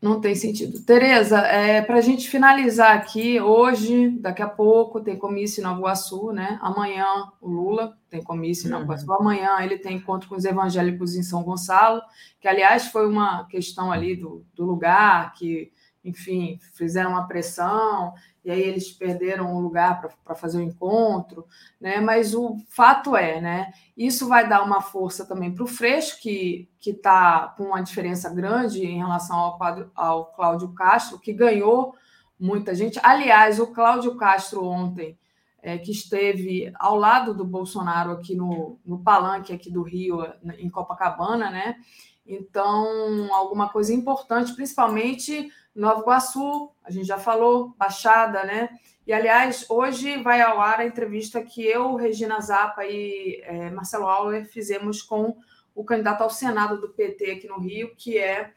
Não 0.02 0.20
tem 0.20 0.36
sentido. 0.36 0.82
Tereza, 0.82 1.40
é, 1.40 1.82
para 1.82 1.96
a 1.96 2.02
gente 2.02 2.30
finalizar 2.30 2.94
aqui, 2.94 3.40
hoje, 3.40 4.10
daqui 4.20 4.42
a 4.42 4.50
pouco, 4.50 5.00
tem 5.00 5.18
comício 5.18 5.62
em 5.62 5.64
Nova 5.64 5.80
Iguaçu, 5.80 6.34
né? 6.34 6.60
Amanhã, 6.62 7.06
o 7.40 7.50
Lula 7.50 7.98
tem 8.10 8.22
comício 8.22 8.68
em 8.68 8.72
Nova 8.72 8.84
Iguaçu. 8.84 9.06
Uhum. 9.08 9.16
Amanhã, 9.16 9.62
ele 9.62 9.78
tem 9.78 9.96
encontro 9.96 10.28
com 10.28 10.36
os 10.36 10.44
evangélicos 10.44 11.16
em 11.16 11.24
São 11.24 11.42
Gonçalo, 11.44 12.02
que, 12.40 12.50
aliás, 12.50 12.88
foi 12.88 13.08
uma 13.08 13.46
questão 13.48 13.94
ali 13.94 14.18
do, 14.18 14.46
do 14.54 14.66
lugar, 14.66 15.34
que, 15.36 15.72
enfim, 16.04 16.60
fizeram 16.74 17.12
uma 17.12 17.26
pressão 17.26 18.14
e 18.44 18.52
aí 18.52 18.62
eles 18.62 18.92
perderam 18.92 19.56
um 19.56 19.60
lugar 19.60 20.02
para 20.24 20.36
fazer 20.36 20.58
o 20.58 20.62
encontro, 20.62 21.46
né? 21.80 22.02
Mas 22.02 22.36
o 22.36 22.58
fato 22.68 23.16
é, 23.16 23.40
né? 23.40 23.72
Isso 23.96 24.28
vai 24.28 24.48
dar 24.48 24.64
uma 24.64 24.82
força 24.82 25.26
também 25.26 25.54
para 25.54 25.64
o 25.64 25.68
Freixo, 25.68 26.20
que 26.20 26.70
está 26.86 27.54
com 27.58 27.66
uma 27.66 27.82
diferença 27.82 28.30
grande 28.30 28.86
em 28.86 28.98
relação 28.98 29.38
ao, 29.38 29.60
ao 29.96 30.26
Cláudio 30.34 30.74
Castro, 30.74 31.20
que 31.20 31.32
ganhou 31.32 31.96
muita 32.38 32.76
gente. 32.76 33.00
Aliás, 33.02 33.60
o 33.60 33.68
Cláudio 33.68 34.16
Castro 34.18 34.66
ontem, 34.66 35.18
é, 35.62 35.78
que 35.78 35.92
esteve 35.92 36.74
ao 36.76 36.98
lado 36.98 37.34
do 37.34 37.46
Bolsonaro 37.46 38.12
aqui 38.12 38.36
no, 38.36 38.78
no 38.86 39.00
palanque 39.00 39.54
aqui 39.54 39.72
do 39.72 39.82
Rio, 39.82 40.22
em 40.58 40.70
Copacabana, 40.70 41.50
né? 41.50 41.78
Então, 42.26 43.34
alguma 43.34 43.70
coisa 43.70 43.94
importante, 43.94 44.54
principalmente 44.54 45.50
Nova 45.76 46.02
Iguaçu, 46.02 46.72
a 46.84 46.92
gente 46.92 47.08
já 47.08 47.18
falou, 47.18 47.74
Baixada, 47.78 48.44
né? 48.44 48.70
E, 49.06 49.12
aliás, 49.12 49.66
hoje 49.70 50.22
vai 50.22 50.42
ao 50.42 50.62
ar 50.62 50.80
a 50.80 50.86
entrevista 50.86 51.42
que 51.42 51.66
eu, 51.66 51.96
Regina 51.96 52.40
Zappa 52.40 52.86
e 52.86 53.42
é, 53.44 53.70
Marcelo 53.70 54.08
Auler 54.08 54.46
fizemos 54.46 55.02
com 55.02 55.36
o 55.76 55.84
candidato 55.84 56.22
ao 56.22 56.30
Senado 56.30 56.80
do 56.80 56.90
PT 56.90 57.32
aqui 57.32 57.48
no 57.48 57.60
Rio, 57.60 57.96
que 57.96 58.18
é 58.18 58.52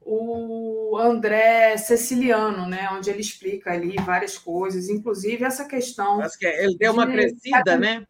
o 0.00 0.96
André 0.98 1.76
Ceciliano, 1.76 2.68
né? 2.68 2.88
Onde 2.92 3.10
ele 3.10 3.20
explica 3.20 3.72
ali 3.72 3.96
várias 3.96 4.38
coisas, 4.38 4.88
inclusive 4.88 5.44
essa 5.44 5.64
questão. 5.64 6.20
Acho 6.20 6.38
que 6.38 6.46
ele 6.46 6.76
deu 6.76 6.92
uma 6.92 7.06
de... 7.06 7.12
crescida, 7.12 7.76
né? 7.76 8.06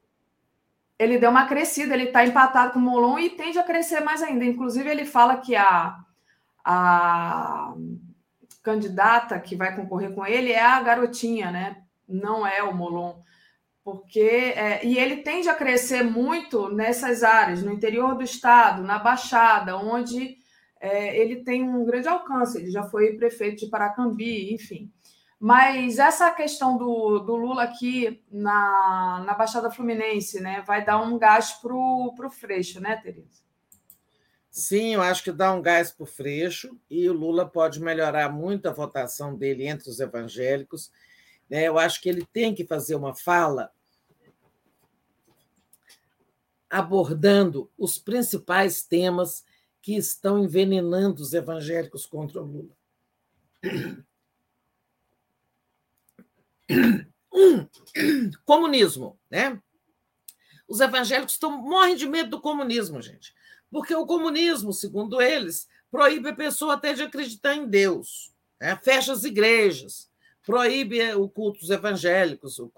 Ele 0.98 1.18
deu 1.18 1.30
uma 1.30 1.46
crescida, 1.46 1.94
ele 1.94 2.04
está 2.04 2.26
empatado 2.26 2.74
com 2.74 2.78
o 2.78 2.82
Molon 2.82 3.18
e 3.18 3.30
tende 3.30 3.58
a 3.58 3.62
crescer 3.62 4.00
mais 4.00 4.22
ainda. 4.22 4.44
Inclusive, 4.44 4.88
ele 4.88 5.06
fala 5.06 5.38
que 5.38 5.56
a, 5.56 5.96
a 6.62 7.74
candidata 8.62 9.38
que 9.38 9.56
vai 9.56 9.74
concorrer 9.74 10.14
com 10.14 10.26
ele 10.26 10.52
é 10.52 10.62
a 10.62 10.80
garotinha, 10.82 11.50
né? 11.50 11.82
Não 12.08 12.46
é 12.46 12.62
o 12.62 12.74
Molon. 12.74 13.20
Porque, 13.82 14.20
é, 14.20 14.84
e 14.84 14.98
ele 14.98 15.18
tende 15.18 15.48
a 15.48 15.54
crescer 15.54 16.02
muito 16.02 16.68
nessas 16.68 17.22
áreas, 17.22 17.62
no 17.62 17.72
interior 17.72 18.14
do 18.14 18.22
estado, 18.22 18.82
na 18.82 18.98
Baixada, 18.98 19.76
onde 19.76 20.36
é, 20.80 21.16
ele 21.18 21.42
tem 21.42 21.62
um 21.62 21.84
grande 21.84 22.08
alcance. 22.08 22.58
Ele 22.58 22.70
já 22.70 22.82
foi 22.84 23.16
prefeito 23.16 23.64
de 23.64 23.70
Paracambi, 23.70 24.54
enfim. 24.54 24.92
Mas 25.38 25.98
essa 25.98 26.30
questão 26.30 26.76
do, 26.76 27.20
do 27.20 27.34
Lula 27.34 27.62
aqui 27.62 28.22
na, 28.30 29.24
na 29.26 29.32
Baixada 29.32 29.70
Fluminense, 29.70 30.38
né, 30.40 30.62
vai 30.66 30.84
dar 30.84 31.00
um 31.00 31.18
gás 31.18 31.52
para 31.52 31.74
o 31.74 32.30
Freixo, 32.30 32.78
né, 32.78 32.96
Tereza? 32.96 33.40
Sim, 34.50 34.94
eu 34.94 35.02
acho 35.02 35.22
que 35.22 35.30
dá 35.30 35.52
um 35.52 35.62
gás 35.62 35.92
para 35.92 36.02
o 36.02 36.06
Freixo 36.06 36.76
e 36.90 37.08
o 37.08 37.12
Lula 37.12 37.48
pode 37.48 37.80
melhorar 37.80 38.32
muito 38.32 38.66
a 38.68 38.72
votação 38.72 39.36
dele 39.36 39.66
entre 39.66 39.88
os 39.88 40.00
evangélicos. 40.00 40.90
Né? 41.48 41.68
Eu 41.68 41.78
acho 41.78 42.00
que 42.00 42.08
ele 42.08 42.26
tem 42.32 42.52
que 42.52 42.66
fazer 42.66 42.96
uma 42.96 43.14
fala 43.14 43.70
abordando 46.68 47.70
os 47.78 47.98
principais 47.98 48.82
temas 48.82 49.44
que 49.82 49.96
estão 49.96 50.38
envenenando 50.38 51.22
os 51.22 51.32
evangélicos 51.32 52.04
contra 52.06 52.42
o 52.42 52.44
Lula. 52.44 52.76
Um, 57.32 57.68
comunismo, 58.44 59.18
né? 59.28 59.60
Os 60.68 60.80
evangélicos 60.80 61.34
estão 61.34 61.50
morrem 61.50 61.96
de 61.96 62.06
medo 62.08 62.30
do 62.30 62.40
comunismo, 62.40 63.00
gente. 63.00 63.34
Porque 63.70 63.94
o 63.94 64.06
comunismo, 64.06 64.72
segundo 64.72 65.20
eles, 65.20 65.68
proíbe 65.90 66.30
a 66.30 66.34
pessoa 66.34 66.74
até 66.74 66.92
de 66.92 67.02
acreditar 67.02 67.54
em 67.54 67.66
Deus, 67.66 68.32
né? 68.60 68.78
fecha 68.82 69.12
as 69.12 69.24
igrejas, 69.24 70.10
proíbe 70.44 71.00
os 71.14 71.30
cultos 71.32 71.70
evangélicos, 71.70 72.58
os 72.58 72.70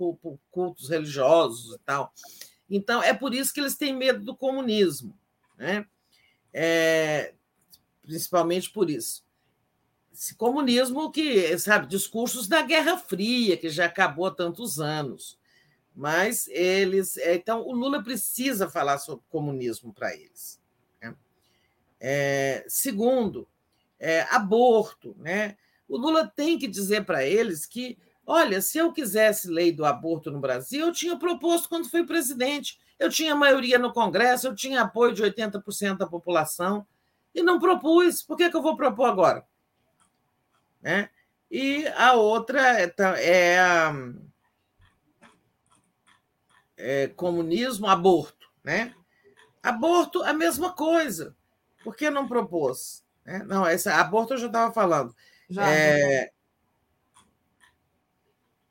cultos 0.50 0.88
religiosos 0.88 1.74
e 1.74 1.78
tal. 1.78 2.12
Então, 2.68 3.02
é 3.02 3.12
por 3.12 3.34
isso 3.34 3.52
que 3.52 3.60
eles 3.60 3.76
têm 3.76 3.94
medo 3.94 4.24
do 4.24 4.36
comunismo, 4.36 5.16
né? 5.58 5.86
É, 6.52 7.34
principalmente 8.02 8.70
por 8.70 8.90
isso. 8.90 9.24
Esse 10.12 10.34
comunismo 10.34 11.10
que, 11.10 11.58
sabe, 11.58 11.86
discursos 11.86 12.46
da 12.46 12.62
Guerra 12.62 12.98
Fria, 12.98 13.56
que 13.56 13.70
já 13.70 13.86
acabou 13.86 14.26
há 14.26 14.30
tantos 14.30 14.78
anos. 14.78 15.38
Mas 15.94 16.48
eles. 16.48 17.16
Então, 17.18 17.62
o 17.62 17.72
Lula 17.72 18.02
precisa 18.02 18.68
falar 18.70 18.98
sobre 18.98 19.24
comunismo 19.30 19.92
para 19.92 20.14
eles. 20.14 20.61
É, 22.04 22.64
segundo, 22.66 23.48
é, 24.00 24.22
aborto. 24.22 25.14
Né? 25.20 25.56
O 25.88 25.96
Lula 25.96 26.26
tem 26.26 26.58
que 26.58 26.66
dizer 26.66 27.04
para 27.06 27.24
eles 27.24 27.64
que, 27.64 27.96
olha, 28.26 28.60
se 28.60 28.76
eu 28.76 28.92
quisesse 28.92 29.48
lei 29.48 29.70
do 29.70 29.84
aborto 29.84 30.28
no 30.28 30.40
Brasil, 30.40 30.86
eu 30.86 30.92
tinha 30.92 31.16
proposto 31.16 31.68
quando 31.68 31.88
fui 31.88 32.04
presidente. 32.04 32.80
Eu 32.98 33.08
tinha 33.08 33.36
maioria 33.36 33.78
no 33.78 33.92
Congresso, 33.92 34.48
eu 34.48 34.54
tinha 34.54 34.82
apoio 34.82 35.14
de 35.14 35.22
80% 35.22 35.98
da 35.98 36.06
população 36.06 36.84
e 37.32 37.40
não 37.40 37.60
propus. 37.60 38.20
Por 38.20 38.36
que, 38.36 38.50
que 38.50 38.56
eu 38.56 38.62
vou 38.62 38.76
propor 38.76 39.04
agora? 39.04 39.46
Né? 40.80 41.08
E 41.48 41.86
a 41.96 42.14
outra 42.14 42.80
é, 42.80 42.92
é, 43.18 43.92
é 46.76 47.06
comunismo, 47.08 47.86
aborto. 47.86 48.50
Né? 48.64 48.92
Aborto, 49.62 50.22
a 50.24 50.32
mesma 50.32 50.72
coisa. 50.72 51.36
Por 51.82 51.96
que 51.96 52.10
não 52.10 52.28
propôs? 52.28 53.04
É, 53.24 53.42
não, 53.44 53.68
esse 53.68 53.88
aborto 53.88 54.34
eu 54.34 54.38
já 54.38 54.46
estava 54.46 54.72
falando. 54.72 55.14
Já, 55.48 55.68
é... 55.68 56.30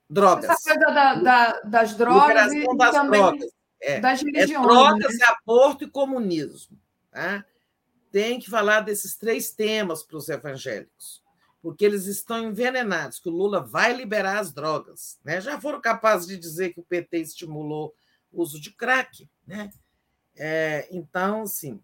drogas. 0.09 0.49
Essa 0.49 0.75
coisa 0.75 0.93
da, 0.93 1.15
da, 1.15 1.61
das 1.61 1.95
drogas 1.95 2.51
e 2.51 2.65
das 2.77 2.91
também 2.91 3.21
drogas. 3.21 3.51
É. 3.81 3.99
das 3.99 4.21
religiões. 4.21 4.51
É 4.51 4.61
drogas, 4.61 5.17
né? 5.17 5.25
aborto 5.27 5.83
e 5.83 5.89
comunismo. 5.89 6.77
Tá? 7.11 7.45
Tem 8.11 8.39
que 8.39 8.49
falar 8.49 8.81
desses 8.81 9.15
três 9.15 9.51
temas 9.51 10.03
para 10.03 10.17
os 10.17 10.27
evangélicos, 10.27 11.23
porque 11.61 11.85
eles 11.85 12.05
estão 12.05 12.43
envenenados, 12.43 13.19
que 13.19 13.29
o 13.29 13.31
Lula 13.31 13.61
vai 13.61 13.93
liberar 13.93 14.39
as 14.39 14.51
drogas. 14.51 15.19
Né? 15.23 15.39
Já 15.39 15.59
foram 15.59 15.79
capazes 15.79 16.27
de 16.27 16.37
dizer 16.37 16.73
que 16.73 16.79
o 16.79 16.85
PT 16.85 17.19
estimulou 17.19 17.93
o 18.31 18.41
uso 18.41 18.59
de 18.59 18.71
crack. 18.71 19.29
Né? 19.47 19.69
É, 20.35 20.87
então, 20.91 21.47
sim, 21.47 21.81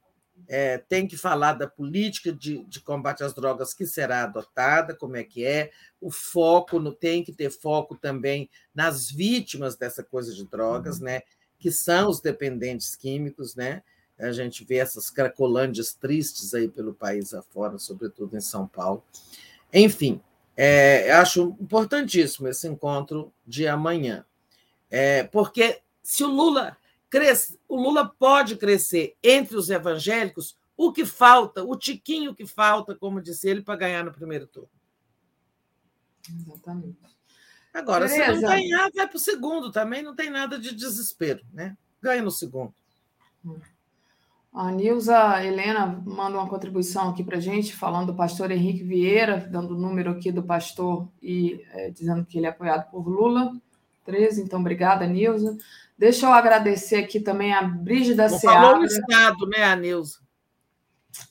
é, 0.48 0.78
tem 0.78 1.08
que 1.08 1.18
falar 1.18 1.54
da 1.54 1.68
política 1.68 2.32
de, 2.32 2.64
de, 2.66 2.80
combate 2.80 3.24
às 3.24 3.34
drogas 3.34 3.74
que 3.74 3.86
será 3.86 4.24
adotada, 4.24 4.96
como 4.96 5.18
é 5.18 5.24
que 5.24 5.46
é, 5.46 5.72
o 6.00 6.12
foco, 6.12 6.80
no, 6.80 6.94
tem 6.94 7.24
que 7.24 7.34
ter 7.34 7.50
foco 7.50 7.96
também 7.96 8.50
nas 8.74 9.10
vítimas 9.10 9.76
dessa 9.76 10.04
coisa 10.04 10.34
de 10.34 10.46
drogas, 10.46 11.00
uhum. 11.00 11.06
né? 11.06 11.22
que 11.60 11.72
são 11.72 12.10
os 12.10 12.20
dependentes 12.20 12.96
químicos, 12.96 13.56
né? 13.56 13.82
A 14.18 14.32
gente 14.32 14.64
vê 14.64 14.78
essas 14.78 15.10
cracolândias 15.10 15.94
tristes 15.94 16.54
aí 16.54 16.68
pelo 16.68 16.94
país 16.94 17.34
afora, 17.34 17.78
sobretudo 17.78 18.36
em 18.36 18.42
São 18.42 18.68
Paulo. 18.68 19.04
Enfim, 19.72 20.22
é, 20.56 21.12
acho 21.12 21.56
importantíssimo 21.60 22.48
esse 22.48 22.68
encontro 22.68 23.32
de 23.46 23.68
amanhã, 23.68 24.26
é, 24.90 25.24
porque 25.24 25.82
se 26.02 26.24
o 26.24 26.28
Lula 26.28 26.78
o 27.68 27.82
Lula 27.82 28.08
pode 28.20 28.56
crescer 28.56 29.16
entre 29.24 29.56
os 29.56 29.70
evangélicos, 29.70 30.58
o 30.76 30.92
que 30.92 31.06
falta, 31.06 31.64
o 31.64 31.76
tiquinho 31.76 32.36
que 32.36 32.46
falta, 32.46 32.96
como 32.96 33.22
disse 33.22 33.50
ele, 33.50 33.62
para 33.62 33.76
ganhar 33.76 34.04
no 34.04 34.12
primeiro 34.12 34.46
turno. 34.48 34.70
Exatamente. 36.30 36.98
Agora, 37.74 38.08
Beleza. 38.08 38.36
se 38.36 38.42
não 38.42 38.50
ganhar, 38.50 38.90
vai 38.94 39.08
para 39.08 39.16
o 39.16 39.20
segundo 39.20 39.72
também, 39.72 40.02
não 40.04 40.16
tem 40.16 40.30
nada 40.30 40.60
de 40.60 40.74
desespero, 40.74 41.44
né? 41.54 41.78
Ganha 42.02 42.22
no 42.22 42.32
segundo. 42.32 42.74
A 44.54 44.72
Nilza 44.72 45.44
Helena 45.44 46.02
manda 46.06 46.38
uma 46.38 46.50
contribuição 46.50 47.10
aqui 47.10 47.24
para 47.24 47.38
a 47.38 47.40
gente, 47.40 47.76
falando 47.76 48.08
do 48.08 48.16
pastor 48.16 48.50
Henrique 48.50 48.84
Vieira, 48.84 49.48
dando 49.52 49.76
o 49.76 49.80
número 49.80 50.12
aqui 50.12 50.32
do 50.32 50.42
pastor 50.42 51.08
e 51.22 51.64
é, 51.72 51.92
dizendo 51.92 52.26
que 52.26 52.38
ele 52.40 52.48
é 52.48 52.50
apoiado 52.50 52.90
por 52.90 53.08
Lula. 53.08 53.52
13, 54.08 54.42
então 54.42 54.62
obrigada, 54.62 55.06
Nilza. 55.06 55.58
Deixa 55.98 56.26
eu 56.26 56.32
agradecer 56.32 56.96
aqui 56.96 57.20
também 57.20 57.54
a 57.54 57.62
Brígida 57.62 58.30
Seara. 58.30 58.62
Falou 58.62 58.80
no 58.80 58.86
estado, 58.86 59.48
né, 59.48 59.66
a 59.66 59.76
Nilza? 59.76 60.20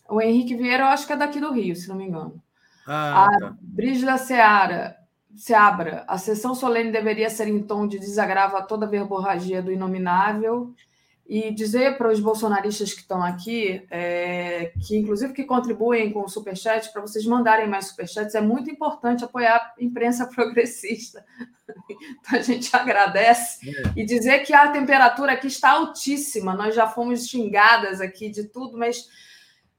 O 0.08 0.20
Henrique 0.20 0.54
Vieira, 0.54 0.84
eu 0.84 0.88
acho 0.88 1.06
que 1.06 1.12
é 1.14 1.16
daqui 1.16 1.40
do 1.40 1.52
Rio, 1.52 1.74
se 1.74 1.88
não 1.88 1.96
me 1.96 2.04
engano. 2.04 2.40
Ah, 2.86 3.24
a 3.24 3.40
tá. 3.40 3.56
Brígida 3.60 4.18
Seara, 4.18 4.96
Seabra, 5.34 6.04
a 6.06 6.18
sessão 6.18 6.54
solene 6.54 6.92
deveria 6.92 7.30
ser 7.30 7.48
em 7.48 7.62
tom 7.62 7.86
de 7.86 7.98
desagravo 7.98 8.56
a 8.56 8.62
toda 8.62 8.86
verborragia 8.86 9.62
do 9.62 9.72
inominável 9.72 10.74
e 11.28 11.50
dizer 11.50 11.98
para 11.98 12.10
os 12.10 12.20
bolsonaristas 12.20 12.92
que 12.92 13.00
estão 13.00 13.20
aqui, 13.20 13.84
é, 13.90 14.72
que 14.86 14.96
inclusive 14.96 15.32
que 15.32 15.42
contribuem 15.42 16.12
com 16.12 16.22
o 16.22 16.28
Superchat, 16.28 16.92
para 16.92 17.02
vocês 17.02 17.26
mandarem 17.26 17.68
mais 17.68 17.86
Superchats, 17.86 18.34
é 18.36 18.40
muito 18.40 18.70
importante 18.70 19.24
apoiar 19.24 19.56
a 19.56 19.82
imprensa 19.82 20.26
progressista. 20.32 21.24
Então 21.88 22.38
a 22.38 22.42
gente 22.42 22.74
agradece. 22.74 23.68
É. 23.68 23.92
E 23.96 24.04
dizer 24.04 24.40
que 24.40 24.54
a 24.54 24.70
temperatura 24.70 25.32
aqui 25.32 25.48
está 25.48 25.70
altíssima, 25.70 26.54
nós 26.54 26.74
já 26.74 26.86
fomos 26.86 27.26
xingadas 27.26 28.00
aqui 28.00 28.30
de 28.30 28.44
tudo, 28.44 28.78
mas. 28.78 29.08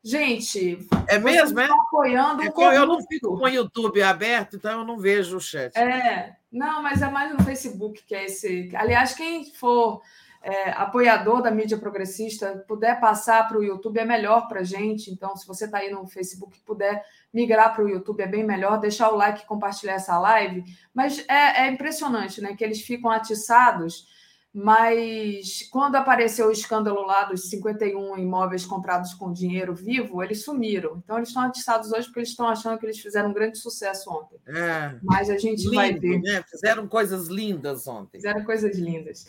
Gente, 0.03 0.87
é 1.07 1.19
mesmo, 1.19 1.59
é? 1.59 1.65
apoiando 1.65 2.41
é 2.41 2.77
Eu 2.77 2.85
não 2.85 3.01
fico 3.01 3.37
com 3.37 3.43
o 3.43 3.49
YouTube 3.49 4.01
aberto, 4.01 4.55
então 4.55 4.79
eu 4.79 4.85
não 4.85 4.97
vejo 4.97 5.35
o 5.35 5.41
chat. 5.41 5.75
É, 5.77 6.33
não, 6.49 6.81
mas 6.81 7.01
é 7.01 7.09
mais 7.09 7.33
no 7.33 7.43
Facebook 7.43 8.03
que 8.05 8.15
é 8.15 8.25
esse. 8.25 8.71
Aliás, 8.73 9.13
quem 9.13 9.43
for 9.53 10.01
é, 10.47 10.69
apoiador 10.69 11.41
da 11.41 11.51
mídia 11.51 11.77
progressista, 11.77 12.63
puder 12.69 13.01
passar 13.01 13.45
para 13.49 13.57
o 13.57 13.63
YouTube 13.63 13.99
é 13.99 14.05
melhor 14.05 14.47
para 14.47 14.61
a 14.61 14.63
gente. 14.63 15.11
Então, 15.11 15.35
se 15.35 15.45
você 15.45 15.65
está 15.65 15.79
aí 15.79 15.91
no 15.91 16.07
Facebook 16.07 16.57
puder 16.61 17.03
migrar 17.33 17.75
para 17.75 17.83
o 17.83 17.89
YouTube 17.89 18.21
é 18.21 18.27
bem 18.27 18.45
melhor, 18.45 18.79
deixar 18.79 19.09
o 19.11 19.17
like 19.17 19.43
e 19.43 19.45
compartilhar 19.45 19.95
essa 19.95 20.17
live. 20.17 20.63
Mas 20.93 21.19
é, 21.27 21.65
é 21.65 21.67
impressionante, 21.67 22.39
né? 22.39 22.55
Que 22.55 22.63
eles 22.63 22.79
ficam 22.79 23.11
atiçados. 23.11 24.07
Mas 24.53 25.67
quando 25.69 25.97
apareceu 25.97 26.47
o 26.47 26.51
escândalo 26.51 27.05
lá 27.05 27.25
dos 27.25 27.49
51 27.49 28.17
imóveis 28.17 28.65
comprados 28.65 29.13
com 29.13 29.33
dinheiro 29.33 29.75
vivo, 29.75 30.23
eles 30.23 30.45
sumiram. 30.45 31.01
Então 31.03 31.17
eles 31.17 31.27
estão 31.27 31.43
atiçados 31.43 31.91
hoje 31.91 32.07
porque 32.07 32.21
eles 32.21 32.29
estão 32.29 32.47
achando 32.47 32.79
que 32.79 32.85
eles 32.85 32.99
fizeram 32.99 33.31
um 33.31 33.33
grande 33.33 33.57
sucesso 33.57 34.09
ontem. 34.09 34.39
É, 34.47 34.95
Mas 35.03 35.29
a 35.29 35.37
gente 35.37 35.63
lindo, 35.63 35.75
vai 35.75 35.93
ver. 35.93 36.21
Né? 36.21 36.41
Fizeram 36.49 36.87
coisas 36.87 37.27
lindas 37.27 37.85
ontem. 37.85 38.17
Fizeram 38.17 38.45
coisas 38.45 38.77
lindas. 38.77 39.27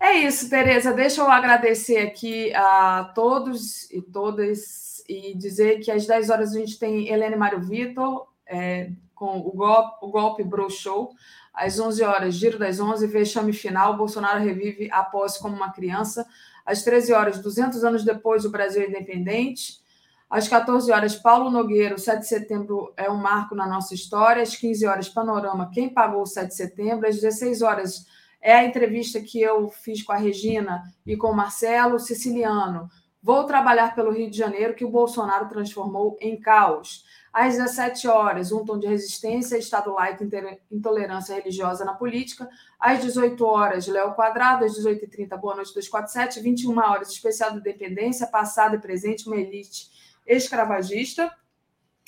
É 0.00 0.12
isso, 0.12 0.50
Tereza. 0.50 0.92
Deixa 0.92 1.22
eu 1.22 1.30
agradecer 1.30 1.98
aqui 1.98 2.52
a 2.54 3.12
todos 3.14 3.90
e 3.90 4.02
todas 4.02 5.02
e 5.08 5.34
dizer 5.34 5.80
que 5.80 5.90
às 5.90 6.06
10 6.06 6.30
horas 6.30 6.54
a 6.54 6.58
gente 6.58 6.78
tem 6.78 7.08
Helene 7.08 7.36
Mário 7.36 7.60
Vitor 7.60 8.26
é, 8.46 8.90
com 9.14 9.38
o 9.38 9.52
golpe, 9.52 9.98
o 10.02 10.08
golpe 10.08 10.44
Bro 10.44 10.70
Show. 10.70 11.12
Às 11.52 11.80
11 11.80 12.02
horas, 12.04 12.34
Giro 12.34 12.58
das 12.58 12.78
11, 12.78 13.06
vexame 13.06 13.52
final, 13.52 13.96
Bolsonaro 13.96 14.44
revive 14.44 14.90
a 14.92 15.02
posse 15.02 15.40
como 15.40 15.56
uma 15.56 15.72
criança. 15.72 16.26
Às 16.66 16.82
13 16.82 17.14
horas, 17.14 17.38
200 17.38 17.82
anos 17.82 18.04
depois, 18.04 18.44
o 18.44 18.50
Brasil 18.50 18.82
é 18.82 18.88
independente. 18.88 19.80
Às 20.28 20.48
14 20.48 20.90
horas, 20.92 21.14
Paulo 21.14 21.50
Nogueira, 21.50 21.96
7 21.96 22.20
de 22.20 22.28
setembro 22.28 22.92
é 22.96 23.08
um 23.08 23.16
marco 23.16 23.54
na 23.54 23.66
nossa 23.66 23.94
história. 23.94 24.42
Às 24.42 24.54
15 24.54 24.84
horas, 24.86 25.08
Panorama, 25.08 25.70
quem 25.72 25.88
pagou 25.88 26.22
o 26.22 26.26
7 26.26 26.48
de 26.48 26.54
setembro. 26.54 27.08
Às 27.08 27.14
16 27.14 27.62
horas, 27.62 28.06
é 28.46 28.54
a 28.54 28.64
entrevista 28.64 29.20
que 29.20 29.42
eu 29.42 29.68
fiz 29.70 30.04
com 30.04 30.12
a 30.12 30.16
Regina 30.16 30.84
e 31.04 31.16
com 31.16 31.32
o 31.32 31.34
Marcelo 31.34 31.98
Siciliano. 31.98 32.88
Vou 33.20 33.42
trabalhar 33.42 33.92
pelo 33.92 34.12
Rio 34.12 34.30
de 34.30 34.38
Janeiro, 34.38 34.72
que 34.72 34.84
o 34.84 34.88
Bolsonaro 34.88 35.48
transformou 35.48 36.16
em 36.20 36.38
caos. 36.38 37.04
Às 37.32 37.56
17 37.56 38.06
horas, 38.06 38.52
um 38.52 38.64
tom 38.64 38.78
de 38.78 38.86
resistência, 38.86 39.58
Estado 39.58 39.92
laico, 39.92 40.22
intolerância 40.70 41.34
religiosa 41.34 41.84
na 41.84 41.94
política. 41.94 42.48
Às 42.78 43.02
18 43.02 43.44
horas, 43.44 43.88
Léo 43.88 44.14
Quadrado. 44.14 44.64
Às 44.64 44.78
18h30, 44.78 45.36
Boa 45.40 45.56
Noite 45.56 45.74
247. 45.74 46.38
21 46.38 46.78
horas, 46.78 47.10
especial 47.10 47.50
de 47.50 47.60
dependência, 47.60 48.28
passado 48.28 48.76
e 48.76 48.78
presente, 48.78 49.26
uma 49.26 49.38
elite 49.38 49.90
escravagista. 50.24 51.32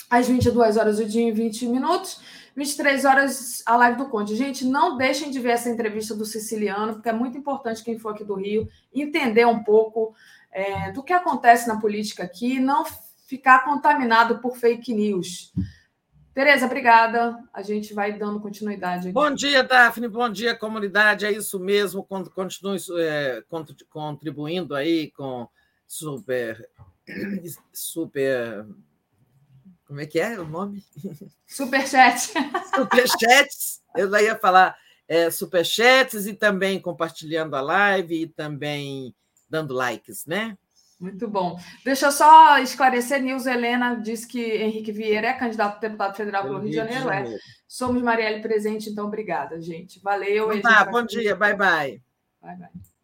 Às 0.08 0.28
22 0.28 0.76
horas, 0.76 1.00
o 1.00 1.04
dia 1.04 1.22
em 1.22 1.32
20 1.32 1.66
minutos. 1.66 2.20
23 2.58 3.04
horas 3.04 3.62
a 3.64 3.76
live 3.76 3.98
do 3.98 4.08
Conde. 4.08 4.34
Gente, 4.34 4.64
não 4.64 4.96
deixem 4.96 5.30
de 5.30 5.38
ver 5.38 5.50
essa 5.50 5.70
entrevista 5.70 6.12
do 6.12 6.24
Siciliano, 6.24 6.94
porque 6.94 7.08
é 7.08 7.12
muito 7.12 7.38
importante 7.38 7.84
quem 7.84 7.96
for 7.96 8.08
aqui 8.08 8.24
do 8.24 8.34
Rio 8.34 8.68
entender 8.92 9.46
um 9.46 9.62
pouco 9.62 10.12
é, 10.50 10.90
do 10.90 11.04
que 11.04 11.12
acontece 11.12 11.68
na 11.68 11.78
política 11.80 12.24
aqui 12.24 12.58
não 12.58 12.84
ficar 13.28 13.64
contaminado 13.64 14.40
por 14.40 14.56
fake 14.56 14.92
news. 14.92 15.52
Tereza, 16.34 16.66
obrigada. 16.66 17.38
A 17.54 17.62
gente 17.62 17.94
vai 17.94 18.18
dando 18.18 18.40
continuidade. 18.40 19.06
Aqui. 19.06 19.12
Bom 19.12 19.32
dia, 19.32 19.62
Daphne. 19.62 20.08
Bom 20.08 20.28
dia, 20.28 20.52
comunidade. 20.56 21.26
É 21.26 21.30
isso 21.30 21.60
mesmo. 21.60 22.04
Continue 22.34 22.78
é, 22.98 23.44
contribuindo 23.88 24.74
aí 24.74 25.12
com 25.12 25.48
super, 25.86 26.68
super 27.72 28.66
como 29.88 30.02
é 30.02 30.06
que 30.06 30.20
é 30.20 30.38
o 30.38 30.46
nome? 30.46 30.84
Superchat. 31.48 32.30
Superchats. 32.76 33.80
Eu 33.96 34.10
já 34.10 34.22
ia 34.22 34.36
falar 34.36 34.76
é, 35.08 35.30
superchats 35.30 36.26
e 36.26 36.34
também 36.34 36.78
compartilhando 36.78 37.56
a 37.56 37.62
live 37.62 38.22
e 38.22 38.26
também 38.26 39.14
dando 39.48 39.72
likes, 39.72 40.26
né? 40.26 40.58
Muito 41.00 41.26
bom. 41.26 41.58
Deixa 41.84 42.06
eu 42.06 42.12
só 42.12 42.58
esclarecer, 42.58 43.22
Nilza 43.22 43.52
Helena 43.52 43.94
disse 43.94 44.26
que 44.26 44.40
Henrique 44.40 44.92
Vieira 44.92 45.28
é 45.28 45.32
candidato 45.32 45.76
a 45.76 45.80
deputado 45.80 46.16
federal 46.16 46.42
pelo 46.42 46.58
Rio 46.58 46.70
de 46.70 46.76
Janeiro. 46.76 47.04
Janeiro. 47.04 47.36
É. 47.36 47.38
Somos 47.66 48.02
Marielle 48.02 48.42
presente, 48.42 48.90
então 48.90 49.06
obrigada, 49.06 49.58
gente. 49.58 50.00
Valeu. 50.00 50.60
Tá, 50.60 50.84
bom 50.84 51.02
dia, 51.02 51.34
bye 51.34 51.56
bye. 51.56 52.02
Bye 52.42 52.56
bye. 52.56 52.97